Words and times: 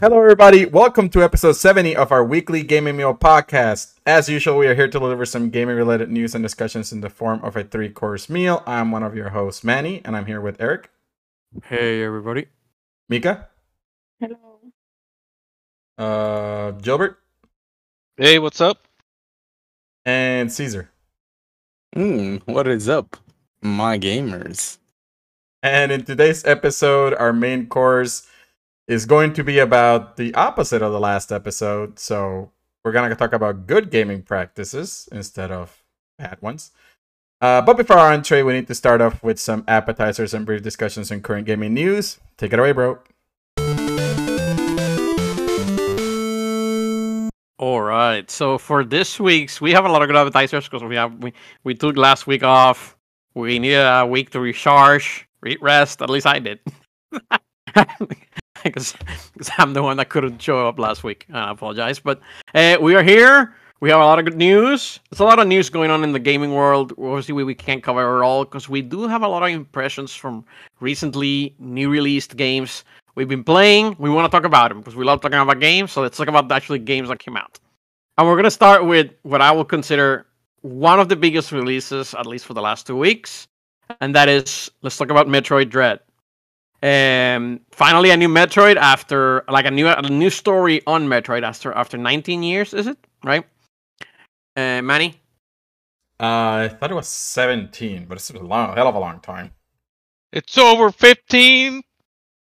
Hello, 0.00 0.18
everybody. 0.18 0.64
Welcome 0.64 1.08
to 1.10 1.24
episode 1.24 1.52
70 1.52 1.96
of 1.96 2.12
our 2.12 2.22
weekly 2.24 2.62
Gaming 2.62 2.96
Meal 2.96 3.14
podcast. 3.14 3.94
As 4.06 4.28
usual, 4.28 4.56
we 4.56 4.66
are 4.68 4.74
here 4.74 4.86
to 4.86 4.98
deliver 4.98 5.26
some 5.26 5.50
gaming 5.50 5.74
related 5.76 6.08
news 6.10 6.34
and 6.36 6.42
discussions 6.42 6.92
in 6.92 7.00
the 7.00 7.10
form 7.10 7.42
of 7.44 7.56
a 7.56 7.64
three 7.64 7.88
course 7.88 8.28
meal. 8.28 8.62
I'm 8.66 8.92
one 8.92 9.02
of 9.02 9.16
your 9.16 9.30
hosts, 9.30 9.64
Manny, 9.64 10.00
and 10.04 10.16
I'm 10.16 10.26
here 10.26 10.40
with 10.40 10.60
Eric, 10.60 10.90
Hey 11.64 12.02
everybody. 12.04 12.46
Mika, 13.08 13.48
Hello. 14.20 14.60
uh, 15.98 16.70
Gilbert, 16.72 17.18
Hey, 18.16 18.38
what's 18.38 18.60
up? 18.60 18.86
and 20.04 20.52
Caesar. 20.52 20.90
Hmm, 21.94 22.36
what 22.44 22.68
is 22.68 22.88
up, 22.88 23.16
my 23.62 23.98
gamers? 23.98 24.78
And 25.62 25.90
in 25.90 26.04
today's 26.04 26.44
episode, 26.44 27.14
our 27.14 27.32
main 27.32 27.66
course 27.66 28.26
is 28.88 29.04
going 29.04 29.34
to 29.34 29.44
be 29.44 29.58
about 29.58 30.16
the 30.16 30.34
opposite 30.34 30.80
of 30.80 30.92
the 30.92 30.98
last 30.98 31.30
episode. 31.30 31.98
So 31.98 32.50
we're 32.82 32.92
going 32.92 33.10
to 33.10 33.16
talk 33.16 33.34
about 33.34 33.66
good 33.66 33.90
gaming 33.90 34.22
practices 34.22 35.08
instead 35.12 35.52
of 35.52 35.84
bad 36.18 36.40
ones. 36.40 36.72
Uh, 37.40 37.60
but 37.60 37.76
before 37.76 37.98
our 37.98 38.12
entree, 38.12 38.42
we 38.42 38.54
need 38.54 38.66
to 38.66 38.74
start 38.74 39.00
off 39.00 39.22
with 39.22 39.38
some 39.38 39.62
appetizers 39.68 40.34
and 40.34 40.44
brief 40.46 40.62
discussions 40.62 41.12
on 41.12 41.20
current 41.20 41.46
gaming 41.46 41.74
news. 41.74 42.18
Take 42.38 42.52
it 42.52 42.58
away, 42.58 42.72
bro. 42.72 42.98
All 47.58 47.82
right. 47.82 48.28
So 48.30 48.56
for 48.56 48.84
this 48.84 49.20
week's, 49.20 49.60
we 49.60 49.72
have 49.72 49.84
a 49.84 49.88
lot 49.88 50.00
of 50.02 50.08
good 50.08 50.16
appetizers 50.16 50.64
because 50.64 50.82
we 50.82 50.96
have 50.96 51.12
we, 51.22 51.32
we 51.62 51.74
took 51.74 51.96
last 51.96 52.26
week 52.26 52.42
off. 52.42 52.96
We 53.34 53.58
needed 53.58 53.84
a 53.84 54.06
week 54.06 54.30
to 54.30 54.40
recharge, 54.40 55.28
re- 55.42 55.58
rest. 55.60 56.00
At 56.00 56.08
least 56.08 56.26
I 56.26 56.38
did. 56.38 56.60
Because 58.64 58.94
I'm 59.58 59.72
the 59.72 59.82
one 59.82 59.96
that 59.98 60.08
couldn't 60.08 60.40
show 60.40 60.66
up 60.66 60.78
last 60.78 61.04
week. 61.04 61.26
I 61.32 61.50
apologize, 61.50 61.98
but 61.98 62.20
uh, 62.54 62.76
we 62.80 62.94
are 62.94 63.02
here. 63.02 63.54
We 63.80 63.90
have 63.90 64.00
a 64.00 64.04
lot 64.04 64.18
of 64.18 64.24
good 64.24 64.36
news. 64.36 64.98
There's 65.08 65.20
a 65.20 65.24
lot 65.24 65.38
of 65.38 65.46
news 65.46 65.70
going 65.70 65.90
on 65.90 66.02
in 66.02 66.12
the 66.12 66.18
gaming 66.18 66.52
world. 66.52 66.92
Obviously, 66.98 67.32
we, 67.34 67.44
we 67.44 67.54
can't 67.54 67.82
cover 67.82 68.20
it 68.20 68.24
all 68.24 68.44
because 68.44 68.68
we 68.68 68.82
do 68.82 69.06
have 69.06 69.22
a 69.22 69.28
lot 69.28 69.44
of 69.44 69.50
impressions 69.50 70.12
from 70.12 70.44
recently 70.80 71.54
new 71.60 71.88
released 71.88 72.36
games 72.36 72.84
we've 73.14 73.28
been 73.28 73.44
playing. 73.44 73.94
We 73.98 74.10
want 74.10 74.30
to 74.30 74.36
talk 74.36 74.44
about 74.44 74.70
them 74.70 74.78
because 74.78 74.96
we 74.96 75.04
love 75.04 75.20
talking 75.20 75.38
about 75.38 75.60
games. 75.60 75.92
So 75.92 76.02
let's 76.02 76.16
talk 76.16 76.28
about 76.28 76.50
actually 76.50 76.80
games 76.80 77.08
that 77.08 77.18
came 77.18 77.36
out. 77.36 77.58
And 78.16 78.26
we're 78.26 78.36
gonna 78.36 78.50
start 78.50 78.84
with 78.84 79.12
what 79.22 79.40
I 79.40 79.52
will 79.52 79.64
consider 79.64 80.26
one 80.62 80.98
of 80.98 81.08
the 81.08 81.16
biggest 81.16 81.52
releases, 81.52 82.14
at 82.14 82.26
least 82.26 82.46
for 82.46 82.54
the 82.54 82.60
last 82.60 82.86
two 82.86 82.96
weeks, 82.96 83.46
and 84.00 84.14
that 84.14 84.28
is 84.28 84.70
let's 84.82 84.96
talk 84.96 85.10
about 85.10 85.28
Metroid 85.28 85.70
Dread. 85.70 86.00
Um, 86.82 87.60
finally, 87.72 88.10
a 88.10 88.16
new 88.16 88.28
Metroid 88.28 88.76
after 88.76 89.44
like 89.48 89.64
a 89.66 89.70
new 89.70 89.88
a 89.88 90.02
new 90.02 90.30
story 90.30 90.80
on 90.86 91.08
Metroid 91.08 91.42
after 91.42 91.72
after 91.72 91.98
19 91.98 92.42
years, 92.42 92.72
is 92.74 92.86
it 92.86 92.98
right? 93.24 93.44
Uh, 94.56 94.82
Manny. 94.82 95.20
Uh, 96.20 96.66
I 96.66 96.68
thought 96.68 96.90
it 96.90 96.94
was 96.94 97.06
17, 97.08 98.06
but 98.08 98.16
it's 98.18 98.28
a 98.30 98.38
long, 98.40 98.74
hell 98.74 98.88
of 98.88 98.94
a 98.96 98.98
long 98.98 99.20
time. 99.20 99.52
It's 100.32 100.58
over 100.58 100.90
15. 100.90 101.82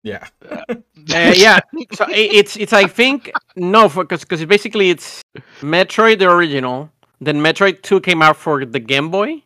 Yeah. 0.03 0.27
Uh, 1.15 1.33
yeah, 1.35 1.59
so 1.95 2.05
i- 2.05 2.13
it's 2.13 2.55
it's 2.57 2.75
I 2.75 2.87
think 2.87 3.33
no, 3.57 3.89
because 3.89 4.21
because 4.25 4.45
basically 4.45 4.91
it's 4.91 5.23
Metroid 5.61 6.19
the 6.19 6.29
original, 6.31 6.91
then 7.19 7.37
Metroid 7.41 7.81
Two 7.81 7.99
came 8.01 8.21
out 8.21 8.37
for 8.37 8.67
the 8.67 8.79
Game 8.79 9.11
Boy, 9.11 9.43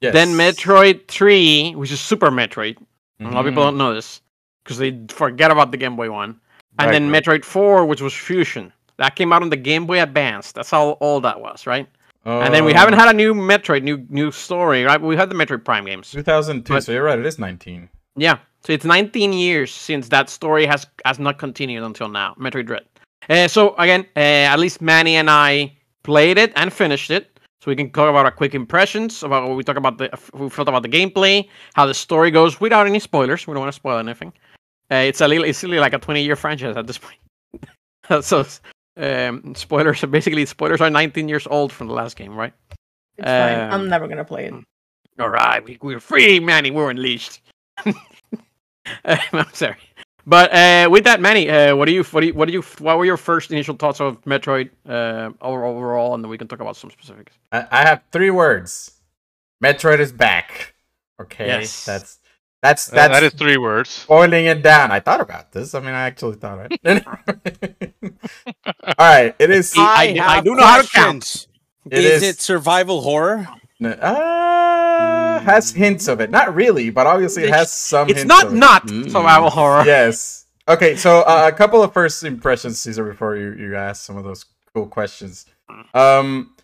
Yes. 0.00 0.14
then 0.14 0.30
Metroid 0.30 1.06
Three, 1.06 1.74
which 1.76 1.92
is 1.92 2.00
Super 2.00 2.30
Metroid. 2.32 2.76
A 3.20 3.24
lot 3.24 3.44
of 3.44 3.50
people 3.50 3.64
don't 3.64 3.76
know 3.78 3.94
this 3.94 4.20
because 4.62 4.78
they 4.78 5.00
forget 5.10 5.50
about 5.50 5.70
the 5.72 5.76
Game 5.76 5.96
Boy 5.96 6.10
one, 6.10 6.38
and 6.78 6.86
Right, 6.86 6.92
then 6.92 7.10
right. 7.10 7.22
Metroid 7.24 7.44
Four, 7.44 7.84
which 7.86 8.00
was 8.00 8.14
Fusion. 8.14 8.72
That 8.98 9.16
came 9.16 9.32
out 9.32 9.42
on 9.42 9.50
the 9.50 9.56
Game 9.56 9.86
Boy 9.86 10.00
Advance. 10.02 10.52
That's 10.52 10.70
how 10.70 10.96
old 11.00 11.24
that 11.24 11.40
was, 11.40 11.66
right? 11.66 11.88
and 12.24 12.52
then 12.52 12.66
we 12.66 12.74
haven't 12.74 12.92
Uh, 12.94 12.98
had 12.98 13.08
a 13.08 13.12
new 13.14 13.32
Metroid, 13.32 13.82
new 13.82 14.04
new 14.10 14.30
story, 14.30 14.84
right? 14.84 15.00
We 15.00 15.16
had 15.16 15.30
the 15.30 15.34
Metroid 15.34 15.64
Prime 15.64 15.86
games. 15.86 16.10
2002, 16.10 16.72
but- 16.74 16.84
so 16.84 16.92
you're 16.92 17.02
right, 17.04 17.18
it 17.18 17.24
is 17.24 17.38
19. 17.38 17.88
Yeah, 18.16 18.36
so 18.64 18.72
it's 18.74 18.84
19 18.84 19.32
years 19.32 19.72
since 19.72 20.08
that 20.10 20.28
story 20.28 20.66
has 20.66 20.86
has 21.06 21.18
not 21.18 21.38
continued 21.38 21.82
until 21.84 22.08
now. 22.08 22.34
Metroid 22.38 22.66
Dread. 22.66 22.84
Uh, 23.30 23.48
so 23.48 23.74
again, 23.78 24.04
uh, 24.16 24.52
at 24.52 24.58
least 24.58 24.82
Manny 24.82 25.16
and 25.16 25.30
I 25.30 25.72
played 26.02 26.36
it 26.38 26.52
and 26.54 26.70
finished 26.72 27.10
it, 27.10 27.37
so 27.60 27.70
we 27.70 27.76
can 27.76 27.90
talk 27.90 28.08
about 28.08 28.24
our 28.24 28.30
quick 28.30 28.54
impressions 28.54 29.22
about 29.22 29.48
what 29.48 29.56
we 29.56 29.64
talk 29.64 29.76
about 29.76 29.98
the 29.98 30.10
we 30.32 30.48
felt 30.48 30.68
about 30.68 30.82
the 30.82 30.88
gameplay, 30.88 31.48
how 31.74 31.86
the 31.86 31.94
story 31.94 32.30
goes, 32.30 32.60
without 32.60 32.86
any 32.86 33.00
spoilers. 33.00 33.46
We 33.46 33.54
don't 33.54 33.60
want 33.60 33.72
to 33.72 33.76
spoil 33.76 33.98
anything. 33.98 34.32
Uh, 34.90 34.96
it's 34.96 35.20
a 35.20 35.28
little, 35.28 35.44
it's 35.44 35.62
really 35.62 35.80
like 35.80 35.92
a 35.92 35.98
20 35.98 36.22
year 36.22 36.36
franchise 36.36 36.76
at 36.76 36.86
this 36.86 36.98
point. 36.98 37.18
so 38.24 38.46
um, 38.96 39.54
spoilers 39.54 40.02
are 40.04 40.06
basically 40.06 40.46
spoilers 40.46 40.80
are 40.80 40.88
19 40.88 41.28
years 41.28 41.46
old 41.48 41.72
from 41.72 41.88
the 41.88 41.94
last 41.94 42.16
game, 42.16 42.34
right? 42.34 42.52
It's 43.16 43.26
fine. 43.26 43.60
Um, 43.60 43.72
I'm 43.72 43.88
never 43.88 44.06
gonna 44.06 44.24
play 44.24 44.46
it. 44.46 44.54
All 45.18 45.28
right, 45.28 45.64
we, 45.64 45.78
we're 45.82 45.98
free, 45.98 46.38
Manny. 46.38 46.70
We're 46.70 46.90
unleashed. 46.90 47.40
Uh, 47.84 47.92
I'm 49.32 49.52
sorry, 49.52 49.76
but 50.28 50.52
uh, 50.52 50.88
with 50.90 51.04
that, 51.04 51.20
Manny, 51.20 51.48
uh, 51.50 51.74
what 51.74 51.86
do 51.86 51.92
you, 51.92 52.04
what 52.04 52.20
do 52.20 52.26
you, 52.28 52.34
what 52.34 52.46
do 52.46 52.52
you, 52.52 52.62
what 52.78 52.98
were 52.98 53.04
your 53.04 53.16
first 53.16 53.50
initial 53.50 53.74
thoughts 53.74 54.00
of 54.00 54.20
Metroid 54.22 54.70
uh, 54.88 55.30
over- 55.40 55.64
overall, 55.64 56.14
and 56.14 56.22
then 56.22 56.30
we 56.30 56.38
can 56.38 56.46
talk 56.48 56.60
about 56.60 56.76
some 56.76 56.90
specifics. 56.90 57.32
I, 57.50 57.66
I 57.70 57.80
have 57.88 58.02
three 58.12 58.30
words. 58.30 58.92
Metroid 59.64 59.98
is 60.00 60.12
back. 60.12 60.74
Okay, 61.20 61.46
Yes. 61.46 61.84
that's 61.84 62.18
that's 62.62 62.92
Uh, 62.92 62.96
that's 62.96 63.12
that 63.14 63.22
is 63.24 63.32
three 63.34 63.56
words. 63.56 64.04
boiling 64.06 64.46
it 64.46 64.62
down. 64.62 64.90
I 64.92 65.00
thought 65.00 65.20
about 65.20 65.50
this. 65.52 65.74
I 65.74 65.80
mean, 65.80 65.94
I 65.94 66.02
actually 66.06 66.36
thought 66.36 66.68
it. 66.70 66.80
All 68.04 68.94
right, 68.98 69.34
it 69.38 69.50
is. 69.50 69.74
I- 69.76 70.16
I 70.20 70.40
do 70.40 70.54
know 70.54 70.62
how 70.64 70.82
to 70.82 70.88
count. 70.88 71.46
It 71.90 72.04
is, 72.04 72.22
is- 72.22 72.28
it 72.36 72.40
survival 72.40 73.00
horror? 73.00 73.48
Uh, 73.82 75.38
has 75.40 75.70
hints 75.72 76.08
of 76.08 76.20
it. 76.20 76.30
Not 76.30 76.54
really, 76.54 76.90
but 76.90 77.06
obviously 77.06 77.44
it 77.44 77.50
has 77.50 77.70
some. 77.70 78.08
It's 78.08 78.24
not 78.24 78.46
of 78.46 78.52
it. 78.52 78.56
not 78.56 78.86
Mm. 78.86 79.10
survival 79.10 79.50
horror. 79.50 79.84
Yes. 79.84 80.46
Okay, 80.68 80.96
so 80.96 81.22
uh, 81.22 81.48
a 81.52 81.56
couple 81.56 81.82
of 81.82 81.92
first 81.92 82.22
impressions, 82.24 82.78
Caesar, 82.80 83.04
before 83.04 83.36
you 83.36 83.52
you 83.54 83.76
ask 83.76 84.04
some 84.04 84.16
of 84.16 84.24
those 84.24 84.44
cool 84.74 84.86
questions. 84.86 85.46
Um, 85.94 86.54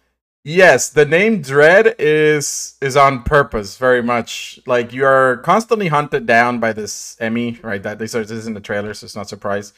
yes, 0.44 0.90
the 0.90 1.04
name 1.06 1.40
Dread 1.40 1.94
is 1.98 2.76
is 2.82 2.96
on 2.96 3.22
purpose, 3.22 3.78
very 3.78 4.02
much. 4.02 4.60
Like 4.66 4.92
you 4.92 5.06
are 5.06 5.38
constantly 5.38 5.88
hunted 5.88 6.26
down 6.26 6.58
by 6.58 6.72
this 6.72 7.16
Emmy, 7.20 7.58
right? 7.62 7.82
That 7.82 7.98
this 7.98 8.14
is 8.14 8.46
in 8.46 8.54
the 8.54 8.60
trailer, 8.60 8.92
so 8.92 9.04
it's 9.06 9.16
not 9.16 9.28
surprise. 9.28 9.72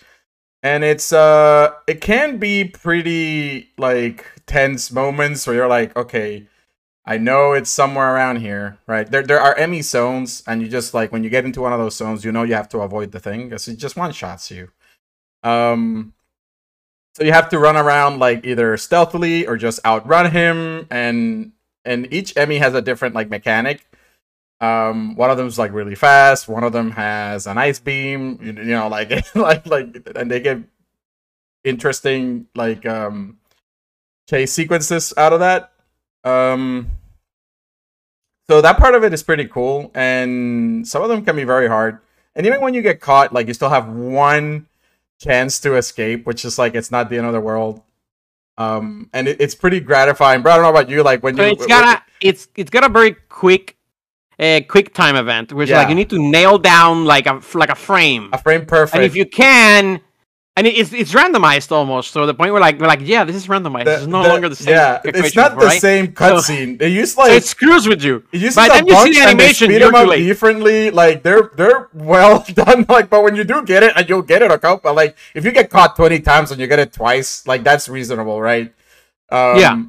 And 0.62 0.82
it's 0.82 1.12
uh, 1.12 1.70
it 1.86 2.00
can 2.00 2.38
be 2.38 2.64
pretty 2.64 3.70
like 3.78 4.24
tense 4.46 4.90
moments 4.90 5.46
where 5.46 5.54
you're 5.54 5.68
like, 5.68 5.94
okay, 5.96 6.48
I 7.06 7.18
know 7.18 7.52
it's 7.52 7.70
somewhere 7.70 8.14
around 8.14 8.36
here, 8.40 8.78
right? 8.88 9.08
There, 9.08 9.22
there 9.22 9.40
are 9.40 9.54
Emmy 9.54 9.80
zones, 9.80 10.42
and 10.46 10.60
you 10.60 10.68
just 10.68 10.92
like 10.92 11.12
when 11.12 11.22
you 11.22 11.30
get 11.30 11.44
into 11.44 11.60
one 11.60 11.72
of 11.72 11.78
those 11.78 11.94
zones, 11.94 12.24
you 12.24 12.32
know 12.32 12.42
you 12.42 12.54
have 12.54 12.68
to 12.70 12.80
avoid 12.80 13.12
the 13.12 13.20
thing 13.20 13.48
because 13.48 13.68
it 13.68 13.76
just 13.76 13.96
one 13.96 14.10
shots 14.12 14.50
you. 14.50 14.70
Um, 15.44 16.14
so 17.14 17.22
you 17.22 17.32
have 17.32 17.48
to 17.50 17.58
run 17.60 17.76
around 17.76 18.18
like 18.18 18.44
either 18.44 18.76
stealthily 18.76 19.46
or 19.46 19.56
just 19.56 19.84
outrun 19.86 20.32
him, 20.32 20.88
and 20.90 21.52
and 21.84 22.12
each 22.12 22.36
Emmy 22.36 22.58
has 22.58 22.74
a 22.74 22.82
different 22.82 23.14
like 23.14 23.30
mechanic. 23.30 23.86
Um, 24.60 25.14
one 25.14 25.30
of 25.30 25.36
them's 25.36 25.58
like 25.58 25.72
really 25.72 25.94
fast. 25.94 26.48
One 26.48 26.64
of 26.64 26.72
them 26.72 26.90
has 26.90 27.46
an 27.46 27.56
ice 27.56 27.78
beam. 27.78 28.40
You, 28.42 28.52
you 28.52 28.74
know, 28.74 28.88
like 28.88 29.12
like 29.36 29.64
like, 29.66 30.08
and 30.16 30.28
they 30.28 30.40
get 30.40 30.58
interesting 31.62 32.48
like 32.56 32.84
um 32.84 33.38
chase 34.28 34.52
sequences 34.52 35.14
out 35.16 35.32
of 35.32 35.38
that. 35.38 35.72
Um, 36.24 36.90
so 38.48 38.60
that 38.60 38.78
part 38.78 38.94
of 38.94 39.04
it 39.04 39.12
is 39.12 39.22
pretty 39.22 39.46
cool, 39.46 39.90
and 39.94 40.86
some 40.86 41.02
of 41.02 41.08
them 41.08 41.24
can 41.24 41.36
be 41.36 41.44
very 41.44 41.68
hard. 41.68 41.98
And 42.34 42.46
even 42.46 42.60
when 42.60 42.74
you 42.74 42.82
get 42.82 43.00
caught, 43.00 43.32
like 43.32 43.48
you 43.48 43.54
still 43.54 43.70
have 43.70 43.88
one 43.88 44.66
chance 45.20 45.58
to 45.60 45.76
escape, 45.76 46.26
which 46.26 46.44
is 46.44 46.58
like 46.58 46.74
it's 46.74 46.90
not 46.90 47.08
the 47.10 47.16
end 47.18 47.26
of 47.26 47.32
the 47.32 47.40
world. 47.40 47.82
Um, 48.58 49.10
and 49.12 49.28
it, 49.28 49.40
it's 49.40 49.54
pretty 49.54 49.80
gratifying. 49.80 50.42
But 50.42 50.52
I 50.52 50.56
don't 50.56 50.64
know 50.64 50.70
about 50.70 50.88
you, 50.88 51.02
like 51.02 51.22
when 51.22 51.36
So 51.36 51.44
you 51.44 51.52
it's 51.52 51.66
got 51.66 51.98
a 51.98 52.02
it's 52.20 52.48
it's 52.56 52.70
got 52.70 52.84
a 52.84 52.88
very 52.88 53.16
quick, 53.28 53.76
uh, 54.38 54.60
quick 54.68 54.94
time 54.94 55.16
event, 55.16 55.52
which 55.52 55.70
Yeah. 55.70 55.78
like 55.78 55.88
you 55.88 55.94
need 55.94 56.10
to 56.10 56.18
nail 56.18 56.58
down 56.58 57.04
like 57.04 57.26
a 57.26 57.40
like 57.54 57.70
a 57.70 57.74
frame. 57.74 58.30
a 58.32 58.38
frame 58.38 58.64
perfect. 58.66 58.94
And 58.96 59.04
if 59.04 59.16
you 59.16 59.26
can, 59.26 60.00
and 60.56 60.66
it- 60.66 60.74
it's 60.78 60.92
it's 60.92 61.12
randomized 61.12 61.70
almost. 61.72 62.12
So 62.12 62.24
the 62.26 62.34
point 62.34 62.52
where 62.52 62.60
like 62.60 62.80
we're 62.80 62.86
like, 62.86 63.00
yeah, 63.02 63.24
this 63.24 63.36
is 63.36 63.46
randomized. 63.46 63.84
the- 63.84 63.94
it's 63.98 64.06
no 64.06 64.22
the- 64.22 64.28
longer 64.30 64.48
the 64.48 64.56
same. 64.56 64.74
Yeah, 64.74 65.00
it's 65.04 65.36
not 65.36 65.58
the 65.58 65.66
right? 65.66 65.80
same 65.80 66.08
cutscene. 66.08 66.80
It 66.80 66.88
used 66.88 67.16
like 67.18 67.30
So 67.30 67.36
it 67.36 67.44
screws 67.44 67.86
with 67.86 68.02
you. 68.02 68.22
It 68.32 68.40
uses 68.40 68.56
By 68.56 68.68
the 68.68 68.74
time 68.74 68.88
you 68.88 68.94
see 69.04 69.10
the 69.12 69.16
they 69.16 69.22
animation, 69.26 69.68
speed 69.70 69.82
them 69.82 69.94
up 69.94 70.06
late. 70.08 70.24
differently. 70.24 70.90
Like 70.90 71.22
they're 71.22 71.50
they're 71.56 71.88
well 71.94 72.44
done. 72.54 72.86
Like, 72.88 73.10
but 73.10 73.22
when 73.22 73.36
you 73.36 73.44
do 73.44 73.62
get 73.64 73.82
it, 73.82 73.92
and 73.96 74.08
you'll 74.08 74.22
get 74.22 74.42
it 74.42 74.50
a 74.50 74.58
couple. 74.58 74.94
Like 74.94 75.16
if 75.34 75.44
you 75.44 75.52
get 75.52 75.68
caught 75.70 75.94
twenty 75.96 76.20
times 76.20 76.50
and 76.50 76.60
you 76.60 76.66
get 76.66 76.78
it 76.78 76.92
twice, 76.92 77.46
like 77.46 77.62
that's 77.62 77.88
reasonable, 77.88 78.40
right? 78.40 78.72
Um, 79.30 79.58
Yeah. 79.58 79.82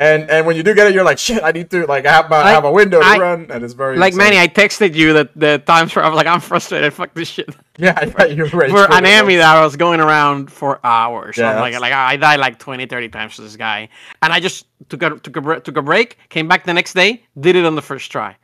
And 0.00 0.30
and 0.30 0.46
when 0.46 0.54
you 0.54 0.62
do 0.62 0.74
get 0.76 0.86
it, 0.86 0.94
you're 0.94 1.02
like, 1.02 1.18
shit, 1.18 1.42
I 1.42 1.50
need 1.50 1.70
to 1.70 1.84
like 1.86 2.06
I 2.06 2.12
have 2.12 2.30
my, 2.30 2.36
I 2.36 2.50
have 2.50 2.64
a 2.64 2.70
window 2.70 3.00
to 3.00 3.04
I- 3.06 3.18
run, 3.18 3.50
and 3.50 3.64
it's 3.64 3.74
very 3.74 3.96
Like 3.96 4.12
exciting. 4.14 4.36
Manny, 4.36 4.42
I 4.42 4.46
texted 4.46 4.94
you 4.94 5.12
that 5.14 5.30
the 5.34 5.58
times 5.58 5.94
where 5.96 6.04
I 6.04 6.08
was 6.08 6.16
like, 6.16 6.28
I'm 6.28 6.40
frustrated. 6.40 6.92
Fuck 6.92 7.14
this 7.14 7.28
shit. 7.28 7.50
yeah, 7.78 7.94
I 7.96 8.06
thought 8.06 8.30
you 8.36 8.44
were 8.44 8.48
ready 8.50 8.72
For 8.72 8.86
an 8.92 9.04
enemy 9.04 9.36
that 9.36 9.56
I 9.56 9.64
was 9.64 9.74
going 9.74 9.98
around 9.98 10.52
for 10.52 10.78
hours. 10.86 11.36
Yeah, 11.36 11.50
I'm 11.50 11.60
like, 11.60 11.78
like 11.80 11.92
I 11.92 12.16
died 12.16 12.38
like 12.38 12.60
20, 12.60 12.86
30 12.86 13.08
times 13.08 13.34
to 13.36 13.42
this 13.42 13.56
guy, 13.56 13.88
and 14.22 14.32
I 14.32 14.38
just 14.38 14.66
took 14.88 15.02
a 15.02 15.18
took 15.18 15.36
a 15.36 15.60
took 15.60 15.76
a 15.76 15.82
break, 15.82 16.16
came 16.28 16.46
back 16.46 16.64
the 16.64 16.74
next 16.74 16.94
day, 16.94 17.24
did 17.40 17.56
it 17.56 17.64
on 17.64 17.74
the 17.74 17.82
first 17.82 18.12
try. 18.12 18.36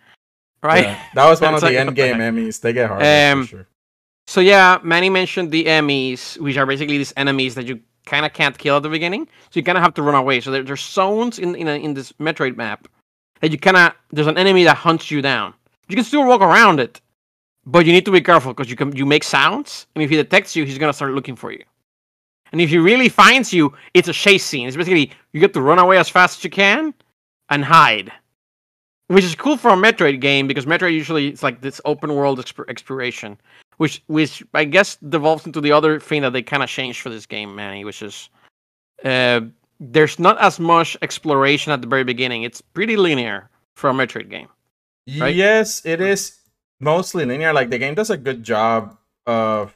Right. 0.60 0.86
Yeah, 0.86 1.02
that 1.14 1.28
was 1.30 1.40
one 1.42 1.50
of 1.54 1.58
It's 1.58 1.60
the 1.62 1.66
like, 1.68 1.86
end 1.86 1.94
game? 1.94 2.16
Emmys. 2.16 2.60
They 2.60 2.72
get 2.72 2.88
harder 2.88 3.04
Um, 3.04 3.42
for 3.44 3.48
sure. 3.48 3.66
So 4.26 4.40
yeah, 4.40 4.78
Manny 4.82 5.08
mentioned 5.10 5.52
the 5.52 5.66
Emmys, 5.66 6.36
which 6.40 6.56
are 6.56 6.66
basically 6.66 6.98
these 6.98 7.12
enemies 7.16 7.54
that 7.54 7.66
you 7.66 7.78
kind 8.06 8.26
of 8.26 8.32
can't 8.32 8.56
kill 8.56 8.76
at 8.76 8.82
the 8.82 8.88
beginning. 8.88 9.26
So 9.50 9.60
you 9.60 9.62
kind 9.62 9.78
of 9.78 9.82
have 9.82 9.94
to 9.94 10.02
run 10.02 10.14
away. 10.14 10.40
So 10.40 10.50
there, 10.50 10.62
there's 10.62 10.84
zones 10.84 11.38
in 11.38 11.54
in, 11.54 11.68
a, 11.68 11.76
in 11.76 11.94
this 11.94 12.12
Metroid 12.12 12.56
map 12.56 12.88
that 13.40 13.52
you 13.52 13.58
kind 13.58 13.76
of 13.76 13.92
there's 14.10 14.26
an 14.26 14.38
enemy 14.38 14.64
that 14.64 14.76
hunts 14.76 15.10
you 15.10 15.22
down. 15.22 15.54
You 15.88 15.96
can 15.96 16.04
still 16.04 16.26
walk 16.26 16.40
around 16.40 16.80
it, 16.80 17.00
but 17.66 17.86
you 17.86 17.92
need 17.92 18.04
to 18.06 18.10
be 18.10 18.20
careful 18.20 18.52
because 18.52 18.70
you 18.70 18.76
can 18.76 18.94
you 18.96 19.06
make 19.06 19.24
sounds, 19.24 19.86
and 19.94 20.02
if 20.02 20.10
he 20.10 20.16
detects 20.16 20.56
you, 20.56 20.64
he's 20.64 20.78
gonna 20.78 20.92
start 20.92 21.12
looking 21.12 21.36
for 21.36 21.52
you. 21.52 21.64
And 22.52 22.60
if 22.60 22.70
he 22.70 22.78
really 22.78 23.08
finds 23.08 23.52
you, 23.52 23.74
it's 23.94 24.08
a 24.08 24.12
chase 24.12 24.44
scene. 24.44 24.68
It's 24.68 24.76
basically 24.76 25.10
you 25.32 25.40
get 25.40 25.52
to 25.54 25.60
run 25.60 25.78
away 25.78 25.98
as 25.98 26.08
fast 26.08 26.38
as 26.38 26.44
you 26.44 26.50
can 26.50 26.94
and 27.48 27.64
hide, 27.64 28.12
which 29.08 29.24
is 29.24 29.34
cool 29.34 29.56
for 29.56 29.70
a 29.70 29.76
Metroid 29.76 30.20
game 30.20 30.46
because 30.46 30.64
Metroid 30.64 30.92
usually 30.92 31.28
it's 31.28 31.42
like 31.42 31.60
this 31.60 31.80
open 31.84 32.14
world 32.14 32.38
exp- 32.38 32.68
exploration 32.68 33.36
which 33.78 34.02
which 34.06 34.42
I 34.54 34.64
guess 34.64 34.96
devolves 34.96 35.46
into 35.46 35.60
the 35.60 35.72
other 35.72 36.00
thing 36.00 36.22
that 36.22 36.32
they 36.32 36.42
kind 36.42 36.62
of 36.62 36.68
changed 36.68 37.00
for 37.00 37.10
this 37.10 37.26
game, 37.26 37.54
Manny, 37.54 37.84
which 37.84 38.02
is 38.02 38.28
uh, 39.04 39.40
there's 39.80 40.18
not 40.18 40.38
as 40.40 40.58
much 40.60 40.96
exploration 41.02 41.72
at 41.72 41.80
the 41.82 41.88
very 41.88 42.04
beginning. 42.04 42.42
It's 42.42 42.60
pretty 42.60 42.96
linear 42.96 43.50
for 43.74 43.90
a 43.90 43.92
Metroid 43.92 44.30
game. 44.30 44.48
right? 45.20 45.34
Yes, 45.34 45.84
it 45.84 46.00
is 46.00 46.38
mostly 46.80 47.24
linear. 47.24 47.52
Like 47.52 47.70
the 47.70 47.78
game 47.78 47.94
does 47.94 48.10
a 48.10 48.16
good 48.16 48.42
job 48.42 48.96
of 49.26 49.74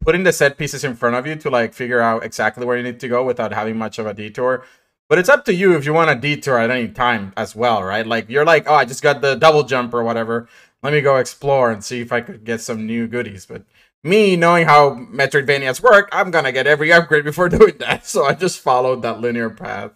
putting 0.00 0.22
the 0.22 0.32
set 0.32 0.56
pieces 0.56 0.84
in 0.84 0.94
front 0.94 1.16
of 1.16 1.26
you 1.26 1.34
to 1.36 1.50
like 1.50 1.74
figure 1.74 2.00
out 2.00 2.24
exactly 2.24 2.64
where 2.64 2.76
you 2.76 2.82
need 2.82 3.00
to 3.00 3.08
go 3.08 3.24
without 3.24 3.52
having 3.52 3.76
much 3.76 3.98
of 3.98 4.06
a 4.06 4.14
detour. 4.14 4.64
But 5.08 5.18
it's 5.18 5.28
up 5.28 5.44
to 5.44 5.54
you 5.54 5.76
if 5.76 5.84
you 5.84 5.92
want 5.92 6.10
a 6.10 6.16
detour 6.16 6.58
at 6.58 6.70
any 6.70 6.88
time 6.88 7.32
as 7.36 7.54
well, 7.54 7.82
right? 7.82 8.06
Like 8.06 8.28
you're 8.28 8.44
like, 8.44 8.68
oh, 8.68 8.74
I 8.74 8.84
just 8.84 9.02
got 9.02 9.20
the 9.20 9.36
double 9.36 9.62
jump 9.62 9.94
or 9.94 10.02
whatever. 10.02 10.48
Let 10.82 10.92
me 10.92 11.00
go 11.00 11.16
explore 11.16 11.70
and 11.70 11.82
see 11.82 12.00
if 12.00 12.12
I 12.12 12.20
could 12.20 12.44
get 12.44 12.60
some 12.60 12.86
new 12.86 13.06
goodies. 13.06 13.46
But 13.46 13.64
me 14.04 14.36
knowing 14.36 14.66
how 14.66 14.90
Metroidvanias 14.90 15.82
work, 15.82 16.08
I'm 16.12 16.30
gonna 16.30 16.52
get 16.52 16.66
every 16.66 16.92
upgrade 16.92 17.24
before 17.24 17.48
doing 17.58 17.76
that. 17.78 18.06
So 18.06 18.24
I 18.24 18.34
just 18.34 18.60
followed 18.60 19.02
that 19.02 19.20
linear 19.20 19.50
path. 19.50 19.92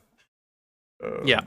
Uh, 1.02 1.22
Yeah. 1.24 1.42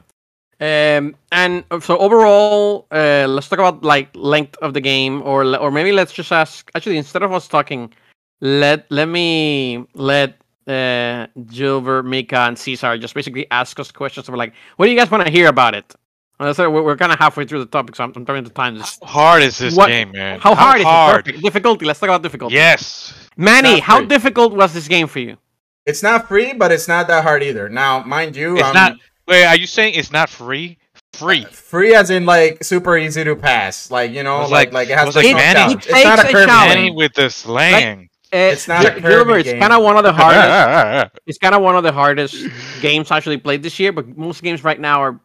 Um, 0.61 1.15
and 1.31 1.65
uh, 1.71 1.79
so 1.81 1.97
overall, 1.97 2.87
uh, 2.91 3.25
let's 3.27 3.49
talk 3.49 3.59
about 3.59 3.83
like 3.83 4.09
length 4.15 4.55
of 4.61 4.73
the 4.73 4.79
game, 4.79 5.21
or 5.23 5.43
or 5.57 5.71
maybe 5.71 5.91
let's 5.91 6.13
just 6.13 6.31
ask. 6.31 6.71
Actually, 6.73 6.97
instead 6.97 7.21
of 7.21 7.33
us 7.33 7.47
talking, 7.49 7.91
let 8.39 8.89
let 8.89 9.09
me 9.09 9.85
let 9.93 10.37
uh, 10.67 11.27
Gilbert, 11.47 12.03
Mika, 12.03 12.37
and 12.39 12.57
Cesar 12.57 12.97
just 12.97 13.13
basically 13.13 13.49
ask 13.51 13.77
us 13.79 13.91
questions 13.91 14.29
of 14.29 14.35
like, 14.35 14.53
what 14.77 14.85
do 14.85 14.91
you 14.91 14.97
guys 14.97 15.11
want 15.11 15.25
to 15.25 15.31
hear 15.31 15.47
about 15.47 15.75
it? 15.75 15.95
And 16.39 16.47
that's 16.47 16.59
it, 16.59 16.71
we're, 16.71 16.81
we're 16.83 16.97
kind 16.97 17.11
of 17.11 17.19
halfway 17.19 17.45
through 17.45 17.59
the 17.59 17.65
topic, 17.67 17.95
so 17.95 18.03
I'm, 18.03 18.11
I'm 18.15 18.25
trying 18.25 18.43
to 18.43 18.49
time 18.49 18.77
this. 18.77 18.99
How 19.03 19.07
hard 19.07 19.43
is 19.43 19.57
this 19.57 19.75
What- 19.75 19.87
game, 19.87 20.11
man? 20.11 20.39
How 20.39 20.55
hard 20.55 20.79
is 20.81 20.85
it? 20.85 21.25
Perfect. 21.25 21.43
Difficulty. 21.43 21.85
Let's 21.85 21.99
talk 21.99 22.09
about 22.09 22.23
difficulty. 22.23 22.55
Yes. 22.55 23.13
Manny, 23.37 23.79
how 23.79 23.97
free. 23.99 24.07
difficult 24.07 24.53
was 24.53 24.73
this 24.73 24.87
game 24.87 25.07
for 25.07 25.19
you? 25.19 25.37
It's 25.85 26.01
not 26.01 26.27
free, 26.27 26.53
but 26.53 26.71
it's 26.71 26.87
not 26.87 27.07
that 27.07 27.23
hard 27.23 27.43
either. 27.43 27.69
Now, 27.69 28.03
mind 28.03 28.35
you, 28.35 28.55
It's 28.57 28.63
um, 28.67 28.73
not. 28.73 28.93
Wait, 29.27 29.45
are 29.45 29.55
you 29.55 29.67
saying 29.67 29.93
it's 29.95 30.11
not 30.11 30.29
free? 30.29 30.77
Free. 31.13 31.45
Uh, 31.45 31.49
free 31.49 31.93
as 31.93 32.09
in 32.09 32.25
like 32.25 32.63
super 32.63 32.97
easy 32.97 33.23
to 33.23 33.35
pass. 33.35 33.91
Like 33.91 34.11
you 34.11 34.23
know, 34.23 34.39
Was 34.39 34.51
like 34.51 34.73
like- 34.73 34.87
like 34.87 34.89
it 34.89 34.97
has 34.97 35.05
was 35.07 35.15
like 35.15 35.25
like 35.25 35.35
Manny. 35.35 35.73
It 35.73 35.85
It's 35.87 36.03
not 36.03 36.19
a 36.19 36.27
a 36.27 36.31
challenge. 36.31 36.47
Manny 36.75 36.91
with 36.91 37.13
the 37.13 37.29
slang. 37.29 38.09
Uh, 38.33 38.37
it's 38.37 38.67
not 38.67 38.83
a 38.83 38.89
Kirby 38.91 39.01
Gilbert, 39.09 39.37
it's 39.45 39.59
kind 39.59 39.71
of 39.73 39.83
one 39.83 39.95
of 39.95 40.03
the 40.03 40.11
hardest. 40.21 41.19
it's 41.27 41.37
kind 41.37 41.53
of 41.53 41.61
one 41.61 41.75
of 41.75 41.83
the 41.83 41.91
hardest 41.91 42.35
games 42.81 43.11
actually 43.11 43.37
played 43.37 43.61
this 43.61 43.79
year. 43.79 43.91
But 43.91 44.17
most 44.17 44.41
games 44.41 44.63
right 44.63 44.79
now 44.79 45.01
are 45.03 45.19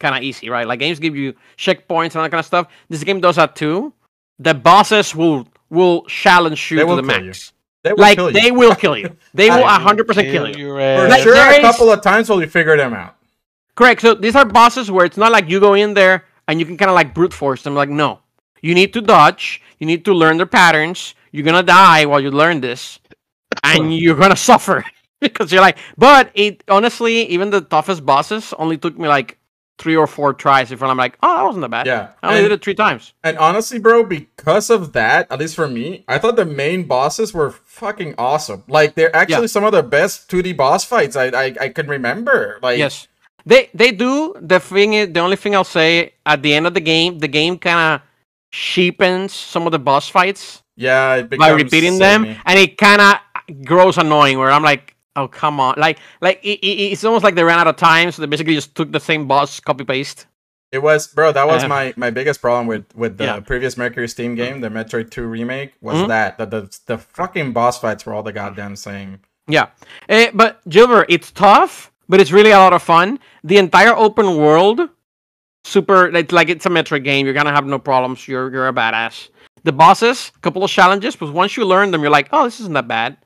kind 0.00 0.16
of 0.16 0.22
easy, 0.22 0.48
right? 0.50 0.66
Like 0.66 0.80
games 0.80 0.98
give 0.98 1.14
you 1.16 1.34
checkpoints 1.56 2.06
and 2.12 2.16
all 2.16 2.22
that 2.24 2.30
kind 2.30 2.40
of 2.40 2.46
stuff. 2.46 2.66
This 2.88 3.04
game 3.04 3.20
does 3.20 3.36
that 3.36 3.54
too. 3.54 3.92
The 4.38 4.54
bosses 4.54 5.14
will 5.14 5.46
will 5.70 6.02
challenge 6.06 6.70
you 6.70 6.78
They 6.78 6.84
to 6.84 6.96
the 6.96 7.02
kill 7.02 7.20
you. 7.20 7.26
max. 7.26 7.52
They 7.84 7.92
will 7.92 8.00
Like 8.00 8.16
kill 8.16 8.30
you. 8.30 8.40
they 8.40 8.50
will 8.50 8.74
kill 8.74 8.96
you. 8.98 9.16
They 9.34 9.50
will 9.54 9.58
will 9.58 9.68
hundred 9.68 10.06
percent 10.06 10.28
kill 10.28 10.48
you. 10.48 10.66
your 10.66 10.76
For. 10.76 11.08
Like, 11.08 11.22
sure, 11.22 11.34
a 11.36 11.60
couple 11.60 11.90
of 11.90 12.02
times 12.02 12.28
will 12.28 12.40
you 12.40 12.48
figure 12.48 12.76
them 12.76 12.94
out. 12.94 13.16
Correct. 13.76 14.00
So 14.00 14.14
these 14.14 14.36
are 14.36 14.44
bosses 14.44 14.90
where 14.90 15.06
it's 15.06 15.16
not 15.16 15.32
like 15.32 15.48
you 15.48 15.60
go 15.60 15.74
in 15.74 15.94
there 15.94 16.24
and 16.48 16.58
you 16.60 16.66
can 16.66 16.76
kind 16.76 16.90
of 16.90 16.94
like 16.94 17.14
brute 17.14 17.32
force 17.32 17.62
them. 17.62 17.74
Like, 17.74 17.88
no, 17.88 18.20
you 18.62 18.74
need 18.74 18.92
to 18.94 19.00
dodge. 19.00 19.62
You 19.78 19.86
need 19.86 20.04
to 20.06 20.12
learn 20.12 20.36
their 20.36 20.46
patterns. 20.46 21.14
You're 21.32 21.44
gonna 21.44 21.62
die 21.62 22.04
while 22.06 22.20
you 22.20 22.30
learn 22.30 22.60
this, 22.60 22.98
and 23.64 23.94
you're 23.96 24.16
gonna 24.16 24.36
suffer 24.50 24.84
because 25.20 25.52
you're 25.52 25.62
like. 25.62 25.78
But 25.96 26.30
it 26.34 26.64
honestly, 26.68 27.24
even 27.28 27.50
the 27.50 27.60
toughest 27.62 28.04
bosses 28.04 28.52
only 28.58 28.76
took 28.76 28.98
me 28.98 29.08
like 29.08 29.38
three 29.80 29.96
or 29.96 30.06
four 30.06 30.34
tries 30.34 30.68
before 30.68 30.86
I'm 30.88 30.96
like, 30.98 31.16
oh, 31.22 31.36
that 31.36 31.42
wasn't 31.42 31.62
that 31.62 31.70
bad. 31.70 31.86
Yeah, 31.86 32.10
I 32.22 32.28
only 32.28 32.40
and, 32.40 32.48
did 32.50 32.52
it 32.52 32.62
three 32.62 32.74
times. 32.74 33.14
and 33.24 33.38
honestly, 33.38 33.78
bro, 33.78 34.04
because 34.04 34.68
of 34.68 34.92
that, 34.92 35.26
at 35.32 35.40
least 35.40 35.56
for 35.56 35.66
me, 35.66 36.04
I 36.06 36.18
thought 36.18 36.36
the 36.36 36.44
main 36.44 36.84
bosses 36.84 37.32
were 37.32 37.50
fucking 37.50 38.14
awesome. 38.18 38.62
Like 38.68 38.94
they're 38.94 39.14
actually 39.16 39.48
some 39.48 39.64
of 39.64 39.72
the 39.72 39.82
best 39.82 40.30
2D 40.30 40.56
boss 40.56 40.84
fights 40.84 41.16
I 41.16 41.26
I, 41.28 41.54
I 41.60 41.68
can 41.70 41.88
remember. 41.88 42.60
Like 42.62 42.78
Yes. 42.78 43.08
They 43.46 43.70
they 43.72 43.90
do. 43.90 44.34
The 44.38 44.60
thing 44.60 44.92
is, 44.92 45.12
the 45.12 45.20
only 45.20 45.36
thing 45.36 45.54
I'll 45.54 45.64
say 45.64 46.12
at 46.26 46.42
the 46.42 46.52
end 46.52 46.66
of 46.66 46.74
the 46.74 46.80
game, 46.80 47.18
the 47.18 47.28
game 47.28 47.56
kind 47.58 47.94
of 47.94 48.06
cheapens 48.52 49.32
some 49.32 49.64
of 49.66 49.72
the 49.72 49.78
boss 49.78 50.08
fights. 50.08 50.62
yeah, 50.76 51.16
it 51.16 51.38
by 51.38 51.50
repeating 51.50 51.98
them, 51.98 52.36
and 52.44 52.58
it 52.58 52.76
kind 52.76 53.00
of 53.00 53.64
grows 53.64 53.96
annoying. 53.96 54.38
Where 54.38 54.50
I'm 54.50 54.62
like, 54.62 54.94
oh 55.16 55.28
come 55.28 55.60
on, 55.60 55.74
like 55.78 55.98
like 56.20 56.40
it, 56.42 56.58
it, 56.60 56.92
it's 56.92 57.04
almost 57.04 57.24
like 57.24 57.34
they 57.34 57.44
ran 57.44 57.58
out 57.58 57.66
of 57.66 57.76
time, 57.76 58.10
so 58.12 58.22
they 58.22 58.26
basically 58.26 58.54
just 58.54 58.74
took 58.74 58.92
the 58.92 59.00
same 59.00 59.26
boss, 59.26 59.60
copy 59.60 59.84
paste. 59.84 60.26
It 60.72 60.80
was, 60.82 61.08
bro. 61.08 61.32
That 61.32 61.48
was 61.48 61.64
Uh, 61.64 61.68
my 61.68 61.94
my 61.96 62.10
biggest 62.10 62.40
problem 62.40 62.66
with 62.66 62.84
with 62.94 63.18
the 63.18 63.24
Yeah. 63.24 63.40
previous 63.40 63.74
MercurySteam 63.74 64.36
game, 64.36 64.60
the 64.60 64.68
Metroid 64.68 65.10
Two 65.10 65.26
remake, 65.26 65.72
was 65.80 65.96
Mhm. 65.98 66.08
that 66.08 66.38
that 66.38 66.50
the 66.50 66.70
the 66.86 66.98
fucking 66.98 67.52
boss 67.52 67.80
fights 67.80 68.06
were 68.06 68.14
all 68.14 68.22
the 68.22 68.32
goddamn 68.32 68.76
same. 68.76 69.18
Yeah, 69.48 69.66
Eh, 70.08 70.30
but 70.32 70.60
Gilbert, 70.68 71.06
it's 71.08 71.32
tough, 71.32 71.90
but 72.08 72.20
it's 72.20 72.30
really 72.30 72.52
a 72.52 72.58
lot 72.58 72.72
of 72.72 72.82
fun. 72.84 73.18
The 73.42 73.56
entire 73.58 73.96
open 73.96 74.36
world, 74.36 74.88
super. 75.64 76.06
It's 76.16 76.32
like 76.32 76.48
it's 76.48 76.66
a 76.66 76.68
Metroid 76.70 77.02
game. 77.04 77.26
You're 77.26 77.34
gonna 77.34 77.52
have 77.52 77.66
no 77.66 77.78
problems. 77.80 78.28
You're 78.28 78.50
you're 78.52 78.68
a 78.68 78.72
badass. 78.72 79.28
The 79.64 79.72
bosses, 79.72 80.30
a 80.36 80.38
couple 80.40 80.62
of 80.64 80.70
challenges, 80.70 81.16
but 81.16 81.32
once 81.32 81.56
you 81.56 81.64
learn 81.66 81.90
them, 81.90 82.00
you're 82.00 82.10
like, 82.10 82.28
oh, 82.32 82.44
this 82.44 82.60
isn't 82.60 82.72
that 82.74 82.88
bad. 82.88 83.16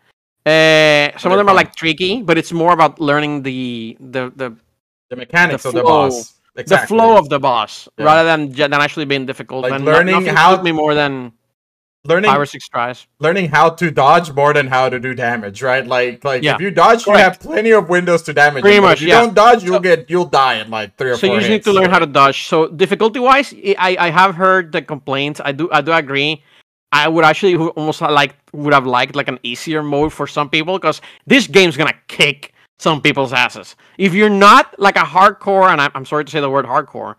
Uh, 0.46 1.16
some 1.18 1.32
of 1.32 1.38
them 1.38 1.48
are 1.48 1.54
like 1.54 1.74
tricky, 1.74 2.20
but 2.22 2.36
it's 2.36 2.52
more 2.52 2.72
about 2.72 3.00
learning 3.00 3.42
the 3.42 3.96
the 4.00 4.30
the 4.36 4.54
The 5.10 5.16
mechanics 5.16 5.62
The 5.62 5.68
of 5.70 5.74
the 5.74 5.82
boss, 5.82 6.34
exactly. 6.56 6.76
the 6.76 6.86
flow 6.88 7.16
of 7.16 7.28
the 7.28 7.38
boss 7.38 7.88
Yeah. 7.98 8.04
rather 8.04 8.24
than 8.24 8.52
than 8.52 8.72
actually 8.74 9.06
being 9.06 9.24
difficult. 9.26 9.62
Like 9.64 9.72
and 9.72 9.84
learning 9.84 10.26
how- 10.26 10.60
me 10.60 10.72
more 10.72 10.94
than 10.94 11.32
learning 12.04 12.30
five 12.30 12.40
or 12.40 12.44
six 12.46 12.68
tries. 12.68 13.06
learning 13.20 13.48
how 13.48 13.70
to 13.80 13.90
dodge 13.90 14.28
more 14.32 14.52
than 14.52 14.66
how 14.68 14.90
to 14.92 14.98
do 15.00 15.14
damage, 15.14 15.62
right? 15.62 15.86
Like 15.86 16.24
like 16.24 16.42
Yeah. 16.42 16.56
if 16.56 16.60
you 16.60 16.70
dodge, 16.70 17.06
you 17.06 17.14
have 17.14 17.40
plenty 17.40 17.72
of 17.72 17.88
windows 17.88 18.20
to 18.28 18.32
damage. 18.34 18.62
Pretty 18.62 18.80
much, 18.80 18.98
If 19.00 19.08
you 19.08 19.08
yeah. 19.08 19.20
don't 19.24 19.34
dodge, 19.34 19.64
you'll 19.64 19.80
So- 19.80 19.88
get 19.90 20.10
you'll 20.12 20.28
die 20.44 20.56
in 20.60 20.68
like 20.68 20.96
three 20.98 21.10
or 21.12 21.16
So 21.16 21.26
four. 21.26 21.34
you 21.36 21.40
just 21.40 21.50
need 21.50 21.64
to 21.64 21.72
learn 21.72 21.88
how 21.88 22.00
to 22.00 22.10
dodge. 22.20 22.44
So 22.52 22.68
difficulty 22.68 23.20
wise, 23.20 23.54
I 23.88 23.96
I 23.98 24.08
have 24.10 24.34
heard 24.36 24.72
the 24.76 24.82
complaints. 24.82 25.40
I 25.44 25.52
do 25.52 25.68
I 25.72 25.80
do 25.80 25.92
agree. 25.92 26.42
I 26.94 27.08
would 27.08 27.24
actually 27.24 27.56
almost 27.56 28.00
like 28.00 28.36
would 28.52 28.72
have 28.72 28.86
liked 28.86 29.16
like 29.16 29.26
an 29.26 29.40
easier 29.42 29.82
mode 29.82 30.12
for 30.12 30.28
some 30.28 30.48
people 30.48 30.78
because 30.78 31.00
this 31.26 31.48
game's 31.48 31.76
gonna 31.76 31.98
kick 32.06 32.54
some 32.78 33.02
people's 33.02 33.32
asses. 33.32 33.74
If 33.98 34.14
you're 34.14 34.30
not 34.30 34.78
like 34.78 34.94
a 34.94 35.00
hardcore, 35.00 35.70
and 35.72 35.80
I'm, 35.80 35.90
I'm 35.96 36.06
sorry 36.06 36.24
to 36.24 36.30
say 36.30 36.40
the 36.40 36.48
word 36.48 36.66
hardcore, 36.66 37.16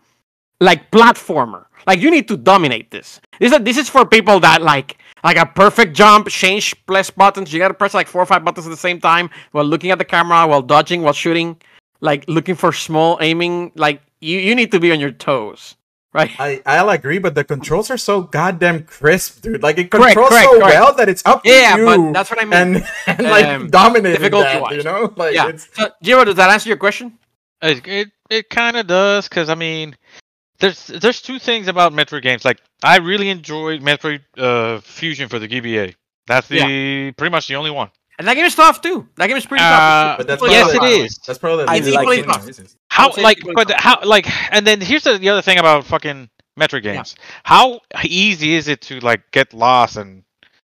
like 0.60 0.90
platformer, 0.90 1.66
like 1.86 2.00
you 2.00 2.10
need 2.10 2.26
to 2.28 2.38
dominate 2.38 2.90
this. 2.90 3.20
This 3.38 3.52
is 3.52 3.60
this 3.60 3.76
is 3.76 3.90
for 3.90 4.06
people 4.06 4.40
that 4.40 4.62
like 4.62 4.96
like 5.22 5.36
a 5.36 5.44
perfect 5.44 5.94
jump, 5.94 6.28
change 6.28 6.74
press 6.86 7.10
buttons. 7.10 7.52
You 7.52 7.58
gotta 7.58 7.74
press 7.74 7.92
like 7.92 8.08
four 8.08 8.22
or 8.22 8.26
five 8.26 8.46
buttons 8.46 8.66
at 8.66 8.70
the 8.70 8.78
same 8.78 8.98
time 8.98 9.28
while 9.52 9.66
looking 9.66 9.90
at 9.90 9.98
the 9.98 10.06
camera, 10.06 10.46
while 10.46 10.62
dodging, 10.62 11.02
while 11.02 11.12
shooting, 11.12 11.60
like 12.00 12.24
looking 12.28 12.54
for 12.54 12.72
small 12.72 13.18
aiming. 13.20 13.72
Like 13.74 14.00
you 14.22 14.38
you 14.38 14.54
need 14.54 14.72
to 14.72 14.80
be 14.80 14.90
on 14.90 15.00
your 15.00 15.12
toes, 15.12 15.76
right? 16.16 16.30
I 16.40 16.62
I'll 16.66 16.90
agree, 16.90 17.18
but 17.18 17.34
the 17.34 17.44
controls 17.44 17.90
are 17.90 17.96
so 17.98 18.22
goddamn 18.22 18.84
crisp, 18.84 19.42
dude. 19.42 19.62
Like 19.62 19.78
it 19.78 19.90
controls 19.90 20.14
correct, 20.30 20.44
so 20.50 20.58
correct. 20.58 20.74
well 20.74 20.94
that 20.96 21.08
it's 21.08 21.22
up 21.26 21.42
to 21.44 21.48
Yeah, 21.50 21.76
you. 21.76 21.84
but 21.84 22.12
that's 22.12 22.30
what 22.30 22.40
I 22.42 22.44
mean. 22.44 22.54
and 22.54 22.88
and 23.06 23.22
like 23.26 23.46
Um, 23.46 23.68
dominating 23.70 24.20
that, 24.22 24.30
difficulty-wise. 24.30 24.76
you 24.76 24.82
know, 24.82 25.12
like 25.16 25.34
yeah. 25.34 25.48
it's 25.48 25.68
So, 25.76 25.90
Jiro, 26.02 26.24
does 26.24 26.36
that 26.36 26.50
answer 26.50 26.68
your 26.68 26.78
question? 26.78 27.18
It 27.62 27.86
it, 27.86 28.08
it 28.30 28.50
kind 28.50 28.76
of 28.76 28.86
does 28.86 29.28
because 29.28 29.48
I 29.48 29.54
mean, 29.54 29.96
there's 30.58 30.86
there's 30.88 31.22
two 31.22 31.38
things 31.38 31.68
about 31.68 31.92
Metroid 31.92 32.22
games. 32.22 32.44
Like 32.44 32.60
I 32.82 32.98
really 32.98 33.28
enjoyed 33.30 33.80
Metroid 33.82 34.20
uh, 34.36 34.80
Fusion 34.80 35.28
for 35.28 35.38
the 35.38 35.48
GBA. 35.48 35.94
That's 36.26 36.48
the 36.48 37.12
pretty 37.16 37.30
much 37.30 37.46
the 37.48 37.54
only 37.56 37.70
one. 37.70 37.90
And 38.18 38.26
that 38.26 38.34
game 38.34 38.46
is 38.46 38.54
tough 38.54 38.80
too. 38.80 39.06
That 39.16 39.26
game 39.28 39.36
is 39.36 39.44
pretty 39.46 39.62
Uh, 39.62 39.68
tough. 39.68 40.18
But 40.18 40.26
that's 40.26 40.38
Equally 40.42 40.52
yes, 40.52 40.70
probably- 40.72 40.88
it 40.88 40.92
tough, 40.96 41.00
by 41.00 41.04
the 41.04 41.26
That's 41.26 41.38
probably 41.38 41.64
I 41.68 41.80
the 41.80 41.92
like 41.92 42.08
main 42.08 42.48
it. 42.48 42.74
How 42.96 43.12
like, 43.22 43.38
but 43.54 43.70
how 43.72 43.98
like, 44.04 44.26
and 44.52 44.66
then 44.66 44.80
here's 44.80 45.04
the, 45.04 45.18
the 45.18 45.28
other 45.28 45.42
thing 45.42 45.58
about 45.58 45.84
fucking 45.84 46.30
Metroid 46.58 46.82
games. 46.82 47.14
How 47.44 47.80
easy 48.02 48.54
is 48.54 48.68
it 48.68 48.80
to 48.82 49.00
like 49.00 49.30
get 49.30 49.52
lost 49.52 49.96
and 49.96 50.24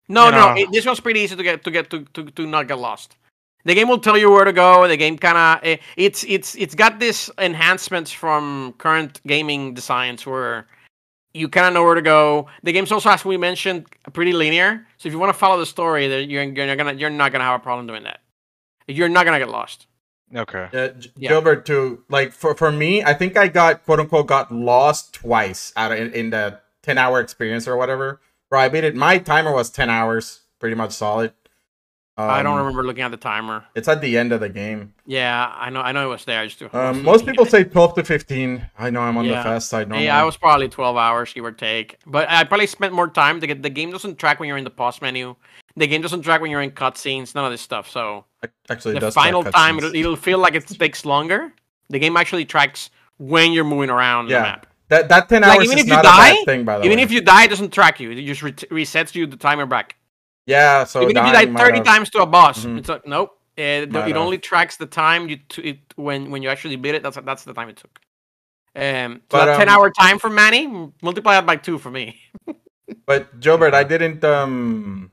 No, 0.09 0.27
you 0.27 0.33
no, 0.33 0.55
it, 0.57 0.73
this 0.73 0.87
one's 0.87 1.01
pretty 1.01 1.21
easy 1.21 1.37
to 1.37 1.43
get 1.43 1.65
to 1.65 1.71
get 1.71 1.91
to, 1.91 2.05
to, 2.15 2.25
to 2.31 2.47
not 2.47 2.69
get 2.69 2.79
lost. 2.79 3.17
The 3.65 3.75
game 3.75 3.89
will 3.89 3.99
tell 3.99 4.17
you 4.17 4.31
where 4.31 4.45
to 4.45 4.53
go. 4.53 4.87
The 4.89 4.97
game 4.97 5.19
kind 5.19 5.37
of 5.37 5.65
eh, 5.67 5.77
it's 5.97 6.25
it's 6.25 6.55
it's 6.55 6.75
got 6.75 7.01
this 7.01 7.31
enhancements 7.39 8.11
from 8.13 8.75
current 8.79 9.21
gaming 9.27 9.75
designs 9.75 10.25
where 10.25 10.67
you 11.35 11.49
kind 11.49 11.67
of 11.67 11.75
know 11.75 11.85
where 11.85 11.95
to 11.95 12.03
go. 12.03 12.47
The 12.63 12.73
game's 12.73 12.93
also, 12.93 13.11
as 13.11 13.25
we 13.25 13.37
mentioned, 13.37 13.87
pretty 14.13 14.33
linear. 14.33 14.87
So 14.99 15.09
if 15.09 15.13
you 15.13 15.19
want 15.19 15.33
to 15.33 15.39
follow 15.39 15.59
the 15.59 15.67
story, 15.67 16.09
then 16.09 16.31
you're, 16.31 16.45
you're 16.45 16.77
gonna 16.77 16.95
you're 16.95 17.11
not 17.11 17.33
gonna 17.33 17.45
have 17.45 17.61
a 17.61 17.63
problem 17.63 17.87
doing 17.87 18.05
that. 18.05 18.21
You're 18.87 19.09
not 19.09 19.25
gonna 19.25 19.39
get 19.39 19.51
lost. 19.51 19.87
Okay? 20.35 20.69
Yeah, 20.73 20.89
J- 20.89 21.11
Yeah. 21.17 21.29
Gilbert 21.31 21.67
too. 21.67 22.05
Like 22.09 22.33
for 22.33 22.55
for 22.55 22.71
me, 22.73 23.03
I 23.03 23.15
think 23.15 23.37
I 23.37 23.49
got 23.49 23.85
quote 23.85 24.01
unquote 24.01 24.27
got 24.27 24.53
lost 24.53 25.15
twice 25.15 25.73
out 25.77 25.93
of 25.93 25.99
in, 25.99 26.13
in 26.13 26.31
the 26.31 26.61
ten 26.83 26.99
hour 26.99 27.21
experience 27.21 27.67
or 27.69 27.77
whatever. 27.77 28.21
Where 28.49 28.61
I 28.61 28.69
beat 28.69 28.85
it, 28.85 28.95
my 28.97 29.19
timer 29.19 29.53
was 29.53 29.71
ten 29.71 29.91
hours, 29.91 30.41
pretty 30.59 30.75
much 30.75 30.93
solid. 30.93 31.33
I 32.29 32.43
don't 32.43 32.53
Um, 32.53 32.59
remember 32.59 32.83
looking 32.85 33.03
at 33.03 33.11
the 33.11 33.17
timer. 33.17 33.65
It's 33.75 33.89
at 33.89 34.01
the 34.01 34.19
end 34.19 34.33
of 34.33 34.41
the 34.41 34.49
game. 34.49 34.93
Yeah, 35.07 35.53
I 35.57 35.71
know 35.71 35.81
I 35.81 35.93
know 35.93 36.05
it 36.05 36.09
was 36.11 36.25
there. 36.25 36.41
I 36.41 36.47
just 36.47 36.63
Um, 36.75 37.03
most 37.03 37.25
people 37.27 37.47
say 37.47 37.65
twelve 37.65 37.95
to 37.95 38.05
fifteen. 38.05 38.67
I 38.79 38.91
know 38.91 39.01
I'm 39.01 39.17
on 39.17 39.25
Yeah. 39.25 39.39
the 39.39 39.43
fast 39.45 39.69
side. 39.69 39.89
Normally. 39.89 40.07
Yeah, 40.07 40.21
I 40.21 40.25
was 40.25 40.37
probably 40.37 40.69
12 40.69 40.97
hours, 40.97 41.33
give 41.33 41.45
or 41.45 41.53
take. 41.53 41.97
But 42.07 42.29
I 42.31 42.45
probably 42.45 42.67
spent 42.67 42.93
more 42.93 43.09
time. 43.09 43.41
to 43.41 43.47
get 43.47 43.63
the 43.63 43.71
game 43.71 43.91
doesn't 43.91 44.19
track 44.19 44.41
when 44.41 44.49
you're 44.49 44.59
in 44.59 44.65
the 44.65 44.71
pause 44.71 45.01
menu. 45.01 45.37
The 45.77 45.87
game 45.87 46.03
doesn't 46.03 46.23
track 46.23 46.41
when 46.41 46.51
you're 46.51 46.63
in 46.63 46.73
cutscenes, 46.73 47.35
none 47.35 47.45
of 47.45 47.51
this 47.53 47.61
stuff. 47.63 47.89
So 47.89 48.25
actually 48.69 48.97
it 48.97 49.01
the 49.01 49.13
final 49.13 49.43
time, 49.45 49.79
it'll, 49.79 49.95
it'll 49.95 50.17
feel 50.17 50.39
like 50.39 50.55
it 50.55 50.67
takes 50.67 51.05
longer. 51.05 51.53
The 51.89 51.99
game 51.99 52.17
actually 52.17 52.45
tracks 52.45 52.91
when 53.19 53.53
you're 53.53 53.65
moving 53.65 53.91
around 53.91 54.29
Yeah. 54.31 54.37
the 54.39 54.43
map. 54.43 54.67
That 54.89 55.09
that 55.09 55.29
ten 55.29 55.43
Like, 55.43 55.59
hours 55.59 55.65
even 55.67 55.79
is 55.79 55.85
if 55.85 55.89
you 55.89 55.95
not 55.95 56.05
die- 56.05 56.29
a 56.31 56.35
bad 56.35 56.45
thing, 56.47 56.65
by 56.65 56.79
the 56.79 56.85
Even 56.85 56.97
way. 56.99 57.03
if 57.05 57.13
you 57.13 57.21
die, 57.21 57.45
it 57.45 57.49
doesn't 57.49 57.73
track 57.73 58.01
you. 58.01 58.11
It 58.11 58.25
just 58.27 58.43
re- 58.43 58.53
resets 58.53 59.15
you 59.15 59.27
the 59.27 59.37
timer 59.37 59.65
back. 59.67 59.95
Yeah, 60.47 60.85
so 60.85 61.03
Even 61.03 61.17
if 61.17 61.27
you 61.27 61.33
die 61.33 61.47
30 61.47 61.79
have- 61.79 61.87
times 61.87 62.11
to 62.11 62.23
a 62.23 62.27
boss, 62.27 62.65
Mhm. 62.65 62.79
it's 62.79 62.89
like, 62.89 63.07
nope. 63.07 63.37
The- 63.57 64.07
it 64.09 64.17
only 64.17 64.39
tracks 64.39 64.77
the 64.79 64.87
time 64.87 65.29
you 65.29 65.37
t- 65.49 65.63
it, 65.63 65.79
when 65.97 66.31
when 66.31 66.43
you 66.43 66.49
actually 66.49 66.77
beat 66.77 66.95
it. 66.95 67.03
That's 67.03 67.19
that's 67.25 67.45
the 67.45 67.53
time 67.53 67.69
it 67.69 67.77
took. 67.77 67.99
Um, 68.75 69.17
so 69.31 69.37
But, 69.39 69.45
that 69.47 69.53
um, 69.55 69.59
10 69.59 69.69
hour 69.69 69.91
time 69.91 70.19
for 70.19 70.31
Manny, 70.31 70.67
multiply 71.03 71.35
that 71.35 71.45
by 71.45 71.57
two 71.57 71.79
for 71.79 71.91
me. 71.91 72.17
But 73.07 73.41
Gilbert, 73.41 73.75
I 73.75 73.85
didn't. 73.85 74.25
Um, 74.25 75.13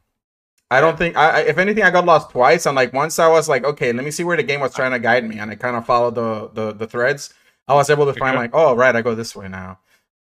I 0.72 0.80
don't 0.82 0.98
think. 0.98 1.16
I, 1.18 1.30
I 1.30 1.40
if 1.42 1.58
anything, 1.58 1.84
I 1.84 1.92
got 1.92 2.06
lost 2.06 2.30
twice. 2.32 2.66
And 2.66 2.76
like 2.76 2.94
once, 2.94 3.20
I 3.20 3.28
was 3.28 3.48
like, 3.50 3.64
okay, 3.66 3.92
let 3.94 4.04
me 4.06 4.12
see 4.12 4.24
where 4.24 4.38
the 4.38 4.44
game 4.44 4.62
was 4.62 4.74
trying 4.74 4.92
to 4.92 5.00
guide 5.00 5.28
me, 5.28 5.40
and 5.40 5.52
I 5.52 5.56
kind 5.56 5.76
of 5.76 5.86
followed 5.86 6.16
the, 6.16 6.50
the 6.54 6.74
the 6.74 6.88
threads. 6.88 7.34
I 7.68 7.74
was 7.74 7.90
able 7.90 8.06
to 8.06 8.14
find 8.14 8.36
like, 8.36 8.52
oh 8.54 8.76
right, 8.76 8.96
I 8.96 9.02
go 9.02 9.14
this 9.14 9.36
way 9.36 9.48
now, 9.50 9.80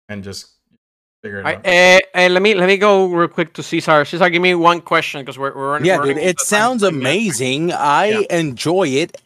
and 0.08 0.25
just 0.25 0.53
figure 1.25 1.38
it 1.38 1.47
out. 1.47 1.64
right, 1.64 2.00
uh, 2.14 2.19
uh, 2.19 2.28
let 2.28 2.43
me 2.43 2.54
let 2.54 2.66
me 2.66 2.76
go 2.76 3.07
real 3.07 3.28
quick 3.28 3.54
to 3.54 3.62
Cesar. 3.62 4.04
Cesar, 4.04 4.28
give 4.31 4.43
me 4.43 4.54
one 4.54 4.81
question 4.81 5.23
because 5.23 5.38
we're 5.38 5.54
we're 5.54 5.73
running. 5.73 5.87
Yeah, 5.87 5.99
we're 5.99 6.14
dude, 6.14 6.19
it 6.19 6.23
out 6.23 6.31
of 6.31 6.37
time. 6.37 6.45
sounds 6.45 6.83
amazing. 6.83 7.73
I 7.73 8.26
enjoy 8.31 8.88
it. 8.88 9.21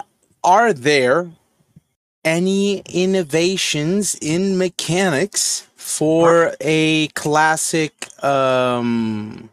Are 0.44 0.72
there 0.72 1.30
any 2.24 2.82
innovations 2.86 4.14
in 4.20 4.56
mechanics 4.56 5.66
for 5.74 6.54
a 6.60 7.08
classic 7.08 7.92
um 8.22 9.50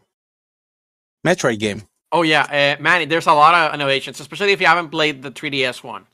Metroid 1.26 1.58
game? 1.58 1.82
Oh 2.12 2.22
yeah, 2.22 2.76
uh, 2.78 2.80
Manny. 2.80 3.04
There's 3.06 3.26
a 3.26 3.32
lot 3.32 3.54
of 3.54 3.74
innovations, 3.74 4.20
especially 4.20 4.52
if 4.52 4.60
you 4.60 4.66
haven't 4.68 4.90
played 4.90 5.22
the 5.22 5.30
3DS 5.30 5.82
one. 5.82 6.06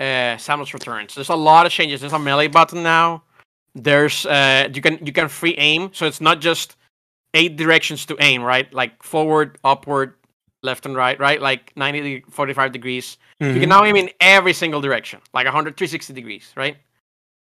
Uh, 0.00 0.36
Samus 0.36 0.72
Returns. 0.72 1.14
There's 1.14 1.28
a 1.28 1.36
lot 1.36 1.66
of 1.66 1.72
changes. 1.72 2.00
There's 2.00 2.14
a 2.14 2.18
melee 2.18 2.48
button 2.48 2.82
now. 2.82 3.22
There's 3.74 4.26
uh, 4.26 4.68
you 4.72 4.82
can 4.82 5.04
you 5.04 5.12
can 5.12 5.28
free 5.28 5.54
aim, 5.58 5.90
so 5.92 6.06
it's 6.06 6.20
not 6.20 6.40
just 6.40 6.76
eight 7.34 7.56
directions 7.56 8.04
to 8.06 8.16
aim, 8.20 8.42
right? 8.42 8.72
Like 8.74 9.02
forward, 9.02 9.58
upward, 9.62 10.14
left 10.62 10.86
and 10.86 10.96
right, 10.96 11.18
right? 11.20 11.40
Like 11.40 11.72
90, 11.76 12.24
45 12.28 12.72
degrees. 12.72 13.16
You 13.38 13.46
Mhm. 13.46 13.60
can 13.60 13.68
now 13.68 13.84
aim 13.84 13.96
in 13.96 14.10
every 14.20 14.52
single 14.52 14.80
direction, 14.80 15.20
like 15.32 15.46
100, 15.46 15.76
360 15.76 16.12
degrees, 16.12 16.52
right? 16.56 16.76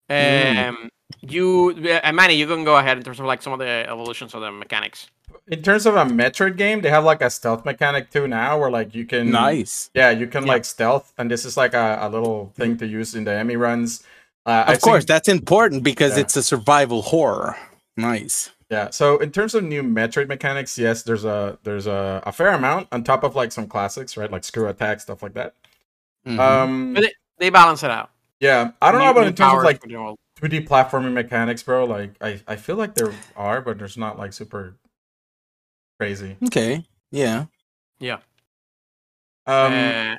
Mm. 0.09 0.69
Um, 0.69 0.89
you, 1.21 1.69
uh, 2.03 2.12
Manny, 2.12 2.36
you 2.36 2.48
can 2.48 2.63
go 2.63 2.77
ahead 2.77 2.98
in 2.98 3.03
terms 3.03 3.19
of 3.19 3.25
like 3.25 3.41
some 3.41 3.53
of 3.53 3.59
the 3.59 3.86
evolutions 3.89 4.33
of 4.33 4.41
the 4.41 4.51
mechanics. 4.51 5.09
In 5.48 5.62
terms 5.62 5.86
of 5.86 5.95
a 5.95 6.05
Metroid 6.05 6.57
game, 6.57 6.81
they 6.81 6.89
have 6.89 7.03
like 7.03 7.21
a 7.21 7.29
stealth 7.29 7.65
mechanic 7.65 8.09
too 8.12 8.27
now, 8.27 8.59
where 8.59 8.71
like 8.71 8.93
you 8.95 9.05
can 9.05 9.31
Nice. 9.31 9.89
Yeah, 9.93 10.12
you 10.12 10.27
can 10.27 10.45
Yeah. 10.45 10.53
like 10.53 10.65
stealth, 10.65 11.13
and 11.17 11.29
this 11.29 11.45
is 11.45 11.57
like 11.57 11.74
a, 11.74 11.98
a 12.01 12.09
little 12.09 12.51
thing 12.55 12.77
to 12.77 12.88
use 12.88 13.15
in 13.15 13.24
the 13.25 13.33
Emmy 13.33 13.55
runs. 13.55 14.03
Uh, 14.46 14.63
Of 14.67 14.69
I've 14.69 14.81
course, 14.81 15.01
seen- 15.03 15.08
that's 15.08 15.27
important 15.27 15.84
because 15.84 16.15
Yeah. 16.15 16.22
it's 16.24 16.36
a 16.36 16.43
survival 16.43 17.01
horror. 17.01 17.55
Nice. 17.98 18.51
Yeah. 18.69 18.89
So 18.91 19.17
in 19.17 19.31
terms 19.31 19.53
of 19.55 19.63
new 19.63 19.84
Metroid 19.84 20.27
mechanics, 20.27 20.77
yes, 20.77 21.03
there's 21.03 21.25
a 21.25 21.58
there's 21.63 21.88
a, 21.88 22.22
a 22.25 22.31
fair 22.31 22.50
amount 22.53 22.88
on 22.91 23.03
top 23.03 23.24
of 23.24 23.36
like 23.36 23.51
some 23.51 23.67
classics, 23.67 24.15
right? 24.15 24.31
Like 24.31 24.43
screw 24.43 24.67
attack 24.67 25.01
stuff 25.01 25.22
like 25.24 25.34
that. 25.34 25.55
Mhm. 26.27 26.39
Um. 26.39 26.93
But 26.93 27.12
They 27.38 27.50
balance 27.50 27.84
it 27.84 27.91
out. 27.91 28.12
Yeah. 28.39 28.72
I 28.81 28.91
don't 28.91 29.00
know 29.01 29.05
New- 29.05 29.12
about 29.12 29.27
in 29.27 29.36
terms 29.36 29.58
of 29.58 29.63
like 29.63 29.81
for 29.81 29.88
the 29.88 30.15
2D 30.39 30.67
platforming 30.67 31.13
mechanics, 31.13 31.63
bro. 31.63 31.86
Like 31.86 32.12
I 32.22 32.39
I 32.48 32.55
feel 32.55 32.75
like 32.77 32.96
there 32.96 33.12
are, 33.36 33.62
but 33.62 33.77
there's 33.77 33.98
not 33.98 34.17
like 34.19 34.34
super 34.34 34.75
crazy. 36.00 36.38
okay. 36.46 36.86
Yeah. 37.12 37.46
Yeah. 38.00 38.19
Um. 39.48 39.74
Uh, 39.74 40.15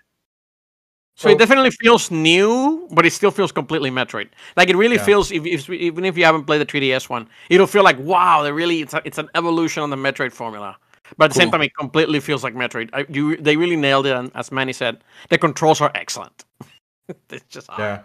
so 1.21 1.29
so- 1.29 1.33
it 1.35 1.39
definitely 1.39 1.71
feels 1.71 2.11
new, 2.11 2.89
but 2.91 3.05
it 3.05 3.12
still 3.12 3.31
feels 3.31 3.53
completely 3.53 3.91
Metroid. 3.91 4.29
Like 4.57 4.71
it 4.71 4.77
really 4.77 4.97
Yeah. 4.97 5.05
feels, 5.05 5.31
if, 5.31 5.45
if, 5.45 5.69
even 5.69 6.05
if 6.07 6.17
you 6.17 6.25
haven't 6.25 6.45
played 6.45 6.61
the 6.61 6.67
3DS 6.67 7.11
one, 7.11 7.29
it'll 7.50 7.67
feel 7.67 7.85
like 7.85 7.99
wow, 7.99 8.43
they 8.43 8.53
really 8.53 8.81
it's 8.81 8.95
a, 8.95 9.03
it's 9.05 9.19
an 9.19 9.29
evolution 9.35 9.83
on 9.83 9.91
the 9.91 9.97
Metroid 9.97 10.33
formula. 10.33 10.77
But 11.19 11.25
at 11.27 11.31
the 11.33 11.41
same 11.41 11.50
time, 11.50 11.62
it 11.62 11.75
completely 11.77 12.21
feels 12.21 12.43
like 12.45 12.55
Metroid. 12.55 12.89
I, 12.93 13.05
you, 13.09 13.37
they 13.37 13.57
really 13.57 13.77
nailed 13.77 14.07
it, 14.07 14.17
and 14.17 14.31
as 14.35 14.50
Manny 14.53 14.73
said, 14.73 15.03
the 15.29 15.39
controls 15.39 15.81
are 15.81 15.91
excellent. 15.95 16.45
it's 17.31 17.45
just 17.49 17.69
ah. 17.69 17.79
Yeah. 17.79 18.03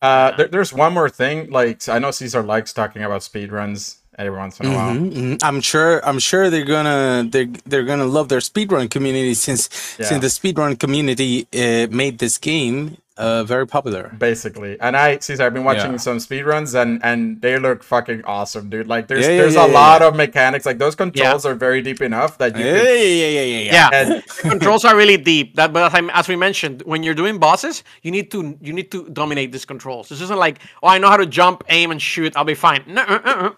Uh, 0.00 0.36
there, 0.36 0.48
there's 0.48 0.72
one 0.72 0.94
more 0.94 1.10
thing. 1.10 1.50
Like 1.50 1.86
I 1.88 1.98
know 1.98 2.10
Caesar 2.12 2.42
likes 2.42 2.72
talking 2.72 3.02
about 3.02 3.22
speedruns 3.22 3.98
every 4.18 4.36
once 4.38 4.60
in 4.60 4.66
a 4.66 4.72
while. 4.72 4.94
Mhm, 4.94 5.12
mhm. 5.12 5.38
I'm 5.42 5.60
sure. 5.60 6.04
I'm 6.06 6.18
sure 6.18 6.50
they're 6.50 6.64
gonna 6.64 7.26
they're 7.30 7.48
they're 7.66 7.84
gonna 7.84 8.06
love 8.06 8.28
their 8.28 8.40
speedrun 8.40 8.90
community 8.90 9.34
since 9.34 9.68
Yeah. 9.98 10.06
since 10.08 10.20
the 10.22 10.28
speedrun 10.28 10.78
community 10.78 11.46
uh, 11.54 11.86
made 11.90 12.18
this 12.18 12.38
game 12.38 12.96
uh, 13.16 13.44
very 13.44 13.64
popular. 13.64 14.10
basically. 14.18 14.76
And 14.80 14.96
I, 14.96 15.18
Caesar, 15.18 15.44
I've 15.44 15.54
been 15.54 15.62
watching 15.62 15.92
Yeah. 15.92 15.98
some 16.06 16.18
speedruns 16.18 16.74
and 16.74 16.98
and 17.04 17.40
they 17.40 17.58
look 17.60 17.84
fucking 17.84 18.24
awesome, 18.24 18.68
dude. 18.70 18.88
Like 18.88 19.06
there's 19.06 19.24
Yeah, 19.26 19.32
yeah, 19.34 19.38
there's 19.42 19.54
yeah, 19.54 19.66
a 19.66 19.68
yeah, 19.68 19.80
lot 19.82 20.02
of 20.02 20.16
mechanics. 20.16 20.66
Like 20.66 20.78
those 20.78 20.96
controls 20.96 21.46
are 21.46 21.54
very 21.54 21.80
deep 21.80 22.00
enough 22.02 22.38
that 22.38 22.56
you 22.58 22.64
Yeah, 22.64 22.74
can. 22.74 22.86
yeah, 22.86 23.30
yeah, 23.38 23.46
yeah, 23.54 23.60
yeah. 23.70 23.72
Yeah, 23.78 23.90
And, 23.98 24.08
the 24.42 24.48
controls 24.50 24.84
are 24.84 24.96
really 24.96 25.16
deep. 25.16 25.54
That, 25.54 25.72
but 25.72 25.82
as, 25.88 25.94
I, 25.94 26.00
as 26.20 26.26
we 26.28 26.34
mentioned, 26.34 26.82
when 26.86 27.04
you're 27.04 27.14
doing 27.22 27.38
bosses, 27.38 27.84
you 28.02 28.10
need 28.10 28.32
to 28.32 28.58
you 28.60 28.72
need 28.72 28.90
to 28.90 29.06
dominate 29.20 29.52
these 29.52 29.64
controls. 29.64 30.08
This 30.08 30.20
isn't 30.20 30.38
like, 30.46 30.58
oh, 30.82 30.88
I 30.88 30.98
know 30.98 31.08
how 31.14 31.16
to 31.24 31.26
jump, 31.26 31.62
aim, 31.68 31.92
and 31.92 32.02
shoot. 32.02 32.32
I'll 32.36 32.44
be 32.44 32.58
fine. 32.68 32.82
No, 32.88 33.02
uh, 33.02 33.20
uh, 33.24 33.30
uh. 33.46 33.50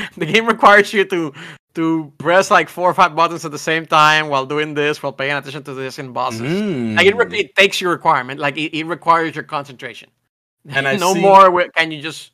the 0.16 0.26
game 0.26 0.46
requires 0.46 0.92
you 0.92 1.04
to 1.04 1.32
to 1.74 2.12
press 2.18 2.50
like 2.50 2.68
four 2.68 2.90
or 2.90 2.94
five 2.94 3.14
buttons 3.14 3.44
at 3.44 3.52
the 3.52 3.58
same 3.58 3.86
time 3.86 4.28
while 4.28 4.44
doing 4.44 4.74
this, 4.74 5.02
while 5.02 5.12
paying 5.12 5.32
attention 5.32 5.62
to 5.62 5.72
this 5.74 5.98
in 6.00 6.12
bosses. 6.12 6.40
Mm. 6.40 6.96
Like 6.96 7.06
it, 7.06 7.14
re- 7.16 7.38
it 7.38 7.54
takes 7.54 7.80
your 7.80 7.92
requirement. 7.92 8.40
Like 8.40 8.56
it, 8.56 8.76
it 8.76 8.84
requires 8.86 9.34
your 9.34 9.44
concentration. 9.44 10.10
And 10.68 11.00
no 11.00 11.14
see- 11.14 11.20
more 11.20 11.44
wi- 11.44 11.68
can 11.74 11.90
you 11.92 12.02
just 12.02 12.32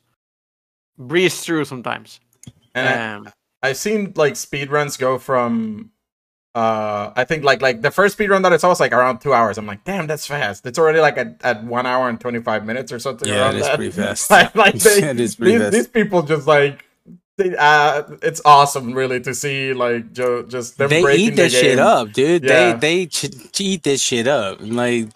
breeze 0.97 1.39
through 1.41 1.65
sometimes. 1.65 2.19
and 2.75 2.87
I, 2.89 3.13
Um, 3.15 3.29
I've 3.63 3.77
seen 3.77 4.13
like 4.15 4.33
speedruns 4.33 4.97
go 4.99 5.17
from. 5.17 5.91
Uh, 6.55 7.13
I 7.15 7.23
think 7.23 7.43
like 7.43 7.61
like 7.61 7.81
the 7.83 7.91
first 7.91 8.17
speedrun 8.17 8.41
that 8.41 8.51
I 8.51 8.57
saw 8.57 8.69
was 8.69 8.79
like 8.79 8.91
around 8.91 9.19
two 9.19 9.31
hours. 9.33 9.57
I'm 9.59 9.67
like, 9.67 9.83
damn, 9.83 10.07
that's 10.07 10.25
fast. 10.25 10.65
It's 10.65 10.79
already 10.79 10.99
like 10.99 11.17
at, 11.17 11.37
at 11.43 11.63
one 11.63 11.85
hour 11.85 12.09
and 12.09 12.19
twenty 12.19 12.39
five 12.41 12.65
minutes 12.65 12.91
or 12.91 12.97
something. 12.99 13.27
Yeah, 13.29 13.41
around 13.41 13.55
it 13.55 13.59
is 13.59 13.67
that. 13.67 13.75
pretty 13.75 13.91
fast. 13.91 14.29
like, 14.31 14.55
like 14.55 14.73
they, 14.75 15.03
It 15.09 15.19
is 15.19 15.35
pretty 15.35 15.51
these, 15.53 15.61
fast. 15.61 15.73
these 15.73 15.87
people 15.87 16.23
just 16.23 16.47
like 16.47 16.79
they, 16.79 16.86
uh, 17.39 18.03
it's 18.21 18.41
awesome 18.45 18.93
really 18.93 19.19
to 19.21 19.33
see 19.33 19.73
like 19.73 20.13
Joe 20.13 20.43
just 20.43 20.77
them 20.77 20.89
they 20.89 21.01
breaking 21.01 21.25
eat 21.27 21.35
this 21.35 21.53
the 21.53 21.59
shit 21.59 21.79
up, 21.79 22.11
dude. 22.11 22.43
Yeah. 22.43 22.73
They 22.73 23.05
they 23.05 23.05
ch- 23.07 23.59
eat 23.59 23.83
this 23.83 24.01
shit 24.01 24.27
up. 24.27 24.57
Like 24.61 25.09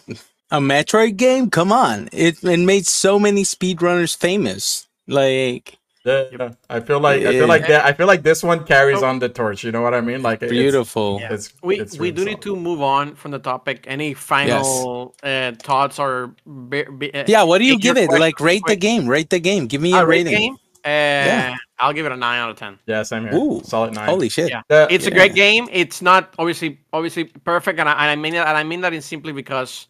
a 0.52 0.60
Metroid 0.60 1.18
game. 1.18 1.50
Come 1.50 1.72
on, 1.72 2.10
it 2.12 2.44
it 2.44 2.60
made 2.60 2.86
so 2.86 3.18
many 3.20 3.44
speedrunners 3.44 4.16
famous. 4.16 4.88
Like 5.08 5.78
Yeah, 6.06 6.26
yeah. 6.32 6.52
I 6.70 6.80
feel 6.80 7.00
like 7.00 7.22
I 7.26 7.32
feel 7.32 7.48
like 7.48 7.68
that. 7.68 7.86
I 7.86 7.94
feel 7.94 8.08
like 8.08 8.22
this 8.24 8.44
one 8.44 8.66
carries 8.66 9.02
on 9.02 9.20
the 9.20 9.30
torch. 9.30 9.64
You 9.64 9.72
know 9.72 9.82
what 9.82 9.94
I 9.94 10.02
mean? 10.02 10.22
Like 10.22 10.44
it's- 10.44 10.52
beautiful. 10.52 11.20
Yeah. 11.22 11.34
It's, 11.34 11.54
we 11.64 11.80
it's 11.80 11.98
we 11.98 12.12
really 12.12 12.12
do 12.12 12.26
need 12.26 12.42
to 12.44 12.56
move 12.56 12.82
on 12.82 13.16
from 13.16 13.32
the 13.32 13.40
topic. 13.40 13.86
Any 13.88 14.14
final 14.14 15.16
uh, 15.24 15.54
thoughts 15.62 15.98
or 15.98 16.36
be, 16.70 16.84
be, 16.84 17.14
uh, 17.14 17.26
Yeah, 17.28 17.44
what 17.44 17.58
do 17.60 17.66
you 17.66 17.80
give 17.80 17.98
it? 17.98 18.08
question 18.10 18.22
Like 18.22 18.40
rate 18.40 18.64
the 18.68 18.76
game. 18.76 19.08
Rate 19.08 19.30
the 19.32 19.40
game. 19.40 19.66
Give 19.68 19.82
me 19.82 19.94
uh, 19.94 20.04
a 20.04 20.06
rate 20.06 20.26
rating. 20.28 20.40
game? 20.40 20.58
Uh, 20.84 21.56
I'll 21.80 21.94
give 21.94 22.06
it 22.06 22.12
a 22.12 22.18
nine 22.18 22.40
out 22.40 22.50
of 22.50 22.58
ten. 22.58 22.80
Yeah, 22.88 23.04
same 23.04 23.24
here. 23.24 23.36
Ooh, 23.36 23.62
Solid 23.64 23.94
nine. 23.94 24.08
Holy 24.10 24.30
shit! 24.30 24.50
Yeah. 24.50 24.62
The- 24.68 24.88
It's 24.90 25.06
a 25.08 25.12
great 25.12 25.36
game. 25.36 25.68
It's 25.72 26.02
not 26.02 26.34
obviously 26.40 26.80
obviously 26.94 27.26
perfect, 27.26 27.80
and 27.80 27.88
I, 27.88 27.92
and 27.94 28.10
I 28.12 28.16
mean 28.16 28.34
that, 28.34 28.48
and 28.48 28.58
I 28.58 28.64
mean 28.64 28.82
that 28.82 28.94
in 28.94 29.02
simply 29.02 29.32
because 29.34 29.88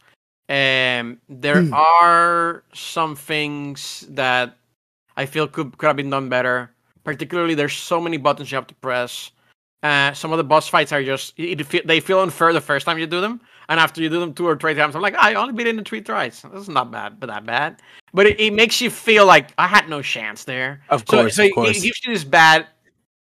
um, 0.50 1.17
there 1.29 1.62
Hmm. 1.62 1.74
are 1.74 2.63
some 2.74 3.15
things 3.15 4.05
that 4.10 4.57
I 5.15 5.25
feel 5.25 5.48
could 5.48 5.77
could 5.77 5.88
have 5.88 5.95
been 5.95 6.10
done 6.10 6.27
better. 6.29 6.71
Particularly, 7.03 7.55
there's 7.55 7.74
so 7.74 8.00
many 8.01 8.17
buttons 8.17 8.51
you 8.51 8.55
have 8.57 8.67
to 8.67 8.75
press. 8.75 9.31
Uh, 9.83 10.13
some 10.13 10.31
of 10.31 10.38
the 10.38 10.43
boss 10.43 10.67
fights 10.67 10.91
are 10.91 11.03
just 11.03 11.33
it, 11.39 11.60
it 11.74 11.88
they 11.88 12.00
feel 12.00 12.19
unfair 12.21 12.53
the 12.53 12.62
first 12.62 12.86
time 12.86 13.00
you 13.00 13.07
do 13.07 13.21
them, 13.21 13.39
and 13.72 13.80
after 13.80 14.01
you 14.01 14.10
do 14.10 14.20
them 14.20 14.34
two 14.34 14.46
or 14.46 14.58
three 14.58 14.74
times, 14.75 14.96
I'm 14.98 15.01
like, 15.01 15.16
I 15.16 15.34
only 15.36 15.54
beat 15.54 15.66
it 15.68 15.78
in 15.78 15.84
three 15.86 16.01
tries. 16.01 16.42
This 16.54 16.63
is 16.63 16.70
not 16.70 16.92
bad, 16.92 17.20
but 17.22 17.28
that 17.28 17.46
bad. 17.46 17.78
But 18.13 18.28
it, 18.28 18.38
it 18.40 18.54
makes 18.54 18.82
you 18.82 18.90
feel 18.92 19.25
like 19.25 19.51
I 19.58 19.66
had 19.68 19.88
no 19.88 20.01
chance 20.01 20.44
there. 20.44 20.82
Of 20.90 21.01
So- 21.08 21.16
course, 21.24 21.36
so, 21.38 21.44
of 21.44 21.48
it- 21.48 21.54
course. 21.56 21.70
it 21.78 21.82
gives 21.82 22.06
you 22.06 22.13
this 22.13 22.25
bad 22.25 22.68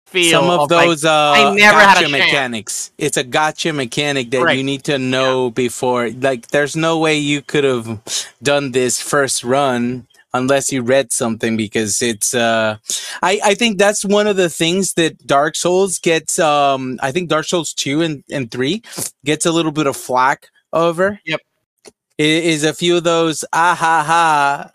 feel. 0.06 0.40
Some 0.40 0.50
of 0.52 0.70
like, 0.70 0.88
those 0.88 1.04
uh, 1.04 1.34
I 1.36 1.56
never 1.56 1.80
had 1.80 1.98
a 1.98 2.02
gotcha 2.02 2.12
chance. 2.12 2.26
mechanics. 2.26 2.92
It's 3.00 3.18
a 3.18 3.24
gotcha 3.24 3.74
mechanic 3.74 4.30
that 4.32 4.42
Correct. 4.42 4.58
you 4.58 4.64
need 4.64 4.84
to 4.84 5.00
know 5.00 5.50
before. 5.50 6.12
Like, 6.12 6.48
there's 6.50 6.76
no 6.76 7.00
way 7.00 7.18
you 7.18 7.42
could 7.42 7.64
have 7.64 8.00
done 8.44 8.72
this 8.72 9.02
first 9.02 9.44
run 9.44 10.06
unless 10.38 10.72
you 10.72 10.82
read 10.82 11.12
something 11.12 11.58
because 11.58 12.02
it's. 12.02 12.34
Uh, 12.34 12.78
I 13.24 13.40
I 13.44 13.54
think 13.56 13.78
that's 13.78 14.04
one 14.06 14.28
of 14.28 14.36
the 14.38 14.50
things 14.50 14.94
that 14.94 15.26
Dark 15.26 15.56
Souls 15.56 16.00
gets. 16.00 16.40
Um, 16.40 17.00
I 17.02 17.12
think 17.12 17.30
Dark 17.30 17.46
Souls 17.46 17.74
two 17.74 18.02
and 18.02 18.24
and 18.32 18.52
three 18.52 18.84
gets 19.24 19.46
a 19.46 19.52
little 19.52 19.72
bit 19.72 19.88
of 19.88 19.96
flack 19.98 20.48
over. 20.74 21.20
Yep. 21.26 21.40
I- 22.20 22.24
Is 22.24 22.64
a 22.64 22.74
few 22.74 22.98
of 22.98 23.04
those 23.04 23.44
ah 23.54 23.76
ha 23.80 24.04
ha. 24.06 24.72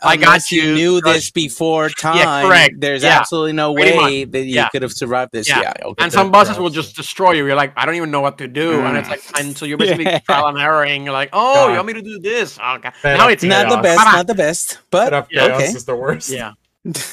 I 0.00 0.16
got 0.16 0.50
you 0.52 0.62
you, 0.62 0.74
knew 0.74 1.00
crush- 1.00 1.14
this 1.14 1.30
before 1.30 1.88
time. 1.98 2.16
Yeah, 2.18 2.42
correct. 2.46 2.74
There's 2.80 3.02
Yeah. 3.02 3.18
absolutely 3.18 3.52
no 3.52 3.74
Pretty 3.74 3.96
much. 3.96 4.04
way 4.04 4.24
that 4.24 4.40
you 4.44 4.54
Yeah. 4.54 4.68
could 4.68 4.82
have 4.82 4.92
survived 4.92 5.32
this. 5.32 5.48
Yeah. 5.48 5.60
Yeah. 5.60 5.72
okay. 5.86 6.04
and 6.04 6.12
some 6.12 6.30
bosses 6.30 6.56
will 6.58 6.70
just 6.70 6.94
destroy 6.94 7.32
you. 7.32 7.44
You're 7.46 7.56
like, 7.56 7.72
I 7.76 7.84
don't 7.86 7.96
even 7.96 8.10
know 8.10 8.20
what 8.20 8.38
to 8.38 8.46
do, 8.48 8.80
and 8.80 8.96
it's 8.96 9.08
like, 9.08 9.22
and 9.38 9.56
so 9.56 9.64
you're 9.66 9.78
basically 9.84 10.04
Yeah. 10.04 10.18
trial 10.20 10.46
and 10.48 10.58
erroring. 10.58 11.04
You're 11.04 11.12
like, 11.12 11.30
oh, 11.32 11.68
you 11.68 11.74
want 11.74 11.86
me 11.88 11.94
to 11.94 12.02
do 12.02 12.18
this? 12.20 12.58
Okay. 12.58 12.90
Fed 13.02 13.18
now 13.18 13.28
it's 13.28 13.42
not 13.42 13.68
the 13.68 13.82
best, 13.82 13.98
not 14.04 14.26
the 14.26 14.34
best, 14.34 14.78
but 14.90 15.12
up 15.12 15.28
Yeah, 15.30 15.46
chaos 15.48 15.60
okay. 15.62 15.70
is 15.72 15.84
the 15.84 15.96
worst. 15.96 16.30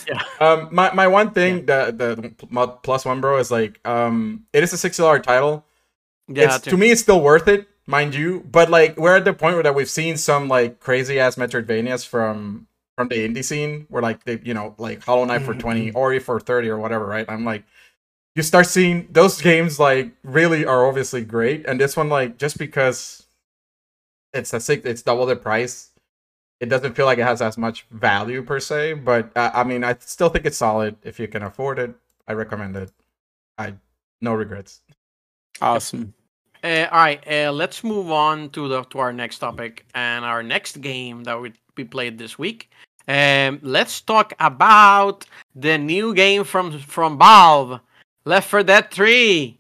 Yeah, 0.08 0.22
Um, 0.39 0.70
my, 0.72 0.94
my 0.94 1.08
one 1.08 1.32
thing, 1.32 1.65
the 1.65 1.92
the 1.92 2.32
plus 2.84 3.04
one 3.04 3.20
bro 3.20 3.39
is 3.39 3.51
like, 3.51 3.80
um, 3.86 4.46
it 4.54 4.63
is 4.63 4.72
a 4.74 4.77
sixty 4.77 5.01
dollar 5.01 5.20
title. 5.20 5.65
yeah. 6.27 6.56
it's, 6.56 6.63
to 6.65 6.77
me, 6.77 6.92
it's 6.92 7.01
still 7.01 7.20
worth 7.20 7.48
it, 7.48 7.68
mind 7.88 8.15
you. 8.15 8.46
But 8.50 8.70
like, 8.70 8.96
we're 8.98 9.15
at 9.18 9.25
the 9.25 9.34
point 9.34 9.56
where 9.56 9.63
that 9.63 9.75
we've 9.75 9.89
seen 9.89 10.18
some 10.18 10.48
like 10.48 10.80
crazy 10.80 11.20
ass 11.20 11.36
Metroidvanias 11.36 12.08
from 12.08 12.68
from 12.98 13.10
the 13.10 13.28
indie 13.28 13.44
scene, 13.44 13.86
where 13.90 14.02
like 14.02 14.24
they, 14.24 14.40
you 14.44 14.54
know, 14.54 14.75
like 14.78 15.04
Hollow 15.04 15.25
Knight 15.25 15.42
for 15.42 15.54
twenty, 15.54 15.92
Ori 15.92 16.20
for 16.20 16.40
thirty, 16.40 16.70
or 16.70 16.78
whatever, 16.78 17.06
right? 17.06 17.25
I'm 17.30 17.46
like, 17.46 17.64
you 18.36 18.44
start 18.44 18.68
seeing 18.68 19.08
those 19.12 19.42
games 19.42 19.80
like 19.80 20.12
really 20.24 20.66
are 20.66 20.86
obviously 20.86 21.24
great, 21.24 21.66
and 21.66 21.80
this 21.80 21.98
one 21.98 22.10
like 22.10 22.38
just 22.38 22.58
because 22.58 23.25
it's 24.34 24.54
a 24.54 24.60
six, 24.60 24.86
it's 24.86 25.02
double 25.02 25.25
the 25.25 25.36
price. 25.36 25.92
It 26.62 26.70
doesn't 26.70 26.94
feel 26.96 27.06
like 27.06 27.18
it 27.18 27.24
has 27.24 27.42
as 27.42 27.58
much 27.58 27.86
value 27.92 28.42
per 28.42 28.60
se, 28.60 28.94
but 28.94 29.30
uh, 29.36 29.52
I 29.54 29.64
mean, 29.66 29.84
I 29.84 29.96
still 30.00 30.30
think 30.30 30.46
it's 30.46 30.58
solid 30.58 30.96
if 31.04 31.20
you 31.20 31.28
can 31.28 31.44
afford 31.44 31.80
it. 31.80 31.94
I 32.28 32.34
recommend 32.34 32.75
it. 32.78 32.92
I 33.58 33.75
no 34.22 34.34
regrets. 34.34 34.82
awesome. 35.62 36.14
Uh, 36.64 36.88
all 36.92 36.98
right, 36.98 37.24
uh, 37.28 37.52
let's 37.52 37.84
move 37.84 38.10
on 38.10 38.50
to 38.52 38.68
the 38.68 38.84
to 38.86 39.00
our 39.00 39.14
next 39.14 39.40
topic 39.40 39.86
and 39.94 40.25
our 40.25 40.42
next 40.42 40.82
game 40.82 41.24
that 41.25 41.40
we 41.40 41.54
we 41.78 41.84
played 41.84 42.18
this 42.18 42.40
week. 42.40 42.72
Um, 43.08 43.60
let's 43.62 44.02
talk 44.02 44.34
about 44.40 45.26
the 45.56 45.78
new 45.78 46.14
game 46.14 46.44
from 46.44 46.80
from 46.80 47.18
Valve, 47.18 47.80
Left 48.26 48.50
4 48.50 48.64
Dead 48.64 48.92
3. 48.92 49.60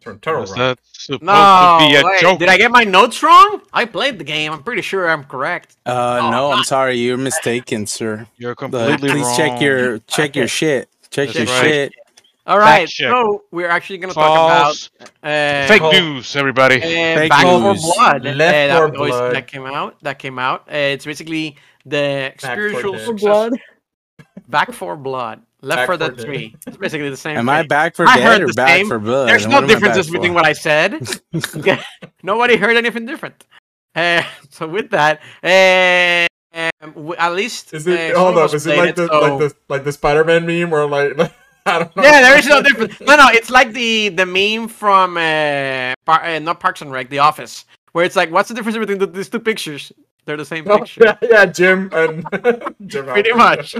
Tur- 0.00 0.16
Turtle 0.22 0.40
Was 0.42 0.50
Rock. 0.50 0.58
that 0.58 0.78
supposed 0.92 1.22
No, 1.22 1.78
to 1.80 1.86
be 1.88 1.96
a 1.96 2.04
wait, 2.04 2.20
joke? 2.20 2.38
did 2.38 2.48
I 2.48 2.56
get 2.56 2.70
my 2.70 2.84
notes 2.84 3.22
wrong? 3.22 3.60
I 3.72 3.84
played 3.84 4.18
the 4.18 4.24
game. 4.24 4.52
I'm 4.52 4.62
pretty 4.62 4.82
sure 4.82 5.08
I'm 5.08 5.24
correct. 5.24 5.76
Uh, 5.86 6.20
Oh, 6.22 6.30
no, 6.30 6.52
I'm 6.52 6.64
sorry, 6.64 6.96
you're 6.96 7.16
mistaken, 7.16 7.86
sir. 7.86 8.26
You're 8.36 8.54
But 8.54 8.70
completely 8.70 9.08
please 9.10 9.22
wrong. 9.22 9.36
check 9.36 9.60
your 9.60 9.98
check 10.00 10.36
your 10.36 10.48
shit. 10.48 10.88
Check 11.10 11.28
That's 11.28 11.38
your 11.38 11.46
right. 11.46 11.64
shit. 11.64 11.92
All 12.46 12.58
right, 12.60 12.86
check. 12.88 13.10
so 13.10 13.42
we're 13.50 13.68
actually 13.68 13.98
going 13.98 14.10
to 14.10 14.14
talk 14.14 14.30
about 14.30 14.88
uh, 15.24 15.66
Fake 15.66 15.82
news, 15.82 16.36
everybody. 16.36 16.76
Uh, 16.76 16.80
Fake 16.80 17.30
Back 17.30 17.42
for 17.42 17.60
news. 17.72 17.82
Blood. 17.82 18.22
Left 18.24 18.36
uh, 18.38 18.38
that, 18.38 18.78
4 18.78 18.88
Blood. 19.08 19.34
that 19.34 19.46
came 19.48 19.66
out. 19.66 19.96
That 20.02 20.18
came 20.20 20.38
out. 20.38 20.60
Uh, 20.70 20.94
it's 20.94 21.04
basically 21.04 21.56
the 21.86 22.32
for 22.38 22.46
spiritual 22.46 22.92
For 22.94 22.98
success. 22.98 23.20
blood. 23.22 23.52
Back 24.48 24.72
4 24.72 24.96
Blood. 24.96 25.42
Left 25.62 25.78
Back 25.78 25.86
for 25.86 25.92
for 25.94 25.98
Dead 25.98 26.16
Dead. 26.18 26.26
3. 26.26 26.56
It's 26.66 26.76
basically 26.76 27.08
the 27.10 27.16
same 27.16 27.38
Am 27.38 27.46
thing. 27.46 27.54
I 27.54 27.62
back 27.66 27.96
for 27.96 28.06
I 28.06 28.16
dead 28.18 28.42
or 28.42 28.52
back 28.52 28.68
same. 28.68 28.86
for 28.88 28.98
blood? 28.98 29.28
There's 29.28 29.46
no 29.46 29.56
am 29.58 29.64
I 29.64 29.66
differences 29.66 30.10
between 30.10 30.34
what 30.34 30.44
I 30.44 30.52
said. 30.52 31.00
Nobody 32.22 32.56
heard 32.56 32.76
anything 32.76 33.06
different. 33.06 33.44
Uh, 33.94 34.22
so 34.50 34.68
with 34.68 34.90
that, 34.90 35.20
uh, 35.42 36.26
um, 36.84 36.92
w- 36.92 37.14
at 37.16 37.32
least 37.34 37.72
Is 37.72 37.86
it 37.86 38.14
uh, 38.14 38.18
hold 38.18 38.36
up? 38.36 38.52
Is 38.52 38.66
it 38.66 38.74
played 38.74 38.86
like 38.86 38.94
the 38.96 39.06
so- 39.08 39.20
like 39.20 39.38
the 39.38 39.56
like 39.68 39.84
the 39.84 39.92
Spider 39.92 40.22
Man 40.24 40.46
meme 40.46 40.72
or 40.72 40.86
like 40.88 41.18
I 41.64 41.78
don't 41.80 41.96
know. 41.96 42.02
Yeah, 42.02 42.20
there 42.20 42.38
is 42.38 42.46
no 42.46 42.62
difference. 42.62 43.00
No, 43.00 43.16
no, 43.16 43.28
it's 43.30 43.50
like 43.50 43.72
the 43.72 44.10
the 44.10 44.26
meme 44.26 44.68
from 44.68 45.16
uh, 45.16 45.94
Par- 46.04 46.22
uh 46.24 46.38
not 46.38 46.60
Parks 46.60 46.82
and 46.82 46.92
Rec, 46.92 47.08
The 47.08 47.18
Office, 47.20 47.64
where 47.92 48.04
it's 48.04 48.14
like, 48.16 48.30
what's 48.30 48.48
the 48.50 48.54
difference 48.54 48.76
between 48.78 48.98
the, 48.98 49.06
these 49.06 49.28
two 49.30 49.40
pictures? 49.40 49.90
They're 50.26 50.36
the 50.36 50.44
same 50.44 50.66
Oh, 50.70 50.78
picture. 50.78 51.00
yeah, 51.04 51.16
yeah, 51.22 51.46
Jim 51.46 51.88
and 51.92 52.24
Jim. 52.86 53.06
Pretty 53.06 53.32
much. 53.32 53.74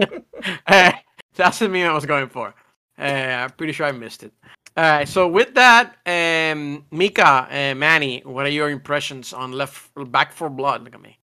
Uh, 0.66 0.92
that's 1.34 1.58
the 1.58 1.68
meme 1.68 1.90
I 1.90 1.92
was 1.94 2.06
going 2.06 2.28
for. 2.28 2.54
Uh, 2.98 3.02
I'm 3.02 3.50
pretty 3.50 3.72
sure 3.74 3.86
I 3.86 3.92
missed 3.92 4.22
it. 4.22 4.32
All 4.76 4.84
right, 4.84 5.08
so 5.08 5.26
with 5.26 5.54
that, 5.54 5.96
um, 6.06 6.84
Mika, 6.90 7.48
uh, 7.50 7.74
Manny, 7.74 8.20
what 8.24 8.46
are 8.46 8.50
your 8.50 8.70
impressions 8.70 9.32
on 9.32 9.52
Left 9.52 9.90
Back 10.12 10.32
for 10.32 10.48
Blood? 10.50 10.84
Look 10.84 10.94
at 10.94 11.00
me. 11.02 11.18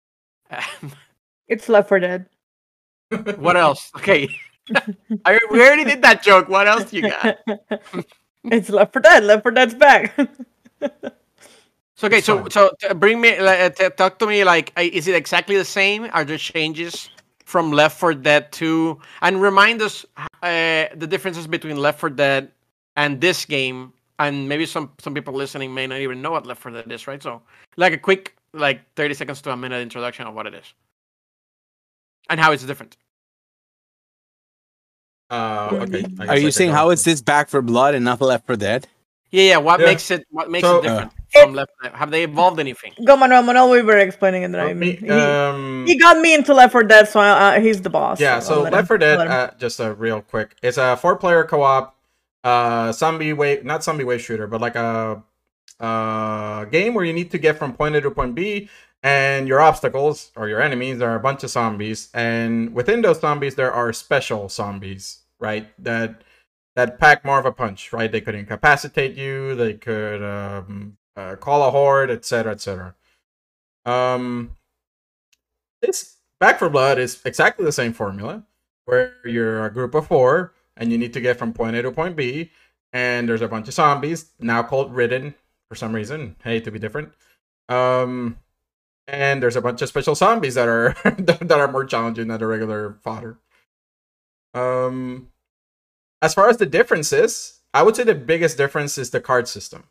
Um, 0.51 0.93
It's 1.49 1.69
Left 1.69 1.89
4 1.89 2.01
Dead. 2.01 2.27
what 3.39 3.57
else? 3.57 3.91
Okay, 3.97 4.29
I, 5.25 5.39
we 5.51 5.61
already 5.61 5.85
did 5.85 6.01
that 6.03 6.23
joke. 6.23 6.49
What 6.49 6.69
else 6.69 6.91
do 6.91 6.97
you 6.99 7.11
got? 7.11 7.39
it's 8.45 8.71
Left 8.71 8.93
4 8.93 9.03
Dead. 9.03 9.25
Left 9.25 9.43
4 9.43 9.51
Dead's 9.51 9.75
back. 9.75 10.17
So 12.01 12.07
okay, 12.07 12.17
It's 12.19 12.27
so 12.27 12.39
fine. 12.41 12.51
so 12.51 12.71
bring 12.95 13.21
me, 13.21 13.39
like, 13.39 13.79
uh, 13.79 13.91
talk 13.91 14.19
to 14.21 14.27
me. 14.27 14.43
Like, 14.43 14.73
uh, 14.75 14.81
is 14.81 15.07
it 15.07 15.15
exactly 15.15 15.55
the 15.57 15.67
same? 15.67 16.09
Are 16.15 16.25
there 16.25 16.39
changes 16.39 17.11
from 17.45 17.73
Left 17.73 18.01
4 18.01 18.15
Dead 18.15 18.51
2? 18.53 18.99
And 19.21 19.43
remind 19.43 19.83
us 19.83 20.07
uh, 20.43 20.87
the 20.97 21.07
differences 21.07 21.47
between 21.47 21.77
Left 21.77 22.01
4 22.01 22.09
Dead 22.09 22.53
and 22.97 23.21
this 23.21 23.45
game. 23.45 23.93
And 24.19 24.49
maybe 24.49 24.65
some 24.65 24.93
some 24.99 25.13
people 25.13 25.35
listening 25.35 25.75
may 25.75 25.87
not 25.87 25.99
even 26.01 26.23
know 26.23 26.31
what 26.31 26.47
Left 26.47 26.63
4 26.63 26.73
Dead 26.73 26.91
is, 26.91 27.07
right? 27.07 27.23
So, 27.23 27.43
like 27.77 27.93
a 27.93 27.99
quick, 27.99 28.35
like 28.55 28.81
thirty 28.97 29.13
seconds 29.13 29.43
to 29.43 29.51
a 29.51 29.57
minute 29.57 29.83
introduction 29.83 30.27
of 30.27 30.33
what 30.33 30.47
it 30.47 30.55
is 30.55 30.73
and 32.31 32.41
how 32.41 32.53
it's 32.53 32.65
different. 32.65 32.97
Uh, 35.29 35.69
okay. 35.85 36.05
Are 36.29 36.37
you 36.39 36.47
could 36.47 36.55
saying 36.55 36.71
go. 36.71 36.77
how 36.77 36.91
is 36.91 37.05
this 37.05 37.21
back 37.21 37.49
for 37.51 37.61
blood 37.61 37.95
and 37.95 38.07
not 38.07 38.21
left 38.23 38.47
for 38.47 38.57
dead? 38.57 38.89
Yeah, 39.31 39.43
yeah. 39.45 39.57
What 39.59 39.81
Yeah. 39.81 39.87
makes 39.87 40.11
it 40.11 40.27
what 40.31 40.51
makes 40.51 40.67
So- 40.67 40.79
it 40.79 40.83
different 40.83 41.13
from 41.33 41.55
Left? 41.55 41.71
4 41.83 41.91
Have 41.93 42.11
they 42.11 42.25
evolved 42.25 42.59
anything? 42.61 42.93
Go 43.05 43.17
Manuel. 43.17 43.43
Manuel 43.43 43.71
we 43.71 43.83
were 43.83 43.99
explaining 43.99 44.43
it. 44.43 44.51
Well, 44.51 44.67
I 44.69 44.73
me- 44.75 44.93
mean, 44.93 44.97
he, 44.99 45.11
um, 45.11 45.85
he 45.87 45.97
got 45.99 46.19
me 46.21 46.35
into 46.35 46.55
Left 46.55 46.73
4 46.73 46.83
Dead, 46.85 47.09
so 47.09 47.21
uh, 47.21 47.61
he's 47.61 47.81
the 47.83 47.91
boss. 47.91 48.21
yeah, 48.21 48.37
I'll 48.37 48.41
so 48.43 48.63
Left 48.63 48.75
him- 48.77 48.87
4 48.87 48.99
Dead, 48.99 49.19
uh, 49.21 49.51
just 49.59 49.81
a 49.81 49.93
real 49.95 50.21
quick. 50.23 50.57
It's 50.63 50.79
a 50.79 50.97
four-player 50.97 51.45
co-op, 51.45 51.97
uh, 52.45 52.93
zombie 52.93 53.33
wave, 53.33 53.65
not 53.65 53.85
zombie 53.85 54.05
wave 54.05 54.21
shooter, 54.23 54.47
but 54.47 54.61
like 54.61 54.75
a, 54.77 55.23
uh, 55.79 56.65
game 56.67 56.95
where 56.95 57.05
you 57.05 57.13
need 57.13 57.31
to 57.31 57.39
get 57.39 57.59
from 57.59 57.73
point 57.73 57.95
A 57.97 58.01
to 58.01 58.11
point 58.11 58.35
B, 58.35 58.69
and 59.03 59.49
your 59.49 59.61
obstacles 59.61 60.31
or 60.37 60.49
your 60.49 60.61
enemies 60.61 61.01
are 61.01 61.15
a 61.15 61.21
bunch 61.21 61.43
of 61.43 61.51
zombies, 61.51 62.11
and 62.13 62.75
within 62.75 63.01
those 63.03 63.21
zombies 63.21 63.55
there 63.55 63.73
are 63.73 63.93
special 63.93 64.49
zombies, 64.49 65.21
right? 65.39 65.69
That 65.83 66.23
that 66.77 66.99
pack 67.01 67.25
more 67.25 67.39
of 67.39 67.47
a 67.47 67.53
punch, 67.53 67.93
right? 67.93 68.13
They 68.13 68.21
could 68.21 68.35
incapacitate 68.35 69.17
you, 69.17 69.55
they 69.55 69.75
could 69.75 70.23
um, 70.23 70.97
uh, 71.17 71.37
call 71.37 71.67
a 71.67 71.71
horde, 71.71 72.11
etc., 72.11 72.53
etc. 72.53 72.95
Um, 73.85 74.57
this 75.83 76.17
Back 76.39 76.59
4 76.59 76.71
Blood 76.71 76.99
is 76.99 77.21
exactly 77.25 77.65
the 77.65 77.73
same 77.73 77.93
formula, 77.93 78.45
where 78.87 79.15
you're 79.25 79.65
a 79.65 79.73
group 79.73 79.95
of 79.95 80.07
four 80.07 80.55
and 80.77 80.91
you 80.91 80.99
need 80.99 81.13
to 81.13 81.21
get 81.21 81.39
from 81.39 81.53
point 81.53 81.77
A 81.77 81.83
to 81.83 81.93
point 81.93 82.17
B, 82.17 82.51
and 82.93 83.29
there's 83.29 83.43
a 83.43 83.49
bunch 83.49 83.69
of 83.69 83.75
zombies 83.75 84.31
now 84.41 84.63
called 84.63 84.95
Ridden 84.95 85.35
for 85.69 85.75
some 85.75 85.95
reason. 85.95 86.37
Hey, 86.43 86.61
to 86.61 86.71
be 86.71 86.79
different. 86.79 87.13
Um, 87.69 88.39
and 89.07 89.43
there's 89.43 89.57
a 89.57 89.61
bunch 89.61 89.83
of 89.83 89.89
special 89.89 90.15
zombies 90.15 90.55
that 90.55 90.69
are 90.69 90.97
that 91.05 91.53
are 91.53 91.71
more 91.71 91.85
challenging 91.85 92.29
than 92.29 92.41
the 92.41 92.47
regular 92.47 92.97
fodder. 93.03 93.39
Um, 94.55 95.29
as 96.23 96.35
far 96.35 96.49
as 96.49 96.57
the 96.57 96.67
differences, 96.67 97.61
I 97.73 97.83
would 97.83 97.97
say 97.97 98.05
the 98.05 98.15
biggest 98.15 98.57
difference 98.57 98.99
is 98.99 99.11
the 99.11 99.21
card 99.21 99.47
system, 99.47 99.85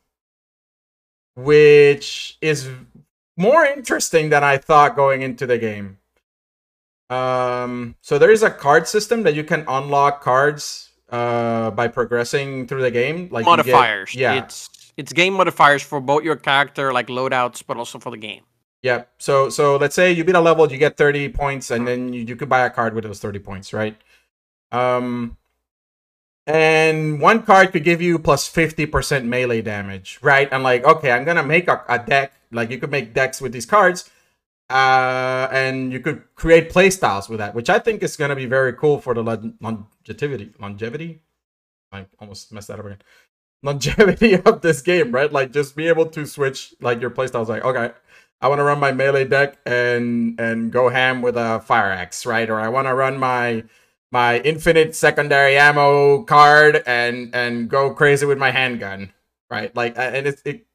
which 1.44 2.38
is 2.42 2.70
more 3.38 3.66
interesting 3.66 4.30
than 4.30 4.44
I 4.44 4.58
thought 4.58 4.96
going 4.96 5.22
into 5.22 5.46
the 5.48 5.58
game. 5.58 5.98
Um, 7.10 7.96
so 8.02 8.20
there 8.20 8.32
is 8.32 8.44
a 8.44 8.52
card 8.52 8.88
system 8.88 9.24
that 9.24 9.34
you 9.34 9.44
can 9.44 9.64
unlock 9.68 10.22
cards 10.22 10.90
uh, 11.10 11.72
by 11.72 11.88
progressing 11.88 12.68
through 12.68 12.82
the 12.82 12.92
game. 12.92 13.30
Like 13.32 13.46
you 13.46 13.56
get- 13.56 13.66
modifiers. 13.66 14.14
yeah, 14.14 14.44
It's 14.44 14.70
it's 14.98 15.14
game 15.14 15.34
modifiers 15.34 15.82
for 15.82 16.00
both 16.02 16.24
your 16.24 16.36
character, 16.36 16.94
like 16.94 17.08
loadouts, 17.08 17.64
but 17.66 17.78
also 17.78 17.98
for 18.00 18.12
the 18.12 18.18
game. 18.18 18.44
yeah. 18.84 19.06
So 19.18 19.50
so 19.50 19.78
let's 19.78 19.96
say 19.96 20.12
you 20.12 20.24
beat 20.24 20.36
a 20.36 20.42
level, 20.42 20.72
you 20.72 20.78
get 20.78 20.98
thirty 20.98 21.30
points, 21.30 21.72
and 21.72 21.88
then 21.88 22.14
you, 22.14 22.22
you 22.24 22.36
could 22.36 22.50
buy 22.50 22.66
a 22.66 22.70
card 22.70 22.94
with 22.94 23.06
those 23.06 23.20
thirty 23.20 23.40
points, 23.40 23.74
right? 23.74 23.98
Um, 24.72 25.38
and 26.50 27.22
one 27.22 27.44
card 27.44 27.72
could 27.72 27.84
give 27.84 28.02
you 28.02 28.18
plus 28.18 28.48
fifty 28.48 28.88
percent 28.88 29.26
melee 29.26 29.62
damage, 29.62 30.20
right? 30.22 30.50
And 30.52 30.64
like, 30.64 30.84
okay, 30.84 31.12
I'm 31.12 31.24
gonna 31.24 31.44
make 31.44 31.68
a, 31.68 31.84
a 31.88 32.00
deck. 32.00 32.34
Like 32.52 32.72
you 32.72 32.80
could 32.80 32.90
make 32.92 33.14
decks 33.14 33.40
with 33.40 33.54
these 33.54 33.68
cards. 33.68 34.10
Uh, 34.70 35.48
and 35.52 35.92
you 35.92 36.00
could 36.00 36.24
create 36.36 36.72
playstyles 36.72 37.28
with 37.28 37.40
that, 37.40 37.56
which 37.56 37.70
I 37.72 37.80
think 37.80 38.04
is 38.04 38.16
to 38.16 38.36
be 38.36 38.46
very 38.46 38.72
cool 38.74 39.00
for 39.00 39.16
the 39.16 39.24
lon- 39.24 39.56
longevity. 39.60 40.54
Longevity? 40.60 41.22
I 41.92 42.06
almost 42.20 42.52
messed 42.54 42.68
that 42.68 42.80
up 42.80 42.86
again. 42.86 43.00
Longevity 43.64 44.36
of 44.46 44.62
this 44.62 44.82
game, 44.82 45.12
right? 45.12 45.32
Like 45.32 45.52
just 45.52 45.76
be 45.76 45.88
able 45.88 46.06
to 46.08 46.26
switch 46.26 46.74
like 46.82 47.02
your 47.02 47.10
playstyles. 47.10 47.48
Like, 47.48 47.66
okay, 47.66 47.92
I 48.42 48.48
want 48.48 48.60
to 48.60 48.64
run 48.64 48.80
my 48.80 48.92
melee 48.92 49.26
deck 49.26 49.58
and 49.66 50.40
and 50.40 50.72
go 50.72 50.90
ham 50.90 51.22
with 51.22 51.36
a 51.36 51.60
fire 51.62 51.92
axe, 51.92 52.26
right? 52.26 52.50
Or 52.50 52.60
I 52.60 52.70
want 52.70 52.88
to 52.88 52.94
run 52.94 53.18
my 53.18 53.64
my 54.12 54.40
infinite 54.40 54.96
secondary 54.96 55.58
ammo 55.58 56.24
card 56.24 56.84
and 56.86 57.34
and 57.36 57.70
go 57.70 57.94
crazy 57.94 58.26
with 58.26 58.38
my 58.38 58.52
handgun, 58.52 59.14
right? 59.50 59.76
Like, 59.76 59.98
and 59.98 60.28
it's 60.28 60.42
it 60.46 60.66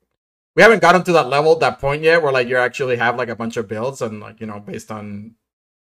we 0.57 0.63
haven't 0.63 0.83
gotten 0.83 1.03
to 1.05 1.13
that 1.13 1.29
level, 1.29 1.57
that 1.57 1.81
point 1.81 2.03
yet, 2.03 2.23
where 2.23 2.33
like 2.33 2.49
you 2.49 2.57
actually 2.57 2.97
have 2.97 3.17
like 3.17 3.29
a 3.29 3.37
bunch 3.37 3.57
of 3.57 3.69
builds 3.69 4.01
and 4.03 4.21
like 4.21 4.41
you 4.41 4.47
know 4.47 4.61
based 4.61 4.91
on 4.91 5.35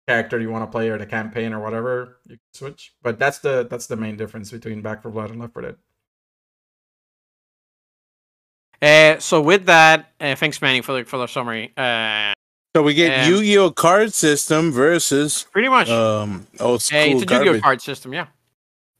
character 0.07 0.39
you 0.39 0.49
want 0.49 0.63
to 0.63 0.71
play 0.71 0.89
or 0.89 0.97
the 0.97 1.05
campaign 1.05 1.53
or 1.53 1.59
whatever 1.59 2.17
you 2.25 2.35
can 2.35 2.53
switch. 2.53 2.93
But 3.01 3.19
that's 3.19 3.39
the 3.39 3.67
that's 3.69 3.87
the 3.87 3.95
main 3.95 4.17
difference 4.17 4.51
between 4.51 4.81
Back 4.81 5.03
4 5.03 5.11
Blood 5.11 5.31
and 5.31 5.39
Left 5.39 5.53
4 5.53 5.61
Dead. 5.61 5.75
Uh, 8.81 9.19
so 9.19 9.41
with 9.41 9.65
that, 9.65 10.11
uh, 10.19 10.35
thanks 10.35 10.61
Manny 10.61 10.81
for 10.81 10.93
the 10.93 11.05
for 11.05 11.17
the 11.17 11.27
summary. 11.27 11.71
Uh, 11.77 12.33
So 12.75 12.81
we 12.81 12.93
get 12.95 13.25
Um, 13.25 13.29
Yu-Gi-Oh 13.31 13.71
card 13.71 14.13
system 14.13 14.71
versus 14.71 15.45
pretty 15.51 15.69
much. 15.69 15.89
um 15.89 16.47
old 16.59 16.77
Uh, 16.77 16.79
school 16.79 16.99
it's 17.21 17.31
a 17.31 17.35
Yu-Gi-Oh 17.35 17.59
card 17.61 17.81
system, 17.81 18.13
yeah. 18.13 18.27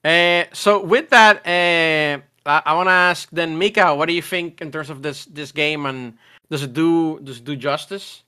Uh, 0.06 0.46
so 0.54 0.84
with 0.84 1.10
that, 1.10 1.38
uh, 1.48 2.22
I, 2.46 2.62
I 2.66 2.74
want 2.76 2.88
to 2.88 2.92
ask 2.92 3.30
then, 3.32 3.58
Mika, 3.58 3.96
what 3.96 4.08
do 4.08 4.14
you 4.14 4.22
think 4.22 4.62
in 4.62 4.70
terms 4.72 4.90
of 4.90 5.02
this 5.02 5.26
this 5.26 5.52
game, 5.52 5.86
and 5.88 6.14
does 6.52 6.62
it 6.62 6.74
do 6.74 7.20
does 7.24 7.38
it 7.40 7.46
do 7.46 7.56
justice 7.56 8.22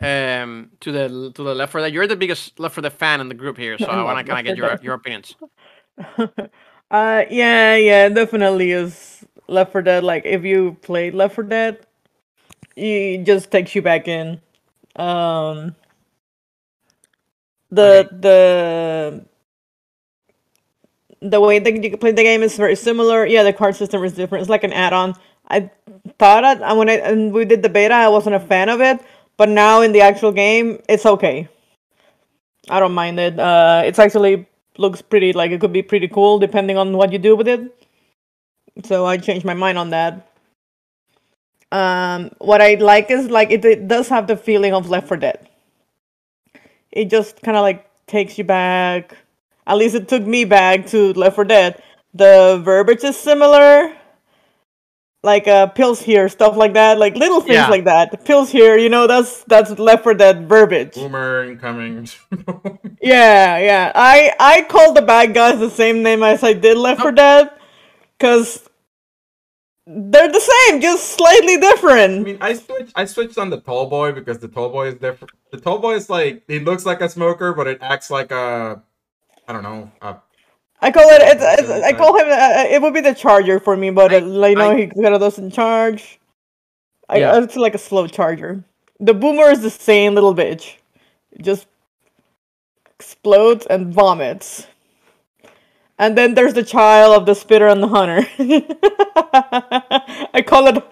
um, 0.00 0.70
to 0.80 0.92
the 0.92 1.30
to 1.34 1.42
the 1.42 1.54
Left 1.54 1.72
4 1.72 1.80
Dead? 1.82 1.92
You're 1.92 2.06
the 2.06 2.16
biggest 2.16 2.58
Left 2.58 2.74
4 2.74 2.82
Dead 2.82 2.92
fan 2.92 3.20
in 3.20 3.28
the 3.28 3.34
group 3.34 3.58
here, 3.58 3.76
so 3.76 3.84
I 3.86 3.96
I 4.00 4.02
want 4.04 4.18
to 4.18 4.24
kind 4.32 4.40
of 4.40 4.46
get 4.46 4.56
your 4.56 4.78
your 4.82 4.94
opinions. 4.94 5.34
uh, 6.18 7.24
yeah, 7.28 7.76
yeah, 7.76 8.08
definitely 8.08 8.70
is 8.70 9.26
Left 9.48 9.72
4 9.72 9.82
Dead. 9.82 10.04
Like, 10.04 10.24
if 10.24 10.44
you 10.44 10.76
played 10.80 11.12
Left 11.14 11.34
4 11.34 11.44
Dead, 11.44 11.84
it 12.76 13.24
just 13.24 13.50
takes 13.50 13.74
you 13.74 13.82
back 13.82 14.08
in. 14.08 14.40
Um, 15.00 15.74
the 17.70 18.08
the 18.12 19.24
the 21.22 21.40
way 21.40 21.58
that 21.58 21.82
you 21.82 21.96
play 21.96 22.12
the 22.12 22.22
game 22.22 22.42
is 22.42 22.56
very 22.56 22.76
similar. 22.76 23.24
Yeah, 23.24 23.42
the 23.42 23.52
card 23.52 23.76
system 23.76 24.04
is 24.04 24.12
different. 24.12 24.42
It's 24.42 24.50
like 24.50 24.64
an 24.64 24.72
add-on. 24.72 25.14
I 25.48 25.70
thought 26.18 26.44
it, 26.44 26.62
and 26.62 26.78
when 26.78 26.88
I 26.88 26.94
and 26.94 27.32
we 27.32 27.44
did 27.44 27.62
the 27.62 27.68
beta, 27.68 27.94
I 27.94 28.08
wasn't 28.08 28.36
a 28.36 28.40
fan 28.40 28.68
of 28.68 28.80
it, 28.80 29.00
but 29.36 29.48
now 29.48 29.80
in 29.80 29.92
the 29.92 30.02
actual 30.02 30.32
game, 30.32 30.80
it's 30.88 31.06
okay. 31.06 31.48
I 32.68 32.78
don't 32.78 32.94
mind 32.94 33.18
it. 33.18 33.38
Uh, 33.38 33.82
it's 33.84 33.98
actually 33.98 34.46
looks 34.76 35.02
pretty 35.02 35.32
like 35.32 35.50
it 35.50 35.60
could 35.60 35.72
be 35.72 35.82
pretty 35.82 36.08
cool 36.08 36.38
depending 36.38 36.76
on 36.78 36.96
what 36.96 37.12
you 37.12 37.18
do 37.18 37.34
with 37.36 37.48
it. 37.48 37.60
So 38.84 39.06
I 39.06 39.16
changed 39.16 39.44
my 39.44 39.54
mind 39.54 39.78
on 39.78 39.90
that. 39.90 40.29
Um, 41.72 42.30
what 42.38 42.60
I 42.60 42.74
like 42.74 43.10
is 43.10 43.30
like 43.30 43.50
it, 43.50 43.64
it 43.64 43.86
does 43.88 44.08
have 44.08 44.26
the 44.26 44.36
feeling 44.36 44.72
of 44.74 44.88
Left 44.90 45.08
4 45.08 45.16
Dead. 45.18 45.48
It 46.90 47.10
just 47.10 47.40
kind 47.42 47.56
of 47.56 47.62
like 47.62 47.86
takes 48.06 48.38
you 48.38 48.44
back. 48.44 49.16
At 49.66 49.76
least 49.78 49.94
it 49.94 50.08
took 50.08 50.24
me 50.24 50.44
back 50.44 50.86
to 50.88 51.12
Left 51.12 51.36
4 51.36 51.44
Dead. 51.44 51.82
The 52.12 52.60
verbiage 52.64 53.04
is 53.04 53.16
similar, 53.16 53.94
like 55.22 55.46
uh, 55.46 55.68
pills 55.68 56.02
here, 56.02 56.28
stuff 56.28 56.56
like 56.56 56.72
that, 56.72 56.98
like 56.98 57.14
little 57.14 57.40
things 57.40 57.54
Yeah. 57.54 57.68
like 57.68 57.84
that. 57.84 58.24
Pills 58.24 58.50
here, 58.50 58.76
you 58.76 58.88
know, 58.88 59.06
that's 59.06 59.44
that's 59.44 59.78
Left 59.78 60.02
4 60.02 60.14
Dead 60.14 60.48
verbiage. 60.48 60.94
Boomer 60.94 61.44
incoming. 61.44 62.08
Yeah, 63.02 63.56
yeah. 63.58 63.92
I 63.94 64.32
I 64.38 64.62
called 64.68 64.94
the 64.96 65.02
bad 65.02 65.32
guys 65.32 65.58
the 65.58 65.70
same 65.70 66.02
name 66.02 66.22
as 66.22 66.42
I 66.44 66.52
did 66.52 66.76
Left 66.76 67.00
4 67.00 67.12
Dead, 67.12 67.50
cause 68.18 68.68
they're 69.92 70.30
the 70.30 70.40
same, 70.68 70.80
just 70.80 71.10
slightly 71.16 71.56
different. 71.58 72.20
I 72.20 72.22
mean, 72.22 72.38
I 72.40 72.54
switched. 72.54 72.92
I 72.94 73.04
switched 73.06 73.38
on 73.38 73.50
the 73.50 73.60
tall 73.60 73.86
boy 73.90 74.12
because 74.12 74.38
the 74.38 74.48
tall 74.48 74.68
boy 74.70 74.88
is 74.88 74.94
different. 74.94 75.32
The 75.50 75.58
tall 75.60 75.78
boy 75.78 75.94
is 75.94 76.08
like 76.08 76.44
he 76.46 76.60
looks 76.60 76.86
like 76.86 77.00
a 77.00 77.08
smoker, 77.08 77.52
but 77.52 77.66
it 77.66 77.78
acts 77.80 78.10
like 78.10 78.30
a, 78.30 78.82
I 79.48 79.52
don't 79.52 79.62
know, 79.64 79.90
a 80.00 80.16
I 80.80 80.90
call 80.92 81.08
it. 81.10 81.20
It's, 81.22 81.42
it's, 81.42 81.70
I 81.70 81.92
call 81.92 82.16
him. 82.18 82.28
Uh, 82.28 82.64
it 82.70 82.80
would 82.80 82.94
be 82.94 83.00
the 83.00 83.14
charger 83.14 83.58
for 83.58 83.76
me, 83.76 83.90
but 83.90 84.12
I- 84.12 84.18
uh, 84.18 84.20
like, 84.20 84.50
you 84.50 84.56
know 84.56 84.76
he 84.76 84.86
kind 84.86 85.14
of 85.14 85.20
doesn't 85.20 85.50
charge. 85.50 86.20
I, 87.08 87.18
Yeah. 87.18 87.42
It's 87.42 87.56
like 87.56 87.74
a 87.74 87.78
slow 87.78 88.06
charger. 88.06 88.62
The 89.00 89.14
boomer 89.14 89.50
is 89.50 89.62
the 89.62 89.70
same 89.70 90.14
little 90.14 90.34
bitch, 90.34 90.76
it 91.32 91.42
just 91.42 91.66
explodes 92.94 93.66
and 93.66 93.92
vomits. 93.92 94.66
And 96.00 96.16
then 96.16 96.32
there's 96.34 96.54
the 96.54 96.64
child 96.64 97.14
of 97.14 97.26
the 97.26 97.34
spitter 97.34 97.68
and 97.68 97.82
the 97.82 97.88
hunter. 97.88 98.22
I 100.34 100.42
call 100.46 100.66
it 100.68 100.82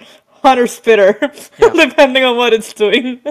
hunter 0.42 0.66
spitter, 0.66 1.18
Yeah. 1.58 1.70
depending 1.88 2.24
on 2.24 2.36
what 2.36 2.52
it's 2.52 2.72
doing. 2.72 3.20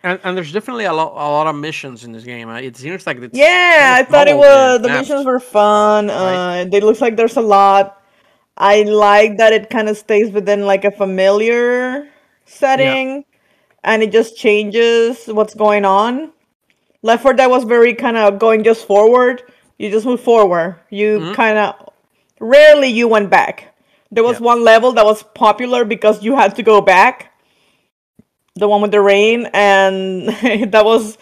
And, 0.00 0.20
and 0.22 0.36
there's 0.36 0.52
definitely 0.52 0.84
a 0.84 0.92
lot 0.92 1.10
a 1.10 1.26
lot 1.28 1.48
of 1.48 1.56
missions 1.56 2.04
in 2.04 2.12
this 2.12 2.22
game. 2.22 2.48
Uh, 2.48 2.60
It 2.60 2.76
seems 2.76 3.04
like 3.04 3.16
it's 3.18 3.36
Yeah, 3.36 3.96
I 3.98 4.04
thought 4.04 4.28
it 4.28 4.36
was 4.36 4.80
the 4.80 4.86
maps. 4.86 5.08
missions 5.08 5.26
were 5.26 5.40
fun. 5.40 6.06
Right. 6.06 6.60
Uh, 6.60 6.64
they 6.70 6.80
look 6.80 7.00
like 7.00 7.16
there's 7.16 7.36
a 7.36 7.40
lot. 7.42 8.00
I 8.56 8.82
like 8.84 9.38
that 9.38 9.52
it 9.52 9.70
kind 9.70 9.88
of 9.88 9.96
stays 9.98 10.30
within 10.30 10.66
like 10.66 10.84
a 10.84 10.92
familiar 10.92 12.06
setting, 12.44 13.24
and 13.82 14.00
it 14.04 14.12
just 14.12 14.36
changes 14.38 15.26
what's 15.26 15.54
going 15.56 15.84
on. 15.84 16.30
Left 17.02 17.24
4 17.24 17.34
Dead 17.34 17.48
was 17.48 17.64
very 17.64 17.92
kind 17.92 18.16
of 18.16 18.38
going 18.38 18.62
just 18.62 18.86
forward. 18.86 19.42
You 19.78 19.90
just 19.90 20.06
move 20.06 20.20
forward. 20.20 20.76
You 20.90 21.20
Mhm. 21.20 21.34
kind 21.34 21.56
of 21.58 21.74
rarely 22.40 22.88
you 22.88 23.08
went 23.08 23.30
back. 23.30 23.74
There 24.10 24.24
was 24.24 24.38
Yeah. 24.40 24.46
one 24.46 24.64
level 24.64 24.92
that 24.92 25.04
was 25.04 25.22
popular 25.34 25.84
because 25.84 26.22
you 26.22 26.36
had 26.36 26.54
to 26.56 26.62
go 26.62 26.80
back. 26.80 27.32
The 28.56 28.66
one 28.66 28.82
with 28.82 28.90
the 28.90 29.00
rain, 29.00 29.48
and 29.54 30.28
that 30.72 30.84
was 30.84 31.16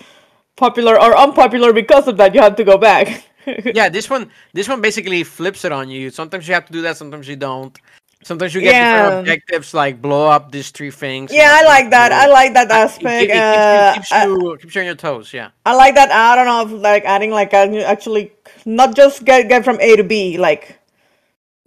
popular 0.57 0.95
or 1.01 1.17
unpopular 1.17 1.73
because 1.73 2.09
of 2.09 2.17
that. 2.17 2.35
You 2.35 2.41
had 2.41 2.57
to 2.57 2.65
go 2.65 2.79
back. 2.79 3.25
yeah, 3.75 3.89
this 3.91 4.09
one 4.09 4.31
this 4.55 4.69
one 4.69 4.81
basically 4.81 5.23
flips 5.23 5.65
it 5.65 5.73
on 5.73 5.91
you. 5.91 6.11
Sometimes 6.11 6.49
you 6.49 6.55
have 6.55 6.65
to 6.67 6.73
do 6.73 6.81
that, 6.83 6.97
sometimes 6.97 7.29
you 7.29 7.37
don't. 7.37 7.77
Sometimes 8.25 8.55
you 8.55 8.61
get 8.63 8.73
Yeah. 8.75 8.97
different 8.97 9.21
objectives 9.21 9.75
like 9.75 10.01
blow 10.03 10.27
up 10.29 10.51
these 10.51 10.71
three 10.71 10.91
things. 10.91 11.31
yeah, 11.33 11.53
I 11.61 11.63
like 11.65 11.91
that. 11.91 12.11
cool. 12.11 12.21
I 12.23 12.27
like 12.27 12.55
that 12.55 12.67
It- 12.67 12.73
it- 12.73 12.85
aspect. 12.85 13.23
It, 13.23 13.29
keeps, 13.29 13.39
uh, 13.39 13.93
you, 13.95 14.01
keeps, 14.01 14.13
I- 14.13 14.25
you, 14.27 14.59
keeps 14.63 14.75
you 14.75 14.81
on 14.81 14.87
your 14.87 14.95
toes. 14.97 15.33
Yeah. 15.33 15.49
I 15.65 15.75
like 15.77 15.95
that 15.95 16.11
add-on 16.11 16.49
of 16.49 16.73
like 16.73 17.05
adding 17.05 17.31
like 17.31 17.53
actually 17.55 18.33
not 18.67 18.97
just 18.97 19.25
get 19.25 19.49
get 19.49 19.65
from 19.65 19.81
A 19.81 19.97
to 19.97 20.05
B. 20.05 20.39
Like 20.39 20.79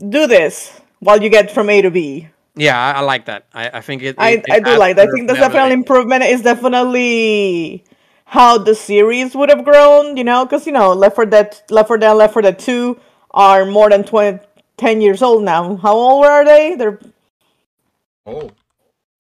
do 0.10 0.28
this 0.28 0.80
while 1.00 1.22
you 1.24 1.30
get 1.30 1.52
from 1.52 1.70
A 1.70 1.82
to 1.82 1.92
B. 1.92 2.30
Yeah, 2.56 2.78
I, 2.78 3.00
I 3.00 3.02
like 3.02 3.26
that. 3.26 3.46
I, 3.54 3.70
I 3.70 3.82
think 3.82 4.04
it. 4.04 4.16
I, 4.20 4.32
it- 4.32 4.46
it 4.48 4.52
I 4.52 4.60
do 4.60 4.78
like 4.78 4.98
that. 4.98 5.08
I 5.10 5.12
think 5.12 5.28
that's 5.28 5.40
the 5.40 5.46
definitely 5.48 5.70
flavor. 5.72 5.80
improvement. 5.80 6.24
Is 6.24 6.42
definitely 6.44 7.84
how 8.26 8.58
the 8.60 8.76
series 8.76 9.36
would 9.36 9.50
have 9.50 9.66
grown, 9.66 10.18
you 10.18 10.24
know, 10.24 10.46
because 10.46 10.68
you 10.68 10.74
know 10.74 10.94
Left 10.94 11.16
4 11.16 11.26
Dead, 11.26 11.62
Left 11.70 11.88
4 11.88 11.98
Dead, 11.98 12.14
Left 12.14 12.34
4 12.34 12.42
Dead 12.44 12.60
2 12.60 13.00
are 13.32 13.66
more 13.66 13.90
than 13.90 14.04
20, 14.04 14.40
10 14.78 15.02
years 15.02 15.22
old 15.22 15.44
now. 15.44 15.78
How 15.78 15.96
old 15.96 16.26
are 16.26 16.46
they? 16.46 16.76
They're 16.76 17.00
oh. 18.28 18.52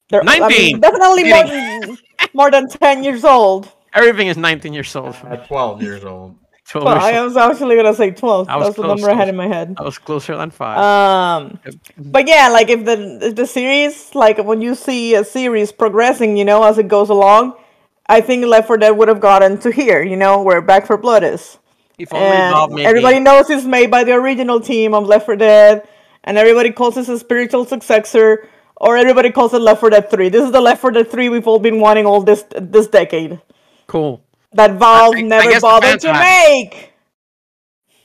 they're 0.09 0.23
I 0.27 0.39
mean, 0.49 0.79
19. 0.79 0.79
definitely 0.81 1.23
more 1.25 1.43
than, 1.47 1.97
more 2.33 2.51
than 2.51 2.67
10 2.69 3.03
years 3.03 3.23
old. 3.23 3.71
Everything 3.93 4.27
is 4.27 4.37
19 4.37 4.73
years 4.73 4.95
old. 4.95 5.15
At 5.23 5.47
12 5.47 5.81
years 5.81 6.03
old. 6.03 6.35
12 6.69 6.85
Well, 6.85 6.97
I 6.97 7.21
was 7.21 7.35
actually 7.35 7.75
gonna 7.75 7.95
say 7.95 8.11
12. 8.11 8.47
I 8.47 8.57
was 8.57 8.67
That's 8.67 8.75
the 8.75 8.83
close, 8.83 8.99
number 8.99 9.11
I 9.11 9.15
had 9.15 9.27
in 9.27 9.35
my 9.35 9.47
head. 9.47 9.75
I 9.77 9.83
was 9.83 9.97
closer 9.97 10.37
than 10.37 10.51
five. 10.51 10.77
Um, 10.77 11.59
but 11.97 12.27
yeah, 12.27 12.49
like 12.49 12.69
if 12.69 12.85
the 12.85 13.19
if 13.21 13.35
the 13.35 13.47
series, 13.47 14.13
like 14.13 14.37
when 14.37 14.61
you 14.61 14.75
see 14.75 15.15
a 15.15 15.23
series 15.23 15.71
progressing, 15.71 16.37
you 16.37 16.45
know, 16.45 16.63
as 16.63 16.77
it 16.77 16.87
goes 16.87 17.09
along, 17.09 17.55
I 18.07 18.21
think 18.21 18.45
Left 18.45 18.67
4 18.67 18.77
Dead 18.77 18.91
would 18.91 19.07
have 19.07 19.19
gotten 19.19 19.57
to 19.59 19.71
here, 19.71 20.01
you 20.03 20.15
know, 20.15 20.43
where 20.43 20.61
Back 20.61 20.85
4 20.87 20.97
Blood 20.97 21.23
is. 21.23 21.57
if 21.97 22.13
only 22.13 22.37
Bob 22.37 22.71
made 22.71 22.85
everybody 22.85 23.19
knows 23.19 23.49
it's 23.49 23.65
made 23.65 23.89
by 23.89 24.03
the 24.03 24.13
original 24.13 24.59
team 24.59 24.93
of 24.93 25.07
Left 25.07 25.25
4 25.25 25.35
Dead, 25.37 25.87
and 26.23 26.37
everybody 26.37 26.71
calls 26.71 26.95
this 26.95 27.09
a 27.09 27.17
spiritual 27.17 27.65
successor, 27.65 28.47
or 28.77 28.95
everybody 28.95 29.31
calls 29.31 29.53
it 29.53 29.59
Left 29.59 29.79
4 29.79 29.89
Dead 29.89 30.09
3. 30.09 30.29
This 30.29 30.43
is 30.43 30.51
the 30.51 30.61
Left 30.61 30.81
4 30.81 30.91
Dead 30.91 31.09
3 31.09 31.29
we've 31.29 31.47
all 31.47 31.59
been 31.59 31.79
wanting 31.79 32.05
all 32.05 32.21
this 32.21 32.45
this 32.55 32.87
decade. 32.87 33.41
Cool. 33.87 34.21
That 34.53 34.73
Valve 34.73 35.15
I- 35.15 35.19
I 35.19 35.21
never 35.21 35.49
guess 35.49 35.61
the 35.61 35.67
bothered 35.67 35.99
to 36.01 36.09
are 36.11 36.19
make. 36.19 36.93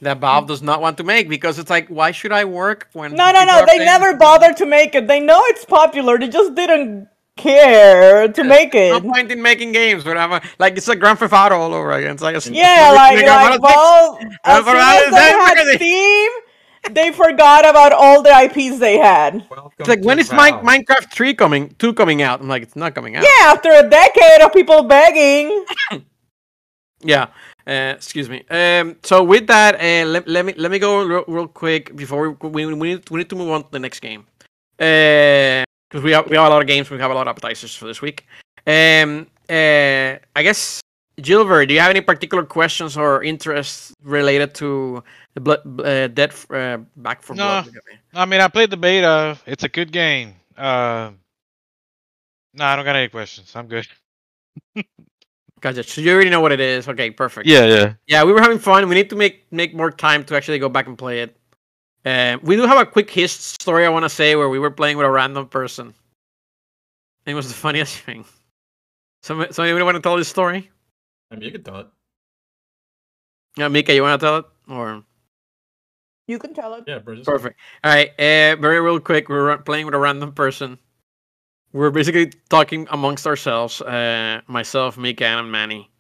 that 0.03 0.19
Valve 0.19 0.47
does 0.47 0.63
not 0.63 0.81
want 0.81 0.99
to 0.99 1.05
make 1.05 1.29
because 1.29 1.59
it's 1.59 1.71
like, 1.71 1.89
why 1.89 2.11
should 2.11 2.33
I 2.33 2.45
work 2.45 2.89
when? 2.93 3.15
No, 3.15 3.33
no, 3.33 3.45
no. 3.45 3.65
They 3.67 3.79
paying- 3.79 3.87
never 3.87 4.17
bothered 4.17 4.57
to 4.59 4.67
make 4.67 4.95
it. 4.95 5.07
They 5.09 5.21
know 5.21 5.41
it's 5.47 5.65
popular. 5.65 6.19
They 6.19 6.29
just 6.29 6.55
didn't 6.55 7.09
care 7.37 8.29
to 8.29 8.45
make 8.45 8.75
it. 8.75 8.91
No 8.93 9.01
point 9.13 9.33
in 9.33 9.43
making 9.43 9.73
games, 9.73 10.05
whatever. 10.05 10.41
Like 10.59 10.77
it's 10.77 10.89
a 10.89 10.97
Grand 10.97 11.19
Theft 11.19 11.33
Auto 11.33 11.57
all 11.59 11.75
over 11.75 11.91
again. 11.93 12.13
It's 12.13 12.23
like 12.23 12.37
a, 12.37 12.53
Yeah, 12.53 12.93
like 12.95 13.25
like 13.27 13.61
Valve. 13.61 14.19
As 14.45 14.65
for 14.65 14.71
soon 14.71 14.77
as 14.77 15.11
they 15.11 15.31
had. 15.31 15.77
Steam, 15.77 16.31
they 16.91 17.11
forgot 17.13 17.67
about 17.69 17.93
all 17.93 18.23
the 18.23 18.31
IPs 18.31 18.79
they 18.79 18.99
had. 18.99 19.47
It's 19.79 19.89
like 19.89 20.05
when 20.05 20.19
is 20.19 20.31
Mine- 20.31 20.63
Minecraft 20.65 21.11
three 21.13 21.33
coming? 21.35 21.75
Two 21.79 21.95
coming 21.95 22.21
out? 22.23 22.41
I'm 22.41 22.49
like, 22.49 22.63
it's 22.63 22.77
not 22.77 22.95
coming 22.95 23.17
out. 23.17 23.25
Yeah, 23.25 23.47
after 23.53 23.71
a 23.73 23.89
decade 23.89 24.43
of 24.43 24.53
people 24.53 24.83
begging. 24.85 25.65
Yeah. 27.05 27.27
Uh, 27.67 27.95
excuse 27.97 28.29
me. 28.29 28.45
Um, 28.51 28.97
so 29.03 29.23
with 29.23 29.47
that, 29.47 29.77
uh, 29.77 30.07
let, 30.09 30.29
let 30.29 30.45
me 30.45 30.55
let 30.57 30.71
me 30.71 30.79
go 30.79 31.03
real, 31.03 31.25
real 31.27 31.49
quick 31.49 31.95
before 31.97 32.31
we, 32.31 32.49
we, 32.49 32.75
we 32.75 32.89
need 32.91 33.11
we 33.11 33.19
need 33.19 33.31
to 33.31 33.37
move 33.37 33.51
on 33.51 33.63
to 33.63 33.71
the 33.71 33.79
next 33.79 34.01
game. 34.01 34.27
Because 34.77 36.03
we 36.03 36.13
have 36.13 36.29
we 36.29 36.37
have 36.37 36.47
a 36.47 36.51
lot 36.51 36.61
of 36.61 36.69
games, 36.69 36.91
we 36.91 36.99
have 36.99 37.11
a 37.11 37.15
lot 37.15 37.27
of 37.27 37.31
appetizers 37.31 37.75
for 37.75 37.87
this 37.87 38.03
week. 38.03 38.27
Um, 38.67 39.27
uh, 39.49 40.19
I 40.37 40.43
guess 40.43 40.81
Gilbert, 41.21 41.67
do 41.67 41.75
you 41.75 41.81
have 41.81 41.91
any 41.91 42.01
particular 42.01 42.45
questions 42.45 42.97
or 42.97 43.23
interests 43.23 43.95
related 44.03 44.55
to 44.57 45.03
the 45.35 45.41
blood, 45.41 45.81
uh, 45.81 46.09
Dead 46.09 46.35
uh, 46.51 46.79
Back 46.97 47.23
for 47.23 47.35
No. 47.35 47.63
Blood? 47.63 47.75
I 48.15 48.25
mean, 48.27 48.41
I 48.41 48.49
played 48.49 48.71
the 48.71 48.77
beta. 48.77 49.39
It's 49.47 49.65
a 49.65 49.69
good 49.69 49.93
game. 49.93 50.35
Uh, 50.57 51.13
no, 52.55 52.65
I 52.65 52.77
don't 52.77 52.85
got 52.85 52.97
any 52.97 53.09
questions. 53.09 53.53
I'm 53.55 53.69
good. 53.69 53.87
Gotcha. 55.65 55.83
So 55.83 56.03
you 56.03 56.13
already 56.13 56.29
know 56.29 56.43
what 56.43 56.53
it 56.53 56.61
is. 56.61 56.87
Okay, 56.87 57.11
perfect. 57.11 57.47
Yeah, 57.47 57.65
yeah. 57.65 57.95
Yeah, 58.07 58.23
we 58.25 58.35
were 58.35 58.41
having 58.43 58.59
fun. 58.59 58.87
We 58.87 58.95
need 58.95 59.09
to 59.09 59.17
make 59.17 59.51
make 59.51 59.75
more 59.75 59.91
time 59.91 60.23
to 60.25 60.37
actually 60.37 60.59
go 60.59 60.69
back 60.69 60.87
and 60.87 60.99
play 60.99 61.23
it. 61.23 61.39
Uh, 62.05 62.37
we 62.43 62.55
do 62.55 62.67
have 62.67 62.77
a 62.77 62.85
quick 62.85 63.09
his 63.09 63.33
story 63.33 63.87
I 63.87 63.89
want 63.89 64.05
to 64.05 64.11
say 64.11 64.37
where 64.37 64.51
we 64.51 64.59
were 64.59 64.71
playing 64.71 64.99
with 64.99 65.07
a 65.07 65.11
random 65.11 65.49
person. 65.49 65.95
It 67.25 67.33
was 67.33 67.49
the 67.49 67.55
funniest 67.55 67.97
thing. 68.05 68.27
So, 69.23 69.47
so 69.51 69.63
anybody 69.63 69.85
want 69.85 69.95
to 69.95 70.03
tell 70.03 70.19
this 70.19 70.29
story? 70.29 70.71
I 71.31 71.37
mean, 71.37 71.45
you 71.45 71.53
can 71.53 71.63
tell 71.63 71.81
it. 71.81 71.87
Yeah, 73.57 73.69
Mika, 73.69 73.95
you 73.95 74.03
want 74.03 74.21
to 74.21 74.27
tell 74.27 74.37
it 74.37 74.45
or? 74.69 75.03
You 76.29 76.39
can 76.39 76.53
tell 76.53 76.75
it. 76.75 76.85
Yeah, 76.87 76.99
Bridges. 76.99 77.25
Perfect. 77.25 77.59
All 77.83 77.91
right. 77.91 78.11
Uh, 78.19 78.61
very 78.61 78.83
real 78.83 79.01
quick. 79.01 79.31
We 79.31 79.37
were 79.37 79.57
playing 79.57 79.87
with 79.87 79.95
a 79.95 79.99
random 79.99 80.33
person. 80.33 80.77
We're 81.75 81.91
basically 81.91 82.31
talking 82.49 82.87
amongst 82.91 83.27
ourselves. 83.27 83.83
Uh, 83.83 84.41
myself, 84.47 84.97
Mika, 84.97 85.27
and 85.27 85.51
Manny. 85.51 85.91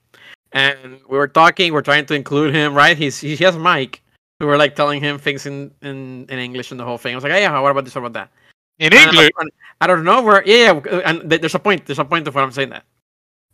And 0.52 1.00
we 1.10 1.18
were 1.18 1.28
talking. 1.28 1.72
We're 1.72 1.82
trying 1.82 2.06
to 2.06 2.14
include 2.14 2.54
him. 2.54 2.74
Right? 2.74 2.96
He's 2.96 3.18
he 3.18 3.36
has 3.44 3.56
Mike. 3.58 4.00
So 4.40 4.46
we're 4.46 4.56
like 4.56 4.74
telling 4.76 5.00
him 5.00 5.18
things 5.18 5.46
in, 5.46 5.70
in, 5.82 6.26
in 6.28 6.38
English 6.38 6.70
and 6.70 6.78
the 6.78 6.84
whole 6.84 6.98
thing. 6.98 7.14
I 7.14 7.16
was 7.16 7.24
like, 7.24 7.32
hey, 7.32 7.42
yeah, 7.42 7.58
what 7.60 7.70
about 7.70 7.84
this? 7.84 7.94
What 7.94 8.06
about 8.06 8.14
that? 8.14 8.30
In 8.78 8.92
And 8.92 9.10
English. 9.10 9.30
I, 9.38 9.46
I 9.82 9.86
don't 9.86 10.04
know 10.04 10.22
where. 10.22 10.42
Yeah, 10.46 10.80
yeah, 10.86 10.98
and 11.04 11.30
there's 11.30 11.54
a 11.54 11.58
point. 11.58 11.86
There's 11.86 11.98
a 11.98 12.04
point 12.04 12.26
of 12.26 12.34
what 12.34 12.42
I'm 12.42 12.52
saying 12.52 12.70
that. 12.70 12.84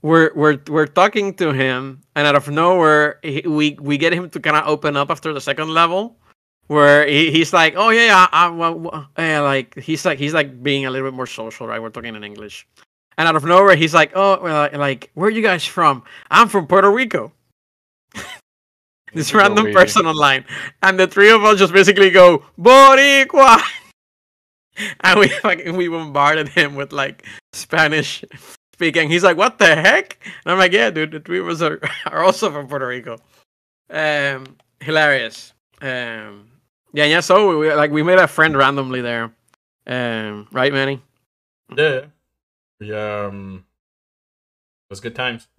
We're 0.03 0.33
we're 0.35 0.59
we're 0.69 0.87
talking 0.87 1.35
to 1.35 1.53
him, 1.53 2.03
and 2.17 2.27
out 2.27 2.35
of 2.35 2.49
nowhere, 2.49 3.19
he, 3.23 3.43
we 3.47 3.77
we 3.81 3.99
get 3.99 4.13
him 4.13 4.31
to 4.31 4.41
kind 4.41 4.57
of 4.57 4.67
open 4.67 4.97
up 4.97 5.11
after 5.11 5.33
the 5.33 5.41
second 5.41 5.69
level, 5.69 6.17
where 6.67 7.07
he, 7.07 7.31
he's 7.31 7.53
like, 7.53 7.75
"Oh 7.77 7.91
yeah, 7.91 8.07
yeah, 8.07 8.29
I, 8.33 8.49
well, 8.49 8.75
well, 8.75 9.09
yeah," 9.19 9.41
like 9.41 9.79
he's 9.79 10.05
like 10.05 10.19
he's 10.19 10.35
like 10.35 10.63
being 10.63 10.87
a 10.87 10.91
little 10.91 11.09
bit 11.09 11.17
more 11.17 11.27
social, 11.27 11.67
right? 11.67 11.81
We're 11.81 11.91
talking 11.91 12.15
in 12.15 12.25
English, 12.25 12.67
and 13.19 13.29
out 13.29 13.37
of 13.37 13.45
nowhere, 13.45 13.77
he's 13.77 13.95
like, 13.95 14.13
"Oh, 14.15 14.41
well, 14.43 14.69
like 14.75 15.11
where 15.15 15.29
are 15.29 15.31
you 15.31 15.43
guys 15.43 15.65
from? 15.65 16.05
I'm 16.31 16.49
from 16.49 16.67
Puerto 16.67 16.91
Rico." 16.91 17.33
this 19.15 19.35
random 19.35 19.67
Rico. 19.67 19.79
person 19.79 20.07
online, 20.07 20.45
and 20.83 20.99
the 20.99 21.07
three 21.07 21.31
of 21.31 21.45
us 21.45 21.59
just 21.59 21.73
basically 21.73 22.11
go 22.11 22.45
Boricua, 22.59 23.61
and 25.01 25.21
we 25.21 25.29
fucking 25.29 25.77
we 25.77 25.89
bombarded 25.89 26.49
him 26.49 26.75
with 26.75 26.93
like 26.93 27.27
Spanish 27.53 28.25
speaking. 28.73 29.11
He's 29.11 29.25
like, 29.25 29.37
"What 29.37 29.59
the 29.59 29.75
heck?" 29.75 30.19
And 30.45 30.53
I'm 30.53 30.59
like, 30.59 30.73
"Yeah, 30.73 30.91
dude, 30.91 31.13
the 31.13 31.21
three 31.21 31.41
of 31.41 31.49
us 31.49 31.61
are, 31.63 31.81
are 32.07 32.23
also 32.23 32.51
from 32.51 32.69
Puerto 32.69 32.87
Rico." 32.87 33.19
Um, 33.91 34.57
hilarious. 34.81 35.53
Um, 35.83 36.50
yeah, 36.93 37.05
yeah. 37.05 37.21
So 37.21 37.59
we 37.59 37.73
like 37.75 37.91
we 37.91 38.03
made 38.03 38.19
a 38.19 38.27
friend 38.29 38.57
randomly 38.57 39.01
there. 39.01 39.33
Um, 39.87 40.47
right, 40.53 40.73
Manny? 40.73 41.03
Yeah. 41.77 42.07
Yeah. 42.81 43.27
Um, 43.27 43.65
it 44.89 44.93
was 44.93 45.01
good 45.01 45.15
times. 45.15 45.49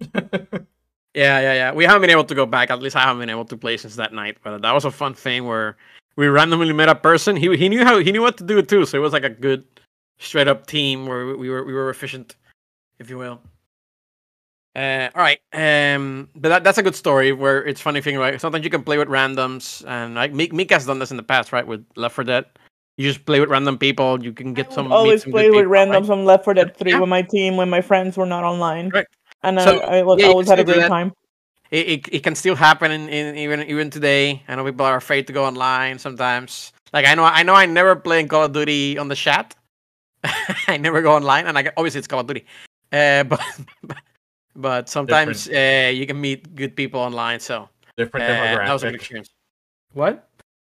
Yeah, 1.14 1.40
yeah, 1.40 1.52
yeah. 1.52 1.72
We 1.72 1.84
haven't 1.84 2.00
been 2.00 2.08
able 2.10 2.24
to 2.24 2.34
go 2.34 2.46
back. 2.46 2.70
At 2.70 2.80
least 2.80 2.96
I 2.96 3.00
haven't 3.00 3.20
been 3.20 3.28
able 3.28 3.44
to 3.44 3.56
play 3.58 3.76
since 3.76 3.96
that 3.96 4.14
night. 4.14 4.38
But 4.42 4.62
that 4.62 4.72
was 4.72 4.86
a 4.86 4.90
fun 4.90 5.12
thing 5.12 5.44
where 5.44 5.76
we 6.16 6.26
randomly 6.28 6.72
met 6.72 6.88
a 6.88 6.94
person. 6.94 7.36
He 7.36 7.54
he 7.54 7.68
knew 7.68 7.84
how 7.84 7.98
he 7.98 8.12
knew 8.12 8.22
what 8.22 8.38
to 8.38 8.44
do 8.44 8.62
too. 8.62 8.86
So 8.86 8.96
it 8.96 9.02
was 9.02 9.12
like 9.12 9.24
a 9.24 9.28
good, 9.28 9.66
straight 10.18 10.48
up 10.48 10.66
team 10.66 11.04
where 11.06 11.26
we- 11.26 11.34
we 11.36 11.50
were 11.50 11.64
we 11.64 11.74
were 11.74 11.90
efficient, 11.90 12.36
if 12.98 13.10
you 13.10 13.18
will. 13.18 13.42
Uh, 14.74 15.10
all 15.14 15.20
right. 15.22 15.38
Um, 15.52 16.28
but 16.34 16.48
that, 16.48 16.64
that's 16.64 16.78
a 16.78 16.82
good 16.82 16.94
story 16.94 17.32
where 17.32 17.64
it's 17.64 17.80
funny 17.80 18.00
thing, 18.00 18.16
right? 18.18 18.40
Sometimes 18.40 18.64
you 18.64 18.70
can 18.70 18.82
play 18.82 18.96
with 18.98 19.08
randoms, 19.08 19.84
and 19.86 20.14
like 20.14 20.32
Mik- 20.32 20.52
Mika's 20.52 20.86
done 20.86 20.98
this 20.98 21.10
in 21.10 21.16
the 21.18 21.22
past, 21.22 21.52
right? 21.52 21.66
With 21.66 21.84
Left 21.96 22.14
4 22.14 22.24
Dead, 22.24 22.46
you 22.96 23.06
just 23.12 23.24
play 23.26 23.38
with 23.40 23.50
random 23.50 23.76
people. 23.76 24.22
You 24.24 24.32
can 24.32 24.54
get 24.54 24.72
some. 24.72 24.90
always 24.90 25.22
some 25.24 25.32
play 25.32 25.50
with 25.50 25.58
people, 25.60 25.70
right? 25.72 25.88
randoms 25.88 26.08
on 26.08 26.24
Left 26.24 26.44
4 26.44 26.54
Dead 26.54 26.76
3 26.76 26.90
Yeah. 26.92 27.00
with 27.00 27.08
my 27.10 27.22
team 27.22 27.56
when 27.56 27.68
my 27.68 27.82
friends 27.82 28.16
were 28.16 28.26
not 28.26 28.44
online. 28.44 28.88
Right. 28.88 29.06
And 29.42 29.60
So, 29.60 29.78
I, 29.80 29.98
I, 29.98 30.02
was- 30.02 30.20
yeah, 30.20 30.28
always 30.28 30.48
had 30.48 30.58
a 30.60 30.64
great 30.64 30.78
that. 30.78 30.88
time. 30.88 31.12
it, 31.70 31.88
it, 31.88 32.08
it 32.12 32.22
can 32.22 32.34
still 32.34 32.54
happen 32.54 32.90
in, 32.92 33.08
in 33.08 33.36
even 33.36 33.62
even 33.64 33.90
today. 33.90 34.42
I 34.48 34.54
know 34.54 34.64
people 34.64 34.86
are 34.86 34.96
afraid 34.96 35.26
to 35.26 35.32
go 35.34 35.44
online 35.44 35.98
sometimes. 35.98 36.72
Like 36.94 37.06
I 37.06 37.14
know 37.14 37.24
I 37.24 37.42
know 37.42 37.54
I 37.54 37.66
never 37.66 37.96
play 37.96 38.20
in 38.20 38.28
Call 38.28 38.44
of 38.44 38.52
Duty 38.52 38.96
on 38.98 39.08
the 39.08 39.16
chat. 39.16 39.54
I 40.68 40.76
never 40.78 41.02
go 41.02 41.12
online, 41.12 41.46
and 41.46 41.58
I 41.58 41.70
obviously 41.76 41.98
it's 41.98 42.06
Call 42.06 42.20
of 42.20 42.26
Duty. 42.26 42.44
Uh, 42.92 43.24
but 43.32 43.40
but 44.54 44.88
sometimes 44.88 45.48
uh, 45.48 45.90
you 45.94 46.06
can 46.06 46.20
meet 46.20 46.54
good 46.54 46.76
people 46.76 47.00
online. 47.00 47.40
So 47.40 47.62
uh, 47.62 47.66
Different 47.96 48.26
that 48.26 48.72
was 48.72 48.82
a 48.82 48.86
good 48.86 48.92
demographic. 48.92 48.94
experience. 48.96 49.30
What? 49.92 50.28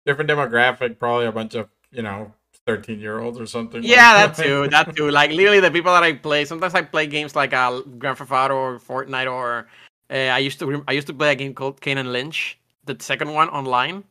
Different 0.07 0.31
demographic. 0.31 0.99
Probably 0.99 1.27
a 1.27 1.33
bunch 1.33 1.55
of 1.55 1.69
you 1.91 2.03
know 2.03 2.33
thirteen 2.67 3.01
year 3.01 3.21
olds 3.21 3.39
or 3.39 3.47
something. 3.47 3.83
Yeah, 3.83 4.13
like 4.15 4.37
that 4.37 4.43
too. 4.43 4.69
That 4.69 4.97
too. 4.97 5.11
Like 5.21 5.31
literally, 5.31 5.61
the 5.61 5.71
people 5.71 5.93
that 5.93 6.03
I 6.03 6.15
play. 6.15 6.45
Sometimes 6.45 6.75
I 6.75 6.83
play 6.83 7.07
games 7.07 7.37
like 7.37 7.53
uh, 7.53 7.81
Grand 7.99 8.19
Theft 8.19 8.33
Auto 8.33 8.55
or 8.55 8.79
Fortnite, 8.79 9.31
or 9.31 9.69
uh, 10.11 10.15
I 10.15 10.39
used 10.39 10.59
to. 10.61 10.85
I 10.89 10.93
used 10.93 11.07
to 11.09 11.15
play 11.15 11.33
a 11.33 11.35
game 11.35 11.55
called 11.55 11.81
Kane 11.81 11.99
and 11.99 12.13
Lynch, 12.13 12.59
the 12.85 12.97
second 13.01 13.33
one 13.33 13.49
online. 13.49 14.05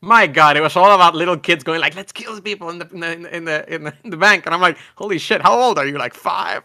My 0.00 0.28
God, 0.28 0.56
it 0.56 0.60
was 0.60 0.76
all 0.76 0.92
about 0.92 1.16
little 1.16 1.36
kids 1.36 1.64
going 1.64 1.80
like, 1.80 1.96
"Let's 1.96 2.12
kill 2.12 2.34
the 2.34 2.42
people 2.42 2.70
in 2.70 2.78
the 2.78 2.88
in 2.90 3.00
the 3.00 3.36
in 3.36 3.44
the 3.44 3.74
in 3.74 3.84
the, 3.84 3.94
in 4.04 4.10
the 4.10 4.16
bank," 4.16 4.46
and 4.46 4.54
I'm 4.54 4.60
like, 4.60 4.78
"Holy 4.96 5.18
shit! 5.18 5.42
How 5.42 5.58
old 5.58 5.78
are 5.78 5.86
you? 5.86 5.98
Like 5.98 6.14
five? 6.14 6.62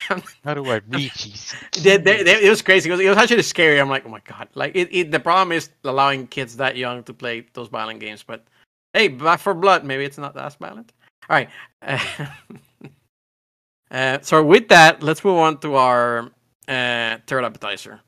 How 0.44 0.54
do 0.54 0.64
I 0.70 0.80
reach 0.88 1.24
these? 1.24 1.54
They, 1.82 1.96
they, 1.96 2.22
they- 2.22 2.44
it 2.44 2.50
was 2.50 2.62
crazy. 2.62 2.88
It 2.88 2.92
was, 2.92 3.00
it 3.00 3.08
was 3.08 3.18
actually 3.18 3.42
scary. 3.42 3.80
I'm 3.80 3.88
like, 3.88 4.04
oh 4.06 4.10
my 4.10 4.20
god! 4.20 4.48
Like 4.54 4.72
it, 4.76 4.88
it. 4.92 5.10
The 5.10 5.20
problem 5.20 5.52
is 5.52 5.70
allowing 5.84 6.26
kids 6.26 6.56
that 6.56 6.76
young 6.76 7.02
to 7.04 7.14
play 7.14 7.46
those 7.54 7.68
violent 7.68 8.00
games. 8.00 8.22
But 8.22 8.44
hey, 8.92 9.08
Back 9.08 9.40
4 9.40 9.54
Blood, 9.54 9.84
maybe 9.84 10.04
it's 10.04 10.18
not 10.18 10.36
as 10.36 10.54
violent. 10.56 10.92
All 11.28 11.36
right. 11.36 11.48
Uh, 13.90 14.18
so 14.20 14.42
with 14.44 14.68
that, 14.68 15.00
let's 15.02 15.24
move 15.24 15.38
on 15.38 15.58
to 15.60 15.76
our 15.76 16.30
uh, 16.66 17.18
third 17.26 17.44
appetizer. 17.44 18.00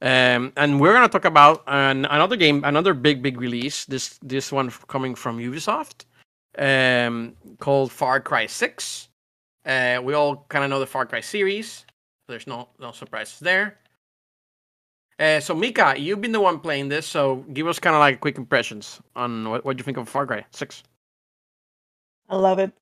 Um, 0.00 0.50
and 0.56 0.80
we're 0.80 0.94
gonna 0.94 1.08
talk 1.10 1.26
about 1.26 1.62
an, 1.66 2.06
another 2.06 2.36
game, 2.36 2.64
another 2.64 2.94
big, 2.94 3.22
big 3.22 3.38
release. 3.38 3.84
This 3.84 4.18
this 4.22 4.50
one 4.50 4.70
coming 4.88 5.14
from 5.14 5.36
Ubisoft, 5.38 6.06
um, 6.56 7.36
called 7.58 7.92
Far 7.92 8.18
Cry 8.20 8.46
Six. 8.46 9.09
Uh, 9.64 10.00
we 10.02 10.14
all 10.14 10.46
kind 10.48 10.64
of 10.64 10.70
know 10.70 10.80
the 10.80 10.86
Far 10.86 11.06
Cry 11.06 11.20
series. 11.20 11.84
There's 12.28 12.46
no 12.46 12.68
no 12.78 12.92
surprises 12.92 13.38
there. 13.40 13.78
Uh, 15.18 15.38
so 15.40 15.54
Mika, 15.54 15.94
you've 15.98 16.20
been 16.20 16.32
the 16.32 16.40
one 16.40 16.60
playing 16.60 16.88
this, 16.88 17.06
so 17.06 17.44
give 17.52 17.66
us 17.66 17.78
kind 17.78 17.94
of 17.94 18.00
like 18.00 18.20
quick 18.20 18.38
impressions 18.38 19.00
on 19.14 19.50
what 19.50 19.64
what 19.64 19.78
you 19.78 19.84
think 19.84 19.96
of 19.98 20.08
Far 20.08 20.26
Cry 20.26 20.44
Six. 20.50 20.82
I 22.28 22.36
love 22.36 22.58
it. 22.58 22.72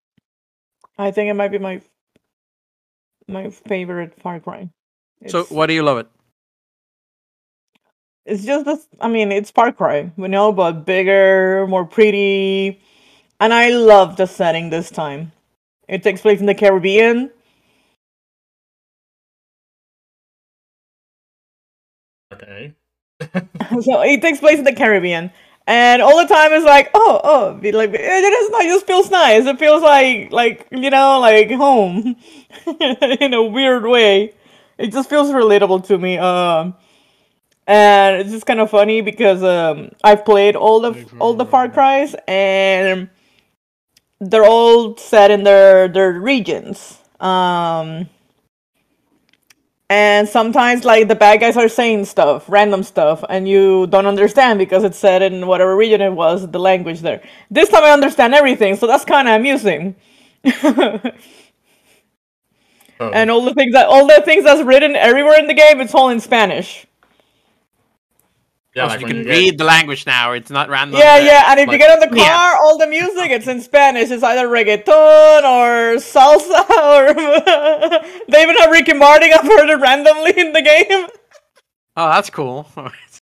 I 0.99 1.11
think 1.11 1.31
it 1.31 1.35
might 1.35 1.51
be 1.51 1.59
my 1.59 1.81
my 3.27 3.51
favorite 3.51 4.21
Far 4.23 4.39
Cry. 4.41 4.71
So 5.27 5.41
It's- 5.41 5.51
why 5.51 5.67
do 5.67 5.73
you 5.75 5.83
love 5.83 5.99
it? 5.99 6.07
it's 8.27 8.45
just 8.45 8.67
this 8.67 8.87
i 9.01 9.09
mean 9.09 9.33
it's 9.33 9.51
far 9.51 9.73
cry 9.73 10.13
we 10.19 10.29
know 10.29 10.53
but 10.53 10.85
bigger 10.85 11.67
more 11.67 11.87
pretty 11.87 12.79
and 13.41 13.55
i 13.55 13.71
love 13.71 14.17
the 14.17 14.27
setting 14.27 14.69
this 14.69 14.91
time 14.91 15.33
it 15.89 16.03
takes 16.03 16.21
place 16.21 16.41
in 16.41 16.47
the 16.47 16.55
caribbean. 16.55 17.31
Okay. 22.33 22.75
so 23.83 24.01
it 24.03 24.21
takes 24.23 24.41
place 24.41 24.59
in 24.59 24.65
the 24.65 24.75
caribbean. 24.75 25.31
And 25.67 26.01
all 26.01 26.17
the 26.19 26.33
time 26.33 26.53
it's 26.53 26.65
like 26.65 26.91
oh 26.95 27.21
oh 27.23 27.55
be 27.55 27.73
like 27.73 27.91
it 27.93 28.01
is 28.01 28.51
nice 28.51 28.65
it 28.65 28.69
just 28.69 28.87
feels 28.87 29.11
nice. 29.11 29.47
It 29.47 29.59
feels 29.59 29.83
like 29.83 30.33
like 30.33 30.67
you 30.71 30.91
know 30.91 31.21
like 31.21 31.51
home. 31.51 32.17
In 33.21 33.35
a 33.35 33.43
weird 33.43 33.85
way. 33.85 34.35
It 34.79 34.93
just 34.93 35.11
feels 35.11 35.31
relatable 35.31 35.87
to 35.89 35.99
me 35.99 36.19
um 36.19 36.75
and 37.67 38.21
it's 38.21 38.31
just 38.31 38.47
kind 38.47 38.61
of 38.61 38.71
funny 38.71 39.01
because 39.01 39.43
um, 39.43 39.91
I've 40.03 40.25
played 40.25 40.57
all 40.57 40.81
the 40.81 40.97
all 41.19 41.35
the 41.35 41.47
Far 41.47 41.69
Cries, 41.69 42.15
and 42.27 43.09
they're 44.21 44.45
all 44.45 44.97
set 44.97 45.31
in 45.31 45.45
their 45.45 45.89
their 45.89 46.13
regions. 46.13 46.99
Um, 47.21 48.09
and 49.91 50.29
sometimes 50.29 50.85
like 50.85 51.09
the 51.09 51.15
bad 51.15 51.41
guys 51.41 51.57
are 51.57 51.69
saying 51.69 52.05
stuff, 52.05 52.45
random 52.49 52.83
stuff, 52.83 53.25
and 53.29 53.49
you 53.49 53.87
don't 53.87 54.07
understand 54.07 54.59
because 54.59 54.85
it's 54.85 54.99
said 54.99 55.23
in 55.23 55.47
whatever 55.47 55.75
region 55.77 56.03
it 56.03 56.11
was, 56.11 56.51
the 56.51 56.59
language 56.61 57.01
there. 57.01 57.23
This 57.51 57.71
time 57.71 57.85
I 57.85 57.91
understand 57.91 58.35
everything, 58.35 58.77
so 58.77 58.87
that's 58.87 59.05
kind 59.05 59.29
of 59.29 59.35
amusing. 59.37 59.97
Oh. 63.01 63.11
and 63.13 63.31
all 63.31 63.43
the 63.45 63.55
things 63.55 63.73
that 63.75 63.87
all 63.87 64.07
the 64.09 64.23
things 64.25 64.45
that's 64.45 64.63
written 64.63 64.97
everywhere 64.97 65.39
in 65.39 65.47
the 65.47 65.55
game, 65.55 65.81
it's 65.81 65.95
all 65.95 66.09
in 66.09 66.21
Spanish. 66.21 66.88
Yeah, 68.79 68.85
Oh, 68.85 68.89
so 68.89 68.95
like 68.95 69.01
you 69.01 69.07
can 69.07 69.17
you 69.19 69.29
read 69.29 69.51
get, 69.51 69.59
the 69.59 69.65
language 69.65 70.07
now. 70.07 70.33
It's 70.33 70.51
not 70.51 70.69
random. 70.69 70.99
Yeah, 70.99 71.19
yeah, 71.19 71.51
and 71.51 71.61
if 71.61 71.69
you 71.69 71.79
get 71.79 71.91
on 71.91 72.01
the 72.01 72.09
car, 72.09 72.17
yeah. 72.17 72.57
all 72.63 72.79
the 72.79 72.87
music 72.87 73.31
it's 73.31 73.47
in 73.47 73.61
Spanish. 73.61 74.11
It's 74.11 74.23
either 74.23 74.49
reggaeton 74.49 75.43
or 75.45 75.97
salsa 75.99 76.61
or 76.71 77.15
they 78.29 78.43
even 78.43 78.57
have 78.57 78.71
Ricky 78.71 78.95
Martin. 78.95 79.33
I've 79.33 79.43
heard 79.43 79.71
it 79.71 79.81
randomly 79.81 80.39
in 80.39 80.53
the 80.53 80.63
game. 80.63 81.09
Oh, 81.97 82.09
that's 82.09 82.31
cool. 82.31 82.69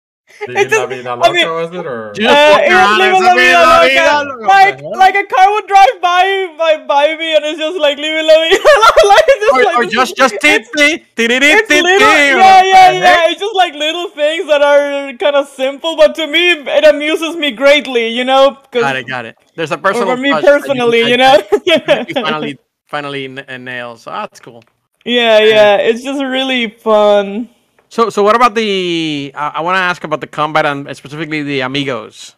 Vivi 0.46 0.60
it's 0.60 0.72
la 0.74 0.86
just- 0.86 0.88
vida 0.90 1.10
I 1.22 1.32
mean- 1.32 1.48
was 1.48 1.70
it? 1.72 1.86
Or 1.86 2.12
Just 2.14 2.28
Uh, 2.28 2.50
walking 2.52 2.72
it 2.72 3.12
was 3.12 3.22
Live 3.22 3.22
La 3.22 3.34
Vida 3.82 4.24
Loca." 4.28 4.46
Like, 4.46 4.82
like 4.82 5.14
a 5.14 5.26
car 5.26 5.50
would 5.52 5.66
drive 5.66 5.96
by, 6.02 6.54
by, 6.58 6.72
by 6.86 7.16
me, 7.16 7.34
and 7.36 7.44
it's 7.44 7.58
just 7.58 7.78
like 7.78 7.98
Live 7.98 8.24
La 8.24 8.36
Vida. 8.42 8.58
like, 9.12 9.24
it's 9.28 9.40
just 9.46 9.54
or, 9.54 9.64
like 9.64 9.76
or 9.76 9.84
just 9.84 10.16
just 10.16 10.34
it's- 10.34 10.68
titty, 10.74 11.04
titty, 11.16 11.34
It's 11.46 11.70
little, 11.70 11.90
yeah, 12.00 12.62
yeah, 12.62 12.90
yeah. 12.92 13.30
It's 13.30 13.40
just 13.40 13.54
like 13.54 13.74
little 13.74 14.08
things 14.10 14.46
that 14.48 14.62
are 14.62 15.12
kind 15.18 15.36
of 15.36 15.48
simple, 15.48 15.96
but 15.96 16.14
to 16.16 16.26
me, 16.26 16.52
it 16.52 16.84
amuses 16.84 17.36
me 17.36 17.50
greatly. 17.52 18.08
You 18.08 18.24
know, 18.24 18.58
'cause- 18.70 18.82
Got 18.82 18.96
it, 18.96 19.06
got 19.06 19.24
it. 19.26 19.36
There's 19.56 19.70
a 19.72 19.78
personal 19.78 20.16
for 20.16 20.20
me 20.20 20.32
personally, 20.40 21.02
you 21.08 21.16
know. 21.16 21.40
finally, 22.14 22.58
finally 22.86 23.24
n-. 23.26 23.96
So 23.98 24.10
that's 24.10 24.40
cool. 24.40 24.62
yeah, 25.04 25.38
yeah. 25.40 25.76
It's 25.76 26.02
just 26.02 26.22
really 26.22 26.68
fun. 26.70 27.48
So, 27.92 28.08
so 28.08 28.22
what 28.22 28.34
about 28.34 28.54
the? 28.54 29.32
I 29.34 29.48
I 29.56 29.60
want 29.60 29.76
to 29.76 29.80
ask 29.80 30.02
about 30.02 30.22
the 30.22 30.26
combat 30.26 30.64
and 30.64 30.88
specifically 30.96 31.42
the 31.42 31.60
amigos. 31.60 32.34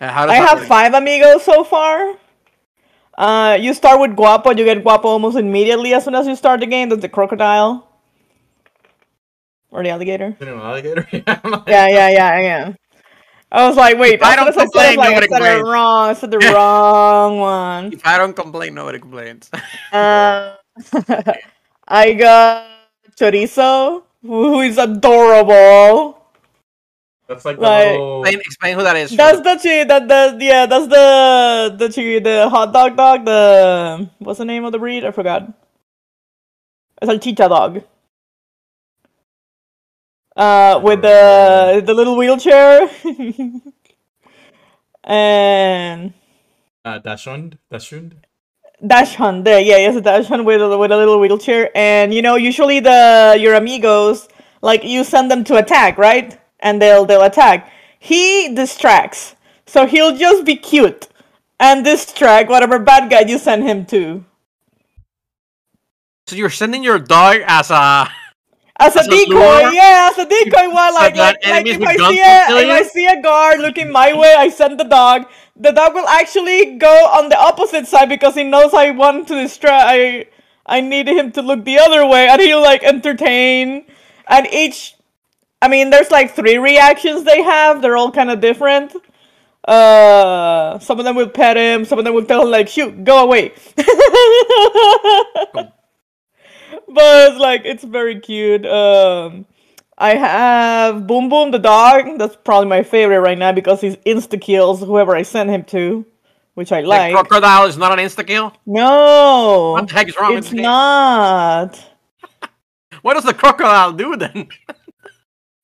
Uh, 0.00 0.10
how 0.10 0.26
does 0.26 0.32
I 0.34 0.42
have 0.42 0.58
work? 0.58 0.66
five 0.66 0.92
amigos 0.92 1.44
so 1.44 1.62
far. 1.62 2.16
Uh, 3.16 3.56
you 3.60 3.74
start 3.74 4.00
with 4.00 4.16
Guapo. 4.16 4.50
You 4.50 4.64
get 4.64 4.82
Guapo 4.82 5.06
almost 5.06 5.36
immediately 5.38 5.94
as 5.94 6.02
soon 6.04 6.16
as 6.16 6.26
you 6.26 6.34
start 6.34 6.58
the 6.58 6.66
game. 6.66 6.88
That's 6.88 7.02
the 7.02 7.08
crocodile. 7.08 7.86
Or 9.70 9.84
the 9.84 9.90
alligator. 9.90 10.36
you 10.40 10.46
know, 10.46 10.58
alligator. 10.58 11.06
yeah, 11.12 11.38
Yeah, 11.68 11.86
yeah, 11.88 12.08
yeah, 12.10 12.40
yeah. 12.40 12.72
I 13.52 13.68
was 13.68 13.76
like, 13.76 13.98
wait, 13.98 14.20
I 14.20 14.34
as 14.34 14.34
soon 14.34 14.46
don't 14.46 14.48
as 14.48 14.56
I 14.56 14.66
said 14.66 14.94
it, 14.94 14.96
complain, 14.96 14.96
like, 14.98 15.10
I 15.10 15.14
nobody 15.14 15.28
said 15.28 15.58
it 15.58 15.62
wrong. 15.62 16.08
I 16.10 16.12
said 16.14 16.30
the 16.32 16.38
wrong 16.54 17.38
one. 17.38 17.92
If 17.92 18.04
I 18.04 18.18
don't 18.18 18.34
complain, 18.34 18.74
nobody 18.74 18.98
complains. 18.98 19.48
Uh, 19.92 20.56
I 21.86 22.14
got 22.14 22.66
Chorizo, 23.18 24.02
who 24.22 24.60
is 24.60 24.78
adorable. 24.78 26.16
That's 27.28 27.44
like 27.44 27.56
the 27.56 27.62
Like- 27.62 27.90
little. 27.92 28.22
explain, 28.24 28.40
explain 28.40 28.74
who 28.76 28.82
that 28.84 28.96
is. 28.96 29.16
That's 29.16 29.38
the- 29.38 29.54
the 29.54 29.60
chi 29.62 29.84
that 29.84 30.08
the 30.08 30.38
yeah, 30.44 30.66
that's 30.66 30.86
the 30.88 31.74
the 31.76 31.88
chi 31.92 32.18
the 32.20 32.48
hot 32.48 32.72
dog 32.72 32.96
dog, 32.96 33.24
the 33.26 34.08
what's 34.18 34.38
the 34.38 34.44
name 34.46 34.64
of 34.64 34.72
the 34.72 34.78
breed? 34.78 35.04
I 35.04 35.10
forgot. 35.10 35.42
It's 37.02 37.10
a 37.10 37.14
salchicha 37.14 37.48
dog. 37.48 37.82
Uh 40.36 40.80
with 40.82 41.02
the 41.02 41.82
the 41.84 41.94
little 41.94 42.16
wheelchair. 42.16 42.88
and 45.04 46.12
Uh, 46.84 46.98
Dachshund? 46.98 47.58
Dachshund? 47.70 48.26
Dash 48.86 49.14
Hunt, 49.16 49.44
there, 49.44 49.60
yeah, 49.60 49.76
yes, 49.78 49.96
a 49.96 50.00
Dash 50.00 50.28
with 50.30 50.60
a, 50.62 50.78
with 50.78 50.92
a 50.92 50.96
little 50.96 51.18
wheelchair, 51.20 51.70
and 51.76 52.14
you 52.14 52.22
know, 52.22 52.36
usually 52.36 52.80
the 52.80 53.36
your 53.38 53.54
amigos, 53.54 54.28
like 54.62 54.84
you 54.84 55.04
send 55.04 55.30
them 55.30 55.44
to 55.44 55.56
attack, 55.56 55.98
right? 55.98 56.38
And 56.60 56.80
they'll 56.80 57.04
they'll 57.04 57.22
attack. 57.24 57.72
He 57.98 58.54
distracts, 58.54 59.34
so 59.66 59.86
he'll 59.86 60.16
just 60.16 60.44
be 60.44 60.56
cute 60.56 61.08
and 61.58 61.84
distract 61.84 62.48
whatever 62.50 62.78
bad 62.78 63.10
guy 63.10 63.20
you 63.20 63.38
send 63.38 63.64
him 63.64 63.84
to. 63.86 64.24
So 66.28 66.36
you're 66.36 66.50
sending 66.50 66.84
your 66.84 66.98
dog 66.98 67.38
as 67.46 67.70
a 67.70 68.08
As 68.78 68.96
a 68.96 69.00
As 69.00 69.08
a 69.08 69.10
decoy, 69.10 69.34
lure? 69.34 69.72
yeah, 69.72 70.08
as 70.10 70.18
a 70.18 70.24
decoy. 70.26 70.68
While 70.70 70.94
like, 70.94 71.16
like, 71.16 71.36
like 71.44 71.66
if 71.66 71.82
I 71.82 71.96
see 71.96 72.20
a 72.20 72.38
if 72.62 72.70
I 72.70 72.82
see 72.82 73.06
a 73.06 73.20
guard 73.20 73.60
looking 73.60 73.90
my 73.90 74.12
way, 74.14 74.34
I 74.38 74.48
send 74.50 74.78
the 74.78 74.84
dog. 74.84 75.26
The 75.60 75.72
dog 75.72 75.94
will 75.94 76.06
actually 76.08 76.76
go 76.78 76.92
on 77.06 77.28
the 77.28 77.38
opposite 77.38 77.86
side 77.86 78.08
because 78.08 78.34
he 78.34 78.44
knows 78.44 78.72
I 78.74 78.90
want 78.90 79.28
to 79.28 79.34
distract. 79.34 79.84
I 79.88 80.26
I 80.66 80.80
need 80.80 81.08
him 81.08 81.32
to 81.32 81.42
look 81.42 81.64
the 81.64 81.78
other 81.78 82.06
way, 82.06 82.28
and 82.28 82.40
he'll 82.40 82.62
like 82.62 82.84
entertain. 82.84 83.86
And 84.28 84.46
each, 84.52 84.94
I 85.62 85.68
mean, 85.68 85.90
there's 85.90 86.10
like 86.10 86.36
three 86.36 86.58
reactions 86.58 87.24
they 87.24 87.42
have. 87.42 87.80
They're 87.82 87.96
all 87.96 88.12
kind 88.12 88.30
of 88.30 88.40
different. 88.40 88.94
Uh, 89.66 90.78
some 90.78 90.98
of 90.98 91.04
them 91.04 91.16
will 91.16 91.28
pet 91.28 91.56
him. 91.56 91.84
Some 91.84 91.98
of 91.98 92.04
them 92.04 92.14
will 92.14 92.24
tell 92.24 92.42
him 92.42 92.50
like, 92.50 92.68
"Shoot, 92.68 93.04
go 93.04 93.24
away." 93.24 93.52
but 93.76 95.74
it's 96.88 97.38
like 97.38 97.62
it's 97.64 97.84
very 97.84 98.20
cute. 98.20 98.64
Um, 98.64 99.46
I 99.98 100.14
have 100.14 101.06
Boom 101.08 101.28
Boom 101.28 101.50
the 101.50 101.58
dog. 101.58 102.18
That's 102.18 102.36
probably 102.36 102.68
my 102.68 102.82
favorite 102.84 103.20
right 103.20 103.36
now 103.36 103.50
because 103.52 103.80
he's 103.80 103.96
insta 104.06 104.40
kills 104.40 104.80
whoever 104.80 105.14
I 105.16 105.22
send 105.22 105.50
him 105.50 105.64
to, 105.64 106.06
which 106.54 106.70
I 106.70 106.80
like. 106.82 107.12
the 107.12 107.18
crocodile 107.18 107.66
is 107.66 107.76
not 107.76 107.98
an 107.98 108.04
insta 108.04 108.24
kill. 108.24 108.54
no, 108.64 109.72
What 109.72 109.88
the 109.88 109.94
heck 109.94 110.08
is 110.08 110.16
wrong 110.16 110.36
it's 110.36 110.52
not. 110.52 111.84
What 113.02 113.14
does 113.14 113.24
the 113.24 113.34
crocodile 113.34 113.92
do 113.92 114.16
then? 114.16 114.48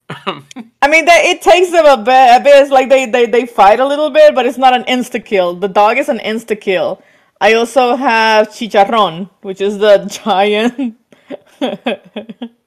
I 0.81 0.87
mean, 0.87 1.05
they, 1.05 1.31
it 1.31 1.41
takes 1.41 1.71
them 1.71 1.85
a 1.85 1.97
bit. 1.97 2.41
A 2.41 2.43
bit. 2.43 2.61
It's 2.61 2.71
like 2.71 2.89
they, 2.89 3.05
they 3.07 3.25
they 3.25 3.45
fight 3.45 3.79
a 3.79 3.85
little 3.85 4.09
bit, 4.09 4.33
but 4.35 4.45
it's 4.45 4.57
not 4.57 4.73
an 4.73 4.83
insta 4.83 5.23
kill. 5.23 5.53
The 5.55 5.67
dog 5.67 5.97
is 5.97 6.07
an 6.07 6.19
insta 6.19 6.59
kill. 6.59 7.01
I 7.41 7.53
also 7.53 7.95
have 7.97 8.49
Chicharron, 8.49 9.29
which 9.41 9.59
is 9.59 9.77
the 9.79 10.05
giant, 10.23 10.95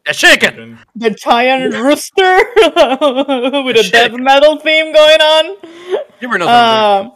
a 0.09 0.15
chicken. 0.15 0.79
the 0.97 1.11
giant 1.11 1.75
rooster 1.75 2.39
with 3.65 3.77
a 3.77 3.89
death 3.91 4.13
metal 4.13 4.59
theme 4.59 4.93
going 4.93 5.21
on. 5.21 5.57
You 6.21 6.29
were 6.29 6.39
not. 6.39 6.49
Um, 6.49 7.13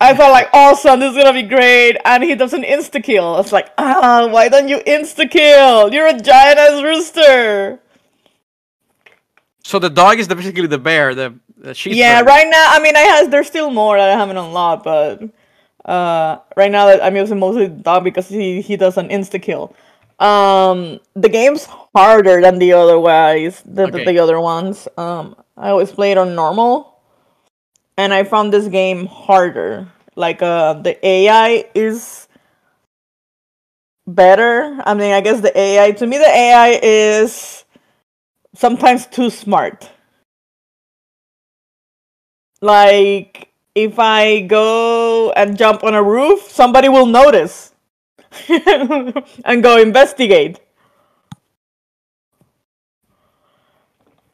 I 0.00 0.14
thought 0.14 0.30
like, 0.30 0.48
awesome, 0.52 1.00
this 1.00 1.10
is 1.12 1.22
gonna 1.22 1.34
be 1.34 1.42
great, 1.42 1.98
and 2.04 2.22
he 2.22 2.34
does 2.34 2.54
an 2.54 2.62
insta 2.62 3.02
kill. 3.02 3.38
It's 3.38 3.52
like, 3.52 3.70
ah, 3.76 4.26
why 4.30 4.48
don't 4.48 4.68
you 4.68 4.78
insta 4.78 5.30
kill? 5.30 5.92
You're 5.92 6.06
a 6.06 6.18
giant 6.18 6.58
ass 6.58 6.82
rooster. 6.82 7.80
so 9.62 9.78
the 9.78 9.90
dog 9.90 10.18
is 10.18 10.28
the, 10.28 10.36
basically 10.36 10.66
the 10.66 10.78
bear. 10.78 11.14
The, 11.14 11.34
the 11.58 11.74
sheep. 11.74 11.94
yeah, 11.94 12.22
bear. 12.22 12.24
right 12.24 12.46
now, 12.48 12.66
I 12.70 12.80
mean, 12.80 12.96
I 12.96 13.00
has 13.00 13.28
there's 13.28 13.48
still 13.48 13.70
more 13.70 13.98
that 13.98 14.08
I 14.08 14.18
haven't 14.18 14.38
unlocked, 14.38 14.84
but 14.84 15.22
uh, 15.84 16.38
right 16.56 16.70
now 16.70 16.86
that 16.86 17.04
I'm 17.04 17.16
using 17.16 17.38
mostly 17.38 17.66
the 17.66 17.82
dog 17.82 18.04
because 18.04 18.28
he 18.28 18.62
he 18.62 18.76
does 18.76 18.96
an 18.96 19.08
insta 19.08 19.40
kill. 19.40 19.74
Um, 20.18 21.00
the 21.14 21.28
game's 21.28 21.66
harder 21.94 22.40
than 22.40 22.58
the 22.58 22.72
other 22.72 22.98
ways, 22.98 23.62
the, 23.66 23.86
the, 23.86 23.98
Okay. 24.00 24.04
the 24.04 24.18
other 24.18 24.40
ones. 24.40 24.88
Um, 24.96 25.36
I 25.56 25.70
always 25.70 25.92
play 25.92 26.12
it 26.12 26.18
on 26.18 26.34
normal, 26.34 27.00
and 27.96 28.14
I 28.14 28.24
found 28.24 28.52
this 28.52 28.68
game 28.68 29.06
harder. 29.06 29.88
Like, 30.16 30.40
uh, 30.42 30.74
the 30.74 30.96
AI 31.06 31.66
is 31.74 32.28
better. 34.06 34.80
I 34.86 34.94
mean, 34.94 35.12
I 35.12 35.20
guess 35.20 35.40
the 35.40 35.56
AI 35.58 35.92
to 35.92 36.06
me, 36.06 36.18
the 36.18 36.28
AI 36.28 36.80
is 36.82 37.64
sometimes 38.54 39.06
too 39.06 39.30
smart. 39.30 39.90
Like, 42.62 43.50
if 43.74 43.98
I 43.98 44.40
go 44.40 45.30
and 45.32 45.58
jump 45.58 45.84
on 45.84 45.94
a 45.94 46.02
roof, 46.02 46.42
somebody 46.50 46.88
will 46.88 47.06
notice 47.06 47.72
and 49.44 49.62
go 49.62 49.78
investigate. 49.78 50.60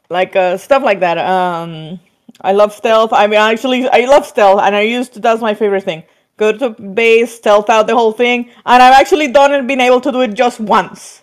Like 0.08 0.36
uh, 0.36 0.56
stuff 0.58 0.82
like 0.82 1.00
that. 1.00 1.18
Um, 1.18 2.00
I 2.40 2.52
love 2.52 2.72
stealth. 2.74 3.12
I 3.12 3.26
mean, 3.26 3.38
actually, 3.40 3.88
I 3.88 4.04
love 4.04 4.26
stealth, 4.26 4.60
and 4.60 4.76
I 4.76 4.82
used 4.82 5.14
to. 5.14 5.20
That's 5.20 5.40
my 5.40 5.54
favorite 5.54 5.84
thing. 5.84 6.04
Go 6.36 6.52
to 6.52 6.70
base, 6.70 7.34
stealth 7.36 7.70
out 7.70 7.86
the 7.86 7.94
whole 7.94 8.12
thing, 8.12 8.50
and 8.66 8.82
I've 8.82 8.94
actually 8.94 9.28
done 9.28 9.52
it, 9.52 9.66
been 9.66 9.80
able 9.80 10.00
to 10.00 10.12
do 10.12 10.20
it 10.20 10.34
just 10.34 10.60
once 10.60 11.22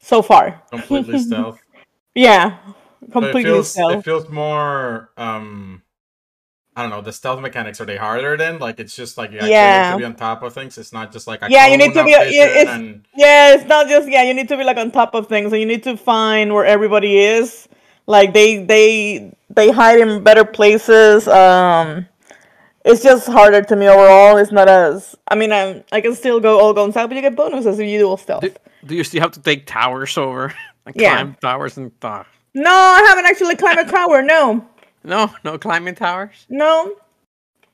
so 0.00 0.20
far. 0.22 0.62
Completely 0.70 1.18
stealth. 1.28 1.60
Yeah, 2.14 2.58
completely 3.12 3.42
it 3.42 3.44
feels, 3.44 3.70
stealth. 3.70 4.00
It 4.00 4.04
feels 4.04 4.28
more. 4.28 5.10
um 5.16 5.82
I 6.78 6.82
don't 6.82 6.90
know. 6.90 7.00
The 7.00 7.12
stealth 7.12 7.40
mechanics 7.40 7.80
are 7.80 7.84
they 7.84 7.96
harder 7.96 8.36
then? 8.36 8.60
Like 8.60 8.78
it's 8.78 8.94
just 8.94 9.18
like 9.18 9.32
you 9.32 9.38
actually 9.38 9.50
Yeah. 9.50 9.82
need 9.90 9.92
to 9.94 9.98
be 9.98 10.04
on 10.04 10.14
top 10.14 10.42
of 10.44 10.54
things. 10.54 10.78
It's 10.78 10.92
not 10.92 11.10
just 11.12 11.26
like 11.26 11.42
a 11.42 11.50
Yeah, 11.50 11.66
you 11.66 11.76
need 11.76 11.92
to 11.94 12.04
be- 12.04 12.10
yeah, 12.12 12.22
it's- 12.22 12.68
and 12.68 13.04
Yeah, 13.16 13.54
it's 13.54 13.64
not 13.64 13.88
just 13.88 14.08
yeah. 14.08 14.22
You 14.22 14.32
need 14.32 14.48
to 14.48 14.56
be 14.56 14.62
like 14.62 14.76
on 14.76 14.92
top 14.92 15.12
of 15.14 15.26
things, 15.26 15.52
and 15.52 15.60
you 15.60 15.66
need 15.66 15.82
to 15.82 15.96
find 15.96 16.54
where 16.54 16.64
everybody 16.64 17.18
is. 17.18 17.66
Like 18.06 18.32
they 18.32 18.62
they 18.72 19.32
they 19.50 19.70
hide 19.72 19.98
in 20.00 20.22
better 20.22 20.44
places. 20.44 21.26
Um, 21.26 22.06
it's 22.84 23.02
just 23.02 23.26
harder 23.26 23.62
to 23.62 23.74
me 23.76 23.88
overall. 23.88 24.36
It's 24.36 24.52
not 24.52 24.68
as 24.68 25.16
I 25.26 25.34
mean 25.34 25.50
I'm 25.52 25.82
I 25.90 26.00
can 26.00 26.14
still 26.14 26.38
go 26.38 26.60
all 26.60 26.72
guns 26.72 26.96
out, 26.96 27.08
but 27.08 27.16
you 27.16 27.22
get 27.22 27.34
bonuses 27.34 27.78
if 27.80 27.88
you 27.88 27.98
do 27.98 28.08
all 28.08 28.16
stealth. 28.16 28.42
Do, 28.42 28.52
do 28.86 28.94
you 28.94 29.02
still 29.04 29.20
have 29.20 29.32
to 29.32 29.42
take 29.42 29.66
towers 29.66 30.16
over? 30.16 30.54
Like 30.86 30.94
Yeah. 30.96 31.16
climb 31.16 31.36
towers 31.42 31.76
and 31.76 31.90
uh, 32.00 32.22
No, 32.54 32.70
I 32.70 33.04
haven't 33.08 33.26
actually 33.26 33.56
climbed 33.56 33.78
a 33.80 33.84
tower. 33.84 34.22
No, 34.22 34.64
no, 35.08 35.34
no 35.44 35.58
climbing 35.58 35.94
towers. 35.96 36.46
no, 36.48 36.94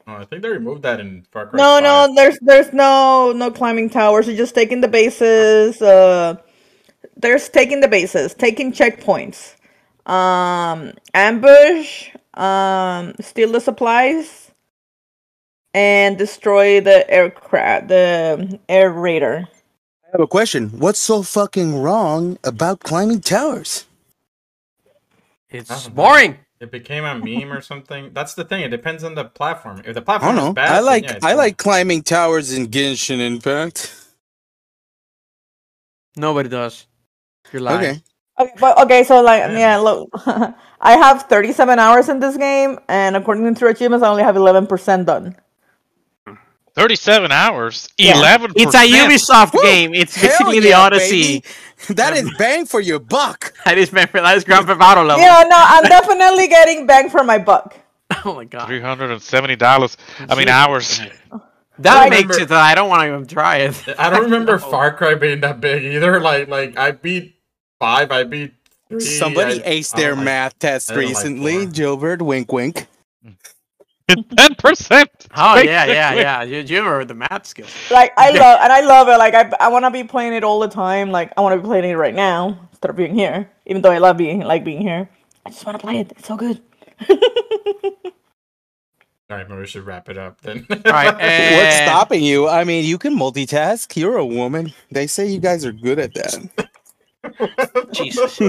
Oh, 0.07 0.16
I 0.16 0.24
think 0.26 0.43
they 0.43 0.51
removed 0.51 0.82
that 0.82 1.01
in 1.01 1.24
Far 1.32 1.47
Cry. 1.47 1.57
no, 1.57 1.80
5. 1.80 1.82
no. 1.82 2.14
There's 2.14 2.39
there's 2.43 2.72
no 2.74 3.32
no 3.32 3.51
climbing 3.51 3.89
towers. 3.89 4.26
You're 4.26 4.37
just 4.37 4.55
taking 4.55 4.82
the 4.82 4.89
bases. 4.89 5.80
Uh, 5.80 6.37
there's 7.16 7.49
taking 7.49 7.80
the 7.80 7.89
bases, 7.89 8.35
taking 8.35 8.70
checkpoints, 8.70 9.55
um, 10.05 10.93
ambush, 11.14 12.11
um, 12.35 13.14
steal 13.18 13.51
the 13.53 13.61
supplies, 13.61 14.51
and 15.72 16.18
destroy 16.18 16.82
the 16.82 17.09
aircraft, 17.11 17.89
the 17.89 18.59
air 18.68 18.91
raider. 18.93 19.49
I 20.05 20.09
have 20.12 20.20
a 20.20 20.26
question. 20.26 20.68
What's 20.78 20.99
so 20.99 21.22
fucking 21.22 21.80
wrong 21.80 22.39
about 22.45 22.80
climbing 22.80 23.22
towers? 23.22 23.87
It's 25.49 25.89
boring. 25.89 26.37
It 26.65 26.71
became 26.73 27.05
a 27.05 27.15
meme 27.19 27.53
or 27.53 27.61
something. 27.61 28.12
That's 28.15 28.35
the 28.35 28.45
thing. 28.45 28.62
It 28.62 28.71
depends 28.71 29.05
on 29.05 29.15
the 29.15 29.27
platform. 29.27 29.83
If 29.85 29.95
the 29.95 30.03
I 30.19 30.19
platform 30.19 30.37
don't 30.37 30.37
know. 30.37 30.49
is 30.49 30.55
bad, 30.55 30.73
I 30.73 30.81
like 30.81 31.05
yeah, 31.05 31.19
I 31.23 31.35
fine. 31.35 31.37
like 31.37 31.59
climbing 31.59 32.03
towers 32.03 32.55
in 32.55 32.69
Genshin 32.69 33.21
Impact. 33.21 33.95
Nobody 36.17 36.49
does. 36.49 36.87
You're 37.53 37.61
lying. 37.62 37.79
Okay. 37.79 38.03
Okay, 38.41 38.53
but 38.59 38.79
okay, 38.79 39.05
so 39.05 39.23
like 39.23 39.43
yeah, 39.53 39.77
look, 39.77 40.09
I 40.81 40.97
have 40.97 41.25
37 41.25 41.79
hours 41.79 42.09
in 42.09 42.19
this 42.19 42.37
game, 42.39 42.79
and 42.89 43.15
according 43.15 43.55
to 43.55 43.67
achievements, 43.67 44.03
I 44.03 44.09
only 44.09 44.23
have 44.25 44.37
11% 44.37 45.05
done. 45.07 45.37
37 46.75 47.31
hours. 47.31 47.89
Yeah. 47.99 48.19
11. 48.19 48.53
It's 48.57 48.75
a 48.75 48.79
Ubisoft 48.79 49.61
game. 49.62 49.95
It's 49.95 50.17
Hell 50.17 50.31
basically 50.31 50.61
the 50.61 50.73
Odyssey. 50.73 51.23
baby. 51.41 51.45
That 51.97 52.14
is 52.16 52.24
um, 52.26 52.35
bang 52.39 52.66
for 52.66 52.80
your 52.80 52.99
buck. 52.99 53.53
That 53.64 53.78
is 53.78 53.91
bang 53.91 54.07
for 54.07 54.20
that 54.20 54.37
is 54.37 54.45
Grand 54.45 54.66
Theft 54.66 54.80
Auto 54.82 55.03
level. 55.05 55.22
Yeah, 55.22 55.45
no, 55.49 55.57
I'm 55.57 55.85
definitely 55.97 56.49
getting 56.49 56.87
bang 56.87 57.09
for 57.11 57.24
my 57.24 57.39
buck. 57.39 57.76
Oh 58.24 58.35
my 58.35 58.45
god. 58.45 58.68
$370. 58.68 59.97
I 60.28 60.35
mean, 60.37 60.49
hours. 60.49 61.01
That 61.78 61.95
Right. 61.95 62.11
makes 62.11 62.37
it 62.39 62.49
that 62.51 62.61
I 62.61 62.74
don't 62.74 62.89
want 62.89 63.03
to 63.03 63.09
even 63.09 63.26
try 63.26 63.57
it. 63.59 63.82
I 63.99 64.09
don't 64.11 64.24
remember 64.24 64.53
No. 64.53 64.59
Far 64.59 64.93
Cry 64.95 65.14
being 65.14 65.41
that 65.41 65.61
big 65.61 65.82
either. 65.85 66.20
Like, 66.20 66.49
like 66.49 66.76
I 66.78 66.93
beat 66.93 67.37
five. 67.80 68.12
I 68.12 68.22
beat 68.24 68.55
three. 68.89 69.01
Somebody 69.01 69.64
I, 69.64 69.68
aced 69.80 69.97
their 69.97 70.11
don't 70.11 70.18
like- 70.18 70.24
math 70.26 70.59
test 70.59 70.91
I 70.91 70.95
don't 70.95 71.05
like 71.05 71.09
recently. 71.16 71.64
four. 71.64 71.72
Gilbert, 71.72 72.22
wink, 72.22 72.53
wink. 72.53 72.87
Hmm. 73.24 73.30
10%. 74.09 75.07
Oh 75.37 75.57
yeah, 75.57 75.87
yeah, 75.87 76.15
yeah. 76.15 76.43
You, 76.43 76.59
you 76.59 76.79
remember 76.79 77.05
the 77.05 77.15
math 77.15 77.47
skills. 77.47 77.71
Like 77.91 78.13
I 78.17 78.31
love, 78.31 78.61
and 78.63 78.73
I 78.73 78.81
love 78.81 79.09
it. 79.09 79.17
Like 79.17 79.35
I, 79.35 79.51
I 79.61 79.69
want 79.69 79.85
to 79.85 79.91
be 79.91 80.05
playing 80.05 80.35
it 80.35 80.45
all 80.45 80.61
the 80.61 80.69
time. 80.69 81.11
Like 81.11 81.33
I 81.37 81.41
want 81.41 81.55
to 81.55 81.61
be 81.61 81.67
playing 81.67 81.85
it 81.91 81.95
right 81.95 82.15
now 82.15 82.59
instead 82.71 82.91
of 82.91 82.97
being 82.97 83.15
here. 83.15 83.51
Even 83.67 83.83
though 83.83 83.91
I 83.91 83.99
love 83.99 84.17
being 84.17 84.41
like 84.41 84.65
being 84.65 84.83
here, 84.83 85.09
I 85.47 85.51
just 85.51 85.65
want 85.65 85.79
to 85.79 85.85
play 85.85 86.01
it. 86.01 86.13
It's 86.13 86.27
so 86.27 86.37
good. 86.37 86.61
All 89.31 89.39
right, 89.39 89.49
maybe 89.49 89.61
we 89.61 89.67
should 89.67 89.87
wrap 89.87 90.11
it 90.11 90.19
up 90.19 90.43
then. 90.43 90.67
All 90.71 90.77
right. 90.85 91.07
What's 91.15 91.23
eh, 91.23 91.87
stopping 91.87 92.23
you? 92.23 92.47
I 92.47 92.65
mean, 92.65 92.85
you 92.85 92.99
can 92.99 93.17
multitask. 93.17 93.97
You're 93.97 94.19
a 94.19 94.27
woman. 94.27 94.75
They 94.91 95.07
say 95.07 95.27
you 95.27 95.41
guys 95.41 95.65
are 95.65 95.73
good 95.73 95.99
at 95.99 96.13
that. 96.15 96.69
Jesus. 97.93 98.41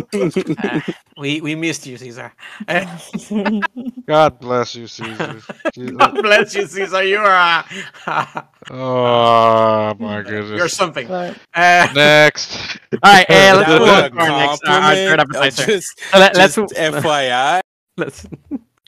Ah, 0.57 0.81
we 1.17 1.41
we 1.41 1.55
missed 1.55 1.85
you, 1.85 1.97
Caesar. 1.97 2.31
Eh, 2.67 2.85
God 4.07 4.39
bless 4.39 4.75
you, 4.75 4.87
Caesar. 4.87 5.41
Jesus. 5.73 5.95
God 5.97 6.21
bless 6.21 6.55
you, 6.55 6.65
Caesar. 6.67 7.03
You 7.03 7.17
are 7.19 7.65
uh, 8.07 8.41
Oh, 8.71 9.93
my 9.99 10.21
goodness. 10.23 10.57
you're 10.57 10.67
something. 10.69 11.07
But 11.07 11.37
Uh, 11.53 11.87
Next. 11.93 12.77
all 13.03 13.13
right. 13.13 13.25
eh, 13.29 13.53
let's 13.53 13.69
move 13.69 13.81
on 13.81 14.11
to 14.11 14.17
our 14.19 14.29
next 14.47 14.63
uh, 14.65 14.71
our 14.71 14.95
third 14.95 15.19
or 15.19 15.21
appetizer. 15.21 15.65
Just, 15.65 15.99
So 16.11 16.19
let, 16.19 16.35
let's 16.35 16.55
FYI. 16.55 17.61
let's 17.97 18.27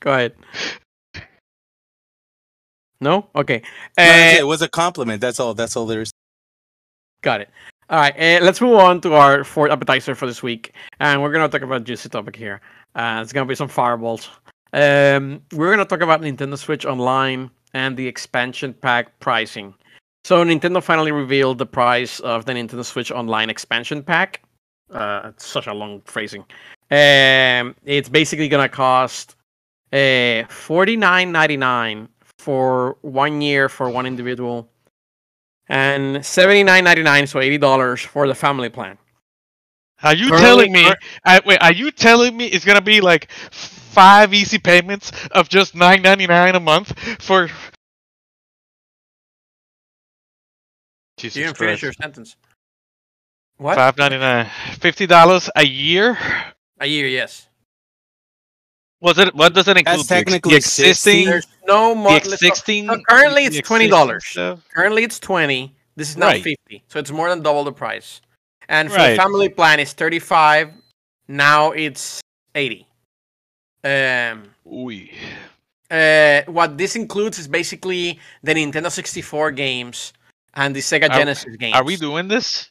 go 0.02 0.12
ahead. 0.14 0.34
No. 3.00 3.28
Okay. 3.36 3.62
No, 3.98 4.04
that's 4.04 4.34
Eh, 4.34 4.38
it. 4.38 4.40
it 4.42 4.44
was 4.48 4.62
a 4.64 4.68
compliment. 4.70 5.22
That's 5.22 5.40
all. 5.40 5.54
That's 5.54 5.76
all 5.76 5.86
there 5.86 6.02
is. 6.02 6.12
Got 7.22 7.42
it. 7.42 7.50
All 7.90 7.98
right, 7.98 8.14
uh, 8.20 8.44
let's 8.44 8.60
move 8.60 8.74
on 8.74 9.00
to 9.00 9.14
our 9.14 9.46
fourth 9.46 9.72
appetizer 9.72 10.14
for 10.14 10.26
this 10.26 10.44
week, 10.44 10.74
and 11.00 11.22
we're 11.22 11.32
gonna 11.32 11.48
talk 11.48 11.62
about 11.62 11.86
juicy 11.86 12.10
topic 12.10 12.36
here. 12.36 12.60
Uh, 12.96 13.20
it's 13.24 13.32
gonna 13.32 13.46
be 13.46 13.56
some 13.56 13.70
fireballs. 13.70 14.30
Um, 14.74 15.42
we're 15.54 15.72
gonna 15.72 15.86
talk 15.86 16.02
about 16.02 16.22
Nintendo 16.22 16.58
Switch 16.58 16.86
Online 16.86 17.50
and 17.74 17.96
the 17.96 18.06
expansion 18.06 18.74
pack 18.74 19.18
pricing. 19.22 19.74
So 20.26 20.44
Nintendo 20.44 20.84
finally 20.84 21.14
revealed 21.14 21.60
the 21.60 21.66
price 21.66 22.20
of 22.20 22.44
the 22.44 22.52
Nintendo 22.52 22.84
Switch 22.84 23.10
Online 23.10 23.50
expansion 23.50 24.04
pack. 24.04 24.42
Uh, 24.92 25.22
it's 25.30 25.46
such 25.46 25.68
a 25.68 25.74
long 25.74 26.02
phrasing. 26.02 26.44
Um, 26.92 27.74
it's 27.86 28.10
basically 28.10 28.50
gonna 28.50 28.68
cost 28.68 29.38
uh, 29.94 30.44
forty 30.50 30.98
nine 30.98 31.32
ninety 31.32 31.56
nine 31.56 32.10
for 32.38 32.98
one 33.00 33.40
year 33.40 33.70
for 33.70 33.90
one 33.90 34.06
individual 34.06 34.70
and 35.70 36.26
seventy 36.26 36.64
nine 36.64 36.84
ninety 36.84 37.04
nine, 37.04 37.28
so 37.28 37.40
eighty 37.40 37.58
dollars 37.58 38.02
for 38.02 38.28
the 38.28 38.36
family 38.36 38.70
plan. 38.70 38.98
Are 40.04 40.14
you 40.14 40.30
Currently- 40.30 40.46
telling 40.46 40.72
me? 40.72 40.92
I, 41.26 41.42
wait, 41.46 41.62
are 41.62 41.74
you 41.74 41.92
telling 41.92 42.38
me 42.38 42.46
it's 42.48 42.64
gonna 42.66 42.82
be 42.82 43.02
like 43.02 43.32
five 43.32 44.34
easy 44.34 44.60
payments 44.60 45.12
of 45.32 45.50
just 45.50 45.74
nine 45.76 46.02
ninety 46.02 46.28
nine 46.28 46.56
a 46.56 46.60
month 46.60 46.98
for? 47.22 47.50
Jesus 51.18 51.36
You 51.38 51.46
didn't 51.46 51.58
finish 51.58 51.82
your 51.82 51.94
sentence. 51.94 52.36
What? 53.58 53.76
Five 53.76 53.98
ninety 53.98 54.18
nine. 54.20 54.50
Fifty 54.80 55.08
dollars 55.08 55.50
a 55.56 55.66
year. 55.66 56.18
A 56.80 56.86
year, 56.86 57.08
yes. 57.08 57.48
Was 59.02 59.18
it? 59.20 59.34
What 59.36 59.54
does 59.54 59.68
it 59.68 59.78
include? 59.78 60.00
That's 60.00 60.08
The 60.08 60.16
technically 60.16 60.52
the 60.52 60.58
existing. 60.58 60.94
60. 60.94 61.26
There's 61.26 61.48
no 61.68 61.94
more. 61.94 62.12
let's 62.14 62.28
existing. 62.34 62.88
so 62.88 63.00
currently 63.08 63.46
it's 63.46 63.62
twenty 63.62 63.88
dollars. 63.88 64.26
Currently 64.74 65.04
it's 65.04 65.20
twenty. 65.20 65.76
This 65.96 66.10
is 66.10 66.18
now 66.18 66.28
Right. 66.28 66.44
fifty, 66.44 66.84
so 66.88 67.00
it's 67.00 67.12
more 67.12 67.30
than 67.30 67.42
double 67.42 67.64
the 67.64 67.72
price. 67.72 68.22
And 68.70 68.90
for 68.92 68.98
Right. 68.98 69.12
the 69.12 69.18
family 69.18 69.50
plan, 69.50 69.80
it's 69.80 69.94
thirty-five. 69.94 70.72
Now 71.28 71.72
it's 71.72 72.22
eighty. 72.56 72.88
Um. 73.84 74.50
Ooh. 74.68 74.92
Uh, 75.90 76.42
what 76.48 76.78
this 76.78 76.96
includes 76.98 77.40
is 77.40 77.48
basically 77.48 78.20
the 78.44 78.54
Nintendo 78.54 78.92
64 78.92 79.52
games 79.52 80.12
and 80.54 80.76
the 80.76 80.82
Sega 80.82 81.10
Are- 81.10 81.18
Genesis 81.18 81.56
games. 81.56 81.76
Are 81.76 81.84
we 81.86 81.96
doing 81.96 82.28
this? 82.28 82.70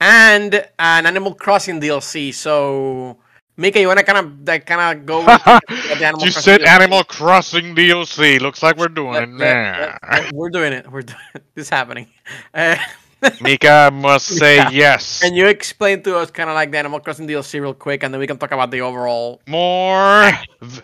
and 0.00 0.54
an 0.80 1.06
Animal 1.06 1.34
Crossing 1.34 1.80
DLC. 1.80 2.32
So, 2.34 3.18
Mika, 3.56 3.80
you 3.80 3.86
wanna 3.88 4.02
kind 4.02 4.18
of 4.18 4.44
that 4.46 4.64
kind 4.66 4.80
of 5.00 5.06
go? 5.06 5.18
with 5.24 5.98
the 5.98 6.06
Animal 6.06 6.24
you 6.26 6.32
Crossing 6.32 6.42
said 6.42 6.60
DLC? 6.62 6.66
Animal 6.68 7.04
Crossing 7.04 7.74
DLC. 7.76 8.40
Looks 8.40 8.62
like 8.62 8.76
we're 8.76 8.88
doing 8.88 9.12
Let- 9.12 9.22
it 9.24 9.28
now. 9.28 9.96
let- 10.10 10.32
we're 10.32 10.50
doing 10.50 10.72
it. 10.72 10.90
We're 10.90 11.02
doing 11.02 11.20
it. 11.34 11.42
This 11.54 11.66
is 11.66 11.70
happening. 11.70 12.06
Uh, 12.54 12.76
Mika 13.40 13.90
must 13.92 14.26
say 14.38 14.56
Yeah. 14.56 14.70
yes. 14.70 15.20
can 15.20 15.34
you 15.34 15.46
explain 15.46 16.02
to 16.02 16.16
us 16.16 16.30
kind 16.30 16.48
of 16.50 16.54
like 16.54 16.72
the 16.72 16.78
Animal 16.78 16.98
Crossing 17.00 17.28
DLC 17.28 17.60
real 17.60 17.74
quick, 17.74 18.02
and 18.02 18.12
then 18.12 18.18
we 18.18 18.26
can 18.26 18.38
talk 18.38 18.50
about 18.52 18.70
the 18.70 18.80
overall. 18.80 19.40
More 19.46 20.32
v- 20.62 20.82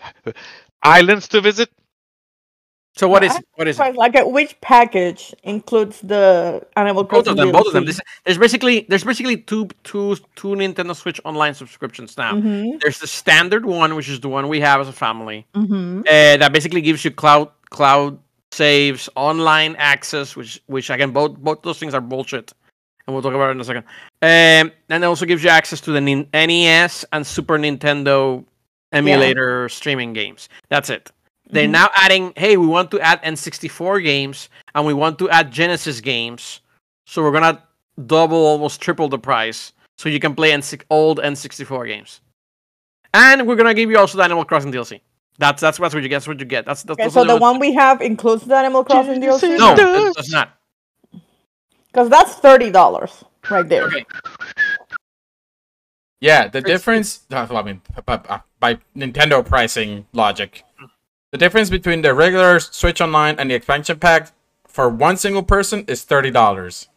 islands 0.82 1.26
to 1.28 1.40
visit. 1.40 1.70
So, 2.98 3.06
what 3.06 3.22
is 3.22 3.38
what 3.54 3.68
is 3.68 3.78
it? 3.78 3.94
Like 3.94 4.16
uh, 4.16 4.24
which 4.24 4.60
package 4.60 5.32
includes 5.44 6.00
the 6.00 6.66
Animal 6.76 7.04
Crossing? 7.04 7.26
Both 7.26 7.30
of 7.30 7.36
them. 7.36 7.52
Both 7.52 7.66
of 7.68 7.72
them. 7.72 7.84
This, 7.84 8.00
there's 8.24 8.38
basically 8.38 8.86
there's 8.88 9.04
basically 9.04 9.36
two 9.36 9.68
two 9.84 10.16
two 10.34 10.48
Nintendo 10.48 10.96
Switch 10.96 11.20
online 11.24 11.54
subscriptions 11.54 12.18
now. 12.18 12.32
Mhm, 12.34 12.80
There's 12.80 12.98
the 12.98 13.06
standard 13.06 13.64
one, 13.64 13.94
which 13.94 14.08
is 14.08 14.18
the 14.18 14.28
one 14.28 14.48
we 14.48 14.58
have 14.58 14.80
as 14.80 14.88
a 14.88 14.92
family. 14.92 15.46
mhm. 15.54 16.00
uh, 16.00 16.38
that 16.38 16.52
basically 16.52 16.80
gives 16.80 17.04
you 17.04 17.12
cloud 17.12 17.48
cloud 17.70 18.18
saves, 18.50 19.08
online 19.14 19.76
access, 19.76 20.34
which 20.34 20.60
which 20.66 20.90
again 20.90 21.12
both 21.12 21.38
both 21.38 21.62
those 21.62 21.78
things 21.78 21.94
are 21.94 22.00
bullshit, 22.00 22.52
and 23.06 23.14
we'll 23.14 23.22
talk 23.22 23.34
about 23.34 23.50
it 23.50 23.52
in 23.52 23.60
a 23.60 23.64
second. 23.64 23.84
Um, 24.22 24.72
and 24.90 25.04
it 25.04 25.06
also 25.06 25.24
gives 25.24 25.44
you 25.44 25.50
access 25.50 25.80
to 25.82 25.92
the 25.92 26.00
NES 26.00 27.04
and 27.12 27.24
Super 27.24 27.58
Nintendo 27.58 28.44
emulator 28.90 29.68
streaming 29.68 30.14
games. 30.14 30.48
That's 30.68 30.90
it. 30.90 31.12
They're 31.50 31.66
Mhm. 31.66 31.70
now 31.70 31.90
adding, 31.94 32.32
hey, 32.36 32.56
we 32.56 32.66
want 32.66 32.90
to 32.90 33.00
add 33.00 33.20
N64 33.22 34.00
games 34.02 34.48
and 34.74 34.84
we 34.86 34.92
want 34.94 35.18
to 35.20 35.30
add 35.30 35.50
Genesis 35.50 36.00
games, 36.00 36.60
so 37.06 37.22
we're 37.22 37.32
gonna 37.32 37.62
double, 38.06 38.36
almost 38.46 38.80
triple 38.80 39.08
the 39.08 39.18
price, 39.18 39.72
so 39.96 40.08
you 40.08 40.20
can 40.20 40.34
play 40.34 40.52
N- 40.52 40.62
old 40.90 41.18
N64 41.20 41.86
games. 41.86 42.20
And 43.14 43.46
we're 43.46 43.56
gonna 43.56 43.72
give 43.74 43.90
you 43.90 43.98
also 43.98 44.18
the 44.18 44.24
Animal 44.24 44.44
Crossing 44.44 44.70
DLC. 44.72 45.00
That's 45.38 45.60
that's 45.62 45.78
that's 45.78 45.94
what 45.94 46.02
you 46.02 46.08
get. 46.08 46.16
That's 46.16 46.28
what 46.28 46.38
you 46.40 46.44
get. 46.44 46.66
That's, 46.66 46.82
that's 46.82 46.98
Okay, 46.98 47.04
those 47.04 47.14
so 47.14 47.24
the 47.24 47.36
one 47.36 47.58
we 47.58 47.72
have 47.74 48.02
includes 48.02 48.44
the 48.44 48.56
Animal 48.56 48.84
Crossing 48.84 49.22
you 49.22 49.30
DLC. 49.30 49.56
No, 49.56 49.72
It 49.72 49.78
it 49.78 50.14
does 50.16 50.30
not. 50.30 50.50
because 51.86 52.10
that's 52.10 52.34
thirty 52.34 52.70
dollars 52.70 53.24
right 53.48 53.66
there. 53.66 53.84
Okay. 53.84 54.04
Yeah, 56.20 56.48
the 56.48 56.60
difference. 56.60 57.20
uh, 57.32 57.46
I 57.50 57.62
mean, 57.62 57.80
by, 58.04 58.16
by- 58.16 58.40
by 58.60 58.78
Nintendo 58.96 59.46
pricing 59.46 60.06
logic, 60.12 60.64
the 61.32 61.38
difference 61.38 61.70
between 61.70 62.02
the 62.02 62.14
regular 62.14 62.58
Switch 62.60 63.00
Online 63.00 63.36
and 63.38 63.50
the 63.50 63.54
expansion 63.54 63.98
pack 63.98 64.32
for 64.66 64.88
one 64.88 65.16
single 65.16 65.42
person 65.42 65.84
is 65.88 66.02
thirty 66.04 66.30
dollars. 66.30 66.88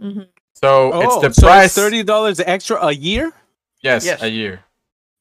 Mhm. 0.00 0.28
So 0.54 0.92
Oh, 0.92 1.00
it's 1.02 1.20
the 1.20 1.32
so 1.40 1.46
price. 1.46 1.74
thirty 1.74 2.02
dollars 2.02 2.40
extra 2.40 2.76
a 2.84 2.92
year. 2.92 3.32
yes, 3.82 4.04
Yes. 4.04 4.22
a 4.22 4.28
year 4.30 4.64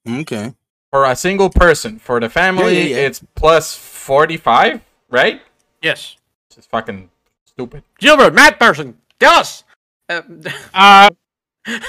Okay. 0.08 0.54
for 0.92 1.06
a 1.06 1.16
single 1.16 1.50
person. 1.50 2.00
For 2.00 2.20
the 2.20 2.30
family, 2.30 2.76
Yeah, 2.78 2.84
yeah, 2.84 2.96
yeah. 3.02 3.08
it's 3.08 3.22
plus 3.36 3.76
forty 3.76 4.38
five, 4.38 4.82
right? 5.10 5.42
Yes. 5.82 6.16
It's 6.58 6.68
fucking 6.68 7.10
stupid. 7.46 7.84
Gilbert, 8.00 8.34
Matt 8.34 8.60
person, 8.60 8.98
tell 9.20 9.34
us. 9.40 9.64
Uh, 10.10 10.22
Uh, 10.74 11.10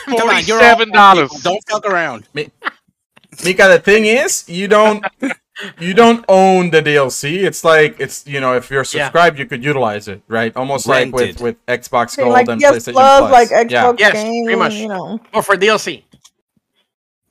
Come 0.07 0.29
on, 0.29 0.45
you're 0.45 0.59
all 0.59 0.77
forty-seven 0.77 0.93
dollars. 0.93 1.31
Don't 1.43 1.63
fuck 1.69 1.87
around. 1.87 2.29
Mika, 2.35 3.69
the 3.69 3.79
thing 3.83 4.05
is, 4.07 4.49
you 4.49 4.69
don't 4.69 5.05
you 5.79 5.95
don't 5.95 6.25
own 6.29 6.71
the 6.71 6.81
DLC. 6.83 7.43
It's 7.45 7.65
like 7.65 7.99
it's 8.01 8.27
you 8.27 8.41
know 8.41 8.55
if 8.57 8.71
you're 8.71 8.81
Yeah. 8.81 9.05
subscribed, 9.07 9.39
you 9.39 9.47
could 9.47 9.63
utilize 9.65 10.09
it, 10.09 10.23
right? 10.29 10.55
Almost 10.57 10.87
like 10.87 11.13
with 11.13 11.41
with 11.41 11.57
Xbox 11.67 12.15
Okay, 12.15 12.23
Gold 12.23 12.33
like 12.35 12.49
and 12.49 12.61
PS 12.61 12.67
PlayStation 12.71 12.93
Plus, 12.93 13.19
Plus. 13.21 13.33
like 13.33 13.51
Yeah. 13.51 13.65
Xbox 13.85 13.99
Yes, 14.01 14.13
game, 14.13 14.45
pretty 14.45 14.59
much. 14.59 14.75
you 14.75 14.89
know. 14.89 15.21
oh, 15.35 15.43
for 15.43 15.57
DLC. 15.57 16.03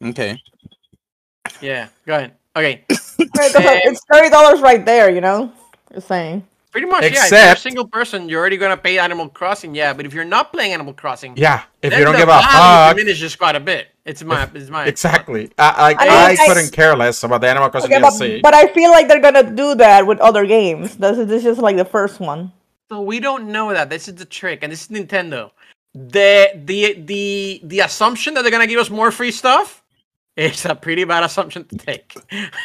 Okay. 0.04 0.42
Yeah. 1.62 1.88
Go 2.06 2.16
ahead. 2.16 2.34
Okay. 2.56 2.84
Right, 3.38 3.52
'cause 3.54 3.64
it's 3.86 4.02
thirty 4.12 4.30
dollars 4.30 4.62
right 4.62 4.84
there, 4.86 5.10
you 5.10 5.22
know. 5.22 5.52
Just 5.94 6.08
saying. 6.08 6.46
Pretty 6.80 6.92
much, 6.92 7.04
yeah. 7.04 7.08
If 7.08 7.14
you're 7.14 7.22
a 7.22 7.26
Except- 7.52 7.62
single 7.62 7.88
person, 7.88 8.30
you're 8.30 8.40
already 8.40 8.58
gonna 8.58 8.78
pay 8.78 8.98
Animal 9.00 9.30
Crossing, 9.30 9.76
yeah. 9.76 9.94
But 9.94 10.06
if 10.06 10.14
you're 10.14 10.26
not 10.26 10.52
playing 10.54 10.74
Animal 10.74 10.94
Crossing, 10.94 11.36
Yeah, 11.38 11.64
if 11.82 11.92
you 11.98 12.04
don't 12.04 12.14
the 12.14 12.20
give 12.20 12.30
a 12.30 12.32
value 12.32 12.48
fuck, 12.48 12.96
diminishes 12.98 13.36
quite 13.36 13.56
a 13.56 13.60
bit. 13.60 13.88
It's 14.06 14.24
my, 14.24 14.50
it's 14.54 14.70
my 14.70 14.86
exactly. 14.86 15.52
I 15.58 15.70
I, 15.70 15.88
I 15.88 16.04
mean, 16.06 16.40
I, 16.40 16.44
I- 16.44 16.48
couldn't 16.48 16.72
care 16.72 16.96
less 16.96 17.24
about 17.24 17.42
the 17.42 17.48
Animal 17.50 17.70
Crossing 17.70 17.92
Okay, 17.92 18.02
but, 18.02 18.14
DLC. 18.14 18.42
but 18.42 18.54
I 18.54 18.68
feel 18.74 18.92
like 18.92 19.08
they're 19.08 19.22
gonna 19.22 19.44
do 19.56 19.76
that 19.76 20.08
with 20.08 20.20
other 20.20 20.46
games. 20.46 20.98
This 20.98 21.18
is, 21.18 21.28
this 21.28 21.38
is 21.40 21.44
just 21.44 21.62
like 21.62 21.76
the 21.78 21.86
first 21.86 22.20
one. 22.20 22.52
So 22.90 23.02
we 23.02 23.20
don't 23.20 23.50
know 23.52 23.72
that. 23.74 23.90
This 23.90 24.08
is 24.08 24.16
the 24.16 24.26
trick, 24.26 24.60
and 24.64 24.72
this 24.72 24.82
is 24.82 24.88
Nintendo. 24.88 25.52
The 25.94 26.52
the 26.56 26.94
the 27.06 27.62
the 27.64 27.80
assumption 27.82 28.34
that 28.36 28.42
they're 28.44 28.52
gonna 28.52 28.68
give 28.68 28.80
us 28.80 28.90
more 28.90 29.12
free 29.12 29.32
stuff 29.32 29.84
is 30.38 30.66
a 30.66 30.74
pretty 30.76 31.04
bad 31.04 31.24
assumption 31.24 31.66
to 31.66 31.78
take. 31.78 32.16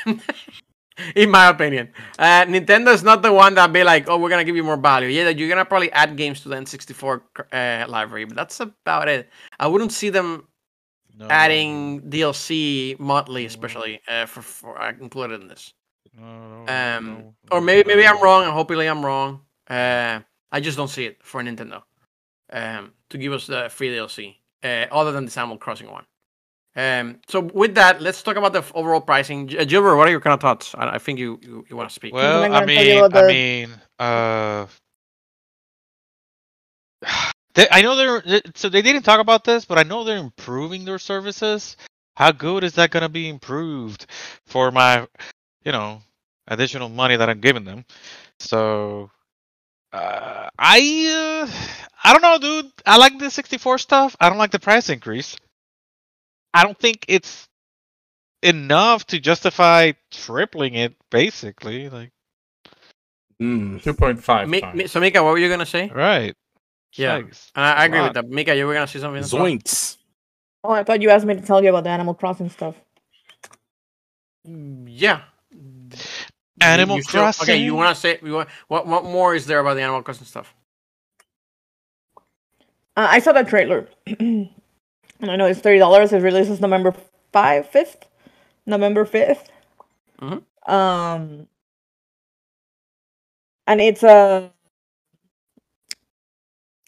In 1.16 1.30
my 1.30 1.48
opinion, 1.48 1.88
uh, 2.18 2.44
Nintendo's 2.46 3.02
not 3.02 3.22
the 3.22 3.32
one 3.32 3.54
that 3.54 3.72
be 3.72 3.82
like, 3.82 4.08
"Oh, 4.08 4.16
we're 4.18 4.28
gonna 4.30 4.44
give 4.44 4.54
you 4.56 4.62
more 4.62 4.76
value." 4.76 5.08
Yeah, 5.08 5.24
that 5.24 5.38
you're 5.38 5.48
gonna 5.48 5.64
probably 5.64 5.90
add 5.92 6.16
games 6.16 6.40
to 6.42 6.48
the 6.48 6.56
N64 6.56 7.20
uh, 7.52 7.84
library, 7.90 8.24
but 8.26 8.36
that's 8.36 8.60
about 8.60 9.08
it. 9.08 9.28
I 9.58 9.66
wouldn't 9.66 9.90
see 9.92 10.10
them 10.10 10.46
No, 11.16 11.26
adding 11.28 12.00
DLC 12.02 12.96
monthly, 12.98 13.44
especially 13.46 14.00
uh, 14.08 14.26
for, 14.26 14.42
for 14.42 14.80
uh, 14.80 14.92
included 15.00 15.40
in 15.42 15.48
this. 15.48 15.72
no, 16.16 16.64
Um, 16.68 17.04
no, 17.06 17.34
or 17.50 17.60
maybe 17.60 17.88
maybe. 17.88 18.06
I'm 18.06 18.22
wrong, 18.22 18.44
and 18.44 18.52
hopefully 18.52 18.86
I'm 18.86 19.04
wrong. 19.04 19.40
Uh, 19.68 20.20
I 20.52 20.60
just 20.60 20.76
don't 20.76 20.88
see 20.90 21.06
it 21.06 21.18
for 21.22 21.42
Nintendo 21.42 21.82
um, 22.52 22.92
to 23.10 23.18
give 23.18 23.32
us 23.32 23.46
the 23.48 23.68
free 23.68 23.88
DLC, 23.90 24.36
uh, 24.62 24.86
other 24.94 25.10
than 25.10 25.24
the 25.26 25.40
Animal 25.40 25.58
Crossing 25.58 25.90
one. 25.90 26.04
Um, 26.76 27.20
so 27.28 27.40
with 27.40 27.74
that, 27.76 28.00
let's 28.02 28.22
talk 28.22 28.36
about 28.36 28.52
the 28.52 28.64
overall 28.74 29.00
pricing. 29.00 29.48
J- 29.48 29.58
uh, 29.58 29.64
Gilbert, 29.64 29.96
what 29.96 30.08
are 30.08 30.10
your 30.10 30.20
kind 30.20 30.34
of 30.34 30.40
thoughts? 30.40 30.74
I, 30.74 30.94
I 30.96 30.98
think 30.98 31.18
you 31.18 31.38
you, 31.42 31.64
you 31.68 31.76
want 31.76 31.88
to 31.88 31.94
speak. 31.94 32.16
Well, 32.18 32.44
I'm 32.44 32.52
I 32.52 32.60
gonna 32.60 32.70
tell 32.70 32.84
you 32.84 32.92
mean, 32.92 32.96
about 32.96 33.12
I 33.12 33.22
mean, 33.22 33.70
uh, 33.98 34.66
they, 37.54 37.66
I 37.70 37.82
know 37.82 37.96
they're 37.96 38.20
they- 38.22 38.50
so 38.54 38.68
they 38.68 38.82
didn't 38.82 39.02
talk 39.02 39.20
about 39.20 39.44
this, 39.44 39.64
but 39.64 39.78
I 39.78 39.82
know 39.82 40.04
they're 40.04 40.18
improving 40.18 40.84
their 40.84 40.98
services. 40.98 41.76
How 42.16 42.32
good 42.32 42.64
is 42.64 42.74
that 42.74 42.90
gonna 42.90 43.08
be 43.08 43.28
improved 43.28 44.06
for 44.46 44.70
my, 44.70 45.06
you 45.64 45.72
know, 45.72 46.02
additional 46.48 46.88
money 46.88 47.16
that 47.16 47.28
I'm 47.28 47.40
giving 47.40 47.64
them? 47.64 47.84
So, 48.38 49.10
uh, 49.92 50.48
I, 50.58 51.44
uh, 51.46 51.50
I 52.04 52.12
don't 52.12 52.22
know, 52.22 52.38
dude. 52.38 52.72
I 52.86 52.96
like 52.98 53.18
the 53.18 53.30
64 53.30 53.78
stuff. 53.78 54.16
I 54.20 54.28
don't 54.28 54.38
like 54.38 54.50
the 54.52 54.58
price 54.60 54.88
increase. 54.90 55.36
I 56.54 56.62
don't 56.62 56.78
think 56.78 57.04
it's 57.08 57.48
enough 58.42 59.06
to 59.08 59.18
justify 59.18 59.92
tripling 60.10 60.74
it. 60.74 60.94
Basically, 61.10 61.88
like. 61.90 62.10
Mm. 63.42 63.82
Two 63.82 63.94
point 63.94 64.22
five. 64.22 64.48
Mi- 64.48 64.62
Mi- 64.74 64.86
so 64.86 65.00
Mika, 65.00 65.22
what 65.22 65.32
were 65.32 65.38
you 65.38 65.48
gonna 65.48 65.66
say? 65.66 65.90
Right. 65.92 66.34
Yeah. 66.94 67.16
Thanks. 67.16 67.50
And 67.56 67.64
I, 67.64 67.72
I 67.72 67.84
agree 67.86 67.98
Wow. 67.98 68.04
with 68.06 68.14
that. 68.14 68.28
Mika, 68.28 68.54
you 68.56 68.66
were 68.66 68.74
gonna 68.74 68.86
say 68.86 69.00
something. 69.00 69.20
as 69.20 69.32
well? 69.34 69.42
Zoinks. 69.44 69.96
Oh, 70.62 70.70
I 70.70 70.84
thought 70.84 71.02
you 71.02 71.10
asked 71.10 71.26
me 71.26 71.34
to 71.34 71.40
tell 71.42 71.62
you 71.62 71.70
about 71.70 71.82
the 71.84 71.90
Animal 71.90 72.14
Crossing 72.14 72.48
stuff. 72.48 72.76
Mm, 74.48 74.86
Yeah. 74.88 75.22
Animal 76.60 76.96
You 76.98 77.02
still- 77.02 77.30
Okay, 77.42 77.56
you 77.56 77.74
want 77.74 77.94
to 77.94 78.00
say 78.00 78.18
you 78.22 78.32
want, 78.34 78.48
what? 78.68 78.86
What 78.86 79.04
more 79.04 79.34
is 79.34 79.46
there 79.46 79.58
about 79.58 79.74
the 79.74 79.82
Animal 79.82 80.02
Crossing 80.02 80.26
stuff? 80.26 80.54
Uh, 82.96 83.08
I 83.10 83.18
saw 83.18 83.32
that 83.32 83.48
trailer, 83.48 83.88
and 84.06 84.48
I 85.30 85.36
know 85.36 85.46
it's 85.46 85.60
thirty 85.60 85.78
dollars. 85.78 86.12
It 86.12 86.22
releases 86.22 86.60
November 86.60 86.94
five, 87.32 87.68
fifth, 87.68 88.06
November 88.66 89.04
5th 89.04 89.50
Mhm. 90.20 90.44
Um, 90.66 91.48
and 93.66 93.80
it's 93.80 94.02
a 94.02 94.50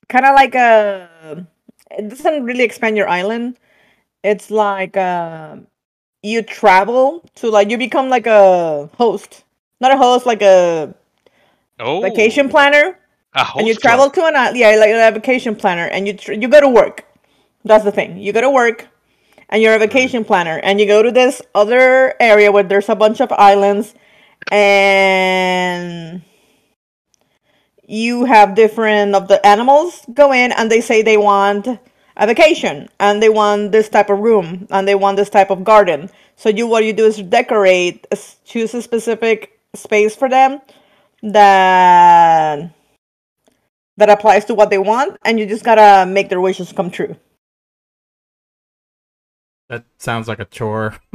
kind 0.09 0.27
of 0.27 0.35
like 0.35 0.55
a. 0.55 1.47
It 1.91 2.09
doesn't 2.09 2.45
really 2.45 2.65
expand 2.65 2.97
your 2.97 3.09
island. 3.09 3.59
It's 4.25 4.51
like 4.51 4.97
uh, 4.97 5.59
you 6.23 6.43
travel 6.43 7.25
to 7.37 7.51
like 7.51 7.71
you 7.71 7.79
become 7.79 8.11
like 8.11 8.27
a 8.27 8.91
host, 8.99 9.45
not 9.81 9.93
a 9.93 9.99
host, 9.99 10.27
like 10.27 10.43
a 10.43 10.95
Oh, 11.81 12.01
vacation 12.03 12.49
planner 12.51 12.99
A 13.35 13.45
and 13.57 13.69
you 13.69 13.75
travel 13.77 14.11
club. 14.11 14.13
to 14.13 14.25
an 14.27 14.37
island, 14.37 14.59
yeah, 14.59 14.77
like 14.77 14.91
a 14.91 15.13
vacation 15.13 15.57
planner, 15.57 15.87
and 15.87 16.09
you 16.09 16.15
tr- 16.15 16.35
you 16.35 16.49
go 16.49 16.61
to 16.61 16.69
work. 16.71 17.06
That's 17.67 17.83
the 17.83 17.91
thing. 17.91 18.19
You 18.19 18.33
go 18.33 18.41
to 18.41 18.51
work, 18.51 18.87
and 19.49 19.61
you're 19.61 19.75
a 19.75 19.79
vacation 19.79 20.25
planner, 20.25 20.61
and 20.63 20.81
you 20.81 20.87
go 20.87 21.03
to 21.03 21.11
this 21.11 21.43
other 21.53 22.15
area 22.21 22.53
where 22.53 22.63
there's 22.63 22.89
a 22.89 22.95
bunch 22.95 23.21
of 23.21 23.33
islands, 23.33 23.93
and 24.53 26.23
you 27.85 28.25
have 28.25 28.55
different 28.55 29.17
of 29.17 29.27
the 29.27 29.45
animals 29.45 30.07
go 30.15 30.33
in, 30.33 30.53
and 30.53 30.71
they 30.71 30.81
say 30.81 31.03
they 31.03 31.17
want 31.17 31.67
a 32.17 32.27
vacation, 32.27 32.89
and 33.01 33.21
they 33.21 33.29
want 33.29 33.73
this 33.73 33.89
type 33.89 34.11
of 34.11 34.21
room, 34.21 34.69
and 34.71 34.87
they 34.87 34.95
want 34.95 35.17
this 35.17 35.29
type 35.29 35.51
of 35.51 35.65
garden. 35.65 36.09
So 36.37 36.49
you 36.49 36.69
what 36.69 36.85
you 36.85 36.93
do 36.93 37.05
is 37.05 37.21
decorate, 37.21 38.07
uh, 38.13 38.17
choose 38.45 38.75
a 38.75 38.83
specific 38.83 39.59
space 39.75 40.15
for 40.15 40.29
them 40.29 40.61
that 41.23 42.71
that 43.97 44.09
applies 44.09 44.45
to 44.45 44.55
what 44.55 44.71
they 44.71 44.79
want, 44.79 45.19
and 45.25 45.41
you 45.41 45.47
just 45.47 45.65
gotta 45.65 46.09
make 46.09 46.29
their 46.29 46.41
wishes 46.41 46.73
come 46.73 46.91
true. 46.91 47.17
That 49.69 49.85
sounds 49.99 50.29
like 50.29 50.39
a 50.39 50.45
chore. 50.45 50.97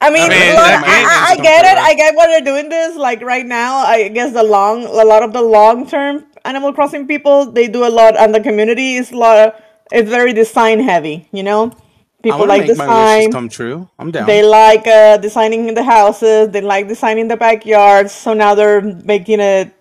I 0.00 0.10
mean, 0.10 0.28
mean, 0.28 0.54
look, 0.54 0.58
I, 0.84 1.26
I, 1.28 1.32
I 1.32 1.36
get 1.42 1.64
it. 1.64 1.76
I 1.78 1.94
get 1.94 2.14
why 2.14 2.26
they're 2.28 2.40
doing 2.40 2.68
this. 2.68 2.96
Like 2.96 3.20
right 3.20 3.44
now, 3.44 3.78
I 3.78 4.08
guess 4.08 4.32
the 4.32 4.42
long, 4.44 4.84
a 4.84 5.04
lot 5.04 5.22
of 5.22 5.32
the 5.32 5.42
long-term 5.42 6.24
Animal 6.44 6.72
Crossing 6.72 7.06
people, 7.06 7.50
they 7.50 7.66
do 7.66 7.84
a 7.84 7.90
lot, 7.90 8.16
and 8.16 8.34
the 8.34 8.40
community 8.40 8.94
is 8.94 9.10
a 9.10 9.16
lot. 9.16 9.60
It's 9.90 10.08
very 10.08 10.32
design 10.32 10.80
heavy, 10.80 11.28
you 11.32 11.42
know. 11.42 11.72
I 11.72 12.22
People 12.22 12.38
want 12.40 12.50
to 12.52 12.56
like 12.58 12.66
make 12.68 12.76
my 12.76 12.86
design. 12.86 13.18
wishes 13.18 13.32
come 13.34 13.48
true. 13.48 13.88
I'm 13.98 14.10
down. 14.10 14.26
They 14.26 14.42
like 14.42 14.86
uh, 14.86 15.16
designing 15.18 15.72
the 15.74 15.82
houses. 15.84 16.50
They 16.50 16.60
like 16.60 16.88
designing 16.88 17.28
the 17.28 17.36
backyards. 17.36 18.12
So 18.12 18.34
now 18.34 18.54
they're 18.54 18.80
making 18.82 19.40
it 19.40 19.72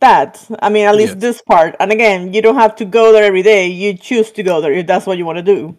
that. 0.00 0.44
I 0.60 0.68
mean, 0.68 0.86
at 0.86 0.96
least 0.96 1.14
Yeah. 1.14 1.20
this 1.20 1.42
part. 1.42 1.76
And 1.80 1.92
again, 1.92 2.32
you 2.34 2.42
don't 2.42 2.56
have 2.56 2.76
to 2.76 2.84
go 2.84 3.12
there 3.12 3.24
every 3.24 3.42
day. 3.42 3.66
You 3.68 3.96
choose 3.96 4.30
to 4.32 4.42
go 4.42 4.60
there 4.60 4.72
if 4.72 4.86
that's 4.86 5.06
what 5.06 5.18
you 5.18 5.24
want 5.24 5.38
to 5.38 5.42
do. 5.42 5.76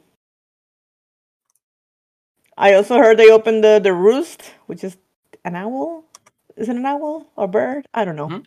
I 2.57 2.73
also 2.73 2.97
heard 2.97 3.17
they 3.17 3.31
opened 3.31 3.63
the 3.63 3.79
the 3.83 3.93
roost, 3.93 4.53
which 4.67 4.83
is 4.83 4.97
an 5.43 5.55
owl. 5.55 6.03
Is 6.55 6.69
it 6.69 6.75
an 6.75 6.85
owl 6.85 7.27
or 7.35 7.47
bird? 7.47 7.85
I 7.93 8.05
don't 8.05 8.15
know. 8.15 8.33
Mhm. 8.33 8.45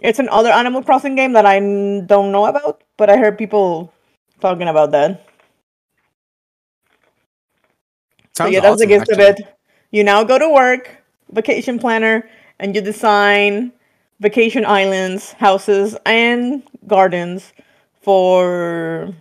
It's 0.00 0.18
another 0.18 0.50
Animal 0.50 0.82
Crossing 0.82 1.14
game 1.16 1.32
that 1.32 1.46
I 1.46 1.58
don't 1.60 2.32
know 2.32 2.46
about, 2.46 2.82
but 2.96 3.10
I 3.10 3.16
heard 3.16 3.38
people 3.38 3.92
talking 4.40 4.68
about 4.68 4.90
that. 4.92 5.22
So 8.36 8.46
yeah, 8.46 8.60
that's 8.60 8.78
the 8.78 8.86
awesome, 8.86 8.88
gist 8.88 9.08
of 9.10 9.18
it. 9.20 9.40
You 9.90 10.04
now 10.04 10.22
go 10.24 10.38
to 10.38 10.48
work, 10.48 11.02
vacation 11.30 11.78
planner, 11.78 12.28
and 12.58 12.74
you 12.74 12.80
design 12.80 13.72
vacation 14.20 14.64
islands, 14.64 15.32
houses, 15.32 15.96
and 16.04 16.62
gardens 16.86 17.52
for 18.00 19.14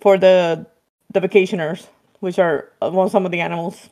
for 0.00 0.16
the 0.18 0.66
the 1.12 1.20
vacationers, 1.20 1.86
which 2.24 2.38
are 2.40 2.70
uh, 2.82 2.90
well, 2.92 3.08
some 3.08 3.26
of 3.26 3.32
the 3.32 3.40
animals. 3.40 3.90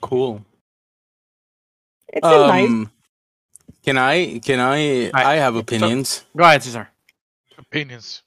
Cool. 0.00 0.44
It's 2.08 2.26
a 2.26 2.46
nice. 2.46 2.68
Um, 2.68 2.90
can 3.84 3.98
I? 3.98 4.38
Can 4.38 4.60
I? 4.60 5.10
I- 5.12 5.32
I 5.32 5.36
have 5.36 5.56
opinions. 5.56 6.24
Go 6.36 6.44
ahead, 6.44 6.62
Cesar. 6.62 6.88
Opinions. 7.58 8.22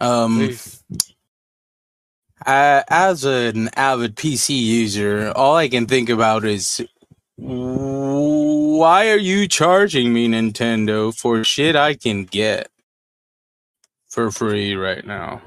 Um, 0.00 0.36
Please. 0.38 0.84
uh, 2.46 2.82
as 2.88 3.24
an 3.24 3.68
avid 3.76 4.16
PC 4.16 4.56
user, 4.58 5.32
all 5.34 5.56
I 5.56 5.68
can 5.68 5.86
think 5.86 6.08
about 6.08 6.44
is 6.44 6.80
why 7.36 9.10
are 9.10 9.16
you 9.18 9.48
charging 9.48 10.12
me, 10.12 10.28
Nintendo, 10.28 11.16
for 11.16 11.42
shit 11.44 11.76
I 11.76 11.94
can 11.94 12.24
get 12.24 12.68
for 14.18 14.32
free 14.32 14.74
right 14.74 15.06
now? 15.06 15.40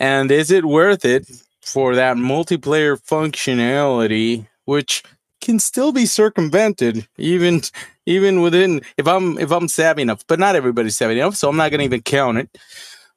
And 0.00 0.30
is 0.30 0.50
it 0.50 0.64
worth 0.64 1.04
it 1.04 1.28
for 1.60 1.94
that 1.94 2.16
multiplayer 2.16 2.98
functionality, 2.98 4.48
which 4.64 5.02
can 5.42 5.58
still 5.58 5.92
be 5.92 6.06
circumvented 6.06 7.06
even 7.18 7.60
even 8.06 8.40
within 8.40 8.80
if 8.96 9.06
I'm 9.06 9.38
if 9.38 9.50
I'm 9.52 9.68
savvy 9.68 10.00
enough, 10.00 10.26
but 10.26 10.38
not 10.38 10.56
everybody's 10.56 10.96
savvy 10.96 11.20
enough, 11.20 11.36
so 11.36 11.50
I'm 11.50 11.58
not 11.58 11.70
gonna 11.70 11.82
even 11.82 12.00
count 12.00 12.38
it. 12.38 12.58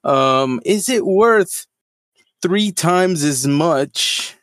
Um, 0.04 0.60
is 0.66 0.90
it 0.90 1.06
worth 1.06 1.66
three 2.42 2.74
times 2.74 3.24
as 3.24 3.48
much 3.48 4.36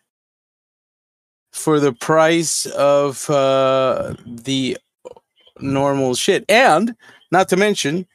for 1.53 1.79
the 1.79 1.93
price 1.93 2.65
of 2.65 3.29
uh, 3.29 4.15
the 4.25 4.79
normal 5.61 6.15
shit? 6.15 6.47
And 6.49 6.97
not 7.31 7.51
to 7.51 7.59
mention 7.59 8.07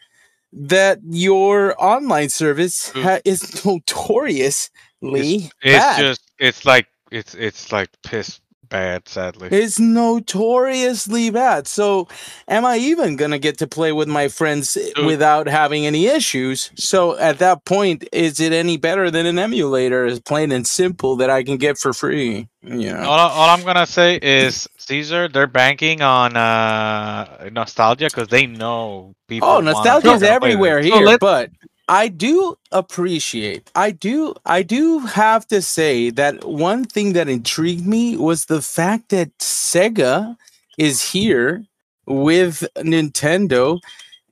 that 0.54 1.00
your 1.10 1.76
online 1.82 2.30
service 2.30 2.92
Mm. 2.92 3.04
ha- 3.04 3.20
is 3.26 3.66
notoriously 3.66 4.72
It's 5.02 5.50
bad. 5.64 6.00
just 6.00 6.22
it's 6.40 6.66
like 6.66 6.88
it's 7.12 7.34
it's 7.36 7.72
like 7.72 7.90
piss 8.04 8.41
bad, 8.72 9.08
sadly. 9.08 9.50
It's 9.52 9.80
notoriously 9.80 11.30
bad. 11.30 11.68
So, 11.68 12.08
am 12.48 12.66
I 12.66 12.78
even 12.78 13.16
gonna 13.16 13.38
get 13.38 13.60
to 13.60 13.68
play 13.68 13.92
with 13.92 14.08
my 14.08 14.28
friends 14.28 14.74
Dude. 14.74 15.06
without 15.06 15.48
having 15.48 15.86
any 15.86 16.08
issues? 16.08 16.72
So, 16.76 17.16
at 17.20 17.38
that 17.40 17.66
point, 17.66 18.08
is 18.12 18.40
it 18.40 18.54
any 18.54 18.78
better 18.78 19.12
than 19.12 19.28
an 19.28 19.38
emulator? 19.38 20.06
Is 20.06 20.20
plain 20.20 20.52
and 20.52 20.66
simple 20.66 21.16
that 21.18 21.30
I 21.30 21.44
can 21.44 21.58
get 21.58 21.78
for 21.78 21.94
free? 21.94 22.48
Yeah. 22.64 23.06
All, 23.06 23.20
all 23.20 23.50
I'm 23.50 23.64
gonna 23.64 23.86
say 23.86 24.18
is 24.22 24.68
Caesar, 24.78 25.28
they're 25.28 25.48
banking 25.48 26.02
on 26.02 26.36
uh 26.38 27.50
nostalgia 27.52 28.06
because 28.06 28.30
they 28.30 28.46
know 28.48 29.14
people. 29.28 29.48
Oh, 29.48 29.56
wanna- 29.56 29.72
nostalgia 29.72 30.14
is 30.14 30.24
everywhere 30.24 30.82
this. 30.82 30.92
So 30.92 31.06
here, 31.06 31.18
but 31.20 31.50
I 31.92 32.08
do 32.08 32.58
appreciate. 32.72 33.70
I 33.76 33.92
do. 33.92 34.34
I 34.46 34.64
do 34.64 35.00
have 35.00 35.46
to 35.50 35.62
say 35.62 36.10
that 36.12 36.46
one 36.46 36.86
thing 36.86 37.12
that 37.14 37.28
intrigued 37.28 37.86
me 37.86 38.16
was 38.16 38.46
the 38.46 38.62
fact 38.62 39.10
that 39.10 39.38
Sega 39.40 40.38
is 40.78 41.12
here 41.12 41.66
with 42.08 42.66
Nintendo. 42.78 43.82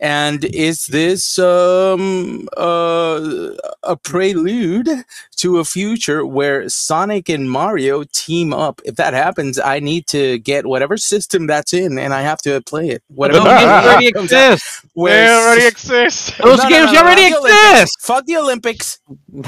And 0.02 0.46
is 0.46 0.88
this 0.88 1.38
um 1.40 2.48
uh, 2.58 3.52
a 3.84 3.98
prelude 3.98 4.88
to 5.38 5.58
a 5.60 5.66
future 5.66 6.26
where 6.26 6.70
Sonic 6.70 7.28
and 7.30 7.50
Mario 7.52 8.04
team 8.14 8.54
up? 8.54 8.82
If 8.86 8.96
that 8.96 9.14
happens, 9.14 9.60
I 9.60 9.80
need 9.80 10.08
to 10.08 10.40
get 10.40 10.66
whatever 10.66 10.98
system 10.98 11.48
that's 11.48 11.74
in, 11.74 11.98
and 12.00 12.14
I 12.14 12.22
have 12.22 12.42
to 12.44 12.62
play 12.62 12.90
it. 12.90 13.04
Whatever 13.10 13.40
Those 13.40 13.48
games 13.50 13.78
game 13.86 13.86
already 13.86 14.12
comes 14.14 14.34
out. 14.34 14.54
exist. 14.54 14.86
They 14.96 15.30
already 15.30 15.62
s- 15.62 15.68
exist. 15.68 16.38
Those 16.44 16.60
No, 16.60 16.70
no, 16.70 16.70
games 16.70 16.92
no, 16.94 17.00
no, 17.02 17.02
already 17.02 17.30
not 17.30 17.32
the 17.32 17.38
Olympics. 17.40 17.82
exist. 17.82 18.02
Fuck 18.02 18.26
the 18.26 18.38
Olympics. 18.38 19.00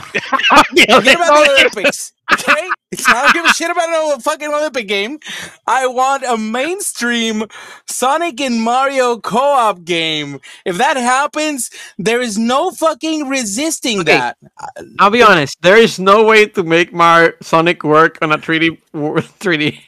Yeah, 0.74 1.00
Forget 1.00 1.16
about 1.16 1.34
the 1.36 1.52
Olympics. 1.52 2.14
Okay? 2.32 2.70
I 3.08 3.24
don't 3.24 3.34
give 3.34 3.46
a 3.46 3.54
shit 3.54 3.70
about 3.72 3.90
no 3.90 4.18
fucking 4.20 4.50
Olympic 4.54 4.88
game. 4.88 5.20
I 5.66 5.88
want 5.88 6.24
a 6.24 6.38
mainstream 6.38 7.46
Sonic 7.88 8.42
and 8.42 8.62
Mario 8.62 9.18
co-op 9.18 9.86
game. 9.86 10.40
If 10.66 10.78
that 10.78 10.98
happens, 10.98 11.70
there 11.98 12.20
is 12.22 12.38
no 12.38 12.70
fucking 12.72 13.30
resisting 13.30 14.02
Okay. 14.02 14.18
that. 14.18 14.38
I'll 15.00 15.10
be 15.10 15.24
honest. 15.24 15.58
There 15.62 15.78
is 15.78 16.00
no 16.00 16.26
way 16.26 16.48
to 16.48 16.64
make 16.64 16.94
Mario 16.94 17.32
Sonic 17.42 17.84
work 17.84 18.18
on 18.22 18.32
a 18.34 18.38
3D 18.38 18.78
w- 18.94 19.22
3D 19.40 19.80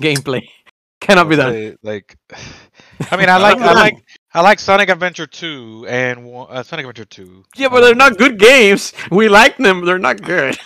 gameplay. 0.00 0.42
Cannot 1.00 1.28
be 1.28 1.36
done. 1.36 1.76
Like, 1.82 2.16
I 3.10 3.16
mean, 3.16 3.28
I 3.28 3.36
like 3.46 3.58
I 3.58 3.72
like 3.72 4.04
I 4.34 4.40
like 4.42 4.58
Sonic 4.60 4.90
Adventure 4.90 5.26
2 5.26 5.86
and 5.88 6.28
uh, 6.48 6.62
Sonic 6.62 6.84
Adventure 6.86 7.04
2. 7.04 7.44
Yeah, 7.56 7.68
but 7.68 7.80
they're 7.80 7.94
not 7.94 8.16
good 8.18 8.38
games. 8.38 8.92
We 9.10 9.28
like 9.28 9.56
them. 9.56 9.84
They're 9.84 9.98
not 9.98 10.22
good. 10.22 10.56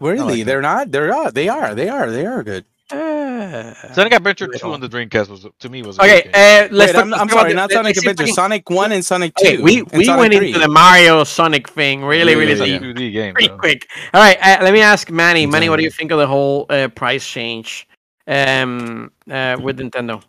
Really, 0.00 0.38
like 0.38 0.46
they're 0.46 0.62
not. 0.62 0.90
They're 0.90 1.08
not. 1.08 1.34
They 1.34 1.48
are. 1.48 1.74
They 1.74 1.88
are. 1.88 2.10
They 2.10 2.26
are 2.26 2.42
good. 2.42 2.64
Sonic 2.88 4.12
Adventure 4.14 4.46
2 4.46 4.70
on 4.72 4.80
the 4.80 4.88
Dreamcast 4.88 5.28
was 5.28 5.44
to 5.58 5.68
me 5.68 5.82
was 5.82 5.98
a 5.98 6.02
Okay, 6.02 6.22
good 6.22 6.32
game. 6.32 6.64
uh, 6.64 6.68
let's 6.70 6.92
Wait, 6.92 6.92
talk, 6.92 7.02
I'm, 7.04 7.10
talk 7.10 7.20
I'm 7.20 7.26
about 7.28 7.40
sorry, 7.40 7.54
not 7.54 7.72
Sonic 7.72 7.94
see 7.96 7.98
Adventure. 8.00 8.24
can- 8.26 8.34
Sonic 8.34 8.70
One 8.70 8.92
and 8.92 9.04
Sonic 9.04 9.34
Two. 9.34 9.46
Okay, 9.48 9.58
we 9.62 9.82
we 9.82 10.04
Sonic 10.04 10.20
went 10.20 10.34
3. 10.34 10.46
into 10.48 10.58
the 10.60 10.68
Mario 10.68 11.24
Sonic 11.24 11.68
thing 11.68 12.04
really, 12.04 12.32
Yeah, 12.32 12.38
really 12.38 12.52
It's 12.52 12.60
a 12.60 12.68
yeah, 12.68 12.78
deep, 12.78 13.12
game. 13.12 13.34
pretty 13.34 13.48
though. 13.48 13.56
quick. 13.58 13.88
All 14.14 14.20
right, 14.20 14.38
uh, 14.40 14.58
let 14.62 14.72
me 14.72 14.80
ask 14.80 15.10
Manny. 15.10 15.46
Manny, 15.46 15.68
what 15.68 15.78
do 15.78 15.82
you 15.82 15.90
think 15.90 16.12
of 16.12 16.18
the 16.18 16.26
whole 16.28 16.66
uh, 16.70 16.86
price 16.88 17.26
change 17.26 17.88
um, 18.28 19.10
uh, 19.30 19.56
with 19.60 19.78
Nintendo? 19.80 20.22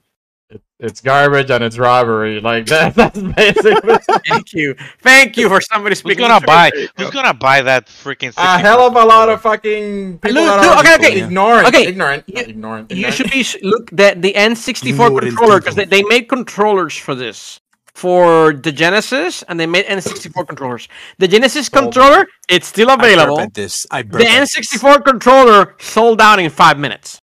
It, 0.80 0.86
it's 0.86 1.02
garbage 1.02 1.50
and 1.50 1.64
it's 1.64 1.78
robbery. 1.78 2.40
Like 2.42 2.66
that. 2.74 2.96
That's 2.96 3.20
basically 3.20 3.98
Thank 4.30 4.54
you, 4.54 4.76
thank 5.00 5.38
you 5.38 5.48
for 5.50 5.62
somebody 5.62 5.96
speaking. 5.96 6.18
Who's 6.20 6.28
speaking. 6.28 6.28
gonna 6.28 6.40
the 6.42 6.46
buy? 6.48 6.70
truth. 6.70 6.92
Who's 6.98 7.10
gonna 7.12 7.34
buy 7.34 7.62
that 7.64 7.88
freaking? 7.88 8.34
a 8.38 8.58
hell 8.60 8.82
of 8.88 8.96
a 8.96 9.04
lot 9.06 9.30
of 9.30 9.42
fucking 9.42 10.20
people 10.20 10.42
Look, 10.44 10.46
that 10.46 10.62
look, 10.62 10.86
are 10.86 10.96
okay, 10.96 11.08
okay. 11.08 11.22
ignorant. 11.22 11.68
Okay, 11.68 11.88
Ignorant. 11.88 12.24
you- 12.28 12.34
not 12.36 12.48
ignorant. 12.50 12.92
You 12.92 13.12
should 13.12 13.32
be 13.32 13.46
look 13.64 13.90
that 13.92 14.22
the 14.22 14.34
N64 14.34 15.20
controller 15.20 15.60
because 15.60 15.76
they, 15.76 15.86
people. 15.86 15.98
they 15.98 16.04
made 16.04 16.30
controllers 16.30 16.96
for 16.98 17.16
this 17.16 17.60
for 17.94 18.54
the 18.54 18.72
Genesis 18.72 19.44
and 19.44 19.60
they 19.60 19.66
made 19.66 19.86
N64 19.88 20.48
controllers. 20.48 20.88
The 21.18 21.28
Genesis 21.28 21.68
oh 21.74 21.80
Sold 21.80 21.98
out. 21.98 22.04
controller 22.04 22.28
it's 22.50 22.68
still 22.68 22.92
I 22.92 22.96
burp 22.96 23.06
available. 23.06 23.40
at 23.40 23.54
this. 23.56 23.86
I 23.90 24.04
burp 24.04 24.22
The. 24.22 24.28
N64 24.28 25.04
controller 25.04 25.76
sold 25.80 26.22
out 26.22 26.40
in 26.40 26.50
five 26.52 26.78
minutes 26.78 27.20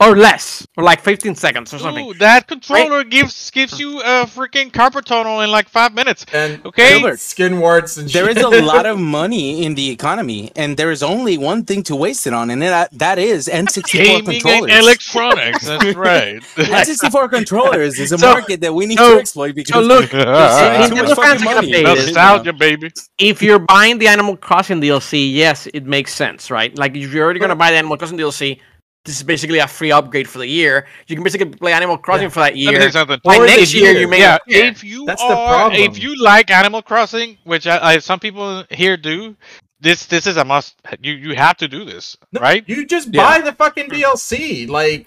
or 0.00 0.16
less, 0.16 0.64
or 0.76 0.84
like 0.84 1.00
15 1.00 1.34
seconds 1.34 1.74
or 1.74 1.78
something. 1.80 2.06
Ooh, 2.06 2.14
that 2.14 2.46
controller 2.46 3.02
gives 3.02 3.50
gives 3.50 3.80
you 3.80 3.98
a 4.00 4.26
freaking 4.26 4.72
carpet 4.72 5.04
tunnel 5.06 5.40
in 5.40 5.50
like 5.50 5.68
five 5.68 5.92
minutes. 5.92 6.24
and 6.32 6.64
Okay. 6.64 7.02
and 7.04 7.18
skin 7.18 7.58
warts 7.58 7.96
and 7.96 8.08
There 8.08 8.28
is 8.28 8.36
shit. 8.36 8.44
a 8.44 8.62
lot 8.64 8.86
of 8.86 8.96
money 9.18 9.64
in 9.64 9.74
the 9.74 9.90
economy, 9.90 10.52
and 10.54 10.76
there 10.76 10.92
is 10.92 11.02
only 11.02 11.36
one 11.36 11.64
thing 11.64 11.82
to 11.84 11.96
waste 11.96 12.28
it 12.28 12.32
on, 12.32 12.48
and 12.50 12.62
that, 12.62 12.72
uh, 12.72 12.88
that 12.92 13.18
is 13.18 13.48
N64 13.48 13.92
Gaming 13.92 14.16
and 14.18 14.26
controllers. 14.42 14.78
electronics. 14.78 15.66
That's 15.66 15.94
right. 16.08 16.40
N64 16.56 17.30
controllers 17.30 17.98
is 17.98 18.12
a 18.12 18.18
So- 18.18 18.30
market 18.32 18.60
that 18.60 18.72
we 18.72 18.86
need 18.86 18.98
so- 18.98 19.14
to 19.14 19.20
exploit 19.20 19.54
because 19.56 19.74
So 19.74 19.80
look, 19.80 20.10
too 20.10 20.18
much 20.18 20.26
Nintendo 20.92 21.16
fans 21.16 21.42
fucking 21.42 21.48
are 21.48 21.54
money. 21.62 21.82
Nostalgia, 21.82 22.52
baby. 22.52 22.92
if 23.18 23.42
you're 23.42 23.58
buying 23.58 23.98
the 23.98 24.06
Animal 24.06 24.36
Crossing 24.36 24.80
DLC, 24.80 25.32
yes, 25.34 25.66
it 25.74 25.86
makes 25.86 26.14
sense, 26.14 26.52
right? 26.52 26.76
Like 26.78 26.94
if 26.96 27.12
you're 27.12 27.24
already 27.24 27.40
gonna 27.40 27.56
buy 27.56 27.72
the 27.72 27.78
Animal 27.78 27.96
Crossing 27.96 28.18
DLC, 28.18 28.60
this 29.08 29.16
is 29.16 29.22
basically 29.22 29.58
a 29.58 29.66
free 29.66 29.90
upgrade 29.90 30.28
for 30.28 30.38
the 30.38 30.46
year. 30.46 30.86
You 31.06 31.16
can 31.16 31.24
basically 31.24 31.48
play 31.48 31.72
Animal 31.72 31.96
Crossing 31.98 32.28
for 32.30 32.40
that 32.40 32.54
Let 32.54 32.56
me 32.56 32.64
tell 32.64 32.72
year. 32.74 32.82
you 32.82 32.90
something. 32.92 33.20
By 33.24 33.38
Or 33.38 33.46
next 33.46 33.72
year, 33.74 33.92
year. 33.92 34.00
you 34.02 34.06
may 34.08 34.20
Yeah, 34.20 34.32
not 34.32 34.42
if 34.46 34.84
you 34.84 35.06
That's 35.06 35.22
the 35.22 35.34
are, 35.34 35.48
problem. 35.48 35.80
if 35.80 35.98
you 35.98 36.14
like 36.22 36.50
Animal 36.50 36.82
Crossing, 36.82 37.38
which 37.44 37.66
I, 37.66 37.94
I 37.94 37.98
some 37.98 38.20
people 38.20 38.64
here 38.70 38.96
do, 38.98 39.34
this 39.80 40.06
this 40.06 40.26
is 40.26 40.36
a 40.36 40.44
must. 40.44 40.80
You 41.00 41.14
you 41.14 41.34
have 41.36 41.56
to 41.58 41.68
do 41.68 41.84
this, 41.84 42.16
No, 42.32 42.40
right? 42.40 42.64
You 42.68 42.84
just 42.86 43.14
Yeah. 43.14 43.24
buy 43.24 43.40
the 43.40 43.52
fucking 43.52 43.88
DLC. 43.88 44.68
Like 44.68 45.06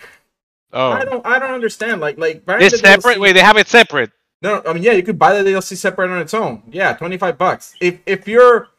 oh. 0.74 0.92
I 0.92 1.02
Oh, 1.02 1.06
don't 1.06 1.26
I 1.28 1.40
don't 1.40 1.52
understand. 1.52 2.02
Like 2.02 2.18
like 2.18 2.44
buying 2.46 2.62
it's 2.64 2.72
the 2.72 2.78
separate. 2.80 3.18
DLC 3.18 3.20
Wait, 3.20 3.34
they 3.34 3.42
have 3.42 3.58
it 3.58 3.68
separate. 3.68 4.12
No, 4.42 4.64
I 4.66 4.74
mean 4.74 4.82
yeah, 4.84 4.94
you 4.94 5.04
could 5.04 5.20
buy 5.20 5.36
the 5.40 5.48
DLC 5.48 5.78
separate 5.78 6.10
on 6.10 6.20
its 6.20 6.34
own. 6.34 6.64
Yeah, 6.72 6.94
twenty 6.94 7.18
five 7.18 7.38
bucks. 7.38 7.76
If 7.80 8.00
if 8.08 8.28
you're 8.28 8.70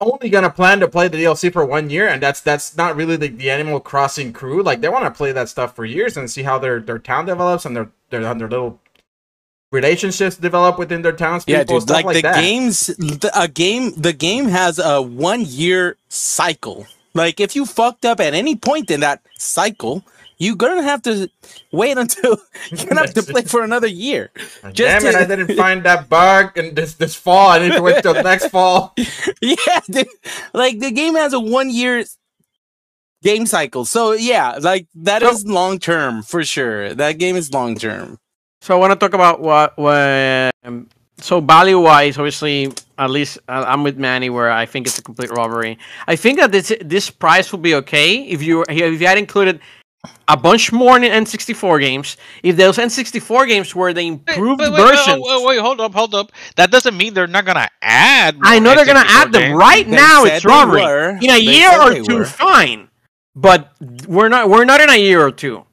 only 0.00 0.30
gonna 0.30 0.50
plan 0.50 0.80
to 0.80 0.88
play 0.88 1.08
the 1.08 1.18
DLC 1.18 1.52
for 1.52 1.64
one 1.64 1.90
year, 1.90 2.08
and 2.08 2.22
that's 2.22 2.40
that's 2.40 2.76
not 2.76 2.96
really 2.96 3.16
the, 3.16 3.28
the 3.28 3.50
Animal 3.50 3.80
Crossing 3.80 4.32
crew. 4.32 4.62
Like 4.62 4.80
they 4.80 4.88
want 4.88 5.04
to 5.04 5.10
play 5.10 5.32
that 5.32 5.48
stuff 5.48 5.76
for 5.76 5.84
years 5.84 6.16
and 6.16 6.30
see 6.30 6.42
how 6.42 6.58
their 6.58 6.80
their 6.80 6.98
town 6.98 7.26
develops 7.26 7.64
and 7.64 7.76
their 7.76 7.90
their 8.10 8.22
their 8.22 8.48
little 8.48 8.80
relationships 9.72 10.36
develop 10.36 10.78
within 10.78 11.02
their 11.02 11.12
towns. 11.12 11.44
Yeah, 11.46 11.64
dude. 11.64 11.82
stuff 11.82 11.96
Like, 11.96 12.04
like, 12.04 12.16
the 12.16 12.22
that. 12.22 12.40
games, 12.40 12.86
the, 12.86 13.30
a 13.34 13.48
game, 13.48 13.92
the 13.96 14.12
game 14.12 14.46
has 14.46 14.78
a 14.78 15.00
one 15.00 15.44
year 15.44 15.96
cycle. 16.08 16.86
Like 17.14 17.40
if 17.40 17.56
you 17.56 17.66
fucked 17.66 18.04
up 18.04 18.20
at 18.20 18.34
any 18.34 18.56
point 18.56 18.90
in 18.90 19.00
that 19.00 19.22
cycle, 19.36 20.04
you're 20.40 20.56
gonna 20.56 20.82
have 20.82 21.02
to 21.02 21.30
wait 21.70 21.96
until 21.96 22.36
you're 22.72 22.86
gonna 22.86 23.02
have 23.02 23.14
to 23.14 23.22
play 23.22 23.42
for 23.42 23.62
another 23.62 23.86
year. 23.86 24.30
Damn 24.62 24.72
just 24.74 25.06
it! 25.06 25.12
to- 25.12 25.18
I 25.20 25.24
didn't 25.26 25.54
find 25.56 25.84
that 25.84 26.08
bug, 26.08 26.56
and 26.58 26.74
this 26.74 26.94
this 26.94 27.14
fall 27.14 27.50
I 27.50 27.58
need 27.60 27.72
to 27.74 27.82
wait 27.82 28.02
till 28.02 28.14
next 28.14 28.48
fall. 28.56 28.94
yeah, 29.40 29.80
dude. 29.88 30.08
like 30.52 30.80
the 30.80 30.90
game 30.90 31.14
has 31.14 31.32
a 31.32 31.38
one 31.40 31.70
year 31.70 32.02
game 33.22 33.46
cycle. 33.46 33.84
So 33.84 34.12
yeah, 34.12 34.56
like 34.60 34.88
that 34.96 35.22
is 35.22 35.42
So- 35.42 35.48
long 35.52 35.78
term 35.78 36.22
for 36.22 36.42
sure. 36.44 36.94
That 36.94 37.18
game 37.18 37.36
is 37.36 37.52
long 37.52 37.76
term. 37.76 38.18
So 38.62 38.74
I 38.74 38.78
want 38.78 38.92
to 38.92 38.96
talk 38.98 39.14
about 39.14 39.40
what, 39.40 39.76
what 39.78 40.50
um, 40.64 40.88
so 41.16 41.40
value 41.40 41.78
wise, 41.80 42.18
obviously, 42.18 42.70
at 42.98 43.08
least 43.10 43.38
uh, 43.48 43.64
I'm 43.66 43.82
with 43.82 43.96
Manny 43.98 44.28
where 44.28 44.50
I 44.50 44.66
think 44.66 44.86
it's 44.86 44.98
a 44.98 45.02
complete 45.02 45.30
robbery. 45.30 45.78
I 46.06 46.16
think 46.16 46.38
that 46.38 46.52
this 46.52 46.72
this 46.84 47.08
price 47.10 47.52
would 47.52 47.62
be 47.62 47.74
okay 47.76 48.16
if 48.24 48.42
you 48.42 48.64
if 48.68 49.00
you 49.00 49.06
had 49.06 49.16
included 49.18 49.60
a 50.28 50.36
bunch 50.36 50.72
more 50.72 50.96
in 50.96 51.02
N64 51.02 51.80
games. 51.80 52.16
If 52.42 52.56
those 52.56 52.78
N64 52.78 53.46
games 53.48 53.74
were 53.74 53.92
the 53.92 54.00
improved 54.00 54.60
wait, 54.60 54.70
wait, 54.72 54.78
wait, 54.80 54.86
versions, 54.96 55.22
oh, 55.26 55.46
wait, 55.46 55.58
hold 55.60 55.80
up, 55.80 55.92
hold 55.92 56.14
up. 56.14 56.32
That 56.56 56.70
doesn't 56.70 56.96
mean 56.96 57.12
they're 57.14 57.26
not 57.26 57.44
gonna 57.44 57.68
add. 57.82 58.36
I 58.42 58.58
know 58.58 58.70
more 58.70 58.76
they're 58.76 58.86
gonna 58.86 59.04
add 59.06 59.32
them 59.32 59.42
games. 59.42 59.58
right 59.58 59.84
They 59.84 59.96
now. 59.96 60.24
It's 60.24 60.42
they 60.42 60.48
robbery. 60.48 60.82
were. 60.82 61.08
In 61.20 61.24
a 61.24 61.26
They 61.34 61.38
year 61.40 61.80
or 61.82 61.94
two, 62.02 62.16
were. 62.18 62.24
fine. 62.24 62.88
But 63.36 63.72
we're 64.08 64.28
not. 64.28 64.48
We're 64.48 64.64
not 64.64 64.80
in 64.80 64.88
a 64.90 64.96
year 64.96 65.20
or 65.24 65.30
two. 65.32 65.64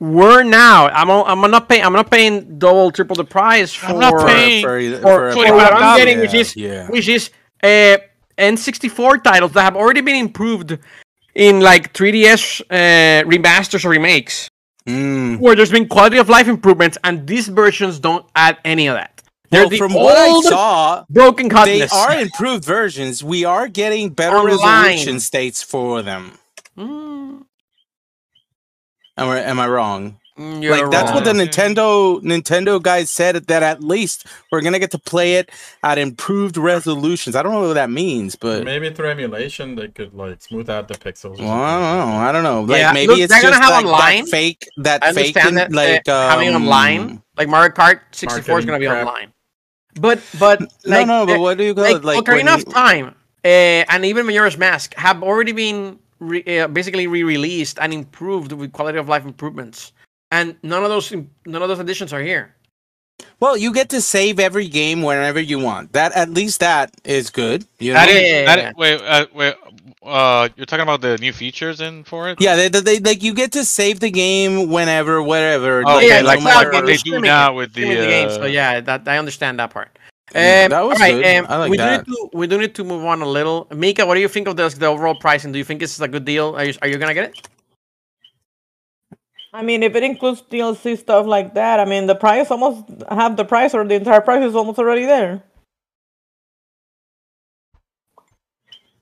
We're 0.00 0.42
now. 0.42 0.88
I'm. 0.88 1.08
o- 1.10 1.24
I'm 1.24 1.40
not 1.50 1.68
paying. 1.68 1.84
I'm 1.84 1.92
not 1.92 2.10
paying 2.10 2.58
double, 2.58 2.90
triple 2.90 3.14
the 3.16 3.24
price 3.24 3.72
for 3.72 3.86
I'm 3.86 3.98
not 4.00 4.26
paying- 4.26 4.64
for, 4.64 4.80
for, 5.00 5.32
for- 5.32 5.46
for 5.46 5.54
what 5.54 5.72
I'm 5.72 5.94
$25. 5.94 5.96
getting, 5.96 6.18
which 6.20 6.34
is 6.34 6.56
yeah. 6.56 6.88
which 6.88 7.08
is 7.08 7.30
uh, 7.62 7.98
N64 8.36 9.22
titles 9.22 9.52
that 9.52 9.62
have 9.62 9.76
already 9.76 10.00
been 10.00 10.16
improved 10.16 10.78
in 11.34 11.60
like 11.60 11.92
3DS 11.92 12.60
uh, 12.70 13.24
remasters 13.28 13.84
or 13.84 13.88
remakes, 13.90 14.48
Mm. 14.86 15.38
where 15.38 15.54
there's 15.54 15.70
been 15.70 15.86
quality 15.88 16.18
of 16.18 16.28
life 16.28 16.48
improvements, 16.48 16.98
and 17.04 17.26
these 17.28 17.46
versions 17.46 18.00
don't 18.00 18.26
add 18.34 18.58
any 18.64 18.88
of 18.88 18.96
that. 18.96 19.22
They're 19.50 19.62
Well, 19.62 19.68
the 19.70 19.78
from 19.78 19.92
what 19.94 20.16
I 20.16 20.40
saw, 20.40 21.04
broken 21.08 21.48
they 21.48 21.82
are 21.86 22.18
improved 22.18 22.64
versions. 22.64 23.22
We 23.22 23.44
are 23.44 23.68
getting 23.68 24.10
better 24.10 24.36
Online. 24.36 24.56
resolution 24.88 25.20
states 25.20 25.62
for 25.62 26.02
them. 26.02 26.38
Mm, 26.76 27.44
Am 29.18 29.28
I, 29.28 29.40
am 29.40 29.60
I 29.60 29.68
wrong? 29.68 30.16
You're 30.36 30.76
like 30.76 30.90
that's 30.90 31.12
what 31.12 31.24
the. 31.24 31.32
Nintendo 31.32 32.20
Nintendo 32.22 32.80
guys 32.82 33.10
said 33.10 33.36
that 33.36 33.62
at 33.62 33.82
least 33.82 34.26
we're 34.50 34.62
gonna 34.62 34.78
get 34.78 34.90
to 34.92 34.98
play 34.98 35.34
it 35.36 35.50
at 35.82 35.98
improved 35.98 36.56
resolutions. 36.56 37.36
I 37.36 37.42
don't 37.42 37.52
know 37.52 37.68
what 37.68 37.74
that 37.74 37.90
means, 37.90 38.34
but 38.36 38.64
Maybe 38.64 38.90
through 38.90 39.10
emulation 39.10 39.74
they 39.74 39.88
could 39.88 40.14
like 40.14 40.40
smooth 40.40 40.70
out 40.70 40.88
the 40.88 40.94
pixels. 40.94 41.38
well, 41.38 41.50
I 41.50 41.78
don't 41.78 42.08
know. 42.08 42.16
I 42.16 42.32
don't 42.32 42.42
know. 42.42 42.62
Like 42.62 42.94
maybe 42.94 43.08
look, 43.08 43.18
it's 43.20 43.32
they're 43.32 43.42
gonna 43.42 43.56
just 43.56 43.62
have 43.62 43.84
like 43.84 43.92
online. 43.92 44.24
that 44.24 44.30
fake 44.30 44.68
that 44.78 45.04
I 45.04 45.12
fake 45.12 45.36
understand 45.36 45.48
in- 45.48 45.72
that 45.72 46.08
uh, 46.08 46.12
like 46.22 46.30
having 46.30 46.48
um, 46.54 46.62
online, 46.62 47.22
like 47.36 47.48
Mario 47.48 47.70
Kart 47.72 48.00
64 48.12 48.58
is 48.60 48.64
gonna 48.64 48.78
be 48.78 48.86
crap. 48.86 49.06
online. 49.06 49.32
But 50.00 50.22
but 50.38 50.60
like, 50.86 51.06
no, 51.06 51.24
no, 51.24 51.26
but 51.26 51.36
uh, 51.36 51.40
what 51.40 51.58
do 51.58 51.64
you 51.64 51.74
call 51.74 51.84
like, 51.84 51.96
it? 51.96 52.04
Like 52.04 52.24
Ocarina 52.24 52.44
when 52.44 52.48
of 52.48 52.58
you- 52.60 52.64
Time 52.72 53.14
uh, 53.44 53.48
and 53.48 54.04
even 54.06 54.24
Majora's 54.24 54.56
Mask 54.56 54.94
have 54.94 55.22
already 55.22 55.52
been 55.52 55.98
re- 56.20 56.60
uh, 56.60 56.68
basically 56.68 57.06
re-released 57.06 57.78
and 57.80 57.92
improved 57.92 58.52
with 58.52 58.72
quality 58.72 58.96
of 58.98 59.08
life 59.08 59.26
improvements, 59.26 59.92
and 60.32 60.56
none 60.64 60.82
of 60.82 60.88
those 60.90 61.12
none 61.46 61.62
of 61.62 61.68
those 61.68 61.78
additions 61.78 62.12
are 62.12 62.22
here. 62.22 62.56
Well, 63.38 63.56
you 63.56 63.72
get 63.72 63.88
to 63.90 64.00
save 64.00 64.40
every 64.40 64.66
game 64.66 65.02
whenever 65.02 65.38
you 65.40 65.58
want. 65.58 65.92
That 65.92 66.12
at 66.12 66.30
least 66.30 66.60
that 66.60 66.90
is 67.04 67.30
good. 67.30 67.64
You 67.78 67.92
know? 67.92 68.00
That 68.00 68.08
Yeah, 68.08 68.14
is, 68.16 68.30
yeah, 68.30 68.44
that 68.46 68.58
yeah. 68.58 68.68
is- 68.70 68.76
wait, 68.76 69.00
uh, 69.02 69.26
wait, 69.34 69.54
uh, 70.02 70.48
you're 70.56 70.66
talking 70.66 70.82
about 70.82 71.00
the 71.02 71.18
new 71.18 71.32
features 71.32 71.80
in 71.80 72.02
for 72.04 72.30
it? 72.30 72.40
Yeah, 72.40 72.56
they, 72.56 72.68
they, 72.68 72.80
they 72.80 72.98
like 73.00 73.22
you 73.22 73.34
get 73.34 73.52
to 73.52 73.64
save 73.64 74.00
the 74.00 74.10
game 74.10 74.70
whenever, 74.70 75.22
whatever. 75.22 75.82
Oh, 75.86 75.94
like, 75.94 75.96
okay, 75.98 76.08
yeah, 76.08 76.20
no 76.22 76.26
like 76.26 76.38
it's 76.38 76.44
matter 76.44 76.70
cloud 76.70 76.82
what 76.82 76.86
they 76.86 76.94
it's 76.94 77.02
do 77.02 77.20
now 77.20 77.54
with 77.54 77.74
the, 77.74 77.82
Streaming 77.82 78.00
the 78.00 78.06
game. 78.06 78.30
So 78.30 78.42
uh, 78.42 78.46
yeah, 78.46 78.80
that 78.80 79.06
I 79.06 79.18
understand 79.18 79.58
that 79.60 79.70
part. 79.70 79.90
Um, 80.34 80.40
that 80.72 80.80
was 80.80 80.98
all 80.98 81.06
right, 81.06 81.22
good. 81.22 81.36
um, 81.36 81.46
I 81.48 81.56
like 81.58 81.70
we 81.70 81.76
that. 81.76 82.06
do 82.06 82.10
need 82.10 82.16
to 82.16 82.38
we 82.38 82.46
do 82.46 82.58
need 82.58 82.74
to 82.74 82.84
move 82.84 83.04
on 83.04 83.20
a 83.22 83.28
little. 83.28 83.68
Mika, 83.74 84.06
what 84.06 84.14
do 84.14 84.20
you 84.20 84.28
think 84.28 84.48
of 84.48 84.56
this, 84.56 84.74
the 84.74 84.86
overall 84.86 85.14
pricing? 85.14 85.52
Do 85.52 85.58
you 85.58 85.64
think 85.64 85.78
this 85.80 85.92
is 85.94 86.00
a 86.00 86.08
good 86.08 86.24
deal? 86.24 86.56
Are 86.56 86.64
you, 86.64 86.74
are 86.80 86.88
you 86.88 86.96
gonna 86.96 87.12
get 87.14 87.26
it? 87.30 87.48
I 89.52 89.62
mean, 89.62 89.82
if 89.82 89.94
it 89.94 90.02
includes 90.02 90.42
DLC 90.42 90.96
stuff 90.98 91.26
like 91.26 91.54
that, 91.54 91.78
I 91.78 91.84
mean, 91.84 92.06
the 92.06 92.14
price 92.14 92.50
almost 92.50 92.84
half 93.10 93.36
the 93.36 93.44
price 93.44 93.74
or 93.74 93.84
the 93.86 93.96
entire 93.96 94.20
price 94.22 94.42
is 94.44 94.54
almost 94.54 94.78
already 94.78 95.04
there. 95.04 95.42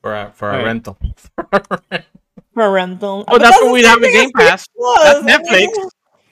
for 0.02 0.14
a, 0.14 0.32
for 0.34 0.48
a 0.50 0.56
Right. 0.56 0.64
rental. 0.64 0.98
For 2.54 2.70
rental. 2.72 3.24
Oh, 3.28 3.32
But 3.32 3.42
that's 3.42 3.58
the 3.60 3.66
what 3.66 3.72
we 3.74 3.84
have 3.84 4.00
with 4.00 4.12
Game 4.12 4.32
Pass. 4.32 4.66
Plus. 4.76 5.24
That's 5.24 5.48
I 5.48 5.52
mean, 5.52 5.70
Netflix. 5.70 5.88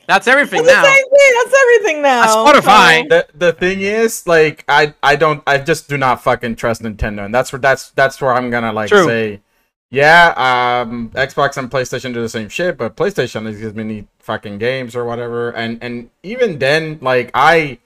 That's 0.09 0.27
everything 0.27 0.63
That's 0.65 0.77
the 0.77 0.83
now. 0.83 0.95
same 0.95 1.05
thing. 1.05 1.33
That's 1.45 1.57
everything 1.63 2.03
now. 2.03 2.27
Spotify. 2.47 3.03
so- 3.03 3.09
the 3.09 3.27
the 3.35 3.53
thing 3.53 3.81
is, 3.83 4.27
like, 4.27 4.65
I 4.69 4.95
I 5.03 5.15
don't 5.17 5.43
I 5.47 5.59
just 5.59 5.89
do 5.89 5.97
not 5.97 6.23
fucking 6.23 6.57
trust 6.57 6.83
Nintendo, 6.83 7.25
and 7.25 7.33
that's 7.35 7.53
where 7.53 7.61
that's 7.61 7.91
that's 7.91 8.21
where 8.21 8.33
I'm 8.33 8.51
gonna 8.51 8.73
like 8.73 8.89
True. 8.89 9.05
say, 9.05 9.41
yeah, 9.91 10.83
um, 10.83 11.11
Xbox 11.11 11.57
and 11.57 11.71
PlayStation 11.71 12.13
do 12.13 12.21
the 12.21 12.29
same 12.29 12.49
shit, 12.49 12.77
but 12.77 12.97
PlayStation 12.97 13.47
is 13.49 13.59
gives 13.59 13.75
me 13.75 13.85
neat 13.85 14.09
fucking 14.19 14.59
games 14.59 14.95
or 14.95 15.05
whatever, 15.05 15.51
and 15.51 15.83
and 15.83 16.11
even 16.23 16.59
then, 16.59 16.99
like, 17.01 17.31
I. 17.35 17.79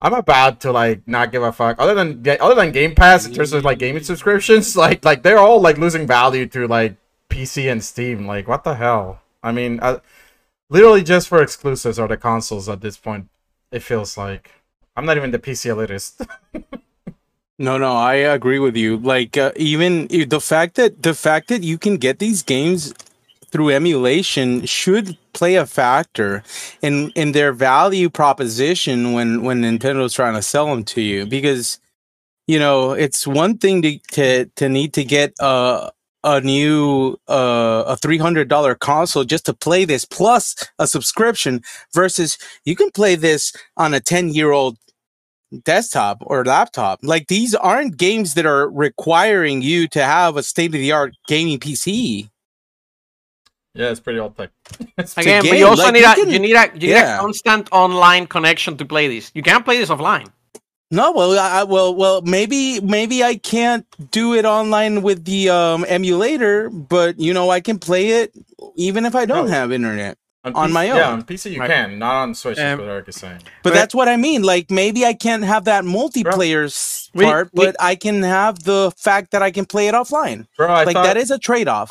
I'm 0.00 0.14
about 0.14 0.60
to 0.60 0.70
like 0.70 1.02
not 1.08 1.32
give 1.32 1.42
a 1.42 1.50
fuck. 1.50 1.74
Other 1.80 1.92
than 1.92 2.24
other 2.40 2.54
than 2.54 2.70
Game 2.70 2.94
Pass, 2.94 3.26
in 3.26 3.34
terms 3.34 3.52
of 3.52 3.64
like 3.64 3.80
gaming 3.80 4.04
subscriptions, 4.04 4.76
like 4.84 5.04
like 5.04 5.24
they're 5.24 5.38
all 5.38 5.60
like 5.60 5.76
losing 5.76 6.06
value 6.06 6.46
to 6.46 6.68
like 6.68 6.94
PC 7.28 7.68
and 7.68 7.82
Steam. 7.82 8.24
Like 8.24 8.46
what 8.46 8.62
the 8.62 8.76
hell? 8.76 9.22
I 9.42 9.50
mean, 9.50 9.80
uh, 9.80 9.98
literally 10.70 11.02
just 11.02 11.26
for 11.26 11.42
exclusives 11.42 11.98
or 11.98 12.08
the 12.08 12.16
consoles 12.16 12.68
at 12.68 12.80
this 12.80 12.96
point. 12.96 13.28
It 13.72 13.82
feels 13.82 14.16
like 14.16 14.52
I'm 14.96 15.04
not 15.04 15.16
even 15.16 15.30
the 15.30 15.38
PC 15.38 15.74
elitist. 15.74 16.26
No, 17.58 17.78
no, 17.78 17.94
I 17.96 18.16
agree 18.16 18.60
with 18.60 18.76
you. 18.76 18.98
Like 18.98 19.38
uh, 19.38 19.52
even 19.56 20.08
the 20.08 20.40
fact 20.42 20.76
that 20.76 21.02
the 21.02 21.14
fact 21.14 21.48
that 21.48 21.64
you 21.64 21.78
can 21.78 21.96
get 21.98 22.20
these 22.20 22.42
games 22.44 22.94
through 23.50 23.70
emulation 23.70 24.66
should 24.66 25.18
play 25.34 25.56
a 25.56 25.66
factor 25.66 26.44
in 26.82 27.10
in 27.16 27.32
their 27.32 27.52
value 27.54 28.10
proposition 28.10 29.14
when 29.14 29.42
when 29.42 29.62
Nintendo's 29.62 30.14
trying 30.14 30.34
to 30.34 30.42
sell 30.42 30.66
them 30.66 30.84
to 30.84 31.00
you 31.02 31.26
because 31.26 31.80
you 32.46 32.58
know 32.58 32.92
it's 32.92 33.26
one 33.26 33.58
thing 33.58 33.82
to 33.82 33.98
to, 34.12 34.46
to 34.56 34.68
need 34.68 34.94
to 34.94 35.04
get 35.04 35.34
a 35.40 35.90
a 36.24 36.40
new 36.42 37.16
uh, 37.28 37.84
a 37.88 37.96
three 37.96 38.18
hundred 38.18 38.48
dollar 38.48 38.74
console 38.74 39.24
just 39.24 39.46
to 39.46 39.54
play 39.54 39.84
this 39.84 40.04
plus 40.04 40.56
a 40.78 40.86
subscription 40.86 41.62
versus 41.94 42.38
you 42.64 42.76
can 42.76 42.90
play 42.92 43.16
this 43.16 43.52
on 43.76 43.94
a 43.94 44.00
ten 44.00 44.30
year 44.30 44.52
old 44.52 44.78
desktop 45.64 46.18
or 46.22 46.44
laptop. 46.44 47.00
Like 47.02 47.28
these 47.28 47.54
aren't 47.54 47.96
games 47.96 48.34
that 48.34 48.46
are 48.46 48.68
requiring 48.70 49.62
you 49.62 49.88
to 49.88 50.04
have 50.04 50.36
a 50.36 50.42
state 50.42 50.66
of 50.74 50.80
the 50.80 50.92
art 50.92 51.14
gaming 51.26 51.58
PC. 51.58 52.28
yeah, 53.74 53.90
it's 53.90 54.00
pretty 54.00 54.18
old 54.18 54.36
tech. 54.38 54.50
Again, 55.16 55.42
but 55.48 55.58
you 55.58 55.66
also 55.66 55.84
like, 55.84 55.94
need 55.94 56.00
you 56.00 56.06
a 56.10 56.14
can- 56.14 56.30
you 56.30 56.38
need 56.38 56.54
a 56.56 56.66
you 56.74 56.80
need 56.80 56.90
yeah. 56.90 57.16
a 57.16 57.20
constant 57.20 57.68
online 57.72 58.26
connection 58.26 58.76
to 58.76 58.84
play 58.84 59.08
this. 59.08 59.30
You 59.34 59.42
can't 59.42 59.64
play 59.64 59.78
this 59.78 59.90
offline. 59.90 60.28
No, 60.90 61.12
well, 61.12 61.38
I, 61.38 61.60
I- 61.60 61.64
well, 61.64 61.94
well, 61.94 62.22
maybe, 62.22 62.80
maybe 62.80 63.22
I 63.22 63.36
can't 63.36 63.86
do 64.10 64.34
it 64.34 64.46
online 64.46 65.02
with 65.02 65.26
the 65.26 65.50
um, 65.50 65.84
emulator, 65.86 66.70
but 66.70 67.20
you 67.20 67.34
know, 67.34 67.50
I 67.50 67.60
can 67.60 67.78
play 67.78 68.08
it 68.22 68.32
even 68.74 69.04
if 69.04 69.14
I 69.14 69.26
don't 69.26 69.46
No. 69.46 69.52
have 69.52 69.70
internet. 69.70 70.16
On 70.44 70.52
PC 70.70 70.72
my 70.72 70.84
Yeah, 70.84 70.94
own. 70.94 71.12
on 71.14 71.22
PC 71.24 71.50
you 71.52 71.60
Right. 71.60 71.70
can, 71.70 71.98
not 71.98 72.14
on 72.14 72.34
Switch. 72.34 72.58
Um, 72.58 72.64
is 72.64 72.78
what 72.78 72.88
Eric 72.88 73.08
is 73.08 73.16
saying. 73.16 73.38
But 73.62 73.70
But- 73.70 73.74
that's 73.74 73.94
what 73.94 74.08
I 74.08 74.16
mean. 74.16 74.42
Like 74.42 74.70
maybe 74.70 75.04
I 75.04 75.12
can't 75.14 75.44
have 75.44 75.64
that 75.64 75.84
multiplayer 75.84 76.64
s 76.66 77.10
We- 77.14 77.24
part, 77.24 77.50
we- 77.52 77.66
but 77.66 77.76
I 77.80 77.94
can 77.96 78.22
have 78.22 78.62
the 78.64 78.92
fact 78.96 79.30
that 79.32 79.42
I 79.42 79.50
can 79.50 79.66
play 79.66 79.88
it 79.88 79.94
offline. 79.94 80.46
Bro, 80.56 80.68
I 80.68 80.84
like 80.84 80.94
thought 80.94 81.04
that 81.04 81.16
is 81.16 81.30
a 81.30 81.38
trade-off. 81.38 81.90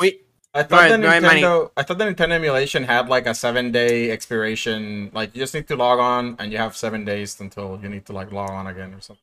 I 0.53 0.63
thought 0.63 0.71
Right, 0.71 0.87
the 1.01 1.07
right, 1.07 1.21
Manny. 1.21 1.41
Nintendo 1.41 1.69
I 1.77 1.83
thought 1.83 1.97
the 1.99 2.05
Nintendo 2.05 2.31
emulation 2.31 2.83
had 2.85 3.09
like 3.09 3.27
a 3.27 3.35
seven 3.35 3.71
day 3.71 4.09
expiration. 4.09 5.11
Like 5.13 5.35
you 5.35 5.41
just 5.41 5.53
need 5.53 5.67
to 5.67 5.75
log 5.75 5.99
on 5.99 6.35
and 6.39 6.51
you 6.51 6.57
have 6.57 6.75
seven 6.75 7.05
days 7.05 7.37
until 7.39 7.77
you 7.83 7.89
need 7.89 8.05
to 8.07 8.13
like 8.13 8.31
log 8.31 8.49
on 8.49 8.65
again 8.65 8.93
or 8.93 9.01
something. 9.01 9.21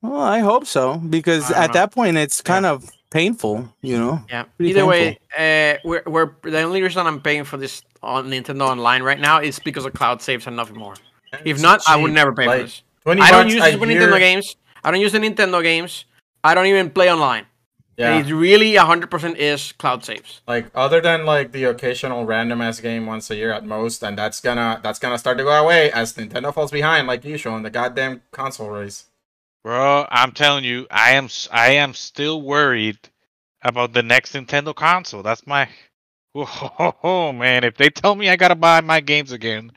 Well, 0.00 0.20
I 0.20 0.40
hope 0.40 0.66
so 0.66 0.96
because 0.96 1.50
at 1.52 1.68
know. 1.68 1.74
that 1.74 1.92
point 1.92 2.16
it's 2.16 2.40
kind 2.40 2.66
of 2.66 2.90
painful, 3.12 3.68
you 3.82 3.98
know. 3.98 4.20
Yeah. 4.28 4.44
Pretty 4.56 4.70
Either 4.70 4.86
way, 4.86 5.18
uh, 5.38 5.78
we're, 5.84 6.02
we're 6.06 6.30
the 6.42 6.62
only 6.62 6.82
reason 6.82 7.06
I'm 7.06 7.20
paying 7.20 7.44
for 7.44 7.56
this 7.58 7.82
on 8.02 8.28
Nintendo 8.28 8.66
Online 8.68 9.02
right 9.02 9.20
now 9.20 9.40
is 9.40 9.58
because 9.58 9.84
of 9.84 9.92
cloud 9.92 10.20
saves 10.22 10.46
and 10.46 10.56
nothing 10.56 10.76
more. 10.76 10.94
And 11.32 11.42
If 11.46 11.56
it's 11.56 11.62
not, 11.62 11.80
I 11.86 11.96
would 11.96 12.12
never 12.12 12.32
pay 12.32 12.46
like, 12.46 12.60
for 13.02 13.14
this. 13.14 13.24
I 13.24 13.30
don't 13.30 13.48
use 13.48 13.62
a 13.62 13.72
Super 13.72 13.86
year- 13.86 14.00
Nintendo 14.02 14.18
games. 14.18 14.56
I 14.82 14.90
don't 14.90 15.00
use 15.00 15.12
the 15.12 15.18
Nintendo 15.20 15.62
games. 15.62 16.04
I 16.42 16.54
don't 16.54 16.66
even 16.66 16.90
play 16.90 17.12
online. 17.12 17.46
Yeah, 17.98 18.18
It 18.18 18.32
really 18.32 18.72
100% 18.72 19.36
is 19.36 19.72
cloud 19.72 20.02
saves. 20.02 20.40
like 20.48 20.66
other 20.74 21.00
than 21.02 21.26
like 21.26 21.52
the 21.52 21.64
occasional 21.64 22.24
random 22.24 22.62
ass 22.62 22.80
game 22.80 23.04
once 23.06 23.30
a 23.30 23.36
year 23.36 23.52
at 23.52 23.66
most, 23.66 24.02
and 24.02 24.16
that's 24.16 24.40
gonna 24.40 24.80
that's 24.82 24.98
gonna 24.98 25.18
start 25.18 25.36
to 25.38 25.44
go 25.44 25.50
away 25.52 25.92
as 25.92 26.14
Nintendo 26.14 26.52
falls 26.54 26.70
behind 26.72 27.06
like 27.06 27.22
usual 27.24 27.54
in 27.56 27.62
the 27.62 27.70
goddamn 27.70 28.22
console 28.32 28.70
race. 28.70 29.04
Bro, 29.64 30.06
I'm 30.10 30.32
telling 30.32 30.64
you, 30.64 30.86
I 30.90 31.12
am 31.12 31.28
I 31.52 31.70
am 31.72 31.94
still 31.94 32.42
worried 32.42 32.98
about 33.62 33.92
the 33.92 34.02
next 34.02 34.32
Nintendo 34.34 34.74
console. 34.74 35.22
That's 35.22 35.46
my 35.46 35.68
oh, 36.34 37.32
man. 37.32 37.64
If 37.64 37.76
they 37.76 37.90
tell 37.90 38.14
me 38.16 38.28
I 38.28 38.36
gotta 38.36 38.56
buy 38.56 38.80
my 38.80 39.00
games 39.00 39.32
again, 39.32 39.72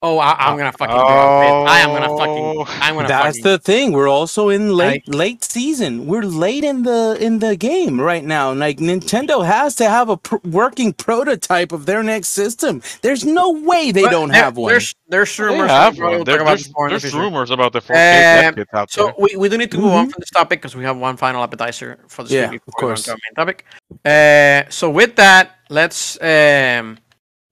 Oh, 0.00 0.18
I, 0.20 0.34
I'm 0.38 0.56
gonna 0.56 0.70
fucking. 0.70 0.94
do 0.94 1.00
it. 1.00 1.04
I 1.04 1.80
am 1.80 1.88
gonna 1.88 2.16
fucking. 2.16 2.64
I'm 2.80 2.94
gonna. 2.94 3.08
Fucking 3.08 3.08
That's 3.08 3.38
fucking, 3.38 3.42
the 3.42 3.58
thing. 3.58 3.92
We're 3.92 4.08
also 4.08 4.48
in 4.48 4.72
late 4.72 5.08
late 5.08 5.42
season. 5.42 6.06
We're 6.06 6.22
late 6.22 6.62
in 6.62 6.84
the 6.84 7.16
in 7.20 7.40
the 7.40 7.56
game 7.56 8.00
right 8.00 8.22
now. 8.24 8.52
Like 8.52 8.78
Nintendo 8.78 9.44
has 9.44 9.74
to 9.76 9.88
have 9.88 10.08
a 10.08 10.16
pr- 10.16 10.36
working 10.44 10.92
prototype 10.92 11.72
of 11.72 11.86
their 11.86 12.04
next 12.04 12.28
system. 12.28 12.80
There's 13.02 13.24
no 13.24 13.50
way 13.50 13.90
they 13.90 14.02
don't 14.02 14.28
there- 14.28 14.44
have 14.44 14.56
one. 14.56 14.70
There's 14.70 14.94
there's 15.08 15.36
rumors. 15.36 15.68
have 15.68 15.94
and 15.94 16.02
we'll 16.02 16.10
one. 16.10 16.18
talk 16.18 16.26
There- 16.26 16.36
about 16.36 16.46
there's 16.50 16.64
this 16.66 16.74
more 16.76 16.86
in 16.86 16.90
the 16.92 16.98
there's 17.00 17.02
future. 17.12 17.18
rumors 17.18 17.50
about 17.50 17.72
the 17.72 17.80
4K 17.80 18.48
Um, 18.48 18.54
kits 18.54 18.70
out 18.74 18.90
So 18.92 19.04
there. 19.06 19.14
we, 19.18 19.34
we 19.36 19.48
do 19.48 19.58
need 19.58 19.72
to 19.72 19.78
move 19.78 19.92
on 19.94 20.10
from 20.10 20.20
this 20.20 20.30
topic 20.30 20.60
because 20.60 20.76
we 20.76 20.84
have 20.84 20.96
one 20.96 21.16
final 21.16 21.42
appetizer 21.42 21.98
for 22.06 22.22
the 22.22 22.32
Yeah, 22.34 22.46
stream 22.46 22.60
of 22.60 22.66
before 22.66 22.88
we 22.90 22.94
go 22.94 22.94
course. 22.94 23.08
our 23.08 23.16
main 23.16 23.34
topic. 23.34 23.64
Uh, 24.04 24.70
so 24.70 24.90
with 24.90 25.16
that, 25.16 25.56
let's 25.70 26.16
um, 26.22 26.98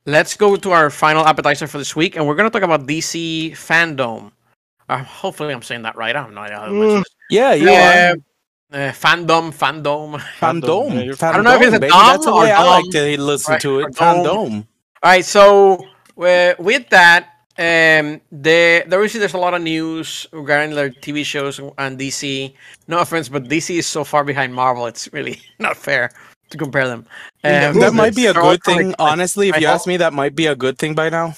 let's 0.07 0.36
go 0.36 0.57
to 0.57 0.70
our 0.70 0.88
final 0.88 1.26
appetizer 1.26 1.66
for 1.66 1.78
this 1.78 1.94
week, 1.94 2.16
and 2.16 2.26
we're 2.26 2.34
gonna 2.34 2.50
talk 2.50 2.62
about 2.62 2.86
DC 2.86 3.52
fandom. 3.52 4.32
Uh, 4.88 5.02
hopefully, 5.02 5.52
I'm 5.52 5.62
saying 5.62 5.82
that 5.82 5.96
right. 5.96 6.14
I 6.14 6.22
have 6.22 6.32
no 6.32 6.40
idea 6.40 6.59
how 6.59 6.66
to 6.66 6.72
mention. 6.72 7.04
Yeah, 7.28 8.14
Uh, 8.72 8.76
uh, 8.76 8.92
fandom, 8.92 9.52
fandom. 9.52 10.18
Fandom. 10.38 10.94
Yeah, 10.94 11.12
Fandom. 11.12 11.22
I 11.22 11.32
don't 11.32 11.44
know 11.44 11.54
if 11.57 11.62
it's 11.62 11.76
a 11.76 11.80
baby. 11.80 11.90
dom 11.90 12.07
That's 12.07 12.24
the 12.24 12.32
or 12.32 12.40
way 12.42 12.52
I 12.52 12.62
like 12.62 12.84
to 12.92 13.20
listen 13.20 13.52
right, 13.52 13.61
to 13.61 13.80
it. 13.80 13.94
dom. 13.94 14.24
Fandom. 14.24 14.66
All 15.02 15.11
right, 15.11 15.24
so 15.24 15.84
uh, 16.18 16.54
with 16.59 16.88
that, 16.90 17.28
um, 17.59 18.20
the 18.30 18.84
there 18.86 18.98
obviously 18.98 19.18
there's 19.20 19.34
a 19.34 19.38
lot 19.38 19.54
of 19.54 19.62
news 19.62 20.26
regarding 20.32 20.74
their 20.74 20.90
TV 20.90 21.24
shows 21.24 21.59
and 21.78 21.98
DC. 21.98 22.54
No 22.86 22.98
offense, 23.00 23.28
but 23.28 23.44
DC 23.44 23.78
is 23.78 23.86
so 23.86 24.04
far 24.04 24.24
behind 24.24 24.54
Marvel. 24.54 24.86
It's 24.86 25.12
really 25.12 25.40
not 25.59 25.76
fair 25.76 26.11
to 26.51 26.57
compare 26.59 26.86
them. 26.88 27.07
Um, 27.44 27.78
That 27.80 27.94
might 27.94 28.14
be 28.14 28.26
a 28.26 28.34
good 28.34 28.62
thing. 28.64 28.88
like- 28.88 28.97
Honestly, 28.99 29.49
if 29.51 29.57
I 29.57 29.59
you 29.59 29.66
hope- 29.66 29.74
ask 29.76 29.86
me, 29.86 29.97
that 29.99 30.12
might 30.12 30.34
be 30.34 30.47
a 30.47 30.55
good 30.57 30.78
thing 30.78 30.94
by 30.94 31.09
now. 31.11 31.34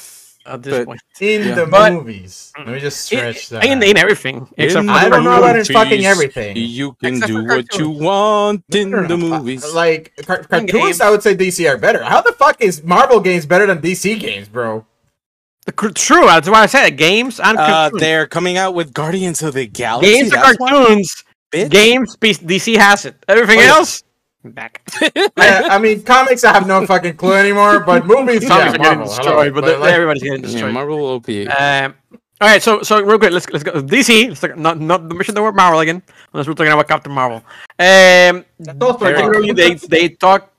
at 0.47 0.63
this 0.63 0.79
but- 0.79 0.87
point. 0.87 1.01
In 1.21 1.49
Yeah. 1.49 1.55
the 1.57 1.67
But- 1.67 1.93
movies. 1.93 2.53
Let 2.57 2.69
me 2.69 2.81
just 2.81 3.13
In, 3.13 3.19
stretch 3.19 3.49
that. 3.51 3.65
in, 3.67 3.83
in 3.83 3.99
everything, 3.99 4.49
except 4.57 4.81
In 4.85 4.89
for 4.89 4.93
I 4.95 5.05
the 5.05 5.11
don't 5.11 5.25
know 5.25 5.37
about 5.37 5.57
in 5.59 5.65
fucking 5.67 6.07
everything. 6.07 6.57
You 6.57 6.97
can 7.03 7.17
Except 7.17 7.29
do 7.33 7.45
what 7.45 7.79
you 7.79 7.91
want 7.91 8.65
in 8.73 8.89
No, 8.91 9.01
no, 9.03 9.09
the 9.09 9.15
uh, 9.15 9.17
movies. 9.19 9.63
Like 9.75 10.13
car- 10.27 10.45
cartoons, 10.49 10.73
games. 10.73 11.01
I 11.03 11.11
would 11.11 11.23
say 11.23 11.35
DC 11.37 11.69
are 11.69 11.77
better. 11.77 12.03
How 12.03 12.23
the 12.23 12.33
fuck 12.33 12.57
is 12.63 12.83
Marvel 12.83 13.21
games 13.21 13.45
better 13.45 13.67
than 13.67 13.83
DC 13.83 14.15
games, 14.19 14.49
bro? 14.49 14.87
true. 15.95 16.25
That's 16.25 16.49
why 16.49 16.63
I 16.63 16.67
said 16.67 16.97
games 16.97 17.39
and 17.41 17.59
Uh, 17.59 17.67
cartoons. 17.67 18.01
they're 18.01 18.27
coming 18.27 18.57
out 18.57 18.73
with 18.75 18.95
Guardians 18.95 19.43
of 19.43 19.53
the 19.53 19.67
Galaxy. 19.67 20.15
games 20.15 20.33
and 20.33 20.43
cartoons. 20.59 21.25
Games, 21.53 22.17
DC 22.17 22.77
has 22.77 23.05
it. 23.05 23.17
Everything 23.29 23.59
Oh, 23.59 23.63
yeah. 23.63 23.69
else, 23.77 24.03
back. 24.53 24.83
I, 25.01 25.31
I 25.71 25.79
mean, 25.79 26.03
comics, 26.03 26.45
I 26.45 26.53
have 26.53 26.67
no 26.67 26.87
fucking 26.87 27.17
clue 27.17 27.33
anymore, 27.35 27.81
but 27.81 28.07
movies, 28.07 28.47
Comics 28.47 28.49
yeah, 28.49 28.75
are 28.75 28.79
getting 28.79 29.05
destroyed, 29.05 29.27
hello. 29.27 29.51
but, 29.53 29.65
the- 29.67 29.79
like, 29.79 29.93
everybody's 29.93 30.23
getting 30.23 30.43
Yeah, 30.43 30.51
destroyed. 30.51 30.75
Marvel 30.75 31.05
OP. 31.07 31.29
Um, 31.29 31.95
all 32.41 32.49
right, 32.49 32.63
so 32.63 32.83
so 32.83 33.01
real 33.03 33.19
quick, 33.19 33.33
let's 33.33 33.49
let's 33.51 33.65
go 33.65 33.73
DC. 33.83 34.29
Let's 34.29 34.41
talk, 34.41 34.57
not 34.57 34.79
not 34.79 35.03
mention 35.03 35.35
the 35.35 35.43
word 35.43 35.57
Marvel 35.57 35.81
again, 35.81 36.03
unless 36.33 36.47
we're 36.47 36.55
talking 36.55 36.73
about 36.73 36.87
Captain 36.87 37.11
Marvel. 37.13 37.43
Um, 37.79 38.45
particularly 38.79 39.53
they 39.53 39.75
they 39.75 40.09
talk 40.11 40.53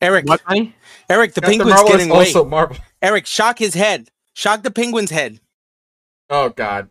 Eric, 0.00 0.26
what 0.26 0.40
money? 0.48 0.74
Eric, 1.10 1.34
the 1.34 1.40
Captain 1.40 1.58
penguin's 1.58 1.74
Marvel 1.74 1.90
is 1.92 1.96
getting 1.96 2.10
away. 2.12 2.26
also 2.26 2.44
Marvel. 2.44 2.76
Eric, 3.02 3.26
shock 3.26 3.58
his 3.58 3.74
head. 3.74 4.08
Shock 4.34 4.62
the 4.62 4.70
penguin's 4.70 5.10
head. 5.10 5.40
Oh 6.30 6.50
god. 6.50 6.88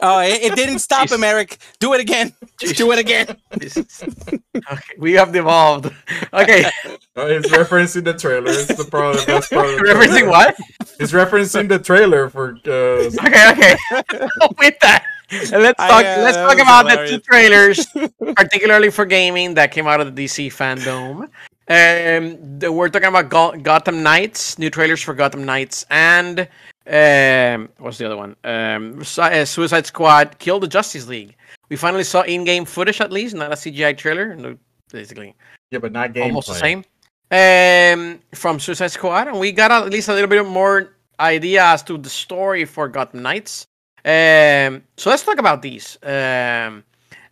Oh, 0.00 0.20
it, 0.20 0.42
it 0.42 0.54
didn't 0.56 0.78
stop 0.88 1.10
him, 1.10 1.24
Eric. 1.24 1.58
Do 1.80 1.94
it 1.94 2.00
again. 2.00 2.32
Just 2.58 2.76
do 2.76 2.90
it 2.92 2.98
again. 2.98 3.36
Okay, 3.54 4.94
we 4.98 5.12
have 5.14 5.32
devolved. 5.32 5.90
Okay, 6.32 6.70
Oh, 7.16 7.28
he's 7.28 7.50
referencing 7.50 8.04
the 8.04 8.12
trailer. 8.14 8.50
It's 8.50 8.74
the 8.76 8.84
probably 8.90 9.20
the 9.20 9.26
best 9.26 9.50
part 9.50 9.66
of 9.68 9.76
the 9.78 9.84
referencing 9.84 10.28
what? 10.28 10.54
He's 10.98 11.12
referencing 11.12 11.68
the 11.68 11.78
trailer 11.78 12.28
for 12.28 12.56
uh, 12.66 13.26
Okay, 13.26 13.50
okay. 13.52 13.76
With 14.58 14.78
that, 14.80 15.04
and 15.30 15.62
let's 15.62 15.80
I, 15.80 15.88
talk. 15.88 16.04
uh, 16.04 16.22
let's 16.22 16.36
talk 16.36 16.54
was 16.56 16.60
about 16.60 16.88
the 16.88 17.06
two 17.08 17.18
trailers, 17.20 17.86
particularly 18.34 18.90
for 18.90 19.06
gaming 19.06 19.54
that 19.54 19.72
came 19.72 19.86
out 19.86 20.00
of 20.00 20.14
the 20.14 20.24
DC 20.24 20.48
fandom. 20.48 21.28
Um, 21.68 22.74
we're 22.74 22.88
talking 22.90 23.08
about 23.08 23.28
Go- 23.28 23.56
Gotham 23.60 24.02
Knights, 24.02 24.58
new 24.58 24.70
trailers 24.70 25.00
for 25.02 25.14
Gotham 25.14 25.44
Knights, 25.44 25.84
and 25.90 26.46
um, 26.88 27.68
what's 27.78 27.98
the 27.98 28.06
other 28.06 28.16
one? 28.16 28.36
Um, 28.44 29.02
Su- 29.04 29.22
uh, 29.22 29.44
Suicide 29.44 29.86
Squad, 29.86 30.38
killed 30.38 30.62
the 30.62 30.68
Justice 30.68 31.06
League. 31.08 31.34
We 31.68 31.76
finally 31.76 32.04
saw 32.04 32.22
in-game 32.22 32.64
footage, 32.64 33.00
at 33.00 33.10
least, 33.10 33.34
not 33.34 33.52
a 33.52 33.56
CGI 33.56 33.96
trailer. 33.96 34.34
No, 34.36 34.56
basically, 34.92 35.34
yeah, 35.70 35.80
but 35.80 35.92
not 35.92 36.12
game. 36.12 36.24
almost 36.24 36.48
the 36.48 36.54
same. 36.54 36.84
Um, 37.30 38.20
from 38.34 38.60
Suicide 38.60 38.92
Squad, 38.92 39.26
and 39.28 39.40
we 39.40 39.50
got 39.50 39.72
at 39.72 39.90
least 39.90 40.08
a 40.08 40.14
little 40.14 40.28
bit 40.28 40.46
more 40.46 40.92
idea 41.18 41.64
as 41.64 41.82
to 41.84 41.98
the 41.98 42.08
story 42.08 42.64
for 42.64 42.88
Gotham 42.88 43.22
Knights. 43.22 43.66
Um, 44.04 44.84
so 44.96 45.10
let's 45.10 45.24
talk 45.24 45.38
about 45.38 45.62
these. 45.62 45.98
Um, 46.04 46.84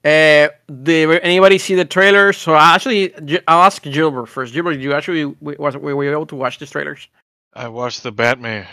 uh, 0.04 0.48
did 0.82 1.20
anybody 1.22 1.58
see 1.58 1.76
the 1.76 1.84
trailers? 1.84 2.36
So 2.36 2.56
actually, 2.56 3.14
I'll 3.46 3.62
ask 3.62 3.80
Gilbert 3.82 4.26
first. 4.26 4.52
Gilbert, 4.52 4.72
did 4.72 4.82
you 4.82 4.92
actually 4.92 5.32
w- 5.34 5.56
was 5.58 5.76
were 5.76 6.04
you 6.04 6.10
able 6.10 6.26
to 6.26 6.34
watch 6.34 6.58
these 6.58 6.70
trailers? 6.70 7.06
I 7.54 7.68
watched 7.68 8.02
the 8.02 8.10
Batman, 8.10 8.66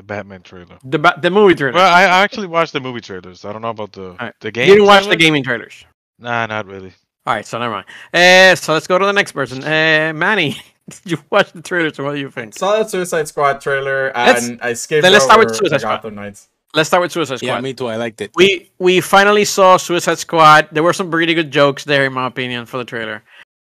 the 0.00 0.04
Batman 0.06 0.40
trailer. 0.40 0.78
The 0.82 0.98
ba- 0.98 1.18
the 1.20 1.30
movie 1.30 1.54
trailer. 1.54 1.74
Well, 1.74 1.92
I, 1.92 2.04
I 2.04 2.22
actually 2.24 2.46
watched 2.46 2.72
the 2.72 2.80
movie 2.80 3.02
trailers. 3.02 3.44
I 3.44 3.52
don't 3.52 3.60
know 3.60 3.68
about 3.68 3.92
the 3.92 4.10
Alright. 4.12 4.34
the 4.40 4.48
you 4.48 4.52
game. 4.52 4.68
didn't 4.68 4.86
watch 4.86 5.06
the 5.06 5.16
gaming 5.16 5.44
trailers. 5.44 5.84
Nah, 6.18 6.46
not 6.46 6.64
really. 6.66 6.92
All 7.26 7.34
right, 7.34 7.46
so 7.46 7.58
never 7.58 7.74
mind. 7.74 7.86
Uh, 8.14 8.54
so 8.54 8.72
let's 8.72 8.86
go 8.86 8.98
to 8.98 9.04
the 9.04 9.12
next 9.12 9.32
person. 9.32 9.62
Uh, 9.62 10.12
Manny, 10.14 10.56
did 10.88 11.12
you 11.12 11.18
watch 11.28 11.52
the 11.52 11.60
trailers? 11.60 11.98
and 11.98 12.06
What 12.06 12.14
do 12.14 12.20
you 12.20 12.30
think? 12.30 12.54
Saw 12.54 12.82
the 12.82 12.88
Suicide 12.88 13.28
Squad 13.28 13.60
trailer 13.60 14.10
Let's- 14.14 14.48
and 14.48 14.58
I 14.62 14.72
skipped 14.72 15.02
then 15.02 15.12
let's 15.12 15.24
start 15.26 15.38
with 15.44 15.54
Suicide 15.54 15.80
Squad. 15.82 15.96
Gotham 15.96 16.14
Knights. 16.14 16.48
Let's 16.72 16.88
start 16.88 17.02
with 17.02 17.12
Suicide 17.12 17.36
Squad. 17.40 17.46
Yeah, 17.48 17.60
me 17.60 17.74
too. 17.74 17.88
I 17.88 17.96
liked 17.96 18.20
it. 18.22 18.30
we 18.36 18.70
we 18.78 19.00
finally 19.02 19.44
saw 19.44 19.76
Suicide 19.76 20.18
Squad. 20.18 20.68
There 20.72 20.82
were 20.82 20.94
some 20.94 21.10
pretty 21.10 21.34
good 21.34 21.50
jokes 21.50 21.84
there, 21.84 22.06
in 22.06 22.12
my 22.14 22.26
opinion, 22.26 22.64
for 22.64 22.78
the 22.78 22.84
trailer. 22.86 23.22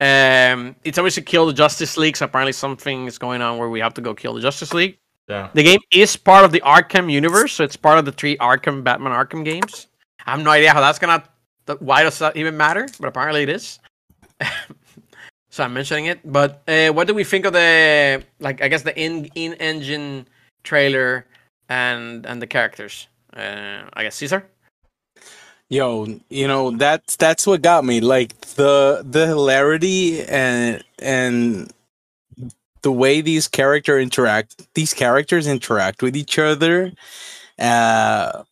Um, 0.01 0.75
it's 0.83 0.97
obviously 0.97 1.23
kill 1.23 1.45
the 1.47 1.53
Justice 1.53 1.97
League. 1.97 2.17
So 2.17 2.25
apparently 2.25 2.51
something 2.53 3.07
is 3.07 3.17
going 3.17 3.41
on 3.41 3.57
where 3.57 3.69
we 3.69 3.79
have 3.79 3.93
to 3.95 4.01
go 4.01 4.13
kill 4.13 4.33
the 4.35 4.41
Justice 4.41 4.73
League. 4.73 4.97
Yeah. 5.29 5.49
The 5.53 5.63
game 5.63 5.79
is 5.91 6.17
part 6.17 6.43
of 6.43 6.51
the 6.51 6.61
Arkham 6.61 7.11
universe, 7.11 7.53
so 7.53 7.63
it's 7.63 7.77
part 7.77 7.99
of 7.99 8.05
the 8.05 8.11
three 8.11 8.35
Arkham 8.37 8.83
Batman 8.83 9.13
Arkham 9.13 9.45
games. 9.45 9.87
I 10.25 10.31
have 10.31 10.41
no 10.41 10.49
idea 10.49 10.73
how 10.73 10.81
that's 10.81 10.97
gonna. 10.97 11.23
Why 11.79 12.01
does 12.01 12.17
that 12.17 12.35
even 12.35 12.57
matter? 12.57 12.87
But 12.99 13.09
apparently 13.09 13.43
it 13.43 13.49
is. 13.49 13.79
so 15.51 15.63
I'm 15.63 15.73
mentioning 15.73 16.05
it. 16.05 16.19
But 16.25 16.63
uh, 16.67 16.89
what 16.89 17.05
do 17.07 17.13
we 17.13 17.23
think 17.23 17.45
of 17.45 17.53
the 17.53 18.23
like? 18.39 18.63
I 18.63 18.67
guess 18.67 18.81
the 18.81 18.99
in 18.99 19.25
in 19.35 19.53
engine 19.55 20.27
trailer 20.63 21.27
and 21.69 22.25
and 22.25 22.41
the 22.41 22.47
characters. 22.47 23.07
Uh, 23.31 23.83
I 23.93 24.03
guess 24.03 24.15
Caesar. 24.15 24.49
Yo, 25.69 26.07
you 26.29 26.47
know 26.47 26.71
that's 26.71 27.15
that's 27.15 27.45
what 27.45 27.61
got 27.61 27.85
me. 27.85 28.01
Like 28.01 28.39
the 28.55 29.05
the 29.07 29.27
hilarity 29.27 30.23
and 30.23 30.83
and 30.97 31.71
the 32.81 32.91
way 32.91 33.21
these 33.21 33.47
character 33.47 33.99
interact, 33.99 34.73
these 34.73 34.93
characters 34.93 35.47
interact 35.47 36.01
with 36.01 36.15
each 36.15 36.39
other. 36.39 36.91
Uh, 37.59 38.43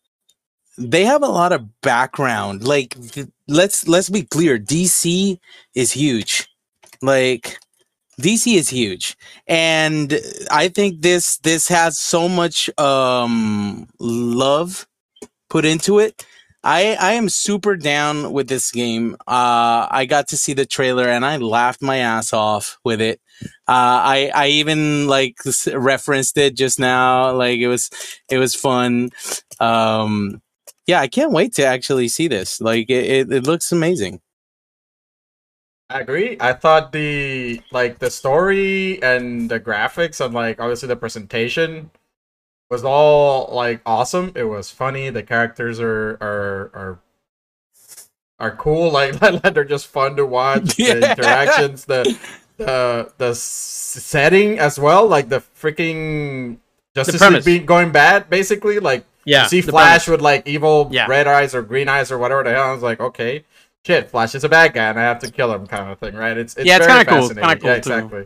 they 0.77 1.05
have 1.05 1.23
a 1.23 1.27
lot 1.27 1.51
of 1.53 1.81
background. 1.81 2.67
Like, 2.67 2.95
let's 3.47 3.87
let's 3.87 4.09
be 4.09 4.23
clear. 4.23 4.59
DC 4.59 5.39
is 5.75 5.91
huge. 5.93 6.47
Like, 7.01 7.59
DC 8.21 8.55
is 8.55 8.69
huge, 8.69 9.17
and 9.47 10.19
I 10.51 10.69
think 10.69 11.01
this 11.01 11.37
this 11.39 11.67
has 11.69 11.99
so 11.99 12.27
much 12.29 12.69
um 12.79 13.87
love 13.99 14.87
put 15.49 15.65
into 15.65 15.99
it. 15.99 16.25
I 16.63 16.95
I 16.99 17.13
am 17.13 17.29
super 17.29 17.75
down 17.77 18.33
with 18.33 18.47
this 18.49 18.71
game. 18.71 19.15
Uh, 19.27 19.87
I 19.89 20.05
got 20.09 20.27
to 20.29 20.37
see 20.37 20.53
the 20.53 20.65
trailer 20.65 21.07
and 21.09 21.25
I 21.25 21.37
laughed 21.37 21.81
my 21.81 21.97
ass 21.97 22.33
off 22.33 22.77
with 22.83 23.01
it. 23.01 23.21
Uh, 23.43 23.49
I 23.67 24.31
I 24.33 24.47
even 24.47 25.07
like 25.07 25.37
referenced 25.73 26.37
it 26.37 26.55
just 26.55 26.79
now. 26.79 27.31
Like 27.33 27.59
it 27.59 27.67
was 27.67 27.89
it 28.29 28.37
was 28.37 28.55
fun. 28.55 29.09
Um, 29.59 30.41
yeah, 30.85 31.01
I 31.01 31.07
can't 31.07 31.31
wait 31.31 31.53
to 31.55 31.65
actually 31.65 32.07
see 32.07 32.27
this. 32.27 32.61
Like 32.61 32.89
it, 32.89 33.05
it, 33.05 33.31
it 33.31 33.43
looks 33.47 33.71
amazing. 33.71 34.21
I 35.89 36.01
agree. 36.01 36.37
I 36.39 36.53
thought 36.53 36.91
the 36.91 37.61
like 37.71 37.99
the 37.99 38.09
story 38.09 39.01
and 39.01 39.49
the 39.49 39.59
graphics 39.59 40.23
and 40.23 40.33
like 40.33 40.59
obviously 40.59 40.87
the 40.87 40.95
presentation 40.97 41.91
was 42.69 42.83
all 42.83 43.53
like 43.53 43.81
awesome. 43.85 44.33
It 44.35 44.45
was 44.45 44.69
funny. 44.69 45.09
The 45.09 45.23
characters 45.23 45.79
are 45.79 46.17
are 46.21 46.71
are 46.73 46.99
are 48.39 48.55
cool. 48.55 48.91
Like, 48.91 49.21
like 49.43 49.53
they're 49.53 49.63
just 49.63 49.87
fun 49.87 50.15
to 50.17 50.25
watch. 50.25 50.75
The 50.77 51.11
interactions, 51.11 51.85
the 51.85 52.17
the 52.57 53.11
the 53.17 53.33
setting 53.35 54.59
as 54.59 54.79
well. 54.79 55.07
Like 55.07 55.29
the 55.29 55.41
freaking 55.59 56.57
Justice 56.95 57.21
League 57.21 57.45
being 57.45 57.65
going 57.65 57.91
bad, 57.91 58.29
basically. 58.29 58.79
Like 58.79 59.05
Yeah. 59.25 59.43
you 59.43 59.49
see 59.49 59.61
Flash 59.61 60.05
premise. 60.05 60.07
with 60.07 60.21
like 60.21 60.47
evil 60.47 60.89
Yeah. 60.91 61.07
red 61.07 61.27
eyes 61.27 61.53
or 61.55 61.61
green 61.61 61.87
eyes 61.89 62.11
or 62.11 62.17
whatever 62.17 62.43
the 62.43 62.51
hell. 62.51 62.63
I 62.63 62.71
was 62.73 62.83
like, 62.83 62.99
okay, 62.99 63.43
shit, 63.85 64.09
Flash 64.09 64.35
is 64.35 64.43
a 64.43 64.49
bad 64.49 64.73
guy 64.73 64.89
and 64.89 64.99
I 64.99 65.03
have 65.03 65.19
to 65.19 65.31
kill 65.31 65.53
him, 65.53 65.67
kind 65.67 65.91
of 65.91 65.99
thing, 65.99 66.15
right? 66.15 66.37
It's, 66.37 66.55
it's 66.57 66.65
Yeah, 66.65 66.77
it's 66.77 66.87
kinda 66.87 67.05
cool. 67.05 67.17
It's 67.19 67.27
fascinating. 67.33 67.49
kinda 67.61 67.67
yeah, 67.67 67.73
cool, 67.73 67.81
too. 67.81 67.93
exactly. 67.93 68.25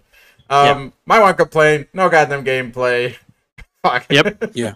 Um, 0.50 0.94
my 1.06 1.20
one 1.20 1.36
complaint: 1.36 1.88
no 1.94 2.10
goddamn 2.10 2.44
gameplay. 2.44 3.16
Fuck. 3.84 4.06
Yep. 4.12 4.52
Yeah. 4.54 4.74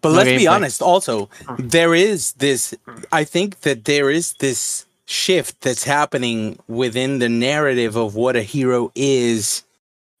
But 0.00 0.10
No 0.10 0.14
let's 0.16 0.30
be 0.30 0.46
honest 0.48 0.82
also, 0.82 1.28
there 1.58 1.94
is 1.94 2.32
this 2.32 2.74
I 3.12 3.24
think 3.24 3.60
that 3.60 3.84
there 3.84 4.10
is 4.10 4.32
this 4.40 4.86
shift 5.08 5.62
that's 5.62 5.84
happening 5.84 6.58
within 6.68 7.18
the 7.18 7.30
narrative 7.30 7.96
of 7.96 8.14
what 8.16 8.36
a 8.36 8.42
hero 8.42 8.92
is 8.94 9.64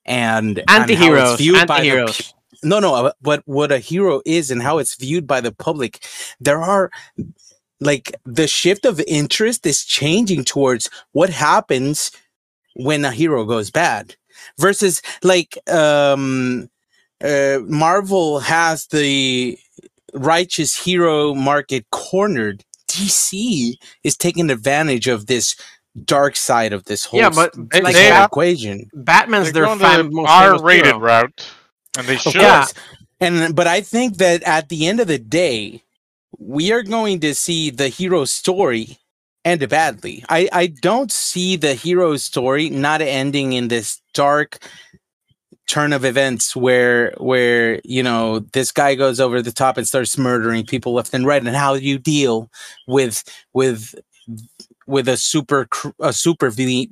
and 0.06 0.64
and 0.68 0.90
how 0.96 1.14
it's 1.16 1.32
Anti-heroes. 1.32 1.38
viewed 1.38 1.66
by 1.66 1.82
the 1.82 1.90
Anti-heroes. 1.90 2.34
no 2.64 2.80
no 2.80 2.94
uh, 2.94 3.12
but 3.22 3.42
what 3.46 3.72
a 3.72 3.78
hero 3.78 4.22
is 4.26 4.50
and 4.50 4.62
how 4.62 4.78
it's 4.78 4.96
viewed 4.96 5.26
by 5.26 5.40
the 5.42 5.52
public 5.52 6.04
there 6.40 6.60
are 6.62 6.90
like 7.80 8.14
the 8.24 8.48
shift 8.48 8.86
of 8.86 9.00
interest 9.06 9.66
is 9.66 9.84
changing 9.84 10.44
towards 10.44 10.90
what 11.12 11.30
happens 11.30 12.10
when 12.74 13.04
a 13.04 13.12
hero 13.12 13.44
goes 13.44 13.70
bad 13.70 14.16
versus 14.58 15.02
like 15.22 15.58
um 15.70 16.70
uh, 17.22 17.58
Marvel 17.66 18.40
has 18.40 18.86
the 18.88 19.58
righteous 20.14 20.76
hero 20.76 21.34
market 21.34 21.86
cornered. 21.90 22.64
DC 22.98 23.74
is 24.04 24.16
taking 24.16 24.50
advantage 24.50 25.06
of 25.08 25.26
this 25.26 25.56
dark 26.04 26.36
side 26.36 26.72
of 26.72 26.84
this 26.84 27.04
whole 27.04 27.20
Yeah, 27.20 27.30
but 27.30 27.50
s- 27.56 27.64
they- 27.72 27.80
this 27.80 27.92
they 27.94 28.04
have- 28.04 28.26
equation. 28.26 28.88
Batman's 28.94 29.46
They're 29.52 29.64
their 29.64 29.64
going 29.66 29.78
fan 29.78 29.98
the 29.98 30.04
most 30.10 30.28
famous 30.28 30.60
R-rated 30.60 30.86
hero. 30.86 30.98
route, 30.98 31.46
and 31.96 32.06
they 32.06 32.14
Of 32.14 32.20
should. 32.20 32.34
Yeah. 32.36 32.66
And 33.20 33.54
but 33.56 33.66
I 33.66 33.80
think 33.80 34.18
that 34.18 34.42
at 34.44 34.68
the 34.68 34.86
end 34.86 35.00
of 35.00 35.08
the 35.08 35.18
day, 35.18 35.82
we 36.38 36.70
are 36.72 36.82
going 36.82 37.18
to 37.20 37.34
see 37.34 37.70
the 37.70 37.88
hero 37.88 38.24
story 38.24 38.98
end 39.44 39.66
badly. 39.68 40.24
I, 40.28 40.48
I 40.52 40.66
don't 40.68 41.10
see 41.10 41.56
the 41.56 41.74
hero 41.74 42.16
story 42.16 42.70
not 42.70 43.00
ending 43.00 43.54
in 43.54 43.68
this 43.68 44.00
dark 44.14 44.58
turn 45.68 45.92
of 45.94 46.04
events 46.04 46.56
where 46.56 47.14
where 47.18 47.80
you 47.84 48.02
know 48.02 48.40
this 48.54 48.72
guy 48.72 48.96
goes 48.96 49.20
over 49.20 49.42
the 49.42 49.52
top 49.52 49.78
and 49.78 49.86
starts 49.88 50.18
murdering 50.18 50.66
people 50.66 50.94
left 50.94 51.14
and 51.14 51.26
right. 51.26 51.46
And 51.46 51.56
how 51.56 51.74
you 51.74 51.98
deal 51.98 52.50
with 52.88 53.24
with 53.54 53.94
with 54.86 55.08
a 55.08 55.16
super 55.18 55.68
a 56.00 56.12
super 56.12 56.50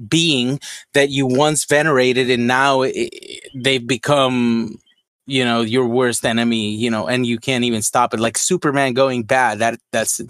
being 0.09 0.61
that 0.95 1.11
you 1.11 1.27
once 1.27 1.65
venerated 1.67 2.31
and 2.31 2.47
now 2.47 2.83
i- 2.83 2.93
i- 2.97 3.41
they've 3.55 3.87
become 3.87 4.79
you 5.27 5.45
know 5.45 5.63
your 5.63 5.87
worst 5.89 6.25
enemy 6.27 6.75
you 6.77 6.91
know 6.91 7.07
and 7.09 7.27
you 7.27 7.39
can't 7.39 7.65
even 7.65 7.83
stop 7.83 8.15
it. 8.15 8.21
Like 8.21 8.39
superman 8.39 8.95
going 8.95 9.25
bad 9.25 9.61
that 9.61 9.81
that's 9.93 10.21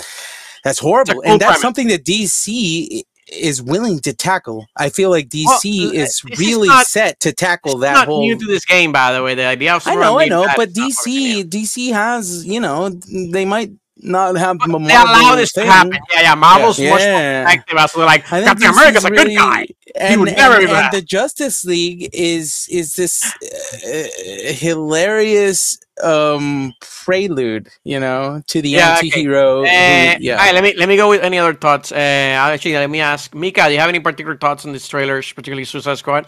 that's 0.64 0.78
horrible. 0.80 1.22
Cool 1.22 1.22
and 1.24 1.40
that's 1.40 1.60
premise. 1.60 1.60
something 1.60 1.88
that 1.88 2.04
dc 2.04 3.02
is 3.32 3.60
willing 3.62 3.98
to 4.00 4.12
tackle 4.12 4.66
i 4.76 4.88
feel 4.88 5.10
like 5.10 5.28
dc 5.28 5.46
Well, 5.64 5.88
uh, 5.88 5.92
is 5.92 6.22
really 6.38 6.68
not- 6.68 6.86
set 6.86 7.18
to 7.20 7.32
tackle 7.32 7.78
that 7.78 7.94
not 7.94 8.06
whole 8.06 8.20
new 8.20 8.38
to 8.38 8.46
this 8.46 8.64
game, 8.64 8.92
by 8.92 9.12
the 9.12 9.22
way. 9.22 9.34
The 9.34 9.44
idea 9.44 9.74
of 9.74 9.86
I 9.86 9.94
know, 9.96 10.18
I 10.18 10.26
know, 10.28 10.46
but 10.56 10.68
is 10.70 10.76
not 10.76 10.86
part 10.86 10.98
of 10.98 11.04
the 11.04 11.40
game. 11.42 11.50
DC, 11.50 11.88
DC 11.88 11.92
has, 11.92 12.46
you 12.46 12.60
know, 12.60 12.88
they 12.88 13.44
might 13.44 13.72
not 13.98 14.36
have. 14.36 14.56
a 14.56 14.66
They 14.66 14.72
Marvel 14.78 15.14
allow 15.14 15.34
this 15.36 15.52
to 15.52 15.60
thing. 15.60 15.70
happen. 15.70 15.98
Yeah, 16.12 16.20
yeah. 16.22 16.34
Marvel's 16.34 16.78
much 16.78 16.88
more 16.88 16.98
Yeah. 16.98 17.42
effective 17.44 17.78
as 17.78 17.92
they're 17.92 18.04
like 18.04 18.30
I 18.32 18.42
Captain 18.44 18.68
America's 18.68 18.98
is 18.98 19.04
a 19.04 19.10
good 19.10 19.18
really- 19.18 19.34
guy. 19.36 19.66
And, 19.98 20.20
would 20.20 20.28
and- 20.28 20.36
never 20.36 20.58
be 20.58 20.64
and 20.64 20.72
bad. 20.72 20.92
the 20.92 21.00
Justice 21.00 21.64
League 21.64 22.10
is 22.12 22.66
is 22.70 22.94
this 22.94 23.24
uh, 23.24 24.52
hilarious 24.52 25.78
um 26.02 26.74
prelude, 26.80 27.68
you 27.84 27.98
know, 27.98 28.42
to 28.48 28.60
the 28.60 28.68
Yeah, 28.70 28.96
anti-hero. 28.96 29.60
who- 29.60 29.66
Uh, 29.66 30.16
yeah. 30.20 30.32
All 30.38 30.44
right, 30.44 30.52
let 30.54 30.62
me 30.62 30.74
let 30.76 30.88
me 30.88 30.96
go 30.96 31.08
with 31.08 31.22
any 31.22 31.38
other 31.38 31.54
thoughts. 31.54 31.92
Uh, 31.92 31.94
actually, 31.96 32.74
let 32.74 32.90
me 32.90 33.00
ask 33.00 33.34
Mika. 33.34 33.64
Do 33.68 33.72
you 33.72 33.78
have 33.80 33.88
any 33.88 34.00
particular 34.00 34.36
thoughts 34.36 34.66
on 34.66 34.72
these 34.72 34.86
trailers, 34.86 35.32
particularly 35.32 35.64
Suicide 35.64 35.96
Squad? 35.96 36.26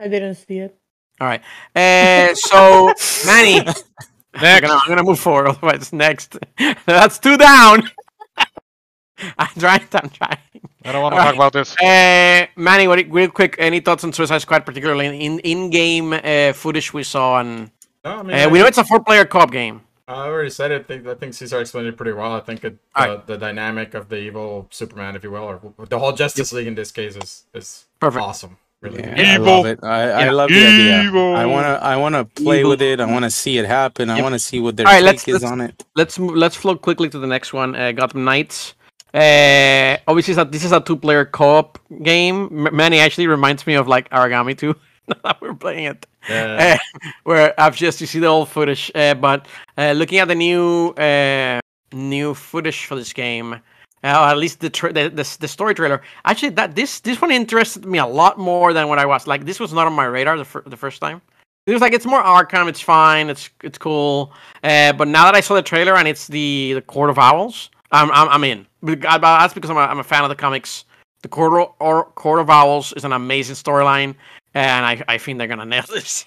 I 0.00 0.08
didn't 0.08 0.36
see 0.36 0.58
it. 0.58 0.76
All 1.20 1.28
right. 1.28 1.42
Uh, 1.76 2.34
so 2.34 2.92
Manny, 3.26 3.60
I'm 3.60 3.74
Next, 4.40 4.66
gonna, 4.66 4.80
I'm 4.82 4.88
gonna 4.88 5.02
move 5.04 5.18
forward. 5.20 5.46
Otherwise, 5.48 5.92
next. 5.92 6.38
That's 6.86 7.18
two 7.18 7.36
down. 7.36 7.88
I'm 9.38 9.48
trying. 9.58 9.82
I'm 9.92 10.10
trying. 10.10 10.38
I 10.84 10.92
don't 10.92 11.02
want 11.02 11.14
to 11.14 11.18
Alright. 11.20 11.26
talk 11.26 11.34
about 11.36 11.52
this. 11.52 11.74
Uh, 11.80 12.46
Manny, 12.56 12.88
what, 12.88 12.98
real 13.10 13.30
quick, 13.30 13.56
any 13.58 13.80
thoughts 13.80 14.04
on 14.04 14.12
Suicide 14.12 14.38
Squad, 14.38 14.66
particularly 14.66 15.06
in 15.24 15.38
in-game 15.38 16.12
uh, 16.12 16.52
footage 16.52 16.92
we 16.92 17.04
saw? 17.04 17.40
And 17.40 17.70
No, 18.04 18.18
I 18.18 18.22
mean, 18.22 18.36
uh, 18.36 18.48
we 18.50 18.58
know 18.58 18.66
it's 18.66 18.76
a 18.76 18.84
four-player 18.84 19.24
co-op 19.24 19.50
game. 19.50 19.80
I 20.06 20.26
already 20.26 20.50
said 20.50 20.70
it. 20.72 20.80
I 20.82 20.84
think, 20.84 21.06
I 21.06 21.14
think 21.14 21.32
Caesar 21.32 21.60
explained 21.60 21.86
it 21.88 21.96
pretty 21.96 22.12
well. 22.12 22.32
I 22.34 22.40
think 22.40 22.64
it, 22.64 22.76
the, 22.94 23.00
Alright. 23.00 23.26
the 23.26 23.38
dynamic 23.38 23.94
of 23.94 24.10
the 24.10 24.18
evil 24.18 24.66
Superman, 24.70 25.16
if 25.16 25.22
you 25.24 25.30
will, 25.30 25.44
or 25.44 25.86
the 25.86 25.98
whole 25.98 26.12
Justice 26.12 26.52
League 26.52 26.66
in 26.66 26.74
this 26.74 26.90
case 26.92 27.16
is 27.16 27.44
is 27.54 27.86
Perfect. 28.00 28.22
awesome. 28.22 28.58
Really. 28.84 29.02
Yeah, 29.02 29.38
good. 29.38 29.48
I 29.48 29.50
love 29.56 29.66
it. 29.66 29.78
I, 29.82 30.00
I 30.26 30.30
love 30.30 30.48
the 30.50 30.66
idea. 30.66 31.10
I 31.42 31.46
wanna 31.46 31.74
I 31.92 31.96
wanna 31.96 32.24
play 32.24 32.58
Evil. 32.60 32.70
with 32.72 32.82
it. 32.82 33.00
I 33.00 33.06
wanna 33.06 33.30
see 33.30 33.56
it 33.58 33.64
happen. 33.66 34.10
I 34.10 34.16
Yep. 34.16 34.22
wanna 34.24 34.38
see 34.38 34.60
what 34.60 34.76
their 34.76 34.86
Alright, 34.86 35.02
take 35.02 35.06
let's- 35.12 35.28
is 35.28 35.34
let's- 35.42 35.52
on 35.52 35.60
it. 35.60 35.84
Let's 35.96 36.18
move, 36.18 36.36
let's 36.36 36.56
flow 36.56 36.76
quickly 36.76 37.08
to 37.08 37.18
the 37.18 37.26
next 37.26 37.52
one. 37.52 37.74
Uh, 37.74 37.92
Gotham 37.92 38.24
Knights. 38.24 38.74
Uh, 39.14 39.96
obviously, 40.08 40.32
it's 40.32 40.40
a- 40.40 40.44
this 40.44 40.64
is 40.64 40.72
a 40.72 40.80
two-player 40.80 41.24
co-op 41.24 41.78
game. 42.02 42.66
M- 42.66 42.74
Manny 42.76 42.98
actually 42.98 43.26
reminds 43.28 43.66
me 43.66 43.74
of 43.74 43.86
like 43.88 44.10
Origami 44.10 44.56
2. 44.58 44.74
that 45.22 45.40
we're 45.40 45.54
playing 45.54 45.84
it. 45.84 46.06
Yeah. 46.28 46.78
uh, 46.80 47.00
where 47.24 47.54
I've 47.60 47.76
just 47.76 48.00
you 48.00 48.06
see 48.06 48.18
the 48.18 48.26
old 48.26 48.48
footage. 48.48 48.90
Uh, 48.94 49.14
but 49.14 49.46
uh, 49.78 49.92
looking 49.92 50.18
at 50.18 50.28
the 50.28 50.34
new 50.34 50.88
uh, 50.96 51.60
new 51.92 52.34
footage 52.34 52.86
for 52.86 52.96
this 52.96 53.12
game, 53.12 53.60
uh, 54.04 54.28
at 54.30 54.36
least 54.36 54.60
the, 54.60 54.70
tra- 54.70 54.92
the 54.92 55.08
the 55.08 55.36
the 55.40 55.48
story 55.48 55.74
trailer. 55.74 56.02
Actually, 56.24 56.50
that 56.50 56.76
this 56.76 57.00
this 57.00 57.20
one 57.20 57.30
interested 57.32 57.84
me 57.86 57.98
a 57.98 58.06
lot 58.06 58.38
more 58.38 58.72
than 58.72 58.88
what 58.88 58.98
I 58.98 59.06
was 59.06 59.26
like. 59.26 59.44
This 59.46 59.58
was 59.58 59.72
not 59.72 59.86
on 59.86 59.94
my 59.94 60.04
radar 60.04 60.36
the, 60.36 60.44
fir- 60.44 60.62
the 60.66 60.76
first 60.76 61.00
time. 61.00 61.20
It 61.66 61.72
was 61.72 61.80
like 61.80 61.94
it's 61.94 62.04
more 62.04 62.22
Arkham. 62.22 62.68
It's 62.68 62.80
fine. 62.80 63.30
It's 63.30 63.48
it's 63.62 63.78
cool. 63.78 64.32
Uh, 64.62 64.92
but 64.92 65.08
now 65.08 65.24
that 65.24 65.34
I 65.34 65.40
saw 65.40 65.54
the 65.54 65.62
trailer 65.62 65.96
and 65.96 66.06
it's 66.06 66.26
the 66.28 66.74
the 66.74 66.82
Court 66.82 67.08
of 67.10 67.18
Owls, 67.18 67.70
I'm 67.90 68.10
I'm, 68.12 68.28
I'm 68.28 68.44
in. 68.44 68.66
That's 68.82 69.54
because 69.54 69.70
I'm 69.70 69.78
a, 69.78 69.80
I'm 69.80 69.98
a 69.98 70.04
fan 70.04 70.22
of 70.22 70.28
the 70.28 70.36
comics. 70.36 70.84
The 71.22 71.28
Court 71.28 71.54
of, 71.62 71.74
or 71.80 72.04
Court 72.04 72.40
of 72.40 72.50
Owls 72.50 72.92
is 72.92 73.04
an 73.06 73.12
amazing 73.12 73.56
storyline, 73.56 74.14
and 74.52 74.84
I 74.84 75.02
I 75.08 75.16
think 75.16 75.38
they're 75.38 75.48
gonna 75.48 75.64
nail 75.64 75.84
this. 75.90 76.26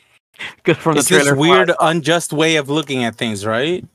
Good 0.63 0.77
from 0.77 0.97
It's 0.97 1.07
the 1.09 1.15
trailer. 1.15 1.31
this 1.31 1.39
weird, 1.39 1.71
unjust 1.79 2.33
way 2.33 2.55
of 2.55 2.69
looking 2.69 3.03
at 3.03 3.15
things, 3.15 3.45
right? 3.45 3.85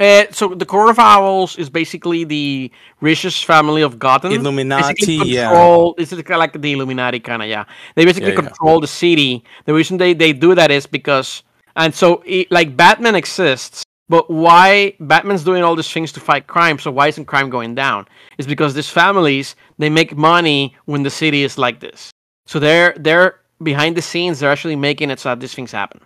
Uh, 0.00 0.24
so 0.30 0.48
the 0.54 0.64
Court 0.66 0.90
of 0.90 0.98
Owls 0.98 1.56
is 1.56 1.68
basically 1.68 2.24
the 2.24 2.70
richest 3.00 3.44
family 3.44 3.82
of 3.82 3.98
Gotham. 3.98 4.32
Illuminati, 4.32 4.94
basically 4.94 5.30
yeah. 5.30 5.48
control. 5.48 5.94
It's 5.98 6.10
kind 6.10 6.30
of 6.30 6.38
like 6.38 6.60
the 6.60 6.72
Illuminati 6.72 7.18
kind 7.18 7.42
of, 7.42 7.48
yeah. 7.48 7.64
They 7.96 8.04
basically 8.04 8.30
Yeah, 8.30 8.40
yeah. 8.40 8.48
control 8.48 8.80
the 8.80 8.86
city. 8.86 9.42
The 9.64 9.74
reason 9.74 9.96
they, 9.96 10.14
they 10.14 10.32
do 10.32 10.54
that 10.54 10.70
is 10.70 10.86
because, 10.86 11.42
and 11.74 11.92
so 11.94 12.22
it, 12.26 12.50
like 12.50 12.76
Batman 12.76 13.16
exists, 13.16 13.82
but 14.08 14.30
why 14.30 14.94
Batman's 15.00 15.44
doing 15.44 15.62
all 15.62 15.76
these 15.76 15.90
things 15.90 16.12
to 16.12 16.20
fight 16.20 16.46
crime? 16.46 16.78
So 16.78 16.90
why 16.90 17.08
isn't 17.08 17.26
crime 17.26 17.50
going 17.50 17.74
down? 17.74 18.06
It's 18.38 18.48
because 18.48 18.74
these 18.74 18.88
families 18.88 19.54
they 19.78 19.90
make 19.90 20.16
money 20.16 20.74
when 20.86 21.02
the 21.02 21.10
city 21.10 21.42
is 21.42 21.58
like 21.58 21.80
this. 21.80 22.10
So 22.46 22.58
they're 22.58 22.94
they're 22.98 23.40
behind 23.62 23.96
the 23.96 24.02
scenes. 24.02 24.38
They're 24.38 24.50
actually 24.50 24.76
making 24.76 25.10
it 25.10 25.18
so 25.20 25.28
that 25.28 25.40
these 25.40 25.54
things 25.54 25.72
happen, 25.72 26.00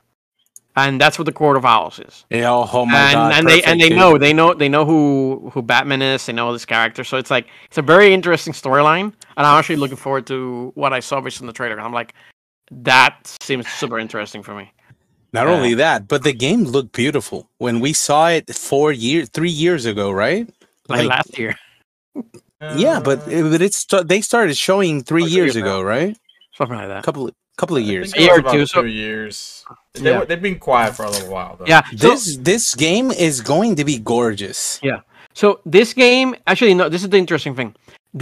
and 0.76 1.00
that's 1.00 1.18
what 1.18 1.26
the 1.26 1.32
Court 1.32 1.56
of 1.56 1.64
Owls 1.64 1.98
is 1.98 2.24
Yeah, 2.30 2.50
oh, 2.50 2.68
oh 2.72 2.86
my 2.86 2.98
and, 2.98 3.12
god. 3.14 3.32
and 3.34 3.48
they 3.48 3.62
and 3.62 3.80
they 3.80 3.88
dude. 3.90 3.98
know 3.98 4.18
they 4.18 4.32
know 4.32 4.54
they 4.54 4.68
know 4.68 4.84
who 4.84 5.50
who 5.52 5.62
Batman 5.62 6.02
is. 6.02 6.24
They 6.26 6.32
know 6.32 6.52
this 6.52 6.64
character, 6.64 7.04
so 7.04 7.16
it's 7.18 7.30
like 7.30 7.46
it's 7.66 7.78
a 7.78 7.82
very 7.82 8.12
interesting 8.14 8.52
storyline. 8.54 9.12
And 9.36 9.46
I'm 9.46 9.58
actually 9.58 9.76
looking 9.76 9.96
forward 9.98 10.26
to 10.28 10.72
what 10.74 10.92
I 10.92 11.00
saw 11.00 11.20
based 11.20 11.40
on 11.40 11.46
the 11.46 11.52
trailer. 11.52 11.80
I'm 11.80 11.92
like, 11.92 12.14
that 12.70 13.36
seems 13.42 13.66
super 13.68 13.98
interesting 13.98 14.42
for 14.42 14.54
me. 14.54 14.72
Not 15.32 15.46
Yeah. 15.46 15.54
only 15.54 15.74
that, 15.74 16.08
but 16.08 16.22
the 16.24 16.32
game 16.34 16.64
looked 16.64 16.92
beautiful 16.92 17.48
when 17.58 17.80
we 17.80 17.92
saw 17.94 18.28
it 18.28 18.54
four 18.54 18.92
years, 18.92 19.28
three 19.30 19.50
years 19.50 19.86
ago, 19.86 20.10
right? 20.10 20.46
Like, 20.88 21.00
Like- 21.00 21.08
last 21.08 21.38
year, 21.38 21.54
Yeah, 22.76 23.00
but 23.00 23.26
it, 23.28 23.42
but 23.50 23.60
it's 23.62 23.78
sta- 23.78 24.02
they 24.04 24.20
started 24.20 24.56
showing 24.56 25.02
three 25.02 25.22
Oh, 25.24 25.26
two 25.26 25.32
years 25.34 25.54
years 25.54 25.56
ago, 25.56 25.80
right? 25.82 26.16
something 26.56 26.76
like 26.76 26.88
that. 26.88 27.02
couple 27.02 27.30
couple 27.62 27.76
of 27.80 27.84
years. 27.92 28.06
year 28.16 28.34
or 28.38 28.42
two, 28.54 28.64
so- 28.66 28.82
two 28.82 28.88
years. 29.04 29.64
They, 29.94 30.10
Yeah. 30.10 30.18
were- 30.18 30.26
They've 30.28 30.42
been 30.50 30.58
quiet 30.68 30.90
for 30.96 31.04
a 31.10 31.10
little 31.14 31.30
while, 31.36 31.52
though. 31.58 31.68
Yeah, 31.72 31.82
so, 31.96 32.08
This 32.08 32.22
this 32.50 32.64
game 32.86 33.08
is 33.28 33.34
going 33.52 33.72
to 33.80 33.84
be 33.92 33.96
gorgeous. 34.14 34.60
Yeah. 34.90 35.00
So 35.40 35.46
this 35.76 35.88
game 36.04 36.28
actually 36.50 36.74
no. 36.80 36.84
This 36.94 37.02
is 37.06 37.10
the 37.14 37.20
interesting 37.24 37.54
thing. 37.58 37.70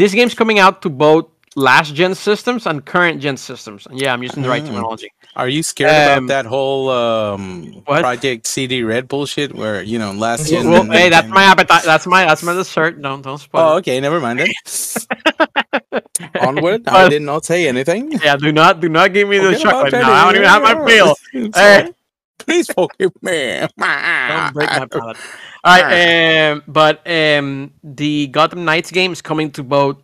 This 0.00 0.12
game's 0.18 0.34
coming 0.40 0.58
out 0.64 0.74
to 0.84 0.88
both 1.06 1.26
last 1.56 1.88
gen 1.98 2.14
systems 2.14 2.62
and 2.70 2.76
current 2.92 3.16
gen 3.24 3.36
systems. 3.48 3.80
And 3.88 3.96
yeah, 4.02 4.12
I'm 4.14 4.22
using 4.22 4.42
the 4.44 4.48
right 4.54 4.62
Mm. 4.62 4.68
terminology. 4.68 5.10
Are 5.40 5.48
you 5.56 5.62
scared 5.72 5.90
Um, 5.94 6.06
about 6.06 6.22
that 6.34 6.46
whole 6.54 6.84
um, 7.02 7.42
Project 7.86 8.46
CD 8.46 8.72
Red 8.92 9.04
bullshit 9.12 9.50
where 9.60 9.78
you 9.82 9.98
know 10.02 10.12
last 10.26 10.40
Well, 10.50 10.62
gen? 10.62 10.70
Well, 10.70 10.84
hey, 10.98 11.08
that's 11.14 11.30
my 11.38 11.44
appetite. 11.52 11.84
That's 11.92 12.06
my 12.06 12.20
that's 12.30 12.42
my 12.48 12.54
dessert. 12.60 12.92
Don't 13.02 13.22
don't 13.26 13.38
spoil. 13.46 13.62
Oh, 13.62 13.76
okay, 13.78 13.96
never 14.06 14.20
mind 14.20 14.36
then. 14.40 14.50
Onward. 16.40 16.88
I 16.88 17.08
did 17.08 17.22
not 17.22 17.44
say 17.44 17.68
anything. 17.68 18.12
Yeah, 18.12 18.36
do 18.36 18.52
not 18.52 18.80
do 18.80 18.88
not 18.88 19.12
give 19.12 19.28
me 19.28 19.38
the 19.38 19.52
Forget 19.52 19.60
chocolate 19.60 19.92
now. 19.92 20.12
I 20.12 20.24
don't 20.24 20.36
even 20.36 20.48
have 20.48 20.62
my. 20.62 21.14
It's 21.32 21.58
Hey. 21.58 21.92
Please 22.38 22.66
forgive 22.68 23.12
me. 23.22 23.60
Don't 23.78 24.54
break 24.54 24.70
my 24.70 24.86
palate. 24.90 25.16
All 25.62 25.80
right, 25.80 26.50
um, 26.50 26.62
but 26.66 27.06
um, 27.06 27.72
the 27.84 28.28
Gotham 28.28 28.64
Knights 28.64 28.90
game 28.90 29.12
is 29.12 29.20
coming 29.20 29.50
to 29.52 29.62
both 29.62 29.98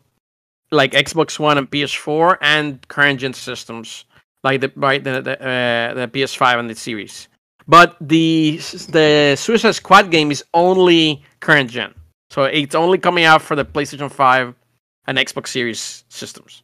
like 0.70 0.92
Xbox 0.92 1.38
One 1.38 1.56
and 1.56 1.70
PS4 1.70 2.36
and 2.42 2.86
current 2.88 3.20
gen 3.20 3.32
systems, 3.32 4.04
like 4.44 4.60
the 4.60 4.70
right 4.76 5.02
the 5.02 5.22
the, 5.22 5.40
uh, 5.40 5.94
the 5.94 6.08
PS5 6.08 6.58
and 6.58 6.70
the 6.70 6.74
series. 6.74 7.28
But 7.66 7.96
the 8.00 8.58
the 8.90 9.34
Suicide 9.36 9.74
Squad 9.74 10.10
game 10.10 10.30
is 10.30 10.44
only 10.52 11.22
current 11.40 11.70
gen, 11.70 11.94
so 12.30 12.44
it's 12.44 12.74
only 12.74 12.98
coming 12.98 13.24
out 13.24 13.42
for 13.42 13.56
the 13.56 13.64
PlayStation 13.64 14.10
5 14.10 14.54
and 15.06 15.18
Xbox 15.18 15.48
Series 15.48 16.04
systems. 16.08 16.62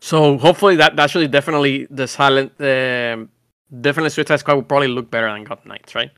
So 0.00 0.36
hopefully 0.36 0.76
that 0.76 0.96
that's 0.96 1.14
really 1.14 1.28
definitely 1.28 1.86
the 1.90 2.08
silent. 2.08 2.52
Um, 2.60 3.30
definitely 3.80 4.10
Suicide 4.10 4.40
Squad 4.40 4.54
will 4.54 4.62
probably 4.62 4.88
look 4.88 5.10
better 5.10 5.32
than 5.32 5.44
Gotham 5.44 5.68
Knights, 5.68 5.94
right? 5.94 6.10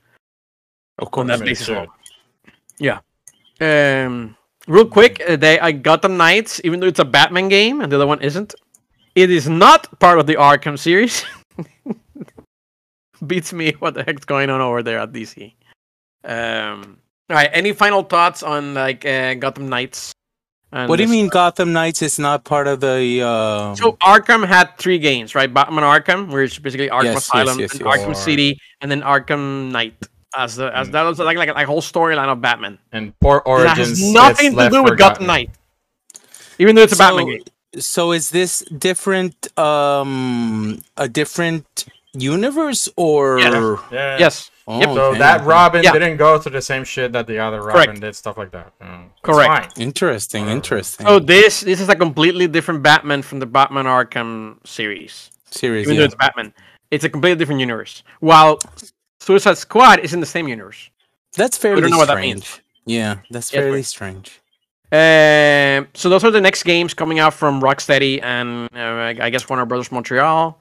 Of 0.98 1.10
course. 1.10 1.28
that 1.28 1.34
I 1.34 1.36
mean, 1.36 1.48
it 1.48 1.50
basis 1.50 1.66
should. 1.66 1.76
alone. 1.76 1.88
Yeah. 2.78 3.00
Um, 3.60 4.36
real 4.66 4.86
quick, 4.86 5.22
uh, 5.28 5.36
they 5.36 5.60
I 5.60 5.72
Gotham 5.72 6.16
Knights, 6.16 6.60
even 6.64 6.80
though 6.80 6.86
it's 6.86 6.98
a 6.98 7.04
Batman 7.04 7.48
game 7.48 7.80
and 7.80 7.92
the 7.92 7.96
other 7.96 8.06
one 8.06 8.22
isn't, 8.22 8.54
it 9.14 9.30
is 9.30 9.48
not 9.48 10.00
part 10.00 10.18
of 10.18 10.26
the 10.26 10.36
Arkham 10.36 10.78
series. 10.78 11.24
beats 13.26 13.52
me 13.52 13.72
what 13.78 13.94
the 13.94 14.02
heck's 14.02 14.24
going 14.24 14.50
on 14.50 14.60
over 14.60 14.82
there 14.82 14.98
at 14.98 15.12
DC. 15.12 15.52
Um, 16.24 16.98
all 17.30 17.36
right. 17.36 17.50
Any 17.52 17.72
final 17.72 18.02
thoughts 18.02 18.42
on 18.42 18.74
like 18.74 19.04
uh, 19.04 19.34
Gotham 19.34 19.68
Knights? 19.68 20.12
And 20.74 20.88
What 20.88 20.96
do 20.96 21.04
you 21.04 21.08
mean 21.08 21.28
Gotham 21.28 21.72
Knights 21.72 22.02
is 22.02 22.18
not 22.18 22.42
part 22.42 22.66
of 22.66 22.80
the? 22.80 23.22
Uh... 23.22 23.76
So 23.76 23.92
Arkham 24.02 24.44
had 24.44 24.76
three 24.76 24.98
games, 24.98 25.36
right? 25.36 25.52
Batman 25.52 25.84
Arkham, 25.84 26.32
which 26.32 26.54
is 26.54 26.58
basically 26.58 26.88
Arkham 26.88 27.04
Yes, 27.04 27.14
yes, 27.14 27.26
Asylum, 27.26 27.58
yes, 27.60 27.72
and 27.72 27.80
yes. 27.80 27.96
Arkham 27.96 28.08
Or- 28.08 28.14
City, 28.14 28.58
and 28.80 28.90
then 28.90 29.00
Arkham 29.02 29.70
Knight. 29.70 29.94
As 30.36 30.56
the 30.56 30.76
as 30.76 30.90
that 30.90 31.02
was 31.02 31.20
like 31.20 31.36
like 31.36 31.48
a 31.48 31.64
whole 31.64 31.80
storyline 31.80 32.26
of 32.26 32.40
Batman. 32.40 32.78
And 32.90 33.16
Port 33.20 33.44
that 33.44 33.50
Origins 33.50 34.00
has 34.00 34.12
nothing 34.12 34.56
to 34.56 34.68
do 34.68 34.82
with 34.82 34.94
forgotten. 34.94 34.96
Gotham 34.96 35.26
Knight. 35.28 35.50
Even 36.58 36.74
though 36.74 36.82
it's 36.82 36.92
a 36.92 36.96
Batman 36.96 37.26
game. 37.26 37.42
So 37.78 38.10
is 38.10 38.30
this 38.30 38.64
different? 38.76 39.56
Um, 39.56 40.82
a 40.96 41.08
different 41.08 41.86
universe 42.14 42.88
or? 42.96 43.38
Yeah. 43.38 43.76
Yeah. 43.92 44.18
Yes. 44.18 44.50
Oh, 44.66 44.80
Yep. 44.80 44.88
So 44.94 45.02
okay, 45.10 45.18
that. 45.18 45.44
Robin 45.44 45.82
Yeah. 45.82 45.92
didn't 45.92 46.16
go 46.16 46.38
through 46.38 46.52
the 46.52 46.62
same 46.62 46.84
shit 46.84 47.12
that 47.12 47.26
the 47.26 47.38
other 47.38 47.60
Correct. 47.60 47.76
Robin 47.88 48.00
did, 48.00 48.16
stuff 48.16 48.38
like 48.38 48.50
that. 48.52 48.72
Mm, 48.80 49.10
Correct. 49.22 49.74
fine. 49.76 49.82
Interesting, 49.82 50.48
interesting. 50.48 51.06
So 51.06 51.18
this 51.18 51.60
this 51.60 51.80
is 51.80 51.88
a 51.90 51.94
completely 51.96 52.46
different 52.48 52.82
Batman 52.82 53.20
from 53.22 53.40
the 53.40 53.46
Batman 53.46 53.84
Arkham 53.84 54.56
series. 54.66 55.30
series. 55.50 55.82
Even 55.86 55.94
Yeah. 55.94 56.00
though 56.00 56.04
it's 56.06 56.14
Batman, 56.14 56.54
it's 56.90 57.04
a 57.04 57.08
completely 57.10 57.38
different 57.38 57.60
universe. 57.60 58.02
While 58.20 58.58
Suicide 59.20 59.58
Squad 59.58 60.00
is 60.00 60.12
in 60.14 60.20
the 60.20 60.26
same 60.26 60.48
universe. 60.48 60.90
That's 61.36 61.56
fairly 61.58 61.88
know 61.90 61.98
what 61.98 62.06
that 62.06 62.14
strange. 62.18 62.34
means. 62.34 62.60
Yeah, 62.86 63.16
that's 63.30 63.52
Yes, 63.52 63.60
fairly 63.60 63.76
right. 63.78 63.84
strange. 63.86 64.40
Um, 64.92 65.88
so 65.94 66.08
those 66.08 66.24
are 66.24 66.30
the 66.30 66.40
next 66.40 66.62
games 66.62 66.94
coming 66.94 67.18
out 67.18 67.34
from 67.34 67.60
Rocksteady 67.60 68.22
and 68.22 68.68
uh, 68.74 68.78
I 68.78 69.16
I 69.26 69.30
guess 69.30 69.48
Warner 69.48 69.66
Brothers 69.66 69.90
Montreal. 69.92 70.58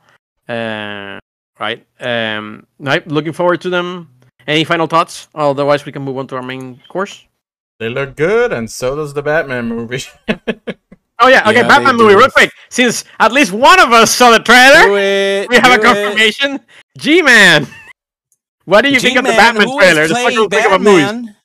Uh, 0.49 1.19
right. 1.59 1.85
Um, 1.99 2.67
right. 2.79 3.05
Looking 3.07 3.33
forward 3.33 3.61
to 3.61 3.69
them. 3.69 4.09
Any 4.45 4.63
final 4.63 4.87
thoughts? 4.87 5.27
Otherwise, 5.33 5.85
we 5.85 5.91
can 5.91 6.01
move 6.01 6.17
on 6.17 6.27
to 6.27 6.35
our 6.35 6.43
main 6.43 6.81
course. 6.89 7.25
They 7.79 7.89
look 7.89 8.15
good, 8.15 8.51
and 8.51 8.69
so 8.69 8.95
does 8.95 9.13
the 9.13 9.21
Batman 9.21 9.67
movie. 9.67 10.03
Oh 11.19 11.29
yeah. 11.29 11.47
Okay. 11.47 11.61
Yeah, 11.61 11.67
Batman 11.67 11.95
movie, 11.95 12.13
do. 12.13 12.19
real 12.19 12.29
quick. 12.29 12.51
Since 12.69 13.05
at 13.19 13.31
least 13.31 13.53
one 13.53 13.79
of 13.79 13.93
us 13.93 14.13
saw 14.13 14.31
the 14.31 14.39
trailer, 14.39 14.97
it. 14.97 15.47
we 15.47 15.55
have 15.55 15.71
a 15.71 15.81
do 15.81 15.81
it. 15.81 15.81
confirmation. 15.81 16.59
G-Man. 16.97 17.67
What 18.65 18.81
do 18.81 18.89
you 18.89 18.99
think 18.99 19.17
of 19.17 19.23
the 19.23 19.31
Batman 19.31 19.67
trailer? 19.77 20.07
The 20.07 20.15
fucking 20.15 20.49
thing 20.49 20.65
about 20.65 20.81
movies. 20.81 21.05
Batman? 21.05 21.35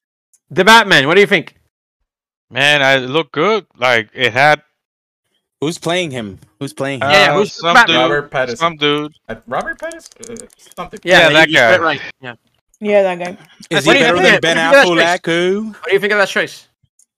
The 0.51 0.65
Batman. 0.65 1.07
What 1.07 1.15
do 1.15 1.21
you 1.21 1.27
think? 1.27 1.55
Man, 2.51 2.83
I 2.83 2.95
it 2.95 3.09
looked 3.11 3.33
good. 3.33 3.67
Like 3.77 4.11
it 4.15 4.33
had 4.33 4.63
Who's 5.61 5.77
playing 5.79 6.13
him? 6.13 6.39
Who's 6.61 6.73
playing 6.73 7.01
him? 7.01 7.09
uh, 7.09 7.13
Yeah, 7.13 7.35
who's 7.35 7.53
some 7.53 7.75
Batman? 7.75 7.97
dude, 7.97 8.11
Robert 8.11 8.31
Pattinson. 8.31 8.57
some 8.59 8.77
dude. 8.77 9.13
Uh, 9.29 9.35
Robert 9.47 9.79
Pattinson? 9.79 10.43
Uh, 10.43 10.47
something. 10.77 11.01
Yeah, 11.03 11.29
you- 11.29 11.35
that 11.35 11.49
you 11.49 11.55
guy. 11.57 11.79
Right. 11.79 12.01
Yeah. 12.21 12.35
Yeah, 12.81 13.03
that 13.03 13.19
guy. 13.19 13.37
Is 13.71 13.85
What 13.87 13.97
he 13.97 14.03
better 14.03 14.19
than 14.23 14.41
Ben 14.41 14.57
what 14.57 14.73
do 14.73 14.79
you 14.79 14.85
think 14.85 14.91
of 14.93 14.97
that 14.99 15.23
Affleck? 15.23 15.27
Who? 15.27 15.67
What 15.71 15.85
do 15.89 15.93
you 15.95 15.99
think 16.01 16.13
of 16.13 16.19
that 16.19 16.29
choice? 16.29 16.69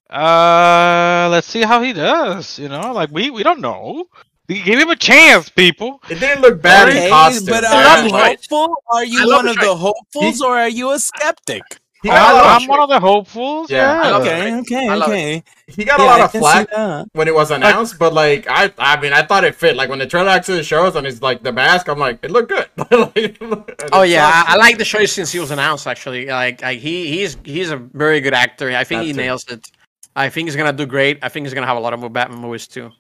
Uh, 0.08 1.28
let's 1.30 1.46
see 1.46 1.62
how 1.62 1.82
he 1.82 1.92
does. 1.92 2.58
You 2.58 2.68
know, 2.68 2.92
like 2.92 3.10
we 3.10 3.28
we 3.30 3.42
don't 3.42 3.60
know. 3.60 4.04
Give 4.48 4.80
him 4.80 4.90
a 4.90 4.96
chance, 4.96 5.48
people. 5.48 6.02
It 6.10 6.18
didn't 6.18 6.40
look 6.42 6.60
bad 6.60 6.88
Okay, 6.88 7.04
in 7.04 7.10
costume. 7.10 7.46
but 7.46 7.64
are 7.64 8.02
you 8.04 8.10
hopeful? 8.12 8.74
Are 8.88 9.04
you 9.04 9.28
one 9.28 9.44
the 9.44 9.50
of 9.52 9.56
the 9.56 9.62
choice. 9.62 9.78
hopefuls, 9.78 10.40
or 10.42 10.56
are 10.58 10.68
you 10.68 10.90
a 10.90 10.98
skeptic? 10.98 11.62
He 12.02 12.08
got 12.08 12.16
a 12.16 12.28
I 12.28 12.32
lot 12.32 12.46
of, 12.56 12.62
I'm 12.62 12.68
one 12.68 12.80
of 12.80 12.88
the 12.88 13.00
hopefuls. 13.00 13.70
Yeah, 13.70 14.02
Yeah. 14.02 14.10
love 14.10 14.22
Okay, 14.22 14.54
okay, 14.60 14.86
it. 14.86 15.02
okay. 15.02 15.44
he 15.66 15.84
got 15.84 16.00
a 16.00 16.04
lot 16.04 16.20
I 16.20 16.24
of 16.24 16.32
can 16.32 16.40
flack 16.40 16.68
when 17.12 17.28
it 17.28 17.34
was 17.34 17.50
announced, 17.50 17.98
but 17.98 18.12
like 18.14 18.46
I, 18.48 18.72
I 18.78 19.00
mean, 19.00 19.12
I 19.12 19.22
thought 19.22 19.44
it 19.44 19.54
fit. 19.54 19.76
Like 19.76 19.90
when 19.90 19.98
the 19.98 20.06
trailer 20.06 20.30
actually 20.30 20.62
shows 20.62 20.96
and 20.96 21.06
it's 21.06 21.20
like 21.22 21.42
the 21.42 21.52
mask, 21.52 21.88
I'm 21.88 21.98
like, 21.98 22.18
it 22.22 22.30
looked 22.30 22.48
good. 22.50 22.68
Oh 23.92 24.02
yeah. 24.02 24.26
I, 24.46 24.54
I 24.54 24.56
like 24.56 24.78
the 24.78 24.84
show 24.84 25.04
since 25.04 25.32
he 25.32 25.38
was 25.40 25.50
announced. 25.50 25.86
Actually, 25.86 26.26
like, 26.26 26.62
like 26.62 26.78
he 26.80 27.08
he's 27.08 27.36
he's 27.44 27.70
a 27.70 27.76
very 27.76 28.20
good 28.20 28.34
actor. 28.34 28.70
I 28.70 28.84
think 28.84 29.00
That 29.00 29.04
he 29.06 29.12
too. 29.12 29.16
nails 29.18 29.44
it. 29.48 29.70
I 30.16 30.28
think 30.28 30.48
he's 30.48 30.56
gonna 30.56 30.72
do 30.72 30.86
great. 30.86 31.18
I 31.22 31.28
think 31.28 31.46
he's 31.46 31.54
gonna 31.54 31.66
have 31.66 31.76
a 31.76 31.80
lot 31.80 31.92
of 31.92 32.00
more 32.00 32.10
Batman 32.10 32.40
movies 32.40 32.66
too. 32.66 32.90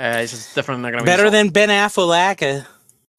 Uh, 0.00 0.18
it's 0.22 0.32
just 0.32 0.54
definitely 0.54 0.82
not 0.82 0.90
gonna 0.92 1.02
be 1.02 1.06
Better 1.06 1.30
than 1.30 1.48
Ben 1.50 1.68
Affleck. 1.70 2.64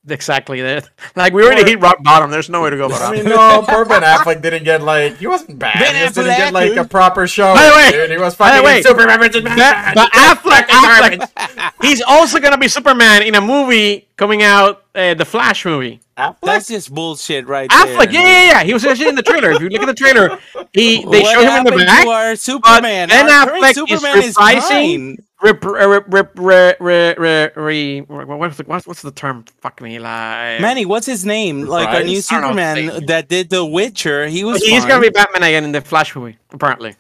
Same. 0.06 0.14
exactly 0.14 0.62
that. 0.62 0.90
Like 1.16 1.34
we 1.34 1.44
already 1.44 1.64
Or- 1.64 1.66
hit 1.66 1.80
rock 1.82 2.02
bottom. 2.04 2.32
There's 2.32 2.50
no 2.50 2.62
way 2.62 2.70
to 2.70 2.78
go 2.78 2.88
but 2.90 3.02
I 3.02 3.06
up. 3.08 3.14
mean, 3.14 3.26
no, 3.26 3.64
poor 3.68 3.84
Ben 3.86 4.02
Affleck 4.04 4.42
didn't 4.42 4.64
get 4.64 4.82
like 4.82 5.18
he 5.18 5.28
wasn't 5.28 5.60
bad. 5.60 5.80
Ben 5.80 5.96
he 5.96 6.02
just 6.02 6.16
didn't 6.16 6.38
get 6.38 6.54
like 6.54 6.76
a 6.76 6.86
proper 6.86 7.28
show. 7.28 7.54
By 7.54 7.66
the 7.70 7.76
way- 7.76 7.92
dude. 7.92 8.12
he 8.12 8.18
was 8.18 8.36
by 8.36 8.50
the 8.50 8.64
fucking 8.64 8.66
way, 8.66 8.82
Superman 8.82 9.20
versus 9.20 9.42
But, 9.44 9.56
Batman. 9.58 9.94
but 9.96 10.12
Affleck, 10.14 10.66
Affleck, 10.68 11.72
he's 11.82 12.02
also 12.02 12.40
gonna 12.40 12.58
be 12.58 12.68
Superman 12.68 13.24
in 13.24 13.36
a 13.36 13.42
movie 13.42 14.08
coming 14.18 14.42
out, 14.44 14.84
uh, 14.96 15.14
the 15.16 15.26
Flash 15.26 15.66
movie. 15.66 16.00
Affleck? 16.18 16.36
That's 16.44 16.68
just 16.68 16.94
bullshit, 16.94 17.48
right 17.48 17.70
Affleck, 17.70 18.12
there. 18.12 18.22
yeah, 18.22 18.22
yeah, 18.22 18.44
yeah. 18.52 18.64
He 18.64 18.74
was 18.74 18.86
actually 18.86 19.08
in 19.10 19.16
the 19.16 19.24
trailer. 19.24 19.52
If 19.52 19.62
you 19.62 19.70
look 19.70 19.82
at 19.82 19.88
the 19.88 19.94
trailer, 19.94 20.38
he 20.74 20.98
they 21.00 21.22
what 21.22 21.34
show 21.34 21.42
him 21.42 21.68
in 21.68 21.78
the 21.78 21.86
back. 21.86 22.04
to 22.04 22.10
our 22.10 22.36
Superman? 22.36 23.08
Ben 23.10 23.30
our 23.30 23.48
Affleck 23.48 23.74
Superman 23.74 24.18
is 24.24 24.36
reprising- 24.36 25.16
fine. 25.16 25.18
Rip, 25.42 25.64
rip, 25.64 26.06
rip, 26.08 26.38
rip, 26.38 26.78
rip, 26.80 27.18
rip, 27.20 27.56
re, 27.56 28.02
what's 28.02 28.58
the 28.58 28.64
what's, 28.66 28.86
what's 28.86 29.02
the 29.02 29.12
term? 29.12 29.46
Fuck 29.62 29.80
me, 29.82 29.98
like 29.98 30.60
Manny, 30.60 30.86
what's 30.86 31.06
his 31.06 31.26
name? 31.26 31.62
Like 31.62 31.88
our 31.88 32.04
new 32.04 32.18
Reprise? 32.18 32.32
Know 32.32 32.38
Superman 32.42 33.06
that 33.06 33.30
did 33.30 33.50
The 33.50 33.64
Witcher. 33.64 34.28
He 34.28 34.44
was. 34.44 34.62
he's 34.62 34.82
fine. 34.82 34.90
gonna 34.90 35.02
be 35.02 35.10
Batman 35.10 35.44
again 35.44 35.64
in 35.64 35.72
the 35.72 35.80
Flash 35.80 36.14
movie, 36.14 36.38
apparently. 36.52 36.96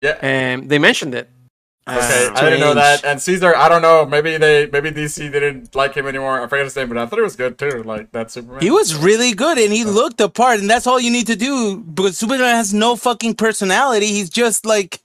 yeah. 0.00 0.54
Um, 0.56 0.68
they 0.68 0.78
mentioned 0.78 1.14
it. 1.14 1.28
Okay, 1.86 2.28
Uh, 2.28 2.32
I 2.34 2.40
didn't 2.44 2.60
know 2.60 2.74
that. 2.74 3.04
And 3.04 3.20
Caesar, 3.20 3.56
I 3.56 3.68
don't 3.68 3.80
know. 3.80 4.04
Maybe 4.04 4.36
they, 4.36 4.68
maybe 4.70 4.90
DC 4.90 5.32
didn't 5.32 5.74
like 5.74 5.94
him 5.94 6.06
anymore. 6.06 6.38
I 6.42 6.46
forget 6.46 6.64
his 6.64 6.76
name, 6.76 6.88
but 6.88 6.98
I 6.98 7.06
thought 7.06 7.18
it 7.18 7.22
was 7.22 7.34
good 7.36 7.58
too. 7.58 7.82
Like 7.82 8.12
that 8.12 8.30
Superman. 8.30 8.60
He 8.62 8.70
was 8.70 8.94
really 8.94 9.32
good 9.32 9.56
and 9.58 9.72
he 9.72 9.84
looked 9.84 10.18
the 10.18 10.28
part, 10.28 10.60
and 10.60 10.68
that's 10.68 10.86
all 10.86 11.00
you 11.00 11.10
need 11.10 11.26
to 11.28 11.36
do 11.36 11.78
because 11.78 12.18
Superman 12.18 12.56
has 12.56 12.72
no 12.74 12.94
fucking 12.96 13.34
personality. 13.34 14.06
He's 14.08 14.28
just 14.30 14.66
like 14.66 15.00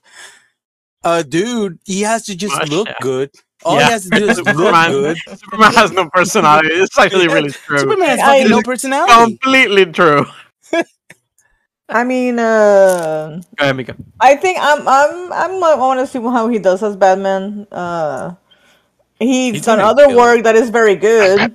a 1.04 1.22
dude. 1.24 1.78
He 1.84 2.02
has 2.02 2.24
to 2.26 2.34
just 2.36 2.54
Oh, 2.60 2.64
look 2.66 2.88
yeah. 2.88 2.94
good. 3.00 3.30
All 3.64 3.78
Yeah. 3.78 3.86
he 3.86 3.92
has 3.92 4.04
to 4.04 4.10
do 4.10 4.28
is 4.28 4.38
look 4.44 4.56
good. 4.56 5.16
Superman 5.38 5.72
has 5.74 5.92
no 5.92 6.08
personality. 6.10 6.68
It's 6.74 6.98
actually 6.98 7.28
really 7.28 7.50
true. 7.66 7.78
Superman 7.78 8.18
has 8.18 8.20
I- 8.22 8.44
no 8.48 8.62
personality. 8.62 9.12
Completely 9.38 9.86
true. 9.86 10.26
I 11.86 12.02
mean, 12.02 12.38
uh, 12.38 13.40
Go 13.56 13.62
ahead, 13.64 13.76
Mika. 13.76 13.94
I 14.18 14.36
think 14.36 14.56
I'm 14.60 14.88
I'm 14.88 15.32
I'm 15.32 15.62
I 15.62 15.74
want 15.76 16.00
to 16.00 16.06
see 16.06 16.18
how 16.18 16.48
he 16.48 16.58
does 16.58 16.82
as 16.82 16.96
Batman. 16.96 17.66
Uh, 17.70 18.34
he's, 19.18 19.54
He's 19.56 19.64
done 19.66 19.80
other 19.80 20.06
kill 20.08 20.16
work 20.16 20.44
that 20.44 20.56
is 20.56 20.70
very 20.70 20.96
good, 20.96 21.52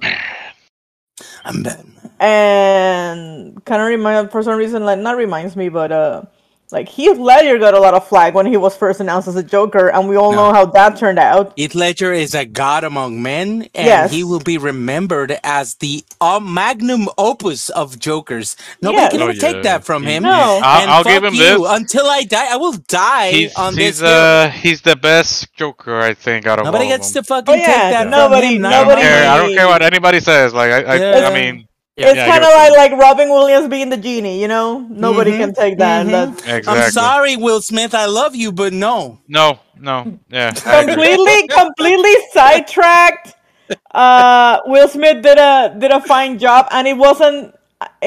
I'm 1.44 1.64
Batman. 1.64 2.10
and 2.20 3.66
kind 3.66 3.82
of 3.82 3.88
remind 3.88 4.30
for 4.32 4.44
some 4.44 4.56
reason 4.56 4.86
like 4.86 5.00
not 5.00 5.18
reminds 5.18 5.56
me, 5.56 5.68
but 5.70 5.92
uh, 5.92 6.22
like 6.72 6.88
Heath 6.88 7.18
Ledger 7.18 7.58
got 7.58 7.74
a 7.74 7.80
lot 7.80 7.94
of 7.96 8.08
flag 8.08 8.36
when 8.36 8.46
he 8.46 8.56
was 8.56 8.78
first 8.78 9.00
announced 9.00 9.28
as 9.28 9.36
a 9.36 9.42
Joker, 9.44 9.90
and 9.90 10.08
we 10.08 10.16
all 10.18 10.32
know 10.34 10.54
how 10.54 10.66
that 10.68 10.98
turned 10.98 11.18
out. 11.18 11.54
Heath 11.56 11.74
Ledger 11.74 12.14
is 12.14 12.36
a 12.36 12.46
god 12.46 12.84
among 12.84 13.24
men, 13.24 13.68
and 13.74 13.86
Yes. 13.88 14.12
he 14.12 14.24
will 14.24 14.40
be 14.40 14.58
remembered 14.58 15.40
as 15.44 15.76
the 15.76 16.04
uh, 16.22 16.40
magnum 16.40 17.08
opus 17.18 17.70
of 17.70 17.98
Jokers. 17.98 18.56
Nobody 18.82 19.02
Yes. 19.02 19.12
can 19.14 19.22
Oh, 19.22 19.28
ever 19.30 19.34
take 19.34 19.56
yeah. 19.58 19.62
that 19.64 19.84
from 19.86 20.04
him. 20.04 20.24
No. 20.24 20.30
I'll, 20.30 20.82
And 20.82 20.92
I'll 20.92 21.04
fuck 21.04 21.14
give 21.14 21.24
him 21.24 21.34
you. 21.34 21.40
this. 21.64 21.70
Until 21.72 22.06
I 22.06 22.22
die, 22.24 22.54
I 22.54 22.58
will 22.58 22.74
die 22.88 23.32
He's, 23.32 23.56
on 23.56 23.74
he's 23.76 24.00
this. 24.00 24.02
hill. 24.02 24.10
uh 24.10 24.50
he's 24.50 24.82
the 24.82 24.96
best 24.96 25.52
Joker 25.56 26.00
I 26.00 26.14
think 26.14 26.46
out 26.46 26.60
of 26.60 26.66
Nobody 26.66 26.86
all 26.86 26.92
of 26.94 26.98
gets 27.00 27.12
them. 27.12 27.24
to 27.24 27.28
fucking 27.28 27.54
Oh, 27.54 27.58
yeah, 27.58 27.66
take 27.66 27.76
that 27.94 28.08
nobody- 28.10 28.48
from 28.48 28.56
him. 28.58 28.66
I 28.66 28.70
don't 28.72 28.88
nobody- 28.88 29.02
care. 29.02 29.30
I 29.30 29.38
don't 29.38 29.56
care 29.56 29.68
what 29.68 29.82
anybody 29.82 30.20
says. 30.20 30.54
Like 30.54 30.72
I, 30.72 30.82
I, 30.84 30.96
Yeah. 30.98 31.30
I 31.30 31.34
mean, 31.34 31.68
it's 32.02 32.24
yeah, 32.24 32.26
kind 32.26 32.44
of 32.44 32.50
like 32.50 32.72
like 32.92 32.92
Robin 33.00 33.30
Williams 33.30 33.68
being 33.70 33.90
the 33.90 33.98
genie, 33.98 34.42
you 34.42 34.48
know. 34.48 34.80
Nobody 34.90 35.34
Mhm, 35.34 35.36
can 35.36 35.54
take 35.54 35.78
that. 35.80 36.08
mhm. 36.08 36.36
Exactly. 36.48 36.64
I'm 36.68 36.82
sorry, 36.84 37.36
Will 37.38 37.62
Smith. 37.62 37.94
I 37.94 38.06
love 38.06 38.36
you, 38.36 38.52
but 38.52 38.74
no. 38.74 39.20
No, 39.28 39.60
no, 39.80 40.08
yeah. 40.30 40.54
Completely 40.70 41.50
completely 41.50 42.14
sidetracked. 42.32 43.36
Uh, 43.94 44.60
Will 44.66 44.88
Smith 44.88 45.22
did 45.24 45.38
a 45.38 45.76
did 45.78 45.92
a 45.92 46.02
fine 46.02 46.38
job, 46.38 46.68
and 46.72 46.88
it 46.88 46.98
wasn't. 46.98 47.54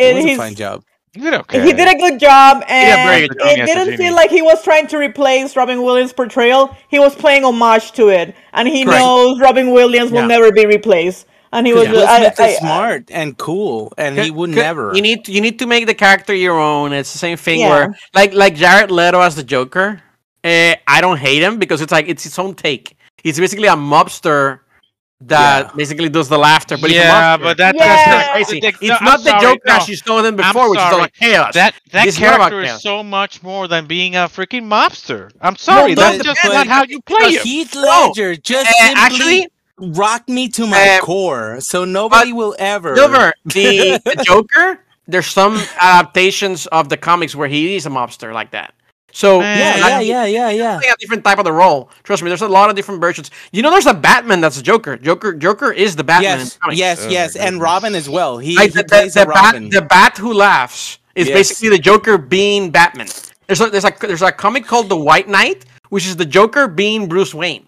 It 0.00 0.08
It, 0.08 0.14
was 0.14 0.24
a 0.24 0.30
fine 0.30 0.54
job. 0.54 0.82
You 1.14 1.22
did 1.22 1.34
okay. 1.34 1.60
He 1.62 1.72
did 1.72 1.88
a 1.88 1.98
good 1.98 2.18
job, 2.20 2.62
did 2.80 2.88
a 2.90 2.96
very 2.98 3.20
and 3.20 3.28
good 3.28 3.38
job 3.38 3.50
it 3.50 3.64
didn't 3.64 3.94
feel 3.94 4.14
like 4.14 4.30
he 4.30 4.42
was 4.42 4.62
trying 4.62 4.86
to 4.88 4.98
replace 4.98 5.56
Robin 5.56 5.82
Williams' 5.82 6.12
portrayal. 6.12 6.76
He 6.88 6.98
was 6.98 7.14
playing 7.14 7.44
homage 7.44 7.92
to 7.92 8.08
it, 8.08 8.34
and 8.52 8.68
he 8.68 8.84
Correct. 8.84 8.84
knows 8.84 9.38
Robin 9.40 9.72
Williams 9.72 10.12
will 10.12 10.22
Yeah. 10.22 10.28
never 10.34 10.50
be 10.52 10.66
replaced. 10.66 11.26
And 11.54 11.66
he 11.66 11.74
was 11.74 11.86
Will 11.88 12.00
just, 12.00 12.08
I, 12.08 12.18
Smith 12.20 12.32
is 12.32 12.40
I- 12.40 12.58
smart 12.60 13.10
and 13.10 13.36
cool, 13.36 13.92
and 13.98 14.18
he 14.18 14.30
would 14.30 14.50
never. 14.50 14.92
You 14.94 15.02
need 15.02 15.28
you 15.28 15.40
need 15.40 15.58
to 15.58 15.66
make 15.66 15.86
the 15.86 15.94
character 15.94 16.34
your 16.34 16.58
own. 16.58 16.92
It's 16.94 17.12
the 17.12 17.18
same 17.18 17.36
thing 17.36 17.60
Yeah. 17.60 17.68
where 17.70 17.94
like 18.14 18.32
like 18.32 18.54
Jared 18.54 18.90
Leto 18.90 19.20
as 19.20 19.34
the 19.36 19.44
Joker. 19.44 20.00
Uh, 20.44 20.74
I 20.88 21.00
don't 21.00 21.18
hate 21.18 21.42
him 21.42 21.58
because 21.58 21.80
it's 21.82 21.92
like 21.92 22.08
it's 22.08 22.24
his 22.24 22.38
own 22.38 22.54
take. 22.54 22.96
He's 23.22 23.38
basically 23.38 23.68
a 23.68 23.76
mobster 23.76 24.60
that 25.20 25.66
Yeah. 25.66 25.72
basically 25.76 26.08
does 26.08 26.28
the 26.28 26.38
laughter. 26.38 26.76
But 26.76 26.90
yeah, 26.90 27.36
but 27.36 27.56
that, 27.58 27.76
Yeah. 27.76 27.86
that's 27.86 28.04
That's 28.04 28.26
not 28.26 28.32
crazy. 28.34 28.60
that- 28.60 28.74
It's 28.80 28.82
no, 28.88 28.96
I'm 28.98 29.04
not 29.04 29.18
the 29.22 29.30
sorry, 29.30 29.40
Joker 29.42 29.60
no. 29.68 29.76
as 29.76 29.88
you 29.88 29.96
saw 29.96 30.22
them 30.22 30.34
before, 30.34 30.70
which 30.70 30.80
is 30.80 30.92
like 30.98 31.12
chaos. 31.14 31.54
That 31.54 31.74
that 31.92 32.04
This 32.06 32.14
is 32.16 32.20
not 32.20 32.34
about 32.34 32.50
character 32.50 32.60
is 32.62 32.68
chaos. 32.70 32.82
so 32.82 33.02
much 33.04 33.42
more 33.42 33.68
than 33.68 33.86
being 33.86 34.16
a 34.16 34.26
freaking 34.36 34.64
mobster. 34.64 35.30
I'm 35.40 35.54
sorry, 35.56 35.94
but- 35.94 36.00
that's 36.18 36.24
just 36.24 36.42
not 36.44 36.66
how 36.66 36.82
you 36.84 37.00
play 37.02 37.20
But 37.20 37.32
him. 37.34 37.42
Heath 37.42 37.74
Ledger 37.76 38.34
just 38.36 38.66
Uh, 38.68 38.72
simply 38.86 39.00
actually, 39.04 39.48
rocked 39.82 40.28
me 40.28 40.48
to 40.50 40.66
my 40.66 40.98
Uh, 40.98 41.00
core. 41.00 41.60
So 41.60 41.84
nobody 41.84 42.32
will 42.32 42.54
ever. 42.58 42.94
Silver, 42.96 43.32
the, 43.44 44.00
the 44.04 44.22
Joker. 44.24 44.80
There's 45.08 45.26
some 45.26 45.60
adaptations 45.80 46.66
of 46.68 46.88
the 46.88 46.96
comics 46.96 47.34
where 47.34 47.48
he 47.48 47.74
is 47.76 47.86
a 47.86 47.90
mobster 47.90 48.32
like 48.32 48.52
that. 48.52 48.72
So 49.14 49.40
Yeah, 49.40 50.00
yeah, 50.00 50.00
yeah, 50.00 50.24
yeah, 50.24 50.50
yeah. 50.50 50.92
a 50.92 50.96
different 50.98 51.22
type 51.24 51.38
of 51.38 51.44
the 51.44 51.52
role. 51.52 51.90
Trust 52.02 52.22
me, 52.22 52.28
there's 52.30 52.40
a 52.40 52.48
lot 52.48 52.70
of 52.70 52.76
different 52.76 53.00
versions. 53.00 53.30
You 53.52 53.60
know, 53.62 53.70
there's 53.70 53.86
a 53.86 53.92
Batman 53.92 54.40
that's 54.40 54.58
a 54.58 54.62
Joker. 54.62 54.96
Joker, 54.96 55.34
Joker 55.34 55.70
is 55.70 55.96
the 55.96 56.04
Batman. 56.04 56.32
in 56.34 56.38
Yes, 56.38 56.54
the 56.54 56.58
comics. 56.60 56.78
yes, 56.78 57.04
Oh 57.04 57.08
yes, 57.10 57.36
and. 57.36 57.60
Robin 57.60 57.94
as 57.94 58.08
well. 58.08 58.38
He, 58.38 58.56
Like 58.56 58.70
he 58.70 58.76
the, 58.76 58.82
the, 58.84 58.88
plays 58.88 59.14
the 59.14 59.22
a 59.24 59.26
Robin. 59.26 59.68
bat, 59.68 59.80
the 59.80 59.86
bat 59.86 60.16
who 60.18 60.32
laughs 60.32 60.98
is 61.14 61.28
Yes. 61.28 61.36
basically 61.36 61.68
the 61.76 61.82
Joker 61.82 62.16
being 62.16 62.70
Batman. 62.70 63.08
There's 63.48 63.60
a, 63.60 63.68
there's 63.68 63.84
a 63.84 63.92
there's 64.00 64.22
a 64.22 64.32
comic 64.32 64.64
called 64.66 64.88
The 64.88 64.96
White 64.96 65.28
Knight, 65.28 65.66
which 65.90 66.06
is 66.06 66.16
the 66.16 66.24
Joker 66.24 66.66
being 66.68 67.06
Bruce 67.06 67.34
Wayne. 67.34 67.66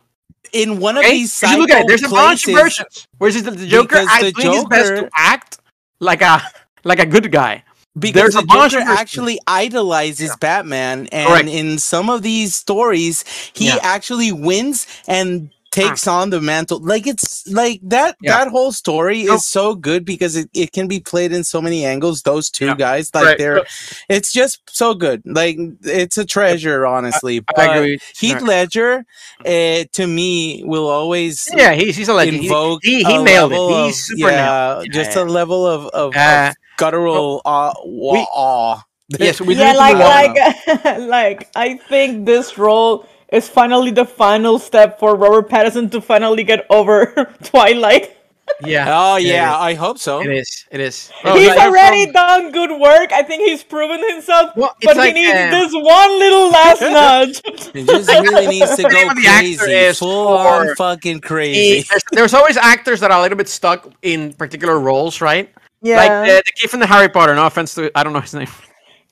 In 0.55 0.79
one 0.81 0.97
of 0.97 1.01
Okay, 1.05 1.13
these 1.13 1.43
you 1.43 1.59
look 1.59 1.71
at 1.71 1.83
it. 1.83 1.89
There's 1.89 2.05
a 2.05 2.09
bunch 2.09 2.47
of 2.49 2.55
versions. 2.55 3.07
Whereas 3.19 3.43
the, 3.43 3.51
the 3.51 3.67
Joker, 3.67 3.97
I 4.09 4.23
the 4.23 4.33
think 4.33 4.55
his 4.55 4.65
best 4.67 4.89
to 4.91 4.97
Joker- 5.03 5.11
act 5.17 5.59
like 6.01 6.23
a 6.23 6.41
like 6.85 7.01
a 7.01 7.07
good 7.07 7.31
guy. 7.31 7.65
Because 7.97 8.33
There's 8.33 8.35
the 8.35 8.43
Joker 8.71 8.83
actually 8.85 9.39
idolizes 9.47 10.35
Batman, 10.37 11.07
and 11.13 11.29
Correct. 11.29 11.49
in 11.49 11.79
some 11.79 12.11
of 12.11 12.23
these 12.23 12.57
stories, 12.57 13.25
he 13.55 13.67
Yeah. 13.69 13.79
actually 13.83 14.33
wins 14.33 14.87
and 15.07 15.51
takes 15.75 16.07
on 16.07 16.31
the 16.31 16.41
mantle. 16.41 16.79
Like 16.81 17.07
it's 17.07 17.47
like 17.51 17.81
that. 17.85 18.17
Yeah. 18.23 18.39
That 18.39 18.49
whole 18.49 18.73
story 18.73 19.25
No. 19.25 19.35
is 19.35 19.47
so 19.47 19.75
good 19.75 20.05
because 20.05 20.37
it, 20.37 20.49
it 20.55 20.73
can 20.73 20.87
be 20.89 21.01
played 21.01 21.33
in 21.33 21.45
so 21.45 21.61
many 21.61 21.85
angles. 21.85 22.23
Those 22.23 22.49
two 22.51 22.67
Yeah. 22.67 22.77
guys, 22.77 23.11
like 23.15 23.25
Right. 23.25 23.39
they're, 23.39 23.65
it's 24.09 24.33
just 24.33 24.61
so 24.71 24.95
good. 24.95 25.23
Like 25.27 25.57
it's 25.83 26.17
a 26.19 26.25
treasure, 26.25 26.87
honestly. 26.87 27.39
I 27.39 27.53
But 27.57 27.77
agree. 27.77 27.99
Heath 28.21 28.41
Ledger, 28.43 29.05
uh, 29.45 29.85
to 29.93 30.07
me, 30.07 30.63
will 30.65 30.89
always 30.89 31.49
Yeah, 31.55 31.73
he's 31.75 31.97
he's 31.97 32.09
a 32.09 32.15
legend. 32.15 32.39
He, 32.39 32.47
invoke 32.47 32.81
he, 32.85 33.03
he 33.05 33.17
a 33.17 33.23
nailed 33.23 33.53
it. 33.53 33.57
level 33.59 33.85
He's 33.87 33.97
of- 33.99 34.05
super 34.19 34.31
yeah, 34.31 34.75
nailed. 34.79 34.93
just 34.93 35.17
Yeah. 35.17 35.23
a 35.23 35.25
level 35.25 35.67
of 35.67 35.87
of, 35.89 36.15
Uh, 36.17 36.49
of 36.51 36.55
guttural 36.79 37.43
awe, 37.45 37.75
we- 37.85 38.27
awe. 38.33 38.79
Yes, 39.19 39.39
we 39.41 39.55
yeah, 39.55 39.75
like 39.75 39.99
like 39.99 40.37
like 41.17 41.49
I 41.55 41.77
think 41.91 42.25
this 42.27 42.57
role 42.57 43.07
is 43.35 43.49
finally 43.49 43.91
the 43.91 44.05
final 44.05 44.59
step 44.59 44.99
for 45.01 45.17
Robert 45.17 45.49
Pattinson 45.49 45.91
to 45.93 46.01
finally 46.01 46.45
get 46.45 46.67
over 46.71 47.33
Twilight. 47.45 48.17
yeah. 48.63 48.87
Oh 48.89 49.17
yeah. 49.17 49.57
I 49.59 49.73
hope 49.75 49.99
so. 49.99 50.21
It 50.21 50.31
is. 50.31 50.67
It 50.71 50.79
is. 50.81 51.11
he's 51.23 51.49
like- 51.49 51.59
already 51.59 52.13
done 52.13 52.53
good 52.53 52.79
work. 52.79 53.11
I 53.11 53.23
think 53.23 53.43
he's 53.43 53.65
proven 53.65 54.01
himself, 54.13 54.53
Well, 54.55 54.77
but 54.83 54.97
like, 54.99 55.15
he 55.17 55.23
needs 55.25 55.39
um, 55.39 55.51
this 55.51 55.73
one 55.73 56.19
little 56.19 56.51
last 56.51 56.81
nudge. 56.99 57.41
It 57.75 57.87
just 57.87 58.09
really 58.09 58.47
needs 58.47 58.77
to 58.77 58.83
The 58.83 58.89
go 58.91 59.09
the 59.15 59.23
crazy, 59.25 59.73
is 59.73 59.99
full 59.99 60.29
on 60.37 60.69
for- 60.69 60.77
fucking 60.77 61.15
He- 61.17 61.21
crazy. 61.21 61.87
there's, 61.89 62.03
there's 62.13 62.35
always 62.35 62.57
actors 62.59 63.01
that 63.01 63.11
are 63.11 63.19
a 63.19 63.23
little 63.23 63.39
bit 63.39 63.49
stuck 63.49 63.91
in 64.03 64.33
particular 64.35 64.79
roles, 64.79 65.21
right? 65.23 65.49
Yeah, 65.81 65.97
Like 65.97 66.29
the, 66.29 66.43
the 66.47 66.53
kid 66.53 66.71
from 66.71 66.81
the 66.81 66.87
Harry 66.87 67.09
Potter. 67.09 67.35
No 67.35 67.47
offense 67.47 67.75
to, 67.77 67.91
I 67.97 68.05
don't 68.05 68.13
know 68.13 68.21
his 68.21 68.35
name, 68.35 68.49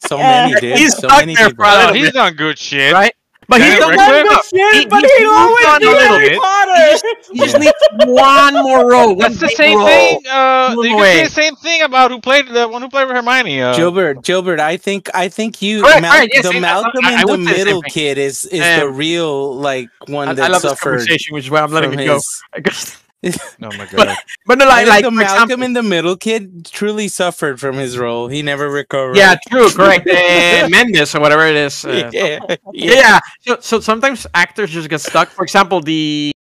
So 0.07 0.19
Yeah. 0.19 0.47
many, 0.49 0.61
dude. 0.61 0.78
He's 0.78 0.93
so 0.93 1.09
stuck 1.09 1.20
many 1.20 1.35
there 1.36 1.49
people. 1.49 1.65
for 1.65 1.70
a 1.70 1.74
Oh, 1.74 1.78
little 1.78 1.94
he's 1.94 2.05
bit, 2.09 2.15
done 2.15 2.35
good 2.35 2.59
shit. 2.59 2.93
right? 2.93 3.15
But 3.48 3.60
he's 3.60 3.70
Rick 3.70 3.81
done 3.81 3.97
Not 3.97 4.10
Rick- 4.12 4.23
good 4.28 4.28
good. 4.31 4.44
shit, 4.59 4.74
He- 4.82 4.86
but 4.86 5.01
he's 5.02 5.16
he'll 5.19 5.31
always 5.31 5.64
done 5.64 5.81
be 5.81 5.86
a 5.86 5.90
little 5.90 6.09
Harry 6.16 6.28
bit. 6.31 6.39
Potter. 6.40 7.09
He 7.32 7.39
just 7.39 7.59
needs 7.59 7.73
one 8.06 8.55
more 8.55 8.89
role. 8.90 9.14
That's 9.16 9.39
the 9.40 9.48
same 9.48 9.78
role. 9.78 9.86
thing. 9.86 10.20
Uh, 10.31 10.74
you 10.78 10.97
can 10.97 10.98
say 11.01 11.24
the 11.24 11.31
same 11.31 11.56
thing 11.56 11.82
about 11.82 12.10
who 12.10 12.20
played 12.20 12.47
the 12.48 12.69
one 12.69 12.82
who 12.82 12.89
played 12.89 13.09
with 13.09 13.16
Hermione. 13.16 13.60
Uh, 13.60 13.77
Gilbert, 13.77 14.23
Gilbert, 14.23 14.60
I 14.60 14.77
think 14.77 15.10
I 15.14 15.28
think 15.28 15.60
you 15.60 15.82
Correct, 15.82 16.01
Mal- 16.02 16.12
correct, 16.16 16.32
yes, 16.35 16.48
the 16.48 16.60
Malcolm 16.60 17.05
I- 17.05 17.14
I 17.14 17.20
in 17.20 17.27
the 17.27 17.32
would 17.32 17.44
say 17.44 17.52
the 17.52 17.56
same 17.56 17.64
middle 17.66 17.82
kid 17.82 18.19
is 18.19 18.44
is 18.47 18.81
the 18.81 18.89
real 18.89 19.55
like 19.56 19.89
one 20.06 20.35
that 20.35 20.39
I 20.39 20.48
love 20.48 20.62
this 20.62 20.70
suffered 20.70 20.90
conversation, 20.98 21.35
which 21.35 21.44
is 21.44 21.51
why 21.51 21.60
I'm 21.62 21.73
letting 21.73 21.90
from 21.90 21.98
it 22.01 22.06
go. 22.06 22.20
his- 23.23 23.39
Oh 23.62 23.70
my 23.78 23.86
god. 23.90 24.16
but 24.47 24.59
no, 24.59 24.66
like, 24.66 24.86
like 24.86 25.05
the 25.05 25.11
for 25.11 25.16
Malcolm 25.16 25.43
example, 25.44 25.65
in 25.65 25.73
the 25.73 25.82
middle 25.82 26.16
kid 26.16 26.66
truly 26.66 27.09
suffered 27.09 27.59
from 27.61 27.77
his 27.77 27.97
role. 27.97 28.28
He 28.28 28.43
never 28.43 28.69
recovered. 28.69 29.16
yeah, 29.16 29.36
true, 29.49 29.70
correct. 29.70 30.07
Uh, 30.09 30.69
Mendes 30.70 31.15
or 31.15 31.20
whatever 31.20 31.47
it 31.47 31.57
is. 31.57 31.85
Uh, 31.85 32.11
yeah, 32.12 32.39
yeah. 32.73 33.20
So, 33.40 33.57
so 33.61 33.81
sometimes 33.81 34.27
actors 34.35 34.70
just 34.70 34.89
get 34.90 35.01
stuck. 35.01 35.28
For 35.28 35.43
example, 35.44 35.81
the 35.81 36.32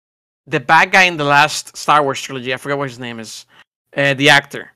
the 0.47 0.59
bad 0.59 0.91
guy 0.91 1.03
in 1.03 1.17
the 1.17 1.23
last 1.23 1.77
Star 1.77 2.01
Wars 2.03 2.19
trilogy, 2.21 2.53
I 2.53 2.57
forgot 2.57 2.77
what 2.79 2.89
his 2.89 2.99
name 2.99 3.19
is. 3.19 3.45
Uh, 3.95 4.13
the 4.15 4.29
actor, 4.29 4.71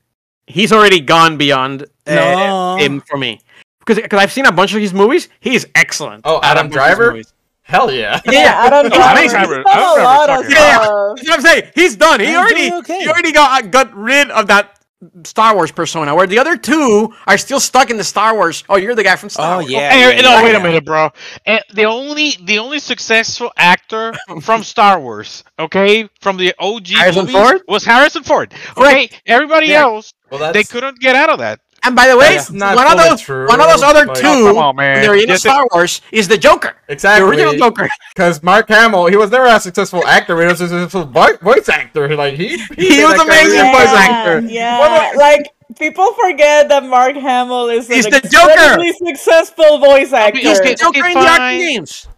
he's 0.46 0.72
already 0.72 1.00
gone 1.00 1.36
beyond 1.36 1.82
uh, 2.06 2.14
No. 2.14 2.76
him 2.76 3.00
for 3.00 3.16
me 3.16 3.40
because 3.80 3.96
because 3.96 4.20
I've 4.20 4.30
seen 4.32 4.46
a 4.46 4.52
bunch 4.52 4.74
of 4.74 4.80
his 4.80 4.92
movies. 4.94 5.28
He's 5.40 5.66
excellent. 5.74 6.22
Oh, 6.24 6.36
at 6.38 6.44
a 6.44 6.46
Adam 6.60 6.68
bunch 6.70 6.92
of 6.92 6.96
Driver? 6.98 7.22
Movies. 7.68 7.74
Hell 7.74 7.90
yeah. 7.92 8.20
Yeah, 8.24 8.58
I 8.58 8.70
don't 8.70 8.88
know. 8.90 8.96
I 9.00 9.14
He's 9.22 9.32
done 9.32 9.42
I've 9.66 9.94
a 9.94 9.96
lot 10.02 10.30
of 10.30 10.44
I've 10.44 10.50
Yeah. 10.50 10.78
stuff. 10.78 11.16
That's 11.16 11.28
what 11.28 11.34
I'm 11.38 11.42
saying. 11.42 11.72
He's 11.74 11.96
done. 11.96 12.20
He 12.20 12.34
I'm 12.34 12.36
already 12.36 12.72
okay. 12.78 13.00
he 13.02 13.08
already 13.08 13.32
got 13.32 13.64
uh, 13.64 13.66
got 13.68 13.94
rid 13.94 14.30
of 14.30 14.46
that 14.48 14.78
Star 15.24 15.54
Wars 15.54 15.70
persona. 15.72 16.14
Where 16.14 16.26
the 16.26 16.38
other 16.38 16.56
two 16.56 17.12
are 17.26 17.38
still 17.38 17.60
stuck 17.60 17.90
in 17.90 17.96
the 17.96 18.04
Star 18.04 18.34
Wars. 18.34 18.64
Oh, 18.68 18.76
you're 18.76 18.94
the 18.94 19.04
guy 19.04 19.16
from 19.16 19.30
Star 19.30 19.54
Oh 19.54 19.60
Wars. 19.60 19.70
yeah. 19.70 19.90
Hey, 19.90 20.16
yeah, 20.16 20.22
no, 20.22 20.30
yeah, 20.36 20.42
wait 20.42 20.54
a 20.54 20.60
minute, 20.60 20.84
bro. 20.84 21.10
And 21.44 21.62
the 21.74 21.84
only 21.84 22.36
the 22.42 22.58
only 22.58 22.78
successful 22.78 23.52
actor 23.56 24.14
from 24.42 24.62
Star 24.62 24.98
Wars, 25.00 25.44
okay, 25.58 26.08
from 26.20 26.36
the 26.36 26.54
OG 26.58 26.88
Harrison 26.88 27.26
movies 27.26 27.34
Ford? 27.34 27.62
was 27.68 27.84
Harrison 27.84 28.22
Ford. 28.24 28.54
Okay, 28.76 29.10
everybody 29.26 29.68
Yeah. 29.68 29.82
else 29.82 30.12
Well, 30.30 30.40
they 30.52 30.64
couldn't 30.64 31.00
get 31.00 31.16
out 31.16 31.30
of 31.30 31.38
that. 31.38 31.60
And 31.86 31.94
by 31.94 32.08
the 32.08 32.16
way, 32.16 32.38
not 32.50 32.74
one 32.74 32.86
of 32.90 32.98
those 32.98 33.20
true. 33.20 33.46
one 33.46 33.60
of 33.60 33.68
those 33.68 33.82
other 33.82 34.06
Like- 34.06 34.18
two 34.18 34.26
Oh, 34.26 34.58
on, 34.58 34.76
man. 34.76 35.02
they're 35.02 35.14
in 35.14 35.28
Yes, 35.28 35.38
it- 35.44 35.48
Star 35.48 35.66
Wars 35.72 36.00
is 36.10 36.26
the 36.26 36.36
Joker. 36.36 36.74
exactly 36.88 37.24
The 37.24 37.30
original 37.30 37.54
Joker. 37.54 37.88
Because 38.14 38.42
Mark 38.42 38.68
Hamill, 38.68 39.06
he 39.06 39.16
was 39.16 39.30
never 39.30 39.46
a 39.46 39.60
successful 39.60 40.04
actor. 40.06 40.38
He 40.40 40.46
was 40.46 40.60
a 40.60 40.68
successful 40.68 41.04
voice 41.04 41.68
actor. 41.68 42.14
Like 42.16 42.34
he, 42.34 42.48
He 42.76 42.88
did 42.96 43.04
was 43.04 43.14
that 43.16 43.26
amazing 43.26 43.60
career. 43.60 43.72
voice 43.72 43.92
yeah, 43.92 44.08
actor. 44.10 44.40
Yeah, 44.48 45.12
like 45.16 45.46
people 45.78 46.12
forget 46.14 46.68
that 46.70 46.84
Mark 46.84 47.14
Hamill 47.14 47.68
is 47.68 47.86
He's 47.86 48.04
an 48.06 48.12
the 48.12 48.20
Joker. 48.20 48.50
incredibly 48.50 48.92
successful 48.92 49.78
voice 49.78 50.12
actor. 50.12 50.38
He's 50.38 50.48
He's 50.48 50.60
the 50.60 50.74
Joker 50.74 50.98
okay, 51.00 51.12
in 51.12 51.14
the 51.14 51.20
action 51.28 51.58
games. 51.58 52.08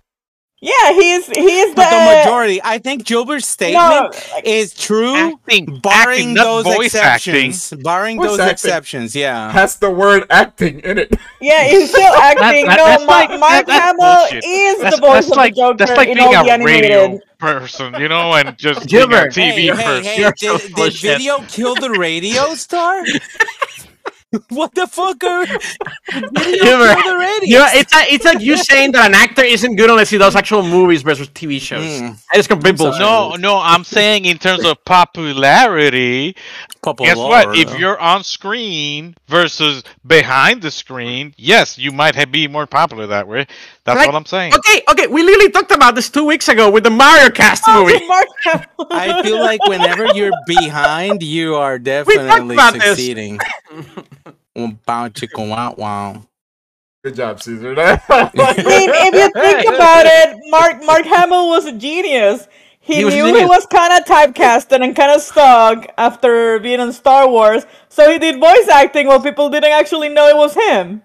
Yeah, 0.61 0.93
he's 0.93 1.27
he's 1.27 1.75
But 1.75 1.91
the 1.91 1.97
the 1.99 2.19
majority, 2.25 2.61
I 2.65 2.79
think 2.79 3.05
Gilbert's 3.07 3.45
No, 3.61 3.69
statement 3.69 4.31
like, 4.35 4.45
is 4.45 4.75
true, 4.75 5.15
Acting, 5.15 5.81
barring 5.81 6.11
acting, 6.31 6.35
those 6.35 6.65
voice 6.65 6.87
exceptions. 6.95 7.71
Barring 7.83 8.17
Voice 8.17 8.27
those 8.31 8.41
acting. 8.41 8.53
exceptions, 8.53 9.15
yeah. 9.17 9.53
Has 9.53 9.77
the 9.77 9.91
word 9.91 10.25
acting 10.31 10.81
in 10.81 10.99
it. 10.99 11.15
yeah, 11.41 11.65
he's 11.65 11.91
still 11.91 12.13
acting. 12.15 12.67
that- 12.67 12.77
no, 12.77 12.85
that's 12.85 13.05
Ma- 13.07 13.13
like- 13.13 13.31
Mark 13.41 13.41
that- 13.41 13.67
that's 13.67 14.31
Hamill 14.33 14.43
is 14.43 14.79
That's, 14.83 14.97
the 14.97 15.01
voice 15.01 15.13
that's 15.27 15.31
of 15.31 15.37
like 15.37 15.55
the 15.55 15.61
Joker 15.61 15.77
that's 15.79 15.97
like 15.97 16.09
in 16.09 16.15
being 16.17 16.35
all 16.35 16.45
the 16.45 16.51
a 16.51 16.53
animated. 16.55 16.91
radio 16.91 17.21
person, 17.39 17.95
you 18.01 18.09
know, 18.09 18.35
and 18.35 18.59
just 18.59 18.81
being 18.89 19.09
Gilbert, 19.09 19.17
on 19.17 19.29
TV 19.31 19.75
Hey, 19.77 20.03
hey, 20.03 20.23
hey, 20.25 20.33
did, 20.37 20.75
did 20.75 20.93
video 21.01 21.39
kill 21.49 21.75
the 21.77 21.91
radio 21.91 22.55
star? 22.55 23.05
what 24.51 24.75
the 24.75 24.87
fuck 24.87 25.25
are 25.25 25.47
video 25.47 26.65
Gilbert, 26.65 27.03
kill 27.03 27.13
the 27.13 27.19
radio? 27.19 27.47
You 27.49 27.59
know, 27.59 27.67
it's 27.71 27.95
a, 27.95 28.13
it's 28.13 28.25
like 28.27 28.41
you 28.41 28.59
saying 28.59 28.93
that 28.93 29.07
an 29.07 29.15
actor 29.15 29.43
isn't 29.43 29.77
good 29.77 29.89
unless 29.89 30.11
he 30.11 30.19
does 30.19 30.37
actual 30.37 30.63
movies 30.63 31.01
versus 31.01 31.29
TV 31.29 31.59
shows. 31.59 31.85
Mm. 31.85 32.19
That 32.31 32.39
is 32.39 32.47
complete 32.47 32.77
bullshit. 32.77 33.01
No, 33.01 33.37
no, 33.37 33.59
I'm 33.59 33.85
saying 33.85 34.27
in 34.27 34.37
terms 34.37 34.65
of 34.65 34.85
popularity. 34.85 36.37
Guess 36.99 37.17
what? 37.17 37.57
If 37.57 37.79
you're 37.79 37.99
on 37.99 38.23
screen 38.23 39.17
versus 39.29 39.83
behind 40.07 40.61
the 40.61 40.71
screen, 40.71 41.35
yes, 41.39 41.79
you 41.79 41.91
might 41.91 42.15
have, 42.15 42.31
be 42.31 42.49
more 42.49 42.67
popular 42.67 43.07
that 43.07 43.27
way. 43.27 43.47
That's 43.89 44.01
Like- 44.01 44.09
what 44.09 44.17
I'm 44.17 44.27
saying. 44.27 44.53
Okay, 44.55 44.83
okay, 44.91 45.07
we 45.07 45.23
literally 45.23 45.51
talked 45.51 45.71
about 45.73 45.95
this 45.95 46.11
two 46.11 46.25
weeks 46.25 46.49
ago 46.49 46.71
with 46.71 46.85
the 46.85 46.91
Mario 46.91 47.31
Cast 47.31 47.65
oh, 47.67 47.85
movie. 47.85 48.07
Mark 48.07 48.27
Hamill. 48.45 48.69
I 48.91 49.23
feel 49.23 49.41
like 49.41 49.67
whenever 49.67 50.07
you're 50.15 50.33
behind, 50.47 51.23
you 51.23 51.55
are 51.55 51.79
definitely 51.95 52.55
about 52.55 52.75
this. 52.75 52.85
succeeding. 52.85 53.39
Wow, 54.55 55.09
chicken, 55.09 55.49
wow, 55.49 55.75
wow. 55.79 56.23
Good 57.03 57.15
job, 57.17 57.41
Caesar. 57.41 57.75
I 57.79 58.31
mean, 58.35 58.91
if 58.93 59.15
you 59.15 59.41
think 59.41 59.75
about 59.75 60.05
it, 60.05 60.37
Mark 60.49 60.85
Mark 60.85 61.07
Hamill 61.07 61.49
was 61.49 61.65
a 61.65 61.73
genius. 61.73 62.47
He, 62.81 62.97
He 62.97 63.05
was 63.07 63.15
a 63.15 63.17
knew 63.17 63.35
he 63.39 63.45
was 63.47 63.65
kind 63.67 63.93
of 63.95 64.05
typecasted 64.05 64.83
and 64.83 64.95
kind 64.95 65.13
of 65.13 65.23
stuck 65.23 65.87
after 65.97 66.59
being 66.59 66.81
in 66.81 66.93
Star 66.93 67.27
Wars, 67.27 67.65
so 67.89 68.11
he 68.11 68.19
did 68.19 68.39
voice 68.39 68.69
acting 68.69 69.07
while 69.07 69.23
people 69.23 69.49
didn't 69.49 69.73
actually 69.73 70.11
know 70.11 70.29
it 70.29 70.37
was 70.37 70.55
him. 70.55 71.03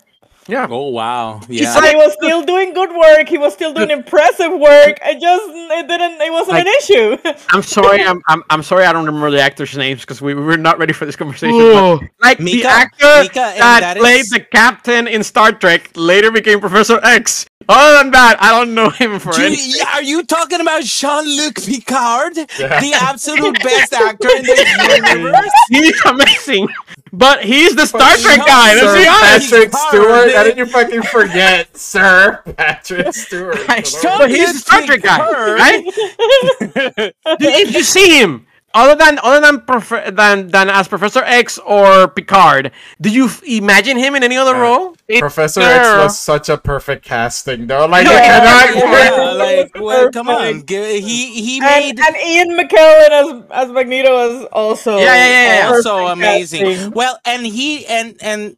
Yeah. 0.47 0.67
Oh 0.69 0.89
wow, 0.89 1.39
And 1.41 1.49
yeah. 1.49 1.89
he 1.89 1.95
was 1.95 2.13
still 2.21 2.43
doing 2.43 2.73
good 2.73 2.89
work. 2.95 3.29
He 3.29 3.37
was 3.37 3.53
still 3.53 3.73
doing 3.73 3.91
impressive 3.91 4.51
work. 4.51 4.99
It 5.01 5.21
just 5.21 5.43
it 5.49 5.87
didn't. 5.87 6.21
It 6.21 6.31
wasn't 6.31 6.57
Like- 6.57 6.67
an 6.67 6.73
issue. 6.79 7.17
I'm 7.51 7.61
sorry. 7.63 8.01
I'm, 8.03 8.21
I'm 8.27 8.43
I'm 8.49 8.63
sorry. 8.63 8.85
I 8.85 8.91
don't 8.93 9.05
remember 9.05 9.31
the 9.31 9.41
actors' 9.41 9.77
names 9.77 10.01
because 10.01 10.21
we, 10.21 10.33
we 10.33 10.41
were 10.41 10.57
not 10.57 10.77
ready 10.79 10.93
for 10.93 11.05
this 11.05 11.15
conversation. 11.15 11.55
Whoa. 11.55 11.99
But, 11.99 12.09
like 12.21 12.37
the 12.39 12.43
Mika- 12.43 12.67
actor 12.67 13.21
Mika, 13.21 13.33
that, 13.35 13.79
that 13.81 13.97
played 13.97 14.25
the 14.31 14.41
captain 14.41 15.07
in 15.07 15.23
Star 15.23 15.51
Trek 15.53 15.91
later 15.95 16.31
became 16.31 16.59
Professor 16.59 16.99
X. 17.03 17.45
Other 17.69 18.03
than 18.03 18.11
that, 18.11 18.37
I 18.41 18.51
don't 18.51 18.73
know 18.73 18.89
him 18.89 19.19
for 19.19 19.31
Do 19.33 19.43
any. 19.43 19.55
you- 19.55 19.83
are 19.93 20.03
you 20.03 20.23
talking 20.23 20.59
about 20.61 20.83
Jean-Luc 20.83 21.55
Picard, 21.63 22.37
Yeah. 22.59 22.79
the 22.81 22.93
absolute 22.93 23.61
best 23.63 23.93
actor 23.93 24.29
in 24.29 24.43
the 24.43 25.11
universe? 25.15 25.51
He's 25.69 26.01
amazing, 26.05 26.67
but 27.11 27.43
he's 27.43 27.75
the 27.75 27.85
Star 27.85 28.15
Trek 28.17 28.45
guy. 28.45 28.73
Let's 28.75 28.81
Sir 28.87 28.97
be 29.01 29.07
honest. 29.07 29.51
Patrick 29.51 29.71
Picard. 29.71 29.89
Stewart. 29.89 30.33
How 30.33 30.43
did 30.43 30.57
you 30.57 30.65
fucking 30.65 31.03
forget, 31.03 31.77
Sir 31.77 32.41
Patrick 32.57 33.13
Stewart? 33.13 33.57
I 33.69 33.81
Jean-Luc 33.81 34.17
But 34.19 34.29
he's 34.31 34.53
the 34.53 34.59
Star 34.59 34.81
Trek 34.85 35.01
guy, 35.01 35.17
Picard. 35.19 35.59
right? 35.59 37.39
Did 37.39 37.73
you 37.73 37.83
see 37.83 38.19
him, 38.19 38.45
other 38.73 38.95
than 38.95 39.19
other 39.23 39.39
than 39.39 39.61
prof- 39.61 40.15
than 40.15 40.47
than 40.47 40.69
as 40.69 40.87
Professor 40.87 41.21
X 41.23 41.59
or 41.59 42.07
Picard, 42.07 42.71
do 43.01 43.09
you 43.09 43.25
f- 43.25 43.43
imagine 43.43 43.97
him 43.97 44.15
in 44.15 44.23
any 44.23 44.35
other 44.37 44.55
Uh, 44.55 44.59
role? 44.61 44.95
Professor 45.19 45.59
there. 45.59 45.79
X 45.99 46.03
was 46.03 46.19
such 46.19 46.49
a 46.49 46.57
perfect 46.57 47.05
casting, 47.05 47.67
though. 47.67 47.85
Like, 47.85 48.07
Yeah, 48.07 48.19
cannot- 48.21 48.75
yeah. 48.75 49.15
Yeah, 49.15 49.31
like, 49.31 49.71
well, 49.79 50.11
come 50.11 50.29
on. 50.29 50.37
Perfect. 50.37 50.67
G- 50.69 51.01
He 51.01 51.41
he 51.41 51.59
made 51.61 51.99
and 51.99 52.15
Ian 52.17 52.57
McKellen 52.57 53.09
as 53.09 53.43
as 53.67 53.71
Magneto 53.71 54.11
was 54.11 54.45
also 54.51 54.97
Yeah, 54.97 55.13
yeah, 55.13 55.27
yeah, 55.27 55.57
yeah. 55.59 55.69
also 55.69 56.07
amazing. 56.07 56.65
casting. 56.65 56.91
Well, 56.91 57.19
and 57.25 57.45
he 57.45 57.85
and 57.85 58.15
and 58.21 58.57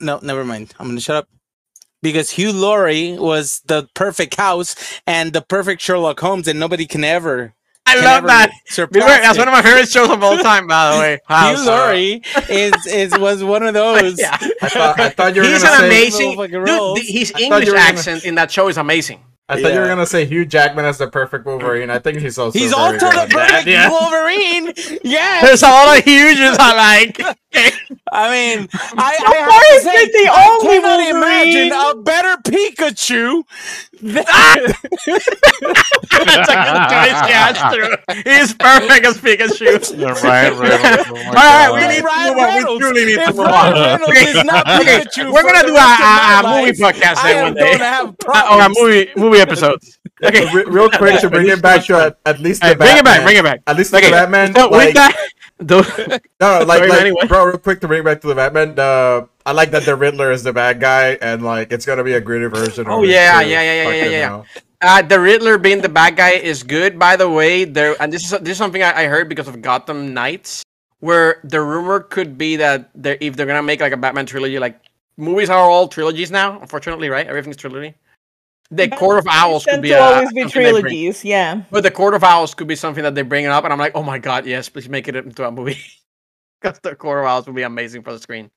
no, 0.00 0.18
never 0.22 0.44
mind. 0.44 0.72
I'm 0.78 0.88
gonna 0.88 1.00
shut 1.00 1.16
up 1.16 1.28
because 2.02 2.30
Hugh 2.30 2.52
Laurie 2.52 3.16
was 3.18 3.60
the 3.66 3.88
perfect 3.94 4.36
house 4.36 4.76
and 5.06 5.32
the 5.32 5.40
perfect 5.42 5.82
Sherlock 5.82 6.20
Holmes, 6.20 6.46
and 6.48 6.58
nobody 6.60 6.86
can 6.86 7.02
ever. 7.04 7.52
I 7.86 7.94
can 7.94 8.04
love 8.04 8.16
ever 8.18 8.26
that. 8.26 8.50
surpass 8.66 9.04
That's 9.22 9.38
one 9.38 9.48
of 9.48 9.52
my 9.52 9.62
favorite 9.62 9.88
shows 9.88 10.10
of 10.10 10.22
all 10.22 10.36
time, 10.38 10.66
by 10.66 10.92
the 10.94 10.98
way. 11.00 11.20
Wow, 11.30 11.48
Hugh 11.50 11.56
so- 11.58 11.64
Laurie 11.70 12.22
is 12.50 12.86
is 12.86 13.18
was 13.18 13.42
one 13.44 13.62
of 13.62 13.74
those. 13.80 14.18
Yeah. 14.18 14.36
I 14.62 14.68
thought, 14.68 15.00
I 15.00 15.08
thought 15.10 15.34
you 15.34 15.42
were 15.42 15.48
He's 15.48 15.62
gonna 15.62 15.74
an 15.74 15.78
say. 15.80 15.86
amazing 15.86 16.36
Motherfucking 16.36 16.66
dude. 16.66 16.96
the- 17.06 17.12
his 17.12 17.32
I 17.34 17.40
English 17.40 17.66
you 17.66 17.72
were 17.72 17.78
gonna- 17.78 17.88
accent 17.90 18.24
in 18.24 18.34
that 18.36 18.50
show 18.50 18.68
is 18.68 18.76
amazing. 18.76 19.20
I 19.48 19.62
thought 19.62 19.74
you 19.74 19.78
were 19.80 19.86
gonna 19.86 20.06
say 20.06 20.24
Hugh 20.24 20.44
Jackman 20.44 20.84
as 20.84 20.98
the 20.98 21.06
perfect 21.08 21.46
Wolverine. 21.46 21.88
I 21.88 22.00
think 22.00 22.18
he's 22.18 22.36
also. 22.36 22.58
He's 22.58 22.72
very 22.72 22.82
also 22.94 23.06
the 23.06 23.12
good. 23.12 23.30
perfect 23.30 23.66
yeah. 23.68 23.88
Wolverine. 23.88 24.72
Yes. 25.04 25.44
There's 25.46 25.62
a 25.62 25.68
lot 25.68 25.96
of 25.98 26.04
huges 26.04 26.56
I 26.58 26.74
like. 26.76 27.20
I 28.12 28.30
mean, 28.30 28.68
I, 28.72 28.76
I 28.98 29.16
Of 29.16 29.22
have 29.50 29.62
to 29.62 29.80
say, 29.80 29.94
it's 30.02 30.12
the 30.12 30.28
I 30.30 30.32
only 30.50 30.66
cannot 30.80 30.98
Wolverine. 30.98 31.16
imagine 31.16 31.72
a 31.72 31.94
better 32.02 32.36
Pikachu. 32.42 33.44
Than, 34.02 34.24
That's 34.26 34.44
a 36.50 36.52
good 36.52 36.84
choice, 36.92 37.20
yeah. 37.30 37.48
He's 38.26 38.52
perfect 38.54 39.06
as 39.06 39.16
Pikachu. 39.18 39.96
Yeah, 39.98 40.12
right, 40.22 40.52
right. 40.52 41.00
Oh 41.08 41.16
All 41.16 41.32
right, 41.32 41.70
we 41.72 41.80
God. 41.80 41.88
need 41.88 42.02
to 42.02 42.04
move 42.04 42.38
on. 42.38 42.46
We 42.74 42.78
truly 42.78 43.04
need 43.06 43.16
to 43.16 43.22
If 43.22 43.36
move 43.36 43.46
on. 43.46 43.72
Okay, 44.06 44.42
not 44.42 44.66
Pikachu 44.66 45.32
we're 45.32 45.42
gonna 45.42 45.62
do 45.66 45.72
a, 45.72 45.76
rest 45.76 46.00
of 46.00 46.06
my 46.06 46.40
a, 46.44 46.46
a 46.60 46.62
movie 46.66 46.78
podcast 46.78 47.16
I 47.16 47.18
then 47.32 47.38
am 47.38 47.44
one 47.44 47.54
day. 47.54 47.72
gonna 47.72 47.84
have 47.84 48.08
Uh, 48.08 48.12
problems. 48.12 48.58
or 48.58 48.60
a 48.60 48.68
movie 48.86 49.08
movie 49.16 49.35
episodes. 49.40 49.98
Okay, 50.22 50.50
Re- 50.52 50.64
real 50.64 50.90
quick 50.90 51.20
to 51.20 51.30
bring 51.30 51.48
it 51.48 51.60
back 51.62 51.84
to 51.86 51.96
at, 51.96 52.18
at 52.24 52.40
least 52.40 52.60
the 52.62 52.68
Hey, 52.68 52.74
bring 52.74 52.96
it 52.96 53.04
back, 53.04 53.22
bring 53.22 53.36
it 53.36 53.44
back. 53.44 53.62
At 53.66 53.76
least 53.76 53.94
Okay, 53.94 54.06
the 54.06 54.12
Batman. 54.12 54.54
So 54.54 54.68
like, 54.68 54.86
with 54.86 54.94
that, 54.94 55.16
though, 55.58 55.80
no, 56.40 56.64
like, 56.66 56.88
like 56.88 57.00
anyway. 57.00 57.26
bro, 57.26 57.44
real 57.46 57.58
quick 57.58 57.80
to 57.80 57.88
bring 57.88 58.00
it 58.00 58.04
back 58.04 58.20
to 58.22 58.28
the 58.28 58.34
Batman. 58.34 58.74
The 58.74 59.28
I 59.44 59.52
like 59.52 59.70
that 59.70 59.84
the 59.84 59.94
Riddler 59.96 60.32
is 60.32 60.42
the 60.42 60.52
bad 60.52 60.80
guy, 60.80 61.18
and 61.20 61.42
like 61.42 61.72
it's 61.72 61.86
gonna 61.86 62.04
be 62.04 62.14
a 62.14 62.20
gritty 62.20 62.46
version. 62.46 62.86
Oh, 62.88 63.02
yeah, 63.02 63.42
too. 63.42 63.48
yeah, 63.48 63.62
yeah, 63.62 63.82
yeah, 63.82 64.04
yeah, 64.04 64.10
yeah. 64.10 64.42
Uh, 64.82 65.02
the 65.02 65.18
Riddler 65.18 65.58
being 65.58 65.80
the 65.80 65.88
bad 65.88 66.16
guy 66.16 66.32
is 66.32 66.62
good, 66.62 66.98
by 66.98 67.16
the 67.16 67.28
way. 67.28 67.64
There, 67.64 67.96
and 68.00 68.12
this 68.12 68.24
is 68.24 68.30
this 68.40 68.52
is 68.52 68.58
something 68.58 68.82
I, 68.82 69.04
I 69.04 69.06
heard 69.06 69.28
because 69.28 69.48
of 69.48 69.62
Gotham 69.62 70.12
Knights, 70.12 70.62
where 71.00 71.40
the 71.44 71.60
rumor 71.60 72.00
could 72.00 72.36
be 72.36 72.56
that 72.56 72.90
they're, 72.94 73.16
if 73.20 73.36
they're 73.36 73.46
gonna 73.46 73.62
make 73.62 73.80
like 73.80 73.92
a 73.92 73.96
Batman 73.96 74.26
trilogy, 74.26 74.58
like 74.58 74.80
movies 75.16 75.48
are 75.48 75.58
all 75.58 75.88
trilogies 75.88 76.30
now. 76.30 76.60
Unfortunately, 76.60 77.08
right? 77.08 77.26
Everything's 77.26 77.56
trilogy. 77.56 77.94
The 78.70 78.88
Court 78.88 79.18
of 79.18 79.26
Owls 79.28 79.64
could 79.64 79.82
be 79.82 79.92
a, 79.92 80.00
always 80.00 80.32
be 80.32 80.42
something 80.42 80.62
they 80.62 80.70
bring. 80.70 80.82
trilogies. 80.82 81.24
Yeah. 81.24 81.62
But 81.70 81.82
the 81.82 81.90
Court 81.90 82.14
of 82.14 82.24
Owls 82.24 82.54
could 82.54 82.66
be 82.66 82.76
something 82.76 83.02
that 83.04 83.14
they 83.14 83.22
bring 83.22 83.44
it 83.44 83.48
up, 83.48 83.64
and 83.64 83.72
I'm 83.72 83.78
like, 83.78 83.92
oh 83.94 84.02
my 84.02 84.18
god, 84.18 84.46
yes, 84.46 84.68
please 84.68 84.88
make 84.88 85.08
it 85.08 85.16
into 85.16 85.46
a 85.46 85.50
movie. 85.50 85.78
Because 86.58 86.78
the 86.80 86.96
Court 86.96 87.20
of 87.20 87.26
Owls 87.26 87.46
would 87.46 87.54
be 87.54 87.62
amazing 87.62 88.02
for 88.02 88.14
the 88.14 88.18
screen. 88.18 88.50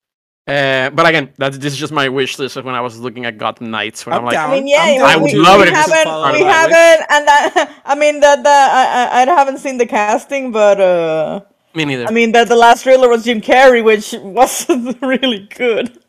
Uh, 0.49 0.89
but 0.89 1.05
again, 1.05 1.31
that 1.37 1.53
this 1.53 1.73
is 1.73 1.77
just 1.77 1.93
my 1.93 2.09
wish 2.09 2.39
list 2.39 2.55
of 2.55 2.65
when 2.65 2.73
I 2.73 2.81
was 2.81 2.97
looking 2.97 3.25
at 3.25 3.37
Gotham 3.37 3.69
Knights. 3.69 4.05
When 4.05 4.13
I'm, 4.13 4.19
I'm 4.19 4.25
like, 4.25 4.33
down. 4.33 4.49
I 4.49 4.53
mean, 4.55 4.67
yeah, 4.67 4.81
I'm 4.81 5.03
I 5.03 5.15
would 5.15 5.31
we, 5.31 5.37
love 5.37 5.57
we 5.57 5.67
it 5.67 5.69
if 5.69 5.75
this 5.75 5.87
is 5.87 5.93
haven't, 5.93 6.33
we 6.33 6.41
haven't, 6.41 7.05
and 7.11 7.27
that 7.27 7.81
I 7.85 7.95
mean 7.95 8.19
that 8.21 8.41
the 8.41 8.49
I, 8.49 9.09
I 9.11 9.31
I 9.31 9.35
haven't 9.35 9.59
seen 9.59 9.77
the 9.77 9.85
casting, 9.85 10.51
but 10.51 10.81
uh, 10.81 11.41
me 11.75 11.85
neither. 11.85 12.07
I 12.07 12.11
mean 12.11 12.31
that 12.31 12.47
the 12.47 12.55
last 12.55 12.81
trailer 12.81 13.07
was 13.09 13.25
Jim 13.25 13.41
Carrey, 13.41 13.83
which 13.83 14.13
wasn't 14.23 14.99
really 15.03 15.47
good. 15.55 15.99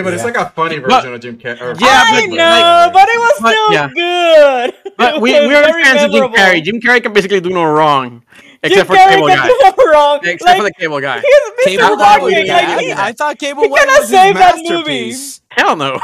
Yeah, 0.00 0.04
but 0.04 0.14
it's 0.14 0.24
like 0.24 0.36
a 0.36 0.50
funny 0.50 0.78
version 0.78 1.14
of 1.14 1.20
Jim 1.20 1.36
Carrey. 1.38 1.60
or- 1.60 1.74
Yeah, 1.78 2.04
I 2.06 2.26
but- 2.26 2.34
know, 2.36 2.90
but 2.92 3.08
it 3.08 3.18
was 3.18 3.38
but- 3.40 3.52
still 3.52 3.72
yeah. 3.72 3.88
good. 3.94 4.74
But 4.96 5.20
we 5.20 5.32
we 5.32 5.54
are 5.54 5.62
very 5.64 5.84
fans 5.84 6.02
of 6.04 6.10
Jim. 6.12 6.32
Carrey. 6.32 6.62
Jim 6.62 6.80
Carrey 6.80 7.02
can 7.02 7.12
basically 7.12 7.40
do 7.40 7.50
no 7.50 7.64
wrong, 7.64 8.22
Jim 8.40 8.48
except 8.62 8.86
for 8.88 8.96
Carrey 8.96 9.14
Cable 9.14 9.28
can 9.28 9.36
Guy. 9.38 9.46
do 9.48 9.58
no 9.62 9.92
wrong. 9.92 10.20
Except 10.22 10.42
like, 10.44 10.56
for 10.58 10.62
the 10.64 10.72
Cable 10.74 11.00
Guy. 11.00 11.20
he's 11.20 11.76
Cable 11.76 11.82
Mr. 11.96 11.98
Guy 11.98 12.18
was 12.18 12.32
Walking. 12.32 12.46
bad. 12.46 12.76
Like, 12.76 12.86
he, 12.86 12.92
I 12.92 13.12
thought 13.12 13.38
Cable 13.38 13.62
he 13.62 13.68
Guy 13.70 13.76
cannot 13.78 14.00
was 14.00 14.10
his 14.10 14.18
save 14.18 14.34
that 14.34 14.56
movie. 14.56 14.68
masterpiece. 14.70 15.40
Hell 15.48 15.76
no. 15.76 15.98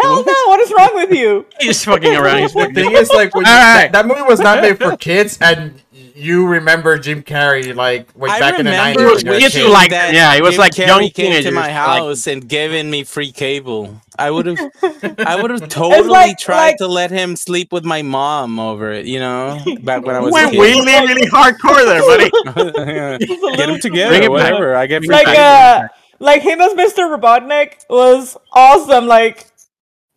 hell 0.00 0.24
no! 0.24 0.32
What 0.46 0.60
is 0.60 0.72
wrong 0.76 0.90
with 0.94 1.12
you? 1.12 1.46
He's 1.60 1.84
fucking 1.84 2.14
around. 2.16 2.38
He's 2.38 2.52
The 2.54 2.60
fucking. 2.60 2.74
thing 2.74 2.92
is, 2.92 3.10
like, 3.10 3.34
when 3.34 3.44
you, 3.46 3.50
Alright. 3.52 3.92
that, 3.92 3.92
that 3.92 4.06
movie 4.06 4.22
was 4.22 4.40
not 4.40 4.62
made 4.62 4.78
for 4.78 4.96
kids, 4.96 5.38
and 5.40 5.80
you 6.20 6.46
remember 6.46 6.98
Jim 6.98 7.22
Carrey 7.22 7.74
like 7.74 8.08
way 8.16 8.30
I 8.30 8.38
back 8.40 8.58
in 8.58 8.64
the 8.66 8.70
remember 8.70 9.00
nineties. 9.04 9.24
We 9.24 9.38
used 9.42 9.54
to 9.54 9.60
wishing 9.62 9.72
like- 9.72 9.90
yeah, 9.90 10.34
it 10.34 10.42
was 10.42 10.52
Jim 10.52 10.60
like 10.60 10.72
Carrey 10.72 10.86
young 10.86 11.00
came 11.00 11.10
to 11.10 11.14
teenagers, 11.22 11.52
my 11.54 11.60
like- 11.62 11.72
house 11.72 12.26
and 12.26 12.46
giving 12.48 12.90
me 12.90 13.04
free 13.04 13.32
cable. 13.32 14.00
I 14.18 14.30
would 14.30 14.46
have, 14.46 14.58
I 15.26 15.40
would 15.40 15.50
have 15.50 15.68
totally 15.68 16.08
like- 16.08 16.38
tried 16.38 16.66
like- 16.68 16.76
to 16.78 16.86
let 16.86 17.10
him 17.10 17.36
sleep 17.36 17.72
with 17.72 17.84
my 17.84 18.02
mom 18.02 18.60
over 18.60 18.90
it. 18.92 19.06
You 19.06 19.18
know, 19.20 19.58
back 19.82 20.04
when 20.04 20.14
I 20.16 20.20
was 20.20 20.30
a 20.30 20.34
Went 20.34 20.52
kid. 20.52 20.60
really, 20.60 20.92
really 21.06 21.26
hardcore 21.28 21.84
there, 21.86 22.02
buddy. 22.02 23.16
Get 23.56 23.66
them 23.66 23.80
together, 23.80 24.10
Bring 24.10 24.22
it 24.22 24.26
back. 24.26 24.30
whatever. 24.52 24.74
I 24.76 24.86
get 24.86 25.04
free 25.04 25.14
like 25.14 25.26
uh 25.28 25.88
like 26.18 26.42
him 26.42 26.60
as 26.60 26.72
Mr. 26.74 27.16
Robotnik 27.16 27.84
was 27.88 28.36
awesome. 28.52 29.06
Like 29.06 29.46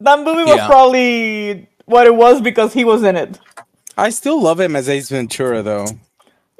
that 0.02 0.20
movie 0.20 0.44
was 0.44 0.58
Yeah. 0.58 0.68
probably 0.68 1.70
what 1.86 2.08
it 2.08 2.16
was 2.16 2.42
because 2.42 2.74
he 2.74 2.84
was 2.84 3.04
in 3.04 3.16
it. 3.16 3.40
I 3.98 4.10
still 4.10 4.42
love 4.42 4.60
him 4.60 4.76
as 4.76 4.90
Ace 4.90 5.10
Ventura, 5.10 5.62
though. 5.62 5.86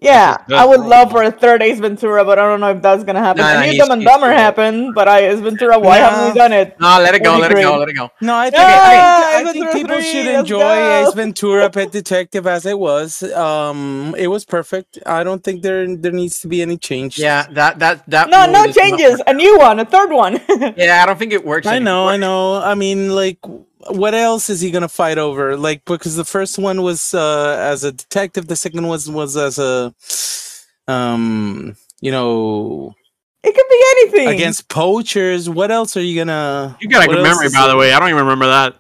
Yeah, 0.02 0.36
I 0.54 0.66
would 0.66 0.82
love 0.82 1.12
for 1.12 1.24
a 1.24 1.32
third 1.32 1.62
Ace 1.64 1.80
Ventura, 1.80 2.26
but 2.26 2.38
I 2.38 2.46
don't 2.46 2.60
know 2.60 2.72
if 2.72 2.82
that's 2.82 3.06
gonna 3.06 3.22
happen. 3.22 3.42
Nah, 3.42 3.48
I 3.48 3.54
nah, 3.54 3.60
knew 3.62 3.66
he's- 3.72 3.78
Dumb 3.78 3.92
and 3.92 4.04
Dumber 4.04 4.28
good. 4.28 4.38
happened, 4.38 4.94
but 4.96 5.08
I 5.08 5.30
Ace 5.30 5.40
Ventura, 5.40 5.80
why 5.80 6.00
haven't 6.00 6.34
we 6.34 6.38
done 6.38 6.52
it? 6.52 6.76
No, 6.78 7.00
let 7.00 7.16
it 7.16 7.24
go, 7.24 7.40
That'd 7.40 7.42
let 7.42 7.52
it 7.58 7.64
go, 7.64 7.78
let 7.78 7.88
it 7.88 7.94
go. 7.94 8.10
No, 8.20 8.36
I 8.36 8.50
think, 8.50 8.56
Yeah, 8.62 8.68
I 8.68 9.40
Ace 9.44 9.48
I 9.48 9.54
think 9.54 9.72
people 9.72 9.96
3, 9.96 10.04
should 10.04 10.26
enjoy 10.28 10.60
go. 10.60 11.08
Ace 11.08 11.14
Ventura 11.14 11.70
Pet 11.70 11.94
Detective 11.94 12.46
as 12.46 12.66
it 12.66 12.78
was. 12.78 13.24
Um, 13.32 14.14
it 14.18 14.28
was 14.28 14.44
perfect. 14.44 15.00
I 15.06 15.24
don't 15.24 15.42
think 15.42 15.62
there 15.62 15.88
there 15.96 16.12
needs 16.12 16.42
to 16.42 16.50
be 16.50 16.62
any 16.62 16.76
change. 16.78 17.18
Yeah, 17.18 17.48
that 17.52 17.80
that 17.80 18.04
that. 18.10 18.30
No, 18.30 18.46
no 18.46 18.60
movie 18.68 18.72
is 18.72 18.76
not- 18.76 18.84
changes. 19.00 19.22
A 19.26 19.34
new 19.34 19.58
one, 19.58 19.80
a 19.80 19.86
third 19.86 20.12
one. 20.12 20.42
Yeah, 20.76 21.02
I 21.02 21.06
don't 21.06 21.18
think 21.18 21.32
it 21.32 21.46
works. 21.46 21.66
I 21.66 21.80
know, 21.80 22.10
I 22.10 22.18
know. 22.18 22.56
I 22.56 22.76
mean, 22.76 23.16
like, 23.16 23.38
what 23.90 24.14
else 24.14 24.50
is 24.50 24.62
he 24.62 24.72
gonna 24.72 24.90
fight 24.90 25.18
over? 25.18 25.58
Like, 25.58 25.86
because 25.86 26.16
the 26.16 26.26
first 26.26 26.58
one 26.58 26.82
was 26.82 27.14
uh, 27.14 27.58
as 27.60 27.84
a 27.84 27.92
detective, 27.92 28.48
the 28.48 28.56
second 28.56 28.88
was 28.88 29.10
was 29.10 29.36
as 29.38 29.60
a, 29.60 29.94
um, 30.88 31.76
you 32.02 32.12
know, 32.12 32.94
it 33.44 33.54
could 33.54 33.66
be 33.70 34.18
anything. 34.18 34.36
against 34.36 34.70
poachers. 34.70 35.50
What 35.50 35.72
else 35.72 35.98
are 35.98 36.02
you 36.02 36.20
gonna? 36.20 36.78
You 36.80 36.90
got 36.90 37.06
a 37.06 37.08
good 37.08 37.24
memory, 37.24 37.50
by 37.50 37.68
the 37.68 37.76
way. 37.76 37.94
I 37.94 38.00
don't 38.00 38.10
even 38.10 38.24
remember 38.24 38.48
that. 38.48 38.76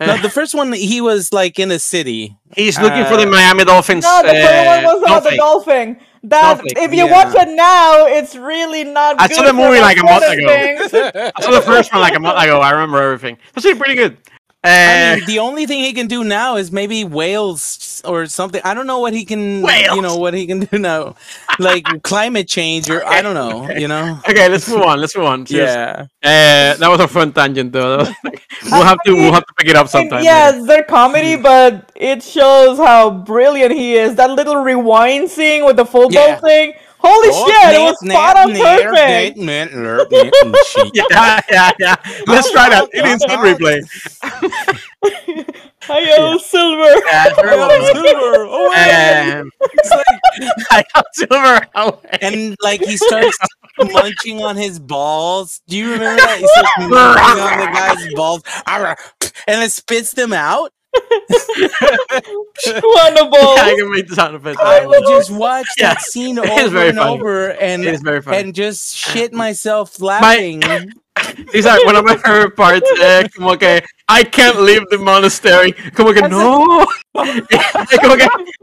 No, 0.00 0.16
the 0.16 0.30
first 0.38 0.54
one 0.54 0.72
he 0.72 1.00
was 1.00 1.32
like 1.32 1.58
in 1.58 1.70
a 1.70 1.78
city. 1.78 2.36
He's 2.56 2.80
looking 2.80 3.04
for 3.04 3.16
the 3.16 3.28
uh, 3.28 3.30
Miami 3.30 3.64
Dolphins. 3.64 4.04
no, 4.04 4.22
the 4.22 4.32
third 4.32 4.66
one 4.66 4.84
uh, 4.84 4.94
was 4.94 5.02
about 5.02 5.22
the 5.22 5.36
Dolphin. 5.36 5.88
dolphin. 5.94 6.06
That 6.24 6.56
Dolphin, 6.56 6.66
if 6.76 6.92
you 6.92 7.06
yeah. 7.06 7.12
watch 7.12 7.34
it 7.34 7.54
now, 7.54 8.06
it's 8.06 8.34
really 8.34 8.84
not. 8.84 9.20
I 9.20 9.28
good 9.28 9.36
saw 9.36 9.42
the 9.44 9.52
movie 9.52 9.80
like 9.80 9.98
a 9.98 10.02
month 10.02 10.24
ago. 10.24 10.48
I 11.36 11.40
saw 11.40 11.50
the 11.52 11.62
first 11.62 11.92
one 11.92 12.02
like 12.02 12.16
a 12.16 12.20
month 12.20 12.42
ago. 12.42 12.60
I 12.60 12.70
remember 12.72 13.00
everything. 13.00 13.38
That's 13.54 13.64
actually 13.64 13.78
pretty 13.78 13.94
good. 13.94 14.18
Uh, 14.62 14.68
I 14.68 15.16
mean, 15.16 15.24
the 15.26 15.38
only 15.38 15.64
thing 15.64 15.82
he 15.82 15.94
can 15.94 16.06
do 16.06 16.22
now 16.22 16.56
is 16.56 16.70
maybe 16.70 17.02
whales 17.02 18.02
or 18.04 18.26
something. 18.26 18.60
I 18.62 18.74
don't 18.74 18.86
know 18.86 18.98
what 18.98 19.14
he 19.14 19.24
can. 19.24 19.64
You 19.64 20.02
know 20.02 20.16
what 20.18 20.34
he 20.34 20.46
can 20.46 20.60
do 20.60 20.78
now, 20.90 21.14
like 21.58 21.84
climate 22.02 22.46
change 22.46 22.90
or 22.90 23.02
I 23.06 23.22
don't 23.22 23.32
know. 23.32 23.70
You 23.70 23.88
know. 23.88 24.20
okay, 24.28 24.50
let's 24.50 24.68
move 24.68 24.82
on. 24.82 25.00
Let's 25.00 25.16
move 25.16 25.24
on. 25.26 25.46
Seriously. 25.46 25.74
Yeah. 25.74 26.06
Uh, 26.22 26.76
that 26.76 26.88
was 26.90 27.00
a 27.00 27.08
fun 27.08 27.32
tangent, 27.32 27.72
though. 27.72 27.98
Was 27.98 28.08
like- 28.24 28.42
we'll 28.64 28.84
have 28.84 28.98
to 29.06 29.14
we'll 29.14 29.32
have 29.32 29.46
to 29.46 29.54
pick 29.56 29.68
it 29.68 29.76
up 29.76 29.84
And 29.84 29.90
sometime. 29.90 30.24
yeah, 30.24 30.50
later. 30.50 30.66
they're 30.66 30.82
comedy, 30.84 31.36
but 31.36 31.90
it 31.96 32.22
shows 32.22 32.76
how 32.76 33.08
brilliant 33.10 33.72
he 33.72 33.94
is. 33.94 34.16
That 34.16 34.30
little 34.30 34.56
rewind 34.56 35.30
scene 35.30 35.64
with 35.64 35.76
the 35.76 35.86
football 35.86 36.12
Yeah. 36.28 36.38
thing. 36.38 36.74
Holy 37.02 37.32
shit, 37.32 37.74
it 37.74 37.80
was 37.80 37.98
spot 38.00 38.36
on 38.36 38.52
perfect. 38.52 39.38
Yeah, 41.10 41.40
yeah, 41.50 41.70
yeah. 41.78 41.96
Let's 42.26 42.50
try 42.52 42.68
that. 42.70 42.88
It 42.92 43.04
is 43.06 43.20
good 43.26 43.38
replay. 43.40 43.80
I 44.22 45.44
Hiyo, 45.82 46.38
Silver. 46.40 46.82
Yeah, 47.06 47.24
it's 47.28 47.36
very 47.40 47.56
well 47.56 47.68
done. 47.68 48.04
Silver, 48.04 48.42
away. 48.44 49.32
Um, 49.40 49.50
I 50.70 50.84
got 50.94 51.04
silver 51.14 51.66
away. 51.74 52.18
and 52.20 52.56
like 52.62 52.80
he 52.82 52.96
starts 52.96 53.38
munching 53.78 54.42
on 54.42 54.56
his 54.56 54.78
balls. 54.78 55.62
Do 55.66 55.76
you 55.78 55.92
remember 55.92 56.20
that? 56.22 56.38
He 56.38 56.46
starts 56.46 56.70
munching 56.78 57.42
on 57.42 57.58
the 57.58 57.66
guy's 57.66 58.14
balls, 58.14 58.42
and 59.46 59.62
it 59.64 59.72
spits 59.72 60.12
them 60.12 60.32
out. 60.32 60.72
Wonderful. 62.66 63.38
I 63.58 63.74
can 63.78 63.90
make 63.90 64.08
the 64.08 64.14
sound 64.14 64.36
effects. 64.36 64.60
I 64.60 64.84
would 64.86 65.04
just 65.08 65.30
watch 65.30 65.66
Yeah. 65.78 65.94
that 65.94 66.02
scene 66.02 66.38
It 66.38 66.44
is 66.44 66.50
over 66.50 66.68
very 66.70 66.88
and 66.90 66.98
funny. 66.98 67.10
over, 67.14 67.50
and 67.52 67.84
It 67.84 67.94
is 67.94 68.00
very 68.02 68.22
funny. 68.22 68.36
and 68.38 68.54
just 68.54 68.96
shit 69.12 69.32
myself 69.32 70.00
laughing. 70.00 70.62
These 71.52 71.66
are 71.66 71.78
one 71.84 71.96
of 71.96 72.04
my 72.04 72.16
favorite 72.16 72.56
parts. 72.56 72.90
Eh, 73.00 73.28
como 73.36 73.56
que 73.56 73.80
I 74.08 74.22
can't 74.24 74.60
leave 74.60 74.82
the 74.90 74.98
monastery. 74.98 75.72
Como 75.94 76.12
que 76.12 76.22
no. 76.28 76.86
Que 77.14 77.22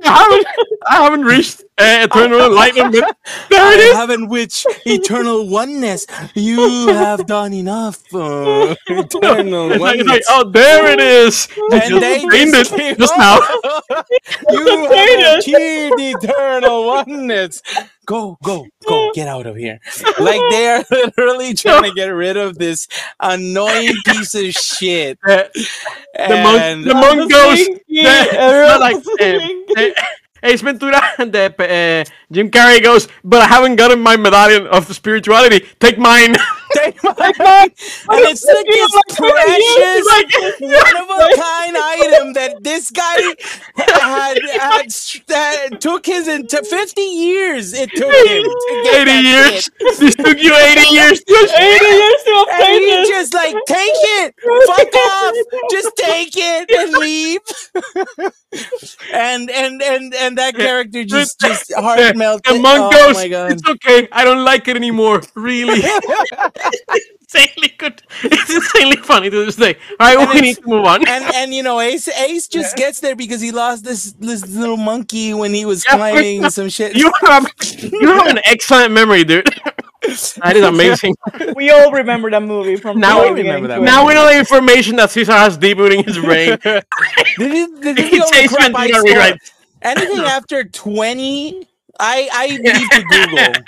I 0.05 0.23
haven't, 0.23 0.47
I 0.87 0.95
haven't 1.03 1.23
reached 1.25 1.61
uh, 1.77 2.07
eternal 2.09 2.39
enlightenment. 2.45 3.03
There 3.49 3.73
it 3.73 3.79
I 3.79 3.83
is. 3.91 3.95
haven't 3.95 4.29
reached 4.29 4.65
eternal 4.85 5.47
oneness. 5.49 6.07
You 6.33 6.87
have 6.87 7.25
done 7.25 7.53
enough. 7.53 8.03
Uh, 8.13 8.75
eternal 8.87 9.71
It's 9.71 9.81
oneness. 9.81 10.07
like, 10.07 10.23
oh, 10.29 10.49
there 10.49 10.87
it 10.87 10.99
is. 11.01 11.49
You 11.57 11.69
and 11.73 11.81
just 11.89 12.01
they 12.01 12.25
just 12.51 12.73
it 12.73 12.97
just 12.97 13.17
now. 13.17 13.39
you 14.49 14.89
have 14.95 15.39
achieved 15.39 15.95
eternal 15.99 16.85
oneness. 16.85 17.61
Go, 18.05 18.37
go, 18.41 18.65
go! 18.87 19.11
Get 19.13 19.27
out 19.27 19.45
of 19.47 19.57
here! 19.57 19.79
Like 20.17 20.39
they 20.49 20.67
are 20.69 20.85
literally 20.89 21.53
trying 21.53 21.83
to 21.83 21.91
get 21.93 22.07
rid 22.07 22.37
of 22.37 22.57
this 22.57 22.87
annoying 23.19 23.93
piece 24.05 24.33
of 24.33 24.51
shit. 24.53 25.19
Uh, 25.27 25.43
the 26.15 26.41
monk, 26.41 26.85
the 26.85 26.93
monk 26.93 27.29
goes. 27.29 27.67
Everyone's 27.89 28.79
like, 28.79 29.21
uh, 29.21 29.81
uh, 29.81 30.03
Ace 30.43 30.61
Ventura 30.61 31.01
and 31.17 31.31
the, 31.33 31.45
uh, 31.47 32.03
Jim 32.31 32.51
Carrey 32.51 32.81
goes, 32.83 33.07
but 33.23 33.41
I 33.41 33.47
haven't 33.47 33.75
gotten 33.75 33.99
my 34.01 34.17
medallion 34.17 34.67
of 34.67 34.93
spirituality. 34.93 35.65
Take 35.79 35.97
mine. 35.97 36.35
Take 36.73 37.03
my 37.03 37.13
and 37.13 38.21
it's 38.27 38.43
like 38.45 38.65
this 38.65 38.91
precious, 39.17 40.59
one 40.59 40.97
of 40.97 41.09
a 41.09 41.35
kind 41.35 41.77
item 41.77 42.33
that 42.33 42.57
this 42.61 42.91
guy 42.91 43.17
had, 43.75 44.37
had, 44.59 44.87
that 45.27 45.79
took 45.81 46.05
his 46.05 46.27
into 46.27 46.63
50 46.63 47.01
years. 47.01 47.73
It 47.73 47.89
took 47.91 48.13
him 48.13 48.43
to 48.43 48.81
get 48.83 49.07
80 49.07 49.11
that 49.11 49.23
years. 49.23 49.63
shit. 49.63 49.99
This 49.99 50.15
took 50.15 50.37
you 50.39 50.53
80 50.55 50.81
years. 50.93 51.21
80 51.27 51.85
years 51.85 52.23
to 52.23 52.45
And 52.49 52.49
obtain 52.49 52.81
this. 52.81 53.09
just 53.09 53.33
like 53.33 53.55
take 53.67 53.99
it, 54.19 54.35
fuck 54.67 54.95
off, 54.95 55.35
just 55.71 55.91
take 55.95 56.33
it 56.35 56.69
and 56.71 56.91
leave. 56.97 57.41
and 59.13 59.49
and 59.51 59.81
and 59.81 60.13
and 60.13 60.37
that 60.37 60.55
eh, 60.55 60.57
character 60.57 60.99
eh, 60.99 61.05
just 61.05 61.39
just 61.39 61.73
heart 61.75 61.99
eh, 61.99 62.13
melted. 62.15 62.55
The 62.55 62.59
monk 62.59 62.91
oh 62.93 63.07
goes, 63.07 63.15
my 63.15 63.27
god. 63.27 63.51
it's 63.53 63.67
okay. 63.67 64.07
I 64.11 64.23
don't 64.25 64.43
like 64.43 64.67
it 64.67 64.75
anymore. 64.75 65.21
Really. 65.35 65.81
insanely 67.21 67.73
good. 67.77 68.01
It's 68.23 68.53
insanely 68.55 68.97
funny 68.97 69.29
to 69.29 69.45
this 69.45 69.55
day. 69.55 69.75
All 69.99 70.07
right, 70.07 70.17
And 70.17 70.29
we 70.29 70.41
need 70.41 70.57
to 70.57 70.67
move 70.67 70.85
on. 70.85 71.07
and 71.07 71.23
and 71.35 71.53
you 71.53 71.63
know 71.63 71.79
Ace 71.79 72.07
Ace 72.07 72.47
just 72.47 72.75
gets 72.75 72.99
there 72.99 73.15
because 73.15 73.41
he 73.41 73.51
lost 73.51 73.83
this 73.83 74.13
this 74.13 74.47
little 74.47 74.77
monkey 74.77 75.33
when 75.33 75.53
he 75.53 75.65
was 75.65 75.83
Yeah, 75.85 75.95
climbing 75.97 76.49
some 76.49 76.69
shit. 76.69 76.95
You 76.95 77.11
have 77.25 77.45
you 77.91 78.07
have 78.07 78.27
an 78.27 78.39
excellent 78.45 78.93
memory, 78.93 79.23
dude. 79.23 79.47
That 80.37 80.55
is 80.55 80.63
amazing. 80.63 81.15
We 81.55 81.69
all 81.71 81.91
remember 81.91 82.29
that 82.31 82.43
movie 82.43 82.77
from 82.77 82.99
Now 82.99 83.23
we 83.23 83.29
remember 83.41 83.67
that 83.67 83.75
to 83.75 83.81
movie. 83.81 83.91
Now 83.91 84.07
we 84.07 84.13
know 84.13 84.25
the 84.25 84.37
information 84.37 84.95
that 84.97 85.09
Caesar 85.11 85.33
has 85.33 85.57
debooting 85.57 86.05
his 86.05 86.17
brain. 86.19 86.57
This 87.37 87.53
is, 87.69 87.79
this 87.81 87.97
is 87.99 88.09
He 88.09 88.17
the 88.17 88.25
only 88.25 88.31
takes 88.31 88.53
crap 88.53 88.71
Ventura 88.71 88.99
score. 88.99 89.37
Anything 89.81 90.25
after 90.25 90.63
twenty, 90.63 91.67
I 91.99 92.29
I 92.31 92.47
leave 92.47 92.89
to 92.91 93.03
Google. 93.03 93.65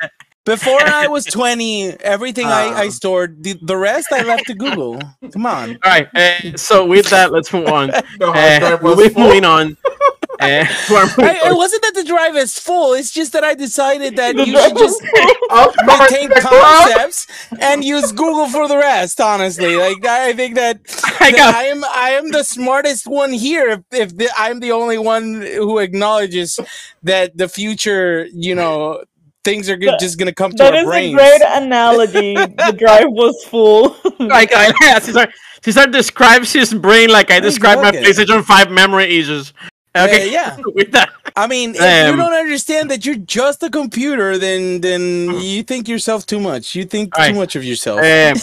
Before 0.50 0.82
I 0.82 1.06
was 1.08 1.26
twenty, 1.38 1.90
everything 2.02 2.48
I, 2.48 2.64
I 2.84 2.86
Um. 2.86 2.92
stored. 2.92 3.44
The, 3.44 3.54
the 3.62 3.78
rest 3.78 4.08
I 4.12 4.24
left 4.24 4.46
to 4.48 4.56
Google. 4.56 5.00
Come 5.32 5.46
on. 5.46 5.78
All 5.84 5.92
right. 5.94 6.08
Uh, 6.16 6.58
so 6.58 6.86
with 6.88 7.10
that, 7.12 7.32
let's 7.32 7.54
move 7.54 7.68
on. 7.68 7.90
Hard 8.22 8.64
Uh, 8.74 8.78
we're 8.82 8.96
moving 8.96 9.46
on. 9.46 9.78
Uh, 10.42 10.64
to 10.88 10.96
our 10.96 11.06
movie 11.06 11.24
I, 11.24 11.52
it 11.52 11.56
wasn't 11.56 11.82
that 11.84 11.94
the 11.96 12.04
drive 12.06 12.36
is 12.38 12.58
full. 12.58 12.94
It's 12.94 13.12
just 13.12 13.34
that 13.34 13.44
I 13.44 13.54
decided 13.56 14.16
that 14.16 14.36
you 14.38 14.46
should 14.58 14.78
just 14.78 15.02
maintain 15.86 16.30
concepts 16.42 17.28
and 17.60 17.84
use 17.84 18.12
Google 18.14 18.48
for 18.48 18.68
the 18.68 18.78
rest. 18.78 19.20
Honestly, 19.20 19.76
like 19.76 20.04
I 20.06 20.34
think 20.34 20.56
that, 20.56 20.80
I 21.20 21.32
that 21.32 21.56
I 21.56 21.64
am 21.66 21.84
I 21.84 22.10
am 22.12 22.32
the 22.32 22.44
smartest 22.44 23.06
one 23.06 23.34
here. 23.34 23.68
If, 23.70 23.82
if 23.92 24.18
the, 24.18 24.30
I'm 24.38 24.62
the 24.62 24.72
only 24.72 24.98
one 24.98 25.42
who 25.42 25.78
acknowledges 25.80 26.58
that 27.04 27.38
the 27.38 27.50
future, 27.50 28.28
you 28.34 28.56
know, 28.56 29.04
things 29.50 29.70
are 29.70 29.78
go- 29.78 29.92
That- 29.92 30.00
just 30.00 30.18
gonna 30.20 30.34
come 30.34 30.52
to 30.52 30.58
That 30.64 30.74
our 30.74 30.80
is 30.82 30.86
brains. 30.86 31.14
a 31.14 31.18
great 31.18 31.42
analogy. 31.62 32.34
the 32.68 32.76
drive 32.78 33.10
was 33.10 33.36
full. 33.46 33.96
like 34.20 34.52
I, 34.54 34.74
yeah, 34.82 35.00
Cesar, 35.00 35.28
Cesar 35.64 35.88
describes 35.88 36.54
his 36.54 36.74
brain 36.74 37.10
like 37.10 37.32
I 37.32 37.40
describe 37.40 37.80
my 37.82 37.90
okay. 37.90 38.04
PlayStation 38.04 38.44
5 38.44 38.72
memory 38.72 39.06
issues. 39.20 39.54
Okay, 39.98 40.32
yeah. 40.32 40.56
with 40.78 40.92
that. 40.92 41.10
I 41.36 41.48
mean, 41.48 41.74
if 41.76 41.82
Um, 41.82 42.12
you 42.12 42.16
don't 42.24 42.34
understand 42.46 42.92
that 42.92 43.06
you're 43.06 43.16
just 43.40 43.64
a 43.64 43.70
computer, 43.72 44.38
then 44.38 44.82
then 44.82 45.02
you 45.42 45.64
think 45.64 45.88
yourself 45.88 46.26
too 46.28 46.40
much. 46.40 46.76
You 46.76 46.86
think 46.86 47.16
Alright. 47.16 47.34
too 47.34 47.40
much 47.40 47.56
of 47.56 47.64
yourself. 47.64 48.00
Um, 48.00 48.36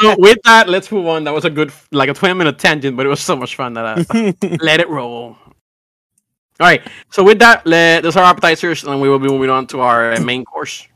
so 0.00 0.16
with 0.18 0.38
that, 0.44 0.68
let's 0.68 0.90
move 0.90 1.06
on. 1.06 1.22
That 1.24 1.34
was 1.34 1.44
a 1.44 1.50
good, 1.50 1.70
like 1.92 2.08
a 2.10 2.14
20 2.14 2.34
minute 2.34 2.58
tangent, 2.58 2.96
but 2.96 3.06
it 3.06 3.08
was 3.08 3.20
so 3.20 3.36
much 3.36 3.54
fun 3.54 3.74
that 3.74 3.84
I 3.86 4.34
let 4.60 4.80
it 4.80 4.88
roll. 4.88 5.36
All 6.60 6.66
right. 6.66 6.82
So 7.10 7.22
with 7.22 7.38
that, 7.38 7.64
le- 7.66 8.02
those 8.02 8.16
are 8.16 8.24
our 8.24 8.30
appetizers, 8.30 8.82
and 8.82 9.00
we 9.00 9.08
will 9.08 9.20
be 9.20 9.28
moving 9.28 9.48
on 9.48 9.68
to 9.68 9.80
our 9.80 10.14
uh, 10.14 10.20
main 10.20 10.44
course. 10.44 10.88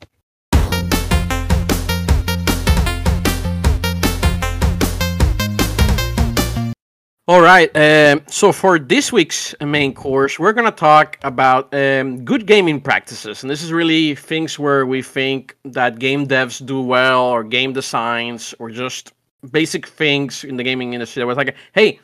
All 7.29 7.41
right. 7.41 7.71
Um, 7.77 8.23
so 8.27 8.51
for 8.51 8.81
this 8.81 9.13
week's 9.13 9.55
main 9.61 9.95
course, 9.95 10.37
we're 10.37 10.53
gonna 10.53 10.73
talk 10.73 11.19
about 11.23 11.73
um, 11.73 12.25
good 12.25 12.45
gaming 12.45 12.81
practices, 12.81 13.45
and 13.45 13.51
this 13.51 13.63
is 13.63 13.73
really 13.73 14.17
things 14.17 14.59
where 14.59 14.85
we 14.85 15.01
think 15.01 15.57
that 15.65 16.01
game 16.01 16.27
devs 16.27 16.65
do 16.67 16.83
well, 16.83 17.27
or 17.27 17.45
game 17.45 17.73
designs, 17.73 18.53
or 18.59 18.69
just 18.69 19.13
basic 19.53 19.87
things 19.87 20.43
in 20.43 20.57
the 20.57 20.65
gaming 20.65 20.95
industry. 20.95 21.21
That 21.21 21.29
was 21.29 21.37
like, 21.37 21.55
hey, 21.73 22.01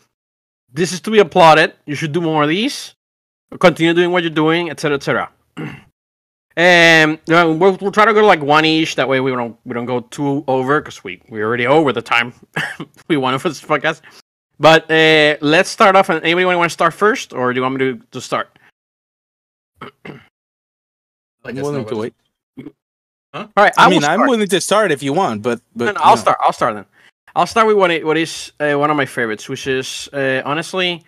this 0.73 0.93
is 0.93 1.01
to 1.01 1.11
be 1.11 1.19
applauded. 1.19 1.75
You 1.87 1.97
should 1.97 2.13
do 2.13 2.21
more 2.21 2.45
of 2.45 2.49
these. 2.49 2.95
Continue 3.59 3.95
doing 3.95 4.11
what 4.11 4.23
you're 4.23 4.31
doing, 4.31 4.71
etc., 4.71 4.97
etc. 4.97 5.31
And 6.59 7.21
you 7.29 7.35
know, 7.35 7.53
we'll, 7.53 7.79
we'll 7.81 7.93
try 7.93 8.05
to 8.05 8.13
go 8.13 8.21
to 8.21 8.27
like 8.27 8.43
one 8.43 8.65
each. 8.65 8.97
That 8.97 9.09
way 9.09 9.21
we 9.21 9.31
don't 9.31 9.57
we 9.65 9.75
don't 9.75 9.87
go 9.87 10.01
too 10.01 10.43
over 10.49 10.81
because 10.81 11.05
we 11.05 11.23
we 11.29 11.41
already 11.41 11.69
over 11.69 11.93
the 11.93 12.03
time 12.03 12.35
we 13.09 13.17
wanted 13.17 13.39
for 13.41 13.49
this 13.49 13.63
podcast. 13.63 14.01
But 14.59 14.91
uh, 14.91 15.37
let's 15.41 15.71
start 15.71 15.95
off. 15.95 16.09
And 16.09 16.21
anybody 16.25 16.45
want 16.57 16.69
to 16.69 16.73
start 16.75 16.95
first, 16.95 17.33
or 17.33 17.53
do 17.53 17.59
you 17.59 17.63
want 17.63 17.77
me 17.77 17.93
to, 17.93 18.01
to 18.11 18.21
start? 18.21 18.59
I 19.81 19.89
I'm 21.45 21.55
willing 21.55 21.85
to 21.87 21.95
nobody- 21.95 22.13
wait. 22.57 22.75
All 23.35 23.49
right, 23.57 23.73
I, 23.79 23.87
will 23.87 23.91
mean, 23.91 24.05
I'm 24.05 24.27
willing 24.27 24.49
to 24.49 24.61
start 24.61 24.91
if 24.91 25.01
you 25.01 25.13
want, 25.13 25.43
but 25.43 25.61
but 25.77 25.85
No, 25.85 25.93
no, 25.93 26.01
I'll 26.03 26.17
no. 26.17 26.23
start. 26.23 26.39
I'll 26.41 26.53
start 26.53 26.75
then. 26.75 26.87
I'll 27.37 27.47
start 27.47 27.69
with 27.69 27.77
what 27.77 27.93
it, 27.93 28.05
what 28.05 28.17
is 28.17 28.51
uh, 28.59 28.75
one 28.75 28.91
of 28.91 28.97
my 28.97 29.07
favorites, 29.07 29.49
which 29.49 29.69
is 29.69 30.09
uh, 30.13 30.43
honestly, 30.45 31.05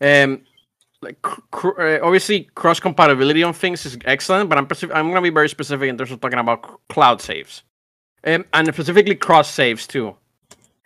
um, 0.00 0.42
like 1.04 1.20
cr- 1.22 1.80
uh, 1.80 1.98
obviously 2.02 2.48
cross 2.54 2.80
compatibility 2.80 3.42
on 3.42 3.52
things 3.52 3.84
is 3.86 3.96
excellent, 4.04 4.48
but 4.48 4.58
I'm 4.58 4.66
I'm 4.92 5.08
gonna 5.08 5.22
be 5.22 5.30
very 5.30 5.48
specific 5.48 5.88
in 5.88 5.96
terms 5.96 6.10
of 6.10 6.20
talking 6.20 6.38
about 6.38 6.64
c- 6.64 6.72
cloud 6.88 7.20
saves, 7.20 7.62
um, 8.24 8.44
and 8.52 8.66
specifically 8.66 9.14
cross 9.14 9.50
saves 9.50 9.86
too. 9.86 10.16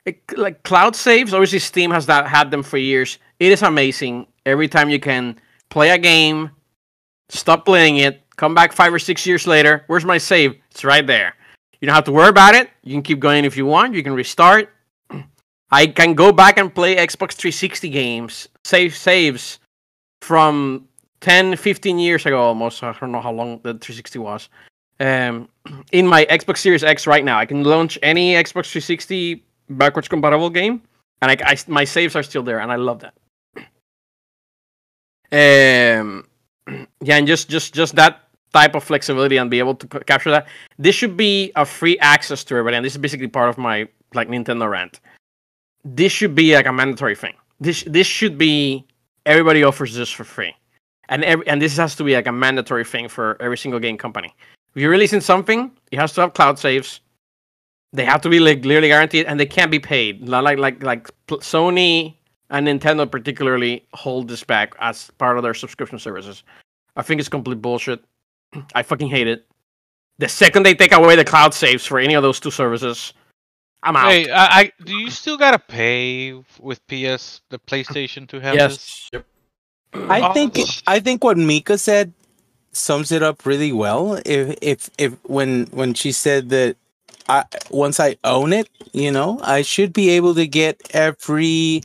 It, 0.05 0.21
like 0.37 0.63
cloud 0.65 0.97
saves, 0.97 1.33
obviously 1.33 1.61
Steam 1.61 1.91
has 1.93 2.07
that 2.07 2.27
had 2.27 2.51
them 2.51 2.63
for 2.63 2.79
years. 2.79 3.19
It 3.39 3.53
is 3.53 3.63
amazing 3.63 4.27
every 4.45 4.69
time 4.69 4.91
you 4.91 4.99
can 4.99 5.39
play 5.71 5.91
a 5.91 5.99
game, 5.99 6.51
stop 7.29 7.65
playing 7.65 7.99
it, 7.99 8.23
come 8.37 8.55
back 8.55 8.73
five 8.73 8.93
or 8.93 8.99
six 8.99 9.27
years 9.27 9.47
later. 9.47 9.85
Where's 9.87 10.05
my 10.05 10.19
save? 10.19 10.57
It's 10.71 10.85
right 10.85 11.07
there. 11.07 11.35
You 11.81 11.87
don't 11.87 11.95
have 11.95 12.05
to 12.05 12.13
worry 12.13 12.29
about 12.31 12.55
it. 12.55 12.71
You 12.83 12.95
can 12.95 13.03
keep 13.03 13.21
going 13.21 13.45
if 13.45 13.57
you 13.57 13.67
want. 13.67 13.95
You 13.95 14.03
can 14.03 14.15
restart. 14.15 14.71
I 15.71 15.87
can 15.87 16.15
go 16.15 16.33
back 16.33 16.59
and 16.59 16.75
play 16.75 16.97
Xbox 16.97 17.35
360 17.35 17.91
games, 17.91 18.49
save 18.65 18.97
saves 18.97 19.61
from 20.23 20.87
10, 21.21 21.57
15 21.57 21.99
years 21.99 22.27
ago 22.27 22.41
almost. 22.41 22.83
I 22.83 22.93
don't 22.93 23.13
know 23.13 23.21
how 23.21 23.33
long 23.33 23.57
the 23.63 23.75
360 23.75 24.19
was. 24.19 24.49
Um, 25.01 25.49
in 25.93 26.07
my 26.07 26.25
Xbox 26.27 26.59
Series 26.59 26.83
X 26.83 27.07
right 27.07 27.25
now, 27.25 27.39
I 27.39 27.47
can 27.47 27.63
launch 27.65 27.99
any 28.03 28.33
Xbox 28.35 28.71
360 28.71 29.45
backwards 29.71 30.09
compatible 30.09 30.51
game, 30.51 30.83
and 31.23 31.31
I, 31.31 31.37
I- 31.45 31.57
my 31.69 31.85
saves 31.85 32.17
are 32.17 32.23
still 32.23 32.43
there, 32.43 32.61
and 32.61 32.73
I 32.73 32.77
love 32.77 33.01
that. 33.01 33.15
Um, 35.31 36.27
yeah, 37.03 37.17
and 37.17 37.27
just 37.27 37.49
just 37.51 37.75
just 37.75 37.95
that 37.97 38.23
type 38.55 38.75
of 38.75 38.83
flexibility 38.83 39.37
and 39.37 39.51
be 39.51 39.59
able 39.59 39.75
to 39.75 39.87
c- 39.93 40.05
capture 40.07 40.31
that. 40.31 40.47
This 40.79 40.95
should 40.95 41.17
be 41.17 41.53
a 41.55 41.65
free 41.67 41.99
access 41.99 42.43
to 42.45 42.55
everybody, 42.55 42.77
and 42.77 42.85
this 42.85 42.95
is 42.95 42.99
basically 42.99 43.29
part 43.29 43.51
of 43.51 43.59
my 43.59 43.87
like 44.15 44.29
Nintendo 44.29 44.71
rant. 44.71 45.01
This 45.85 46.13
should 46.13 46.35
be 46.35 46.55
like 46.55 46.67
a 46.67 46.73
mandatory 46.73 47.15
thing. 47.15 47.35
This 47.61 47.83
this 47.85 48.07
should 48.07 48.39
be 48.39 48.87
everybody 49.29 49.63
offers 49.63 49.95
this 49.95 50.11
for 50.11 50.25
free, 50.25 50.55
and 51.09 51.23
every, 51.23 51.47
and 51.47 51.63
this 51.63 51.77
has 51.77 51.95
to 51.97 52.05
be 52.05 52.15
like 52.15 52.27
a 52.27 52.33
mandatory 52.33 52.85
thing 52.85 53.09
for 53.09 53.37
every 53.41 53.59
single 53.59 53.79
game 53.79 53.99
company. 53.99 54.35
If 54.75 54.83
you're 54.83 54.91
releasing 54.91 55.21
something, 55.21 55.71
it 55.93 55.99
has 55.99 56.13
to 56.15 56.23
have 56.23 56.35
cloud 56.35 56.59
saves. 56.59 57.01
They 57.93 58.05
have 58.05 58.21
to 58.23 58.29
be 58.29 58.41
like 58.41 58.63
clearly 58.63 58.89
guaranteed, 58.89 59.27
and 59.27 59.39
they 59.39 59.47
can't 59.47 59.71
be 59.71 59.79
paid. 59.79 60.29
Like 60.29 60.59
like 60.59 60.83
like 60.83 61.09
Sony 61.29 62.17
and 62.51 62.67
Nintendo 62.67 63.11
particularly 63.11 63.87
hold 63.93 64.29
this 64.29 64.43
back 64.43 64.75
as 64.81 65.11
part 65.19 65.37
of 65.37 65.43
their 65.43 65.55
subscription 65.55 65.99
services. 65.99 66.43
I 66.97 67.03
think 67.03 67.21
it's 67.21 67.29
complete 67.29 67.63
bullshit. 67.63 68.03
I 68.75 68.83
fucking 68.83 69.09
hate 69.09 69.29
it. 69.29 69.47
The 70.19 70.29
second 70.29 70.65
they 70.65 70.75
take 70.75 70.93
away 70.93 71.15
the 71.15 71.25
cloud 71.25 71.55
saves 71.55 71.85
for 71.87 71.99
any 71.99 72.15
of 72.15 72.23
those 72.23 72.41
two 72.41 72.51
services, 72.51 73.13
I'm 73.83 73.97
out. 73.97 74.11
Hey, 74.11 74.31
I, 74.31 74.61
I 74.61 74.73
do 74.85 74.95
you 74.95 75.11
still 75.11 75.37
gotta 75.37 75.59
pay 75.59 76.33
with 76.59 76.87
PS 76.89 77.41
the 77.51 77.59
PlayStation 77.59 78.29
to 78.29 78.41
have 78.41 78.63
this? 78.63 78.79
yes. 78.89 79.11
I 80.09 80.23
Oh. 80.23 80.33
think 80.33 80.59
I 80.87 81.01
think 81.01 81.25
what 81.25 81.37
Mika 81.39 81.79
said 81.79 82.13
sums 82.73 83.13
it 83.13 83.23
up 83.23 83.47
really 83.47 83.73
well. 83.73 84.21
If 84.25 84.57
if 84.63 84.91
if 84.99 85.15
when 85.25 85.67
when 85.73 85.95
she 85.95 86.13
said 86.13 86.51
that 86.51 86.77
I 87.29 87.45
once 87.71 88.01
I 88.01 88.17
own 88.25 88.53
it, 88.53 88.69
you 88.93 89.11
know, 89.13 89.41
I 89.43 89.63
should 89.63 89.93
be 89.93 90.11
able 90.11 90.35
to 90.35 90.47
get 90.47 90.81
every 90.95 91.83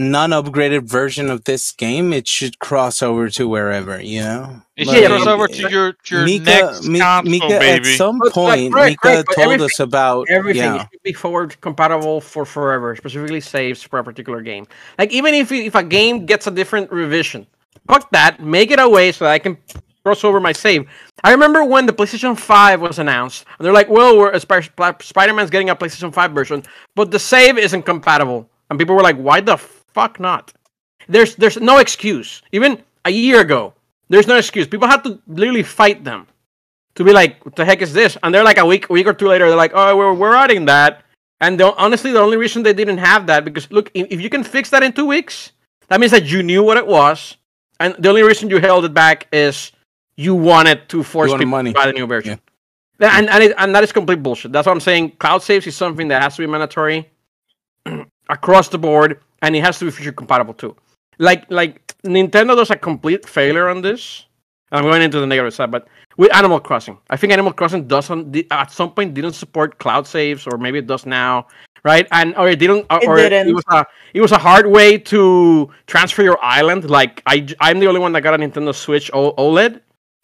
non-upgraded 0.00 0.82
version 0.84 1.30
of 1.30 1.44
this 1.44 1.72
game. 1.72 2.12
It 2.12 2.26
should 2.26 2.58
cross 2.58 3.02
over 3.02 3.28
to 3.30 3.48
wherever, 3.48 4.00
you 4.00 4.20
know. 4.22 4.62
It 4.76 4.86
Yeah, 4.86 4.92
should 4.94 5.02
yeah, 5.02 5.08
cross 5.08 5.26
over 5.26 5.46
to 5.48 5.64
eh, 5.64 5.68
your 5.68 5.94
your 6.08 6.24
Mika, 6.24 6.44
next 6.44 6.88
Mi- 6.88 6.98
console, 7.00 7.30
Mika 7.30 7.54
at 7.54 7.60
baby. 7.60 7.96
some 7.96 8.18
But, 8.18 8.26
like, 8.26 8.34
point, 8.34 8.74
right, 8.74 8.90
Mika 8.90 9.08
right, 9.08 9.24
told 9.34 9.60
us 9.60 9.78
about 9.80 10.26
Everything 10.30 10.74
yeah. 10.74 10.88
should 10.90 11.02
be 11.02 11.12
forward 11.12 11.60
compatible 11.60 12.20
for 12.20 12.44
forever, 12.44 12.96
specifically 12.96 13.40
saves 13.40 13.82
for 13.82 13.98
a 13.98 14.04
particular 14.04 14.40
game. 14.40 14.66
Like 14.98 15.12
even 15.12 15.34
if 15.34 15.52
if 15.52 15.74
a 15.74 15.82
game 15.84 16.26
gets 16.26 16.46
a 16.46 16.50
different 16.50 16.90
revision, 16.90 17.46
fuck 17.86 18.10
that. 18.10 18.42
Make 18.42 18.70
it 18.70 18.78
a 18.80 18.88
way 18.88 19.12
so 19.12 19.24
that 19.26 19.32
I 19.32 19.38
can 19.38 19.58
cross 20.02 20.24
over 20.24 20.40
my 20.40 20.52
save. 20.52 20.88
I 21.24 21.32
remember 21.32 21.62
when 21.64 21.84
the 21.84 21.92
PlayStation 21.92 22.38
5 22.38 22.80
was 22.80 22.98
announced, 22.98 23.44
and 23.58 23.66
they're 23.66 23.74
like, 23.74 23.90
"Well, 23.90 24.16
we're 24.16 24.32
Sp- 24.40 24.64
Sp- 24.64 25.02
Spider-Man's 25.02 25.50
getting 25.50 25.68
a 25.68 25.76
PlayStation 25.76 26.12
5 26.14 26.32
version, 26.32 26.62
but 26.94 27.10
the 27.10 27.18
save 27.18 27.58
isn't 27.58 27.82
compatible." 27.82 28.48
And 28.70 28.78
people 28.78 28.94
were 28.94 29.02
like, 29.02 29.16
"Why 29.16 29.40
the 29.40 29.58
fuck 29.94 30.20
not?" 30.20 30.52
There's 31.08 31.34
there's 31.36 31.58
no 31.58 31.78
excuse. 31.78 32.42
Even 32.52 32.82
a 33.04 33.10
year 33.10 33.40
ago, 33.40 33.74
there's 34.08 34.26
no 34.26 34.36
excuse. 34.36 34.66
People 34.66 34.88
had 34.88 35.02
to 35.04 35.18
literally 35.26 35.62
fight 35.62 36.04
them 36.04 36.26
to 36.94 37.04
be 37.04 37.12
like, 37.12 37.44
"What 37.44 37.56
the 37.56 37.64
heck 37.64 37.82
is 37.82 37.92
this?" 37.92 38.16
And 38.22 38.34
they're 38.34 38.44
like 38.44 38.58
a 38.58 38.66
week 38.66 38.88
week 38.90 39.06
or 39.06 39.14
two 39.14 39.28
later, 39.28 39.48
they're 39.48 39.56
like, 39.56 39.72
"Oh, 39.74 39.96
we're 39.96 40.12
we're 40.12 40.34
adding 40.34 40.66
that." 40.66 41.02
And 41.40 41.58
the, 41.58 41.74
honestly, 41.76 42.12
the 42.12 42.20
only 42.20 42.36
reason 42.36 42.62
they 42.62 42.74
didn't 42.74 42.98
have 42.98 43.26
that 43.28 43.44
because 43.44 43.70
look, 43.72 43.90
if, 43.94 44.20
you 44.20 44.28
can 44.28 44.44
fix 44.44 44.68
that 44.70 44.82
in 44.82 44.92
two 44.92 45.06
weeks, 45.06 45.52
that 45.88 45.98
means 45.98 46.12
that 46.12 46.26
you 46.26 46.42
knew 46.42 46.62
what 46.62 46.76
it 46.76 46.86
was, 46.86 47.36
and 47.80 47.94
the 47.98 48.10
only 48.10 48.22
reason 48.22 48.50
you 48.50 48.58
held 48.58 48.84
it 48.84 48.92
back 48.92 49.26
is 49.32 49.72
you 50.16 50.34
wanted 50.34 50.86
to 50.90 51.02
force 51.02 51.30
wanted 51.30 51.40
people 51.40 51.50
money. 51.50 51.72
to 51.72 51.78
buy 51.78 51.86
the 51.86 51.92
new 51.94 52.06
version. 52.06 52.38
Yeah, 53.00 53.18
And 53.18 53.30
and, 53.30 53.42
it, 53.42 53.54
and 53.56 53.74
that 53.74 53.82
is 53.82 53.90
complete 53.90 54.22
bullshit. 54.22 54.52
That's 54.52 54.66
what 54.66 54.72
I'm 54.72 54.80
saying. 54.80 55.12
Cloud 55.12 55.42
saves 55.42 55.66
is 55.66 55.74
something 55.74 56.08
that 56.08 56.22
has 56.22 56.36
to 56.36 56.42
be 56.42 56.46
mandatory 56.46 57.08
across 58.28 58.68
the 58.68 58.78
board, 58.78 59.20
and 59.42 59.56
it 59.56 59.62
has 59.62 59.78
to 59.78 59.84
be 59.86 59.90
future 59.90 60.12
compatible 60.12 60.54
too. 60.54 60.76
Like 61.18 61.50
like 61.50 61.86
Nintendo 62.04 62.56
does 62.56 62.70
a 62.70 62.76
complete 62.76 63.28
failure 63.28 63.68
on 63.68 63.82
this. 63.82 64.26
I'm 64.72 64.84
going 64.84 65.02
into 65.02 65.18
the 65.18 65.26
negative 65.26 65.52
side, 65.52 65.70
but 65.70 65.88
with 66.16 66.32
Animal 66.34 66.60
Crossing, 66.60 66.96
I 67.10 67.16
think 67.16 67.32
Animal 67.32 67.52
Crossing 67.52 67.88
doesn't 67.88 68.36
at 68.52 68.70
some 68.70 68.92
point 68.92 69.14
didn't 69.14 69.32
support 69.32 69.78
cloud 69.78 70.06
saves, 70.06 70.46
or 70.46 70.58
maybe 70.58 70.78
it 70.78 70.86
does 70.86 71.06
now, 71.06 71.48
right? 71.84 72.06
And 72.12 72.36
or 72.36 72.48
it 72.48 72.58
didn't, 72.60 72.86
or, 72.90 73.18
It 73.18 73.30
didn't. 73.30 73.48
it 73.48 73.52
was 73.52 73.64
a 73.70 73.84
it 74.14 74.20
was 74.20 74.32
a 74.32 74.38
hard 74.38 74.66
way 74.66 74.96
to 74.96 75.68
transfer 75.86 76.22
your 76.22 76.38
island. 76.42 76.88
Like 76.88 77.22
I 77.26 77.46
I'm 77.60 77.80
the 77.80 77.86
only 77.88 78.00
one 78.00 78.12
that 78.12 78.20
got 78.22 78.34
a 78.34 78.38
Nintendo 78.38 78.72
Switch 78.74 79.10
OLED, 79.12 79.80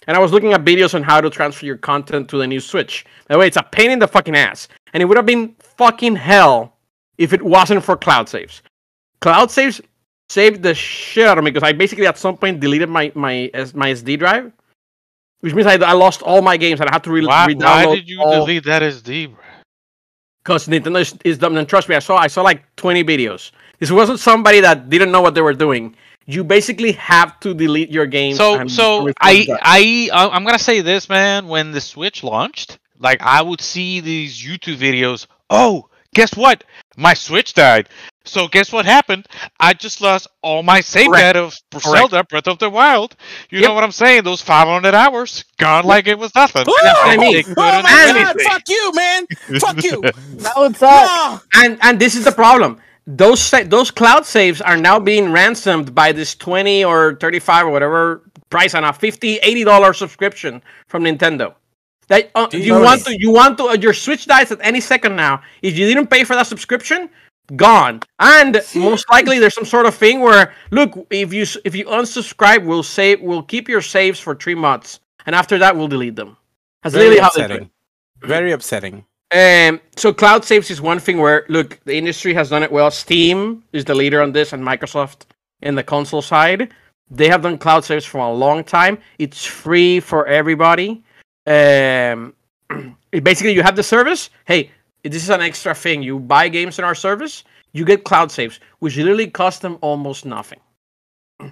and 0.07 0.17
I 0.17 0.21
was 0.21 0.33
looking 0.33 0.53
at 0.53 0.65
videos 0.65 0.95
on 0.95 1.03
how 1.03 1.21
to 1.21 1.29
transfer 1.29 1.67
your 1.67 1.79
content 1.79 2.29
to 2.31 2.39
the 2.39 2.47
new 2.47 2.61
Switch. 2.61 3.05
The 3.29 3.37
way, 3.37 3.49
it's 3.49 3.57
a 3.57 3.65
pain 3.65 3.91
in 3.91 3.99
the 3.99 4.09
fucking 4.09 4.37
ass, 4.37 4.69
and 4.93 5.03
it 5.03 5.07
would 5.07 5.17
have 5.17 5.27
been 5.27 5.57
fucking 5.59 6.15
hell 6.17 6.77
if 7.19 7.33
it 7.33 7.43
wasn't 7.43 7.83
for 7.83 7.97
cloud 7.97 8.29
saves. 8.29 8.63
Cloud 9.21 9.51
saves 9.51 9.81
saved 10.29 10.63
the 10.63 10.75
shit 10.75 11.27
out 11.27 11.39
of 11.39 11.45
me 11.45 11.51
because 11.51 11.67
I 11.67 11.73
basically 11.73 12.07
at 12.07 12.19
some 12.19 12.37
point 12.37 12.61
deleted 12.61 12.89
my 12.89 13.13
my 13.15 13.51
my 13.75 13.91
SD 13.93 14.19
drive, 14.19 14.53
which 15.41 15.55
means 15.55 15.67
I, 15.67 15.75
I 15.75 15.93
lost 15.93 16.23
all 16.23 16.43
my 16.43 16.57
games 16.57 16.81
and 16.81 16.89
I 16.91 16.95
had 16.95 17.05
to 17.05 17.11
re- 17.13 17.25
Why, 17.27 17.47
re-download. 17.47 17.87
why 17.87 17.95
did 17.97 18.09
you 18.09 18.21
all- 18.21 18.33
delete 18.45 18.65
that 18.65 18.83
SD, 18.83 19.29
bro? 19.35 19.43
because 20.43 20.69
Nintendo 20.69 21.01
is, 21.01 21.13
is 21.25 21.39
dumb. 21.39 21.57
And 21.57 21.69
trust 21.69 21.89
me, 21.89 21.97
I 21.97 21.99
saw 21.99 22.17
I 22.17 22.29
saw 22.29 22.43
like 22.43 22.65
20 22.77 23.03
videos. 23.05 23.51
This 23.81 23.91
wasn't 23.91 24.21
somebody 24.21 24.61
that 24.61 24.89
didn't 24.89 25.11
know 25.11 25.21
what 25.21 25.35
they 25.35 25.41
were 25.43 25.55
doing. 25.55 25.97
You 26.27 26.45
basically 26.45 26.93
have 26.93 27.39
to 27.41 27.53
delete 27.55 27.91
your 27.91 28.07
game. 28.07 28.35
So 28.37 28.67
so. 28.69 29.11
I 29.21 29.47
I- 29.63 30.29
I'm 30.33 30.45
gonna 30.45 30.59
say 30.59 30.81
this, 30.83 31.09
man. 31.09 31.49
When 31.49 31.73
the 31.73 31.81
Switch 31.81 32.23
launched, 32.25 32.79
like 32.99 33.21
I 33.23 33.43
would 33.43 33.61
see 33.61 34.01
these 34.01 34.39
YouTube 34.41 34.77
videos. 34.77 35.27
Oh, 35.51 35.89
guess 36.17 36.35
what? 36.37 36.65
My 36.97 37.15
Switch 37.15 37.53
died. 37.55 37.89
So 38.25 38.49
guess 38.49 38.73
what 38.73 38.85
happened? 38.87 39.27
I 39.61 39.73
just 39.75 40.01
lost 40.01 40.27
all 40.43 40.63
my 40.65 40.81
save 40.81 41.11
Correct. 41.11 41.35
data 41.35 41.57
for 41.71 41.81
Zelda 41.81 42.25
Breath 42.25 42.49
of 42.49 42.59
the 42.59 42.69
Wild. 42.71 43.15
You 43.51 43.61
Yep. 43.61 43.69
know 43.69 43.75
what 43.75 43.85
I'm 43.85 43.93
saying? 43.93 44.25
Those 44.25 44.43
500 44.43 44.95
hours 44.95 45.45
gone 45.59 45.85
like 45.85 46.09
it 46.09 46.19
was 46.19 46.35
nothing. 46.35 46.65
Oh, 46.67 46.81
that's 46.83 46.99
what 46.99 47.09
I 47.09 47.17
mean. 47.19 47.33
They 47.35 47.45
oh 47.57 47.83
my 47.83 47.93
god! 47.93 48.41
Fuck 48.41 48.63
you, 48.69 48.93
man! 48.95 49.27
Fuck 49.61 49.85
you! 49.85 50.01
That 50.43 50.55
would 50.57 50.77
suck. 50.77 51.07
No! 51.07 51.41
and 51.63 51.79
and 51.83 52.01
this 52.01 52.17
is 52.17 52.25
the 52.25 52.33
problem. 52.33 52.81
Those 53.07 53.41
sa- 53.41 53.63
those 53.65 53.93
cloud 53.93 54.27
saves 54.27 54.61
are 54.61 54.77
now 54.77 54.99
being 54.99 55.31
ransomed 55.31 55.95
by 55.95 56.11
this 56.11 56.35
20 56.35 56.85
or 56.85 57.15
35 57.21 57.67
or 57.67 57.71
whatever 57.71 58.23
price 58.51 58.75
on 58.75 58.83
a 58.83 58.93
50 58.93 59.37
80 59.37 59.65
dollar 59.65 59.93
subscription 59.93 60.63
from 60.89 61.05
Nintendo. 61.05 61.55
That 62.09 62.31
uh, 62.35 62.49
you 62.53 62.61
Jesus. 62.61 62.83
want 62.83 63.05
to 63.07 63.21
you 63.21 63.33
want 63.33 63.59
to 63.59 63.65
uh, 63.65 63.75
your 63.75 63.93
Switch 63.93 64.27
dies 64.27 64.53
at 64.53 64.59
any 64.63 64.81
second 64.81 65.17
now. 65.17 65.43
If 65.63 65.77
you 65.77 65.87
didn't 65.87 66.07
pay 66.09 66.25
for 66.25 66.37
that 66.37 66.47
subscription, 66.47 67.11
gone. 67.57 68.01
And 68.19 68.61
most 68.75 69.11
likely 69.11 69.39
there's 69.39 69.55
some 69.55 69.65
sort 69.65 69.87
of 69.87 69.95
thing 69.95 70.21
where 70.21 70.55
look, 70.71 71.07
if 71.11 71.33
you 71.33 71.45
if 71.65 71.75
you 71.75 71.85
unsubscribe, 71.87 72.65
we'll 72.65 72.83
save 72.83 73.21
we'll 73.21 73.43
keep 73.43 73.69
your 73.69 73.81
saves 73.83 74.21
for 74.21 74.35
3 74.35 74.55
months 74.55 75.01
and 75.27 75.35
after 75.35 75.59
that 75.59 75.77
we'll 75.77 75.89
delete 75.89 76.17
them. 76.17 76.37
That's 76.83 76.95
Very 76.95 77.09
literally 77.11 77.23
how 77.23 77.31
they 77.31 77.41
do 77.41 77.43
it. 77.43 77.45
upsetting. 77.45 77.71
Very 78.23 78.53
upsetting. 78.53 79.05
Um, 79.33 79.81
so 79.97 80.13
cloud 80.13 80.45
saves 80.45 80.71
is 80.71 80.81
one 80.81 81.01
thing 81.01 81.19
where 81.19 81.45
look, 81.49 81.81
the 81.85 81.97
industry 81.97 82.33
has 82.35 82.51
done 82.51 82.63
it 82.63 82.71
well. 82.71 82.91
Steam 82.91 83.65
is 83.73 83.85
the 83.85 83.95
leader 83.95 84.23
on 84.23 84.33
this, 84.33 84.53
and 84.53 84.63
Microsoft 84.63 85.27
in 85.63 85.75
the 85.75 85.83
console 85.83 86.23
side. 86.23 86.73
They 87.11 87.29
have 87.29 87.43
done 87.43 87.59
cloud 87.59 87.85
saves 87.85 88.05
for 88.05 88.19
a 88.19 88.33
long 88.33 88.65
time. 88.65 88.99
It's 89.19 89.45
free 89.45 90.01
for 90.01 90.27
everybody. 90.27 91.03
Um, 91.47 92.35
basically, 93.11 93.53
you 93.53 93.63
have 93.63 93.77
the 93.77 93.83
service. 93.83 94.31
Hey, 94.45 94.71
this 95.03 95.23
is 95.23 95.31
an 95.31 95.41
extra 95.41 95.75
thing. 95.75 96.03
You 96.03 96.19
buy 96.19 96.49
games 96.49 96.79
in 96.79 96.85
our 96.85 96.95
service, 96.95 97.45
you 97.73 97.85
get 97.85 98.05
cloud 98.05 98.31
saves, 98.31 98.61
which 98.81 98.97
literally 98.97 99.29
cost 99.29 99.63
them 99.63 99.79
almost 99.81 100.25
nothing. 100.25 100.61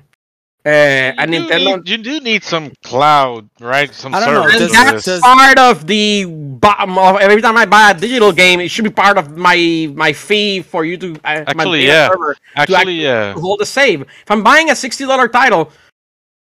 Uh, 0.66 1.12
and 1.18 1.34
you, 1.34 1.40
do 1.40 1.46
Nintendo, 1.46 1.76
need, 1.76 1.88
you 1.90 1.98
do 1.98 2.20
need 2.20 2.42
some 2.42 2.72
cloud, 2.82 3.50
right? 3.60 3.92
Some 3.92 4.14
I 4.14 4.20
don't 4.24 4.32
know, 4.32 4.50
does- 4.50 4.72
that's 4.72 5.04
does- 5.04 5.20
part 5.20 5.58
of 5.58 5.86
the 5.86 6.24
bottom 6.24 6.96
of 6.96 7.20
every 7.20 7.42
time 7.42 7.58
I 7.58 7.66
buy 7.66 7.90
a 7.90 7.94
digital 7.94 8.32
game, 8.32 8.60
it 8.60 8.70
should 8.70 8.84
be 8.84 8.90
part 8.90 9.18
of 9.18 9.36
my 9.36 9.92
my 9.94 10.14
fee 10.14 10.62
for 10.62 10.86
you 10.86 10.96
to 10.96 11.16
uh, 11.16 11.44
Actually, 11.46 11.80
data 11.80 11.92
yeah. 11.92 12.08
server 12.08 12.34
to 12.34 12.40
Actually, 12.56 12.94
yeah. 12.94 13.34
hold 13.34 13.60
a 13.60 13.66
save. 13.66 14.00
If 14.00 14.30
I'm 14.30 14.42
buying 14.42 14.70
a 14.70 14.74
sixty 14.74 15.04
dollar 15.04 15.28
title, 15.28 15.70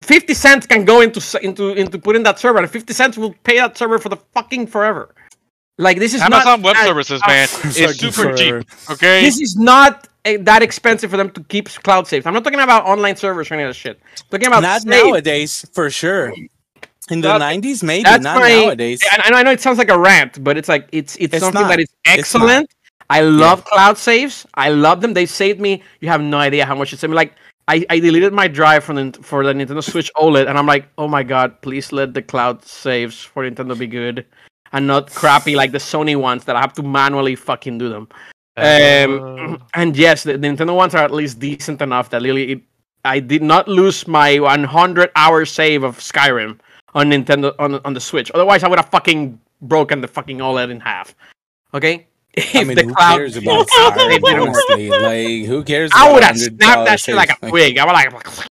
fifty 0.02 0.34
cents 0.34 0.66
can 0.66 0.84
go 0.84 1.00
into 1.00 1.20
s- 1.20 1.34
into 1.36 1.70
into 1.72 1.98
put 1.98 2.16
in 2.16 2.22
that 2.24 2.38
server, 2.38 2.58
and 2.58 2.70
fifty 2.70 2.92
cents 2.92 3.16
will 3.16 3.34
pay 3.44 3.56
that 3.56 3.76
server 3.76 3.98
for 3.98 4.08
the 4.08 4.18
fucking 4.34 4.66
forever. 4.66 5.14
Like 5.78 5.98
this 5.98 6.14
is 6.14 6.20
Amazon 6.20 6.60
not 6.60 6.62
Web 6.62 6.76
that- 6.76 6.86
Services, 6.86 7.20
man, 7.26 7.44
is 7.64 7.78
Fucking 7.78 8.12
super 8.12 8.34
cheap. 8.36 8.66
Okay. 8.90 9.22
This 9.22 9.40
is 9.40 9.56
not 9.56 10.08
eh, 10.24 10.36
that 10.40 10.62
expensive 10.62 11.10
for 11.10 11.16
them 11.16 11.30
to 11.30 11.42
keep 11.44 11.68
cloud 11.68 12.06
safe. 12.06 12.26
I'm 12.26 12.34
not 12.34 12.44
talking 12.44 12.60
about 12.60 12.84
online 12.84 13.16
servers 13.16 13.50
or 13.50 13.54
any 13.54 13.62
of 13.64 13.70
that 13.70 13.74
shit. 13.74 14.00
I'm 14.04 14.24
talking 14.30 14.46
about 14.48 14.62
Not 14.62 14.82
save. 14.82 14.90
nowadays, 15.06 15.66
for 15.72 15.88
sure. 15.90 16.32
In 17.10 17.20
the 17.20 17.28
That- 17.28 17.38
nineties, 17.38 17.82
maybe 17.82 18.04
That's 18.04 18.22
not 18.22 18.38
my- 18.38 18.48
nowadays. 18.50 19.00
And 19.12 19.24
and 19.26 19.34
I 19.34 19.42
know 19.42 19.50
it 19.50 19.60
sounds 19.60 19.78
like 19.78 19.90
a 19.90 19.98
rant, 19.98 20.42
but 20.44 20.56
it's 20.58 20.68
like 20.68 20.88
it's 20.92 21.16
it's, 21.16 21.34
It's 21.34 21.42
something 21.42 21.62
not. 21.62 21.68
that 21.68 21.80
is 21.80 21.88
excellent. 22.04 22.70
I 23.10 23.20
love 23.20 23.64
cloud 23.64 23.98
saves. 23.98 24.46
I 24.54 24.70
love 24.70 25.00
them. 25.02 25.12
They 25.12 25.26
saved 25.26 25.60
me. 25.60 25.82
You 26.00 26.08
have 26.08 26.20
no 26.22 26.38
idea 26.38 26.64
how 26.64 26.74
much 26.74 26.92
it 26.92 26.98
saved 26.98 27.10
me. 27.10 27.16
Like 27.16 27.34
I, 27.68 27.86
I 27.88 28.00
deleted 28.00 28.32
my 28.32 28.48
drive 28.48 28.84
from 28.84 28.96
the 28.96 29.18
for 29.22 29.44
the 29.44 29.52
Nintendo 29.52 29.82
Switch 29.82 30.10
OLED, 30.16 30.48
and 30.48 30.58
I'm 30.58 30.66
like, 30.66 30.88
oh 30.98 31.08
my 31.08 31.22
god, 31.22 31.60
please 31.62 31.92
let 31.92 32.14
the 32.14 32.22
cloud 32.22 32.64
saves 32.64 33.22
for 33.22 33.48
Nintendo 33.48 33.78
be 33.78 33.86
good, 33.86 34.26
and 34.72 34.86
not 34.86 35.10
crappy 35.12 35.54
like 35.54 35.72
the 35.72 35.78
Sony 35.78 36.16
ones 36.16 36.44
that 36.44 36.56
I 36.56 36.60
have 36.60 36.72
to 36.74 36.82
manually 36.82 37.36
fucking 37.36 37.78
do 37.78 37.88
them. 37.88 38.08
Um, 38.56 39.64
and 39.74 39.96
yes, 39.96 40.24
the, 40.24 40.36
the 40.36 40.48
Nintendo 40.48 40.74
ones 40.74 40.94
are 40.94 41.04
at 41.04 41.10
least 41.10 41.38
decent 41.38 41.80
enough 41.80 42.10
that 42.10 42.22
really 42.22 42.52
it, 42.52 42.62
I 43.04 43.20
did 43.20 43.42
not 43.42 43.68
lose 43.68 44.06
my 44.06 44.38
100 44.38 45.10
hour 45.16 45.44
save 45.44 45.84
of 45.84 45.98
Skyrim 45.98 46.58
on 46.94 47.10
Nintendo 47.10 47.54
on 47.58 47.76
on 47.84 47.94
the 47.94 48.00
Switch. 48.00 48.30
Otherwise, 48.34 48.64
I 48.64 48.68
would 48.68 48.78
have 48.78 48.90
fucking 48.90 49.40
broken 49.62 50.00
the 50.00 50.08
fucking 50.08 50.38
OLED 50.38 50.70
in 50.70 50.80
half. 50.80 51.14
Okay. 51.74 52.06
If 52.34 52.56
I 52.56 52.64
mean, 52.64 52.76
the 52.76 52.84
who 52.84 52.94
cloud, 52.94 53.16
cares 53.18 53.36
about 53.36 53.66
They 53.66 53.74
Skyrim, 53.74 54.08
didn't 54.08 54.22
work. 54.22 54.48
honestly? 54.48 54.88
Like, 54.90 55.46
who 55.46 55.62
cares? 55.64 55.90
I 55.94 56.10
would 56.12 56.24
have 56.24 56.38
snapped 56.38 56.86
that 56.86 56.98
shit 57.00 57.14
like 57.14 57.30
a 57.30 57.36
saves? 57.40 57.50
twig. 57.50 57.78
I 57.78 57.84
would 57.84 57.92
like. 57.92 58.26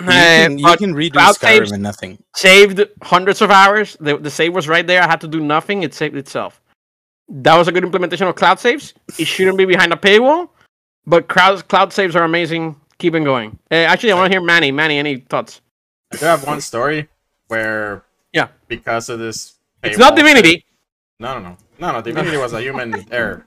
You 0.00 0.06
can, 0.06 0.58
you 0.58 0.66
Uh, 0.66 0.76
can 0.76 0.92
redo 0.94 1.12
cloud 1.12 1.36
Skyrim 1.36 1.38
saves- 1.40 1.72
and 1.72 1.82
nothing. 1.82 2.18
saved 2.34 2.80
hundreds 3.02 3.40
of 3.42 3.50
hours. 3.52 3.96
The, 4.00 4.16
the 4.18 4.30
save 4.30 4.52
was 4.52 4.66
right 4.68 4.84
there. 4.86 5.00
I 5.02 5.06
had 5.06 5.20
to 5.20 5.28
do 5.28 5.40
nothing. 5.40 5.84
It 5.84 5.94
saved 5.94 6.16
itself. 6.16 6.60
That 7.28 7.56
was 7.56 7.68
a 7.68 7.72
good 7.72 7.84
implementation 7.84 8.26
of 8.26 8.34
cloud 8.34 8.58
saves. 8.58 8.92
It 9.18 9.26
shouldn't 9.26 9.56
be 9.56 9.64
behind 9.64 9.92
a 9.92 9.96
paywall, 9.96 10.48
but 11.06 11.28
cloud 11.28 11.68
cloud 11.68 11.92
saves 11.92 12.16
are 12.16 12.24
amazing. 12.24 12.74
Keep 12.98 13.14
it 13.14 13.20
going. 13.24 13.56
Uh, 13.70 13.76
actually, 13.76 14.12
I 14.12 14.16
want 14.16 14.30
to 14.30 14.34
hear 14.36 14.44
Manny. 14.44 14.72
Manny, 14.72 14.98
any 14.98 15.18
thoughts? 15.18 15.60
I 16.12 16.16
do 16.16 16.24
have 16.26 16.44
one 16.46 16.60
story 16.60 17.08
where 17.46 18.02
Yeah. 18.32 18.48
because 18.68 19.08
of 19.08 19.20
this 19.20 19.54
It's 19.84 19.96
not 19.96 20.16
Divinity. 20.16 20.64
no 21.20 21.38
no 21.38 21.50
no 21.50 21.56
No, 21.78 21.92
no, 21.92 22.00
Divinity 22.02 22.36
was 22.36 22.52
a 22.52 22.60
human 22.60 22.94
error. 23.12 23.46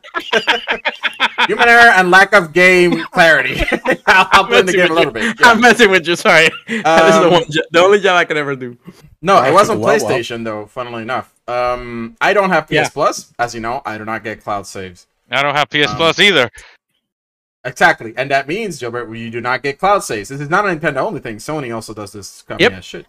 human 1.48 1.68
error 1.68 1.92
and 1.96 2.12
lack 2.12 2.34
of 2.34 2.52
game 2.54 3.04
clarity. 3.06 3.62
I'll, 4.08 4.28
I'll 4.32 4.46
play 4.48 4.62
the 4.64 4.74
game 4.74 4.92
a 4.92 4.94
little 4.94 5.12
bit. 5.14 5.24
yeah. 5.40 5.48
I'm 5.50 5.62
messing 5.62 5.90
with 5.90 6.06
you. 6.08 6.16
Sorry. 6.16 6.50
that 6.68 7.06
is 7.10 7.16
the 7.20 7.26
Um, 7.28 7.32
one, 7.32 7.44
jo- 7.50 7.62
the 7.72 7.80
only 7.80 8.00
job 8.00 8.18
I 8.18 8.26
can 8.26 8.38
ever 8.38 8.56
do. 8.56 8.78
No, 9.22 9.42
it 9.44 9.54
was 9.54 9.70
on 9.70 9.80
Wow, 9.80 9.88
wow. 9.88 9.98
PlayStation 9.98 10.44
though. 10.44 10.66
Funnily 10.66 11.04
enough, 11.04 11.34
um, 11.48 12.18
I 12.22 12.34
don't 12.34 12.50
have 12.50 12.68
PS 12.68 12.72
Yeah. 12.74 12.90
Plus, 12.90 13.34
as 13.40 13.56
you 13.56 13.62
know. 13.62 13.82
I 13.86 13.98
do 13.98 14.06
not 14.06 14.24
get 14.24 14.44
cloud 14.44 14.68
saves. 14.68 15.08
I 15.32 15.42
don't 15.42 15.56
have 15.56 15.70
PS 15.70 15.92
Um, 15.92 15.96
Plus 15.98 16.20
either. 16.20 16.50
Exactly, 17.64 18.14
and 18.16 18.32
that 18.32 18.48
means 18.48 18.80
Gilbert, 18.80 19.14
you 19.14 19.30
do 19.30 19.42
not 19.42 19.62
get 19.62 19.78
cloud 19.78 20.00
saves. 20.04 20.30
This 20.30 20.40
is 20.40 20.50
not 20.50 20.66
a 20.66 20.70
Nintendo 20.70 20.98
only 20.98 21.20
thing. 21.20 21.38
Sony 21.38 21.74
also 21.76 21.94
does 21.94 22.14
this 22.14 22.30
scummy 22.30 22.64
Yep. 22.64 22.72
ass 22.74 22.84
shit. 22.86 23.06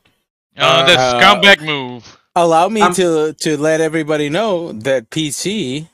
Uh, 0.56 0.84
the 0.84 0.94
uh, 0.98 1.20
scumbag 1.20 1.64
move 1.64 2.17
Allow 2.34 2.68
me 2.68 2.82
I'm- 2.82 2.94
to 2.94 3.32
to 3.32 3.56
let 3.56 3.80
everybody 3.80 4.28
know 4.28 4.72
that 4.72 5.10
PC 5.10 5.88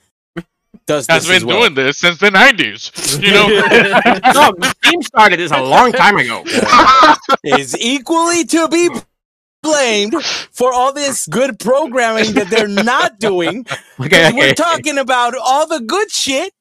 does 0.87 1.07
has 1.07 1.23
this 1.23 1.29
been 1.29 1.37
as 1.37 1.45
well. 1.45 1.61
doing 1.61 1.75
this 1.75 1.99
since 1.99 2.19
the 2.19 2.31
90s. 2.31 3.23
You 3.23 3.31
know, 3.33 3.47
no, 3.49 4.53
the 4.59 4.75
team 4.83 5.01
started 5.03 5.39
this 5.39 5.51
a 5.53 5.63
long 5.63 5.93
time 5.93 6.17
ago. 6.19 6.45
is 7.45 7.79
equally 7.81 8.45
to 8.45 8.69
be 8.69 8.91
blamed 9.63 10.15
for 10.53 10.75
all 10.75 10.93
this 10.93 11.27
good 11.27 11.59
programming 11.59 12.35
that 12.35 12.49
they're 12.51 12.69
not 12.69 13.19
doing. 13.31 13.65
Okay, 13.99 14.31
We're 14.35 14.53
talking 14.53 14.99
about 14.99 15.33
all 15.43 15.67
the 15.67 15.81
good 15.81 16.11
shit 16.11 16.53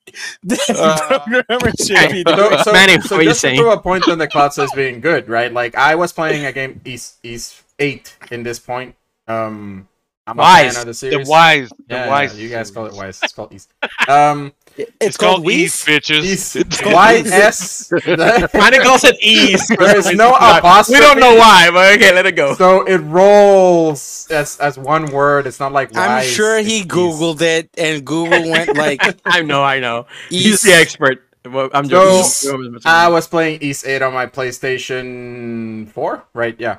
that 0.43 0.69
Uh, 0.69 1.19
programmers 1.19 1.73
should 1.85 2.11
be 2.11 2.23
So, 2.25 2.35
doing. 2.37 2.59
so, 2.63 2.71
Manny, 2.71 3.01
so 3.01 3.15
what 3.15 3.19
are 3.19 3.23
you 3.23 3.29
just 3.31 3.41
to 3.41 3.55
throw 3.57 3.73
a 3.73 3.77
point 3.81 4.07
on 4.07 4.19
the 4.19 4.27
cloud 4.29 4.53
saves 4.53 4.71
being 4.73 5.01
good, 5.01 5.27
right? 5.27 5.51
Like 5.51 5.75
I 5.75 5.95
was 5.95 6.13
playing 6.13 6.45
a 6.45 6.53
game 6.53 6.79
East 6.85 7.15
East 7.23 7.61
Eight 7.79 8.15
in 8.31 8.43
this 8.43 8.59
point. 8.59 8.95
Um, 9.27 9.87
I'm 10.25 10.39
a 10.39 10.41
Wise. 10.41 10.77
fan 10.77 10.87
of 10.87 10.99
the 10.99 11.09
the 11.09 11.29
wise, 11.29 11.69
the 11.69 11.75
Yeah, 11.89 12.05
yeah, 12.05 12.09
wise. 12.09 12.39
you 12.39 12.49
guys 12.49 12.71
call 12.71 12.85
it 12.85 12.93
Wise. 12.93 13.19
It's 13.21 13.33
called 13.33 13.51
East. 13.53 13.73
Um, 14.07 14.53
It's, 14.99 15.17
called 15.17 15.43
Wii. 15.45 15.51
East, 15.67 15.85
bitches. 15.85 16.23
East 16.23 16.55
Y 16.85 17.23
S. 17.25 17.91
Manny 18.53 18.79
calls 18.79 19.03
it 19.03 19.17
ease. 19.21 19.67
There 19.67 19.97
is 19.97 20.11
no 20.15 20.33
apostrophe. 20.35 20.97
We 20.99 21.05
don't 21.05 21.19
know 21.19 21.35
why, 21.35 21.69
but 21.71 21.93
okay, 21.95 22.13
let 22.13 22.25
it 22.25 22.37
go. 22.37 22.55
So 22.55 22.83
it 22.85 22.97
rolls 22.99 24.27
as 24.31 24.57
as 24.59 24.77
one 24.79 25.07
word. 25.11 25.45
It's 25.45 25.59
not 25.59 25.73
like 25.73 25.95
I'm 25.95 26.23
sure 26.23 26.59
he 26.59 26.79
it's 26.79 26.87
Googled 26.87 27.41
it 27.41 27.69
and 27.77 28.05
Google 28.05 28.49
went 28.49 28.75
like 28.77 29.01
I 29.25 29.41
know, 29.41 29.61
I 29.63 29.79
know. 29.79 30.05
He's 30.29 30.45
East. 30.45 30.63
the 30.63 30.73
expert. 30.73 31.21
Well, 31.45 31.69
I'm 31.73 31.83
So, 31.89 32.23
joking. 32.53 32.79
I 32.85 33.09
was 33.09 33.27
playing 33.27 33.59
Ys 33.61 33.83
8 33.83 34.01
on 34.01 34.13
my 34.13 34.25
PlayStation 34.27 35.89
4, 35.91 36.23
right? 36.33 36.55
Yeah. 36.57 36.77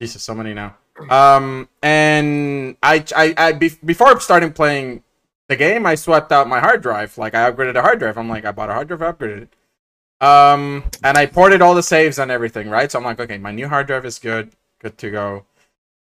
Jesus, 0.00 0.22
so 0.22 0.34
many 0.34 0.52
now. 0.52 0.76
Um, 1.10 1.68
and 1.82 2.76
I, 2.82 3.04
I, 3.16 3.34
I 3.36 3.52
be, 3.52 3.70
before 3.84 4.18
starting 4.20 4.52
playing 4.52 5.02
the 5.48 5.56
game, 5.56 5.86
I 5.86 5.94
swept 5.94 6.32
out 6.32 6.48
my 6.48 6.60
hard 6.60 6.82
drive. 6.82 7.16
Like, 7.18 7.34
I 7.34 7.50
upgraded 7.50 7.76
a 7.76 7.82
hard 7.82 7.98
drive. 7.98 8.18
I'm 8.18 8.28
like, 8.28 8.44
I 8.44 8.52
bought 8.52 8.70
a 8.70 8.74
hard 8.74 8.88
drive, 8.88 9.02
I 9.02 9.12
upgraded 9.12 9.42
it. 9.42 9.56
Um, 10.24 10.84
and 11.02 11.18
I 11.18 11.26
ported 11.26 11.62
all 11.62 11.74
the 11.74 11.82
saves 11.82 12.18
and 12.18 12.30
everything, 12.30 12.68
right? 12.68 12.90
So 12.90 12.98
I'm 12.98 13.04
like, 13.04 13.18
okay, 13.18 13.38
my 13.38 13.50
new 13.50 13.68
hard 13.68 13.88
drive 13.88 14.04
is 14.04 14.18
good, 14.18 14.52
good 14.80 14.96
to 14.98 15.10
go. 15.10 15.46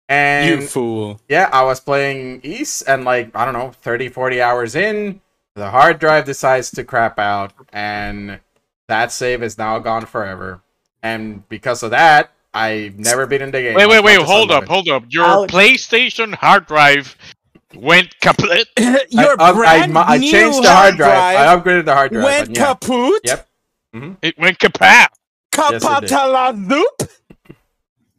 And 0.09 0.61
you 0.61 0.67
fool. 0.67 1.19
yeah, 1.27 1.49
I 1.51 1.63
was 1.63 1.79
playing 1.79 2.41
Ys, 2.43 2.81
and 2.81 3.03
like, 3.03 3.35
I 3.35 3.43
don't 3.43 3.53
know, 3.53 3.71
30, 3.71 4.09
40 4.09 4.41
hours 4.41 4.75
in, 4.75 5.21
the 5.53 5.69
hard 5.69 5.99
drive 5.99 6.25
decides 6.25 6.71
to 6.71 6.83
crap 6.83 7.19
out, 7.19 7.51
and 7.73 8.39
that 8.87 9.11
save 9.11 9.43
is 9.43 9.57
now 9.57 9.79
gone 9.79 10.05
forever. 10.05 10.61
And 11.03 11.47
because 11.49 11.83
of 11.83 11.91
that, 11.91 12.31
I've 12.57 12.97
never 12.99 13.25
been 13.27 13.41
in 13.41 13.51
the 13.51 13.61
game. 13.61 13.75
Wait, 13.75 13.87
wait, 13.87 14.03
wait, 14.03 14.15
much 14.17 14.23
as 14.23 14.29
I 14.29 14.33
hold 14.33 14.51
up, 14.51 14.65
hold 14.65 14.87
up. 14.89 15.03
Your 15.09 15.25
Ouch. 15.25 15.49
PlayStation 15.49 16.33
hard 16.33 16.65
drive 16.65 17.15
went 17.75 18.19
kaput. 18.19 18.67
Your 19.09 19.39
I, 19.39 19.49
I, 19.49 19.53
brand 19.53 19.97
I, 19.97 20.01
I 20.13 20.17
new 20.17 20.31
changed 20.31 20.63
the 20.63 20.71
hard 20.71 20.97
drive. 20.97 21.11
I 21.37 21.55
upgraded 21.55 21.85
the 21.85 21.93
hard 21.93 22.11
drive. 22.11 22.23
went 22.23 22.49
yeah. 22.55 22.65
kaput. 22.65 23.21
Yep. 23.23 23.47
Mm-hmm. 23.95 24.13
It 24.21 24.37
went 24.37 24.59
kaput. 24.59 24.81
Yes, 24.81 25.09
it. 25.53 25.81
Kapatalazoop. 25.81 27.09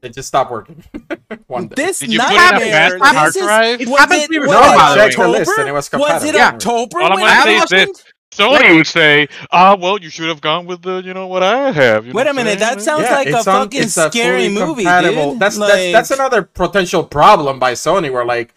It 0.00 0.14
just 0.14 0.28
stopped 0.28 0.50
working. 0.52 0.84
One 1.48 1.66
day. 1.68 1.74
This 1.74 1.98
Did 1.98 2.12
you 2.12 2.20
put 2.20 2.30
in 2.30 2.36
a 2.36 2.40
nightmare. 2.52 2.98
fast 3.00 3.16
hard 3.16 3.34
drive? 3.34 3.80
It 3.80 3.88
was 3.88 3.98
happened 3.98 4.20
it- 4.20 4.26
to 4.26 4.32
me 4.32 4.38
was 4.38 4.48
no, 4.50 4.58
it 4.60 4.76
by 4.76 4.92
the 4.94 4.98
way. 5.00 5.06
checked 5.08 5.16
the 5.18 5.28
list 5.28 5.40
October? 5.50 5.60
and 5.60 5.68
it 5.68 5.72
was 5.72 5.76
Was 5.76 5.88
compatible. 5.88 6.28
it 6.28 6.34
Yeah. 6.36 6.48
October? 6.48 7.00
All 7.00 7.12
I'm 7.12 7.18
gonna 7.18 7.42
say 7.42 7.56
is 7.56 7.68
this. 7.68 8.04
It? 8.38 8.42
Sony 8.42 8.76
would 8.76 8.86
say, 8.86 9.28
ah, 9.50 9.76
well, 9.78 9.98
you 10.00 10.10
should 10.10 10.28
have 10.28 10.40
gone 10.40 10.66
with 10.66 10.82
the, 10.82 11.02
you 11.04 11.14
know, 11.14 11.26
what 11.26 11.42
I 11.42 11.70
have. 11.72 12.06
You 12.06 12.12
know 12.12 12.16
Wait 12.16 12.26
a 12.26 12.34
minute, 12.34 12.58
that 12.60 12.80
sounds 12.82 13.02
Yeah, 13.04 13.14
like 13.14 13.26
a 13.28 13.38
it's 13.38 13.46
on- 13.46 13.64
fucking 13.66 13.82
a 13.84 13.88
scary 13.88 14.48
movie, 14.48 14.84
compatible- 14.84 15.30
dude. 15.32 15.40
That's, 15.40 15.58
like, 15.58 15.72
that's 15.72 15.92
that's 16.08 16.10
another 16.12 16.42
potential 16.42 17.04
problem 17.04 17.58
by 17.58 17.72
Sony. 17.72 18.12
Where 18.12 18.24
like, 18.24 18.54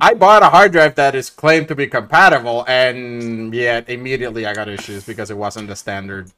I 0.00 0.14
bought 0.14 0.42
a 0.42 0.50
hard 0.50 0.72
drive 0.72 0.94
that 0.96 1.14
is 1.14 1.30
claimed 1.30 1.68
to 1.68 1.74
be 1.74 1.86
compatible, 1.86 2.64
and 2.68 3.54
yet 3.54 3.88
immediately 3.88 4.44
I 4.44 4.52
got 4.54 4.68
issues 4.68 5.04
because 5.06 5.30
it 5.30 5.36
wasn't 5.38 5.68
the 5.68 5.76
standard 5.76 6.30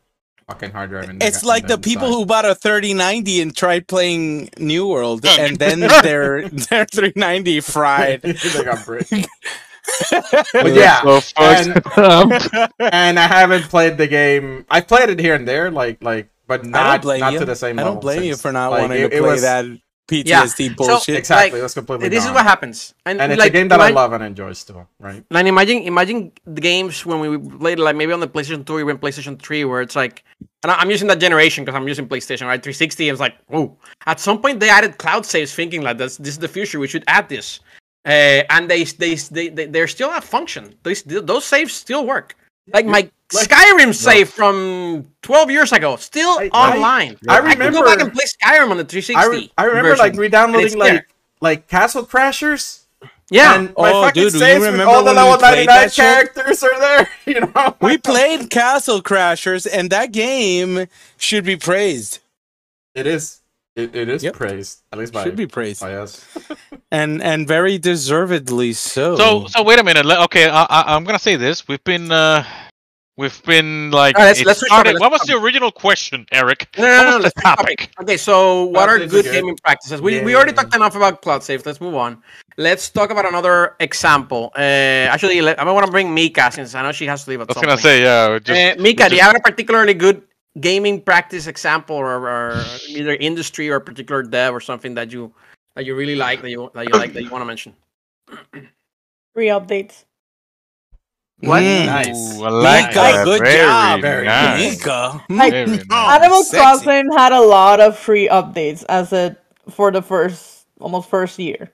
fucking 0.47 0.71
hard 0.71 0.91
drive. 0.91 1.11
In 1.11 1.19
It's 1.21 1.45
like 1.45 1.67
the 1.67 1.77
people 1.77 2.07
inside. 2.07 2.17
who 2.19 2.27
bought 2.27 2.45
a 2.45 2.55
3090 2.55 3.41
and 3.43 3.57
tried 3.57 3.87
playing 3.89 4.51
New 4.59 4.87
World, 4.87 5.27
and 5.39 5.59
then 5.59 5.81
their 5.81 6.49
their 6.49 6.85
390 6.87 7.61
fried. 7.61 8.23
they 8.23 8.65
got 8.65 8.85
bricked. 8.87 9.13
But 10.53 10.73
yeah, 10.75 11.03
So 11.03 11.21
fucked 11.21 12.73
and 12.81 13.19
I 13.19 13.27
haven't 13.27 13.65
played 13.65 13.99
the 13.99 14.07
game. 14.07 14.65
I 14.71 14.81
played 14.81 15.09
it 15.11 15.19
here 15.21 15.35
and 15.35 15.47
there, 15.47 15.71
like 15.71 16.03
like, 16.03 16.31
but 16.47 16.63
don't 16.63 16.71
not 16.73 17.03
blame 17.03 17.21
not 17.21 17.33
you. 17.33 17.39
to 17.41 17.45
the 17.45 17.57
same 17.57 17.79
I 17.79 17.83
level. 17.83 17.95
don't 17.95 18.01
blame 18.03 18.23
you 18.23 18.37
for 18.37 18.53
not 18.53 18.71
like, 18.71 18.83
wanting 18.83 19.03
it- 19.05 19.11
to 19.11 19.17
it 19.17 19.21
play 19.21 19.31
was- 19.33 19.43
that 19.43 19.65
PTSD 20.09 20.75
bullshit. 20.75 21.17
Exactly, 21.19 21.51
Like, 21.53 21.61
it 21.61 21.63
was 21.63 21.75
completely. 21.75 22.09
This 22.09 22.25
is 22.25 22.31
what 22.31 22.43
happens. 22.43 22.95
And, 23.05 23.21
and 23.21 23.31
it's 23.31 23.39
like, 23.39 23.51
a 23.51 23.53
game 23.53 23.69
that 23.69 23.79
I 23.79 23.91
love 23.91 24.15
and 24.15 24.25
enjoy 24.25 24.55
still, 24.55 24.89
right? 24.99 25.23
And 25.31 25.47
imagine, 25.49 25.83
imagine 25.83 26.33
the 26.47 26.63
games 26.63 27.05
when 27.05 27.21
we 27.21 27.37
played, 27.37 27.79
like 27.79 27.95
maybe 27.95 28.15
on 28.15 28.21
the 28.21 28.27
PlayStation 28.27 28.65
2 28.65 28.73
or 28.77 28.81
even 28.81 28.97
PlayStation 28.97 29.39
3, 29.39 29.67
where 29.67 29.83
it's 29.83 29.95
like, 29.97 30.25
and 30.63 30.73
I- 30.73 30.77
I'm 30.77 30.89
using 30.91 31.09
that 31.09 31.21
generation 31.21 31.63
because 31.63 31.77
I'm 31.77 31.87
using 31.87 32.09
PlayStation, 32.09 32.47
right? 32.47 32.57
360. 32.63 33.07
It's 33.11 33.21
like, 33.21 33.35
oh, 33.53 33.77
at 34.07 34.19
some 34.19 34.41
point 34.41 34.61
they 34.61 34.71
added 34.71 34.97
cloud 34.97 35.27
saves, 35.27 35.55
thinking 35.55 35.83
like 35.83 35.99
this, 35.99 36.17
this 36.17 36.29
is 36.29 36.39
the 36.39 36.49
future. 36.49 36.79
We 36.79 36.89
should 36.89 37.05
add 37.07 37.29
this, 37.29 37.61
uh, 38.05 38.09
and 38.51 38.71
they, 38.71 38.85
they, 38.85 39.15
they, 39.15 39.49
they, 39.49 39.67
they're 39.67 39.89
still 39.89 40.11
at 40.11 40.25
function. 40.25 40.75
Those, 40.83 41.03
those 41.03 41.45
saves 41.45 41.73
still 41.75 42.07
work. 42.07 42.37
Like 42.73 42.87
my 42.87 42.93
Like- 42.93 43.13
Skyrim 43.49 43.95
save 43.95 44.29
from 44.31 45.07
12 45.23 45.51
years 45.51 45.73
ago, 45.73 45.97
still 45.97 46.39
I- 46.39 46.51
I- 46.53 46.75
online. 46.75 47.17
I 47.29 47.39
I 47.41 47.55
can 47.55 47.73
go 47.73 47.85
back 47.85 48.01
and 48.01 48.13
play 48.13 48.25
Skyrim 48.25 48.71
on 48.71 48.77
the 48.79 48.85
360. 48.85 49.15
I, 49.15 49.25
re- 49.27 49.53
I 49.59 49.65
remember 49.65 49.91
version, 49.91 50.03
like 50.05 50.13
and 50.13 50.21
re-downloading 50.21 50.79
like 50.79 50.93
there. 50.93 51.07
like 51.41 51.69
Castle 51.69 52.07
Crashers. 52.07 52.85
yeah. 53.31 53.57
and 53.59 53.69
my 53.77 53.91
Oh, 53.93 54.03
fucking 54.03 54.23
dude, 54.23 54.33
do 54.33 54.39
you 54.39 54.45
saves 54.45 54.61
with 54.61 54.71
remember 54.73 54.91
all 54.93 55.01
the 55.03 55.07
when 55.09 55.17
level 55.17 55.41
99 55.41 55.67
that 55.67 55.93
shit? 55.93 56.05
characters 56.05 56.63
are 56.63 56.79
there. 56.81 57.09
You 57.27 57.41
know, 57.41 57.77
we 57.83 57.99
played 57.99 58.49
Castle 58.49 59.03
Crashers, 59.03 59.67
and 59.71 59.91
that 59.91 60.13
game 60.13 60.87
should 61.19 61.45
be 61.45 61.57
praised. 61.57 62.21
It 62.95 63.07
is. 63.07 63.38
It, 63.79 63.95
it 63.95 64.09
is 64.09 64.25
Yep. 64.25 64.35
praised 64.35 64.83
at 64.93 64.99
least 64.99 65.13
by 65.13 65.23
Should 65.23 65.37
be 65.37 65.47
praised, 65.47 65.81
by 65.81 65.95
us. 65.95 66.27
and 66.91 67.23
and 67.23 67.47
very 67.47 67.79
deservedly 67.79 68.73
so. 68.73 69.17
So, 69.17 69.47
so 69.47 69.63
wait 69.63 69.79
a 69.79 69.85
minute. 69.85 70.05
Okay, 70.05 70.49
I, 70.49 70.65
I, 70.65 70.95
I'm 70.97 71.05
gonna 71.05 71.19
say 71.21 71.37
this. 71.37 71.69
We've 71.69 71.83
been, 71.85 72.11
uh, 72.11 72.43
we've 73.17 73.41
been 73.45 73.93
like, 73.93 74.19
All 74.19 74.25
right, 74.25 74.31
let's- 74.37 74.45
let's 74.45 74.67
started- 74.67 74.99
what 74.99 75.13
let's 75.13 75.23
was 75.23 75.29
the 75.29 75.37
original 75.39 75.71
question, 75.71 76.27
Eric? 76.33 76.67
No, 76.77 76.83
no, 76.85 76.91
What 76.91 76.97
no, 76.99 77.05
was 77.07 77.13
no, 77.15 77.19
the 77.19 77.23
let's 77.23 77.41
topic? 77.43 77.91
Okay, 78.03 78.17
so 78.17 78.65
what 78.65 78.73
Cloud 78.75 78.89
are 78.89 78.99
good 78.99 79.11
good. 79.11 79.25
gaming 79.33 79.57
practices? 79.63 80.03
We, 80.03 80.23
we 80.23 80.35
already 80.35 80.53
talked 80.55 80.75
enough 80.75 80.97
about 80.97 81.23
cloud 81.23 81.45
saves. 81.45 81.65
Let's 81.65 81.81
move 81.81 81.95
on. 81.95 82.21
Let's 82.57 82.91
talk 82.91 83.11
about 83.11 83.27
another 83.27 83.77
example. 83.79 84.51
Uh, 84.57 85.07
actually, 85.15 85.41
let, 85.41 85.61
I 85.61 85.71
want 85.71 85.87
to 85.87 85.93
bring 85.93 86.13
Mika 86.13 86.51
since 86.51 86.75
I 86.75 86.83
know 86.83 86.91
she 86.91 87.07
has 87.07 87.23
to 87.25 87.31
leave 87.31 87.41
at 87.43 87.49
I 87.49 87.51
was 87.53 87.57
some 87.59 87.65
gonna 87.69 87.81
say, 87.81 88.03
yeah. 88.03 88.41
Just, 88.41 88.79
uh, 88.79 88.83
Mika, 88.83 89.03
just- 89.05 89.11
do 89.11 89.17
you 89.17 89.23
have 89.23 89.37
a 89.37 89.41
particularly 89.41 89.95
good 89.95 90.23
gaming 90.61 91.01
practice 91.01 91.47
example, 91.47 91.97
or, 91.97 92.29
or 92.29 92.65
either 92.89 93.15
industry 93.15 93.71
or 93.71 93.81
particular 93.81 94.23
dev 94.23 94.55
or 94.55 94.61
something 94.61 94.95
that 94.95 95.13
you 95.13 95.33
that 95.75 95.85
you 95.85 95.95
really 95.95 96.17
like 96.17 96.43
that 96.43 96.51
you 96.51 96.71
that 96.75 96.87
you 96.87 96.93
like 96.99 97.13
that 97.13 97.23
you 97.23 97.31
want 97.31 97.43
to 97.43 97.47
mention? 97.47 97.75
Free 99.35 99.49
updates. 99.49 100.05
What? 101.41 101.63
Mm. 101.63 101.87
Nice. 101.87 102.39
Ooh, 102.39 102.45
I 102.45 102.51
like 102.51 102.87
Mika, 102.89 102.95
that. 102.95 103.25
good 103.25 103.41
Very 103.41 103.63
job, 103.63 104.01
nice. 104.01 104.79
Mika. 104.79 105.25
Like, 105.31 105.53
Very 105.53 105.67
nice. 105.89 106.21
Animal 106.21 106.43
sexy. 106.43 106.57
Crossing 106.57 107.13
had 107.17 107.33
a 107.33 107.41
lot 107.41 107.79
of 107.79 107.97
free 107.97 108.29
updates 108.29 108.85
as 108.89 109.13
it 109.13 109.41
for 109.71 109.93
the 109.93 110.03
first 110.03 110.67
almost 110.81 111.09
first 111.09 111.39
year. 111.39 111.71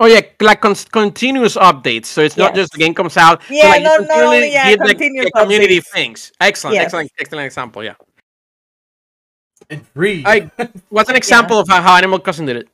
Oh 0.00 0.06
yeah, 0.06 0.20
like 0.40 0.60
con- 0.60 0.74
continuous 0.90 1.56
updates. 1.56 2.06
So 2.06 2.20
it's 2.22 2.36
not 2.36 2.54
just 2.54 2.72
the 2.72 2.78
game 2.78 2.94
comes 2.94 3.16
out. 3.16 3.42
so 3.44 3.54
Yeah, 3.54 3.68
like 3.68 3.82
you 3.82 3.84
no- 3.88 3.96
not 3.98 4.22
only- 4.24 4.52
yeah, 4.52 4.70
give 4.70 4.80
the- 4.80 4.86
continuous 4.88 5.30
the 5.32 5.40
community 5.40 5.78
updates. 5.80 5.92
things. 5.92 6.32
Excellent, 6.40 6.74
Yes. 6.74 6.84
excellent, 6.86 7.12
excellent 7.18 7.46
example. 7.46 7.84
Yeah. 7.84 7.94
And 9.70 9.86
free. 9.94 10.22
I, 10.26 10.50
what's 10.90 11.08
an 11.08 11.16
example 11.22 11.58
of 11.60 11.68
how, 11.68 11.80
how 11.80 11.96
Animal 11.96 12.18
Crossing 12.18 12.46
did 12.46 12.56
it? 12.56 12.68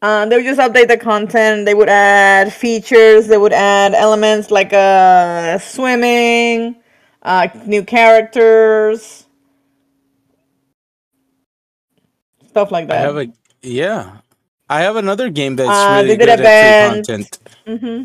Uh, 0.00 0.26
they 0.26 0.36
would 0.36 0.44
just 0.44 0.60
update 0.60 0.88
the 0.88 0.96
content. 0.96 1.64
They 1.66 1.74
would 1.74 1.88
add 1.88 2.52
features. 2.52 3.26
They 3.26 3.36
would 3.38 3.52
add 3.52 3.92
elements 3.94 4.50
like 4.50 4.72
uh, 4.72 5.58
swimming, 5.58 6.76
uh, 7.22 7.48
new 7.66 7.82
characters, 7.82 9.26
stuff 12.48 12.70
like 12.70 12.84
I 12.84 12.88
that. 12.88 13.00
have 13.00 13.16
a 13.16 13.26
yeah. 13.62 14.18
I 14.68 14.80
have 14.82 14.96
another 14.96 15.28
game 15.30 15.56
that's 15.56 15.70
Uh, 15.70 15.94
really 15.96 16.08
they 16.08 16.16
did 16.16 16.28
good 16.28 16.28
a 16.28 16.32
at 16.32 16.38
free 16.38 16.44
band. 16.48 17.06
content. 17.06 17.38
hmm 17.66 18.02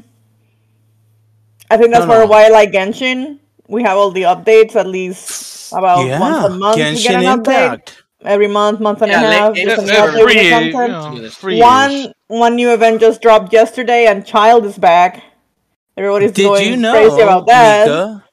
I 1.69 1.77
think 1.77 1.91
that's 1.91 2.05
No, 2.05 2.13
for 2.13 2.19
no. 2.19 2.23
a 2.23 2.27
while, 2.27 2.51
like 2.51 2.71
Genshin. 2.71 3.39
We 3.67 3.83
have 3.83 3.97
all 3.97 4.11
the 4.11 4.23
updates 4.23 4.75
at 4.75 4.87
least 4.87 5.71
about 5.71 6.05
yeah, 6.05 6.19
once 6.19 6.37
a 6.45 6.49
month. 6.49 6.77
we 6.77 7.01
get 7.01 7.15
Genshin 7.15 7.27
an 7.27 7.39
update 7.39 7.91
every 8.25 8.47
month, 8.47 8.79
month 8.81 9.01
and 9.01 9.11
Yeah, 9.11 9.21
a 9.23 9.33
half. 9.33 9.57
it- 9.57 9.65
There's 9.65 9.79
a 9.79 9.83
it- 9.83 9.87
it 9.87 9.93
update 9.93 10.13
with 10.13 10.23
free, 10.23 11.55
the 11.55 11.55
you 11.55 11.59
know, 11.59 11.63
One 11.63 12.13
one 12.27 12.55
new 12.55 12.71
event 12.73 12.99
just 12.99 13.21
dropped 13.21 13.53
yesterday, 13.53 14.05
and 14.07 14.25
Childe 14.25 14.65
is 14.65 14.77
back. 14.77 15.23
Everybody's 15.97 16.31
Did 16.33 16.43
going 16.43 16.65
you 16.71 16.77
know, 16.77 16.91
crazy 16.91 17.21
about 17.21 17.47
that. 17.47 17.85
Mika, 17.87 18.23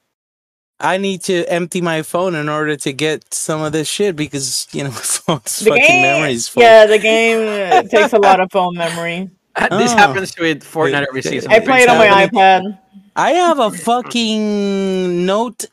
I 0.81 0.97
need 0.97 1.23
to 1.25 1.45
empty 1.51 1.81
my 1.81 2.03
phone 2.03 2.35
in 2.35 2.49
order 2.49 2.77
to 2.77 2.93
get 2.93 3.35
some 3.35 3.63
of 3.63 3.73
this 3.73 3.89
shit 3.89 4.15
because 4.17 4.69
you 4.73 4.85
know 4.85 4.91
my 4.95 4.97
phone's 4.97 5.59
The 5.61 5.71
fucking 5.71 5.83
game, 5.87 6.03
memory's 6.03 6.49
full. 6.49 6.63
yeah, 6.63 6.87
the 6.87 6.99
game 6.99 7.73
uh, 7.73 7.83
takes 7.83 8.13
a 8.13 8.19
lot 8.19 8.41
of 8.41 8.51
phone 8.53 8.77
memory. 8.77 9.31
this 9.71 9.93
Oh. 9.93 9.97
happens 9.97 10.35
with 10.39 10.63
Fortnite 10.63 11.03
It- 11.03 11.09
every 11.09 11.23
season. 11.23 11.51
I 11.53 11.61
play 11.61 11.83
it 11.83 11.89
on 11.89 11.99
my 11.99 12.07
happening. 12.07 12.41
iPad. 12.41 12.79
I 13.17 13.31
have 13.33 13.59
a 13.59 13.71
fucking 13.73 15.27
Note 15.27 15.65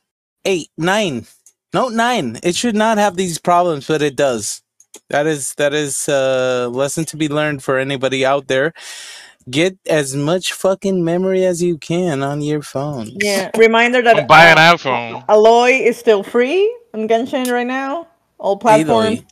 8, 0.45 0.69
9. 0.77 1.25
Note 1.73 1.93
9. 1.93 2.39
It 2.41 2.55
should 2.55 2.75
not 2.75 2.97
have 2.97 3.15
these 3.15 3.37
problems, 3.37 3.87
but 3.87 4.01
it 4.01 4.15
does. 4.15 4.61
That 5.09 5.27
is 5.27 5.53
that 5.55 5.73
is 5.73 6.07
a 6.07 6.67
lesson 6.71 7.05
to 7.05 7.17
be 7.17 7.27
learned 7.27 7.61
for 7.63 7.77
anybody 7.77 8.25
out 8.25 8.47
there. 8.47 8.73
Get 9.49 9.77
as 9.87 10.15
much 10.15 10.53
fucking 10.53 11.03
memory 11.03 11.45
as 11.45 11.61
you 11.61 11.77
can 11.77 12.23
on 12.23 12.41
your 12.41 12.61
phone. 12.63 13.11
Yeah. 13.21 13.51
Reminder 13.55 14.01
that 14.01 14.15
Don't 14.15 14.27
buy 14.27 14.45
an 14.45 14.57
uh, 14.57 14.73
iPhone. 14.75 15.25
Aloy 15.27 15.81
is 15.85 15.97
still 15.97 16.23
free 16.23 16.65
on 16.95 17.07
Genshin 17.07 17.51
right 17.51 17.67
now. 17.67 18.07
All 18.39 18.57
platforms. 18.57 19.19
Aloy. 19.19 19.25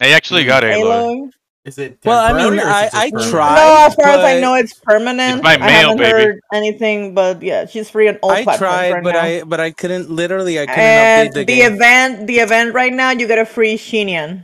I 0.00 0.08
actually 0.10 0.44
got 0.44 0.64
it. 0.64 0.76
Aloy. 0.76 1.14
Aloy. 1.14 1.30
Is 1.64 1.78
it? 1.78 1.98
Well, 2.04 2.18
I 2.18 2.32
mean, 2.32 2.54
or 2.54 2.54
is 2.54 2.58
it 2.60 2.66
I- 2.66 2.90
I 2.92 3.10
permanent? 3.12 3.30
tried. 3.30 3.54
No, 3.54 3.86
as 3.86 3.94
far 3.94 4.06
as 4.08 4.24
I 4.24 4.40
know, 4.40 4.54
it's 4.56 4.74
permanent. 4.74 5.34
It's 5.34 5.42
by 5.42 5.54
I 5.64 5.70
haven't 5.70 5.98
baby. 5.98 6.10
heard 6.10 6.40
anything, 6.52 7.14
but 7.14 7.40
yeah, 7.40 7.66
she's 7.66 7.88
free 7.88 8.08
on 8.08 8.16
all 8.16 8.30
platforms. 8.30 8.48
I 8.48 8.58
platforms 8.58 8.58
tried, 8.58 8.92
right 8.94 9.04
but 9.04 9.12
now. 9.12 9.20
I 9.20 9.42
but 9.44 9.60
I 9.60 9.70
couldn't 9.70 10.10
literally 10.10 10.58
I 10.58 10.66
couldn't 10.66 10.80
and 10.80 11.28
update 11.30 11.34
the, 11.34 11.38
the, 11.44 11.44
game. 11.44 11.72
event, 11.74 12.26
the 12.26 12.38
event 12.40 12.74
right 12.74 12.92
now, 12.92 13.10
you 13.12 13.28
get 13.28 13.38
a 13.38 13.46
free 13.46 13.78
Xinyan. 13.78 14.42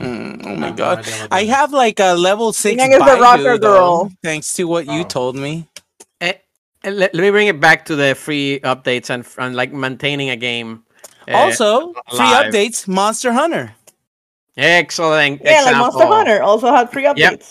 Mm, 0.00 0.46
oh 0.46 0.56
my 0.56 0.66
have 0.68 0.76
no 0.78 0.84
god. 0.96 1.28
I 1.30 1.44
have 1.44 1.72
like 1.72 2.00
a 2.00 2.14
level 2.14 2.52
six 2.52 2.76
Yang 2.78 2.92
is 2.92 2.98
the 2.98 3.04
Baidu, 3.04 3.20
rocker 3.20 3.58
though, 3.58 3.76
girl. 4.06 4.12
thanks 4.22 4.52
to 4.54 4.64
what 4.64 4.86
you 4.86 5.00
Oh. 5.00 5.04
told 5.04 5.36
me. 5.36 5.68
Eh, 6.20 6.32
eh, 6.84 6.90
let, 6.90 7.14
let 7.14 7.22
me 7.22 7.30
bring 7.30 7.48
it 7.48 7.60
back 7.60 7.84
to 7.86 7.96
the 7.96 8.14
free 8.14 8.60
updates 8.64 9.10
and, 9.10 9.26
and 9.38 9.54
like 9.54 9.72
maintaining 9.72 10.30
a 10.30 10.36
game. 10.36 10.84
Eh, 11.28 11.34
also, 11.36 11.92
free 12.10 12.32
updates, 12.32 12.88
Monster 12.88 13.32
Hunter. 13.32 13.74
excellent. 14.56 15.40
Yeah, 15.44 15.62
like 15.64 15.76
Monster. 15.76 16.06
Hunter 16.06 16.42
also 16.42 16.72
had 16.72 16.90
free 16.90 17.04
updates. 17.04 17.18
Yep. 17.18 17.42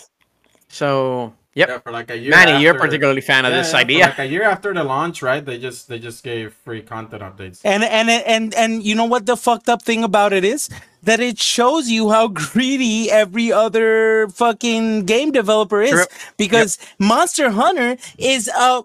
So, 0.68 1.32
yep. 1.54 1.68
Yeah, 1.68 1.78
for 1.78 1.92
like 1.92 2.10
a 2.10 2.16
year. 2.18 2.30
Manny, 2.30 2.62
you're 2.62 2.74
after- 2.74 2.86
particularly 2.86 3.20
fan 3.20 3.44
of 3.44 3.52
Yeah, 3.52 3.58
this 3.58 3.68
yeah, 3.68 3.72
for 3.72 3.84
idea. 3.84 4.04
Like 4.06 4.18
a 4.18 4.26
year 4.26 4.42
after 4.44 4.72
the 4.74 4.84
launch, 4.84 5.22
right? 5.22 5.44
They 5.44 5.58
just 5.58 5.88
they 5.88 5.98
just 5.98 6.22
gave 6.24 6.54
free 6.54 6.82
content 6.82 7.22
updates. 7.22 7.60
And 7.64 7.82
and 7.84 8.08
and 8.10 8.54
and 8.54 8.82
you 8.82 8.94
know 8.94 9.04
what 9.06 9.26
the 9.26 9.36
fucked 9.36 9.68
up 9.68 9.82
thing 9.82 10.04
about 10.04 10.32
it 10.32 10.44
is 10.44 10.68
that 11.02 11.20
it 11.20 11.38
shows 11.38 11.88
you 11.88 12.10
how 12.10 12.28
greedy 12.28 13.10
every 13.10 13.50
other 13.52 14.28
fucking 14.28 15.06
game 15.06 15.32
developer 15.32 15.80
is 15.82 15.92
True. 15.92 16.04
because 16.36 16.78
Monster 16.98 17.50
Hunter 17.50 17.96
is 18.18 18.48
a 18.48 18.82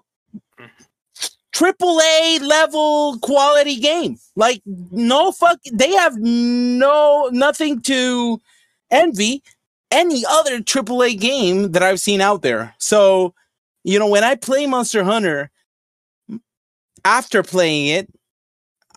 triple 1.52 2.00
A 2.00 2.38
level 2.40 3.18
quality 3.20 3.76
game. 3.76 4.18
Like 4.34 4.62
no 4.90 5.32
fuck 5.32 5.58
they 5.72 5.92
have 5.92 6.16
no 6.18 7.28
nothing 7.32 7.80
to 7.82 8.40
envy 8.90 9.42
any 9.90 10.24
other 10.28 10.60
triple 10.62 11.02
A 11.02 11.14
game 11.14 11.72
that 11.72 11.82
I've 11.82 12.00
seen 12.00 12.20
out 12.20 12.42
there. 12.42 12.74
So, 12.78 13.34
you 13.84 13.98
know, 13.98 14.08
when 14.08 14.24
I 14.24 14.34
play 14.34 14.66
Monster 14.66 15.04
Hunter 15.04 15.50
after 17.04 17.42
playing 17.42 17.88
it, 17.88 18.08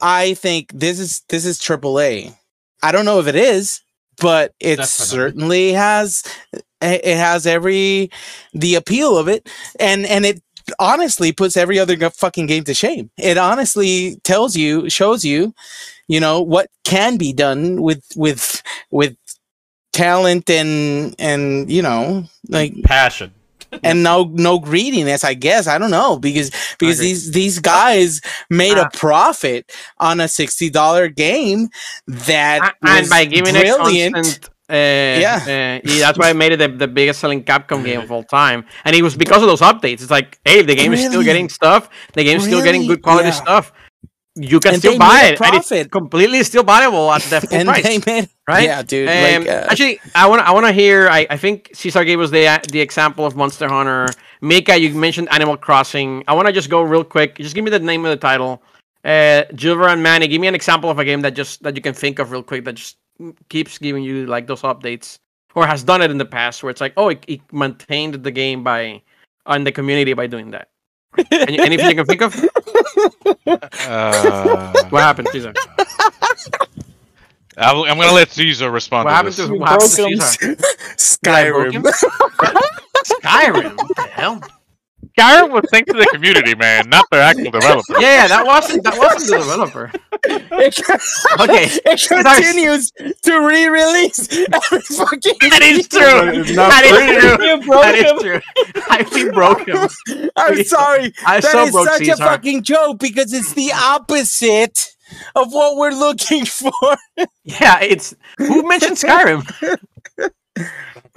I 0.01 0.33
think 0.35 0.71
this 0.73 0.99
is 0.99 1.21
this 1.29 1.45
is 1.45 1.59
triple 1.59 1.99
A. 1.99 2.33
I 2.81 2.91
don't 2.91 3.05
know 3.05 3.19
if 3.19 3.27
it 3.27 3.35
is, 3.35 3.81
but 4.19 4.53
it 4.59 4.77
Definitely. 4.77 4.85
certainly 4.85 5.73
has 5.73 6.23
it 6.53 6.63
it 6.81 7.17
has 7.17 7.45
every 7.45 8.09
the 8.53 8.75
appeal 8.75 9.17
of 9.17 9.27
it 9.27 9.49
and 9.79 10.05
and 10.05 10.25
it 10.25 10.41
honestly 10.79 11.31
puts 11.31 11.57
every 11.57 11.79
other 11.79 11.97
fucking 12.09 12.45
game 12.45 12.63
to 12.65 12.73
shame. 12.73 13.09
It 13.17 13.37
honestly 13.37 14.19
tells 14.23 14.55
you 14.55 14.89
shows 14.89 15.25
you, 15.25 15.53
you 16.07 16.19
know, 16.19 16.41
what 16.41 16.69
can 16.83 17.17
be 17.17 17.33
done 17.33 17.81
with 17.81 18.03
with 18.15 18.61
with 18.91 19.15
talent 20.03 20.49
and 20.49 21.15
and 21.19 21.69
you 21.71 21.81
know, 21.81 22.23
like 22.47 22.73
Passion. 22.83 23.31
and 23.83 24.01
no 24.01 24.23
no 24.47 24.57
greediness 24.57 25.23
i 25.23 25.35
guess 25.45 25.67
i 25.67 25.77
don't 25.77 25.91
know 25.99 26.17
because 26.17 26.49
because 26.79 26.97
these 26.97 27.21
these 27.39 27.59
guys 27.59 28.19
made 28.49 28.77
Ah. 28.79 28.85
a 28.87 28.97
profit 28.97 29.61
on 29.99 30.15
a 30.19 30.27
$60 30.27 31.15
game 31.15 31.69
that 32.07 32.59
A- 32.63 32.87
and 32.89 32.99
was 33.01 33.09
by 33.09 33.25
giving 33.25 33.53
brilliant 33.53 34.15
it 34.17 34.23
constant 34.23 34.49
uh, 34.71 34.73
yeah. 35.25 35.37
yeah, 35.47 35.79
that's 36.05 36.17
why 36.19 36.29
I 36.29 36.33
made 36.33 36.51
it 36.51 36.57
the, 36.63 36.67
the 36.67 36.87
biggest 36.87 37.19
selling 37.21 37.43
Capcom 37.43 37.83
game 37.83 38.01
of 38.05 38.11
all 38.11 38.23
time, 38.41 38.59
and 38.85 38.95
it 38.95 39.01
was 39.01 39.15
because 39.17 39.41
of 39.41 39.47
those 39.49 39.61
updates. 39.61 39.99
It's 40.03 40.11
like, 40.11 40.37
hey, 40.45 40.61
the 40.61 40.75
game 40.75 40.93
is 40.93 41.03
still 41.03 41.23
getting 41.23 41.49
stuff, 41.49 41.89
the 42.13 42.23
game's 42.23 42.43
still 42.45 42.61
getting 42.63 42.85
good 42.85 43.01
quality 43.01 43.29
Yeah. 43.29 43.43
stuff. 43.45 43.71
You 44.39 44.59
can 44.59 44.73
And 44.73 44.81
still 44.81 44.97
buy 44.97 45.21
it, 45.33 45.41
and 45.41 45.55
it's 45.55 45.67
profit. 45.69 45.91
completely 45.91 46.43
still 46.43 46.63
buyable 46.63 47.13
at 47.13 47.21
the 47.23 47.41
full 47.47 47.57
and 47.59 47.67
price. 47.67 47.83
they 47.83 47.97
made 48.05 48.29
right? 48.47 48.63
yeah 48.63 48.81
dude 48.81 49.07
Um, 49.09 49.43
like 49.43 49.47
uh, 49.49 49.67
actually, 49.69 49.99
I 50.15 50.27
want 50.27 50.41
I 50.41 50.51
want 50.51 50.65
to 50.65 50.71
hear. 50.71 51.09
I, 51.09 51.27
I 51.29 51.37
think 51.37 51.69
Cesar 51.73 52.03
gave 52.05 52.19
us 52.19 52.29
the 52.31 52.45
the 52.71 52.79
example 52.81 53.25
of 53.25 53.35
Monster 53.35 53.67
Hunter. 53.67 54.07
Mika, 54.41 54.77
you 54.79 54.93
mentioned 54.95 55.27
Animal 55.31 55.57
Crossing. 55.57 56.23
I 56.27 56.33
want 56.33 56.47
to 56.47 56.53
just 56.53 56.69
go 56.69 56.81
real 56.81 57.03
quick. 57.03 57.35
Just 57.37 57.53
give 57.55 57.63
me 57.63 57.71
the 57.71 57.79
name 57.79 58.05
of 58.05 58.11
the 58.11 58.17
title. 58.17 58.61
Uh, 59.03 59.43
Gilbert 59.55 59.87
and 59.89 60.03
Manny, 60.03 60.27
give 60.27 60.39
me 60.41 60.47
an 60.47 60.55
example 60.55 60.89
of 60.89 60.99
a 60.99 61.05
game 61.05 61.21
that 61.21 61.33
just 61.35 61.63
that 61.63 61.75
you 61.75 61.81
can 61.81 61.93
think 61.93 62.19
of 62.19 62.31
real 62.31 62.43
quick 62.43 62.63
that 62.65 62.75
just 62.75 62.97
keeps 63.49 63.77
giving 63.77 64.03
you 64.03 64.25
like 64.27 64.47
those 64.47 64.61
updates 64.61 65.17
or 65.55 65.65
has 65.67 65.83
done 65.83 66.01
it 66.01 66.11
in 66.11 66.17
the 66.17 66.25
past 66.25 66.63
where 66.63 66.69
it's 66.69 66.79
like, 66.81 66.93
oh, 66.97 67.09
it, 67.09 67.23
it 67.27 67.41
maintained 67.51 68.15
the 68.23 68.31
game 68.31 68.63
by 68.63 69.01
on 69.45 69.63
the 69.63 69.71
community 69.71 70.13
by 70.13 70.27
doing 70.27 70.51
that. 70.51 70.69
Any, 71.31 71.59
anything 71.59 71.89
you 71.89 71.95
can 71.95 72.05
think 72.05 72.21
of? 72.21 72.33
Uh, 73.47 74.73
What 74.89 75.01
happened, 75.01 75.27
Cesar? 75.31 75.53
I'll- 77.57 77.83
I'm 77.85 77.97
gonna 77.97 78.13
let 78.13 78.29
Caesar 78.31 78.71
respond 78.71 79.05
What 79.05 79.11
to 79.11 79.15
happened 79.15 79.33
this. 79.35 79.47
to 79.47 79.53
what 79.53 79.69
happened 79.69 79.91
to 79.91 79.95
broke 79.97 80.11
'em. 80.13 80.19
Cesar? 80.21 80.55
skyrim 80.97 81.83
Skyrim. 83.23 83.75
What 83.77 83.95
the 83.95 84.01
hell? 84.03 84.41
Skyrim 85.19 85.51
was 85.51 85.63
thanks 85.71 85.91
to 85.91 85.97
the 85.99 86.07
community, 86.13 86.55
man, 86.55 86.89
not 86.89 87.05
the 87.11 87.17
actual 87.17 87.51
developer. 87.51 87.93
Yeah, 87.99 88.23
yeah, 88.23 88.27
that 88.27 88.45
wasn't 88.45 88.83
that 88.83 88.97
wasn't 88.97 89.31
the 89.31 89.37
developer. 89.39 89.91
Okay, 91.39 91.67
it 91.85 92.07
continues 92.07 92.91
to 92.91 93.39
re-release 93.47 94.27
every 94.31 94.81
fucking 94.81 95.33
that 95.49 95.61
is 95.61 95.87
true. 95.87 96.41
It's 96.41 96.51
not 96.55 96.69
That 96.71 96.85
free. 96.89 97.15
is 97.15 97.23
true. 97.23 97.45
You 97.45 97.61
broke 97.65 97.83
That 97.83 97.95
him. 97.95 98.15
is 98.17 98.21
true. 98.21 98.41
I 98.89 99.09
we 99.13 99.31
broke 99.31 99.67
him. 99.67 100.31
I'm 100.35 100.63
sorry. 100.63 101.13
I 101.25 101.39
That 101.39 101.51
so 101.51 101.63
is 101.63 101.71
broke 101.71 101.87
such 101.87 101.99
Caesar. 101.99 102.13
a 102.13 102.17
fucking 102.17 102.63
joke 102.63 102.99
because 102.99 103.33
it's 103.33 103.53
the 103.53 103.71
opposite 103.73 104.95
of 105.35 105.51
what 105.53 105.77
we're 105.77 105.91
looking 105.91 106.45
for. 106.45 106.71
Yeah, 107.43 107.79
it's 107.81 108.15
who 108.37 108.67
mentioned 108.67 108.97
Skyrim. 108.97 109.45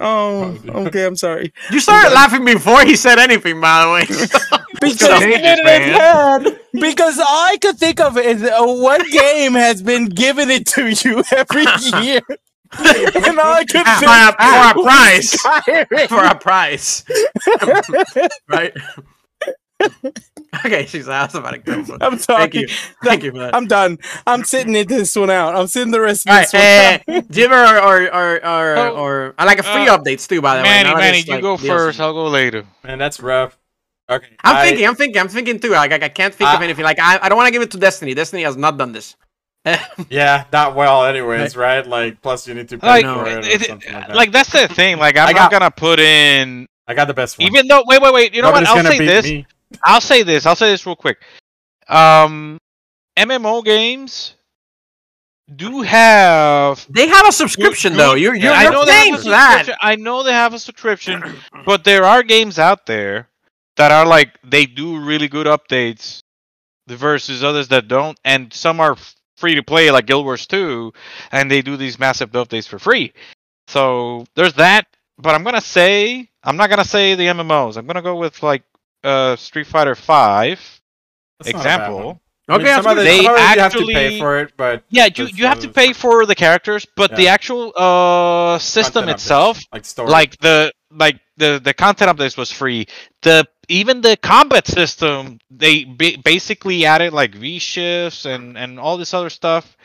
Oh, 0.05 0.57
okay. 0.67 1.05
I'm 1.05 1.15
sorry. 1.15 1.53
You 1.71 1.79
started 1.79 2.13
laughing 2.13 2.43
before 2.43 2.83
he 2.83 2.95
said 2.97 3.19
anything, 3.19 3.61
by 3.61 3.85
the 3.85 3.91
way. 3.91 4.05
Because 4.81 4.97
Changes, 4.97 5.37
Get 5.37 5.59
it 5.59 5.65
in 5.65 5.93
head. 5.93 6.59
because 6.73 7.17
all 7.17 7.25
I 7.27 7.55
could 7.61 7.77
think 7.77 8.01
of 8.01 8.17
is 8.17 8.43
uh, 8.43 8.57
what 8.65 9.01
game 9.11 9.53
has 9.53 9.81
been 9.81 10.07
giving 10.07 10.49
it 10.49 10.65
to 10.75 10.87
you 10.89 11.23
every 11.31 11.61
year, 12.03 12.19
and 12.77 13.39
all 13.39 13.53
I 13.53 13.63
could 13.63 13.85
for, 13.85 13.99
think 13.99 14.11
a, 14.11 14.33
for 14.73 14.81
a 14.81 14.83
price. 14.83 16.09
For 16.09 16.23
a 16.25 16.35
price. 16.35 17.05
right? 18.49 18.73
okay, 20.65 20.85
she's 20.85 21.07
asked 21.09 21.35
about 21.35 21.53
it. 21.55 21.65
Go, 21.65 21.83
I'm 22.01 22.17
sorry. 22.17 22.41
Thank 22.49 22.53
you. 22.55 22.67
Thank 23.03 23.23
you 23.23 23.31
for 23.31 23.39
that. 23.39 23.55
I'm 23.55 23.67
done. 23.67 23.97
I'm 24.27 24.43
sitting 24.43 24.75
it 24.75 24.87
this 24.87 25.15
one 25.15 25.29
out. 25.29 25.55
I'm 25.55 25.67
sitting 25.67 25.91
the 25.91 26.01
rest 26.01 26.27
of 26.27 26.33
All 26.33 26.39
this 26.41 26.53
right, 26.53 27.01
one 27.05 27.17
uh, 27.17 27.21
Jimmer 27.31 27.81
or 27.81 28.13
or 28.13 28.45
or 28.45 28.45
or, 28.45 28.77
Oh, 28.77 28.95
or 28.95 29.35
I 29.37 29.45
like 29.45 29.59
a 29.59 29.63
free 29.63 29.87
uh, 29.87 29.97
updates 29.97 30.27
too. 30.27 30.41
By 30.41 30.57
the 30.57 30.63
way, 30.63 30.69
Manny, 30.69 30.95
Manny, 30.95 31.19
you 31.21 31.33
like, 31.33 31.41
go 31.41 31.57
DLC. 31.57 31.67
first. 31.67 31.99
I'll 31.99 32.13
go 32.13 32.27
later. 32.27 32.65
Man, 32.83 32.97
that's 32.97 33.19
rough. 33.19 33.57
Okay. 34.09 34.27
I'm 34.43 34.55
I- 34.57 34.65
thinking, 34.67 34.87
I'm 34.87 34.95
thinking, 34.95 35.19
I'm 35.21 35.27
thinking 35.29 35.59
too. 35.59 35.69
Like, 35.71 35.91
I, 35.91 36.05
I 36.05 36.09
can't 36.09 36.33
think 36.35 36.49
of 36.49 36.61
anything. 36.61 36.83
Like, 36.83 36.99
I, 36.99 37.19
I 37.21 37.29
don't 37.29 37.37
want 37.37 37.47
to 37.47 37.51
give 37.53 37.61
it 37.61 37.71
to 37.71 37.77
Destiny. 37.77 38.13
Destiny 38.13 38.43
has 38.43 38.57
not 38.57 38.77
done 38.77 38.91
this. 38.91 39.15
Yeah, 40.09 40.43
not 40.51 40.75
well, 40.75 41.05
anyways, 41.05 41.55
right? 41.55 41.87
Like, 41.87 42.21
plus 42.21 42.45
you 42.47 42.53
need 42.53 42.67
to 42.69 42.77
pay 42.77 42.85
Like, 42.85 43.05
for 43.05 43.25
it, 43.27 43.45
or 43.45 43.49
it- 43.49 43.61
something 43.65 43.93
like 43.93 44.07
that. 44.07 44.15
like 44.15 44.31
that's 44.33 44.51
the 44.51 44.67
thing. 44.67 44.97
Like, 44.97 45.15
I'm 45.17 45.29
I 45.29 45.31
not 45.31 45.51
gonna 45.51 45.71
put 45.71 45.99
in. 45.99 46.67
I 46.85 46.93
got 46.93 47.05
the 47.07 47.13
best 47.13 47.39
one. 47.39 47.47
Even 47.47 47.67
though, 47.67 47.81
wait, 47.87 48.01
wait, 48.01 48.13
wait. 48.13 48.35
You 48.35 48.41
know 48.41 48.49
Nobody's 48.49 48.67
what? 48.69 48.85
I'll 48.85 48.91
say 48.91 49.05
this. 49.05 49.25
me. 49.25 49.45
I'll 49.83 50.01
say 50.01 50.23
this. 50.23 50.45
I'll 50.45 50.55
say 50.55 50.71
this 50.71 50.85
real 50.85 50.95
quick. 50.95 51.17
Um, 51.87 52.57
MMO 53.17 53.63
games 53.63 54.35
do 55.55 55.81
have 55.81 56.85
They 56.89 57.07
have 57.07 57.27
a 57.27 57.31
subscription 57.31 57.95
though. 57.95 58.13
You're 58.13 58.35
you're, 58.35 58.51
I 58.51 58.69
know 58.69 58.85
they 58.85 58.91
paying 58.91 59.13
have 59.13 59.19
a 59.19 59.23
for 59.23 59.29
that. 59.29 59.77
I 59.81 59.95
know 59.95 60.23
they 60.23 60.31
have 60.31 60.53
a 60.53 60.59
subscription, 60.59 61.21
but 61.65 61.83
there 61.83 62.05
are 62.05 62.23
games 62.23 62.57
out 62.59 62.85
there 62.85 63.29
that 63.75 63.91
are 63.91 64.05
like 64.05 64.39
they 64.43 64.65
do 64.65 64.99
really 64.99 65.27
good 65.27 65.47
updates 65.47 66.21
versus 66.87 67.43
others 67.43 67.67
that 67.69 67.87
don't, 67.87 68.17
and 68.23 68.53
some 68.53 68.79
are 68.79 68.95
free 69.37 69.55
to 69.55 69.63
play 69.63 69.91
like 69.91 70.05
Guild 70.05 70.25
Wars 70.25 70.47
2, 70.47 70.93
and 71.31 71.49
they 71.49 71.61
do 71.61 71.75
these 71.75 71.99
massive 71.99 72.31
updates 72.31 72.67
for 72.67 72.79
free. 72.79 73.13
So 73.67 74.25
there's 74.35 74.53
that. 74.55 74.87
But 75.17 75.35
I'm 75.35 75.43
gonna 75.43 75.61
say 75.61 76.29
I'm 76.43 76.57
not 76.57 76.69
gonna 76.69 76.85
say 76.85 77.15
the 77.15 77.27
MMOs. 77.27 77.77
I'm 77.77 77.85
gonna 77.85 78.01
go 78.01 78.15
with 78.15 78.41
like 78.41 78.63
uh 79.03 79.35
Street 79.35 79.67
Fighter 79.67 79.95
Five 79.95 80.59
That's 81.39 81.53
not 81.53 81.61
a 81.61 81.63
bad 81.63 81.75
example. 81.79 82.05
one. 82.07 82.19
I 82.49 82.57
mean, 82.57 82.67
Okay, 82.67 82.75
some 82.75 82.87
of 82.87 82.97
the- 82.97 83.03
They 83.03 83.23
some 83.23 83.33
of 83.35 83.39
it 83.39 83.55
you 83.55 83.61
have 83.61 83.71
to 83.73 83.85
pay 83.85 84.05
actually- 84.05 84.19
for 84.19 84.39
it, 84.39 84.53
but 84.57 84.83
Yeah, 84.89 85.07
you, 85.15 85.25
you 85.27 85.45
have 85.45 85.59
to 85.59 85.69
pay 85.69 85.93
for 85.93 86.25
the 86.25 86.35
characters, 86.35 86.85
but 86.95 87.15
the 87.15 87.27
actual 87.29 87.71
uh 87.75 88.59
system 88.59 89.03
content 89.05 89.17
updates, 89.17 89.21
itself 89.21 89.59
like 89.71 89.85
story. 89.85 90.09
like 90.09 90.37
the 90.39 90.73
like 90.91 91.19
the 91.37 91.59
the 91.63 91.73
content 91.73 92.11
updates 92.11 92.37
was 92.37 92.51
free 92.51 92.85
the 93.21 93.47
even 93.69 94.01
the 94.01 94.15
combat 94.17 94.67
system 94.67 95.39
they 95.49 95.85
ba- 95.85 96.17
basically 96.23 96.85
added 96.85 97.13
like 97.13 97.33
v 97.33 97.59
shifts 97.59 98.25
and 98.25 98.57
and 98.57 98.79
all 98.79 98.97
this 98.97 99.13
other 99.13 99.29
stuff 99.31 99.75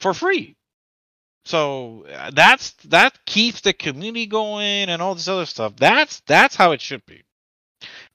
for 0.00 0.12
free 0.12 0.54
so 1.46 2.04
uh, 2.12 2.30
that's 2.34 2.72
that 2.84 3.12
keeps 3.24 3.60
the 3.62 3.72
community 3.72 4.26
going 4.26 4.88
and 4.90 5.00
all 5.00 5.14
this 5.14 5.28
other 5.28 5.46
stuff 5.46 5.74
that's 5.76 6.20
that's 6.26 6.56
how 6.56 6.72
it 6.72 6.80
should 6.82 7.04
be 7.06 7.22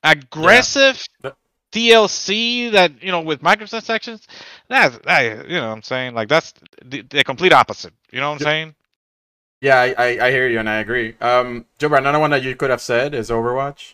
aggressive 0.03 1.03
But- 1.21 1.35
DLC 1.71 2.71
that 2.71 3.01
you 3.03 3.11
know 3.11 3.21
with 3.21 3.41
microtransactions, 3.41 4.25
that's 4.69 4.97
that, 5.05 5.47
you 5.47 5.55
know 5.57 5.67
what 5.67 5.73
I'm 5.75 5.83
saying 5.83 6.15
like 6.15 6.27
that's 6.27 6.53
the, 6.83 7.01
the 7.01 7.23
complete 7.23 7.53
opposite. 7.53 7.93
You 8.11 8.19
know 8.19 8.29
what 8.31 8.41
I'm 8.41 8.47
Yeah. 8.47 8.51
saying? 8.51 8.75
yeah, 9.61 9.75
I, 9.77 9.93
I 9.97 10.25
I 10.27 10.31
hear 10.31 10.47
you 10.47 10.57
and 10.59 10.69
I 10.69 10.79
agree. 10.79 11.15
Um, 11.21 11.65
Joe, 11.77 11.93
another 11.93 12.17
one 12.19 12.31
that 12.31 12.41
you 12.43 12.55
could 12.55 12.69
have 12.71 12.81
said 12.81 13.13
is 13.13 13.29
Overwatch. 13.29 13.93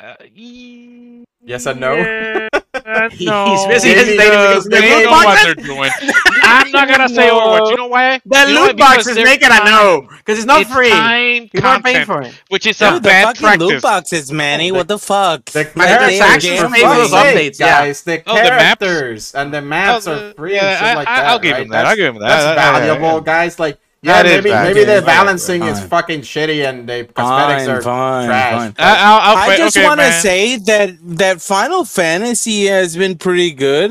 Uh, 0.00 0.14
ye- 0.34 1.24
Yes 1.44 1.66
and 1.66 1.80
no? 1.80 1.94
yeah, 1.96 2.48
uh, 2.74 3.08
He's 3.10 3.26
no. 3.26 3.66
busy 3.68 3.90
hesitating 3.94 4.16
because 4.18 4.66
because 4.66 4.82
they 4.82 4.88
don't 4.90 5.04
know 5.04 5.10
what 5.12 5.44
they're 5.44 5.54
doing. 5.54 5.90
I'm 6.48 6.70
not 6.72 6.88
gonna 6.88 7.08
say 7.08 7.26
No. 7.28 7.40
Overwatch. 7.40 7.70
You 7.70 7.76
know 7.76 7.86
why? 7.88 8.20
The 8.24 8.46
You 8.48 8.60
loot 8.66 8.76
box 8.76 9.06
is 9.06 9.16
making 9.16 9.24
make 9.24 9.42
it 9.42 9.50
a 9.52 9.64
no 9.64 10.06
because 10.18 10.38
it's 10.38 10.46
not 10.46 10.60
it's 10.62 10.72
free. 10.72 10.90
Time 10.90 11.48
People 11.48 11.66
are 11.70 11.82
paying 11.82 12.04
for 12.06 12.22
it. 12.22 12.34
which 12.48 12.66
is 12.66 12.80
a 12.82 12.90
Dude, 12.90 13.02
the 13.02 13.08
bad 13.08 13.24
fucking 13.26 13.40
practice. 13.42 13.68
loot 13.68 13.82
boxes, 13.82 14.32
Manny. 14.32 14.72
What 14.72 14.88
the 14.88 14.98
fuck? 14.98 15.44
The 15.46 15.64
Right 15.64 15.74
there, 15.74 15.98
Microtransactions 16.10 16.40
game 16.74 16.82
those 16.96 17.10
free. 17.10 17.18
updates, 17.18 17.60
yeah. 17.60 17.66
guys. 17.80 18.02
The 18.02 18.22
Oh, 18.26 18.34
the 18.36 18.50
maps? 18.50 19.34
and 19.34 19.54
the 19.54 19.62
maps 19.62 20.06
Oh, 20.06 20.12
are 20.28 20.32
free 20.34 20.54
yeah, 20.54 20.66
and 20.70 20.78
shit 20.78 20.86
I- 20.88 20.94
like 20.94 21.08
I- 21.08 21.16
that. 21.20 21.26
I'll 21.28 21.38
give 21.38 21.52
right? 21.52 21.62
him 21.62 21.68
that, 21.68 21.76
I'll 21.78 21.82
That's- 21.84 21.96
give 21.96 22.14
him 22.14 22.20
that. 22.22 22.28
That's 22.54 22.78
valuable, 22.78 23.20
guys. 23.20 23.58
Like, 23.58 23.78
yeah, 24.08 24.22
That 24.22 24.26
is 24.26 24.32
maybe 24.32 24.50
maybe 24.50 24.50
valuable. 24.50 24.80
the 24.86 24.92
Yeah, 24.92 24.98
yeah, 24.98 25.04
balancing 25.04 25.62
is 25.62 25.80
fucking 25.84 26.20
shitty 26.22 26.68
and 26.68 26.88
the 26.88 27.08
cosmetics 27.14 27.66
Fine, 27.66 27.76
are 27.76 27.82
fine, 27.82 28.26
trash. 28.26 28.52
fine. 28.58 28.74
I, 28.78 28.96
I'll, 29.04 29.20
I'll 29.38 29.50
I 29.50 29.56
just 29.56 29.76
okay, 29.76 29.86
want 29.86 30.00
to 30.00 30.12
say 30.12 30.56
that 30.56 30.90
that 31.18 31.40
Final 31.42 31.84
Fantasy 31.84 32.66
has 32.66 32.96
been 32.96 33.16
pretty 33.18 33.52
good 33.52 33.90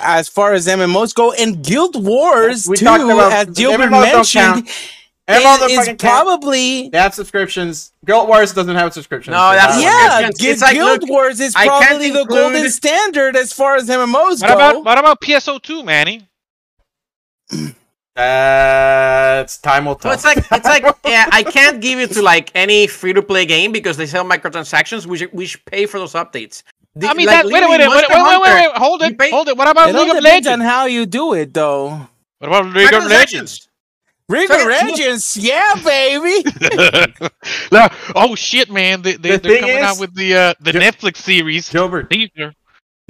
as 0.00 0.28
far 0.28 0.52
as 0.54 0.66
MMOs 0.66 1.14
go, 1.14 1.32
and 1.32 1.62
Guild 1.64 2.02
Wars 2.04 2.66
We 2.68 2.76
too, 2.76 2.86
about- 2.86 3.32
as 3.32 3.46
Gilbert 3.56 3.90
MMOs 3.90 4.12
mentioned, 4.12 4.44
count. 4.44 4.68
is, 4.68 4.86
Everyone 5.28 5.60
don't 5.60 5.70
is 5.70 5.76
fucking 5.78 5.96
count. 5.98 6.26
probably 6.26 6.88
They 6.88 6.98
have 6.98 7.14
subscriptions. 7.14 7.92
Guild 8.04 8.26
Wars 8.28 8.52
doesn't 8.52 8.74
have 8.74 8.92
subscriptions. 8.92 9.32
No, 9.32 9.50
so 9.50 9.56
that's- 9.56 9.76
uh, 9.76 9.80
yeah. 9.80 10.18
It's- 10.26 10.40
Gu- 10.40 10.48
it's 10.48 10.62
like, 10.62 10.72
Guild 10.74 11.02
look, 11.02 11.10
Wars 11.10 11.38
is 11.38 11.54
probably 11.54 12.10
the 12.10 12.24
golden 12.24 12.68
standard 12.70 13.36
as 13.36 13.52
far 13.52 13.76
as 13.76 13.88
MMOs 13.88 14.40
What 14.40 14.48
go. 14.48 14.54
about 14.54 14.84
what 14.84 14.98
about 14.98 15.20
PSO2, 15.20 15.84
Manny? 15.84 16.26
That's 18.16 19.58
time 19.58 19.84
will 19.86 19.94
So 19.94 20.00
tell. 20.00 20.12
it's 20.12 20.24
like 20.24 20.38
it's 20.38 20.64
like 20.66 20.84
yeah, 21.04 21.26
I 21.32 21.42
can't 21.42 21.80
give 21.80 21.98
it 21.98 22.10
to 22.12 22.22
like 22.22 22.50
any 22.54 22.86
free 22.86 23.12
to 23.12 23.22
play 23.22 23.46
game 23.46 23.72
because 23.72 23.96
they 23.96 24.06
sell 24.06 24.24
microtransactions. 24.24 25.06
We 25.06 25.18
should 25.18 25.32
we 25.32 25.46
should 25.46 25.64
pay 25.64 25.86
for 25.86 25.98
those 25.98 26.12
updates. 26.14 26.62
The- 26.96 27.06
I 27.08 27.14
mean, 27.14 27.26
like, 27.28 27.44
that, 27.44 27.52
wait, 27.52 27.62
a 27.62 27.68
minute, 27.68 27.88
wait, 27.88 27.94
Monster 27.94 28.06
wait, 28.10 28.22
wait, 28.24 28.40
wait, 28.40 28.48
Hunter, 28.50 28.70
wait, 28.70 28.76
hold 28.78 29.02
it, 29.02 29.18
pay- 29.18 29.30
hold 29.30 29.48
it. 29.48 29.56
What 29.56 29.68
about 29.68 29.90
it 29.90 29.94
League 29.94 30.10
of 30.16 30.22
Legends? 30.24 30.48
on 30.48 30.60
how 30.60 30.86
you 30.86 31.06
do 31.06 31.34
it, 31.34 31.54
though. 31.54 31.90
What 32.38 32.48
about 32.48 32.66
League 32.74 32.92
of 32.92 33.04
Legends? 33.04 33.68
League 34.28 34.50
of 34.50 34.66
Legends, 34.66 35.36
yeah, 35.36 35.74
baby. 35.84 36.44
No, 37.72 37.88
oh 38.16 38.34
shit, 38.34 38.70
man! 38.70 39.02
They, 39.02 39.12
they 39.14 39.30
The 39.36 39.38
they're 39.38 39.52
thing 39.52 39.60
coming 39.60 39.78
out 39.78 39.98
with 40.00 40.14
the 40.14 40.34
uh, 40.34 40.54
the 40.60 40.72
Gil- 40.72 40.82
Netflix 40.82 41.16
series. 41.18 41.68
Gilbert. 41.70 42.10
Teaser. 42.10 42.52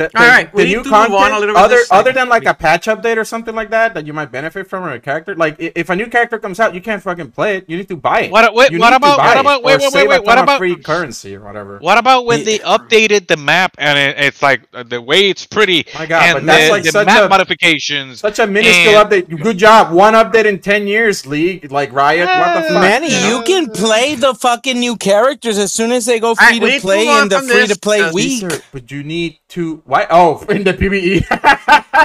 The, 0.00 0.10
All 0.18 0.26
right, 0.26 0.50
the 0.50 0.56
we 0.56 0.64
new 0.64 0.82
need 0.82 0.86
on 0.92 1.04
a 1.04 1.08
content, 1.08 1.56
other 1.56 1.78
other 1.90 2.10
than 2.10 2.30
like 2.30 2.46
a 2.46 2.54
patch 2.54 2.86
update 2.86 3.18
or 3.18 3.24
something 3.24 3.54
like 3.54 3.68
that 3.68 3.92
that 3.92 4.06
you 4.06 4.14
might 4.14 4.32
benefit 4.32 4.66
from 4.66 4.82
or 4.84 4.92
a 4.92 4.98
character. 4.98 5.34
Like 5.34 5.56
if 5.58 5.90
a 5.90 5.94
new 5.96 6.06
character 6.06 6.38
comes 6.38 6.58
out, 6.58 6.74
you 6.74 6.80
can't 6.80 7.02
fucking 7.02 7.32
play 7.32 7.58
it. 7.58 7.68
You 7.68 7.76
need 7.76 7.88
to 7.88 7.96
buy 7.96 8.20
it. 8.22 8.30
What- 8.30 8.54
wait, 8.54 8.72
what 8.78 8.94
about- 8.94 9.18
what 9.18 9.36
about- 9.36 9.62
wait, 9.62 9.78
wait, 9.78 9.92
wait, 9.92 10.08
wait, 10.08 10.24
what 10.24 10.38
about- 10.38 10.56
free 10.56 10.76
currency 10.76 11.36
or 11.36 11.40
whatever? 11.40 11.76
What 11.80 11.98
about 11.98 12.24
when 12.24 12.38
Yeah. 12.38 12.44
they 12.46 12.58
updated 12.60 13.26
the 13.28 13.36
map 13.36 13.74
and 13.76 13.98
it, 13.98 14.16
it's 14.18 14.42
like 14.42 14.62
uh, 14.72 14.84
the 14.84 15.02
way 15.02 15.28
it's 15.28 15.44
pretty 15.44 15.84
My 15.94 16.06
God, 16.06 16.22
and 16.22 16.34
but 16.36 16.46
that's 16.46 16.64
the, 16.64 16.70
like 16.72 16.82
the 16.84 16.92
such 16.92 17.06
map 17.06 17.24
a- 17.24 17.28
modifications? 17.28 18.20
Such 18.20 18.38
a 18.38 18.46
minuscule 18.46 18.96
And- 18.96 19.10
update. 19.10 19.42
Good 19.42 19.58
job. 19.58 19.92
One 19.92 20.14
update 20.14 20.46
in 20.46 20.60
ten 20.60 20.86
years, 20.86 21.26
League. 21.26 21.70
Like 21.70 21.92
Riot. 21.92 22.26
What 22.26 22.54
the 22.54 22.62
fuck? 22.68 22.80
Manny, 22.80 23.08
you 23.12 23.36
you 23.36 23.42
can 23.42 23.68
play 23.70 24.14
the 24.14 24.34
fucking 24.34 24.78
new 24.80 24.96
characters 24.96 25.58
as 25.58 25.72
soon 25.72 25.92
as 25.92 26.06
they 26.06 26.18
go 26.18 26.34
free 26.34 26.56
I, 26.56 26.58
to 26.58 26.80
play 26.80 27.06
in 27.06 27.28
the 27.28 27.38
free 27.40 27.48
this, 27.48 27.72
to 27.74 27.78
play 27.78 28.10
week. 28.12 28.44
But 28.72 28.90
you 28.90 29.02
need 29.02 29.39
to. 29.50 29.82
Why? 29.84 30.06
Oh, 30.10 30.40
in 30.48 30.64
the 30.64 30.72
PVE. 30.74 31.24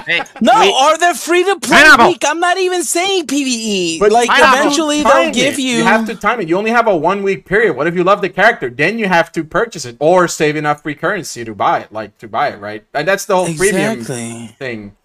Hey, 0.06 0.22
No, 0.42 0.60
we- 0.60 0.72
or 0.72 0.98
the 0.98 1.18
free 1.18 1.44
to 1.44 1.60
play 1.60 1.78
Pineapple. 1.84 2.08
week. 2.08 2.24
I'm 2.26 2.40
not 2.40 2.58
even 2.58 2.84
saying 2.84 3.28
PVE. 3.28 4.00
But 4.00 4.12
like 4.12 4.28
Pineapple. 4.30 4.60
eventually 4.60 5.04
they'll 5.04 5.32
give 5.34 5.56
it. 5.56 5.62
you. 5.62 5.78
You 5.78 5.84
have 5.84 6.06
to 6.08 6.16
time 6.16 6.42
it. 6.42 6.48
You 6.50 6.58
only 6.58 6.72
have 6.72 6.88
a 6.88 6.96
one 6.96 7.24
week 7.24 7.46
period. 7.46 7.76
What 7.76 7.88
if 7.88 7.96
you 7.96 8.04
love 8.04 8.22
the 8.22 8.30
character? 8.30 8.70
Then 8.70 9.00
you 9.00 9.08
have 9.08 9.32
to 9.34 9.44
purchase 9.44 9.86
it 9.86 9.98
or 10.00 10.28
save 10.28 10.56
enough 10.56 10.84
free 10.84 10.96
currency 10.96 11.44
to 11.46 11.56
buy 11.56 11.80
it. 11.80 11.92
Like 11.92 12.18
to 12.20 12.28
buy 12.28 12.50
it, 12.50 12.60
right? 12.60 12.86
And 12.94 13.08
that's 13.08 13.26
the 13.26 13.36
whole 13.36 13.54
premium 13.54 14.04
thing. 14.04 14.96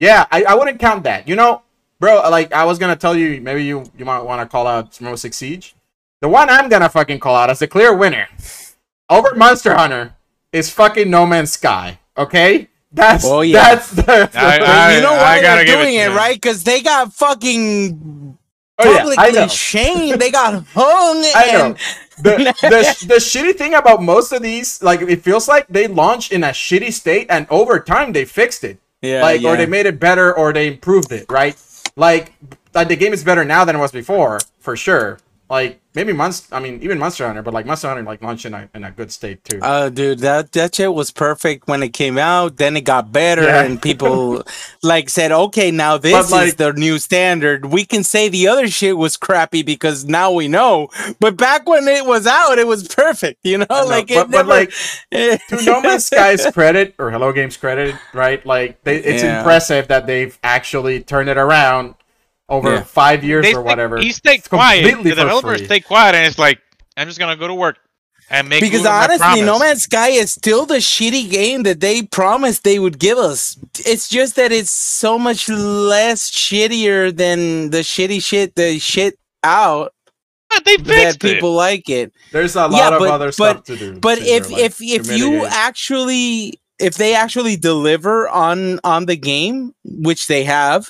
Yeah, 0.00 0.26
I, 0.30 0.44
I 0.44 0.54
wouldn't 0.54 0.80
count 0.80 1.04
that. 1.04 1.28
You 1.28 1.36
know, 1.36 1.62
bro. 1.98 2.28
Like 2.30 2.52
I 2.52 2.64
was 2.64 2.78
gonna 2.78 2.96
tell 2.96 3.16
you, 3.16 3.40
maybe 3.40 3.64
you 3.64 3.84
you 3.96 4.04
might 4.04 4.20
want 4.22 4.40
to 4.40 4.46
call 4.50 4.66
out 4.66 4.98
Rainbow 5.00 5.16
Six 5.16 5.36
Siege. 5.36 5.74
The 6.22 6.28
one 6.28 6.50
I'm 6.50 6.68
gonna 6.68 6.88
fucking 6.88 7.18
call 7.20 7.34
out 7.36 7.50
as 7.50 7.60
the 7.60 7.66
clear 7.68 7.94
winner 7.96 8.28
over 9.08 9.34
Monster 9.34 9.74
Hunter 9.74 10.14
is 10.52 10.70
fucking 10.70 11.10
No 11.10 11.26
Man's 11.26 11.52
Sky. 11.52 11.98
Okay, 12.16 12.68
that's 12.92 13.24
Oh, 13.24 13.40
yeah. 13.40 13.62
that's 13.62 13.90
the. 13.92 14.02
I- 14.34 14.58
But 14.58 14.62
I- 14.62 14.96
you 14.96 15.02
know 15.02 15.12
why 15.12 15.40
gotta 15.40 15.56
they're 15.58 15.64
give 15.64 15.80
it 15.80 15.82
doing 15.84 15.94
it, 15.96 16.10
right? 16.10 16.34
Because 16.34 16.64
they 16.64 16.80
got 16.82 17.12
fucking 17.12 18.36
Oh, 18.82 18.90
yeah, 18.90 18.98
publicly 18.98 19.32
know. 19.32 19.48
shamed. 19.48 20.20
They 20.20 20.30
got 20.30 20.64
hung. 20.74 21.22
I 21.34 21.52
know. 21.52 21.74
the, 22.18 22.54
the 22.62 23.06
the 23.08 23.14
shitty 23.16 23.56
thing 23.56 23.74
about 23.74 24.02
most 24.02 24.32
of 24.32 24.42
these, 24.42 24.82
like 24.82 25.02
it 25.02 25.22
feels 25.22 25.48
like 25.48 25.66
they 25.68 25.86
launched 25.86 26.32
in 26.32 26.42
a 26.44 26.48
shitty 26.48 26.92
state, 26.92 27.26
and 27.30 27.46
over 27.50 27.78
time 27.80 28.12
they 28.12 28.24
fixed 28.24 28.64
it. 28.64 28.78
Yeah, 29.02 29.22
like 29.22 29.42
or 29.44 29.56
they 29.56 29.66
made 29.66 29.86
it 29.86 29.98
better, 30.00 30.34
or 30.36 30.52
they 30.52 30.66
improved 30.68 31.12
it. 31.12 31.26
Right? 31.30 31.56
Like, 31.96 32.32
like 32.74 32.88
the 32.88 32.96
game 32.96 33.12
is 33.12 33.24
better 33.24 33.44
now 33.44 33.64
than 33.64 33.76
it 33.76 33.78
was 33.78 33.92
before, 33.92 34.40
for 34.58 34.76
sure. 34.76 35.18
Like 35.50 35.80
maybe 35.96 36.12
Monster, 36.12 36.54
I 36.54 36.60
mean 36.60 36.80
even 36.80 36.96
Monster 36.98 37.26
Hunter, 37.26 37.42
but 37.42 37.52
like 37.52 37.66
Monster 37.66 37.88
Hunter 37.88 38.04
like 38.04 38.22
launched 38.22 38.46
in 38.46 38.54
a 38.54 38.68
in 38.72 38.84
a 38.84 38.92
good 38.92 39.10
state 39.10 39.42
too. 39.42 39.58
Uh, 39.60 39.88
dude, 39.88 40.20
that 40.20 40.52
that 40.52 40.76
shit 40.76 40.94
was 40.94 41.10
perfect 41.10 41.66
when 41.66 41.82
it 41.82 41.88
came 41.92 42.18
out. 42.18 42.56
Then 42.56 42.76
it 42.76 42.82
got 42.82 43.10
better, 43.10 43.42
Yeah. 43.42 43.62
and 43.64 43.82
people 43.82 44.44
like 44.84 45.10
said, 45.10 45.32
"Okay, 45.32 45.72
now 45.72 45.98
this 45.98 46.30
like- 46.30 46.46
is 46.48 46.54
the 46.54 46.72
new 46.74 47.00
standard." 47.00 47.66
We 47.66 47.84
can 47.84 48.04
say 48.04 48.28
the 48.28 48.46
other 48.46 48.68
shit 48.68 48.96
was 48.96 49.16
crappy 49.16 49.64
because 49.64 50.04
now 50.04 50.30
we 50.30 50.46
know. 50.46 50.88
But 51.18 51.36
back 51.36 51.68
when 51.68 51.88
it 51.88 52.06
was 52.06 52.28
out, 52.28 52.58
it 52.58 52.68
was 52.68 52.86
perfect. 52.86 53.40
You 53.42 53.58
know, 53.58 53.66
know, 53.68 53.86
like 53.86 54.06
but- 54.06 54.16
it 54.26 54.30
but, 54.30 54.46
never. 54.46 54.48
like, 54.48 54.72
to 55.48 55.64
No 55.66 55.80
Man's 55.82 56.04
Sky's 56.06 56.46
credit 56.54 56.94
or 57.00 57.10
Hello 57.10 57.32
Games 57.32 57.56
credit, 57.56 57.96
right? 58.14 58.46
Like 58.46 58.80
they, 58.84 58.98
it's 59.02 59.24
Yeah. 59.24 59.38
impressive 59.40 59.88
that 59.88 60.06
they've 60.06 60.38
actually 60.44 61.00
turned 61.00 61.28
it 61.28 61.36
around 61.38 61.96
over 62.50 62.74
Yeah. 62.74 62.82
five 62.82 63.24
years 63.24 63.44
They 63.44 63.50
or 63.54 63.60
stay- 63.60 63.62
whatever. 63.62 63.98
He 63.98 64.12
stayed 64.12 64.48
quiet. 64.48 64.82
completely 64.84 65.10
The 65.12 65.22
developers 65.22 65.58
free. 65.60 65.66
stay 65.66 65.80
quiet, 65.80 66.14
and 66.14 66.26
it's 66.26 66.38
like 66.38 66.58
I'm 66.96 67.06
just 67.06 67.18
gonna 67.18 67.36
go 67.36 67.46
to 67.48 67.54
work 67.54 67.76
and 68.28 68.48
make. 68.48 68.60
because 68.60 68.82
good 68.82 68.88
on 68.88 68.92
my 68.92 69.04
honestly, 69.04 69.40
No 69.42 69.52
promise. 69.58 69.60
Man's 69.68 69.82
Sky 69.84 70.08
is 70.10 70.32
still 70.32 70.66
the 70.66 70.76
shitty 70.76 71.30
game 71.30 71.62
that 71.62 71.80
they 71.80 72.02
promised 72.02 72.64
they 72.64 72.78
would 72.78 72.98
give 72.98 73.16
us. 73.18 73.56
It's 73.86 74.08
just 74.08 74.36
that 74.36 74.52
it's 74.52 74.70
so 74.70 75.18
much 75.18 75.48
less 75.48 76.30
shittier 76.30 77.16
than 77.16 77.70
the 77.70 77.78
shitty 77.78 78.22
shit 78.22 78.56
they 78.56 78.78
shit 78.78 79.14
out 79.44 79.92
Yeah, 80.52 80.58
they 80.64 80.76
that 80.76 81.20
people 81.20 81.50
it. 81.52 81.56
like 81.56 81.88
it. 81.88 82.12
There's 82.32 82.56
a 82.56 82.66
lot 82.66 82.72
Yeah, 82.72 82.88
of 82.94 82.98
but- 82.98 83.10
other 83.10 83.26
but- 83.26 83.34
stuff 83.34 83.64
to 83.64 83.76
do. 83.76 83.92
But 84.00 84.18
Caesar, 84.18 84.34
if 84.34 84.50
like 84.50 84.60
if 84.62 84.82
if 84.82 85.18
you 85.18 85.46
actually 85.46 86.60
if 86.78 86.94
they 86.96 87.14
actually 87.14 87.56
deliver 87.56 88.28
on 88.28 88.80
on 88.84 89.06
the 89.06 89.16
game, 89.16 89.72
which 89.84 90.26
they 90.26 90.44
have, 90.44 90.88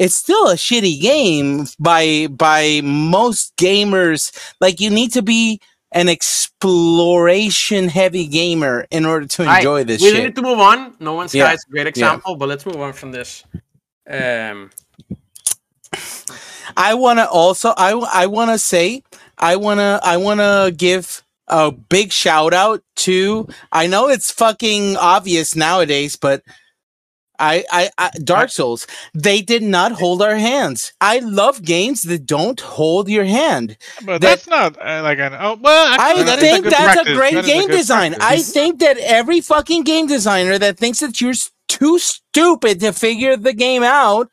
it's 0.00 0.16
still 0.16 0.48
a 0.48 0.54
shitty 0.54 0.98
game 1.00 1.66
by 1.78 2.26
by 2.28 2.80
most 2.82 3.54
gamers. 3.56 4.32
Like 4.58 4.80
you 4.80 4.88
need 4.88 5.12
to 5.12 5.22
be 5.22 5.60
an 5.92 6.08
exploration 6.08 7.88
heavy 7.88 8.26
gamer 8.26 8.86
in 8.90 9.04
order 9.04 9.26
to 9.26 9.42
enjoy 9.42 9.84
this 9.84 10.00
we 10.00 10.10
shit. 10.10 10.24
need 10.24 10.36
to 10.36 10.42
move 10.42 10.58
on. 10.58 10.96
No 11.00 11.26
Sky 11.26 11.38
Yeah, 11.38 11.52
a 11.52 11.70
great 11.70 11.86
example, 11.86 12.34
but 12.36 12.48
let's 12.48 12.64
move 12.64 12.80
on 12.80 12.94
from 12.94 13.12
this. 13.12 13.44
Um, 14.08 14.70
I 16.76 16.94
want 16.94 17.18
to 17.18 17.28
also 17.28 17.74
I 17.76 17.92
I 17.92 18.26
want 18.26 18.50
to 18.52 18.58
say 18.58 19.02
I 19.36 19.56
want 19.56 19.80
to 19.80 20.00
I 20.02 20.16
want 20.16 20.40
to 20.40 20.72
give 20.74 21.22
a 21.46 21.70
big 21.70 22.10
shout 22.10 22.54
out 22.54 22.82
to 22.96 23.48
I 23.70 23.86
know 23.86 24.08
it's 24.08 24.30
fucking 24.30 24.96
obvious 24.96 25.54
nowadays 25.56 26.16
but 26.16 26.42
I, 27.40 27.64
I, 27.72 27.90
I 27.98 28.10
Dark 28.22 28.50
Souls 28.50 28.86
they 29.14 29.40
did 29.42 29.62
not 29.62 29.92
hold 29.92 30.22
our 30.22 30.36
hands. 30.36 30.92
I 31.00 31.18
love 31.20 31.62
games 31.62 32.02
that 32.02 32.26
don't 32.26 32.60
hold 32.60 33.08
your 33.08 33.24
hand. 33.24 33.76
But 34.04 34.20
That- 34.20 34.44
that's 34.44 34.46
not 34.46 34.76
uh, 34.80 35.02
like 35.02 35.18
an 35.18 35.34
oh 35.34 35.58
well. 35.60 35.86
Actually, 35.94 36.22
I 36.22 36.26
that 36.26 36.40
think 36.40 36.64
good 36.64 36.72
that's 36.72 36.94
practice. 36.94 37.12
a 37.12 37.16
great 37.16 37.34
That 37.34 37.44
game 37.46 37.66
good 37.68 37.76
design. 37.76 38.14
I 38.20 38.42
think 38.42 38.78
that 38.80 38.98
every 38.98 39.40
fucking 39.40 39.82
game 39.84 40.06
designer 40.06 40.58
that 40.58 40.78
thinks 40.78 41.00
that 41.00 41.20
you're 41.20 41.34
too 41.68 41.98
stupid 41.98 42.80
to 42.80 42.92
figure 42.92 43.36
the 43.36 43.52
game 43.52 43.82
out 43.82 44.28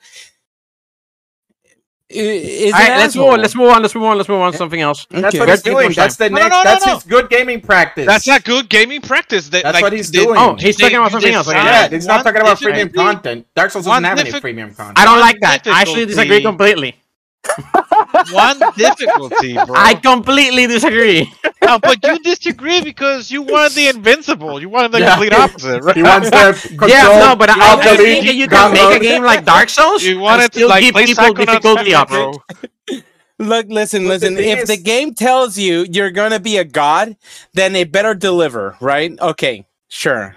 is 2.09 2.73
all 2.73 2.79
right, 2.79 2.97
let's 2.97 3.15
move 3.15 3.25
on. 3.27 3.41
Let's 3.41 3.55
move 3.55 3.67
on. 3.69 3.81
Let's 3.81 3.93
move 3.93 4.03
on. 4.05 4.17
Let's 4.17 4.29
move 4.29 4.39
on 4.39 4.51
to 4.53 4.57
something 4.57 4.79
else. 4.79 5.05
That's 5.09 5.25
Okay. 5.35 5.39
what 5.39 5.49
he's 5.49 5.61
doing. 5.61 5.75
more 5.87 5.91
That's 5.93 6.15
the 6.15 6.25
time. 6.29 6.33
No, 6.33 6.39
next. 6.41 6.49
no, 6.51 6.57
no, 6.57 6.63
that's 6.63 6.85
no. 6.85 6.93
his 6.95 7.03
good 7.03 7.29
gaming 7.29 7.59
practice. 7.61 8.05
That's 8.05 8.25
not 8.27 8.43
good 8.45 8.69
gaming 8.69 9.01
practice. 9.01 9.49
That, 9.49 9.63
That's 9.63 9.73
like, 9.75 9.83
what 9.83 9.93
he's 9.93 10.09
they- 10.11 10.23
doing. 10.23 10.37
Oh, 10.37 10.55
he's 10.55 10.77
talking 10.77 10.95
about 10.95 11.11
something 11.11 11.33
else, 11.33 11.47
okay. 11.47 11.57
Yeah, 11.57 11.89
he's 11.89 12.07
not 12.07 12.23
talking 12.23 12.41
about 12.41 12.59
premium 12.59 12.89
content. 12.89 13.45
Dark 13.55 13.71
Souls 13.71 13.85
doesn't 13.85 14.03
have 14.03 14.19
any 14.19 14.39
premium 14.39 14.73
content. 14.73 14.97
I 14.99 15.05
don't 15.05 15.19
like 15.19 15.39
that. 15.41 15.67
I 15.67 15.81
actually 15.81 16.05
disagree 16.05 16.39
difficulty. 16.39 16.43
completely. 16.73 16.95
One 18.21 18.71
difficulty, 18.75 19.57
bro. 19.59 19.75
I 19.75 19.95
completely 19.95 20.67
disagree. 20.67 21.31
No, 21.63 21.79
but 21.79 22.03
you 22.05 22.19
disagree 22.19 22.81
because 22.81 23.31
you 23.31 23.41
want 23.41 23.75
the 23.75 23.87
invincible. 23.87 24.59
You 24.61 24.69
want 24.69 24.91
the 24.91 25.01
Yeah. 25.01 25.03
complete 25.03 25.33
opposite, 25.33 25.81
right? 25.81 25.95
He 25.95 26.03
wants 26.03 26.31
the 26.31 26.59
control. 26.77 26.89
yeah, 26.89 27.09
no, 27.13 27.35
but 27.35 27.49
I, 27.49 27.55
Alt 27.59 27.81
I 27.81 27.97
Delete, 27.97 27.97
think 27.97 28.25
that 28.25 28.35
you 28.35 28.47
can 28.47 28.71
make 28.71 28.91
a 28.91 28.99
game 28.99 29.23
like 29.23 29.43
Dark 29.45 29.69
Souls 29.69 30.03
You 30.03 30.19
and 30.27 30.41
want 30.41 30.41
it 30.41 30.53
to 30.53 30.67
like 30.67 30.91
give 30.91 30.95
people 31.03 31.33
difficulty 31.33 31.93
up. 31.93 32.09
bro. 32.09 32.43
Look, 33.39 33.67
listen, 33.69 34.07
But 34.07 34.07
listen. 34.07 34.37
thing 34.37 34.37
If 34.37 34.65
the 34.65 34.77
game 34.77 35.13
tells 35.13 35.57
you 35.57 35.85
you're 35.91 36.11
gonna 36.11 36.39
be 36.39 36.57
a 36.57 36.63
god, 36.63 37.15
then 37.53 37.75
it 37.75 37.91
better 37.91 38.13
deliver, 38.13 38.75
right? 38.81 39.11
Okay, 39.19 39.65
sure, 39.89 40.35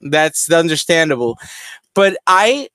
that's 0.00 0.50
understandable. 0.50 1.38
But 1.94 2.16
I, 2.26 2.68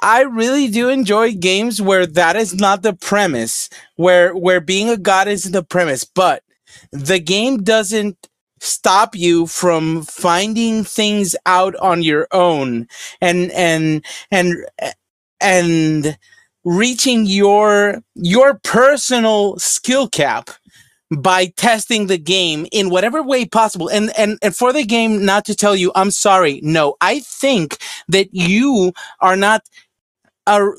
I 0.00 0.22
really 0.22 0.68
do 0.68 0.88
enjoy 0.88 1.32
games 1.34 1.82
where 1.82 2.06
that 2.06 2.36
is 2.36 2.54
not 2.54 2.82
the 2.82 2.92
premise, 2.92 3.68
where 3.96 4.34
where 4.36 4.60
being 4.60 4.88
a 4.88 4.96
god 4.96 5.28
isn't 5.28 5.52
the 5.52 5.62
premise, 5.64 6.04
but 6.04 6.42
the 6.92 7.18
game 7.18 7.62
doesn't 7.62 8.28
stop 8.60 9.14
you 9.14 9.46
from 9.46 10.02
finding 10.02 10.84
things 10.84 11.34
out 11.46 11.74
on 11.76 12.02
your 12.02 12.28
own 12.32 12.86
and 13.20 13.50
and 13.52 14.04
and 14.30 14.56
and 15.40 16.18
reaching 16.64 17.26
your 17.26 18.02
your 18.14 18.58
personal 18.62 19.58
skill 19.58 20.08
cap 20.08 20.50
by 21.16 21.46
testing 21.56 22.06
the 22.06 22.18
game 22.18 22.66
in 22.72 22.90
whatever 22.90 23.22
way 23.22 23.46
possible. 23.46 23.88
And 23.88 24.10
and 24.18 24.38
and 24.42 24.54
for 24.54 24.72
the 24.72 24.84
game 24.84 25.24
not 25.24 25.44
to 25.46 25.54
tell 25.54 25.74
you 25.74 25.90
i'm 25.94 26.10
sorry 26.10 26.60
no 26.62 26.96
i 27.00 27.20
think 27.20 27.78
that 28.08 28.28
you 28.32 28.92
are 29.20 29.36
not 29.36 29.62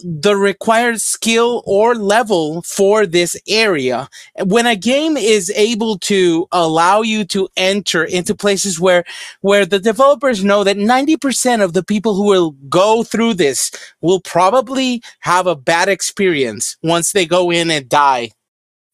the 0.03 0.35
required 0.35 1.01
skill 1.01 1.63
or 1.65 1.95
level 1.95 2.61
for 2.63 3.05
this 3.05 3.35
area. 3.47 4.09
When 4.43 4.65
a 4.65 4.75
game 4.75 5.17
is 5.17 5.51
able 5.55 5.99
to 5.99 6.47
allow 6.51 7.01
you 7.01 7.25
to 7.25 7.47
enter 7.57 8.03
into 8.03 8.35
places 8.35 8.79
where 8.79 9.03
where 9.41 9.65
the 9.65 9.79
developers 9.79 10.43
know 10.43 10.63
that 10.63 10.77
90% 10.77 11.63
of 11.63 11.73
the 11.73 11.83
people 11.83 12.15
who 12.15 12.25
will 12.25 12.51
go 12.69 13.03
through 13.03 13.35
this 13.35 13.71
will 14.01 14.21
probably 14.21 15.01
have 15.19 15.47
a 15.47 15.55
bad 15.55 15.89
experience 15.89 16.77
once 16.83 17.11
they 17.11 17.25
go 17.25 17.51
in 17.51 17.71
and 17.71 17.89
die 17.89 18.31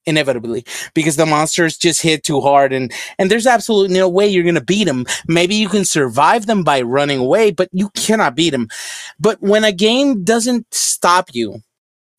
inevitably 0.06 0.66
because 0.94 1.16
the 1.16 1.26
monsters 1.26 1.78
just 1.78 2.02
hit 2.02 2.24
too 2.24 2.42
hard 2.42 2.72
and 2.72 2.94
and 3.18 3.30
there's 3.32 3.48
absolutely 3.48 3.98
no 3.98 4.08
way 4.08 4.28
you're 4.28 4.44
going 4.44 4.56
to 4.56 4.62
beat 4.62 4.86
them 4.86 5.06
maybe 5.28 5.56
you 5.56 5.70
can 5.70 5.86
survive 5.86 6.46
them 6.46 6.64
by 6.64 6.82
running 6.82 7.20
away 7.20 7.52
but 7.52 7.70
you 7.72 7.90
cannot 7.92 8.36
beat 8.36 8.52
them 8.52 8.68
but 9.20 9.42
when 9.42 9.64
a 9.64 9.72
game 9.72 10.24
doesn't 10.24 10.66
stop 10.74 11.30
you 11.34 11.62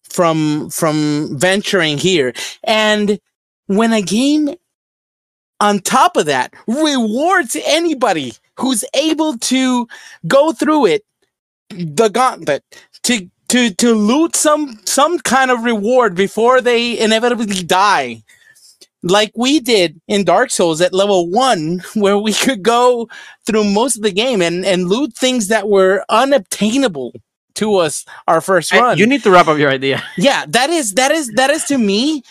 from 0.03 0.69
from 0.71 1.39
venturing 1.39 1.99
here 1.99 2.33
and 2.65 3.19
when 3.67 3.93
a 3.93 4.03
game 4.03 4.55
on 5.61 5.79
top 5.79 6.17
of 6.17 6.27
that 6.27 6.53
rewards 6.67 7.57
anybody 7.65 8.33
who's 8.59 8.85
able 8.95 9.37
to 9.39 9.87
go 10.27 10.53
through 10.53 10.87
it 10.87 11.05
the 11.71 12.09
gauntlet 12.09 12.63
to 13.03 13.29
to 13.49 13.71
to 13.75 13.95
loot 13.95 14.37
some 14.37 14.81
some 14.85 15.19
kind 15.19 15.51
of 15.51 15.65
reward 15.65 16.15
before 16.15 16.61
they 16.61 16.99
inevitably 16.99 17.63
die. 17.63 18.23
Like 19.03 19.33
we 19.37 19.61
did 19.61 20.01
in 20.09 20.25
Dark 20.25 20.51
Souls 20.51 20.81
at 20.81 20.93
level 20.93 21.31
1 21.31 21.83
where 21.95 22.19
we 22.19 22.33
could 22.33 22.63
go 22.63 23.09
through 23.47 23.65
most 23.65 23.97
of 23.97 24.03
the 24.03 24.13
game 24.13 24.43
and 24.43 24.65
and 24.65 24.89
loot 24.89 25.15
things 25.15 25.49
that 25.49 25.69
were 25.69 26.05
unobtainable 26.09 27.13
to 27.55 27.77
us 27.77 28.05
our 28.27 28.41
first 28.41 28.73
run. 28.73 28.99
You 28.99 29.07
need 29.07 29.23
to 29.23 29.31
wrap 29.31 29.49
up 29.49 29.59
your 29.59 29.71
idea. 29.71 30.03
yeah 30.17 30.45
that 30.49 30.71
is 30.71 30.95
that 30.95 31.13
is 31.13 31.29
that 31.37 31.51
is 31.51 31.65
to 31.65 31.79
me 31.79 32.23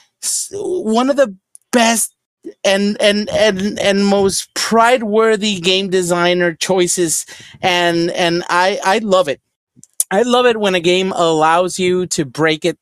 one 0.52 1.10
of 1.10 1.16
the 1.16 1.36
best 1.72 2.14
and 2.64 2.98
and 3.02 3.30
and 3.30 3.80
and 3.80 4.06
most 4.06 4.54
pride 4.54 5.04
worthy 5.04 5.60
game 5.62 5.90
designer 5.90 6.54
choices. 6.54 7.26
And 7.62 8.12
and 8.12 8.44
i 8.50 8.80
i 8.84 8.98
love 8.98 9.30
it 9.30 9.40
i 10.12 10.22
love 10.22 10.46
it 10.46 10.60
when 10.60 10.76
a 10.76 10.80
game 10.80 11.12
allows 11.14 11.80
you 11.80 12.06
to 12.08 12.26
break 12.26 12.66
it 12.66 12.78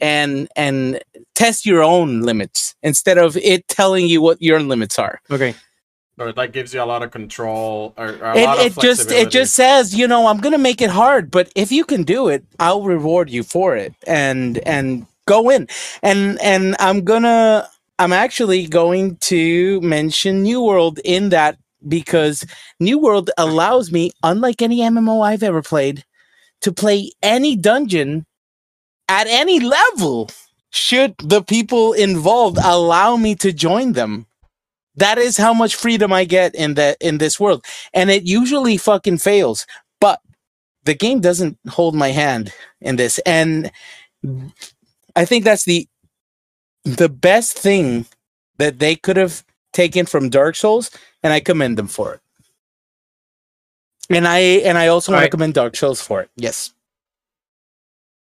and 0.00 0.48
and 0.56 1.02
test 1.34 1.66
your 1.66 1.82
own 1.82 2.20
limits 2.20 2.74
instead 2.82 3.18
of 3.18 3.36
it 3.38 3.66
telling 3.68 4.06
you 4.06 4.20
what 4.20 4.40
your 4.42 4.60
limits 4.60 4.98
are. 4.98 5.20
Okay. 5.30 5.54
Or 6.18 6.28
it 6.28 6.36
like 6.36 6.52
gives 6.52 6.74
you 6.74 6.82
a 6.82 6.84
lot 6.84 7.02
of 7.02 7.12
control 7.12 7.94
or, 7.96 8.08
or 8.08 8.32
a 8.32 8.36
it, 8.36 8.44
lot 8.44 8.58
of 8.58 8.66
it 8.66 8.80
just 8.80 9.10
it 9.10 9.30
just 9.30 9.54
says 9.54 9.94
you 9.94 10.06
know 10.06 10.26
i'm 10.26 10.36
gonna 10.36 10.58
make 10.58 10.82
it 10.82 10.90
hard 10.90 11.30
but 11.30 11.50
if 11.56 11.72
you 11.72 11.82
can 11.82 12.02
do 12.02 12.28
it 12.28 12.44
i'll 12.58 12.82
reward 12.82 13.30
you 13.30 13.42
for 13.42 13.74
it 13.74 13.94
and 14.06 14.58
and 14.58 15.06
go 15.26 15.48
in. 15.48 15.66
And 16.02 16.38
and 16.42 16.76
i'm 16.78 17.04
gonna 17.04 17.66
i'm 17.98 18.12
actually 18.12 18.66
going 18.66 19.16
to 19.32 19.80
mention 19.80 20.42
new 20.42 20.62
world 20.62 21.00
in 21.06 21.30
that 21.30 21.56
because 21.88 22.44
new 22.80 22.98
world 22.98 23.30
allows 23.38 23.90
me 23.90 24.10
unlike 24.22 24.60
any 24.60 24.80
mmo 24.80 25.24
i've 25.26 25.42
ever 25.42 25.62
played 25.62 26.04
to 26.62 26.72
play 26.72 27.12
any 27.22 27.56
dungeon 27.56 28.26
at 29.08 29.26
any 29.26 29.60
level 29.60 30.30
should 30.70 31.14
the 31.18 31.42
people 31.42 31.92
involved 31.92 32.58
allow 32.62 33.16
me 33.16 33.34
to 33.34 33.52
join 33.52 33.92
them 33.92 34.26
that 34.96 35.18
is 35.18 35.36
how 35.36 35.54
much 35.54 35.74
freedom 35.74 36.12
I 36.12 36.24
get 36.24 36.54
in 36.54 36.74
that 36.74 36.96
in 37.00 37.18
this 37.18 37.40
world. 37.40 37.64
And 37.94 38.10
it 38.10 38.24
usually 38.24 38.76
fucking 38.76 39.18
fails. 39.18 39.66
But 40.00 40.20
the 40.84 40.94
game 40.94 41.20
doesn't 41.20 41.58
hold 41.68 41.94
my 41.94 42.08
hand 42.08 42.52
in 42.80 42.96
this. 42.96 43.18
And 43.20 43.70
I 45.16 45.24
think 45.24 45.44
that's 45.44 45.64
the 45.64 45.88
the 46.84 47.08
best 47.08 47.58
thing 47.58 48.06
that 48.58 48.78
they 48.78 48.96
could 48.96 49.16
have 49.16 49.44
taken 49.72 50.06
from 50.06 50.30
Dark 50.30 50.56
Souls, 50.56 50.90
and 51.22 51.32
I 51.32 51.40
commend 51.40 51.78
them 51.78 51.88
for 51.88 52.14
it. 52.14 52.20
And 54.16 54.26
I 54.26 54.38
and 54.66 54.76
I 54.76 54.88
also 54.88 55.12
want 55.12 55.20
to 55.20 55.24
Right. 55.24 55.30
commend 55.30 55.54
Dark 55.54 55.76
Souls 55.76 56.02
for 56.02 56.20
it. 56.22 56.30
Yes. 56.36 56.74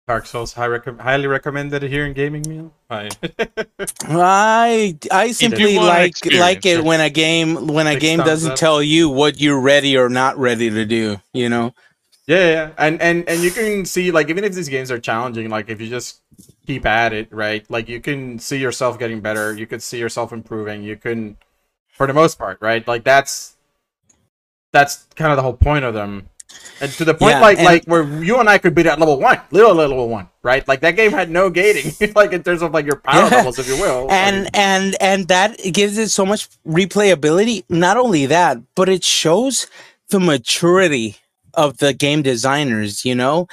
Dark 0.07 0.25
Souls 0.25 0.53
high 0.53 0.67
recom- 0.67 0.99
highly 1.01 1.27
recommended 1.27 1.83
here 1.83 2.05
in 2.05 2.13
gaming 2.13 2.41
meal. 2.47 2.73
Hi. 2.89 3.09
I 4.05 4.97
I 5.11 5.31
simply 5.33 5.77
like 5.77 6.15
like 6.33 6.65
it 6.65 6.83
when 6.83 7.01
a 7.01 7.09
game 7.09 7.67
when 7.67 7.87
a 7.87 7.99
game 7.99 8.19
doesn't 8.19 8.53
up. 8.53 8.57
tell 8.57 8.81
you 8.81 9.09
what 9.09 9.39
you're 9.41 9.59
ready 9.59 9.97
or 9.97 10.07
not 10.09 10.37
ready 10.37 10.69
to 10.69 10.85
do, 10.85 11.21
you 11.33 11.49
know. 11.49 11.73
Yeah, 12.25 12.37
yeah, 12.37 12.51
yeah. 12.51 12.71
and 12.77 13.01
and 13.01 13.27
and 13.27 13.41
you 13.41 13.51
can 13.51 13.83
see 13.85 14.11
like 14.11 14.29
even 14.29 14.43
if 14.45 14.53
these 14.53 14.69
games 14.69 14.91
are 14.91 14.99
challenging, 14.99 15.49
like 15.49 15.69
if 15.69 15.81
you 15.81 15.89
just 15.89 16.21
keep 16.65 16.85
at 16.85 17.11
it, 17.13 17.27
right? 17.31 17.69
Like 17.69 17.89
you 17.89 17.99
can 17.99 18.39
see 18.39 18.57
yourself 18.57 18.97
getting 18.97 19.19
better. 19.19 19.53
You 19.53 19.67
could 19.67 19.83
see 19.83 19.99
yourself 19.99 20.31
improving. 20.31 20.83
You 20.83 20.95
can, 20.95 21.37
for 21.93 22.07
the 22.07 22.13
most 22.13 22.37
part, 22.37 22.59
right? 22.61 22.85
Like 22.87 23.03
that's 23.03 23.56
that's 24.77 25.05
kind 25.15 25.31
of 25.31 25.37
the 25.37 25.41
whole 25.43 25.53
point 25.53 25.83
of 25.85 25.93
them. 25.93 26.29
And 26.79 26.95
to 26.97 27.05
the 27.05 27.13
point, 27.15 27.31
Yeah, 27.31 27.41
like 27.41 27.57
like 27.59 27.83
where 27.85 28.03
you 28.23 28.39
and 28.39 28.47
I 28.47 28.57
could 28.59 28.75
beat 28.75 28.85
at 28.85 28.99
level 28.99 29.19
one, 29.19 29.41
little 29.51 29.73
level 29.73 30.07
one, 30.09 30.29
right? 30.43 30.67
Like 30.67 30.81
that 30.81 30.95
game 30.95 31.11
had 31.11 31.29
no 31.31 31.49
gating, 31.49 31.95
like 32.15 32.33
in 32.33 32.43
terms 32.43 32.61
of 32.61 32.71
like 32.71 32.85
your 32.85 32.97
power 32.97 33.27
Yeah. 33.29 33.37
levels, 33.37 33.57
if 33.57 33.67
you 33.67 33.75
will. 33.77 34.07
and 34.09 34.43
Like, 34.43 34.57
and 34.57 34.95
and 35.01 35.27
that 35.27 35.57
gives 35.73 35.97
it 35.97 36.09
so 36.09 36.23
much 36.25 36.47
replayability 36.67 37.63
not 37.69 37.97
only 37.97 38.27
that 38.27 38.57
but 38.75 38.87
it 38.89 39.03
shows 39.03 39.65
the 40.09 40.19
maturity 40.19 41.17
of 41.55 41.77
the 41.79 41.93
game 41.93 42.21
designers 42.21 43.03
you 43.03 43.15
know 43.15 43.47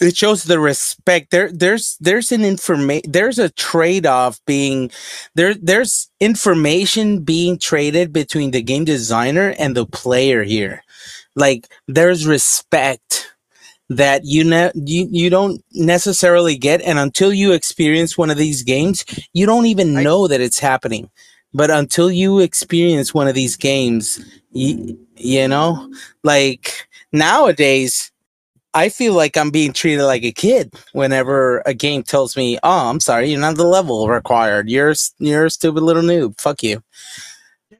it 0.00 0.16
shows 0.16 0.44
the 0.44 0.58
respect 0.60 1.30
there 1.30 1.50
there's 1.52 1.96
there's 2.00 2.32
an 2.32 2.44
information 2.44 3.10
there's 3.10 3.38
a 3.38 3.50
trade-off 3.50 4.40
being 4.46 4.90
there 5.34 5.54
there's 5.54 6.10
information 6.20 7.20
being 7.22 7.58
traded 7.58 8.12
between 8.12 8.50
the 8.50 8.62
game 8.62 8.84
designer 8.84 9.54
and 9.58 9.76
the 9.76 9.86
player 9.86 10.42
here 10.42 10.82
like 11.36 11.68
there's 11.88 12.26
respect 12.26 13.28
that 13.88 14.22
you 14.24 14.44
ne- 14.44 14.72
you 14.74 15.08
you 15.10 15.30
don't 15.30 15.62
necessarily 15.72 16.56
get, 16.56 16.82
and 16.82 16.98
until 16.98 17.32
you 17.32 17.52
experience 17.52 18.18
one 18.18 18.30
of 18.30 18.36
these 18.36 18.62
games, 18.62 19.04
you 19.32 19.46
don't 19.46 19.66
even 19.66 19.96
I- 19.96 20.02
know 20.02 20.26
that 20.28 20.40
it's 20.40 20.58
happening. 20.58 21.10
But 21.54 21.70
until 21.70 22.10
you 22.10 22.40
experience 22.40 23.14
one 23.14 23.28
of 23.28 23.34
these 23.34 23.56
games, 23.56 24.20
you, 24.52 24.98
you 25.16 25.48
know, 25.48 25.90
like 26.22 26.86
nowadays, 27.12 28.12
I 28.76 28.88
feel 28.90 29.14
like 29.14 29.36
I'm 29.36 29.50
being 29.50 29.72
treated 29.72 30.04
like 30.04 30.22
a 30.22 30.32
kid 30.32 30.74
whenever 30.92 31.62
a 31.64 31.72
game 31.74 32.02
tells 32.02 32.36
me, 32.36 32.58
"Oh, 32.62 32.90
I'm 32.90 33.00
sorry, 33.00 33.30
you're 33.30 33.40
not 33.40 33.56
the 33.56 33.64
level 33.66 34.06
required. 34.08 34.68
You're 34.68 34.94
you're 35.18 35.46
a 35.46 35.50
stupid 35.50 35.82
little 35.82 36.02
noob. 36.02 36.38
Fuck 36.40 36.62
you." 36.62 36.82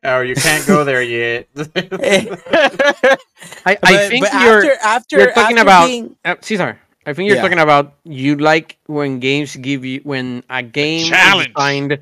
Oh, 0.03 0.21
you 0.21 0.35
can't 0.35 0.67
go 0.67 0.85
there 0.85 1.03
yet. 1.03 1.49
I, 1.57 3.19
I 3.67 3.77
But- 3.81 4.09
think 4.09 4.25
but 4.25 4.33
you're 4.43 4.63
after 4.63 4.77
after 4.83 5.17
you're 5.19 5.33
talking 5.33 5.59
after 5.59 5.63
about- 5.69 5.87
being- 5.87 6.17
uh, 6.25 6.37
Cesar. 6.41 6.79
I 7.07 7.13
think 7.13 7.29
you're 7.29 7.37
Yeah. 7.37 7.43
talking 7.43 7.61
about 7.61 7.95
you 8.05 8.35
like 8.37 8.79
when 8.87 9.21
games 9.21 9.55
give 9.57 9.85
you 9.85 10.01
when 10.03 10.43
a 10.51 10.63
game 10.63 11.07
challenge. 11.07 11.49
is 11.51 11.55
designed. 11.55 11.99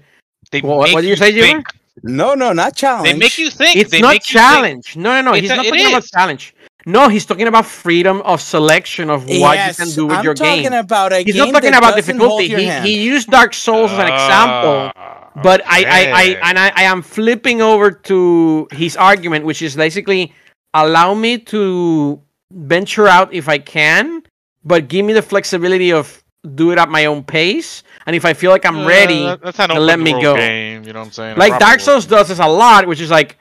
They 0.50 0.60
Well, 0.62 0.78
what 0.78 0.90
make 0.94 1.02
did 1.02 1.08
you 1.10 1.16
say, 1.16 1.32
Jimmer? 1.32 1.42
think. 1.42 1.66
no, 2.02 2.34
no, 2.34 2.52
not 2.52 2.74
challenge. 2.76 3.08
They 3.12 3.18
make 3.18 3.36
you 3.38 3.50
think. 3.50 3.76
It's 3.76 3.90
they 3.90 4.00
not 4.00 4.14
make 4.14 4.28
you 4.30 4.38
think. 4.40 4.44
challenge. 4.44 4.96
No, 4.96 5.10
no, 5.20 5.20
no. 5.22 5.32
It's 5.34 5.42
He's 5.42 5.50
a- 5.50 5.56
not 5.56 5.66
it 5.66 5.70
talking 5.70 5.86
about 5.88 6.04
challenge. 6.06 6.54
No, 6.86 7.08
he's 7.08 7.24
talking 7.24 7.46
about 7.46 7.64
freedom 7.66 8.20
of 8.22 8.40
selection 8.42 9.08
of 9.10 9.24
what 9.24 9.56
Yes, 9.56 9.78
you 9.78 9.84
can 9.84 9.94
do 9.94 10.06
with 10.06 10.18
I'm 10.18 10.24
your 10.24 10.34
talking 10.34 10.62
game. 10.64 10.72
about 10.74 11.12
a 11.12 11.20
He's 11.22 11.34
game 11.34 11.46
not 11.46 11.52
talking 11.52 11.70
that 11.72 11.78
about 11.78 11.96
difficulty. 11.96 12.48
He, 12.48 12.70
he 12.80 13.02
used 13.04 13.30
Dark 13.30 13.54
Souls 13.54 13.90
as 13.92 13.98
an 13.98 14.08
example. 14.12 14.92
Ah, 14.94 15.30
But 15.42 15.62
I, 15.66 15.84
I, 15.84 16.12
I, 16.12 16.24
and 16.50 16.58
I, 16.58 16.72
I 16.76 16.82
am 16.84 17.00
flipping 17.02 17.62
over 17.62 17.90
to 17.90 18.68
his 18.72 18.96
argument, 18.96 19.44
which 19.46 19.62
is 19.62 19.74
basically 19.76 20.32
allow 20.74 21.14
me 21.14 21.38
to 21.38 22.20
venture 22.52 23.08
out 23.08 23.32
if 23.32 23.48
I 23.48 23.58
can, 23.58 24.22
but 24.64 24.88
give 24.88 25.06
me 25.06 25.12
the 25.14 25.22
flexibility 25.22 25.90
of 25.92 26.22
do 26.54 26.70
it 26.72 26.78
at 26.78 26.90
my 26.90 27.06
own 27.06 27.24
pace. 27.24 27.82
And 28.06 28.14
if 28.14 28.26
I 28.26 28.34
feel 28.34 28.50
like 28.50 28.66
I'm 28.66 28.80
Uh, 28.80 28.86
ready, 28.86 29.24
that's 29.42 29.58
an 29.58 29.70
open 29.70 29.86
let 29.86 29.98
me 29.98 30.12
world 30.12 30.22
go. 30.22 30.36
Game, 30.36 30.84
you 30.84 30.92
know 30.92 31.00
what 31.00 31.06
I'm 31.06 31.12
saying? 31.12 31.38
Like 31.38 31.58
Dark 31.58 31.80
Souls 31.80 32.04
does 32.04 32.28
this 32.28 32.38
a 32.38 32.46
lot, 32.46 32.86
which 32.86 33.00
is 33.00 33.10
like, 33.10 33.38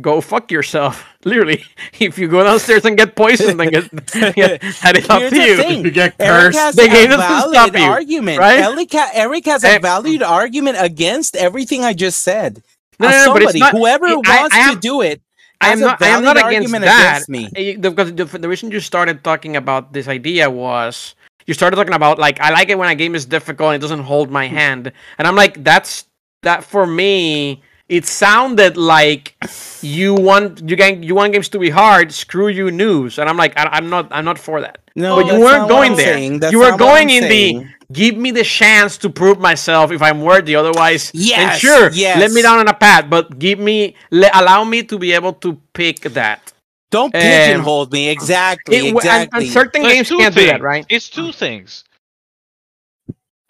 go 0.00 0.20
fuck 0.20 0.50
yourself. 0.50 1.04
Literally, 1.24 1.64
if 1.98 2.18
you 2.18 2.28
go 2.28 2.44
downstairs 2.44 2.84
and 2.84 2.96
get 2.96 3.16
poisoned, 3.16 3.58
then 3.60 3.70
get, 3.70 3.90
get 4.34 4.60
that 4.82 4.96
is 4.96 5.08
up 5.08 5.28
to 5.30 5.36
you. 5.40 5.56
thing. 5.56 5.84
you 5.84 5.90
get 5.90 6.14
Eric 6.18 6.54
cursed. 6.54 6.58
has 6.58 6.74
The 6.76 6.82
a 6.82 6.88
game 6.88 7.10
doesn't 7.10 7.50
stop 7.52 7.72
valid 7.72 7.74
you, 7.74 7.84
argument. 7.90 8.38
right? 8.38 8.60
Eric, 8.60 8.92
ha- 8.92 9.10
Eric 9.14 9.44
has 9.46 9.64
Eh, 9.64 9.76
a 9.76 9.80
valued 9.80 10.22
argument 10.22 10.76
against 10.80 11.36
everything 11.36 11.84
I 11.84 11.92
just 11.92 12.22
said. 12.22 12.62
No, 12.98 13.08
As 13.08 13.14
no, 13.14 13.26
no, 13.26 13.32
but 13.32 13.42
it's 13.42 13.52
somebody, 13.52 13.58
not- 13.60 13.72
whoever 13.72 14.06
I- 14.06 14.14
wants 14.14 14.54
I 14.56 14.62
to 14.68 14.72
am- 14.72 14.80
do 14.80 15.00
it, 15.02 15.22
I 15.60 15.68
am 15.68 15.78
has 15.78 15.80
a 15.80 15.84
not. 15.84 16.02
I 16.02 16.06
am 16.08 16.22
not 16.24 16.36
against 16.36 16.54
argument 16.54 16.84
that. 16.84 17.10
against 17.10 17.28
me. 17.28 17.48
Eh, 17.56 17.76
the- 17.78 17.90
Because 17.90 18.14
the, 18.14 18.24
the 18.38 18.48
reason 18.48 18.70
you 18.70 18.80
started 18.80 19.22
talking 19.24 19.56
about 19.56 19.92
this 19.92 20.08
idea 20.08 20.48
was 20.50 21.14
you 21.46 21.52
started 21.54 21.76
talking 21.76 21.92
about 21.94 22.18
like 22.18 22.40
I 22.40 22.50
like 22.50 22.68
it 22.70 22.78
when 22.78 22.88
a 22.88 22.94
game 22.94 23.14
is 23.14 23.26
difficult 23.26 23.74
and 23.74 23.76
it 23.76 23.82
doesn't 23.84 24.04
hold 24.04 24.30
my 24.30 24.46
hand, 24.46 24.92
and 25.18 25.26
I'm 25.28 25.36
like 25.36 25.62
that's 25.64 26.06
that 26.42 26.64
for 26.64 26.86
me. 26.86 27.62
It 27.90 28.06
sounded 28.06 28.76
like 28.76 29.34
you 29.82 30.14
want 30.14 30.62
you 30.70 30.76
gang 30.76 31.02
you 31.02 31.16
want 31.16 31.32
games 31.32 31.48
to 31.50 31.58
be 31.58 31.70
hard. 31.70 32.12
Screw 32.12 32.46
you, 32.46 32.70
news. 32.70 33.18
And 33.18 33.28
I'm 33.28 33.36
like 33.36 33.52
I, 33.58 33.64
I'm 33.76 33.90
not 33.90 34.06
I'm 34.12 34.24
not 34.24 34.38
for 34.38 34.60
that. 34.60 34.78
No, 34.94 35.16
but 35.16 35.26
you 35.26 35.40
weren't 35.40 35.68
going 35.68 35.92
I'm 35.92 35.96
there. 35.96 36.50
you 36.52 36.60
were 36.60 36.76
going 36.76 37.10
in 37.10 37.24
saying. 37.24 37.58
the 37.58 37.66
give 37.92 38.16
me 38.16 38.30
the 38.30 38.44
chance 38.44 38.96
to 38.98 39.10
prove 39.10 39.40
myself 39.40 39.90
if 39.90 40.02
I'm 40.02 40.20
worthy. 40.22 40.54
Otherwise, 40.54 41.10
then 41.10 41.22
Yes, 41.26 41.58
sure, 41.58 41.90
let 41.90 42.30
me 42.30 42.42
down 42.42 42.60
on 42.60 42.68
a 42.68 42.74
path. 42.74 43.10
But 43.10 43.40
give 43.40 43.58
me 43.58 43.96
le- 44.12 44.30
allow 44.34 44.62
me 44.62 44.84
to 44.84 44.96
be 44.96 45.10
able 45.12 45.32
to 45.44 45.58
pick 45.74 46.00
that. 46.14 46.52
Don't 46.92 47.12
Um, 47.14 47.20
pigeonhole 47.20 47.86
me. 47.86 48.08
Exactly. 48.08 48.76
It- 48.76 48.84
and- 48.86 48.96
exactly. 48.98 49.44
And, 49.46 49.52
certain 49.52 49.82
So 49.82 49.88
games 49.90 50.08
two 50.08 50.18
can't 50.18 50.34
do 50.34 50.46
that, 50.46 50.62
right? 50.62 50.86
It's 50.88 51.08
two 51.08 51.32
things. 51.32 51.82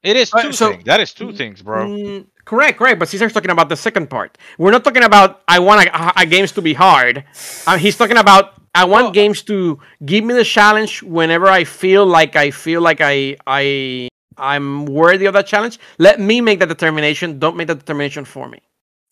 It 0.02 0.16
is 0.16 0.32
Uh, 0.32 0.42
two 0.42 0.52
so- 0.52 0.70
things. 0.72 0.84
That 0.84 1.00
is 1.00 1.12
two 1.12 1.32
things, 1.32 1.60
bro. 1.60 2.24
Correct, 2.50 2.78
correct. 2.80 2.98
But 2.98 3.08
Caesar's 3.08 3.32
talking 3.32 3.52
about 3.52 3.68
the 3.68 3.76
second 3.76 4.10
part. 4.10 4.36
We're 4.58 4.72
not 4.72 4.82
talking 4.82 5.04
about 5.04 5.42
I 5.46 5.60
want 5.60 5.86
a, 5.86 6.20
a 6.22 6.26
games 6.26 6.50
to 6.58 6.60
be 6.62 6.74
hard. 6.74 7.22
Uh, 7.64 7.78
he's 7.78 7.96
talking 7.96 8.16
about 8.18 8.54
I 8.74 8.84
want 8.86 9.04
Well- 9.04 9.12
games 9.12 9.42
to 9.42 9.78
give 10.04 10.24
me 10.24 10.34
the 10.34 10.42
challenge 10.42 11.00
whenever 11.04 11.46
I 11.46 11.62
feel 11.62 12.04
like 12.04 12.34
I 12.34 12.50
feel 12.50 12.80
like 12.82 13.00
I 13.00 13.36
I 13.46 14.08
I'm 14.36 14.86
worthy 14.86 15.26
of 15.26 15.34
that 15.34 15.46
challenge. 15.46 15.78
Let 15.98 16.18
me 16.18 16.40
make 16.40 16.58
that 16.58 16.68
determination. 16.68 17.38
Don't 17.38 17.56
make 17.56 17.68
that 17.68 17.78
determination 17.78 18.24
for 18.24 18.48
me. 18.48 18.58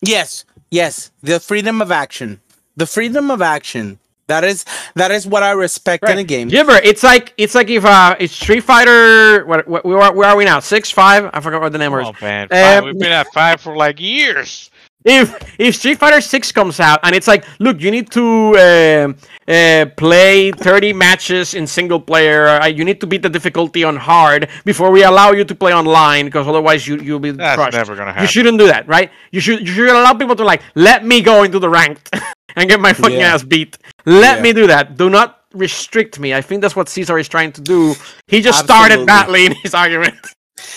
Yes, 0.01 0.43
yes. 0.69 1.11
The 1.23 1.39
freedom 1.39 1.81
of 1.81 1.91
action. 1.91 2.41
The 2.75 2.87
freedom 2.87 3.31
of 3.31 3.41
action. 3.41 3.99
That 4.29 4.43
is 4.43 4.63
that 4.93 5.09
is 5.11 5.25
what 5.27 5.41
I 5.41 5.51
respect 5.51 6.07
in 6.07 6.17
a 6.19 6.23
game. 6.23 6.47
Gibber, 6.49 6.79
it's 6.83 7.03
like 7.03 7.33
it's 7.37 7.55
like 7.55 7.69
if 7.69 7.83
uh 7.83 8.15
it's 8.19 8.33
Street 8.33 8.61
Fighter. 8.61 9.43
What, 9.45 9.67
what 9.67 9.83
where, 9.83 9.99
are, 9.99 10.13
where 10.13 10.29
are 10.29 10.37
we 10.37 10.45
now? 10.45 10.59
Six 10.61 10.89
five? 10.91 11.29
I 11.33 11.39
forgot 11.41 11.61
what 11.61 11.71
the 11.73 11.79
number 11.79 11.99
is. 12.01 12.07
Oh 12.07 12.13
man, 12.21 12.47
five. 12.47 12.83
we've 12.85 12.97
been 12.97 13.11
at 13.11 13.27
five 13.33 13.59
for 13.59 13.75
like 13.75 13.99
years. 13.99 14.69
if 15.03 15.33
if 15.57 15.75
Street 15.75 15.97
Fighter 15.97 16.21
Six 16.21 16.51
comes 16.51 16.79
out 16.79 16.99
and 17.03 17.15
it's 17.15 17.27
like, 17.27 17.43
look, 17.59 17.81
you 17.81 17.89
need 17.89 18.11
to 18.11 18.53
uh, 18.55 19.13
uh, 19.51 19.85
play 19.97 20.51
thirty 20.51 20.93
matches 20.93 21.53
in 21.55 21.65
single 21.65 21.99
player. 21.99 22.47
Uh, 22.47 22.67
you 22.67 22.83
need 22.85 22.99
to 23.01 23.07
beat 23.07 23.23
the 23.23 23.29
difficulty 23.29 23.83
on 23.83 23.95
hard 23.95 24.47
before 24.63 24.91
we 24.91 25.01
allow 25.03 25.31
you 25.31 25.43
to 25.43 25.55
play 25.55 25.73
online, 25.73 26.25
because 26.25 26.47
otherwise 26.47 26.85
you 26.85 26.99
you'll 26.99 27.19
be 27.19 27.31
That's 27.31 27.55
crushed. 27.55 27.77
never 27.77 27.95
gonna 27.95 28.11
happen. 28.11 28.23
You 28.23 28.27
shouldn't 28.27 28.59
do 28.59 28.67
that, 28.67 28.87
right? 28.87 29.09
You 29.31 29.39
should 29.39 29.65
you 29.65 29.73
should 29.73 29.89
allow 29.89 30.13
people 30.13 30.35
to 30.35 30.43
like 30.43 30.61
let 30.75 31.03
me 31.03 31.21
go 31.21 31.41
into 31.43 31.57
the 31.57 31.69
ranked 31.69 32.13
and 32.55 32.69
get 32.69 32.79
my 32.79 32.93
fucking 32.93 33.17
Yeah. 33.19 33.33
ass 33.33 33.43
beat. 33.43 33.77
Let 34.05 34.37
Yeah. 34.37 34.43
me 34.43 34.53
do 34.53 34.67
that. 34.67 34.97
Do 34.97 35.09
not 35.09 35.41
restrict 35.53 36.19
me. 36.19 36.33
I 36.33 36.41
think 36.41 36.61
that's 36.61 36.75
what 36.75 36.89
Caesar 36.89 37.17
is 37.17 37.27
trying 37.27 37.51
to 37.53 37.61
do. 37.61 37.95
He 38.27 38.41
just 38.41 38.59
started 38.63 38.99
Absolutely. 38.99 39.05
badly 39.05 39.45
in 39.47 39.51
his 39.63 39.73
argument. 39.73 40.15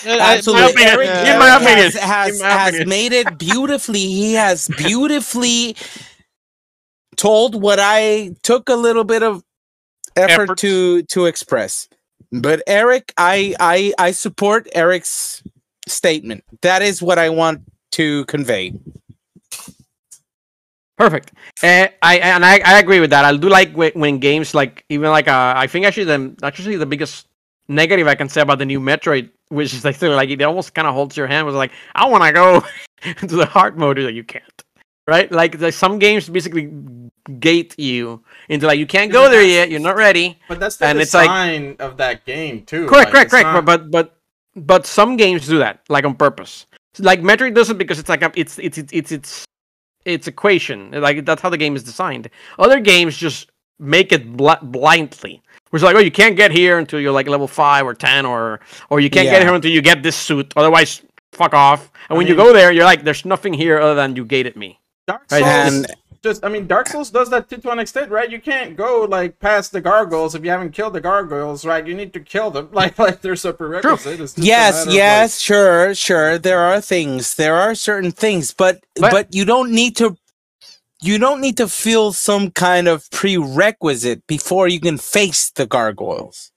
Uh, 0.05 0.17
Absolutely. 0.19 0.71
opinion, 0.71 0.89
Eric, 0.93 1.27
in 1.27 1.39
my 1.39 1.55
opinion, 1.55 1.91
has, 1.91 1.95
has, 1.95 2.35
in 2.35 2.41
my 2.41 2.49
has 2.49 2.85
made 2.87 3.11
it 3.13 3.37
beautifully. 3.37 3.99
He 3.99 4.33
has 4.33 4.67
beautifully 4.77 5.75
told 7.17 7.61
what 7.61 7.79
I 7.81 8.31
took 8.43 8.69
a 8.69 8.75
little 8.75 9.03
bit 9.03 9.23
of 9.23 9.43
effort 10.15 10.43
Efforts. 10.43 10.61
to 10.61 11.03
to 11.03 11.25
express. 11.25 11.87
But 12.31 12.63
Eric, 12.65 13.13
I, 13.17 13.55
I 13.59 13.93
I 13.99 14.11
support 14.11 14.67
Eric's 14.73 15.43
statement. 15.87 16.43
That 16.61 16.81
is 16.81 17.01
what 17.01 17.19
I 17.19 17.29
want 17.29 17.61
to 17.93 18.25
convey. 18.25 18.73
Perfect. 20.97 21.31
Uh, 21.63 21.87
I 22.01 22.17
and 22.19 22.45
I, 22.45 22.59
I 22.63 22.79
agree 22.79 22.99
with 22.99 23.09
that. 23.09 23.25
I 23.25 23.35
do 23.35 23.49
like 23.49 23.73
when, 23.73 23.91
when 23.93 24.19
games 24.19 24.53
like 24.53 24.85
even 24.89 25.09
like 25.09 25.27
uh, 25.27 25.53
I 25.57 25.67
think 25.67 25.85
actually 25.85 26.05
the 26.05 26.35
actually 26.43 26.75
the 26.75 26.85
biggest 26.85 27.27
negative 27.67 28.07
I 28.07 28.15
can 28.15 28.29
say 28.29 28.41
about 28.41 28.59
the 28.59 28.65
new 28.65 28.79
Metroid, 28.79 29.29
which 29.49 29.73
is 29.73 29.83
like 29.83 29.95
sort 29.95 30.11
of 30.11 30.17
like 30.17 30.29
it 30.29 30.41
almost 30.43 30.75
kind 30.75 30.87
of 30.87 30.93
holds 30.93 31.17
your 31.17 31.27
hand, 31.27 31.45
was 31.47 31.55
like 31.55 31.71
I 31.95 32.05
want 32.07 32.23
to 32.27 32.31
go 32.31 32.63
into 33.21 33.35
the 33.35 33.45
hard 33.45 33.77
mode 33.77 33.97
that 33.97 34.13
you 34.13 34.23
can't. 34.23 34.43
Right? 35.07 35.29
Like 35.31 35.59
some 35.73 35.99
games 35.99 36.29
basically 36.29 36.71
gate 37.39 37.73
you 37.77 38.23
into 38.47 38.67
like 38.67 38.79
you 38.79 38.87
can't 38.87 39.11
go 39.11 39.29
there 39.29 39.43
yet. 39.43 39.69
You're 39.69 39.79
not 39.81 39.95
ready. 39.97 40.39
But 40.47 40.59
that's 40.59 40.77
the 40.77 40.85
And 40.85 40.99
it's 41.01 41.13
like- 41.13 41.25
design 41.27 41.75
of 41.79 41.97
that 41.97 42.23
game 42.25 42.63
too. 42.65 42.85
Correct, 42.87 43.11
like, 43.13 43.29
correct, 43.29 43.31
correct. 43.31 43.45
not- 43.47 43.65
But 43.65 43.91
but 43.91 44.15
but 44.55 44.85
some 44.85 45.17
games 45.17 45.47
do 45.47 45.57
that 45.57 45.81
like 45.89 46.05
on 46.05 46.15
purpose. 46.15 46.67
Like 46.99 47.21
Metroid 47.21 47.55
does 47.55 47.71
it 47.71 47.77
because 47.79 47.97
it's 47.99 48.07
like 48.09 48.21
a, 48.21 48.31
it's 48.35 48.59
it's 48.59 48.77
it's 48.77 49.11
it's 49.11 49.45
it's 50.05 50.23
it's 50.23 50.27
equation. 50.27 50.91
Like 50.91 51.25
that's 51.25 51.41
how 51.41 51.49
the 51.49 51.57
game 51.57 51.75
is 51.75 51.83
designed. 51.83 52.29
Other 52.59 52.79
games 52.79 53.17
just 53.17 53.49
make 53.79 54.11
it 54.11 54.35
bl- 54.37 54.51
blindly. 54.61 55.41
Which 55.69 55.79
is 55.79 55.83
like, 55.83 55.95
oh, 55.95 55.99
you 55.99 56.11
can't 56.11 56.35
get 56.35 56.51
here 56.51 56.77
until 56.77 56.99
you're 56.99 57.11
like 57.11 57.27
level 57.27 57.47
five 57.47 57.85
or 57.85 57.95
ten, 57.95 58.25
or 58.25 58.59
or 58.89 58.99
you 58.99 59.09
can't 59.09 59.25
get 59.25 59.41
here 59.41 59.53
until 59.53 59.71
you 59.71 59.81
get 59.81 60.03
this 60.03 60.15
suit. 60.15 60.53
Otherwise, 60.55 61.01
fuck 61.31 61.53
off. 61.53 61.91
And 62.09 62.15
I 62.15 62.17
when 62.17 62.27
you 62.27 62.35
go 62.35 62.53
there, 62.53 62.71
you're 62.71 62.85
like, 62.85 63.03
there's 63.03 63.25
nothing 63.25 63.53
here 63.53 63.79
other 63.79 63.95
than 63.95 64.15
you 64.15 64.23
gated 64.25 64.55
me. 64.55 64.79
Dark 65.07 65.23
Right, 65.31 65.43
and- 65.43 65.87
just 66.23 66.43
I 66.45 66.49
mean 66.49 66.67
Dark 66.67 66.87
Souls 66.87 67.09
does 67.11 67.29
that 67.29 67.49
too 67.49 67.57
to 67.57 67.69
an 67.71 67.79
extent, 67.79 68.09
right? 68.11 68.29
You 68.31 68.39
can't 68.41 68.75
go 68.77 69.01
like 69.09 69.39
past 69.39 69.71
the 69.73 69.81
gargoyles 69.81 70.35
if 70.35 70.43
you 70.43 70.49
haven't 70.49 70.71
killed 70.71 70.93
the 70.93 71.01
gargoyles, 71.01 71.65
right? 71.65 71.85
You 71.85 71.93
need 71.93 72.13
to 72.13 72.19
kill 72.19 72.49
them. 72.51 72.69
Like 72.79 72.97
like 72.97 73.21
there's 73.21 73.45
a 73.45 73.53
prerequisite. 73.53 74.19
It's 74.19 74.33
just 74.33 74.37
yes 74.47 74.73
matter 74.77 74.89
of, 74.89 74.95
yes 74.95 75.39
sure 75.39 75.93
sure 75.95 76.37
there 76.37 76.59
are 76.59 76.79
things 76.81 77.35
there 77.35 77.55
are 77.55 77.75
certain 77.75 78.11
things 78.11 78.53
but, 78.53 78.79
But- 78.99 79.11
but 79.11 79.35
you 79.35 79.45
don't 79.45 79.71
need 79.71 79.95
to 79.97 80.17
you 81.01 81.17
don't 81.19 81.41
need 81.41 81.57
to 81.57 81.67
feel 81.67 82.13
some 82.13 82.49
kind 82.51 82.87
of 82.87 83.09
prerequisite 83.11 84.25
before 84.25 84.69
you 84.69 84.79
can 84.79 84.97
face 84.97 85.51
the 85.51 85.65
gargoyles 85.67 86.51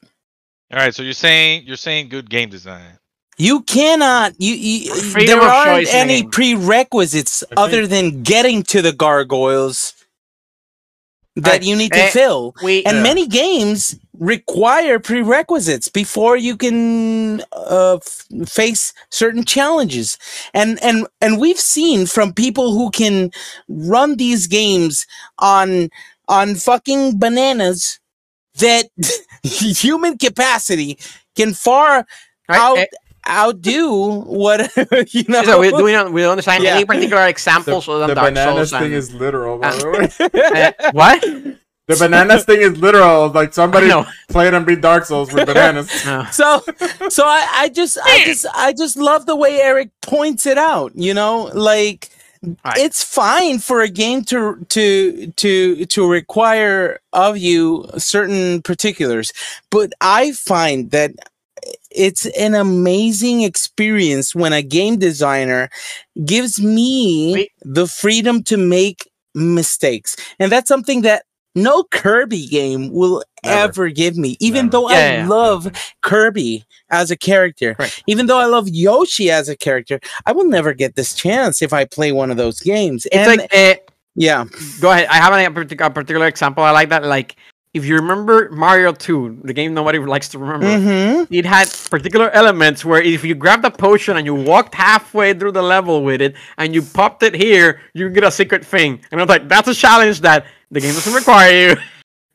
All 0.72 0.78
right, 0.78 0.94
so 0.94 1.02
you're 1.02 1.12
saying 1.12 1.64
you're 1.66 1.76
saying 1.76 2.08
good 2.08 2.30
game 2.30 2.48
design. 2.50 2.95
You 3.38 3.62
cannot 3.62 4.34
you, 4.38 4.54
you 4.54 5.24
there 5.24 5.40
aren't 5.42 5.86
choice 5.86 5.94
in 5.94 6.00
the 6.00 6.06
any 6.06 6.22
game. 6.22 6.32
prerequisites 6.32 7.44
I 7.50 7.56
other 7.56 7.86
than 7.86 8.22
getting 8.22 8.62
to 8.64 8.82
the 8.82 8.92
gargoyles 8.92 9.94
that 11.36 11.62
Right, 11.62 11.64
you 11.64 11.76
need 11.76 11.94
to 11.94 12.04
eh, 12.04 12.06
fill 12.06 12.54
We 12.60 12.84
and 12.84 13.02
Yeah. 13.02 13.02
many 13.02 13.26
games 13.26 13.96
require 14.18 14.98
prerequisites 14.98 15.88
before 15.88 16.36
you 16.36 16.56
can 16.56 17.42
uh, 17.52 17.96
f- 17.96 18.26
face 18.48 18.92
certain 19.10 19.44
challenges 19.44 20.18
and 20.54 20.82
and 20.82 21.06
and 21.20 21.38
we've 21.40 21.58
seen 21.60 22.06
from 22.06 22.32
people 22.34 22.72
who 22.72 22.90
can 22.90 23.30
run 23.68 24.16
these 24.16 24.46
games 24.46 25.06
on 25.38 25.90
on 26.28 26.54
fucking 26.56 27.18
bananas 27.18 28.00
that 28.58 28.86
human 29.42 30.18
capacity 30.18 30.98
can 31.36 31.54
far 31.54 32.06
out 32.54 32.74
eh, 32.74 32.86
outdo 33.28 34.20
what 34.22 34.70
you 35.14 35.24
know. 35.28 35.42
so 35.42 35.60
we, 35.60 35.70
don't 35.70 36.12
we 36.12 36.22
don't 36.22 36.32
understand 36.32 36.64
Yeah. 36.64 36.76
any 36.76 36.84
particular 36.84 37.22
The, 37.22 37.28
examples 37.28 37.88
other 37.88 38.00
the 38.00 38.06
than 38.08 38.16
Dark 38.16 38.34
bananas 38.34 38.70
Souls 38.70 38.80
thing 38.80 38.92
and, 38.92 38.94
is 38.94 39.14
literal, 39.14 39.58
by 39.58 39.68
uh, 39.68 39.72
uh, 40.34 40.90
what? 40.92 41.22
The 41.88 41.94
bananas 41.96 42.44
thing 42.44 42.60
is 42.60 42.76
literal. 42.78 43.28
Like 43.28 43.52
somebody 43.54 43.86
know. 43.88 44.06
played 44.28 44.54
and 44.54 44.66
beat 44.66 44.80
Dark 44.80 45.04
Souls 45.04 45.32
with 45.32 45.46
bananas. 45.46 45.88
No. 46.04 46.24
so 46.32 46.62
so 47.08 47.24
I, 47.24 47.46
I 47.54 47.68
just 47.68 47.96
I 48.04 48.24
just 48.24 48.46
I 48.54 48.72
just 48.72 48.96
love 48.96 49.26
the 49.26 49.36
way 49.36 49.60
Eric 49.60 49.90
points 50.02 50.46
it 50.46 50.58
out. 50.58 50.92
You 50.96 51.14
know, 51.14 51.50
like 51.54 52.10
Right. 52.64 52.76
it's 52.78 53.02
fine 53.02 53.58
for 53.58 53.80
a 53.80 53.88
game 53.88 54.22
to 54.26 54.64
to 54.68 55.32
to 55.36 55.86
to 55.86 56.08
require 56.08 57.00
of 57.12 57.38
you 57.38 57.88
certain 57.96 58.62
particulars, 58.62 59.32
but 59.70 59.92
I 60.00 60.32
find 60.32 60.90
that 60.92 61.12
it's 61.96 62.26
an 62.38 62.54
amazing 62.54 63.42
experience 63.42 64.34
when 64.34 64.52
a 64.52 64.62
game 64.62 64.98
designer 64.98 65.68
gives 66.24 66.60
me 66.60 67.32
Wait. 67.34 67.52
the 67.62 67.86
freedom 67.86 68.42
to 68.44 68.56
make 68.56 69.10
mistakes, 69.34 70.16
and 70.38 70.52
that's 70.52 70.68
something 70.68 71.02
that 71.02 71.24
no 71.54 71.84
Kirby 71.84 72.46
game 72.46 72.92
will 72.92 73.24
Never. 73.42 73.58
ever 73.70 73.88
give 73.88 74.16
me. 74.16 74.36
Even 74.40 74.66
Never. 74.66 74.70
though 74.72 74.90
Yeah, 74.90 74.96
I 74.96 74.98
yeah, 75.00 75.22
yeah. 75.22 75.28
love 75.28 75.94
Kirby 76.02 76.64
as 76.90 77.10
a 77.10 77.16
character, 77.16 77.74
Correct. 77.74 78.02
even 78.06 78.26
though 78.26 78.38
I 78.38 78.44
love 78.44 78.68
Yoshi 78.68 79.30
as 79.30 79.48
a 79.48 79.56
character, 79.56 79.98
I 80.26 80.32
will 80.32 80.46
never 80.46 80.74
get 80.74 80.96
this 80.96 81.14
chance 81.14 81.62
if 81.62 81.72
I 81.72 81.84
play 81.86 82.12
one 82.12 82.30
of 82.30 82.36
those 82.36 82.60
games. 82.60 83.06
It's 83.06 83.16
and 83.16 83.38
like, 83.40 83.54
uh, 83.54 83.74
yeah, 84.14 84.44
go 84.80 84.90
ahead. 84.90 85.06
I 85.08 85.16
have 85.16 85.56
a 85.56 85.90
particular 85.90 86.26
example. 86.26 86.62
I 86.62 86.70
like 86.72 86.90
that. 86.90 87.04
Like, 87.04 87.36
if 87.76 87.84
you 87.84 87.94
remember 87.96 88.48
Mario 88.50 88.90
2, 88.92 89.40
the 89.44 89.52
game 89.52 89.74
nobody 89.74 89.98
likes 89.98 90.28
to 90.30 90.38
remember, 90.38 90.66
hmm 90.66 91.24
it 91.30 91.44
had 91.44 91.68
particular 91.90 92.30
elements 92.30 92.84
where 92.84 93.02
if 93.02 93.22
you 93.24 93.34
grabbed 93.34 93.64
a 93.64 93.70
potion 93.70 94.16
and 94.16 94.24
you 94.24 94.34
walked 94.34 94.74
halfway 94.74 95.34
through 95.34 95.52
the 95.52 95.62
level 95.62 96.02
with 96.02 96.22
it 96.22 96.34
and 96.56 96.74
you 96.74 96.80
popped 96.80 97.22
it 97.22 97.34
here, 97.34 97.80
you 97.92 98.08
get 98.08 98.24
a 98.24 98.30
secret 98.30 98.64
thing. 98.64 99.00
And 99.10 99.20
I 99.20 99.24
was 99.24 99.28
like, 99.28 99.48
that's 99.48 99.68
a 99.68 99.74
challenge 99.74 100.20
that 100.22 100.46
the 100.70 100.80
game 100.80 100.94
doesn't 100.94 101.12
require 101.12 101.70
you. 101.70 101.76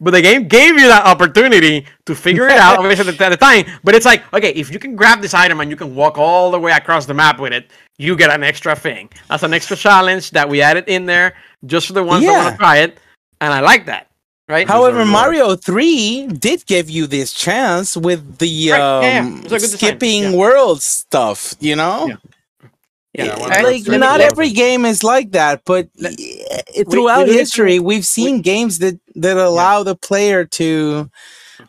But 0.03 0.11
the 0.11 0.21
game 0.23 0.47
gave 0.47 0.79
you 0.79 0.87
that 0.87 1.05
opportunity 1.05 1.85
to 2.07 2.15
figure 2.15 2.47
it 2.47 2.57
out, 2.57 2.79
obviously 2.79 3.07
at 3.07 3.17
the, 3.19 3.37
time. 3.37 3.65
But 3.83 3.93
it's 3.93 4.05
like, 4.05 4.23
okay, 4.33 4.49
if 4.53 4.73
you 4.73 4.79
can 4.79 4.95
grab 4.95 5.21
this 5.21 5.35
item 5.35 5.61
and 5.61 5.69
you 5.69 5.77
can 5.77 5.93
walk 5.93 6.17
all 6.17 6.49
the 6.49 6.59
way 6.59 6.71
across 6.71 7.05
the 7.05 7.13
map 7.13 7.39
with 7.39 7.53
it, 7.53 7.69
you 7.99 8.15
get 8.15 8.31
an 8.31 8.41
extra 8.41 8.75
thing. 8.75 9.11
That's 9.29 9.43
an 9.43 9.53
extra 9.53 9.77
challenge 9.77 10.31
that 10.31 10.49
we 10.49 10.59
added 10.59 10.85
in 10.87 11.05
there 11.05 11.35
just 11.67 11.85
for 11.85 11.93
the 11.93 12.01
ones 12.01 12.25
that 12.25 12.35
want 12.35 12.51
to 12.51 12.57
try 12.57 12.77
it. 12.79 12.99
And 13.41 13.53
I 13.53 13.59
like 13.59 13.85
that. 13.85 14.07
Right? 14.51 14.67
However, 14.67 15.01
are 15.01 15.05
Mario 15.05 15.55
3 15.55 16.27
did 16.27 16.65
give 16.65 16.89
you 16.89 17.07
this 17.07 17.31
chance 17.33 17.95
with 17.95 18.37
the 18.39 18.45
Right, 18.71 18.77
yeah, 18.77 19.01
yeah. 19.01 19.19
um, 19.21 19.37
It's 19.37 19.45
a 19.45 19.49
good 19.49 19.61
design, 19.61 19.77
skipping 19.79 20.23
yeah. 20.23 20.35
world 20.35 20.81
stuff, 20.81 21.55
you 21.59 21.75
know? 21.75 22.07
Yeah. 22.07 22.15
Yeah, 23.13 23.25
Yeah, 23.25 23.39
one 23.39 23.51
of 23.51 23.63
like 23.63 23.87
not 23.87 24.19
things. 24.19 24.31
every 24.31 24.51
game 24.51 24.85
is 24.85 25.03
like 25.03 25.31
that, 25.31 25.61
but 25.65 25.89
Let- 25.97 26.15
throughout 26.89 27.25
we 27.27 27.31
do 27.33 27.37
it- 27.37 27.39
history, 27.39 27.79
we've 27.79 28.05
seen 28.05 28.41
games 28.41 28.79
that 28.79 28.99
that 29.15 29.37
allow 29.37 29.83
the 29.83 29.95
player 29.95 30.45
to 30.59 31.09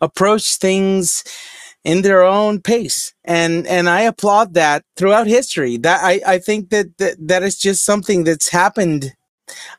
approach 0.01 0.57
things 0.59 1.25
in 1.85 2.03
their 2.03 2.23
own 2.23 2.61
pace, 2.61 3.13
and 3.25 3.67
and 3.67 3.89
I 3.89 4.03
applaud 4.03 4.55
that 4.55 4.85
throughout 4.97 5.27
history. 5.27 5.77
That 5.79 5.99
I 6.05 6.21
I 6.35 6.39
think 6.39 6.71
that 6.71 6.87
that, 6.99 7.15
that 7.29 7.43
is 7.43 7.57
just 7.59 7.85
something 7.85 8.23
that's 8.25 8.51
happened. 8.51 9.13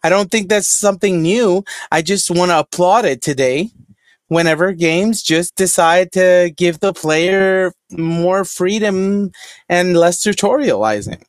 I 0.04 0.10
don't 0.10 0.32
think 0.32 0.50
that's 0.50 0.68
something 0.68 1.22
new. 1.22 1.64
I 1.92 2.02
just 2.02 2.30
want 2.32 2.52
to 2.52 2.60
applaud 2.60 3.06
it 3.06 3.22
today. 3.22 3.70
Whenever 4.28 4.72
games 4.74 5.22
just 5.22 5.56
decide 5.56 6.12
to 6.14 6.52
give 6.58 6.80
the 6.80 6.94
player 6.94 7.72
more 7.92 8.46
freedom 8.46 9.32
and 9.70 9.96
less 9.96 10.24
tutorializing. 10.24 11.22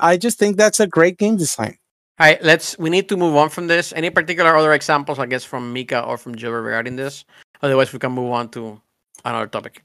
I 0.00 0.16
just 0.16 0.38
think 0.38 0.56
that's 0.56 0.80
a 0.80 0.86
great 0.86 1.18
game 1.18 1.36
design. 1.36 1.78
All 2.18 2.26
right, 2.26 2.42
let's. 2.42 2.78
We 2.78 2.88
need 2.88 3.08
to 3.10 3.16
move 3.16 3.36
on 3.36 3.50
from 3.50 3.66
this. 3.66 3.92
Any 3.92 4.08
particular 4.08 4.56
other 4.56 4.72
examples, 4.72 5.18
I 5.18 5.26
guess, 5.26 5.44
from 5.44 5.72
Mika 5.72 6.02
or 6.02 6.16
from 6.16 6.34
Jill 6.34 6.52
regarding 6.52 6.96
this? 6.96 7.26
Otherwise, 7.60 7.92
we 7.92 7.98
can 7.98 8.12
move 8.12 8.32
on 8.32 8.48
to 8.50 8.80
another 9.24 9.46
topic. 9.46 9.84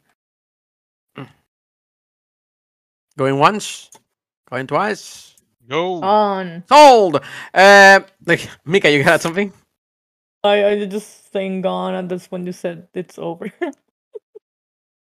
Mm. 1.17 1.27
Going 3.17 3.37
once, 3.37 3.91
going 4.49 4.65
twice. 4.65 5.30
Go. 5.71 6.03
On. 6.03 6.63
Sold. 6.67 7.23
Uh, 7.53 8.01
like 8.25 8.49
Mika, 8.65 8.91
you 8.91 9.05
got 9.05 9.21
something? 9.21 9.53
I 10.43 10.65
I 10.65 10.85
just 10.85 11.31
saying 11.31 11.61
gone, 11.61 11.95
and 11.95 12.09
that's 12.09 12.29
when 12.29 12.45
you 12.45 12.51
said 12.51 12.87
it's 12.93 13.17
over. 13.17 13.51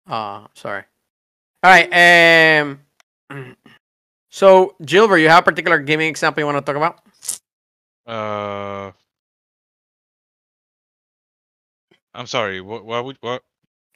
Ah, 0.09 0.47
sorry. 0.55 0.85
All 1.65 1.71
right. 1.71 1.91
Um. 2.61 2.81
So, 4.31 4.77
Gilbert, 4.85 5.17
you 5.17 5.31
have 5.31 5.45
a 5.45 5.49
particular 5.49 5.79
gaming 5.79 6.09
example 6.11 6.43
you 6.43 6.47
want 6.47 6.59
to 6.59 6.73
talk 6.73 6.77
about? 6.77 7.01
Uh, 8.07 8.93
I'm 12.13 12.27
sorry. 12.27 12.61
What? 12.61 12.85
What? 12.85 13.17
What? 13.21 13.43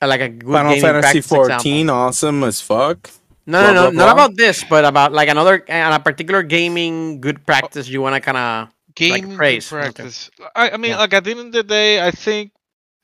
Like 0.01 0.23
a 0.23 0.31
good 0.31 0.51
Final 0.51 0.73
gaming 0.73 0.81
Fantasy 0.81 1.21
practice 1.21 1.27
example. 1.27 1.45
14, 1.61 1.91
awesome 1.91 2.43
as 2.45 2.61
fuck. 2.63 3.11
No, 3.47 3.61
Blah, 3.61 3.73
no, 3.73 3.73
no, 3.73 3.91
blah, 3.91 4.07
not 4.07 4.15
blah. 4.15 4.25
about 4.27 4.37
this, 4.37 4.65
but 4.65 4.85
about 4.85 5.13
like 5.13 5.29
another 5.29 5.65
and 5.69 5.95
a 5.95 5.99
particular 6.01 6.43
gaming 6.43 7.21
good 7.21 7.45
practice 7.47 7.89
you 7.89 8.01
want 8.03 8.15
to 8.15 8.21
kind 8.21 8.37
of. 8.39 8.69
Game 8.97 9.37
praise, 9.37 9.73
okay. 9.73 9.81
practice. 9.83 10.31
I, 10.55 10.71
I 10.71 10.77
mean, 10.77 10.93
Yeah. 10.93 10.99
like 10.99 11.15
at 11.15 11.25
the 11.25 11.31
end 11.31 11.41
of 11.41 11.53
the 11.53 11.63
day, 11.63 12.05
I 12.05 12.11
think 12.11 12.53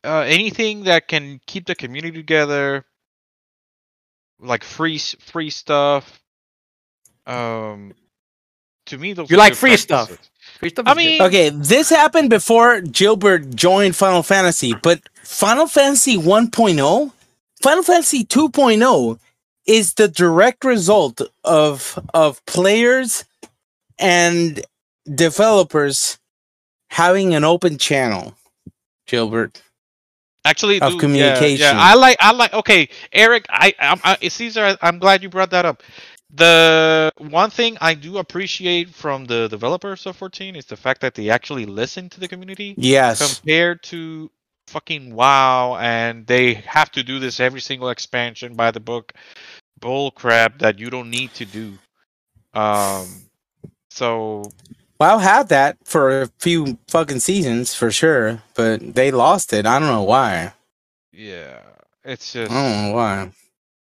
uh, 0.04 0.20
anything 0.26 0.84
that 0.84 1.08
can 1.08 1.40
keep 1.46 1.64
the 1.66 1.74
community 1.74 2.16
together, 2.18 2.84
like 4.40 4.64
free 4.64 4.98
free 4.98 5.50
stuff. 5.50 6.20
Um, 7.26 7.94
to 8.86 8.98
me, 8.98 9.12
those 9.14 9.30
You 9.30 9.36
are 9.36 9.38
like 9.38 9.52
good 9.52 9.58
free 9.58 9.76
stuff. 9.76 10.18
Free 10.60 10.70
stuff 10.70 10.86
I 10.86 10.92
is 10.92 10.96
good. 10.96 11.02
mean, 11.04 11.22
Okay, 11.22 11.48
this 11.50 11.90
happened 11.90 12.30
before 12.30 12.80
Gilbert 12.80 13.54
joined 13.54 13.96
Final 13.96 14.22
Fantasy, 14.22 14.74
but 14.82 15.00
Final 15.22 15.66
Fantasy 15.66 16.16
1.0, 16.16 17.12
Final 17.62 17.82
Fantasy 17.82 18.24
2.0 18.24 19.18
is 19.66 19.94
the 19.94 20.08
direct 20.08 20.64
result 20.64 21.20
of 21.44 21.98
of 22.14 22.44
players 22.46 23.24
and 23.98 24.64
developers 25.12 26.18
having 26.90 27.34
an 27.34 27.44
open 27.44 27.78
channel. 27.78 28.34
Gilbert. 29.06 29.62
actually 30.44 30.80
of 30.80 30.94
yeah, 30.94 31.00
communication. 31.00 31.76
Yeah, 31.76 31.80
I 31.80 31.94
like. 31.94 32.16
I 32.20 32.32
like. 32.32 32.52
Okay, 32.52 32.88
Eric. 33.12 33.46
I. 33.50 33.74
I'm. 33.78 34.00
I, 34.04 34.28
Caesar. 34.28 34.64
I, 34.64 34.76
I'm 34.82 34.98
glad 34.98 35.22
you 35.22 35.28
brought 35.28 35.50
that 35.50 35.64
up. 35.64 35.82
The 36.34 37.12
one 37.18 37.50
thing 37.50 37.78
I 37.80 37.94
do 37.94 38.18
appreciate 38.18 38.90
from 38.90 39.24
the 39.26 39.48
developers 39.48 40.06
of 40.06 40.16
14 40.16 40.56
is 40.56 40.66
the 40.66 40.76
fact 40.76 41.00
that 41.00 41.14
they 41.14 41.30
actually 41.30 41.66
listen 41.66 42.10
to 42.10 42.20
the 42.20 42.28
community. 42.28 42.74
Yes. 42.76 43.38
compared 43.38 43.82
to 43.84 44.30
fucking 44.66 45.14
WoW, 45.14 45.76
and 45.76 46.26
they 46.26 46.54
have 46.54 46.90
to 46.92 47.02
do 47.02 47.18
this 47.20 47.38
every 47.38 47.60
single 47.60 47.90
expansion 47.90 48.54
by 48.54 48.72
the 48.72 48.80
book 48.80 49.12
bull 49.80 50.10
crap 50.10 50.58
that 50.58 50.78
you 50.78 50.90
don't 50.90 51.10
need 51.10 51.32
to 51.34 51.44
do. 51.44 51.74
Um, 52.54 53.06
so 53.90 54.50
WoW 54.98 55.18
had 55.18 55.48
that 55.50 55.76
for 55.84 56.22
a 56.22 56.28
few 56.38 56.78
fucking 56.88 57.20
seasons 57.20 57.74
for 57.74 57.90
sure, 57.90 58.42
but 58.54 58.94
they 58.94 59.10
lost 59.10 59.52
it. 59.52 59.66
I 59.66 59.78
don't 59.78 59.88
know 59.88 60.02
why. 60.02 60.52
yeah, 61.12 61.60
it's 62.04 62.32
just 62.32 62.50
I 62.50 62.54
don't 62.54 62.88
know 62.90 62.94
why. 62.94 63.30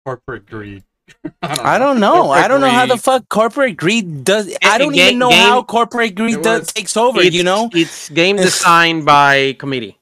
Corporate 0.05 0.45
greed. 0.47 0.83
I 1.43 1.77
don't 1.77 1.99
know. 1.99 2.31
I 2.31 2.47
don't 2.47 2.61
know 2.61 2.69
how 2.69 2.85
the 2.85 2.97
fuck 2.97 3.29
corporate 3.29 3.77
greed 3.77 4.23
does. 4.23 4.55
I 4.63 4.77
don't 4.77 4.93
ga- 4.93 5.07
even 5.07 5.19
know 5.19 5.29
game- 5.29 5.39
how 5.39 5.63
corporate 5.63 6.15
greed 6.15 6.35
It 6.37 6.43
does, 6.43 6.67
takes 6.73 6.97
over. 6.97 7.21
it's, 7.21 7.35
You 7.35 7.43
know? 7.43 7.69
it's 7.73 8.09
game 8.09 8.37
designed 8.37 9.05
by 9.05 9.53
committee. 9.59 9.97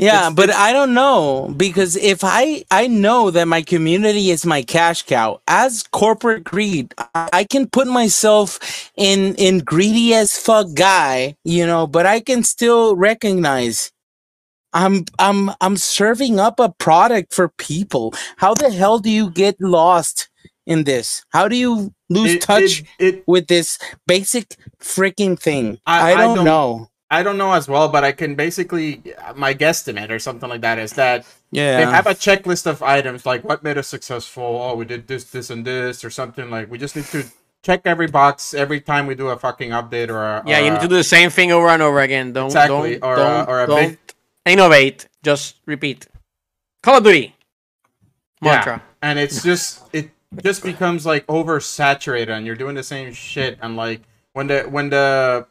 Yeah, 0.00 0.16
it's- 0.28 0.32
but 0.34 0.44
it's- 0.50 0.58
I 0.58 0.72
don't 0.72 0.94
know 0.94 1.52
because 1.56 1.96
if 1.96 2.20
I 2.24 2.64
I 2.70 2.86
know 2.86 3.30
that 3.30 3.46
my 3.48 3.62
community 3.62 4.30
is 4.30 4.46
my 4.46 4.62
cash 4.62 5.02
cow 5.02 5.40
as 5.46 5.82
corporate 5.92 6.44
greed, 6.44 6.94
I, 7.14 7.28
I 7.32 7.44
can 7.44 7.68
put 7.68 7.86
myself 7.86 8.58
in 8.96 9.34
in 9.36 9.58
greedy 9.60 10.14
as 10.14 10.38
fuck 10.38 10.68
guy, 10.74 11.36
you 11.44 11.66
know, 11.66 11.86
but 11.86 12.06
I 12.06 12.20
can 12.20 12.44
still 12.44 12.96
recognize 12.96 13.92
I'm 14.72 15.04
I'm 15.18 15.50
I'm 15.60 15.76
serving 15.76 16.38
up 16.40 16.60
a 16.60 16.70
product 16.78 17.34
for 17.34 17.48
people. 17.58 18.14
How 18.38 18.54
the 18.54 18.70
hell 18.70 18.98
do 19.00 19.10
you 19.10 19.30
get 19.30 19.56
lost 19.60 20.28
in 20.66 20.84
this? 20.84 21.24
How 21.30 21.48
do 21.48 21.56
you 21.56 21.92
lose 22.08 22.34
It- 22.34 22.42
touch 22.42 22.84
It, 22.98 23.14
it, 23.16 23.24
with 23.26 23.48
this 23.48 23.78
basic 24.06 24.56
freaking 24.80 25.38
thing? 25.38 25.78
I- 25.86 26.12
I, 26.12 26.12
I 26.12 26.16
don't, 26.18 26.36
don't- 26.36 26.44
know. 26.44 26.89
I 27.10 27.22
don't 27.24 27.36
know 27.38 27.52
as 27.52 27.66
well, 27.68 27.88
but 27.88 28.04
I 28.04 28.12
can 28.12 28.34
basically 28.36 29.02
my 29.34 29.52
guesstimate 29.54 30.10
or 30.10 30.18
something 30.20 30.48
like 30.48 30.60
that 30.60 30.78
is 30.78 30.92
that 30.92 31.26
Yeah. 31.50 31.78
they 31.84 31.90
have 31.90 32.06
a 32.06 32.14
checklist 32.14 32.66
of 32.66 32.82
items 32.82 33.26
like 33.26 33.42
what 33.42 33.62
made 33.64 33.76
us 33.78 33.88
successful. 33.88 34.44
Oh, 34.62 34.76
we 34.76 34.84
did 34.84 35.08
this, 35.08 35.24
this, 35.24 35.50
and 35.50 35.64
this, 35.64 36.04
or 36.04 36.10
something 36.10 36.50
like. 36.50 36.70
We 36.70 36.78
just 36.78 36.94
need 36.94 37.06
to 37.06 37.24
check 37.62 37.82
every 37.84 38.06
box 38.06 38.54
every 38.54 38.80
time 38.80 39.06
we 39.06 39.14
do 39.16 39.28
a 39.28 39.36
fucking 39.38 39.70
update 39.70 40.08
or 40.08 40.22
a, 40.22 40.42
Yeah, 40.46 40.60
or 40.60 40.64
you 40.64 40.70
need 40.70 40.80
to 40.82 40.88
do 40.88 40.94
the 40.96 41.04
same 41.04 41.30
thing 41.30 41.50
over 41.50 41.68
and 41.68 41.82
over 41.82 42.00
again. 42.00 42.32
Don't 42.32 42.46
Exactly, 42.46 42.98
don't 42.98 43.04
or 43.10 43.16
don't, 43.16 43.48
or 43.48 43.64
a 43.64 43.66
don't 43.66 43.88
big- 43.90 43.98
innovate, 44.46 45.08
just 45.24 45.56
repeat. 45.66 46.06
Call 46.82 46.98
of 46.98 47.04
Duty. 47.04 47.34
Yeah. 48.42 48.54
Mantra. 48.54 48.82
and 49.02 49.18
it's 49.18 49.42
just 49.42 49.82
it 49.92 50.10
just 50.42 50.62
becomes 50.62 51.04
like 51.04 51.26
oversaturated 51.26 52.28
and 52.30 52.46
you're 52.46 52.54
doing 52.56 52.74
the 52.74 52.82
same 52.82 53.12
shit 53.12 53.58
and 53.60 53.76
like 53.76 54.00
when 54.32 54.46
the 54.46 54.62
when 54.62 54.88
the 54.90 55.46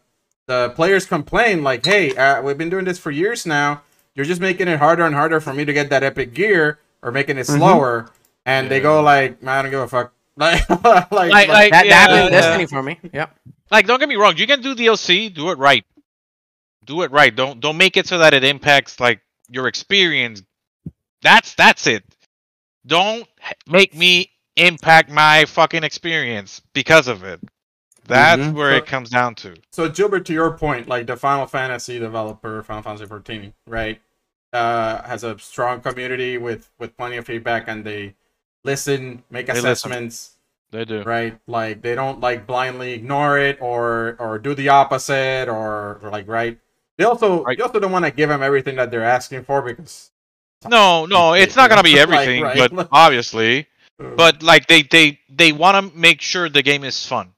the 0.49 0.69
players 0.71 1.05
complain 1.05 1.63
like 1.63 1.85
hey 1.85 2.15
uh, 2.15 2.41
we've 2.41 2.57
been 2.57 2.69
doing 2.71 2.83
this 2.85 2.97
for 2.97 3.11
years 3.11 3.45
now 3.45 3.81
you're 4.15 4.25
just 4.25 4.41
making 4.41 4.67
it 4.67 4.79
harder 4.79 5.05
and 5.05 5.13
harder 5.13 5.39
for 5.39 5.53
me 5.53 5.63
to 5.63 5.71
get 5.71 5.89
that 5.91 6.01
epic 6.03 6.33
gear 6.33 6.79
or 7.03 7.11
making 7.11 7.37
it 7.37 7.45
slower 7.45 8.09
and 8.47 8.69
they 8.69 8.79
go 8.81 8.99
like 9.01 9.37
i 9.45 9.61
don't 9.61 9.69
give 9.69 9.79
a 9.79 9.87
fuck 9.87 10.11
like 10.37 10.67
like, 10.69 11.11
Like, 11.11 11.11
like- 11.31 11.47
like 11.49 11.71
That, 11.71 11.83
that 11.83 12.09
happened 12.09 12.33
yeah, 12.33 12.41
Destiny 12.41 12.65
for 12.65 12.81
me. 12.81 12.97
Yep. 13.13 13.35
like 13.69 13.85
don't 13.85 13.99
get 13.99 14.09
me 14.09 14.15
wrong, 14.15 14.37
you 14.37 14.47
can 14.47 14.61
do 14.61 14.73
DLC, 14.73 15.31
do 15.33 15.51
it 15.51 15.57
right. 15.59 15.85
Do 16.85 17.03
it 17.03 17.11
right. 17.11 17.35
Don't 17.35 17.59
don't 17.59 17.77
make 17.77 17.97
it 17.97 18.07
so 18.07 18.17
that 18.17 18.33
it 18.33 18.43
impacts 18.43 18.99
like 18.99 19.19
your 19.49 19.67
experience. 19.67 20.41
That's 21.21 21.53
that's 21.53 21.85
it. 21.85 22.03
Don't 22.87 23.27
make 23.67 23.93
me 23.93 24.31
impact 24.55 25.11
my 25.11 25.45
fucking 25.45 25.83
experience 25.83 26.61
because 26.73 27.07
of 27.07 27.23
it. 27.23 27.39
That's 28.09 28.41
Mhm. 28.41 28.53
where 28.53 28.71
So- 28.71 28.77
it 28.77 28.85
comes 28.85 29.09
down 29.09 29.35
to. 29.35 29.55
so 29.71 29.87
Gilbert, 29.89 30.25
to 30.25 30.33
your 30.33 30.51
point, 30.57 30.87
like 30.87 31.07
the 31.07 31.15
Final 31.15 31.45
Fantasy 31.45 31.99
developer, 31.99 32.61
Final 32.63 32.83
Fantasy 32.83 33.05
14, 33.05 33.53
right, 33.67 34.01
uh, 34.53 35.03
has 35.03 35.23
a 35.23 35.37
strong 35.39 35.79
community 35.81 36.37
with 36.37 36.69
with 36.79 36.97
plenty 36.97 37.17
of 37.17 37.25
feedback, 37.25 37.65
and 37.67 37.85
they 37.85 38.15
listen, 38.63 39.23
make 39.29 39.45
They 39.47 39.53
listen. 39.53 39.69
assessments, 39.69 40.31
They 40.71 40.85
do. 40.85 41.03
right? 41.03 41.37
Like 41.47 41.81
they 41.81 41.95
don't 41.95 42.19
like 42.19 42.45
blindly 42.45 42.93
ignore 42.93 43.37
it 43.37 43.57
or 43.61 44.15
or 44.19 44.37
do 44.39 44.53
the 44.53 44.69
opposite 44.69 45.47
or, 45.47 45.99
or 46.03 46.09
like 46.11 46.27
right. 46.27 46.57
They 46.97 47.05
also 47.05 47.43
Right. 47.43 47.57
you 47.57 47.63
also 47.63 47.79
don't 47.79 47.91
want 47.91 48.05
to 48.05 48.11
give 48.11 48.29
them 48.29 48.43
everything 48.43 48.75
that 48.75 48.91
they're 48.91 49.03
asking 49.05 49.43
for 49.45 49.61
because 49.61 50.11
No, 50.67 51.05
no, 51.05 51.33
it's 51.41 51.55
not 51.55 51.69
gonna 51.69 51.83
be 51.83 51.93
Like, 51.93 52.01
everything, 52.01 52.41
right, 52.43 52.69
but 52.75 52.89
obviously, 52.91 53.67
but 53.99 54.41
like 54.43 54.67
they 54.67 54.81
they 54.81 55.19
they 55.29 55.51
want 55.53 55.75
to 55.91 55.97
make 55.97 56.21
sure 56.21 56.49
the 56.49 56.63
game 56.63 56.83
is 56.83 57.05
fun. 57.05 57.33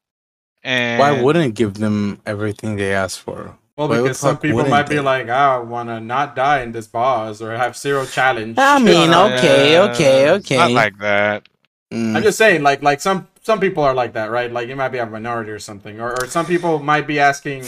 And 0.64 1.00
Why 1.00 1.22
wouldn't 1.22 1.56
give 1.56 1.76
them 1.76 2.22
everything 2.26 2.76
they 2.76 2.94
asked 2.94 3.20
for? 3.20 3.58
well 3.78 3.88
why 3.88 4.02
because 4.02 4.20
some 4.20 4.38
people 4.38 4.58
wouldn't 4.58 4.70
might 4.72 4.88
be 4.90 4.96
they? 4.96 5.02
like, 5.02 5.28
"Ah, 5.30 5.56
I 5.56 5.60
want 5.60 5.90
to 5.90 6.00
not 6.00 6.36
die 6.36 6.62
in 6.62 6.72
this 6.72 6.86
boss 6.88 7.42
or 7.42 7.56
have 7.58 7.76
zero 7.76 8.06
challenge. 8.06 8.56
I 8.60 8.78
mean, 8.90 9.10
Uh, 9.12 9.30
okay, 9.38 9.80
okay, 9.80 10.26
Not 10.28 10.36
okay. 10.42 10.74
like 10.74 10.98
that. 11.00 11.48
Mm. 11.92 12.16
I'm 12.16 12.22
just 12.24 12.38
saying, 12.38 12.62
like, 12.64 12.84
like 12.84 13.02
some 13.02 13.28
some 13.42 13.60
people 13.60 13.82
are 13.84 13.96
like 13.96 14.14
that, 14.14 14.30
right? 14.30 14.52
Like, 14.52 14.68
you 14.70 14.76
might 14.76 14.90
be 14.90 15.00
a 15.00 15.06
minority 15.06 15.50
or 15.52 15.58
something, 15.60 16.00
or, 16.00 16.12
or 16.22 16.28
some 16.28 16.46
people 16.46 16.78
might 16.80 17.08
be 17.08 17.18
asking, 17.20 17.66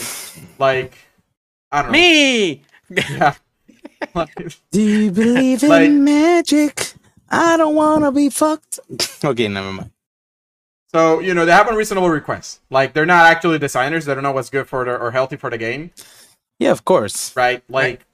like, 0.60 0.94
I 1.72 1.82
don't 1.82 1.90
know, 1.90 1.98
Me. 1.98 2.62
yeah. 2.90 3.34
Like, 4.14 4.34
Do 4.70 4.80
you 4.80 5.10
believe 5.10 5.62
in 5.64 5.68
Like- 5.70 5.90
magic? 5.90 6.92
I 7.30 7.56
don't 7.56 7.74
want 7.74 8.04
to 8.04 8.12
be 8.12 8.28
fucked. 8.30 8.78
okay, 9.24 9.48
never 9.48 9.72
mind. 9.72 9.90
So 10.94 11.18
you 11.18 11.34
know, 11.34 11.44
they 11.44 11.52
have 11.52 11.68
unreasonable 11.68 12.08
requests. 12.08 12.60
Like, 12.70 12.92
they're 12.94 13.04
not 13.06 13.26
actually 13.26 13.58
designers. 13.58 14.04
They 14.04 14.14
don't 14.14 14.22
know 14.22 14.32
what's 14.32 14.50
good 14.50 14.68
for 14.68 14.84
the 14.84 14.96
or 14.96 15.10
healthy 15.10 15.36
for 15.36 15.50
the 15.50 15.58
game, 15.58 15.90
Yeah, 16.60 16.70
of 16.70 16.84
course. 16.84 17.34
right? 17.36 17.62
Like, 17.68 18.06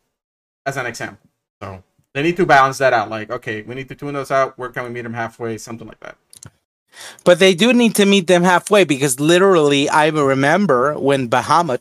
as 0.65 0.77
an 0.77 0.86
example. 0.86 1.28
So 1.62 1.82
they 2.15 2.23
need 2.23 2.36
to 2.39 2.47
balance 2.47 2.78
that 2.78 2.93
out. 2.93 3.11
Like, 3.11 3.31
okay, 3.31 3.62
we 3.62 3.74
need 3.74 3.89
to 3.90 3.94
tune 3.94 4.15
those 4.15 4.31
out. 4.31 4.57
Where 4.59 4.70
can 4.70 4.85
we 4.85 4.90
meet 4.90 5.02
them 5.02 5.12
halfway? 5.15 5.59
Something 5.59 5.86
like 5.89 6.01
that. 6.01 6.16
But 7.24 7.39
they 7.39 7.55
do 7.55 7.73
need 7.73 7.94
to 7.97 8.05
meet 8.07 8.27
them 8.27 8.43
halfway 8.43 8.85
because 8.85 9.20
literally, 9.20 9.89
I 9.89 10.09
remember 10.09 10.98
when 10.98 11.28
Bahamut 11.28 11.78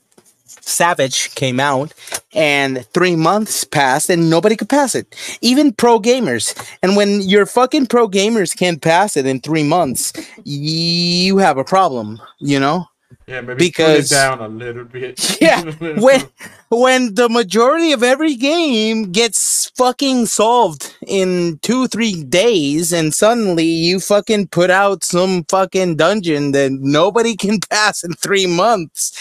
Savage 0.61 1.33
came 1.35 1.59
out 1.59 1.93
and 2.33 2.85
three 2.93 3.15
months 3.15 3.63
passed 3.63 4.09
and 4.09 4.29
nobody 4.29 4.55
could 4.55 4.69
pass 4.69 4.95
it, 4.95 5.15
even 5.41 5.73
pro 5.73 5.99
gamers. 5.99 6.55
And 6.83 6.95
when 6.95 7.21
your 7.21 7.45
fucking 7.45 7.87
pro 7.87 8.07
gamers 8.07 8.55
can't 8.57 8.81
pass 8.81 9.15
it 9.17 9.25
in 9.25 9.39
three 9.41 9.63
months, 9.63 10.13
you 10.43 11.37
have 11.37 11.57
a 11.57 11.63
problem, 11.63 12.19
you 12.39 12.59
know? 12.59 12.85
Yeah, 13.27 13.41
maybe 13.41 13.65
Because- 13.65 14.09
down 14.09 14.39
a 14.39 14.47
little 14.47 14.83
bit. 14.85 15.19
Yeah, 15.41 15.63
when 15.99 16.21
when 16.69 17.15
the 17.15 17.29
majority 17.29 17.91
of 17.91 18.03
every 18.03 18.35
game 18.35 19.11
gets 19.11 19.71
fucking 19.77 20.25
solved 20.27 20.95
in 21.07 21.59
two 21.61 21.87
three 21.87 22.23
days 22.23 22.91
and 22.93 23.13
suddenly 23.13 23.65
you 23.65 23.99
fucking 23.99 24.47
put 24.49 24.69
out 24.69 25.03
some 25.03 25.43
fucking 25.49 25.95
dungeon 25.95 26.51
that 26.51 26.71
nobody 26.71 27.35
can 27.35 27.59
pass 27.69 28.03
in 28.03 28.13
three 28.13 28.45
months 28.45 29.11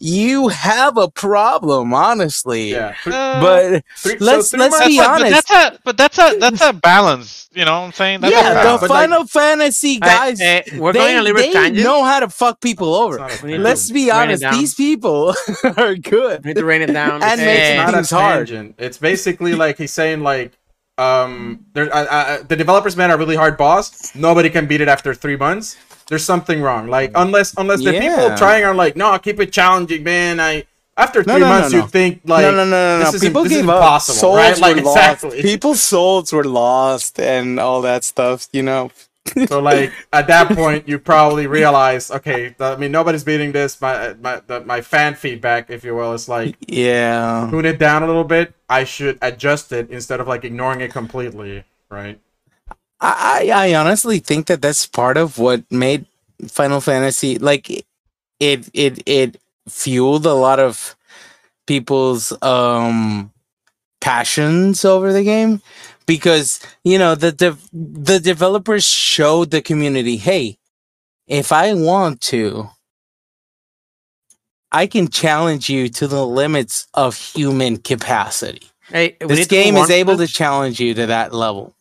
you 0.00 0.48
have 0.48 0.96
a 0.96 1.08
problem 1.10 1.92
honestly 1.92 2.70
yeah, 2.70 2.94
Uh, 3.06 3.40
but 3.40 3.82
three- 3.96 4.16
let's- 4.20 4.50
three 4.50 4.60
let's 4.60 4.86
be 4.86 5.00
honest. 5.00 5.24
But 5.24 5.30
that's 5.30 5.50
a 5.50 5.78
but 5.84 5.96
that's 5.96 6.18
a 6.18 6.36
that's 6.38 6.60
a 6.62 6.72
balance. 6.72 7.48
You 7.52 7.64
know 7.64 7.80
what 7.80 7.86
I'm 7.86 7.92
saying? 7.92 8.20
That's 8.20 8.32
yeah 8.34 8.48
the 8.50 8.54
balance. 8.54 8.80
but, 8.82 8.90
like- 8.90 9.00
final 9.08 9.26
fantasy 9.26 9.98
guys 9.98 10.40
Uh, 10.40 10.60
we're 10.76 10.92
they, 10.92 10.98
going 11.00 11.16
a 11.18 11.22
little 11.22 11.36
bit 11.40 11.52
they 11.52 11.58
tangent. 11.58 11.84
know 11.84 12.04
how 12.04 12.20
to 12.20 12.28
fuck 12.28 12.60
people 12.60 12.94
over 12.94 13.18
not 13.18 13.30
a 13.32 13.42
We 13.42 13.48
need 13.50 13.56
thing. 13.56 13.62
let's 13.64 13.90
be 13.90 14.10
honest 14.10 14.44
these 14.52 14.74
people 14.74 15.34
are 15.76 15.94
good 15.96 16.44
We 16.44 16.50
need 16.50 16.56
to 16.56 16.64
rain 16.64 16.82
it 16.82 16.92
down. 16.92 17.22
And 17.22 17.40
make 17.40 17.48
Eh, 17.58 17.74
it 17.74 17.76
not 17.78 17.88
a 17.90 17.92
things 17.98 18.10
hard. 18.10 18.46
tangent. 18.48 18.74
It's 18.78 18.98
basically 18.98 19.54
like 19.54 19.78
he's 19.78 19.92
saying 19.92 20.22
like 20.22 20.52
um 20.98 21.60
there 21.74 21.92
uh, 21.94 22.04
uh, 22.04 22.38
the 22.48 22.56
developers 22.56 22.96
made 22.96 23.10
a 23.10 23.16
really 23.16 23.36
hard 23.36 23.56
boss. 23.56 24.14
Nobody 24.14 24.50
can 24.50 24.66
beat 24.66 24.80
it 24.80 24.88
after 24.88 25.14
3 25.14 25.36
months. 25.36 25.76
There's 26.08 26.24
something 26.24 26.60
wrong. 26.60 26.88
Like 26.88 27.12
mm. 27.12 27.22
unless 27.22 27.54
unless 27.56 27.82
the 27.84 27.92
Yeah. 27.94 28.00
people 28.00 28.36
trying 28.36 28.64
are 28.64 28.74
like, 28.74 28.96
"No, 28.96 29.16
keep 29.18 29.38
it 29.40 29.52
challenging, 29.52 30.02
man." 30.04 30.40
I 30.40 30.64
after 30.96 31.22
3 31.22 31.32
No, 31.34 31.38
no, 31.38 31.48
months 31.48 31.72
no. 31.72 31.78
you 31.80 31.86
think 31.86 32.22
like 32.24 32.42
no, 32.42 32.50
no, 32.50 32.64
no, 32.64 32.70
no, 32.70 32.98
this 33.00 33.12
no. 33.12 33.16
is 33.16 33.22
People 33.22 33.42
this 33.44 33.52
is 33.52 33.58
gave 33.58 33.68
up. 33.68 33.76
impossible, 33.76 34.14
Souls 34.18 34.36
right? 34.36 34.58
Like 34.58 34.74
were 34.76 34.80
exactly. 34.80 35.30
lost. 35.30 35.42
People's 35.42 35.82
souls 35.82 36.32
were 36.32 36.44
lost 36.44 37.20
and 37.20 37.60
all 37.60 37.82
that 37.82 38.04
stuff. 38.04 38.48
You 38.52 38.62
know. 38.62 38.90
So 39.46 39.60
like 39.60 39.92
at 40.10 40.26
that 40.28 40.48
point, 40.56 40.88
you 40.88 40.98
probably 40.98 41.46
realize, 41.46 42.10
okay, 42.10 42.54
I 42.58 42.76
mean 42.76 42.90
nobody's 42.90 43.24
beating 43.24 43.52
this. 43.52 43.78
My 43.78 44.14
my 44.22 44.40
the, 44.46 44.60
my 44.64 44.80
fan 44.80 45.14
feedback, 45.14 45.68
if 45.68 45.84
you 45.84 45.94
will, 45.94 46.14
is 46.14 46.30
like 46.30 46.56
Yeah. 46.66 47.46
tune 47.50 47.66
it 47.66 47.78
down 47.78 48.02
a 48.02 48.06
little 48.06 48.24
bit. 48.24 48.54
I 48.70 48.84
should 48.84 49.18
adjust 49.20 49.70
it 49.72 49.90
instead 49.90 50.20
of 50.20 50.26
like 50.28 50.44
ignoring 50.44 50.80
it 50.80 50.92
completely, 50.92 51.64
right? 51.90 52.18
I, 53.00 53.50
I 53.54 53.74
honestly 53.74 54.18
think 54.18 54.46
that 54.46 54.60
that's 54.60 54.86
part 54.86 55.16
of 55.16 55.38
what 55.38 55.70
made 55.70 56.06
Final 56.48 56.80
Fantasy 56.80 57.38
like 57.38 57.70
it 58.40 58.68
it 58.72 59.02
it 59.06 59.40
fueled 59.68 60.26
a 60.26 60.34
lot 60.34 60.58
of 60.58 60.96
people's 61.66 62.32
um 62.42 63.32
passions 64.00 64.84
over 64.84 65.12
the 65.12 65.24
game. 65.24 65.60
Because 66.06 66.60
you 66.84 66.98
know 66.98 67.14
the 67.14 67.32
dev- 67.32 67.68
the 67.72 68.18
developers 68.18 68.84
showed 68.84 69.50
the 69.50 69.60
community 69.60 70.16
hey 70.16 70.58
if 71.26 71.52
i 71.52 71.74
want 71.74 72.22
to 72.22 72.70
i 74.72 74.86
can 74.86 75.08
challenge 75.08 75.68
you 75.68 75.90
to 75.90 76.06
the 76.06 76.26
limits 76.26 76.86
of 76.94 77.14
human 77.14 77.76
capacity. 77.76 78.62
Hey, 78.88 79.16
this 79.20 79.46
game 79.46 79.76
is 79.76 79.90
able 79.90 80.16
to 80.16 80.26
challenge 80.26 80.80
you 80.80 80.94
to 80.94 81.04
that 81.06 81.34
level 81.34 81.74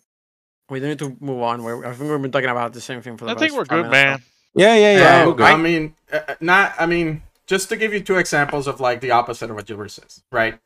We 0.69 0.79
need 0.79 0.99
to 0.99 1.15
move 1.19 1.41
on. 1.41 1.63
We're, 1.63 1.85
I 1.85 1.93
think 1.93 2.09
we've 2.11 2.21
been 2.21 2.31
talking 2.31 2.49
about 2.49 2.73
the 2.73 2.81
same 2.81 3.01
thing 3.01 3.17
for 3.17 3.25
the 3.25 3.31
I 3.31 3.35
think 3.35 3.51
last 3.53 3.57
we're 3.57 3.65
good, 3.65 3.89
minutes, 3.89 3.91
man. 3.91 4.23
yeah 4.55 4.75
yeah 4.75 4.97
yeah 4.97 5.23
So, 5.23 5.29
we're 5.29 5.35
good. 5.35 5.45
I 5.45 5.55
mean, 5.57 5.95
uh, 6.11 6.19
uh, 6.27 6.35
not. 6.41 6.73
I 6.79 6.85
mean, 6.85 7.23
just 7.45 7.69
to 7.69 7.77
give 7.77 7.93
you 7.93 8.01
two 8.01 8.17
examples 8.17 8.67
of 8.67 8.79
like 8.79 8.99
the 9.01 9.11
opposite 9.11 9.49
of 9.49 9.55
what 9.55 9.69
you 9.69 9.75
Gilbert 9.75 9.89
says, 9.91 10.23
right? 10.31 10.59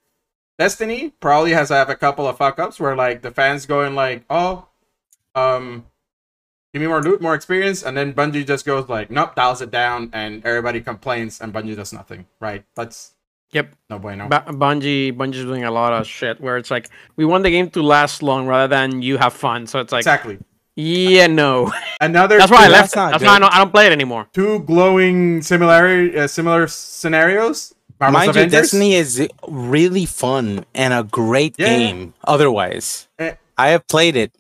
Destiny 0.58 1.12
probably 1.20 1.52
has 1.52 1.70
have 1.70 1.90
a 1.90 1.96
couple 1.96 2.28
of 2.28 2.38
fuck 2.38 2.60
ups 2.60 2.80
where 2.80 2.96
like 2.96 3.22
the 3.22 3.32
fans 3.32 3.66
going 3.66 3.96
like, 3.96 4.24
"Oh, 4.30 4.68
um, 5.36 5.86
give 6.74 6.82
me 6.82 6.88
more 6.88 7.02
loot, 7.02 7.22
more 7.22 7.36
experience," 7.36 7.84
and 7.84 7.96
then 7.96 8.14
Bungie 8.14 8.46
just 8.46 8.66
goes 8.66 8.90
like, 8.90 9.12
"Nope," 9.12 9.36
dials 9.36 9.62
it 9.62 9.72
down, 9.72 10.10
and 10.14 10.44
everybody 10.46 10.82
complains, 10.82 11.40
and 11.42 11.54
Bungie 11.54 11.76
does 11.76 11.94
nothing, 11.94 12.26
right? 12.40 12.64
That's 12.76 13.14
Yep. 13.54 13.76
no 13.90 14.00
bueno. 14.00 14.28
Ba- 14.30 14.46
Bungie, 14.48 15.12
Bungie's 15.16 15.44
doing 15.44 15.64
a 15.66 15.72
lot 15.72 15.92
of 15.94 16.08
shit 16.08 16.40
where 16.40 16.58
it's 16.58 16.72
like 16.72 16.90
we 17.18 17.26
want 17.26 17.44
the 17.44 17.52
game 17.52 17.70
to 17.72 17.82
last 17.82 18.24
long 18.24 18.48
rather 18.48 18.68
than 18.70 19.02
you 19.02 19.18
have 19.18 19.34
fun. 19.34 19.68
So 19.68 19.80
it's 19.80 19.92
like, 19.92 20.02
exactly. 20.02 20.40
yeah, 20.76 21.28
no. 21.28 21.72
Another 22.00 22.38
That's 22.38 22.52
why 22.52 22.66
I 22.66 22.70
left. 22.70 22.94
that's 22.94 22.96
not 22.96 23.12
That's 23.12 23.24
why 23.26 23.36
I 23.36 23.40
don't, 23.40 23.54
I 23.54 23.58
don't 23.58 23.72
play 23.72 23.88
it 23.88 23.92
anymore. 23.92 24.28
two 24.34 24.60
glowing 24.60 25.42
similar 25.42 26.10
uh, 26.18 26.28
similar 26.28 26.68
scenarios. 26.68 27.74
Marvel's 28.00 28.14
Mind 28.14 28.26
you, 28.28 28.42
Avengers. 28.42 28.62
Destiny 28.62 28.94
is 28.96 29.28
really 29.48 30.06
fun 30.06 30.66
and 30.74 30.94
a 30.94 31.04
great 31.04 31.56
Yeah. 31.60 31.68
game. 31.78 32.14
Otherwise, 32.24 33.08
Eh. 33.20 33.36
I 33.58 33.68
have 33.70 33.86
played 33.88 34.16
it 34.16 34.32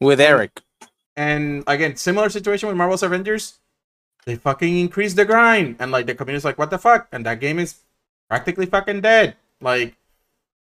with 0.00 0.20
Eric. 0.20 0.60
And 1.16 1.64
again, 1.66 1.96
similar 1.96 2.28
situation 2.30 2.68
with 2.68 2.76
Marvel's 2.76 3.02
Avengers. 3.02 3.58
They 4.26 4.36
fucking 4.36 4.78
increase 4.78 5.14
the 5.14 5.24
grind, 5.24 5.76
and 5.78 5.90
like 5.90 6.06
the 6.06 6.14
community's 6.14 6.44
like, 6.44 6.58
"What 6.58 6.70
the 6.70 6.78
fuck?" 6.78 7.08
And 7.12 7.24
that 7.26 7.40
game 7.40 7.58
is 7.58 7.80
practically 8.28 8.66
fucking 8.66 9.00
dead. 9.00 9.36
Like, 9.60 9.96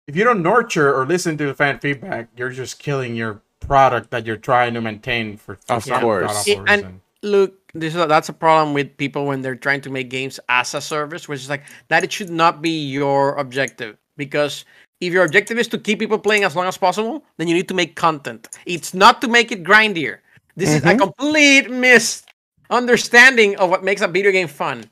if 0.06 0.16
you 0.16 0.24
don't 0.24 0.42
nurture 0.42 0.94
or 0.94 1.06
listen 1.06 1.36
to 1.38 1.46
the 1.46 1.54
fan 1.54 1.78
feedback, 1.78 2.28
you're 2.36 2.50
just 2.50 2.78
killing 2.78 3.16
your 3.16 3.40
product 3.60 4.10
that 4.10 4.26
you're 4.26 4.36
trying 4.36 4.74
to 4.74 4.80
maintain 4.80 5.36
for 5.36 5.58
Of 5.68 5.86
course. 5.86 5.86
god-awful 5.86 6.52
Yeah, 6.52 6.64
and- 6.68 7.00
Look, 7.22 7.72
this 7.72 7.94
is 7.94 8.06
that's 8.06 8.28
a 8.28 8.32
problem 8.32 8.74
with 8.74 8.96
people 8.98 9.26
when 9.26 9.42
they're 9.42 9.56
trying 9.56 9.80
to 9.80 9.90
make 9.90 10.10
games 10.10 10.38
as 10.48 10.74
a 10.74 10.80
service, 10.80 11.26
which 11.26 11.40
is 11.40 11.48
like 11.48 11.64
that. 11.88 12.04
It 12.04 12.12
should 12.12 12.30
not 12.30 12.62
be 12.62 12.86
your 12.86 13.34
objective 13.36 13.96
because 14.16 14.64
if 15.00 15.12
your 15.12 15.24
objective 15.24 15.58
is 15.58 15.66
to 15.68 15.78
keep 15.78 15.98
people 15.98 16.18
playing 16.18 16.44
as 16.44 16.54
long 16.54 16.66
as 16.66 16.76
possible, 16.76 17.24
then 17.38 17.48
you 17.48 17.54
need 17.54 17.68
to 17.68 17.74
make 17.74 17.96
content. 17.96 18.48
It's 18.64 18.94
not 18.94 19.20
to 19.22 19.28
make 19.28 19.50
it 19.50 19.64
grindier. 19.64 20.18
This 20.56 20.70
is 20.70 20.84
a 20.84 20.88
mm-hmm. 20.88 20.98
complete 20.98 21.64
complete 21.66 22.25
misunderstanding 22.70 23.56
of 23.56 23.70
what 23.70 23.84
makes 23.84 24.00
a 24.02 24.08
video 24.08 24.32
game 24.32 24.48
fun. 24.48 24.84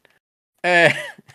Uh, 0.63 0.91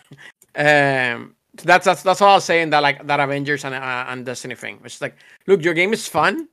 um, 0.56 1.34
so 1.58 1.64
that's 1.64 1.84
that's 1.84 2.02
that's 2.02 2.20
all 2.20 2.34
I'll 2.34 2.40
say 2.40 2.62
in 2.62 2.70
that 2.70 2.82
like 2.82 3.06
that 3.06 3.20
Avengers 3.20 3.64
and 3.64 3.74
uh, 3.74 4.04
and 4.08 4.24
Destiny 4.24 4.54
thing. 4.54 4.80
It's 4.84 5.00
like, 5.00 5.16
look, 5.46 5.62
your 5.62 5.74
game 5.74 5.92
is 5.92 6.06
fun, 6.08 6.48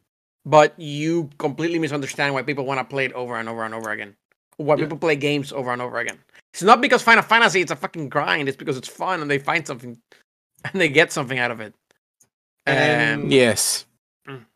but 0.46 0.74
you 0.78 1.30
completely 1.38 1.80
misunderstand 1.80 2.34
why 2.34 2.44
people 2.44 2.66
want 2.66 2.80
to 2.80 2.84
play 2.84 3.06
it 3.06 3.14
over 3.14 3.38
and 3.38 3.48
over 3.50 3.64
and 3.64 3.74
over 3.74 3.92
again. 3.92 4.16
Why 4.58 4.76
Yeah. 4.76 4.84
people 4.86 4.98
play 4.98 5.16
games 5.16 5.52
over 5.54 5.72
and 5.72 5.82
over 5.82 6.00
again. 6.00 6.18
It's 6.54 6.64
not 6.64 6.82
because 6.82 7.02
Final 7.04 7.24
Fantasy 7.24 7.62
it's 7.62 7.72
a 7.72 7.76
fucking 7.76 8.10
grind. 8.10 8.48
It's 8.48 8.58
because 8.58 8.78
it's 8.78 8.88
fun 8.88 9.22
and 9.22 9.30
they 9.30 9.40
find 9.40 9.66
something 9.66 9.98
and 10.66 10.82
they 10.82 10.90
get 10.90 11.12
something 11.12 11.38
out 11.40 11.52
of 11.52 11.60
it. 11.62 11.74
And- 12.66 13.24
Um, 13.24 13.32
Yes. 13.32 13.86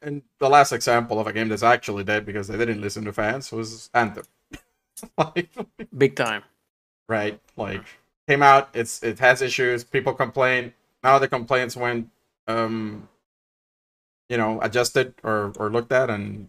And 0.02 0.22
the 0.40 0.50
last 0.50 0.74
example 0.74 1.18
of 1.18 1.28
a 1.28 1.32
game 1.34 1.48
that's 1.48 1.64
actually 1.64 2.04
dead 2.04 2.26
because 2.26 2.50
they 2.50 2.58
didn't 2.58 2.82
listen 2.82 3.06
to 3.06 3.14
fans 3.14 3.54
was 3.54 3.90
Anthem. 3.94 4.26
Like, 5.18 5.50
big 5.98 6.16
time. 6.16 6.44
right? 7.10 7.40
Like 7.58 7.84
came 8.28 8.42
out, 8.44 8.70
it's 8.74 9.02
it 9.04 9.20
has 9.20 9.42
issues. 9.42 9.84
People 9.84 10.14
complain. 10.14 10.74
Now 11.04 11.18
the 11.20 11.28
complaints 11.28 11.76
went, 11.76 12.10
um, 12.48 13.08
you 14.30 14.38
know, 14.38 14.60
adjusted 14.62 15.14
or 15.24 15.54
or 15.58 15.70
looked 15.70 15.92
at, 15.92 16.10
and 16.10 16.48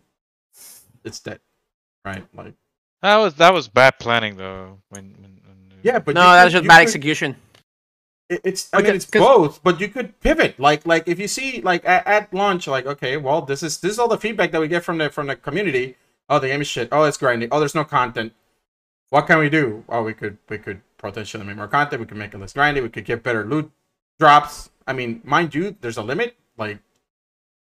it's 1.04 1.20
dead, 1.20 1.40
right? 2.04 2.24
Like 2.34 2.54
That 3.02 3.16
was 3.16 3.34
that 3.34 3.52
was 3.52 3.68
bad 3.68 3.98
planning 3.98 4.36
though. 4.36 4.78
When, 4.90 5.14
when, 5.20 5.40
when 5.46 5.56
yeah, 5.82 5.98
but 5.98 6.14
no, 6.14 6.20
you 6.22 6.26
that's 6.36 6.44
could- 6.46 6.58
just 6.60 6.68
bad 6.68 6.76
could- 6.78 6.82
execution. 6.82 7.36
it- 8.28 8.40
it's 8.44 8.68
I 8.72 8.76
mean 8.78 8.86
Okay, 8.86 8.96
it's 8.96 9.06
'cause- 9.06 9.20
both, 9.22 9.62
but 9.64 9.80
you 9.80 9.88
could 9.88 10.20
pivot. 10.20 10.60
Like 10.60 10.86
like 10.86 11.08
if 11.08 11.18
you 11.18 11.26
see 11.28 11.60
like 11.62 11.84
at, 11.84 12.06
at 12.06 12.34
launch, 12.34 12.66
like 12.68 12.86
okay, 12.86 13.16
well 13.16 13.42
this 13.42 13.62
is 13.62 13.80
this 13.80 13.92
is 13.92 13.98
all 13.98 14.08
the 14.08 14.18
feedback 14.18 14.52
that 14.52 14.60
we 14.60 14.68
get 14.68 14.84
from 14.84 14.98
the 14.98 15.10
from 15.10 15.26
the 15.26 15.34
community. 15.36 15.96
Oh, 16.32 16.38
the 16.38 16.48
game 16.48 16.62
is 16.62 16.66
shit. 16.66 16.88
Oh, 16.90 17.04
it's 17.04 17.18
grinding. 17.18 17.50
Oh, 17.52 17.58
there's 17.58 17.74
no 17.74 17.84
content. 17.84 18.32
What 19.10 19.26
can 19.26 19.38
we 19.38 19.50
do? 19.50 19.84
Oh, 19.86 20.02
we 20.02 20.14
could 20.14 20.38
we 20.48 20.56
could 20.56 20.80
potentially 20.96 21.44
make 21.44 21.56
more 21.56 21.68
content. 21.68 22.00
We 22.00 22.06
could 22.06 22.16
make 22.16 22.32
it 22.32 22.38
less 22.38 22.54
grindy. 22.54 22.82
We 22.82 22.88
could 22.88 23.04
get 23.04 23.22
better 23.22 23.44
loot 23.44 23.70
drops. 24.18 24.70
I 24.86 24.94
mean, 24.94 25.20
mind 25.24 25.54
you, 25.54 25.76
there's 25.82 25.98
a 25.98 26.02
limit 26.02 26.34
like 26.56 26.78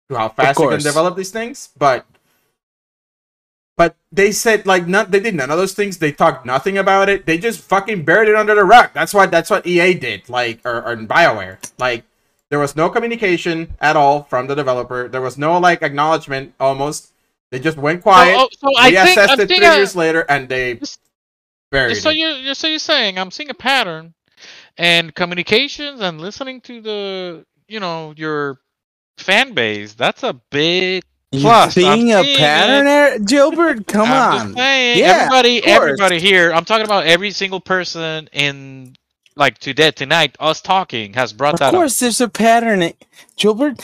to 0.08 0.16
how 0.16 0.30
fast 0.30 0.58
you 0.58 0.70
can 0.70 0.80
develop 0.80 1.14
these 1.14 1.30
things, 1.30 1.68
but. 1.76 2.06
But 3.76 3.96
they 4.10 4.32
said 4.32 4.64
like 4.64 4.86
not 4.86 5.10
they 5.10 5.20
did 5.20 5.34
none 5.34 5.50
of 5.50 5.58
those 5.58 5.74
things. 5.74 5.98
They 5.98 6.12
talked 6.12 6.46
nothing 6.46 6.78
about 6.78 7.10
it. 7.10 7.26
They 7.26 7.36
just 7.36 7.60
fucking 7.60 8.06
buried 8.06 8.30
it 8.30 8.34
under 8.34 8.54
the 8.54 8.64
rug. 8.64 8.90
That's 8.94 9.12
what 9.12 9.30
that's 9.30 9.50
what 9.50 9.66
EA 9.66 9.92
did. 9.92 10.30
Like 10.30 10.60
or, 10.64 10.82
or 10.82 10.96
Bioware. 10.96 11.58
Like 11.78 12.04
there 12.48 12.60
was 12.60 12.76
no 12.76 12.88
communication 12.88 13.74
at 13.78 13.94
all 13.94 14.22
from 14.22 14.46
the 14.46 14.54
developer. 14.54 15.06
There 15.06 15.20
was 15.20 15.36
no 15.36 15.58
like 15.58 15.82
acknowledgement 15.82 16.54
almost. 16.58 17.10
They 17.50 17.60
just 17.60 17.76
went 17.76 18.02
quiet. 18.02 18.36
oh, 18.38 18.44
oh 18.44 18.48
so 18.58 18.78
I 18.78 18.90
think- 18.90 19.08
reassessed 19.18 19.38
I 19.38 19.42
it 19.42 19.46
three 19.48 19.64
I- 19.66 19.76
years 19.76 19.94
later 19.94 20.24
and 20.28 20.48
they 20.48 20.74
Just- 20.74 21.00
buried 21.70 21.90
Just 21.90 22.02
so 22.02 22.10
it. 22.10 22.16
you, 22.16 22.42
just 22.44 22.60
so 22.60 22.66
you're 22.68 22.78
saying, 22.78 23.18
I'm 23.18 23.30
seeing 23.30 23.50
a 23.50 23.54
pattern, 23.54 24.14
and 24.76 25.14
communications 25.14 26.00
and 26.00 26.20
listening 26.20 26.60
to 26.62 26.80
the, 26.80 27.46
you 27.68 27.78
know, 27.80 28.12
your 28.16 28.58
fan 29.18 29.54
base. 29.54 29.94
That's 29.94 30.22
a 30.24 30.34
big 30.50 31.04
You 31.30 31.40
plus. 31.42 31.66
I'm 31.66 31.70
seeing 31.70 32.12
a 32.12 32.22
seeing 32.24 32.36
pattern 32.38 32.80
it. 32.80 32.84
there, 32.90 33.18
Gilbert? 33.20 33.86
Come 33.86 34.08
I'm 34.10 34.12
on. 34.40 34.46
just 34.48 34.56
saying, 34.58 34.98
Yeah, 34.98 35.04
everybody, 35.20 35.64
everybody 35.64 36.18
here. 36.20 36.52
I'm 36.52 36.64
talking 36.64 36.84
about 36.84 37.06
every 37.06 37.30
single 37.30 37.60
person 37.60 38.28
in, 38.32 38.96
like 39.36 39.59
today, 39.59 39.90
tonight, 39.90 40.36
us 40.39 40.61
talking 40.61 41.15
has 41.15 41.32
brought 41.32 41.55
Of 41.55 41.61
that 41.61 41.69
Of 41.69 41.74
course, 41.74 41.98
there's 41.98 42.20
a 42.20 42.28
pattern, 42.28 42.93
Gilbert. 43.36 43.81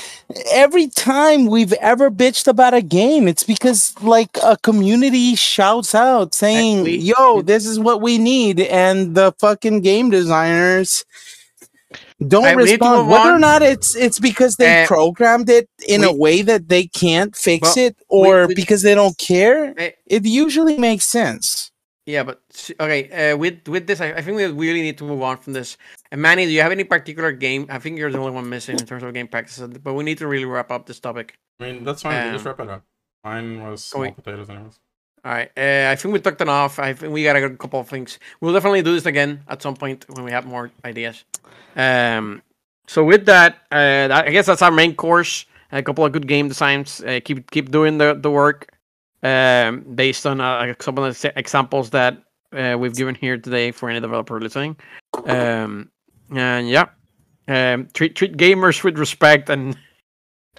Every 0.53 0.87
time 0.89 1.47
we've 1.47 1.73
ever 1.75 2.11
bitched 2.11 2.47
about 2.47 2.75
a 2.75 2.83
game, 2.83 3.27
it's 3.27 3.43
because 3.43 3.95
like 4.03 4.39
a 4.45 4.57
community 4.59 5.35
shouts 5.35 5.95
out 5.95 6.35
saying, 6.35 6.85
we- 6.85 6.97
"Yo, 6.99 7.43
this 7.43 7.67
is 7.67 7.79
what 7.81 8.01
we 8.01 8.19
need," 8.19 8.61
and 8.61 9.15
the 9.15 9.35
fucking 9.41 9.81
game 9.81 10.11
designers 10.11 11.05
don't 12.27 12.43
Alright, 12.45 12.57
we 12.57 12.63
need 12.65 12.69
to 12.69 12.73
respond. 12.85 13.03
move 13.03 13.09
Whether 13.13 13.31
or 13.35 13.39
not 13.39 13.63
it's 13.63 13.97
it's 13.97 14.19
because 14.21 14.57
they 14.57 14.85
Uh, 14.85 14.87
programmed 14.87 15.49
it 15.51 15.69
in 15.89 16.05
a 16.05 16.13
way 16.13 16.43
that 16.43 16.69
they 16.69 16.87
can't 16.87 17.35
fix 17.35 17.75
Well, 17.77 17.87
it, 17.87 17.97
or 18.09 18.47
we- 18.47 18.55
because 18.55 18.83
they 18.83 18.95
don't 18.95 19.19
care, 19.19 19.75
Eh, 19.77 19.91
it 20.07 20.25
usually 20.27 20.77
makes 20.79 21.07
sense. 21.07 21.70
Yeah, 22.11 22.25
but 22.25 22.41
okay. 22.81 23.33
Uh, 23.33 23.37
with 23.37 23.67
with 23.69 23.87
this, 23.87 24.01
I, 24.01 24.13
I 24.13 24.23
think 24.23 24.37
we 24.37 24.47
really 24.47 24.83
need 24.83 24.99
to 24.99 25.05
move 25.05 25.23
on 25.23 25.37
from 25.39 25.53
this. 25.53 25.77
And 26.11 26.21
Manny, 26.21 26.45
do 26.47 26.53
you 26.53 26.63
have 26.63 26.73
any 26.73 26.85
particular 26.85 27.33
game? 27.33 27.67
I 27.71 27.79
think 27.79 27.99
you're 27.99 28.11
the 28.11 28.19
only 28.19 28.33
one 28.33 28.49
missing 28.49 28.79
in 28.79 28.87
terms 28.87 29.03
of 29.03 29.15
game 29.15 29.29
practices, 29.29 29.69
but 29.79 29.95
we 29.95 30.03
need 30.05 30.19
to 30.19 30.27
really 30.27 30.45
wrap 30.45 30.71
up 30.71 30.87
this 30.87 31.01
topic. 31.01 31.39
I 31.61 31.65
mean 31.65 31.85
that's 31.85 32.03
fine. 32.03 32.27
we 32.27 32.33
just 32.33 32.47
Um, 32.47 32.51
wrap 32.51 32.61
it 32.61 32.69
up. 32.71 32.83
Mine 33.25 33.63
was 33.63 33.85
small 33.85 34.03
wait. 34.03 34.17
potatoes 34.17 34.49
anyways. 34.51 34.79
All 35.25 35.33
right. 35.33 35.51
Uh, 35.57 35.91
I 35.93 35.97
think 35.97 36.13
we 36.15 36.21
took 36.21 36.41
enough. 36.41 36.79
I 36.79 36.95
think 36.95 37.13
we 37.13 37.23
got 37.23 37.37
a 37.37 37.51
couple 37.57 37.81
of 37.81 37.89
things. 37.89 38.19
We'll 38.41 38.55
definitely 38.55 38.83
do 38.83 38.95
this 38.95 39.05
again 39.07 39.45
at 39.49 39.61
some 39.63 39.77
point 39.77 40.07
when 40.09 40.25
we 40.25 40.33
have 40.33 40.47
more 40.47 40.71
ideas. 40.85 41.25
Um. 41.77 42.43
So 42.89 43.05
with 43.05 43.27
that, 43.27 43.59
uh, 43.71 44.09
I 44.11 44.31
guess 44.31 44.47
that's 44.47 44.63
our 44.63 44.73
main 44.73 44.95
course. 44.97 45.47
A 45.71 45.83
couple 45.83 46.05
of 46.05 46.11
good 46.11 46.27
game 46.27 46.49
designs. 46.49 47.01
Uh, 47.01 47.21
keep 47.25 47.51
keep 47.51 47.71
doing 47.71 47.99
the 47.99 48.15
the 48.15 48.31
work. 48.31 48.67
Um, 49.23 49.83
based 49.95 50.25
on 50.27 50.41
uh, 50.41 50.73
some 50.81 50.97
of 50.97 51.21
the 51.21 51.33
examples 51.37 51.91
that 51.91 52.23
uh, 52.57 52.77
we've 52.79 52.95
given 52.97 53.15
here 53.15 53.37
today 53.37 53.71
for 53.71 53.91
any 53.91 54.01
developer 54.01 54.41
listening. 54.41 54.77
Um, 55.27 55.91
and 56.35 56.69
yeah, 56.69 56.87
um, 57.47 57.89
treat 57.93 58.17
treat 58.17 58.37
gamers 58.37 58.83
with 58.83 58.99
respect 58.99 59.51
and 59.51 59.77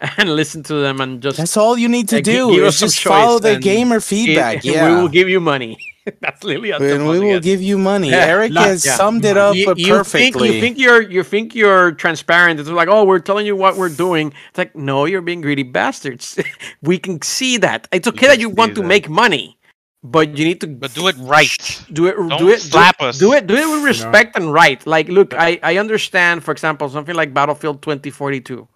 and 0.18 0.36
listen 0.36 0.62
to 0.64 0.76
them 0.76 1.02
and 1.02 1.22
just 1.22 1.38
That's 1.38 1.58
all 1.58 1.78
you 1.78 1.90
need 1.90 2.10
to 2.10 2.18
Uh, 2.18 2.22
do 2.22 2.52
give 2.52 2.64
is 2.66 2.80
just 2.80 3.02
follow 3.04 3.40
the 3.40 3.58
gamer 3.60 3.98
It- 3.98 4.04
feedback. 4.04 4.64
We 4.64 4.72
will 4.72 5.10
give 5.10 5.28
you 5.28 5.40
money. 5.40 5.78
That's 6.19 6.44
literally 6.44 6.72
and 6.72 7.07
we 7.07 7.18
as 7.18 7.19
will 7.19 7.22
gets. 7.22 7.44
give 7.44 7.61
you 7.61 7.78
money. 7.78 8.10
Yeah, 8.10 8.26
Eric 8.26 8.52
lots, 8.53 8.68
has 8.68 8.86
yeah. 8.86 8.95
summed 8.95 9.23
it 9.26 9.38
up 9.38 9.56
you, 9.56 9.73
you 9.78 10.03
think 10.03 10.36
perfectly. 10.36 10.56
you 10.56 10.61
think 10.61 10.78
you're 10.80 11.02
you 11.02 11.23
think 11.23 11.53
you're 11.53 11.91
transparent. 11.94 12.60
It's 12.60 12.69
like, 12.69 12.88
oh, 12.88 13.03
we're 13.06 13.19
telling 13.19 13.45
you 13.45 13.56
what 13.56 13.78
we're 13.78 13.90
doing. 13.90 14.34
It's 14.49 14.57
like, 14.57 14.76
no, 14.76 15.06
you're 15.06 15.22
being 15.22 15.41
greedy 15.41 15.64
bastards. 15.64 16.40
we 16.82 16.98
can 16.98 17.22
see 17.22 17.57
that. 17.57 17.88
It's 17.91 18.07
okay 18.07 18.28
that 18.28 18.40
you 18.40 18.49
want 18.49 18.72
see 18.72 18.76
to 18.76 18.82
that. 18.82 18.88
make 18.88 19.10
money, 19.10 19.60
but 20.03 20.38
you 20.38 20.45
need 20.45 20.60
to 20.61 20.68
But 20.68 20.94
do 20.95 21.07
it 21.07 21.15
right. 21.19 21.84
do 21.94 22.07
it. 22.07 22.15
Don't 22.15 22.38
do 22.40 22.49
it. 22.49 22.61
slap 22.61 22.98
do, 22.98 23.06
us. 23.06 23.19
Do 23.19 23.34
it. 23.34 23.45
Do 23.45 23.56
it 23.56 23.69
with 23.69 23.84
respect 23.84 24.36
and 24.36 24.52
right. 24.52 24.86
Like, 24.88 25.07
look, 25.07 25.34
I 25.36 25.60
I 25.61 25.78
understand. 25.78 26.44
For 26.44 26.52
example, 26.52 26.90
something 26.90 27.15
like 27.15 27.34
Battlefield 27.34 27.82
2042. 27.84 28.68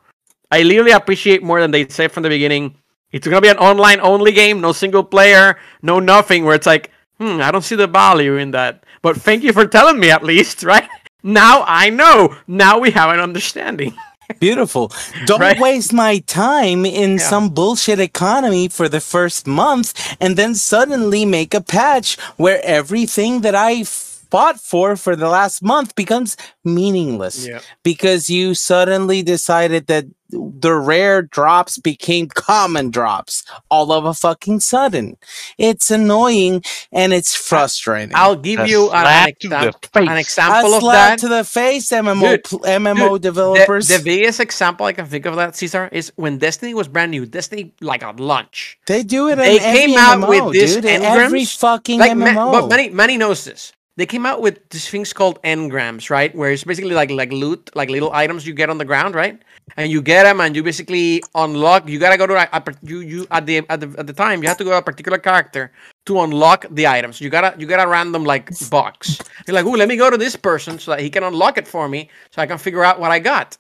I 0.52 0.61
literally 0.61 0.91
appreciate 0.91 1.41
more 1.41 1.60
than 1.60 1.72
they 1.72 1.88
said 1.88 2.11
from 2.11 2.23
the 2.23 2.30
beginning. 2.30 2.76
It's 3.11 3.26
gonna 3.27 3.41
be 3.41 3.47
an 3.47 3.57
online 3.57 3.99
only 4.02 4.31
game, 4.31 4.61
no 4.61 4.73
single 4.73 5.03
player, 5.03 5.57
no 5.81 5.99
nothing. 5.99 6.45
Where 6.45 6.53
it's 6.53 6.68
like, 6.68 6.91
hmm, 7.20 7.42
I 7.42 7.52
don't 7.52 7.64
see 7.64 7.76
the 7.76 7.88
value 7.88 8.38
in 8.38 8.52
that. 8.52 8.84
But 9.02 9.18
thank 9.18 9.44
you 9.44 9.54
for 9.54 9.66
telling 9.66 10.00
me 10.00 10.10
at 10.12 10.24
least, 10.24 10.64
right? 10.74 10.88
Now 11.24 11.64
I 11.68 11.90
know. 11.90 12.36
Now 12.48 12.80
we 12.80 12.92
have 12.92 13.10
an 13.14 13.20
understanding. 13.20 13.94
Beautiful. 14.40 14.92
Don't 15.26 15.40
Right? 15.40 15.60
waste 15.60 15.94
my 15.94 16.18
time 16.26 16.84
in 16.86 17.18
Yeah. 17.18 17.30
some 17.30 17.50
bullshit 17.50 18.00
economy 18.00 18.68
for 18.70 18.90
the 18.90 19.00
first 19.00 19.46
month 19.46 19.94
and 20.20 20.36
then 20.36 20.56
suddenly 20.56 21.26
make 21.26 21.54
a 21.54 21.62
patch 21.62 22.18
where 22.38 22.60
everything 22.64 23.42
that 23.42 23.54
I 23.56 23.84
fought 24.31 24.60
for 24.60 24.95
for 24.95 25.15
the 25.15 25.30
last 25.30 25.61
month 25.64 25.95
becomes 25.95 26.38
meaningless 26.64 27.47
Yeah. 27.47 27.60
because 27.84 28.30
you 28.30 28.53
suddenly 28.53 29.23
decided 29.23 29.88
that 29.88 30.06
the 30.31 30.73
rare 30.73 31.22
drops 31.22 31.77
became 31.77 32.27
common 32.27 32.89
drops 32.89 33.45
all 33.69 33.91
of 33.91 34.06
a 34.06 34.14
fucking 34.14 34.60
sudden. 34.60 35.15
It's 35.57 35.91
annoying 35.91 36.64
and 36.91 37.14
it's 37.14 37.35
frustrating. 37.35 38.11
I'll 38.15 38.35
give 38.35 38.60
A 38.61 38.68
you 38.68 38.85
an, 38.85 39.02
slap 39.06 39.27
an, 39.27 39.34
to 39.41 39.47
the 39.47 39.68
exam- 39.69 40.11
A 40.11 40.19
example 40.19 40.73
of 40.73 40.81
that. 40.84 41.19
to 41.19 41.27
the 41.27 41.43
face, 41.43 41.89
MMO 41.91 42.22
Dude, 42.31 42.43
pl- 42.43 42.60
MMO 42.61 43.10
Dude, 43.14 43.22
developers. 43.22 43.88
The, 43.88 43.99
the 43.99 44.03
biggest 44.03 44.39
example 44.39 44.88
I 44.88 44.93
can 44.93 45.06
think 45.06 45.26
of 45.27 45.35
that, 45.35 45.56
Caesar, 45.56 45.89
is 45.91 46.11
when 46.15 46.39
Destiny 46.39 46.73
was 46.73 46.88
brand 46.88 47.11
new. 47.11 47.26
Destiny, 47.27 47.72
like 47.80 48.02
at 48.03 48.19
launch, 48.19 48.80
They 48.88 49.03
do 49.03 49.30
it. 49.30 49.35
They 49.35 49.57
in 49.57 49.61
every 49.64 49.80
came 49.93 49.97
out 49.99 50.18
MMO, 50.18 50.27
with 50.27 50.53
this 50.53 50.73
dude. 50.76 50.85
in 50.85 51.03
every 51.03 51.45
fucking 51.45 51.99
like 51.99 52.18
ma- 52.18 52.26
MMO. 52.26 52.52
but 52.52 52.68
many 52.68 52.89
many 52.89 53.18
knows 53.18 53.45
this. 53.45 53.73
They 53.97 54.05
came 54.05 54.26
out 54.26 54.41
with 54.41 54.67
these 54.69 54.89
things 54.89 55.13
called 55.13 55.41
engrams, 55.43 56.09
right? 56.09 56.35
Where 56.35 56.51
it's 56.51 56.65
basically 56.65 56.93
like 56.93 57.11
like 57.11 57.31
loot, 57.31 57.72
like 57.76 57.89
little 57.89 58.11
items 58.11 58.45
you 58.45 58.53
get 58.53 58.69
on 58.69 58.77
the 58.77 58.84
ground, 58.84 59.15
right? 59.15 59.41
And 59.77 59.89
you 59.89 60.01
get 60.01 60.23
them, 60.23 60.41
and 60.41 60.53
you 60.53 60.63
basically 60.63 61.23
unlock. 61.34 61.88
You 61.88 61.97
gotta 61.97 62.17
go 62.17 62.27
to 62.27 62.35
a, 62.35 62.49
a 62.51 62.63
you 62.84 62.99
you 62.99 63.27
at 63.31 63.45
the 63.45 63.59
at 63.69 63.80
the 63.80 63.95
at 63.97 64.05
the 64.07 64.13
time 64.13 64.43
you 64.43 64.49
have 64.49 64.57
to 64.57 64.65
go 64.65 64.72
to 64.72 64.77
a 64.77 64.81
particular 64.81 65.17
character 65.17 65.72
to 66.07 66.19
unlock 66.19 66.65
the 66.72 66.88
items. 66.88 67.22
You 67.22 67.30
gotta 67.30 67.55
you 67.57 67.65
got 67.67 67.85
a 67.85 67.89
random 67.89 68.26
like 68.26 68.51
box. 68.69 69.17
You're 69.47 69.55
like, 69.55 69.65
oh, 69.65 69.72
let 69.72 69.88
me 69.88 69.95
go 69.95 70.09
to 70.09 70.17
this 70.17 70.35
person 70.35 70.77
so 70.77 70.91
that 70.91 70.99
he 70.99 71.09
can 71.09 71.23
unlock 71.23 71.57
it 71.57 71.67
for 71.67 71.88
me, 71.88 72.09
so 72.31 72.41
I 72.41 72.47
can 72.47 72.57
figure 72.57 72.84
out 72.84 72.99
what 72.99 73.11
I 73.11 73.19
got. 73.19 73.57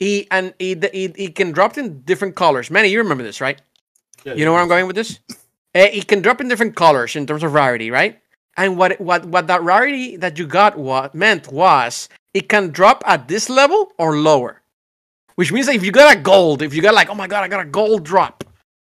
He 0.00 0.26
and 0.30 0.54
he 0.58 0.74
he, 0.92 1.12
he 1.14 1.28
can 1.28 1.52
drop 1.52 1.76
in 1.76 2.00
different 2.00 2.34
colors. 2.34 2.70
Manny, 2.70 2.88
you 2.88 2.98
remember 2.98 3.24
this, 3.24 3.42
right? 3.42 3.60
You 4.24 4.44
know 4.46 4.52
where 4.52 4.62
I'm 4.62 4.68
going 4.68 4.86
with 4.86 4.96
this? 4.96 5.20
Eh, 5.74 5.90
it 5.98 6.08
can 6.08 6.22
drop 6.22 6.40
in 6.40 6.48
different 6.48 6.74
colors 6.74 7.14
in 7.14 7.26
terms 7.26 7.42
of 7.42 7.52
rarity, 7.52 7.90
right? 7.90 8.18
And 8.56 8.76
what 8.78 9.00
what 9.00 9.26
what 9.26 9.46
that 9.48 9.62
rarity 9.62 10.16
that 10.16 10.38
you 10.38 10.46
got 10.46 10.78
what 10.78 11.14
meant 11.14 11.52
was 11.52 12.08
it 12.34 12.48
can 12.48 12.70
drop 12.70 13.02
at 13.06 13.28
this 13.28 13.48
level 13.50 13.92
or 13.98 14.16
lower. 14.16 14.62
which 15.36 15.52
means 15.52 15.66
that 15.66 15.74
if 15.74 15.84
you 15.84 15.92
got 15.92 16.16
a 16.16 16.18
gold, 16.20 16.62
if 16.62 16.74
you 16.74 16.80
got 16.82 16.94
like, 16.94 17.10
oh 17.10 17.14
my 17.14 17.26
god, 17.26 17.44
I 17.44 17.48
got 17.48 17.60
a 17.60 17.68
gold 17.68 18.04
drop, 18.04 18.44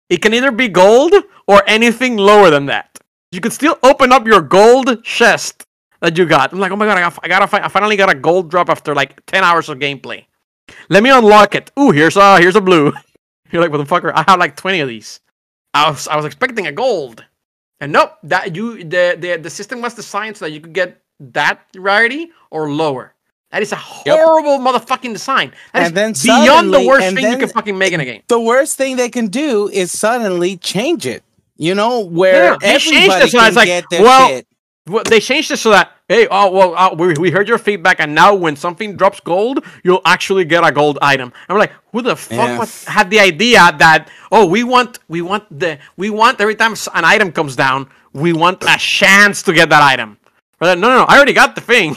it 0.09 0.21
can 0.21 0.33
either 0.33 0.51
be 0.51 0.67
gold 0.67 1.13
or 1.47 1.63
anything 1.67 2.17
lower 2.17 2.49
than 2.49 2.65
that. 2.67 2.97
You 3.31 3.39
could 3.41 3.53
still 3.53 3.77
open 3.83 4.11
up 4.11 4.25
your 4.25 4.41
gold 4.41 5.03
chest 5.03 5.63
that 6.01 6.17
you 6.17 6.25
got. 6.25 6.51
I'm 6.51 6.59
like, 6.59 6.71
oh 6.71 6.75
my 6.75 6.85
god, 6.85 6.97
I, 6.97 7.01
got, 7.01 7.19
I 7.23 7.27
gotta, 7.27 7.47
fi- 7.47 7.63
I 7.63 7.67
finally 7.67 7.95
got 7.95 8.09
a 8.09 8.15
gold 8.15 8.49
drop 8.49 8.69
after 8.69 8.95
like 8.95 9.23
ten 9.27 9.43
hours 9.43 9.69
of 9.69 9.77
gameplay. 9.77 10.25
Let 10.89 11.03
me 11.03 11.11
unlock 11.11 11.53
it. 11.55 11.71
Ooh, 11.79 11.91
here's 11.91 12.17
a 12.17 12.39
here's 12.39 12.55
a 12.55 12.61
blue. 12.61 12.91
You're 13.51 13.61
like, 13.61 13.71
motherfucker, 13.71 14.11
I 14.13 14.23
have 14.27 14.39
like 14.39 14.55
twenty 14.55 14.79
of 14.79 14.87
these. 14.87 15.19
I 15.75 15.89
was 15.91 16.07
I 16.07 16.15
was 16.15 16.25
expecting 16.25 16.65
a 16.65 16.71
gold, 16.71 17.23
and 17.79 17.91
nope. 17.91 18.13
That 18.23 18.55
you 18.55 18.83
the 18.83 19.15
the 19.19 19.39
the 19.41 19.49
system 19.49 19.81
was 19.81 19.93
designed 19.93 20.37
so 20.37 20.45
that 20.45 20.51
you 20.51 20.61
could 20.61 20.73
get 20.73 21.01
that 21.19 21.61
rarity 21.75 22.31
or 22.49 22.71
lower. 22.71 23.13
That 23.51 23.63
is 23.63 23.71
a 23.71 23.75
horrible 23.77 24.59
motherfucking 24.59 25.11
design. 25.11 25.53
That 25.73 25.81
is 25.81 25.87
And 25.87 25.97
then 25.97 26.13
beyond 26.23 26.71
the 26.73 26.85
worst 26.85 27.15
thing 27.15 27.31
you 27.31 27.37
can 27.37 27.49
fucking 27.49 27.77
make 27.77 27.93
in 27.93 27.99
a 27.99 28.05
game. 28.05 28.21
The 28.27 28.39
worst 28.39 28.77
thing 28.77 28.95
they 28.95 29.09
can 29.09 29.27
do 29.27 29.67
is 29.69 29.91
suddenly 29.91 30.57
change 30.57 31.05
it. 31.07 31.23
You 31.57 31.75
know, 31.75 31.99
where 31.99 32.51
Yeah, 32.51 32.57
everybody 32.61 33.29
can 33.31 33.47
it's 33.47 33.55
like, 33.55 33.65
get 33.65 33.83
their 33.89 34.01
well, 34.01 34.29
shit. 34.29 34.47
Well, 34.89 35.03
they 35.03 35.19
changed 35.19 35.51
it 35.51 35.57
so 35.57 35.69
that 35.71 35.91
hey, 36.07 36.27
oh 36.31 36.51
well, 36.51 36.75
uh, 36.75 36.95
we, 36.95 37.13
we 37.13 37.31
heard 37.31 37.47
your 37.47 37.57
feedback, 37.57 37.99
and 37.99 38.15
now 38.15 38.33
when 38.33 38.55
something 38.55 38.95
drops 38.95 39.19
gold, 39.19 39.63
you'll 39.83 40.01
actually 40.05 40.45
get 40.45 40.65
a 40.65 40.71
gold 40.71 40.97
item. 41.01 41.31
And 41.47 41.55
we're 41.55 41.59
like, 41.59 41.73
who 41.91 42.01
the 42.01 42.15
fuck 42.15 42.49
Yeah. 42.49 42.57
was, 42.59 42.83
had 42.85 43.09
the 43.09 43.19
idea 43.19 43.59
that 43.77 44.09
oh, 44.31 44.45
we 44.45 44.63
want 44.63 44.99
we 45.07 45.21
want 45.21 45.43
the 45.59 45.77
we 45.97 46.09
want 46.09 46.41
every 46.41 46.55
time 46.55 46.73
an 46.93 47.05
item 47.05 47.31
comes 47.31 47.55
down, 47.55 47.87
we 48.13 48.33
want 48.33 48.63
a 48.63 48.77
chance 48.77 49.43
to 49.43 49.53
get 49.53 49.69
that 49.69 49.83
item. 49.83 50.17
Like, 50.59 50.79
no, 50.79 50.89
no, 50.89 50.97
no, 50.99 51.03
I 51.05 51.15
already 51.17 51.33
got 51.33 51.55
the 51.55 51.61
thing. 51.61 51.95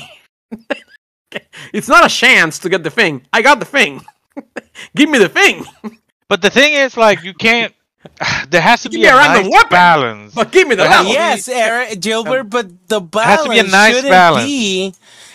it's 1.73 1.89
not 1.89 2.05
a 2.05 2.09
chance 2.09 2.59
to 2.61 2.69
get 2.69 2.83
the 2.85 2.91
thing. 2.91 3.27
I 3.33 3.43
got 3.43 3.59
the 3.59 3.65
thing. 3.67 4.03
Give 4.95 5.09
me 5.09 5.19
the 5.19 5.29
thing. 5.29 5.65
But 6.29 6.41
the 6.41 6.49
thing 6.49 6.73
is, 6.73 6.97
like, 6.97 7.23
you 7.25 7.35
can't. 7.35 7.75
There 8.51 8.61
has 8.61 8.83
to 8.83 8.91
Give 8.91 9.01
be 9.01 9.05
a 9.05 9.13
a 9.13 9.17
random 9.17 9.45
nice 9.45 9.51
weapon. 9.51 9.69
balance. 9.69 10.35
But 10.35 10.53
give 10.53 10.69
me 10.69 10.75
the 10.75 10.85
There 10.85 10.91
level. 10.91 11.13
yes, 11.13 11.49
be- 11.49 11.49
Eric 11.49 12.01
Gilbert, 12.01 12.45
but 12.45 12.89
the 12.89 13.01
has 13.23 13.43
to 13.43 13.49
be 13.51 13.59
a 13.59 13.63
balance 13.63 13.71
nice 13.71 13.95
shouldn't 13.95 14.09
balance. 14.09 14.47
be. 14.47 14.95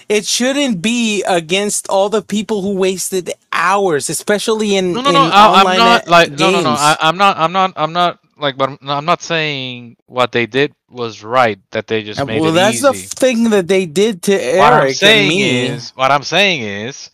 It 0.10 0.26
shouldn't 0.26 0.82
be 0.82 1.24
against 1.24 1.88
all 1.90 2.10
the 2.10 2.22
people 2.22 2.62
who 2.62 2.76
wasted 2.76 3.32
hours, 3.52 4.10
especially 4.10 4.76
in 4.76 4.96
No, 4.96 5.02
no, 5.02 5.12
in 5.12 5.16
no. 5.16 5.24
I, 5.30 5.62
I'm 5.62 5.76
not 5.76 6.08
like 6.08 6.32
no, 6.32 6.50
no, 6.50 6.62
no. 6.62 6.72
I, 6.72 6.98
I'm 7.02 7.18
not. 7.18 7.38
I'm 7.38 7.52
not. 7.52 7.74
I'm 7.76 7.94
not 7.94 8.20
like. 8.38 8.58
But 8.58 8.70
I'm, 8.70 8.78
I'm 8.90 9.06
not 9.06 9.22
saying 9.22 9.98
what 10.08 10.32
they 10.32 10.46
did 10.46 10.74
was 10.90 11.24
right. 11.24 11.60
That 11.72 11.88
they 11.88 12.04
just 12.04 12.22
Uh, 12.22 12.26
made 12.26 12.38
well, 12.40 12.52
it 12.52 12.54
that's 12.54 12.80
the 12.82 12.94
thing 12.94 13.50
that 13.52 13.68
they 13.68 13.86
did 13.86 14.24
to 14.24 14.34
what 14.50 14.74
I'm 14.74 14.88
Eric 14.88 14.92
and 15.04 15.28
saying 15.28 15.28
me. 15.28 15.76
is, 15.76 15.92
what 15.96 16.12
I'm 16.12 16.24
saying 16.24 16.62
is, 16.64 17.12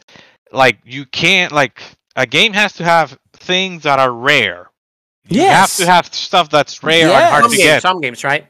like, 0.51 0.79
you 0.85 1.05
can't 1.05 1.51
like 1.51 1.81
a 2.15 2.25
game 2.25 2.53
has 2.53 2.73
to 2.73 2.83
have 2.83 3.17
things 3.33 3.83
that 3.83 3.99
are 3.99 4.11
rare. 4.11 4.69
You 5.29 5.41
have 5.41 5.73
to 5.75 5.85
have 5.85 6.13
stuff 6.13 6.49
that's 6.49 6.83
rare 6.83 7.07
Yes. 7.07 7.21
and 7.21 7.29
hard 7.31 7.43
some 7.43 7.51
to 7.51 7.57
games, 7.57 7.67
get. 7.67 7.81
some 7.81 8.01
games, 8.01 8.23
right? 8.23 8.47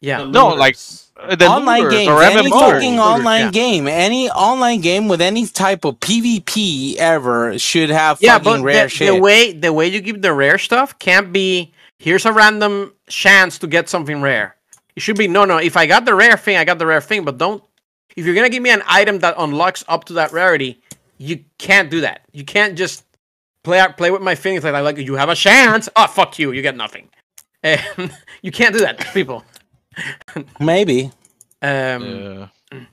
Yeah. 0.00 0.24
No, 0.24 0.48
like 0.48 0.76
uh, 1.16 1.34
the 1.34 1.46
online 1.46 1.82
looters 1.82 1.98
games, 1.98 2.08
or 2.10 2.22
any 2.22 2.50
MMOs. 2.50 2.60
fucking 2.60 3.00
online 3.00 3.40
yeah. 3.46 3.50
game, 3.50 3.88
any 3.88 4.30
online 4.30 4.80
game 4.80 5.08
with 5.08 5.20
any 5.20 5.46
type 5.46 5.84
of 5.84 5.98
PvP 6.00 6.96
ever 6.96 7.58
should 7.58 7.90
have 7.90 8.18
yeah, 8.20 8.38
fucking 8.38 8.60
but 8.60 8.62
rare 8.62 8.84
the, 8.84 8.88
shit. 8.90 9.12
the 9.12 9.20
way 9.20 9.52
the 9.52 9.72
way 9.72 9.88
you 9.88 10.00
give 10.00 10.22
the 10.22 10.32
rare 10.32 10.58
stuff 10.58 10.96
can't 11.00 11.32
be 11.32 11.72
here's 11.98 12.24
a 12.26 12.32
random 12.32 12.92
chance 13.08 13.58
to 13.58 13.66
get 13.66 13.88
something 13.88 14.20
rare. 14.20 14.54
It 14.94 15.00
should 15.00 15.16
be 15.16 15.26
no, 15.26 15.44
no. 15.44 15.56
If 15.56 15.76
I 15.76 15.86
got 15.86 16.04
the 16.04 16.14
rare 16.14 16.36
thing, 16.36 16.56
I 16.56 16.64
got 16.64 16.78
the 16.78 16.86
rare 16.86 17.00
thing. 17.00 17.24
But 17.24 17.38
don't 17.38 17.62
if 18.14 18.24
you're 18.24 18.34
gonna 18.34 18.48
give 18.50 18.62
me 18.62 18.70
an 18.70 18.82
item 18.86 19.18
that 19.20 19.34
unlocks 19.38 19.82
up 19.88 20.04
to 20.04 20.12
that 20.14 20.32
rarity, 20.32 20.80
you 21.16 21.42
can't 21.58 21.90
do 21.90 22.00
that. 22.02 22.20
You 22.32 22.44
can't 22.44 22.76
just 22.78 23.04
play 23.68 23.86
play 24.00 24.10
with 24.10 24.22
my 24.22 24.34
feelings 24.34 24.64
like 24.64 24.72
that. 24.72 24.80
Like 24.88 24.98
you 24.98 25.14
have 25.22 25.28
a 25.28 25.34
chance. 25.46 25.88
Oh 25.94 26.06
fuck 26.06 26.38
you, 26.38 26.52
you 26.52 26.62
get 26.62 26.76
nothing. 26.76 27.08
And 27.62 27.80
you 28.42 28.50
can't 28.58 28.72
do 28.76 28.80
that, 28.86 28.96
people. 29.18 29.44
maybe, 30.60 31.10
Um, 31.60 32.02
Yeah. 32.02 32.46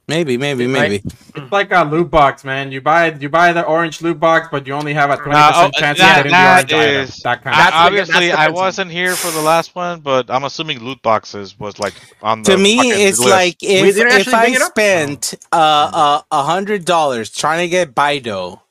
maybe, 0.07 0.37
maybe, 0.45 0.65
maybe. 0.67 0.97
It's 1.35 1.51
like 1.51 1.71
a 1.71 1.83
loot 1.83 2.09
box, 2.09 2.43
man. 2.43 2.71
You 2.71 2.81
buy 2.81 3.01
you 3.23 3.29
buy 3.29 3.53
the 3.53 3.63
orange 3.75 4.01
loot 4.01 4.19
box, 4.19 4.47
but 4.51 4.65
you 4.67 4.73
only 4.73 4.93
have 5.01 5.09
a 5.11 5.17
twenty 5.17 5.31
Nah, 5.37 5.49
percent 5.51 5.73
oh, 5.75 5.79
chance 5.81 5.97
that- 5.99 6.11
of 6.11 6.15
getting 6.23 6.31
the 6.31 6.37
that 6.37 6.71
orange 6.71 6.73
item. 6.73 7.19
That 7.27 7.37
kind 7.43 7.55
I- 7.55 7.59
That's 7.63 7.75
obviously, 7.85 8.27
that's 8.29 8.39
I 8.39 8.49
wasn't 8.63 8.91
here 8.99 9.15
for 9.15 9.31
the 9.37 9.41
last 9.51 9.75
one, 9.75 9.99
but 9.99 10.23
I'm 10.33 10.43
assuming 10.49 10.79
loot 10.79 11.01
boxes 11.03 11.47
was 11.59 11.77
like 11.85 11.93
on 12.23 12.41
the 12.43 12.51
To 12.51 12.57
me, 12.57 12.73
it's 13.07 13.19
list. 13.19 13.31
like 13.41 13.57
if 13.61 13.97
if 13.97 14.33
I 14.33 14.41
bring 14.45 14.55
it 14.55 14.61
spent 14.61 15.33
uh 15.51 15.91
uh, 16.01 16.21
a 16.31 16.43
hundred 16.51 16.81
dollars 16.85 17.29
trying 17.29 17.59
to 17.65 17.69
get 17.77 17.93
Bido 17.93 18.61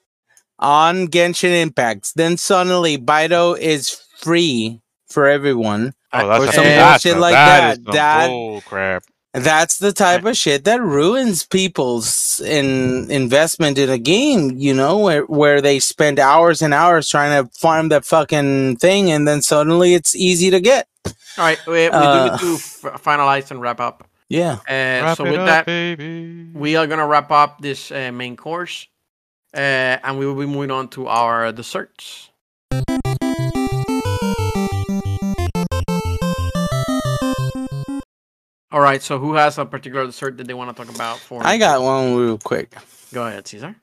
on 0.58 1.08
Genshin 1.08 1.60
Impacts, 1.62 2.12
then 2.12 2.36
suddenly 2.36 2.96
Bido 2.98 3.58
is 3.58 3.90
free 4.18 4.80
for 5.08 5.26
everyone. 5.26 5.94
Oh, 6.12 6.26
or 6.26 6.28
that's 6.28 6.44
some 6.44 6.54
some 6.54 6.64
that's 6.64 7.02
bullshit 7.04 7.16
a- 7.18 7.20
like 7.20 7.32
that. 7.34 7.78
is 7.78 7.84
that, 7.84 7.92
that- 7.92 8.28
bull 8.28 8.60
crap. 8.62 9.04
That's 9.36 9.78
the 9.78 9.92
type 9.92 10.24
of 10.26 10.36
shit 10.36 10.62
that 10.62 10.80
ruins 10.80 11.44
people's 11.44 12.40
in 12.46 13.10
investment 13.10 13.78
in 13.78 13.90
a 13.90 13.98
game, 13.98 14.52
you 14.56 14.72
know, 14.72 14.98
where 14.98 15.22
where 15.24 15.60
they 15.60 15.80
spend 15.80 16.20
hours 16.20 16.62
and 16.62 16.72
hours 16.72 17.08
trying 17.08 17.42
to 17.44 17.50
farm 17.58 17.88
that 17.88 18.04
fucking 18.04 18.76
thing, 18.76 19.10
and 19.10 19.26
then 19.26 19.42
suddenly 19.42 19.94
it's 19.94 20.14
easy 20.14 20.50
to 20.52 20.60
get. 20.60 20.86
all 21.04 21.12
right, 21.38 21.58
we, 21.66 21.72
we 21.72 21.86
Uh, 21.88 22.28
do 22.28 22.32
need 22.32 22.38
to 22.38 22.54
f- 22.54 23.02
finalize 23.02 23.50
and 23.50 23.60
wrap 23.60 23.80
up. 23.80 24.08
Yeah. 24.28 24.58
Uh, 24.68 25.02
Wrap 25.02 25.16
so 25.16 25.24
with 25.24 25.34
up, 25.40 25.46
that, 25.46 25.66
baby. 25.66 26.50
we 26.54 26.76
are 26.76 26.86
gonna 26.86 27.06
wrap 27.06 27.32
up 27.32 27.60
this 27.60 27.90
uh, 27.90 28.12
main 28.12 28.36
course, 28.36 28.86
uh, 29.54 29.98
and 30.02 30.18
we 30.18 30.26
will 30.26 30.34
be 30.34 30.46
moving 30.46 30.70
on 30.70 30.88
to 30.88 31.06
our 31.06 31.52
desserts. 31.52 32.30
All 38.70 38.80
right. 38.80 39.00
So 39.00 39.18
who 39.18 39.34
has 39.34 39.56
a 39.58 39.64
particular 39.64 40.06
dessert 40.06 40.36
that 40.38 40.48
they 40.48 40.54
want 40.54 40.76
to 40.76 40.84
talk 40.84 40.92
about? 40.92 41.18
For 41.18 41.40
I 41.46 41.58
got 41.58 41.80
one 41.80 42.16
real 42.16 42.38
quick. 42.38 42.74
Go 43.12 43.24
ahead, 43.26 43.46
Caesar. 43.46 43.76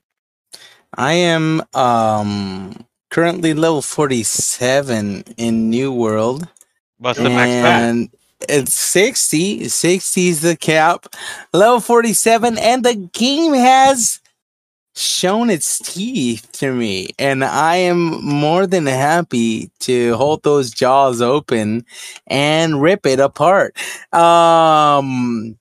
I 0.94 1.14
am 1.14 1.62
um 1.74 2.86
currently 3.10 3.54
level 3.54 3.82
47 3.82 5.24
in 5.38 5.70
New 5.70 5.94
World. 5.94 6.48
What's 6.98 7.18
the 7.18 7.30
max 7.30 7.52
and 7.52 8.10
it's 8.50 8.74
60. 8.74 9.70
60 9.70 10.28
is 10.28 10.42
the 10.42 10.56
cap. 10.56 11.08
Level 11.54 11.80
47, 11.80 12.58
and 12.58 12.84
the 12.84 12.96
game 12.96 13.54
has 13.54 14.21
shown 14.96 15.50
its 15.50 15.80
teeth 15.80 16.50
to 16.54 16.74
me. 16.74 17.10
And 17.18 17.44
I 17.44 17.76
am 17.78 18.24
more 18.24 18.68
than 18.68 18.86
happy 18.86 19.72
to 19.82 20.16
hold 20.16 20.44
those 20.44 20.72
jaws 20.72 21.22
open 21.22 21.86
and 22.28 22.82
rip 22.82 23.06
it 23.06 23.20
apart. 23.20 23.76
Um 24.14 25.58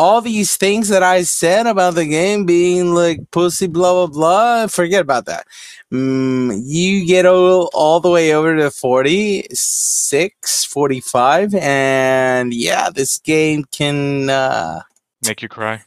all 0.00 0.20
these 0.22 0.56
things 0.56 0.88
that 0.88 1.02
I 1.02 1.24
said 1.24 1.66
about 1.66 1.94
the 1.94 2.06
game 2.06 2.46
being 2.46 2.94
like 2.94 3.20
pussy, 3.32 3.66
blah, 3.66 3.92
blah, 3.92 4.06
blah, 4.06 4.66
forget 4.66 5.02
about 5.02 5.26
that. 5.26 5.46
Mm, 5.92 6.62
you 6.64 7.04
get 7.04 7.26
all, 7.26 7.68
all 7.74 8.00
the 8.00 8.08
way 8.08 8.32
over 8.34 8.56
to 8.56 8.70
46, 8.70 10.64
45, 10.64 11.54
and 11.54 12.54
yeah, 12.54 12.88
this 12.88 13.18
game 13.18 13.64
can, 13.72 14.30
uh, 14.30 14.80
Make 15.26 15.42
you 15.42 15.50
cry. 15.50 15.82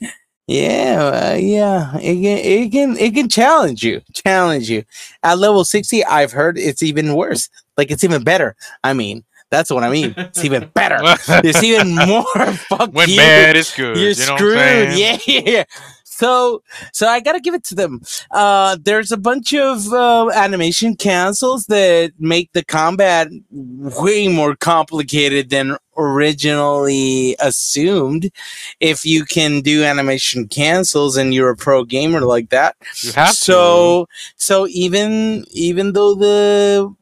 Yeah, 0.48 1.32
uh, 1.34 1.38
yeah, 1.38 1.95
it 1.98 2.15
can, 2.15 2.38
it 2.38 2.72
can, 2.72 2.98
it 2.98 3.14
can 3.14 3.30
challenge 3.30 3.84
you, 3.84 4.02
challenge 4.14 4.70
you. 4.70 4.84
At 5.24 5.40
level 5.40 5.64
60, 5.64 6.03
I've 6.06 6.32
heard 6.32 6.57
it's 6.57 6.84
even 6.84 7.15
worse. 7.15 7.49
Like 7.78 7.91
it's 7.91 8.03
even 8.03 8.24
better. 8.24 8.56
I 8.84 8.94
mean, 8.94 9.24
that's 9.49 9.70
what 9.72 9.84
I 9.84 9.90
mean. 9.90 10.14
It's 10.18 10.44
even 10.44 10.70
better. 10.74 10.98
It's 11.45 11.64
even 11.64 11.95
more 11.95 12.24
fuck 12.53 12.91
when 12.91 13.10
you. 13.10 13.18
bad 13.18 13.56
is 13.56 13.72
good. 13.72 13.98
You're 13.98 14.11
you 14.11 14.26
know 14.26 14.36
screwed. 14.36 14.98
Yeah, 14.98 15.18
yeah, 15.28 15.41
yeah. 15.45 15.64
So, 16.15 16.61
so 16.94 17.07
I 17.07 17.19
gotta 17.19 17.40
give 17.40 17.53
it 17.56 17.64
to 17.65 17.76
them. 17.76 18.02
Uh, 18.31 18.77
there's 18.81 19.11
a 19.11 19.18
bunch 19.18 19.53
of 19.53 19.91
uh, 19.91 20.30
animation 20.34 20.95
cancels 20.95 21.65
that 21.68 22.11
make 22.19 22.52
the 22.53 22.64
combat 22.64 23.30
way 23.52 24.27
more 24.27 24.56
complicated 24.56 25.49
than 25.49 25.76
originally 25.98 27.35
assumed. 27.40 28.31
If 28.80 29.06
you 29.06 29.26
can 29.26 29.61
do 29.61 29.84
animation 29.84 30.48
cancels 30.48 31.18
and 31.18 31.34
you're 31.34 31.49
a 31.52 31.56
pro 31.57 31.84
gamer 31.84 32.22
like 32.22 32.49
that, 32.49 32.76
You 33.02 33.11
have 33.14 33.30
to. 33.30 33.35
so 33.35 34.07
so 34.35 34.68
even 34.68 35.45
even 35.52 35.94
though 35.94 36.15
the 36.15 36.94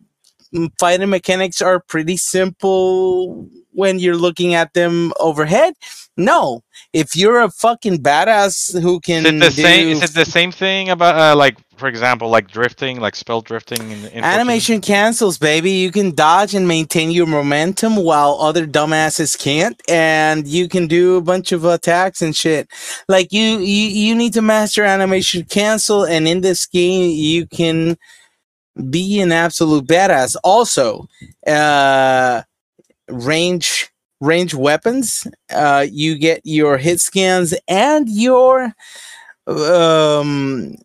fighting 0.80 1.10
mechanics 1.10 1.62
are 1.62 1.80
pretty 1.80 2.18
simple 2.18 3.50
when 3.72 4.00
you're 4.00 4.16
looking 4.16 4.54
at 4.54 4.74
them 4.74 5.14
overhead 5.20 5.74
no 6.18 6.62
if 6.94 7.16
you're 7.16 7.40
a 7.40 7.50
fucking 7.50 8.00
badass 8.00 8.80
who 8.82 9.00
can 9.00 9.26
Is 9.26 9.32
it 9.32 9.40
the 9.40 9.46
do 9.46 9.62
same? 9.62 9.88
Is 9.90 10.04
it 10.04 10.14
the 10.14 10.26
same 10.26 10.52
thing 10.52 10.90
about 10.90 11.16
uh, 11.16 11.36
like 11.38 11.58
for 11.82 11.88
example, 11.88 12.30
like 12.30 12.48
drifting, 12.48 13.00
like 13.00 13.16
spell 13.16 13.42
drifting 13.42 13.82
in, 13.82 13.92
in 13.92 14.00
14? 14.00 14.24
Animation 14.24 14.82
cancels, 14.82 15.40
baby. 15.40 15.72
You 15.72 15.92
can 15.92 16.14
dodge 16.14 16.54
and 16.54 16.68
maintain 16.68 17.10
your 17.10 17.26
momentum 17.26 17.96
while 17.96 18.38
other 18.40 18.68
dumbasses 18.68 19.38
can't, 19.38 19.82
and 19.90 20.48
you 20.48 20.70
can 20.70 20.86
do 20.86 21.16
a 21.16 21.22
bunch 21.22 21.52
of 21.52 21.66
attacks 21.66 22.22
and 22.22 22.36
shit. 22.36 22.70
Like 23.10 23.34
you, 23.34 23.58
you, 23.58 23.88
you 23.88 24.16
need 24.16 24.34
to 24.34 24.44
master 24.44 24.84
animation 24.84 25.44
cancel, 25.46 26.04
and 26.04 26.28
in 26.28 26.42
this 26.42 26.68
game, 26.68 27.10
you 27.10 27.48
can 27.48 27.98
be 28.90 29.20
an 29.20 29.32
absolute 29.32 29.88
badass. 29.88 30.36
Also, 30.44 31.08
uh, 31.48 32.44
range 33.12 33.90
range 34.20 34.54
weapons. 34.54 35.28
Uh, 35.50 35.86
you 35.90 36.18
get 36.18 36.42
your 36.44 36.78
hit 36.78 37.00
scans 37.00 37.54
and 37.68 38.08
your 38.10 38.74
um 39.48 40.76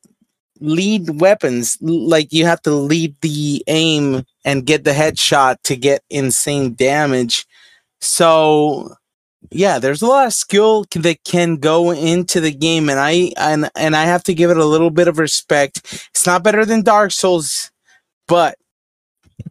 lead 0.60 1.20
weapons. 1.20 1.76
Like 1.80 2.32
you 2.32 2.46
have 2.46 2.62
to 2.62 2.72
lead 2.72 3.14
the 3.20 3.62
aim 3.66 4.24
and 4.44 4.66
get 4.66 4.84
the 4.84 4.92
headshot 4.92 5.56
to 5.64 5.76
get 5.76 6.02
insane 6.10 6.74
damage. 6.74 7.46
So 8.00 8.94
yeah 9.52 9.78
there's 9.78 10.02
a 10.02 10.06
lot 10.06 10.26
of 10.26 10.32
skill 10.32 10.84
that 10.94 11.22
can 11.24 11.56
go 11.56 11.92
into 11.92 12.40
the 12.40 12.50
game 12.50 12.88
and 12.88 12.98
i 12.98 13.30
and, 13.36 13.70
and 13.76 13.94
i 13.94 14.04
have 14.04 14.24
to 14.24 14.34
give 14.34 14.50
it 14.50 14.56
a 14.56 14.64
little 14.64 14.90
bit 14.90 15.08
of 15.08 15.18
respect. 15.18 16.08
It's 16.10 16.26
not 16.26 16.42
better 16.42 16.64
than 16.64 16.82
dark 16.82 17.12
souls 17.12 17.70
but 18.28 18.58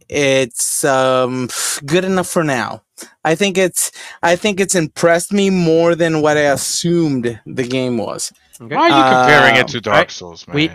it's 0.08 0.84
um 0.84 1.48
good 1.84 2.04
enough 2.04 2.28
for 2.28 2.44
now 2.44 2.82
i 3.24 3.34
think 3.34 3.58
it's 3.58 3.90
i 4.22 4.34
think 4.36 4.60
it's 4.60 4.74
impressed 4.74 5.32
me 5.32 5.50
more 5.50 5.94
than 5.94 6.22
what 6.22 6.36
i 6.36 6.40
assumed 6.42 7.40
the 7.46 7.62
game 7.64 7.98
was 7.98 8.32
Okay. 8.58 8.74
Why 8.74 8.88
are 8.88 8.88
you 8.88 9.14
comparing 9.26 9.54
Um, 9.56 9.60
it 9.60 9.68
to 9.68 9.80
Dark 9.82 10.10
Souls, 10.10 10.48
man? 10.48 10.54
we- 10.56 10.70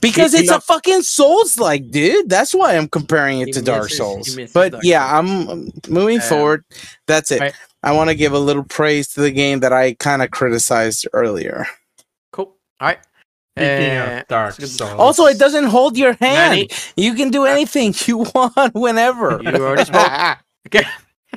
because 0.00 0.32
He- 0.32 0.38
it's 0.38 0.48
he- 0.48 0.54
a 0.56 0.60
fucking 0.62 1.02
Souls 1.02 1.58
like, 1.58 1.90
dude. 1.90 2.30
That's 2.30 2.54
why 2.54 2.74
I'm 2.74 2.88
comparing 2.88 3.40
it 3.40 3.52
to 3.52 3.60
Dark 3.60 3.82
misses- 3.82 3.98
he 3.98 4.02
Souls. 4.32 4.50
But 4.54 4.72
Dark 4.72 4.82
yeah, 4.82 5.02
Souls. 5.06 5.18
I'm 5.18 5.48
um, 5.50 5.68
moving 5.90 6.22
Um, 6.22 6.26
forward. 6.26 6.64
That's 7.06 7.30
it. 7.30 7.40
right. 7.40 7.52
I 7.82 7.92
want 7.92 8.08
to 8.08 8.14
give 8.14 8.32
a 8.32 8.38
little 8.38 8.64
praise 8.64 9.08
to 9.08 9.20
the 9.20 9.30
game 9.30 9.60
that 9.60 9.74
I 9.74 9.92
kind 9.92 10.22
of 10.22 10.30
criticized 10.30 11.06
earlier. 11.12 11.66
Cool. 12.32 12.56
All 12.80 12.88
right. 12.88 12.98
Speaking 13.58 13.96
Uh, 13.98 14.18
of 14.20 14.28
Dark. 14.28 14.54
Souls. 14.54 14.80
Also, 14.98 15.26
it 15.26 15.38
doesn't 15.38 15.64
hold 15.64 15.96
your 15.96 16.12
hand. 16.14 16.50
Manny, 16.50 16.68
You 16.96 17.14
can 17.14 17.30
do 17.30 17.44
anything 17.44 17.94
you 18.06 18.18
want 18.34 18.74
whenever. 18.74 19.40
you 19.42 19.50
already 19.54 19.84
spoke. 19.92 20.10
Okay. 20.66 20.84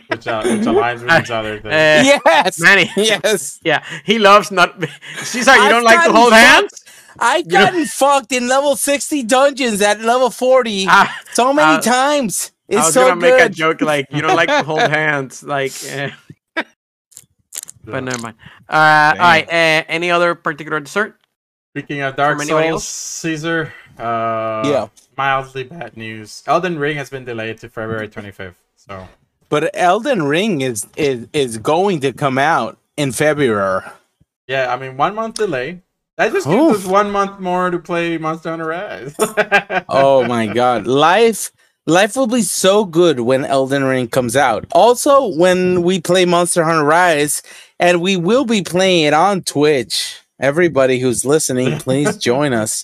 which, 0.08 0.28
uh, 0.28 0.42
which 0.44 0.62
aligns 0.62 1.02
with 1.04 1.12
each 1.24 1.32
other. 1.40 1.60
thing. 1.60 1.72
Uh, 1.72 2.20
yes. 2.26 2.60
Manny. 2.60 2.90
Yes. 2.96 3.60
Yeah, 3.64 3.84
he 4.06 4.20
loves 4.20 4.52
not. 4.52 4.76
She's 5.24 5.48
like, 5.48 5.58
you 5.60 5.64
I've 5.66 5.72
don't 5.72 5.84
like 5.84 6.00
to 6.04 6.08
gotten 6.08 6.16
hold 6.16 6.34
hands? 6.34 6.84
I've 7.20 7.46
You 7.46 7.52
know- 7.52 7.66
gotten 7.66 7.86
fucked 7.86 8.32
in 8.32 8.48
level 8.48 8.76
60 8.76 9.24
dungeons 9.24 9.82
at 9.82 10.00
level 10.02 10.30
40 10.30 10.86
Ah, 10.88 11.20
so 11.34 11.52
many 11.54 11.78
uh, 11.78 11.82
times. 11.82 12.52
I 12.70 12.76
It's 12.76 12.86
was 12.86 12.94
so 12.94 13.08
gonna 13.10 13.20
make 13.22 13.40
a 13.42 13.50
joke 13.50 13.82
like 13.82 14.08
you 14.12 14.22
don't 14.22 14.36
like 14.36 14.48
to 14.48 14.64
hold 14.64 14.80
hands, 14.80 15.44
like. 15.44 15.74
eh, 15.92 16.12
but 17.84 18.02
never 18.04 18.18
mind. 18.22 18.36
Uh, 18.70 19.12
all 19.18 19.28
right. 19.28 19.46
Uh, 19.48 19.84
any 19.90 20.10
other 20.12 20.36
particular 20.36 20.80
dessert? 20.80 21.20
Speaking 21.74 22.02
of 22.02 22.16
Dark 22.16 22.42
Souls, 22.42 22.52
else? 22.66 22.88
Caesar. 22.88 23.74
Uh, 23.98 24.64
Yeah. 24.66 24.88
Mildly 25.18 25.64
bad 25.66 25.96
news. 25.96 26.44
Elden 26.48 26.80
Ring 26.80 26.98
has 26.98 27.10
been 27.10 27.24
delayed 27.26 27.60
to 27.60 27.70
February 27.70 28.08
25th. 28.10 28.56
So 28.76 29.08
But 29.50 29.70
Elden 29.74 30.24
Ring 30.24 30.62
is, 30.62 30.88
is 30.96 31.28
is 31.34 31.58
going 31.58 32.00
to 32.02 32.12
come 32.14 32.38
out 32.38 32.78
in 32.98 33.12
February. 33.12 33.84
yeah, 34.48 34.74
I 34.74 34.78
mean 34.78 34.98
one 34.98 35.16
month 35.16 35.36
delay. 35.36 35.82
That 36.18 36.34
just 36.34 36.48
Oof. 36.48 36.74
gives 36.74 36.86
us 36.86 36.92
one 36.92 37.10
month 37.12 37.40
more 37.40 37.70
to 37.70 37.80
play 37.80 38.18
Monster 38.18 38.50
Hunter 38.52 38.68
Rise. 38.68 39.16
Oh 39.90 40.26
my 40.28 40.48
god. 40.48 40.88
Life 40.88 41.52
life 41.86 42.16
will 42.16 42.28
be 42.28 42.42
so 42.42 42.86
good 42.86 43.20
when 43.22 43.46
Elden 43.46 43.84
Ring 43.84 44.08
comes 44.08 44.36
out. 44.36 44.66
Also 44.74 45.28
when 45.38 45.84
we 45.84 46.02
play 46.02 46.26
Monster 46.26 46.64
Hunter 46.64 46.84
Rise 46.86 47.42
and 47.80 48.02
we 48.02 48.18
will 48.18 48.46
be 48.46 48.62
playing 48.62 49.06
it 49.06 49.14
on 49.14 49.42
Twitch. 49.44 50.21
Everybody 50.42 51.00
who's 51.00 51.24
listening, 51.24 51.78
please 51.78 52.18
join 52.30 52.52
us. 52.52 52.84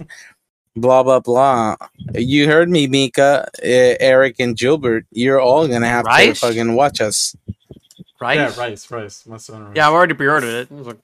Blah 0.75 1.01
blah 1.01 1.19
blah. 1.19 1.75
You 2.13 2.45
heard 2.45 2.69
me, 2.69 2.85
Mika, 2.85 3.47
uh, 3.47 3.51
Eric, 3.99 4.35
and 4.39 4.55
Gilbert. 4.55 5.05
You're 5.11 5.41
all 5.41 5.67
gonna 5.67 5.87
have 5.87 6.05
Rice? 6.05 6.39
to 6.39 6.47
fucking 6.47 6.75
watch 6.75 7.01
us. 7.01 7.35
Right? 8.21 8.35
Yeah, 8.37 8.53
rice, 8.59 8.89
Rise, 8.91 9.23
Monster 9.27 9.53
Hunter 9.53 9.67
Rise. 9.69 9.75
Yeah, 9.75 9.87
I've 9.87 9.93
already 9.93 10.13
pre-ordered 10.13 10.49
it. 10.49 10.71
It 10.71 10.71
was 10.71 10.95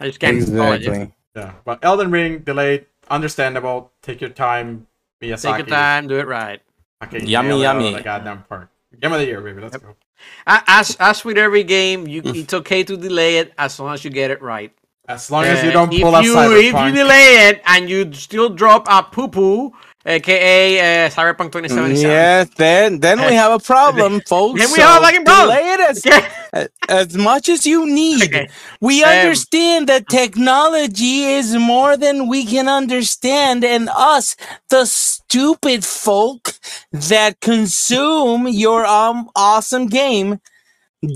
I 0.00 0.06
just 0.06 0.18
can't 0.18 0.38
install 0.38 0.72
it 0.72 0.80
yet. 0.82 0.88
Exactly. 0.92 1.14
Yeah, 1.36 1.52
but 1.64 1.78
Elden 1.84 2.10
Ring 2.10 2.38
delayed. 2.38 2.86
Understandable. 3.10 3.90
Take 4.02 4.20
your 4.20 4.30
time, 4.30 4.86
Be 5.20 5.28
Miyazaki. 5.28 5.42
Take 5.56 5.58
your 5.58 5.76
time, 5.76 6.08
do 6.08 6.18
it 6.18 6.26
right. 6.26 6.60
Okay, 7.04 7.20
Yummy, 7.24 7.48
nail 7.48 7.60
it 7.60 7.66
out 7.66 7.76
of 7.76 7.82
yummy. 7.82 7.96
The 7.96 8.02
goddamn 8.02 8.42
part. 8.48 8.68
Game 9.00 9.12
of 9.12 9.20
the 9.20 9.26
year, 9.26 9.40
baby. 9.40 9.60
Let's 9.60 9.76
go. 9.76 9.94
A- 10.46 10.62
As 10.66 10.96
as 10.98 11.24
with 11.24 11.38
every 11.38 11.64
game, 11.64 12.06
you 12.08 12.22
it's 12.24 12.52
okay 12.52 12.82
to 12.84 12.96
delay 12.96 13.38
it 13.38 13.52
as 13.58 13.78
long 13.78 13.92
as 13.94 14.04
you 14.04 14.10
get 14.10 14.30
it 14.30 14.40
right. 14.42 14.72
As 15.08 15.30
long 15.30 15.44
as 15.44 15.62
you 15.64 15.70
don't 15.72 15.92
if 15.92 16.02
pull 16.02 16.14
a 16.14 16.22
you, 16.22 16.34
cyberpunk. 16.34 16.64
If 16.64 16.74
you 16.86 16.92
delay 17.02 17.48
it 17.48 17.62
and 17.66 17.88
you 17.88 18.12
still 18.12 18.50
drop 18.50 18.86
a 18.90 19.02
poo 19.02 19.28
poo, 19.28 19.72
aka 20.04 21.06
uh, 21.06 21.10
Cyberpunk 21.10 21.50
2077. 21.52 22.10
Yeah, 22.10 22.44
then 22.56 23.00
then 23.00 23.18
we 23.20 23.32
have 23.34 23.52
a 23.52 23.58
problem, 23.58 24.20
folks. 24.22 24.60
Then 24.60 24.70
we 24.72 24.80
have 24.80 25.02
a 25.02 25.04
fucking 25.06 25.24
problem. 25.24 25.56
Delay 25.56 25.72
it 25.72 25.80
as, 25.80 26.06
Okay. 26.06 26.68
as 26.88 27.16
much 27.16 27.48
as 27.48 27.66
you 27.66 27.86
need. 27.86 28.22
Okay. 28.24 28.48
We 28.80 29.02
Um, 29.02 29.10
understand 29.10 29.88
that 29.88 30.08
technology 30.08 31.24
is 31.24 31.56
more 31.56 31.96
than 31.96 32.28
we 32.28 32.44
can 32.44 32.68
understand, 32.68 33.64
and 33.64 33.88
us, 33.96 34.36
the 34.68 34.84
stupid 34.86 35.84
folk 35.84 36.54
that 36.92 37.40
consume 37.40 38.46
your 38.48 38.84
um 38.86 39.30
awesome 39.36 39.86
game, 39.88 40.40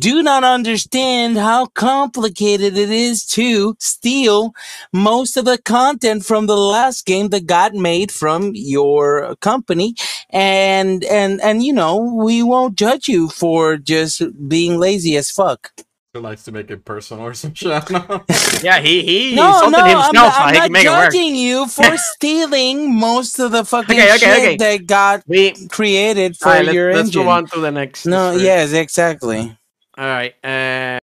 do 0.01 0.23
not 0.23 0.45
understand 0.45 1.37
how 1.37 1.67
complicated 1.67 2.77
it 2.79 2.91
is 2.91 3.25
to 3.27 3.75
steal 3.81 4.55
most 4.93 5.37
of 5.37 5.45
the 5.45 5.59
content 5.59 6.25
from 6.25 6.47
the 6.47 6.57
last 6.57 7.05
game 7.07 7.31
that 7.31 7.47
got 7.47 7.75
made 7.75 8.13
from 8.13 8.53
your 8.55 9.35
company 9.37 9.95
and 10.31 11.05
and 11.05 11.41
and 11.43 11.65
you 11.65 11.73
know 11.73 11.97
we 11.99 12.43
won't 12.43 12.77
judge 12.77 13.09
you 13.09 13.29
for 13.29 13.77
just 13.77 14.23
being 14.49 14.79
lazy 14.79 15.17
as 15.17 15.31
fuck 15.31 15.73
Who 16.15 16.21
likes 16.21 16.45
to 16.45 16.53
make 16.53 16.71
it 16.71 16.85
personal 16.85 17.25
or 17.25 17.35
some 17.35 17.55
shit. 17.55 17.85
yeah, 18.63 18.81
he 18.81 19.03
he 19.05 19.35
no, 19.35 19.47
insulted 19.47 19.71
no, 19.71 19.85
himself. 19.87 20.13
I'm 20.15 20.15
not, 20.15 20.37
I'm 20.39 20.55
not 20.55 20.71
make 20.71 20.83
judging 20.83 21.35
you 21.37 21.69
for 21.69 21.97
stealing 21.97 22.95
most 22.99 23.39
of 23.39 23.53
the 23.53 23.65
fucking 23.65 24.01
Okay, 24.01 24.15
okay, 24.17 24.19
shit 24.19 24.39
okay. 24.39 24.57
that 24.57 24.87
got 24.87 25.25
We 25.27 25.55
created 25.69 26.37
for 26.37 26.51
all 26.51 26.55
right, 26.55 26.65
let's, 26.65 26.77
your 26.77 26.93
let's 26.93 27.11
engine 27.11 27.13
move 27.13 27.29
on 27.29 27.47
to 27.49 27.61
the 27.61 27.71
next. 27.73 28.07
no 28.07 28.39
dessert. 28.39 28.39
yes 28.39 28.73
exactly 28.73 29.57
All 29.99 30.07
right. 30.07 30.35
Uh, 30.43 30.99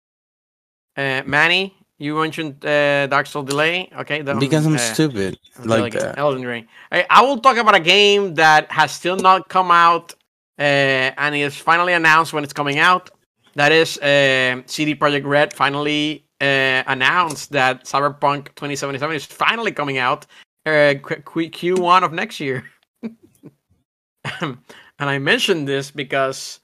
uh, 0.97 1.23
Manny, 1.27 1.75
you 1.99 2.17
mentioned 2.21 2.65
uh, 2.65 3.07
Dark 3.07 3.27
Souls 3.27 3.47
delay. 3.47 3.91
Okay. 4.01 4.23
because 4.23 4.67
i'm 4.67 4.75
uh, 4.75 4.79
stupid 4.79 5.39
like 5.65 5.93
that 5.93 6.19
Elden 6.19 6.45
Ring. 6.45 6.67
I, 6.93 7.07
I 7.11 7.23
will 7.23 7.39
talk 7.39 7.57
about 7.57 7.75
a 7.75 7.81
game 7.81 8.35
that 8.35 8.71
has 8.71 8.93
still 8.93 9.17
not 9.17 9.49
come 9.49 9.71
out 9.71 10.15
uh, 10.59 10.63
and 10.63 11.35
is 11.35 11.57
finally 11.57 11.93
announced 11.93 12.33
when 12.33 12.45
it's 12.45 12.53
coming 12.53 12.79
out. 12.79 13.11
That 13.55 13.73
is 13.73 13.99
uh, 13.99 14.63
CD 14.67 14.95
Projekt 14.95 15.25
Red 15.25 15.53
finally 15.53 16.27
uh, 16.41 16.83
announced 16.87 17.53
that 17.53 17.85
Cyberpunk 17.85 18.49
2077 18.55 19.17
is 19.17 19.25
finally 19.25 19.73
coming 19.73 19.99
out 19.99 20.27
uh, 20.67 20.95
Q- 21.03 21.51
Q1 21.51 22.03
of 22.03 22.13
next 22.13 22.39
year. 22.41 22.65
and 24.41 24.59
I 24.99 25.19
mentioned 25.19 25.67
this 25.67 25.91
because 25.91 26.61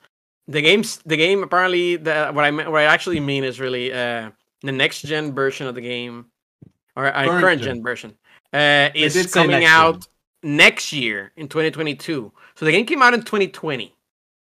the 0.49 0.61
game's 0.61 0.99
the 0.99 1.17
game 1.17 1.43
apparently 1.43 1.97
the 1.97 2.31
what 2.33 2.45
I 2.45 2.51
what 2.51 2.81
I 2.81 2.85
actually 2.85 3.21
mean 3.21 3.45
is 3.45 3.61
really 3.61 3.93
uh, 3.93 4.31
the 4.63 4.73
next 4.73 5.03
gen 5.03 5.35
version 5.35 5.67
of 5.67 5.75
the 5.75 5.81
game 5.81 6.27
or 6.97 7.07
a 7.07 7.13
Current 7.13 7.41
current, 7.41 7.63
gen. 7.63 7.77
gen 7.77 7.83
version 7.83 8.19
uh, 8.53 8.91
is 8.95 9.15
coming 9.33 9.51
next 9.51 9.65
gen. 9.65 9.73
out 9.73 10.07
next 10.43 10.93
year 10.93 11.33
in 11.37 11.49
2022. 11.49 12.33
So 12.55 12.65
the 12.65 12.73
game 12.73 12.87
came 12.87 13.03
out 13.03 13.15
in 13.15 13.21
2020. 13.23 13.95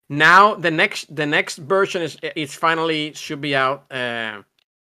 Now 0.09 0.55
the 0.55 0.71
next 0.71 1.15
the 1.15 1.27
next 1.27 1.57
version 1.57 2.03
is 2.03 2.17
it's 2.23 2.55
finally 2.55 3.13
should 3.15 3.41
be 3.41 3.55
out 3.57 3.91
uh, 3.93 4.43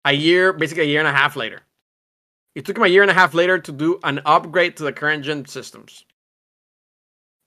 a 0.06 0.14
year, 0.14 0.53
basically 0.53 0.84
a 0.84 0.88
year 0.88 1.00
and 1.00 1.08
a 1.08 1.14
half 1.14 1.35
later. 1.35 1.61
It 2.56 2.66
took 2.66 2.77
him 2.77 2.84
a 2.84 2.88
year 2.88 3.01
and 3.01 3.11
a 3.11 3.14
half 3.14 3.34
later 3.34 3.58
to 3.59 3.72
do 3.72 4.00
an 4.03 4.22
upgrade 4.26 4.76
to 4.77 4.84
the 4.84 4.93
current 4.93 5.24
gen 5.24 5.45
systems. 5.45 6.06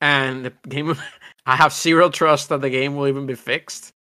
And 0.03 0.45
the 0.45 0.53
game, 0.69 0.95
I 1.47 1.57
have 1.57 1.73
zero 1.73 2.11
trust 2.11 2.51
that 2.51 2.61
the 2.61 2.69
game 2.69 2.97
will 2.97 3.09
even 3.09 3.25
be 3.25 3.35
fixed 3.35 3.95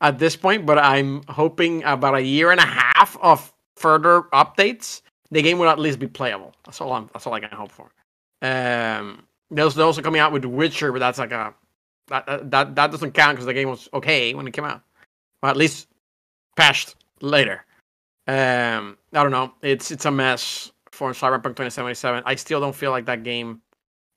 at 0.00 0.18
this 0.18 0.36
point. 0.36 0.64
But 0.64 0.78
I'm 0.78 1.22
hoping 1.28 1.84
about 1.84 2.14
a 2.14 2.22
year 2.22 2.50
and 2.50 2.60
a 2.60 2.64
half 2.66 3.18
of 3.20 3.52
further 3.76 4.22
updates, 4.32 5.02
the 5.30 5.42
game 5.42 5.58
will 5.58 5.68
at 5.68 5.78
least 5.78 5.98
be 5.98 6.06
playable. 6.06 6.54
That's 6.64 6.80
all. 6.80 6.92
I'm, 6.92 7.10
that's 7.12 7.26
all 7.26 7.34
I 7.34 7.40
can 7.40 7.50
hope 7.50 7.72
for. 7.72 7.90
Um, 8.40 9.24
they're 9.50 9.64
also 9.64 10.00
coming 10.00 10.20
out 10.20 10.32
with 10.32 10.44
Witcher, 10.44 10.92
but 10.92 11.00
that's 11.00 11.18
like 11.18 11.32
a 11.32 11.54
that 12.08 12.50
that 12.50 12.74
that, 12.74 12.90
doesn't 12.90 13.12
count 13.12 13.32
because 13.32 13.46
the 13.46 13.54
game 13.54 13.68
was 13.68 13.88
okay 13.92 14.34
when 14.34 14.46
it 14.46 14.52
came 14.52 14.64
out, 14.64 14.82
or 15.42 15.48
at 15.48 15.56
least 15.56 15.88
patched 16.56 16.94
later. 17.20 17.64
Um, 18.26 18.96
I 19.12 19.22
don't 19.22 19.32
know. 19.32 19.52
It's 19.62 19.90
it's 19.90 20.04
a 20.04 20.10
mess 20.10 20.70
for 20.92 21.12
Cyberpunk 21.12 21.56
2077. 21.56 22.22
I 22.24 22.34
still 22.36 22.60
don't 22.60 22.74
feel 22.74 22.90
like 22.90 23.06
that 23.06 23.22
game 23.22 23.60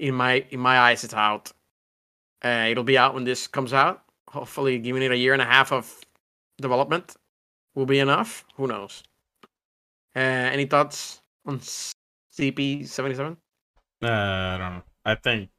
in 0.01 0.15
my 0.15 0.43
in 0.49 0.59
my 0.59 0.79
eyes, 0.79 1.03
it's 1.03 1.13
out. 1.13 1.51
Uh, 2.43 2.67
it'll 2.69 2.83
be 2.83 2.97
out 2.97 3.13
when 3.13 3.23
this 3.23 3.47
comes 3.47 3.71
out. 3.71 4.01
Hopefully, 4.27 4.79
giving 4.79 5.03
it 5.03 5.11
a 5.11 5.17
year 5.17 5.33
and 5.33 5.41
a 5.41 5.45
half 5.45 5.71
of 5.71 5.85
development 6.59 7.15
will 7.75 7.85
be 7.85 7.99
enough. 7.99 8.43
Who 8.57 8.67
knows? 8.67 9.03
Uh, 10.15 10.19
any 10.51 10.65
thoughts 10.65 11.21
on 11.45 11.59
CP 11.59 12.87
seventy 12.87 13.15
seven? 13.15 13.37
Uh, 14.03 14.07
I 14.09 14.57
don't 14.57 14.73
know. 14.75 14.83
I 15.05 15.15
think 15.15 15.49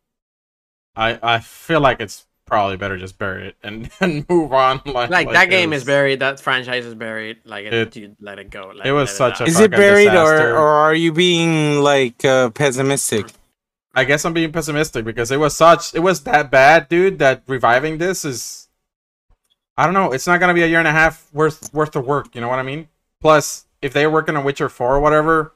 I 0.97 1.19
I 1.23 1.39
feel 1.39 1.81
like 1.81 2.01
it's 2.01 2.27
probably 2.45 2.77
better 2.77 2.99
just 2.99 3.17
bury 3.19 3.49
it 3.49 3.57
and, 3.63 3.89
and 4.01 4.29
move 4.29 4.53
on. 4.53 4.81
Like, 4.87 5.11
Like, 5.11 5.33
that 5.33 5.47
it 5.47 5.51
game 5.51 5.73
is 5.73 5.85
buried. 5.85 6.19
That 6.19 6.41
franchise 6.41 6.85
is 6.85 6.95
buried. 6.95 7.39
Like 7.45 7.67
it, 7.67 7.73
It- 7.75 7.97
you 7.97 8.17
let 8.21 8.39
it 8.41 8.51
go. 8.51 8.73
Like, 8.75 8.87
it 8.87 8.93
was 8.93 9.09
let 9.21 9.39
such 9.39 9.41
a. 9.43 9.45
Is 9.45 9.61
it 9.61 9.71
fucking 9.71 9.79
buried 9.79 10.15
or, 10.15 10.51
or 10.57 10.69
are 10.69 10.95
you 10.95 11.13
being 11.13 11.81
like 11.81 12.25
uh, 12.25 12.51
pessimistic? 12.51 13.27
I 13.95 14.05
guess 14.05 14.25
I'm 14.25 14.33
being 14.33 14.53
pessimistic 14.53 15.05
because 15.05 15.31
it 15.31 15.39
was 15.39 15.55
such 15.57 15.95
it 15.95 16.01
was 16.01 16.23
that 16.25 16.51
bad, 16.51 16.89
dude, 16.89 17.19
that 17.19 17.43
reviving 17.47 17.99
this 17.99 18.25
is 18.25 18.69
I 19.77 19.85
don't 19.85 19.95
know, 19.95 20.13
it's 20.13 20.27
not 20.27 20.41
gonna 20.41 20.55
be 20.55 20.63
a 20.63 20.67
year 20.67 20.79
and 20.79 20.89
a 20.89 20.93
half 20.93 21.29
worth 21.33 21.73
worth 21.75 21.95
of 21.97 22.07
work, 22.07 22.35
you 22.35 22.41
know 22.41 22.49
what 22.49 22.59
I 22.59 22.63
mean? 22.63 22.89
Plus, 23.21 23.67
if 23.81 23.93
they're 23.93 24.11
working 24.11 24.37
on 24.37 24.45
Witcher 24.45 24.69
4 24.69 24.97
or 24.97 25.01
whatever, 25.01 25.53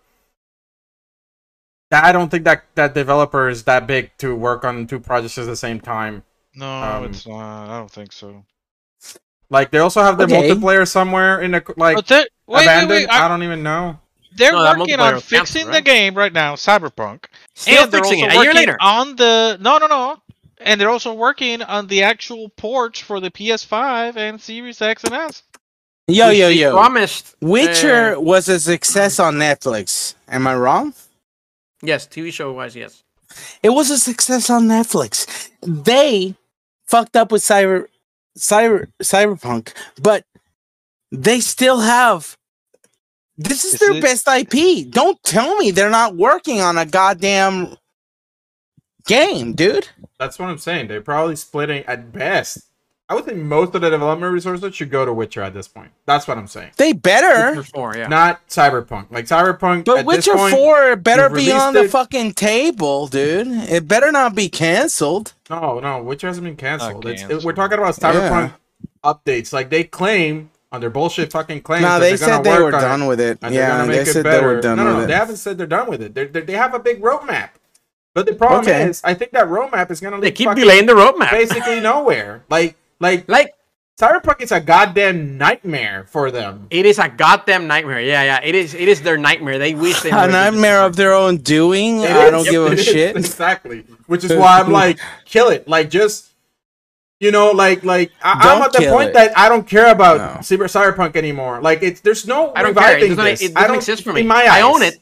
I 1.92 2.12
don't 2.12 2.31
think 2.31 2.44
that 2.44 2.65
that 2.74 2.94
developer 2.94 3.48
is 3.48 3.65
that 3.65 3.86
big 3.86 4.10
to 4.18 4.34
work 4.34 4.65
on 4.65 4.86
two 4.86 5.00
projects 5.00 5.39
at 5.39 5.47
the 5.47 5.56
same 5.56 5.81
time. 5.81 6.24
No, 6.55 6.66
Um, 6.66 7.05
it's 7.05 7.26
not. 7.26 7.70
I 7.70 7.78
don't 7.78 7.90
think 7.90 8.12
so. 8.12 8.44
Like 9.50 9.70
they 9.70 9.78
also 9.78 10.02
have 10.02 10.18
the 10.18 10.24
Okay. 10.24 10.50
multiplayer 10.50 10.86
somewhere 10.89 11.40
in 11.40 11.52
the 11.52 11.62
like 11.76 11.97
But 11.97 12.06
they- 12.08 12.16
wait, 12.16 12.28
wait, 12.48 12.62
abandoned. 12.65 12.90
wait. 12.90 13.08
I, 13.08 13.24
I, 13.26 13.28
don't 13.28 13.42
even 13.44 13.62
know. 13.62 14.00
They're 14.36 14.52
No, 14.52 14.62
working 14.62 15.00
on 15.00 15.15
was 15.15 15.24
canceled, 15.28 15.48
fixing 15.48 15.70
the 15.70 15.73
right? 15.73 15.84
game 15.84 16.15
right 16.15 16.32
now, 16.32 16.55
Cyberpunk, 16.56 17.26
Still 17.55 17.84
and 17.84 17.92
they're 17.92 18.02
fixing 18.02 18.23
also 18.23 18.24
it 18.24 18.32
a 18.32 18.36
year 18.36 18.52
working 18.52 18.55
later. 18.55 18.76
on 18.81 19.16
the 19.16 19.58
no, 19.60 19.78
no, 19.78 19.86
no, 19.86 20.23
and 20.58 20.81
they're 20.81 20.90
also 20.90 21.15
working 21.15 21.62
on 21.62 21.86
the 21.89 22.02
actual 22.02 22.48
ports 22.50 23.00
for 23.00 23.20
the 23.20 23.31
PS5 23.31 24.16
and 24.16 24.40
Series 24.40 24.81
X 24.82 25.05
and 25.05 25.15
S. 25.15 25.42
Yo, 26.08 26.28
Which 26.28 26.39
yo, 26.39 26.48
yo. 26.48 26.73
Promised. 26.73 27.34
Witcher 27.40 28.16
uh, 28.16 28.20
was 28.20 28.48
a 28.48 28.60
success 28.60 29.18
on 29.18 29.36
Netflix. 29.36 30.15
Am 30.28 30.47
I 30.47 30.55
wrong? 30.56 30.94
yes, 31.82 32.06
TV 32.06 32.32
show 32.32 32.52
wise, 32.52 32.76
yes. 32.76 33.02
It 33.62 33.70
was 33.70 33.90
a 33.90 33.98
success 33.98 34.50
on 34.50 34.68
Netflix. 34.68 35.50
They 35.62 36.34
fucked 36.86 37.16
up 37.16 37.32
with 37.32 37.42
cyber, 37.42 37.86
cyber, 38.39 38.89
cyberpunk, 39.02 39.73
but 40.00 40.24
they 41.12 41.40
still 41.40 41.81
have. 41.81 42.36
This 43.39 43.65
is 43.65 43.74
Is 43.74 43.81
their 43.81 43.92
it- 43.92 44.02
best 44.02 44.26
IP. 44.28 44.90
Don't 44.90 45.23
tell 45.23 45.56
me 45.56 45.70
they're 45.70 45.90
not 45.90 46.16
working 46.16 46.60
on 46.60 46.78
a 46.78 46.86
goddamn 46.86 47.76
game, 49.06 49.52
dude. 49.52 49.89
That's 50.18 50.39
what 50.39 50.48
I'm 50.48 50.58
saying. 50.58 50.89
They're 50.89 51.00
probably 51.02 51.36
splitting 51.36 51.84
at 51.84 52.12
best. 52.12 52.58
I 53.08 53.15
would 53.15 53.24
think 53.24 53.39
most 53.39 53.73
of 53.76 53.82
the 53.82 53.90
development 53.90 54.32
resources 54.32 54.74
should 54.74 54.90
go 54.90 55.05
to 55.05 55.12
Witcher 55.12 55.40
at 55.40 55.55
this 55.55 55.68
point. 55.68 55.92
That's 56.06 56.26
what 56.26 56.39
I'm 56.39 56.48
saying. 56.48 56.73
They 56.76 56.92
better. 56.92 57.50
Witcher 57.56 57.70
four, 57.73 57.97
yeah. 57.97 58.08
Not 58.08 58.44
Cyberpunk. 58.48 59.12
Like 59.12 59.26
Cyberpunk 59.26 59.84
But 59.84 59.98
at 59.98 60.06
Witcher 60.06 60.32
this 60.32 60.40
point, 60.40 60.55
4 60.56 60.97
better 60.97 61.31
be 61.31 61.52
on 61.52 61.73
the 61.74 61.84
it- 61.84 61.90
fucking 61.90 62.32
table, 62.32 63.06
dude. 63.06 63.47
It 63.70 63.86
better 63.86 64.10
not 64.10 64.34
be 64.34 64.48
canceled. 64.48 65.34
No, 65.48 65.78
no, 65.78 66.02
Witcher 66.02 66.26
hasn't 66.26 66.44
been 66.44 66.56
canceled. 66.56 67.06
It's, 67.06 67.23
it- 67.23 67.44
we're 67.44 67.52
talking 67.52 67.78
about 67.78 67.94
Cyberpunk 67.94 68.55
updates. 69.05 69.52
Like 69.52 69.70
they 69.70 69.84
claim 69.84 70.50
on 70.76 70.80
their 70.80 70.90
bullshit 70.90 71.32
fucking 71.32 71.62
claims. 71.62 71.82
No, 71.82 71.98
that 71.98 72.00
they 72.00 72.16
said 72.16 72.44
they 72.44 72.58
were 72.60 72.70
done 72.70 73.02
it, 73.02 73.06
with 73.08 73.20
it. 73.20 73.38
Yeah, 73.50 73.84
they 73.86 74.05
said 74.05 74.24
they 74.24 74.40
were 74.40 74.60
done 74.60 74.76
no, 74.76 74.84
no, 74.84 74.88
with 74.90 74.98
no, 74.98 75.05
it. 75.05 75.06
they 75.08 75.14
haven't 75.14 75.36
said 75.38 75.58
they're 75.58 75.66
done 75.66 75.88
with 75.90 76.02
it. 76.02 76.14
They're, 76.14 76.28
they're, 76.28 76.42
they 76.42 76.52
have 76.52 76.74
a 76.74 76.78
big 76.78 77.02
roadmap. 77.02 77.50
But 78.14 78.26
the 78.26 78.34
problem 78.34 78.60
Okay. 78.62 78.84
is, 78.84 79.02
I 79.05 79.12
think 79.14 79.32
that 79.32 79.46
roadmap 79.48 79.90
is 79.90 80.00
gonna 80.00 80.20
They 80.20 80.30
keep 80.30 80.55
delaying 80.55 80.86
the 80.86 80.94
roadmap. 80.94 81.30
basically 81.32 81.80
nowhere. 81.80 82.44
Like, 82.48 82.76
like 83.00 83.28
Like 83.28 83.55
Cyberpunk 84.00 84.42
is 84.42 84.52
a 84.52 84.60
goddamn 84.60 85.38
nightmare 85.38 86.05
for 86.08 86.30
them. 86.30 86.66
it 86.70 86.84
is 86.86 86.98
a 86.98 87.08
goddamn 87.08 87.66
nightmare. 87.66 88.00
Yeah, 88.00 88.22
yeah. 88.24 88.40
It 88.44 88.55
is. 88.55 88.74
It 88.74 88.88
is 88.88 89.00
their 89.02 89.16
nightmare. 89.16 89.58
They 89.58 89.74
wish 89.74 90.00
they. 90.02 90.10
A 90.10 90.12
never 90.12 90.26
did 90.26 90.34
this 90.34 90.52
nightmare 90.52 90.82
of 90.82 90.96
their 90.96 91.14
own 91.14 91.38
doing. 91.38 92.00
It 92.02 92.10
I 92.10 92.26
is. 92.26 92.30
don't 92.30 92.44
Yep, 92.44 92.52
give 92.52 92.72
a 92.72 92.76
shit. 92.92 93.16
Exactly. 93.16 93.84
Which 94.06 94.22
is 94.24 94.34
why 94.34 94.60
I'm 94.60 94.70
like, 94.70 94.98
kill 95.24 95.48
it. 95.48 95.66
Like 95.66 95.88
just 95.90 96.30
you 97.20 97.30
know, 97.30 97.50
like 97.50 97.84
like 97.84 98.12
I, 98.22 98.32
I'm 98.54 98.62
at 98.62 98.72
the 98.72 98.88
point 98.90 99.10
it. 99.10 99.14
that 99.14 99.36
I 99.38 99.48
don't 99.48 99.66
care 99.66 99.90
about 99.90 100.18
No. 100.18 100.40
cyber 100.40 100.66
cyberpunk 100.68 101.16
anymore. 101.16 101.60
Like 101.62 101.82
it's 101.82 102.00
there's 102.00 102.26
no 102.26 102.52
I 102.54 102.62
don't 102.62 102.74
care. 102.76 102.98
It 102.98 103.08
doesn't, 103.08 103.24
this. 103.24 103.42
it 103.42 103.54
doesn't 103.54 103.68
don't 103.68 103.76
exist 103.76 104.02
for 104.04 104.12
me. 104.12 104.20
In 104.22 104.26
my 104.26 104.42
eyes, 104.42 104.48
I 104.50 104.60
own 104.62 104.82
it. 104.82 104.98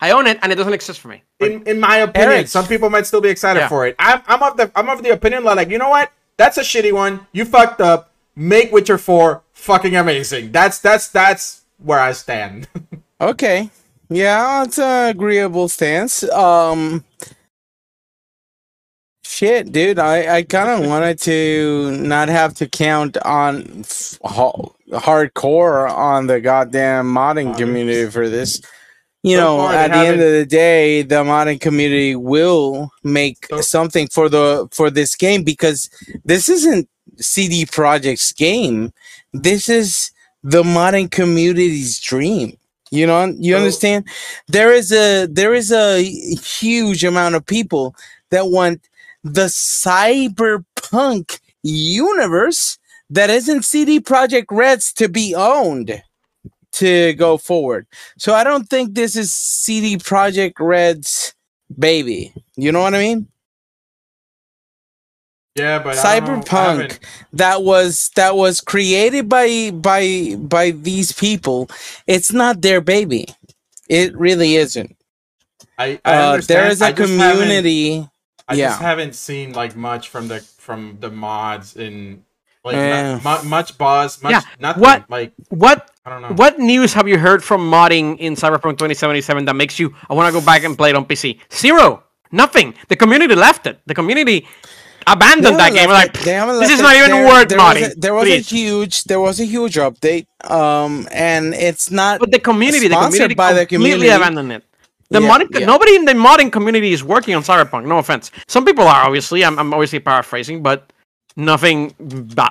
I 0.00 0.10
own 0.10 0.26
it, 0.26 0.38
and 0.42 0.52
it 0.52 0.56
doesn't 0.56 0.72
exist 0.74 1.00
for 1.00 1.08
me. 1.08 1.22
In 1.40 1.62
in 1.66 1.80
my 1.80 1.96
opinion, 1.98 2.32
Eric. 2.32 2.48
some 2.48 2.66
people 2.66 2.90
might 2.90 3.06
still 3.06 3.20
be 3.22 3.28
excited 3.30 3.60
Yeah. 3.60 3.68
for 3.68 3.86
it. 3.86 3.96
I'm 3.98 4.20
I'm 4.26 4.42
of 4.42 4.56
the 4.56 4.70
I'm 4.76 4.88
of 4.88 5.02
the 5.02 5.10
opinion 5.10 5.44
like 5.44 5.70
you 5.70 5.78
know 5.78 5.88
what? 5.88 6.10
That's 6.36 6.58
a 6.58 6.62
shitty 6.62 6.92
one. 6.92 7.26
You 7.32 7.44
fucked 7.44 7.80
up. 7.80 8.10
Make 8.36 8.72
Witcher 8.72 8.98
four 8.98 9.42
fucking 9.52 9.94
amazing. 9.96 10.50
That's 10.52 10.78
that's 10.80 11.08
that's 11.08 11.62
where 11.78 12.00
I 12.00 12.12
stand. 12.12 12.68
Okay. 13.20 13.70
Yeah, 14.10 14.64
it's 14.64 14.78
an 14.78 15.08
agreeable 15.08 15.68
stance. 15.68 16.24
Um 16.30 17.04
Shit, 19.34 19.72
dude, 19.72 19.98
I, 19.98 20.36
I 20.36 20.42
kind 20.44 20.68
of 20.70 20.88
wanted 20.88 21.18
to 21.22 21.90
not 22.00 22.28
have 22.28 22.54
to 22.54 22.68
count 22.68 23.16
on 23.18 23.80
f- 23.80 24.16
ha- 24.24 24.52
hardcore 24.92 25.90
on 25.90 26.28
the 26.28 26.40
goddamn 26.40 27.06
modding 27.06 27.48
Modding. 27.52 27.58
community 27.58 28.08
for 28.10 28.28
this. 28.28 28.60
You 29.24 29.36
So 29.38 29.42
know, 29.42 29.56
far, 29.58 29.74
at 29.74 29.88
the 29.90 29.96
end 29.96 30.20
of 30.20 30.30
the 30.32 30.46
day, 30.46 31.02
the 31.02 31.24
modding 31.24 31.60
community 31.60 32.14
will 32.14 32.92
make 33.02 33.46
So- 33.50 33.60
something 33.60 34.06
for 34.06 34.28
the 34.28 34.68
for 34.70 34.88
this 34.88 35.16
game 35.16 35.42
because 35.42 35.90
this 36.24 36.48
isn't 36.48 36.88
CD 37.18 37.66
Projekt's 37.66 38.30
game. 38.32 38.92
This 39.32 39.68
is 39.68 40.12
the 40.44 40.62
modding 40.62 41.10
community's 41.10 41.98
dream. 41.98 42.56
You 42.92 43.08
know, 43.08 43.34
you 43.36 43.54
So- 43.54 43.58
understand? 43.58 44.04
There 44.46 44.72
is 44.72 44.92
a 44.92 45.26
there 45.26 45.54
is 45.54 45.72
a 45.72 46.00
huge 46.60 47.02
amount 47.02 47.34
of 47.34 47.44
people 47.44 47.96
that 48.30 48.46
want 48.48 48.80
the 49.24 49.46
cyberpunk 49.46 51.40
universe 51.62 52.78
that 53.10 53.30
isn't 53.30 53.64
CD 53.64 54.00
Projekt 54.00 54.46
Red's 54.50 54.92
to 54.94 55.08
be 55.08 55.34
owned 55.34 56.02
to 56.72 57.14
go 57.14 57.36
forward. 57.38 57.86
So 58.18 58.34
I 58.34 58.44
don't 58.44 58.68
think 58.68 58.94
this 58.94 59.16
is 59.16 59.32
CD 59.32 59.96
Projekt 59.96 60.54
Red's 60.60 61.34
baby. 61.76 62.32
You 62.56 62.70
know 62.70 62.82
what 62.82 62.94
I 62.94 62.98
mean? 62.98 63.28
yeah, 65.54 65.78
but 65.78 65.96
I 65.98 66.18
don't 66.20 66.28
know. 66.28 66.34
I 66.34 66.40
Cyberpunk 66.40 66.98
that 67.32 67.62
was 67.62 68.10
that 68.16 68.34
was 68.36 68.60
created 68.60 69.28
by 69.28 69.70
by 69.70 70.34
by 70.36 70.72
these 70.72 71.12
people. 71.12 71.70
It's 72.06 72.32
not 72.32 72.60
their 72.60 72.80
baby. 72.80 73.28
It 73.88 74.16
really 74.16 74.56
isn't. 74.56 74.96
I, 75.78 76.00
I 76.04 76.14
Uh, 76.14 76.40
there 76.40 76.68
is 76.68 76.82
a 76.82 76.86
I 76.86 76.92
community. 76.92 78.08
I 78.48 78.54
Yeah. 78.54 78.68
just 78.68 78.80
haven't 78.82 79.14
seen 79.14 79.52
like 79.52 79.74
much 79.76 80.08
from 80.08 80.28
the 80.28 80.40
from 80.58 80.98
the 81.00 81.10
mods 81.10 81.76
in 81.76 82.22
like 82.64 82.76
Yeah. 82.76 83.20
not, 83.24 83.44
mu- 83.44 83.50
much 83.50 83.76
buzz, 83.78 84.22
much 84.22 84.32
Yeah, 84.32 84.40
nothing. 84.60 84.82
what- 84.82 85.04
like 85.10 85.32
What 85.50 85.90
I 86.06 86.10
don't 86.10 86.22
know. 86.22 86.28
what 86.36 86.58
news 86.58 86.92
have 86.94 87.06
you 87.08 87.18
heard 87.18 87.42
from 87.44 87.60
modding 87.70 88.16
in 88.18 88.34
Cyberpunk 88.36 88.78
2077 88.78 89.44
that 89.46 89.54
makes 89.56 89.78
you 89.78 89.94
I 90.10 90.14
want 90.14 90.26
to 90.32 90.38
go 90.38 90.44
back 90.44 90.64
and 90.64 90.76
play 90.76 90.90
it 90.90 90.96
on 90.96 91.04
PC? 91.04 91.40
Zero. 91.52 92.02
Nothing. 92.32 92.74
The 92.88 92.96
community 92.96 93.34
left 93.34 93.66
it. 93.66 93.80
The 93.86 93.94
community 93.94 94.46
abandoned 95.06 95.58
that 95.58 95.72
game. 95.74 95.90
Like 95.90 96.06
left 96.14 96.16
it- 96.18 96.24
they 96.24 96.32
haven't 96.32 96.60
this 96.60 96.70
is 96.70 96.80
it. 96.80 96.82
not 96.82 96.96
even 96.96 97.10
There- 97.10 97.26
worth 97.26 97.48
there 97.48 97.58
was 97.58 97.76
modding. 97.76 97.92
a- 97.92 98.00
There 98.00 98.14
was 98.14 98.24
Please. 98.24 98.52
a 98.52 98.54
huge 98.56 99.04
there 99.04 99.20
was 99.20 99.40
a 99.40 99.44
huge 99.44 99.74
update. 99.76 100.26
Um 100.50 101.06
and 101.12 101.54
it's 101.54 101.90
not 101.90 102.20
But 102.20 102.30
the 102.32 102.38
community, 102.38 102.88
the 102.88 102.96
community 102.96 103.34
by 103.34 103.52
the 103.52 103.66
completely 103.66 104.08
community. 104.08 104.08
abandoned 104.08 104.52
it. 104.52 104.64
The 105.14 105.20
Yeah, 105.22 105.30
modding, 105.30 105.48
yeah. 105.60 105.66
nobody 105.66 105.94
in 105.96 106.04
the 106.04 106.12
modding 106.12 106.50
community 106.50 106.92
is 106.92 107.02
working 107.04 107.34
on 107.34 107.42
Cyberpunk. 107.42 107.86
No 107.86 107.98
offense. 107.98 108.30
Some 108.48 108.64
people 108.64 108.84
are 108.92 109.02
obviously. 109.06 109.44
I'm, 109.44 109.58
I'm 109.58 109.72
obviously 109.72 110.00
paraphrasing, 110.00 110.62
but 110.62 110.92
nothing, 111.36 111.94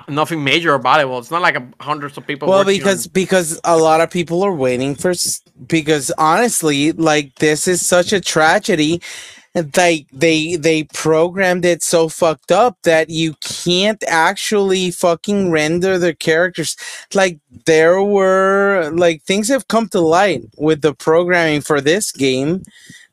nothing 0.08 0.44
major 0.44 0.74
about 0.74 1.00
it. 1.00 1.08
Well, 1.08 1.18
it's 1.18 1.30
not 1.30 1.42
like 1.42 1.56
a, 1.56 1.66
hundreds 1.80 2.16
of 2.18 2.26
people. 2.26 2.48
well 2.48 2.64
because 2.64 3.06
on- 3.06 3.12
because 3.12 3.60
a 3.64 3.76
lot 3.76 4.00
of 4.00 4.10
people 4.10 4.42
are 4.42 4.54
waiting 4.54 4.94
for 4.94 5.12
because 5.68 6.10
honestly 6.18 6.92
like 6.92 7.34
this 7.36 7.66
is 7.68 7.86
such 7.86 8.12
a 8.12 8.20
tragedy 8.20 9.00
like 9.76 10.06
they 10.12 10.56
they 10.56 10.84
programmed 10.94 11.64
it 11.64 11.82
so 11.82 12.08
fucked 12.08 12.50
up 12.50 12.76
that 12.82 13.08
you 13.10 13.34
can't 13.42 14.02
actually 14.08 14.90
fucking 14.90 15.50
render 15.50 15.98
the 15.98 16.14
characters 16.14 16.76
like 17.14 17.38
there 17.66 18.02
were 18.02 18.90
like 18.94 19.22
things 19.22 19.48
have 19.48 19.68
come 19.68 19.88
to 19.88 20.00
light 20.00 20.42
with 20.58 20.82
the 20.82 20.94
programming 20.94 21.60
for 21.60 21.80
this 21.80 22.10
game 22.12 22.62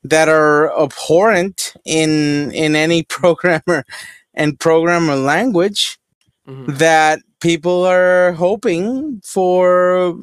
that 0.03 0.27
are 0.29 0.71
abhorrent 0.81 1.73
in 1.85 2.51
in 2.53 2.75
any 2.75 3.03
programmer 3.09 3.85
and 4.33 4.59
programmer 4.59 5.15
language 5.15 5.97
Mhm. 6.47 6.77
that 6.79 7.19
people 7.39 7.83
are 7.85 8.33
hoping 8.33 9.21
for 9.23 10.15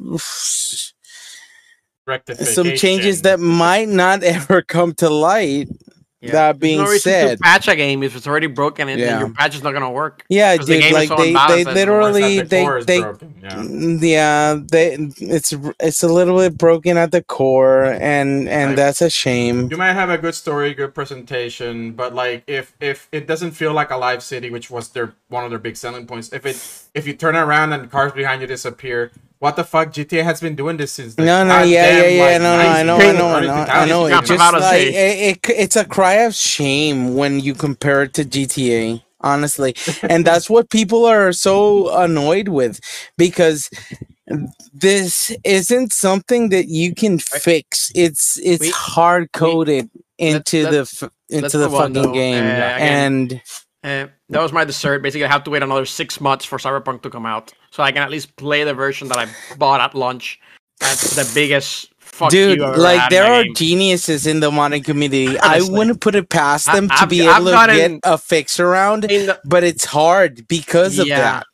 some 2.43 2.73
changes 2.75 3.21
that 3.23 3.39
might 3.39 3.87
not 3.89 4.23
ever 4.35 4.61
come 4.61 4.93
to 4.95 5.09
light. 5.09 5.69
Yeah. 6.21 6.31
That 6.33 6.59
being 6.59 6.79
no 6.79 6.83
reason 6.83 6.99
said, 6.99 7.37
to 7.37 7.41
patch 7.43 7.69
a 7.69 7.77
game 7.77 8.03
if 8.03 8.13
it's 8.13 8.27
already 8.27 8.47
broken 8.47 8.89
and 8.89 8.99
then 8.99 9.07
Yeah. 9.07 9.19
your 9.19 9.29
patch 9.29 9.55
is 9.55 9.63
not 9.63 9.71
gonna 9.71 9.89
work. 9.89 10.25
yeah, 10.27 10.57
'cause 10.57 10.67
the 10.67 10.73
dude, 10.73 10.81
game 10.83 10.89
is 10.91 10.93
like 10.97 11.07
so 11.07 11.15
they, 11.15 11.23
they 11.23 11.29
unbalanced 11.29 11.57
and 11.59 11.67
Or 11.69 11.73
literally 11.73 12.35
is 12.35 12.37
that 12.41 12.49
they 12.49 12.65
is 12.65 12.85
they? 12.85 12.97
Yeah. 12.99 13.55
Mm, 13.55 14.01
Yeah, 14.01 14.59
they 14.69 14.97
it's 15.35 15.53
it's 15.79 16.03
a 16.03 16.07
little 16.09 16.37
bit 16.37 16.57
broken 16.57 16.97
at 16.97 17.11
the 17.11 17.23
core, 17.23 17.85
and 17.85 18.49
and 18.49 18.71
Like- 18.71 18.75
that's 18.75 19.01
a 19.01 19.09
shame. 19.09 19.69
You 19.71 19.77
might 19.77 19.93
have 19.93 20.09
a 20.09 20.17
good 20.17 20.35
story, 20.35 20.73
good 20.73 20.93
presentation, 20.93 21.91
but 21.93 22.13
like 22.13 22.43
if 22.47 22.73
if 22.81 23.07
it 23.13 23.25
doesn't 23.25 23.51
feel 23.51 23.71
like 23.71 23.89
a 23.89 23.97
live 23.97 24.21
city, 24.21 24.49
which 24.49 24.69
was 24.69 24.89
their 24.89 25.13
one 25.29 25.45
of 25.45 25.51
their 25.51 25.59
big 25.59 25.77
selling 25.77 26.05
points, 26.05 26.33
if 26.33 26.45
it 26.45 26.57
if 26.93 27.07
you 27.07 27.13
turn 27.13 27.37
around 27.37 27.71
and 27.71 27.89
cars 27.89 28.11
behind 28.11 28.41
you 28.41 28.47
disappear, 28.47 29.11
what 29.39 29.55
the 29.55 29.63
fuck? 29.63 29.91
GTA 29.93 30.23
has 30.23 30.39
been 30.41 30.55
doing 30.55 30.77
this 30.77 30.91
since 30.93 31.15
the 31.15 31.23
No, 31.25 31.43
no, 31.45 31.63
yeah, 31.63 31.89
yeah, 32.01 32.07
yeah, 32.07 32.23
like, 32.23 32.41
no, 32.41 32.57
no, 32.57 32.69
I 32.69 32.83
know, 32.83 32.97
I 32.97 33.11
know, 33.13 33.27
I 33.27 33.41
know, 33.41 33.65
2000s. 33.65 33.69
I 33.69 33.85
know. 33.87 34.05
It 34.07 34.25
just 34.25 34.53
like 34.53 34.81
it, 34.81 34.93
it, 34.95 35.49
it's 35.49 35.75
a 35.75 35.85
cry 35.85 36.13
of 36.25 36.35
shame 36.35 37.15
when 37.15 37.39
you 37.39 37.53
compare 37.53 38.03
it 38.03 38.13
to 38.15 38.23
GTA. 38.25 39.01
Honestly, 39.21 39.75
and 40.03 40.23
that's 40.23 40.49
what 40.49 40.69
people 40.69 41.03
are 41.05 41.33
so 41.33 41.93
annoyed 41.99 42.47
with 42.47 42.79
because 43.17 43.69
this 44.73 45.31
isn't 45.43 45.91
something 45.91 46.49
that 46.49 46.67
you 46.69 46.93
can 46.95 47.19
fix. 47.19 47.91
It's 47.95 48.37
it's 48.43 48.61
We- 48.61 48.69
hard 48.69 49.31
coded 49.33 49.89
into 50.17 50.63
let- 50.63 50.71
the 50.71 50.77
let's 50.79 51.03
into 51.29 51.57
the 51.57 51.65
on, 51.69 51.71
fucking 51.71 51.93
though. 51.93 52.13
game, 52.13 52.45
Uh, 52.45 52.77
and 52.79 53.41
Uh, 53.83 54.07
that 54.29 54.41
was 54.41 54.51
my 54.51 54.63
dessert. 54.65 55.01
Basically, 55.01 55.25
I 55.25 55.27
have 55.31 55.43
to 55.45 55.49
wait 55.49 55.63
another 55.63 55.85
six 55.85 56.19
months 56.21 56.45
for 56.45 56.57
Cyberpunk 56.57 57.01
to 57.03 57.09
come 57.09 57.25
out, 57.25 57.53
so 57.71 57.83
I 57.83 57.91
can 57.91 58.01
at 58.01 58.09
least 58.11 58.35
play 58.35 58.63
the 58.63 58.73
version 58.73 59.07
that 59.09 59.17
I 59.17 59.27
bought 59.57 59.81
at 59.81 59.95
launch. 59.95 60.39
That's 60.79 61.15
the 61.15 61.29
biggest 61.33 61.91
fuck 61.97 62.29
Dude, 62.31 62.57
you 62.59 62.63
I've 62.65 62.73
ever 62.73 62.81
like 62.81 63.09
there 63.09 63.25
are 63.25 63.43
game. 63.43 63.53
geniuses 63.55 64.25
in 64.25 64.39
the 64.39 64.49
modding 64.49 64.83
community. 64.83 65.37
I 65.39 65.61
wouldn't 65.61 65.99
put 66.01 66.15
it 66.15 66.29
past 66.29 66.69
I- 66.69 66.75
them 66.75 66.87
to 66.89 66.93
I've- 66.95 67.05
be 67.09 67.27
I've 67.27 67.41
able 67.41 67.51
to 67.51 67.67
get 67.75 67.99
a 68.03 68.17
fix 68.17 68.59
around, 68.59 69.03
the, 69.03 69.39
but 69.45 69.63
it's 69.63 69.85
hard 69.85 70.47
because 70.47 70.99
of 70.99 71.07
Yeah. 71.07 71.19
that. 71.21 71.45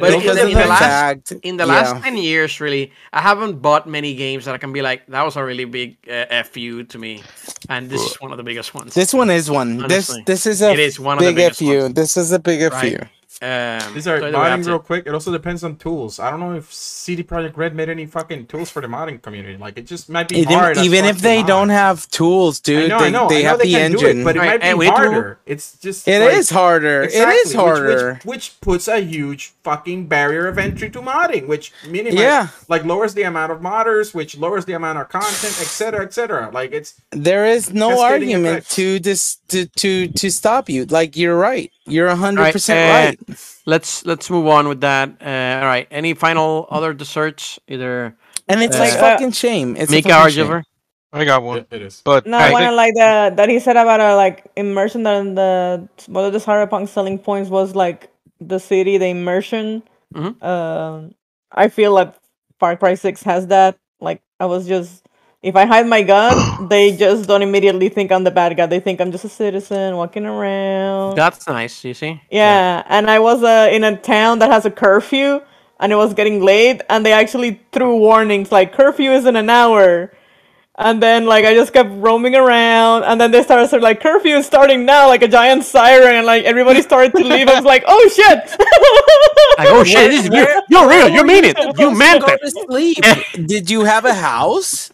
But 0.00 0.14
in 0.14 0.20
the- 0.26 0.30
in 0.42 0.54
the 0.54 0.62
the 0.62 0.66
last- 0.68 0.82
fact, 0.82 1.32
in 1.42 1.56
the 1.56 1.66
last 1.66 1.94
yeah. 1.94 2.00
10 2.10 2.16
years 2.16 2.60
really 2.60 2.92
i 3.12 3.20
haven't 3.20 3.60
bought 3.62 3.84
many 3.86 4.14
games 4.14 4.44
that 4.46 4.54
i 4.54 4.58
can 4.58 4.72
be 4.72 4.82
like 4.82 5.00
that 5.14 5.22
was 5.24 5.36
a 5.36 5.44
really 5.44 5.64
big 5.66 5.96
uh, 6.10 6.42
fu 6.42 6.82
to 6.92 6.98
me 6.98 7.22
and 7.68 7.90
this 7.90 8.00
is 8.02 8.14
one 8.20 8.30
of 8.32 8.38
the 8.38 8.44
biggest 8.50 8.74
ones 8.74 8.94
this 8.94 9.12
one 9.14 9.30
is 9.30 9.50
one. 9.50 9.82
Honestly. 9.84 10.22
this 10.26 10.42
this 10.44 10.46
is 10.52 10.62
a 10.62 10.70
It 10.72 10.78
is 10.78 10.98
one 10.98 11.16
of 11.18 11.24
the 11.24 11.30
big 11.30 11.36
biggest 11.36 11.58
fu. 11.60 11.66
ones. 11.82 11.94
This 11.94 12.16
is 12.16 12.32
a 12.32 12.38
big 12.38 12.60
Right. 12.72 12.98
fu. 12.98 13.19
Um, 13.42 13.94
These 13.94 14.06
are 14.06 14.20
so 14.20 14.30
modding 14.32 14.66
real 14.66 14.78
quick. 14.78 15.06
It 15.06 15.14
also 15.14 15.32
depends 15.32 15.64
on 15.64 15.76
tools. 15.76 16.18
I 16.20 16.30
don't 16.30 16.40
know 16.40 16.54
if 16.54 16.70
CD 16.72 17.22
Projekt 17.22 17.56
Red 17.56 17.74
made 17.74 17.88
any 17.88 18.04
fucking 18.04 18.46
tools 18.48 18.68
for 18.70 18.82
the 18.82 18.88
modding 18.88 19.22
community. 19.22 19.56
Like 19.56 19.78
it 19.78 19.86
just 19.86 20.10
might 20.10 20.28
be 20.28 20.40
Even, 20.40 20.52
hard. 20.58 20.76
even 20.78 21.06
if 21.06 21.20
they 21.20 21.38
mod. 21.38 21.46
don't 21.46 21.68
have 21.70 22.06
tools, 22.10 22.60
I 22.60 22.62
dude, 22.64 22.88
know, 22.90 22.98
they, 22.98 23.06
I 23.06 23.10
know, 23.10 23.28
they 23.28 23.38
I 23.38 23.42
know 23.42 23.48
have 23.48 23.58
they 23.60 23.64
the 23.68 23.76
engine. 23.76 24.20
it, 24.20 24.24
but 24.24 24.36
it 24.36 24.40
Right, 24.40 24.60
might 24.60 24.62
and 24.62 24.76
be 24.78 24.78
we 24.80 24.84
do- 24.86 24.90
harder. 24.92 25.38
It's 25.46 25.78
just 25.78 26.06
It 26.06 26.20
like, 26.20 26.34
is 26.34 26.50
harder. 26.50 27.02
Exactly, 27.04 27.32
it 27.34 27.46
is 27.46 27.54
harder. 27.54 28.14
Which, 28.14 28.24
which, 28.24 28.60
puts 28.60 28.88
a 28.88 29.00
huge 29.00 29.54
fucking 29.64 30.06
barrier 30.06 30.46
of 30.46 30.58
entry 30.58 30.90
to 30.90 31.00
modding, 31.00 31.46
which 31.46 31.72
minimizes, 31.88 32.20
Yeah. 32.20 32.48
like 32.68 32.84
lowers 32.84 33.14
the 33.14 33.22
amount 33.22 33.52
of 33.52 33.60
modders, 33.60 34.12
which 34.14 34.36
lowers 34.36 34.66
the 34.66 34.74
amount 34.74 34.98
of 34.98 35.08
content, 35.08 35.58
etc., 35.60 36.02
etc. 36.04 36.50
Like 36.52 36.72
it's 36.72 37.00
there 37.10 37.46
is 37.46 37.72
no 37.72 38.02
argument 38.02 38.68
to 38.70 38.98
this 39.00 39.36
to, 39.48 39.66
to 39.66 40.08
to 40.08 40.30
stop 40.30 40.68
you. 40.68 40.84
Like 40.84 41.16
you're 41.16 41.38
right. 41.38 41.70
You're 41.86 42.14
hundred 42.14 42.40
Right, 42.40 42.52
percent 42.52 42.80
uh, 42.80 43.12
right. 43.18 43.18
let's 43.66 44.04
let's 44.06 44.30
move 44.30 44.46
on 44.46 44.68
with 44.68 44.80
that 44.80 45.10
uh, 45.20 45.60
all 45.62 45.66
right 45.66 45.86
any 45.90 46.14
final 46.14 46.66
other 46.70 46.92
desserts 46.94 47.58
either 47.68 48.16
And 48.48 48.62
it's 48.62 48.78
uh, 48.78 48.80
a 48.80 48.88
fucking 48.88 49.32
shame. 49.32 49.76
It's 49.76 49.94
a 49.94 50.00
mika 50.00 50.16
or 50.22 50.30
shame. 50.30 50.62
I 51.12 51.24
got 51.24 51.42
one. 51.42 51.58
it, 51.58 51.68
it 51.70 51.82
is. 51.82 52.04
But 52.04 52.26
No, 52.26 52.38
I 52.38 52.50
I 52.52 52.52
want 52.52 52.74
like 52.74 52.94
that 52.96 53.36
that 53.36 53.48
he 53.48 53.58
said 53.60 53.76
about 53.76 54.00
uh, 54.00 54.16
like 54.16 54.50
immersion. 54.56 55.02
That 55.04 55.34
the 55.34 55.88
one 56.10 56.24
of 56.24 56.32
the 56.32 56.38
cyberpunk 56.38 56.88
selling 56.88 57.18
points 57.18 57.50
was 57.50 57.74
like 57.74 58.10
the 58.40 58.58
city, 58.58 58.98
the 58.98 59.06
immersion. 59.06 59.82
Mhm. 60.14 60.36
Um, 60.42 61.14
I 61.52 61.68
feel 61.68 61.92
like 61.92 62.14
Far 62.58 62.76
Cry 62.76 62.94
Six 62.94 63.22
has 63.22 63.46
that. 63.48 63.76
Like 64.00 64.22
I 64.40 64.46
was 64.46 64.66
just, 64.66 65.06
if 65.42 65.56
I 65.56 65.64
hide 65.64 65.86
my 65.86 66.02
gun, 66.02 66.68
they 66.68 66.96
just 66.96 67.26
don't 67.26 67.42
immediately 67.42 67.88
think 67.88 68.12
I'm 68.12 68.24
the 68.24 68.30
bad 68.30 68.56
guy. 68.56 68.66
They 68.66 68.80
think 68.80 69.00
I'm 69.00 69.10
just 69.10 69.24
a 69.24 69.28
citizen 69.28 69.96
walking 69.96 70.26
around. 70.26 71.16
that's 71.16 71.46
nice 71.46 71.84
you 71.84 71.94
see 71.94 72.20
Yeah, 72.30 72.82
and 72.86 73.10
I 73.10 73.18
was 73.18 73.42
uh, 73.42 73.68
in 73.72 73.84
a 73.84 73.96
town 73.96 74.40
that 74.40 74.50
has 74.50 74.66
a 74.66 74.70
curfew, 74.70 75.40
and 75.78 75.92
it 75.92 75.96
was 75.96 76.12
getting 76.12 76.42
late, 76.42 76.82
and 76.90 77.06
they 77.06 77.12
actually 77.12 77.60
threw 77.72 77.96
warnings 77.96 78.52
like 78.52 78.72
curfew 78.72 79.12
is 79.12 79.24
in 79.24 79.36
an 79.36 79.48
hour, 79.48 80.12
and 80.76 81.02
then 81.02 81.24
like 81.24 81.46
I 81.46 81.54
just 81.54 81.72
kept 81.72 81.88
roaming 81.90 82.34
around, 82.34 83.04
and 83.04 83.18
then 83.18 83.30
they 83.30 83.42
started 83.42 83.68
sort 83.68 83.80
of 83.80 83.84
like 83.84 84.00
curfew 84.00 84.36
is 84.36 84.44
starting 84.44 84.84
now, 84.84 85.08
like 85.08 85.22
a 85.22 85.28
giant 85.28 85.64
siren, 85.64 86.16
and 86.16 86.26
like 86.26 86.44
everybody 86.44 86.82
started 86.82 87.12
to 87.16 87.24
leave. 87.24 87.48
I 87.48 87.54
was 87.54 87.64
like, 87.64 87.84
oh 87.86 88.08
shit! 88.08 88.58
like 89.58 89.68
oh 89.70 89.84
shit 89.84 90.10
this 90.10 90.26
is 90.26 90.30
you, 90.32 90.46
you're 90.68 90.88
real 90.88 91.08
you 91.08 91.24
mean 91.24 91.44
it 91.44 91.56
you 91.78 91.90
meant 91.96 92.20
Go 92.20 92.36
it. 92.38 93.46
Did 93.46 93.70
you 93.70 93.84
have 93.84 94.04
a 94.04 94.14
house? 94.14 94.90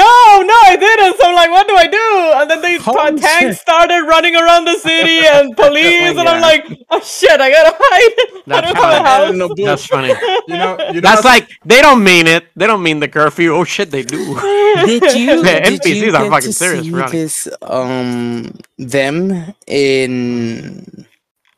No, 0.00 0.10
no, 0.50 0.56
I 0.72 0.76
didn't. 0.78 1.16
So 1.18 1.28
I'm 1.28 1.34
like, 1.34 1.50
what 1.50 1.66
do 1.68 1.76
I 1.76 1.86
do? 1.86 2.06
And 2.40 2.50
then 2.50 2.60
these 2.62 2.82
Holy 2.82 3.20
tanks 3.20 3.56
shit. 3.56 3.58
started 3.58 4.02
running 4.06 4.34
around 4.34 4.64
the 4.64 4.76
city 4.78 5.18
and 5.34 5.56
police, 5.56 6.16
and 6.18 6.28
I'm 6.28 6.40
like, 6.42 6.66
oh 6.90 7.00
shit, 7.00 7.40
I 7.40 7.50
gotta 7.50 7.76
hide. 7.78 8.14
I 8.46 8.60
That's 8.60 8.66
don't 8.66 8.76
have 8.76 8.84
a 8.84 8.96
I 8.96 9.02
house. 9.08 9.28
don't 9.28 9.38
know, 9.38 9.48
bro. 9.54 9.64
that's 9.64 9.86
funny 9.86 10.08
You 10.48 10.56
know, 10.62 10.76
you 10.92 11.00
that's 11.00 11.24
what's- 11.24 11.24
like 11.24 11.48
they 11.64 11.80
don't 11.80 12.02
mean 12.04 12.26
it 12.26 12.44
they 12.56 12.66
don't 12.66 12.82
mean 12.82 13.00
the 13.00 13.08
curfew 13.08 13.54
oh 13.54 13.64
shit 13.64 13.90
they 13.90 14.02
do 14.02 14.18
Did 14.84 15.02
you? 15.16 15.42
The 15.42 15.60
did 15.64 15.80
NPCs 15.80 15.96
you 16.02 16.14
are 16.16 16.28
fucking 16.30 16.48
to 16.50 16.52
serious, 16.52 16.84
see 16.84 16.90
this? 17.12 17.48
Um, 17.62 18.52
them 18.76 19.54
in 19.66 21.06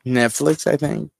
Netflix, 0.05 0.67
I 0.67 0.77
think. 0.77 1.11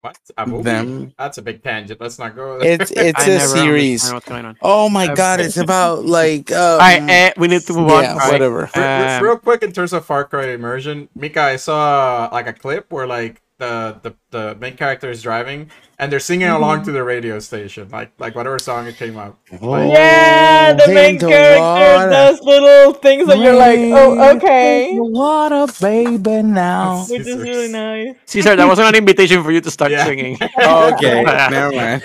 What? 0.00 0.16
A 0.36 0.46
movie? 0.46 0.62
Them. 0.62 1.12
That's 1.18 1.38
a 1.38 1.42
big 1.42 1.62
tangent. 1.62 2.00
Let's 2.00 2.18
not 2.18 2.36
go. 2.36 2.58
there. 2.58 2.70
It's 2.72 2.90
it's 2.92 3.18
I 3.24 3.24
a 3.24 3.28
never 3.38 3.58
understand 3.58 3.58
series. 3.66 4.12
what's 4.12 4.26
going 4.28 4.44
on 4.44 4.56
Oh 4.62 4.88
my 4.88 5.12
god! 5.12 5.40
It's 5.40 5.56
about 5.56 6.04
like. 6.18 6.52
Um, 6.52 6.58
all 6.72 6.78
right 6.78 7.02
uh, 7.10 7.32
we 7.36 7.48
need 7.48 7.62
to 7.62 7.72
move 7.72 7.90
on 7.90 8.04
yeah, 8.04 8.12
All 8.12 8.18
right. 8.18 8.32
whatever. 8.32 8.70
Re- 8.74 8.82
re- 8.82 9.16
Um, 9.16 9.22
real 9.24 9.38
quick 9.38 9.62
in 9.62 9.72
terms 9.72 9.92
of 9.92 10.04
Far 10.04 10.24
Cry 10.24 10.50
immersion, 10.52 11.08
Mika, 11.14 11.40
I 11.42 11.56
saw 11.56 12.28
like 12.32 12.46
a 12.46 12.52
clip 12.52 12.92
where 12.92 13.06
like 13.06 13.42
the 13.58 13.98
the, 14.02 14.14
the 14.30 14.56
main 14.60 14.76
character 14.76 15.10
is 15.10 15.22
driving 15.22 15.70
and 15.98 16.12
they're 16.12 16.20
singing 16.20 16.48
along 16.48 16.84
to 16.84 16.92
the 16.92 17.02
radio 17.02 17.38
station, 17.40 17.88
like 17.88 18.12
like 18.18 18.34
whatever 18.36 18.58
song 18.58 18.86
it 18.86 18.96
came 18.96 19.16
up. 19.16 19.36
Like, 19.60 19.90
Yeah, 19.92 20.72
the 20.74 20.84
Oh, 20.84 20.94
main 20.94 21.14
into 21.14 21.26
character 21.26 21.60
water. 21.60 22.10
does 22.10 22.40
little 22.42 22.92
things 22.92 23.26
that 23.26 23.38
you're 23.38 23.56
like, 23.56 23.80
oh, 23.80 24.36
okay. 24.36 24.94
What 24.94 25.50
a 25.52 25.66
baby 25.80 26.42
now. 26.42 27.04
Which 27.08 27.20
is 27.26 27.36
really 27.36 27.68
nice. 27.72 28.14
Caesar, 28.26 28.54
that 28.54 28.66
wasn't 28.66 28.88
an 28.88 28.94
invitation 28.94 29.42
for 29.42 29.50
you 29.50 29.60
to 29.60 29.70
start 29.70 29.90
Yeah. 29.90 30.04
singing. 30.04 30.38
okay, 30.60 31.22
never 31.24 31.72
mind. 31.74 32.04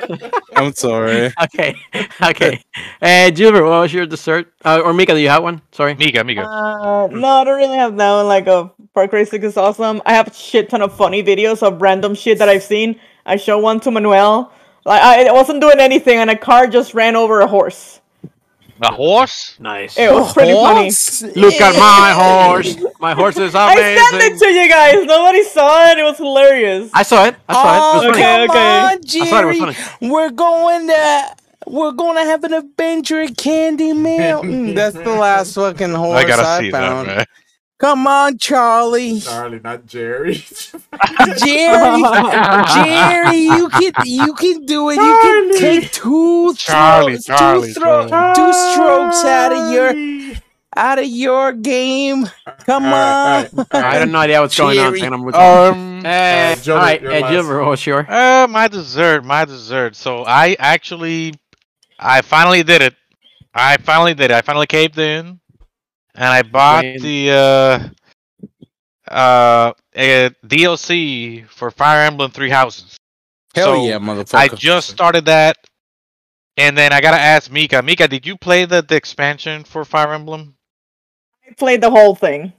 I'm 0.55 0.73
sorry. 0.73 1.31
okay, 1.43 1.75
okay. 2.21 2.63
Uh, 3.01 3.29
Gilbert, 3.29 3.63
what 3.63 3.81
was 3.81 3.93
your 3.93 4.05
dessert? 4.07 4.53
Uh, 4.65 4.81
or 4.83 4.93
Mika, 4.93 5.13
do 5.13 5.19
you 5.19 5.29
have 5.29 5.43
one? 5.43 5.61
Sorry. 5.71 5.93
Mika, 5.93 6.23
Mika. 6.23 6.41
Uh, 6.47 7.07
no, 7.11 7.27
I 7.27 7.43
don't 7.43 7.57
really 7.57 7.77
have 7.77 7.95
that 7.97 8.11
one. 8.13 8.27
Like, 8.27 8.47
a 8.47 8.71
Far 8.93 9.07
Cry 9.07 9.23
6 9.23 9.43
is 9.43 9.57
awesome. 9.57 10.01
I 10.05 10.13
have 10.13 10.27
a 10.29 10.33
shit 10.33 10.69
ton 10.69 10.81
of 10.81 10.95
funny 10.95 11.21
videos 11.23 11.61
of 11.63 11.81
random 11.81 12.12
shit 12.15 12.37
that 12.39 12.49
I've 12.49 12.63
seen. 12.63 12.99
I 13.25 13.35
show 13.37 13.57
one 13.59 13.79
to 13.81 13.91
Manuel. 13.91 14.51
Like, 14.85 15.01
I 15.01 15.31
wasn't 15.31 15.61
doing 15.61 15.79
anything, 15.79 16.17
and 16.19 16.29
a 16.29 16.35
car 16.37 16.67
just 16.67 16.93
ran 16.93 17.15
over 17.15 17.39
a 17.39 17.47
horse. 17.47 18.01
A 18.81 18.91
horse? 18.91 19.55
Nice. 19.59 19.97
It 19.97 20.11
was 20.11 20.33
pretty 20.33 20.51
funny. 20.51 20.91
Look 21.39 21.53
at 21.61 21.77
my 21.79 22.11
horse. 22.11 22.75
My 22.99 23.13
horse 23.13 23.37
is 23.37 23.53
amazing. 23.55 23.83
I 24.01 24.07
sent 24.11 24.33
it 24.33 24.39
to 24.39 24.47
you 24.49 24.67
guys. 24.67 25.05
Nobody 25.05 25.43
saw 25.43 25.89
it. 25.91 25.99
It 25.99 26.03
was 26.03 26.17
hilarious. 26.17 26.89
I 26.93 27.03
saw 27.03 27.25
it. 27.27 27.35
I 27.47 27.53
saw 27.53 27.61
it. 27.71 27.77
It 27.77 27.79
Oh, 27.79 27.93
was 27.95 28.03
funny. 28.03 28.23
Okay, 28.23 28.47
come 28.47 28.49
okay. 28.49 28.59
on, 28.59 28.85
I 28.85 29.25
thought 29.29 29.43
it 29.43 29.47
was 29.47 29.57
Jerry. 29.59 29.73
funny. 29.73 30.09
We're 30.11 30.31
going 30.31 30.87
to 30.87 31.35
we're 31.67 31.91
going 31.93 32.15
to 32.17 32.23
have 32.25 32.43
an 32.43 32.51
adventure 32.53 33.21
at 33.21 33.37
Candy 33.37 33.93
Mountain. 33.93 34.67
Mm, 34.73 34.75
that's 34.75 34.95
the 34.95 35.15
last 35.15 35.55
fucking 35.55 35.93
horse 35.93 36.17
I 36.19 36.27
gotta 36.27 36.43
I 36.45 36.59
see 36.59 36.71
found. 36.71 37.07
that, 37.07 37.17
man. 37.17 37.25
Come 37.83 38.07
on, 38.07 38.37
Charlie. 38.37 39.19
Charlie, 39.19 39.59
not 39.61 39.85
Jerry. 39.85 40.35
Jerry, 41.37 42.03
Jerry, 42.73 43.37
you 43.39 43.69
can 43.69 43.93
you 44.05 44.33
can 44.35 44.65
do 44.65 44.89
it. 44.89 45.01
You 45.01 45.19
can 45.21 45.51
take 45.59 45.91
two 45.91 46.53
Charlie, 46.55 47.17
throws, 47.17 47.25
Charlie, 47.25 47.73
two, 47.73 47.73
throw, 47.73 48.07
Charlie. 48.07 48.35
two 48.35 48.53
strokes 48.53 49.25
out 49.25 49.51
of 49.51 49.73
your 49.73 50.35
out 50.77 50.99
of 50.99 51.05
your 51.07 51.51
game. 51.53 52.25
Come 52.65 52.85
All 52.85 52.91
right, 52.91 53.45
on. 53.53 53.59
all 53.59 53.65
right, 53.71 53.73
all 53.73 53.81
I 53.81 53.81
right. 53.81 53.99
have 53.99 54.09
no 54.09 54.19
idea 54.19 54.41
what's 54.41 54.55
going 54.55 54.79
on. 54.79 55.13
I'm 55.13 55.23
with 55.23 55.35
Um, 55.35 56.05
uh, 56.05 56.09
Uh, 56.09 56.55
Gilbert, 56.55 56.79
all 56.79 56.79
right, 56.79 57.01
you're 57.01 57.11
uh, 57.11 57.19
last. 57.19 57.31
Gilbert, 57.31 57.65
what's 57.65 57.85
your? 57.85 58.05
uh, 58.09 58.47
my 58.47 58.67
dessert, 58.67 59.25
my 59.25 59.45
dessert. 59.45 59.95
So 59.95 60.23
I 60.25 60.55
actually, 60.59 61.35
I 61.99 62.21
finally 62.21 62.63
did 62.63 62.81
it. 62.81 62.95
I 63.53 63.77
finally 63.77 64.13
did 64.13 64.31
it. 64.31 64.35
I 64.35 64.41
finally 64.41 64.67
caved 64.67 64.97
in, 64.97 65.39
and 66.15 66.25
I 66.25 66.41
bought 66.43 66.83
Win. 66.83 67.01
the 67.01 67.91
uh, 69.09 69.13
uh, 69.13 69.73
a 69.95 70.29
DLC 70.45 71.47
for 71.49 71.71
Fire 71.71 72.05
Emblem 72.05 72.31
Three 72.31 72.49
Houses. 72.49 72.97
Hell 73.55 73.75
So, 73.75 73.85
yeah, 73.85 73.99
motherfucker. 73.99 74.35
I 74.35 74.47
just 74.49 74.89
started 74.89 75.25
that, 75.25 75.57
and 76.57 76.77
then 76.77 76.91
I 76.93 77.01
gotta 77.01 77.19
ask 77.19 77.51
Mika. 77.51 77.81
Mika, 77.81 78.07
did 78.07 78.25
you 78.25 78.35
play 78.37 78.65
the, 78.65 78.81
the 78.81 78.95
expansion 78.95 79.63
for 79.63 79.85
Fire 79.85 80.13
Emblem? 80.13 80.55
I 81.47 81.53
played 81.53 81.81
the 81.81 81.91
whole 81.91 82.15
thing. 82.15 82.53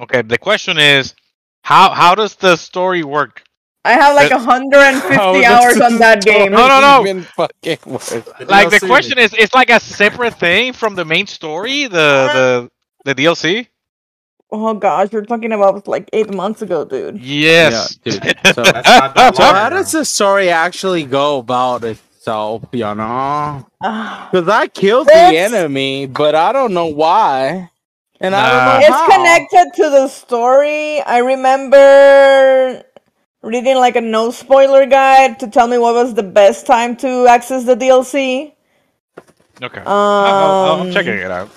Okay, 0.00 0.22
the 0.22 0.38
question 0.38 0.78
is, 0.78 1.14
how 1.62 1.90
how 1.90 2.14
does 2.14 2.34
the 2.36 2.56
story 2.56 3.04
work? 3.04 3.42
I 3.84 3.94
have 3.94 4.14
like 4.14 4.28
That- 4.30 4.46
150 4.46 5.14
How 5.16 5.32
does 5.32 5.44
hours 5.44 5.80
on 5.80 5.98
that 5.98 6.24
game. 6.24 6.52
No, 6.52 6.68
no, 6.68 6.80
no. 6.80 7.22
fucking? 7.22 7.80
Like 8.46 8.70
the 8.70 8.78
DLC. 8.80 8.86
question 8.86 9.18
is, 9.18 9.34
it's 9.34 9.52
like 9.54 9.70
a 9.70 9.80
separate 9.80 10.34
thing 10.38 10.72
from 10.72 10.94
the 10.94 11.04
main 11.04 11.26
story, 11.26 11.82
the 11.88 11.88
the 12.68 12.70
the 13.04 13.14
DLC. 13.14 13.68
Oh 14.54 14.74
gosh, 14.74 15.12
you're 15.12 15.24
talking 15.24 15.52
about 15.52 15.88
like 15.88 16.10
eight 16.12 16.32
months 16.34 16.60
ago, 16.62 16.84
dude. 16.84 17.18
Yes. 17.20 17.98
Yeah, 18.04 18.12
dude. 18.18 18.38
So- 18.54 18.62
That's 18.62 19.36
So 19.38 19.44
how 19.44 19.68
does 19.70 19.92
the 19.92 20.04
story 20.04 20.50
actually 20.50 21.04
go 21.04 21.38
about 21.38 21.84
itself, 21.84 22.64
you 22.72 22.94
know? 22.94 23.66
Because 23.80 24.48
I 24.48 24.66
killed 24.68 25.06
the 25.08 25.16
enemy, 25.16 26.06
but 26.06 26.34
I 26.34 26.52
don't 26.52 26.74
know 26.74 26.86
why. 26.86 27.70
And 28.20 28.34
I 28.36 28.42
Nah. 28.42 28.50
don't 28.52 28.66
know 28.66 28.86
It's 28.86 28.88
how. 28.88 29.16
connected 29.16 29.82
to 29.82 29.90
the 29.90 30.08
story. 30.08 31.00
I 31.00 31.18
remember 31.18 32.84
reading 33.42 33.76
like 33.76 33.96
a 33.96 34.00
no 34.02 34.30
spoiler 34.30 34.86
guide 34.86 35.40
to 35.40 35.48
tell 35.48 35.66
me 35.66 35.78
what 35.78 35.94
was 35.94 36.14
the 36.14 36.22
best 36.22 36.66
time 36.66 36.94
to 36.98 37.26
access 37.26 37.64
the 37.64 37.74
DLC. 37.74 38.52
Okay. 39.62 39.80
Um, 39.80 39.86
I'll- 39.86 40.52
I'll- 40.66 40.80
I'm 40.82 40.92
checking 40.92 41.14
it 41.14 41.30
out. 41.30 41.48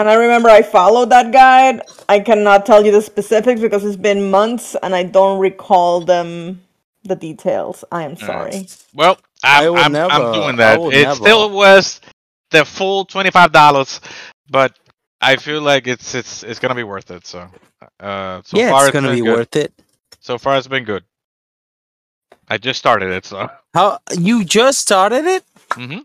And 0.00 0.08
I 0.08 0.14
remember 0.14 0.48
I 0.48 0.62
followed 0.62 1.10
that 1.10 1.30
guide. 1.30 1.82
I 2.08 2.20
cannot 2.20 2.64
tell 2.64 2.82
you 2.86 2.90
the 2.90 3.02
specifics 3.02 3.60
because 3.60 3.84
it's 3.84 3.96
been 3.96 4.30
months 4.30 4.74
and 4.82 4.94
I 4.94 5.02
don't 5.02 5.38
recall 5.38 6.00
them 6.00 6.62
the 7.04 7.14
details. 7.14 7.84
I 7.92 8.04
am 8.04 8.16
sorry. 8.16 8.66
Well, 8.94 9.18
I 9.44 9.66
I'm, 9.66 9.72
would 9.74 9.80
I'm, 9.82 10.10
I'm 10.10 10.32
doing 10.32 10.56
that. 10.56 10.80
It 10.80 11.02
never. 11.02 11.14
still 11.16 11.50
was 11.50 12.00
the 12.50 12.64
full 12.64 13.04
twenty 13.04 13.30
five 13.30 13.52
dollars, 13.52 14.00
but 14.48 14.74
I 15.20 15.36
feel 15.36 15.60
like 15.60 15.86
it's 15.86 16.14
it's 16.14 16.44
it's 16.44 16.58
gonna 16.58 16.74
be 16.74 16.82
worth 16.82 17.10
it. 17.10 17.26
So, 17.26 17.50
uh, 18.00 18.40
so 18.42 18.56
yeah, 18.56 18.70
far 18.70 18.86
it's 18.86 18.94
gonna 18.94 19.08
been 19.08 19.18
be 19.18 19.22
good. 19.22 19.36
worth 19.36 19.56
it. 19.56 19.74
So 20.20 20.38
far, 20.38 20.56
it's 20.56 20.66
been 20.66 20.84
good. 20.84 21.04
I 22.48 22.56
just 22.56 22.78
started 22.78 23.10
it, 23.10 23.26
so. 23.26 23.50
How 23.74 23.98
you 24.18 24.44
just 24.46 24.78
started 24.80 25.26
it? 25.26 25.44
Mm 25.72 25.92
hmm 25.92 26.00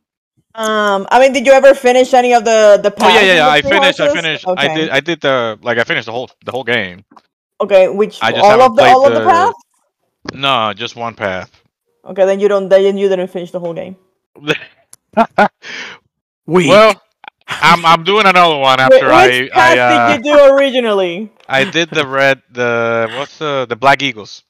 Um, 0.55 1.05
I 1.11 1.19
mean, 1.19 1.33
did 1.33 1.45
you 1.45 1.51
ever 1.51 1.73
finish 1.75 2.13
any 2.13 2.33
of 2.33 2.45
the 2.45 2.79
the 2.81 2.93
Oh 3.03 3.09
yeah, 3.09 3.21
yeah, 3.21 3.33
yeah. 3.35 3.49
I 3.49 3.61
three 3.61 3.71
finished. 3.71 3.99
I 3.99 4.13
finished. 4.13 4.47
Okay. 4.47 4.67
I 4.67 4.75
did. 4.75 4.89
I 4.89 4.99
did 5.01 5.19
the 5.21 5.59
like. 5.61 5.77
I 5.77 5.83
finished 5.83 6.05
the 6.05 6.13
whole 6.13 6.29
the 6.45 6.51
whole 6.51 6.63
game. 6.63 7.03
Okay, 7.59 7.87
which 7.89 8.19
I 8.21 8.31
just 8.31 8.43
all 8.43 8.49
haven't 8.51 8.65
of 8.71 8.75
the 8.75 8.81
played 8.81 8.93
all 8.93 9.07
of 9.07 9.13
the 9.13 9.19
the- 9.19 9.25
paths? 9.25 9.57
No, 10.33 10.73
just 10.73 10.95
one 10.95 11.13
path. 11.13 11.51
Okay, 12.05 12.25
then 12.25 12.39
you 12.39 12.47
don't. 12.47 12.69
Then 12.69 12.97
you 12.97 13.09
didn't 13.09 13.27
finish 13.27 13.51
the 13.51 13.59
whole 13.59 13.73
game. 13.73 13.97
We. 16.47 16.67
well, 16.67 16.93
I'm 17.47 17.85
I'm 17.85 18.03
doing 18.03 18.25
another 18.27 18.57
one 18.57 18.79
after 18.79 19.11
I 19.11 19.27
which 19.27 19.51
I 19.51 19.75
path 19.75 19.77
uh, 19.79 20.17
did 20.17 20.25
you 20.25 20.33
do 20.37 20.53
originally? 20.53 21.31
I 21.49 21.63
did 21.63 21.89
the 21.89 22.05
red 22.05 22.41
the 22.51 23.09
what's 23.17 23.39
the 23.39 23.65
the 23.67 23.75
Black 23.75 24.01
Eagles. 24.03 24.43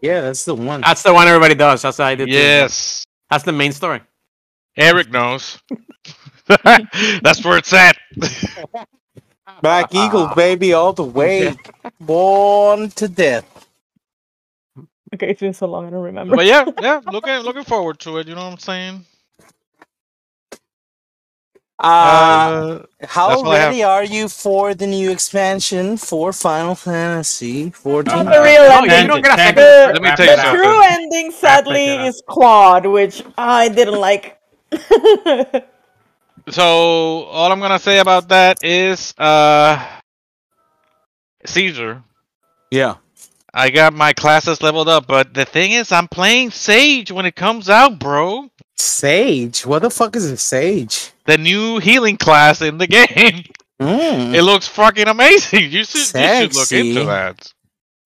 Yeah, 0.00 0.22
that's 0.22 0.44
the 0.44 0.54
one. 0.54 0.80
That's 0.80 1.02
the 1.02 1.12
one 1.12 1.28
everybody 1.28 1.54
does. 1.54 1.82
That's 1.82 1.98
what 1.98 2.06
I 2.06 2.14
did. 2.14 2.26
too. 2.26 2.32
Yes, 2.32 3.04
That's 3.32 3.44
the 3.44 3.52
main 3.52 3.72
story. 3.72 4.02
Eric 4.76 5.10
knows. 5.10 5.58
That's 6.64 7.42
where 7.42 7.56
it's 7.56 7.72
at. 7.72 7.96
Black 9.62 9.94
Eagle, 9.94 10.28
baby, 10.36 10.74
all 10.74 10.92
the 10.92 11.02
way. 11.02 11.56
Born 12.00 12.90
to 12.90 13.08
death. 13.08 13.66
Okay, 15.14 15.30
it's 15.30 15.40
been 15.40 15.54
so 15.54 15.66
long, 15.66 15.86
I 15.86 15.90
don't 15.90 16.02
remember. 16.02 16.36
but 16.36 16.44
yeah, 16.44 16.66
yeah, 16.82 17.00
looking 17.10 17.36
looking 17.38 17.64
forward 17.64 18.00
to 18.00 18.18
it. 18.18 18.28
You 18.28 18.34
know 18.34 18.44
what 18.44 18.52
I'm 18.52 18.58
saying? 18.58 19.06
Uh, 21.82 21.86
Uh, 21.88 23.06
how 23.06 23.28
that's 23.30 23.42
all 23.42 23.50
I 23.50 23.58
have. 23.58 23.68
ready 23.70 23.82
are 23.82 24.04
you 24.04 24.28
for 24.28 24.74
the 24.74 24.86
new 24.86 25.10
expansion 25.10 25.96
for 25.96 26.32
Final 26.32 26.74
Fantasy 26.76 27.70
14? 27.70 28.24
the 28.26 28.40
real 28.40 28.62
Oh, 28.62 28.78
ending. 28.82 29.00
you 29.02 29.06
don't 29.08 29.22
get 29.22 29.32
a 29.32 29.36
Tangent, 29.36 29.56
second. 29.56 29.56
The, 29.56 29.92
Let 29.94 30.02
me 30.02 30.10
tell 30.16 30.26
you 30.26 30.36
the 30.36 30.46
up. 30.48 30.54
true 30.54 30.82
ending, 30.84 31.30
sadly, 31.32 31.86
is 32.06 32.22
Claude, 32.28 32.86
which 32.86 33.22
I 33.36 33.68
didn't 33.68 34.00
like. 34.00 34.38
So 36.50 37.24
all 37.30 37.52
I'm 37.52 37.60
gonna 37.60 37.78
say 37.78 37.98
about 38.00 38.28
that 38.30 38.58
is 38.64 39.14
uh 39.16 39.78
Caesar. 41.46 42.02
Yeah. 42.70 42.96
I 43.54 43.70
got 43.70 43.92
my 43.92 44.12
classes 44.12 44.60
leveled 44.62 44.88
up, 44.88 45.06
but 45.06 45.34
the 45.34 45.44
thing 45.44 45.72
is 45.72 45.92
I'm 45.92 46.08
playing 46.08 46.50
Sage 46.50 47.12
when 47.12 47.26
it 47.26 47.36
comes 47.36 47.68
out, 47.68 47.98
bro. 48.00 48.50
Sage? 48.76 49.64
What 49.66 49.82
the 49.82 49.90
fuck 49.90 50.16
is 50.16 50.24
a 50.24 50.36
sage? 50.36 51.11
The 51.26 51.38
new 51.38 51.78
healing 51.78 52.16
class 52.16 52.60
in 52.62 52.78
the 52.78 52.86
game. 52.98 53.44
Mm. 53.80 54.34
It 54.34 54.42
looks 54.42 54.68
fucking 54.68 55.08
amazing. 55.08 55.70
You 55.70 55.84
should, 55.84 55.98
you 55.98 56.04
should 56.48 56.54
look 56.54 56.72
into 56.72 57.04
that. 57.04 57.52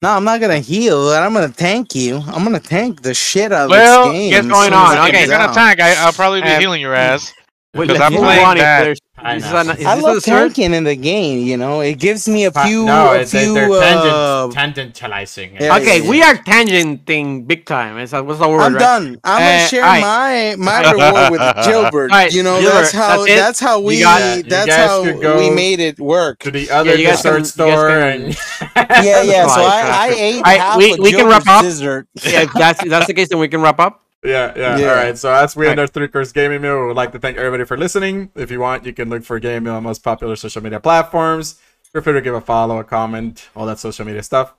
No, 0.03 0.11
I'm 0.11 0.25
not 0.25 0.41
gonna 0.41 0.59
heal. 0.61 1.09
I'm 1.11 1.33
gonna 1.33 1.49
tank 1.49 1.95
you. 1.95 2.17
I'm 2.27 2.45
gonna 2.45 2.61
tank 2.61 3.03
the 3.03 3.15
shit 3.15 3.51
out 3.53 3.65
of 3.65 3.71
Well, 3.71 4.13
this 4.13 4.13
game. 4.13 4.33
what's 4.33 4.47
as 4.47 4.53
going 4.53 4.73
on? 4.73 4.97
as 4.99 5.05
it 5.05 5.09
Okay, 5.09 5.13
comes 5.19 5.29
you're 5.31 5.39
gonna 5.39 5.53
tank, 5.55 5.81
I, 5.81 5.95
I'll 6.05 6.13
probably 6.13 6.43
be 6.43 6.49
Um, 6.49 6.61
healing 6.61 6.81
your 6.81 6.95
ass. 6.95 7.33
Because 7.73 8.01
I'm 8.01 8.13
move 8.13 8.23
playing 8.23 8.45
on. 8.45 8.57
If 8.57 8.63
that. 8.63 8.99
There's, 9.23 9.27
I 9.27 9.37
is, 9.37 9.43
know. 9.43 9.63
this 9.65 9.69
an, 9.75 9.81
is 9.81 9.87
I 9.87 9.95
this 9.97 10.05
love 10.05 10.17
a 10.17 10.21
tanking 10.21 10.75
in 10.75 10.85
the 10.85 10.95
game. 10.97 11.47
You 11.47 11.57
know, 11.57 11.81
it 11.81 11.99
gives 11.99 12.29
me 12.29 12.45
a 12.45 12.51
few, 12.53 12.85
no, 12.85 13.13
a 13.13 13.21
it's, 13.21 13.31
few. 13.31 13.55
they're 13.55 13.71
uh, 13.71 14.51
tangent, 14.51 14.95
tangentializing. 14.95 15.61
Yeah, 15.61 15.77
Okay, 15.77 16.03
yeah, 16.03 16.09
we 16.11 16.23
are 16.23 16.35
tangenting 16.35 17.47
big 17.47 17.65
time. 17.65 17.99
Is 17.99 18.11
that 18.11 18.25
what's 18.27 18.41
the 18.41 18.49
word? 18.49 18.61
I'm 18.61 18.75
right? 18.75 18.79
done. 18.81 19.21
I'm 19.25 19.37
Uh, 19.37 19.39
gonna 19.39 19.69
share 19.69 19.83
alright. 19.85 20.59
my 20.59 20.83
my 20.83 20.91
reward 20.93 21.31
with 21.33 21.65
Gilbert. 21.67 22.11
Alright, 22.11 22.33
you 22.35 22.43
know, 22.43 22.61
Gilbert, 22.61 22.75
that's 22.79 22.93
how 22.93 23.25
that's 23.25 23.35
that's 23.41 23.61
how 23.61 23.81
we 23.81 24.01
got- 24.01 24.45
that's 24.49 24.75
how 24.75 25.03
we 25.03 25.51
made 25.51 25.81
it 25.81 25.99
work. 25.99 26.41
to 26.41 26.51
the 26.51 26.71
other 26.71 26.95
you 26.95 27.07
guys 27.07 27.23
can- 27.23 27.41
dessert 27.43 27.47
store 27.47 27.89
can- 27.89 28.23
and 28.23 28.39
Yeah, 29.05 29.23
yeah. 29.23 29.47
So 29.49 29.63
I, 29.63 30.09
I 30.11 30.15
ate 30.17 30.37
Alright, 30.37 30.61
half 30.61 30.77
we- 30.79 30.93
of 30.93 30.99
we 31.01 31.13
can 31.13 31.27
wrap 31.27 31.47
up. 31.47 31.63
dessert. 31.63 32.07
Yeah, 32.23 32.47
that's 32.55 32.85
that's 32.89 33.07
the 33.07 33.15
case, 33.15 33.29
then 33.29 33.39
we 33.39 33.49
can 33.49 33.61
wrap 33.61 33.81
up. 33.81 34.03
Yeah, 34.27 34.53
yeah, 34.57 34.79
Yeah. 34.79 34.91
All 34.91 34.97
right. 34.97 35.17
So 35.17 35.33
as 35.33 35.57
we 35.57 35.69
end 35.69 35.81
our 35.81 35.87
three 35.87 36.09
course 36.09 36.33
gaming 36.33 36.63
meal, 36.63 36.81
we 36.81 36.87
would 36.89 36.97
like 36.97 37.13
to 37.13 37.19
thank 37.19 37.37
everybody 37.37 37.65
for 37.65 37.77
listening. 37.77 38.31
If 38.35 38.51
you 38.51 38.61
want, 38.61 38.85
you 38.85 38.93
can 38.93 39.09
look 39.09 39.25
for 39.25 39.39
Game 39.39 39.65
Meal 39.65 39.75
on 39.75 39.85
most 39.85 40.03
popular 40.03 40.37
social 40.37 40.63
media 40.63 40.81
platforms. 40.81 41.61
Feel 41.93 42.03
free 42.03 42.13
to 42.13 42.21
give 42.21 42.35
a 42.35 42.41
follow, 42.41 42.79
a 42.79 42.85
comment, 42.85 43.49
all 43.55 43.67
that 43.67 43.79
social 43.79 44.05
media 44.05 44.23
stuff. 44.23 44.55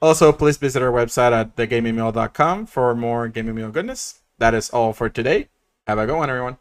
Also, 0.00 0.30
please 0.32 0.58
visit 0.58 0.82
our 0.82 0.92
website 0.92 1.32
at 1.32 1.56
thegamingmeal.com 1.56 2.66
for 2.66 2.94
more 2.94 3.28
gaming 3.28 3.54
meal 3.54 3.70
goodness. 3.70 4.20
That 4.38 4.54
is 4.54 4.68
all 4.70 4.92
for 4.92 5.08
today. 5.08 5.48
Have 5.86 5.98
a 5.98 6.06
good 6.06 6.16
one, 6.16 6.28
everyone. 6.28 6.58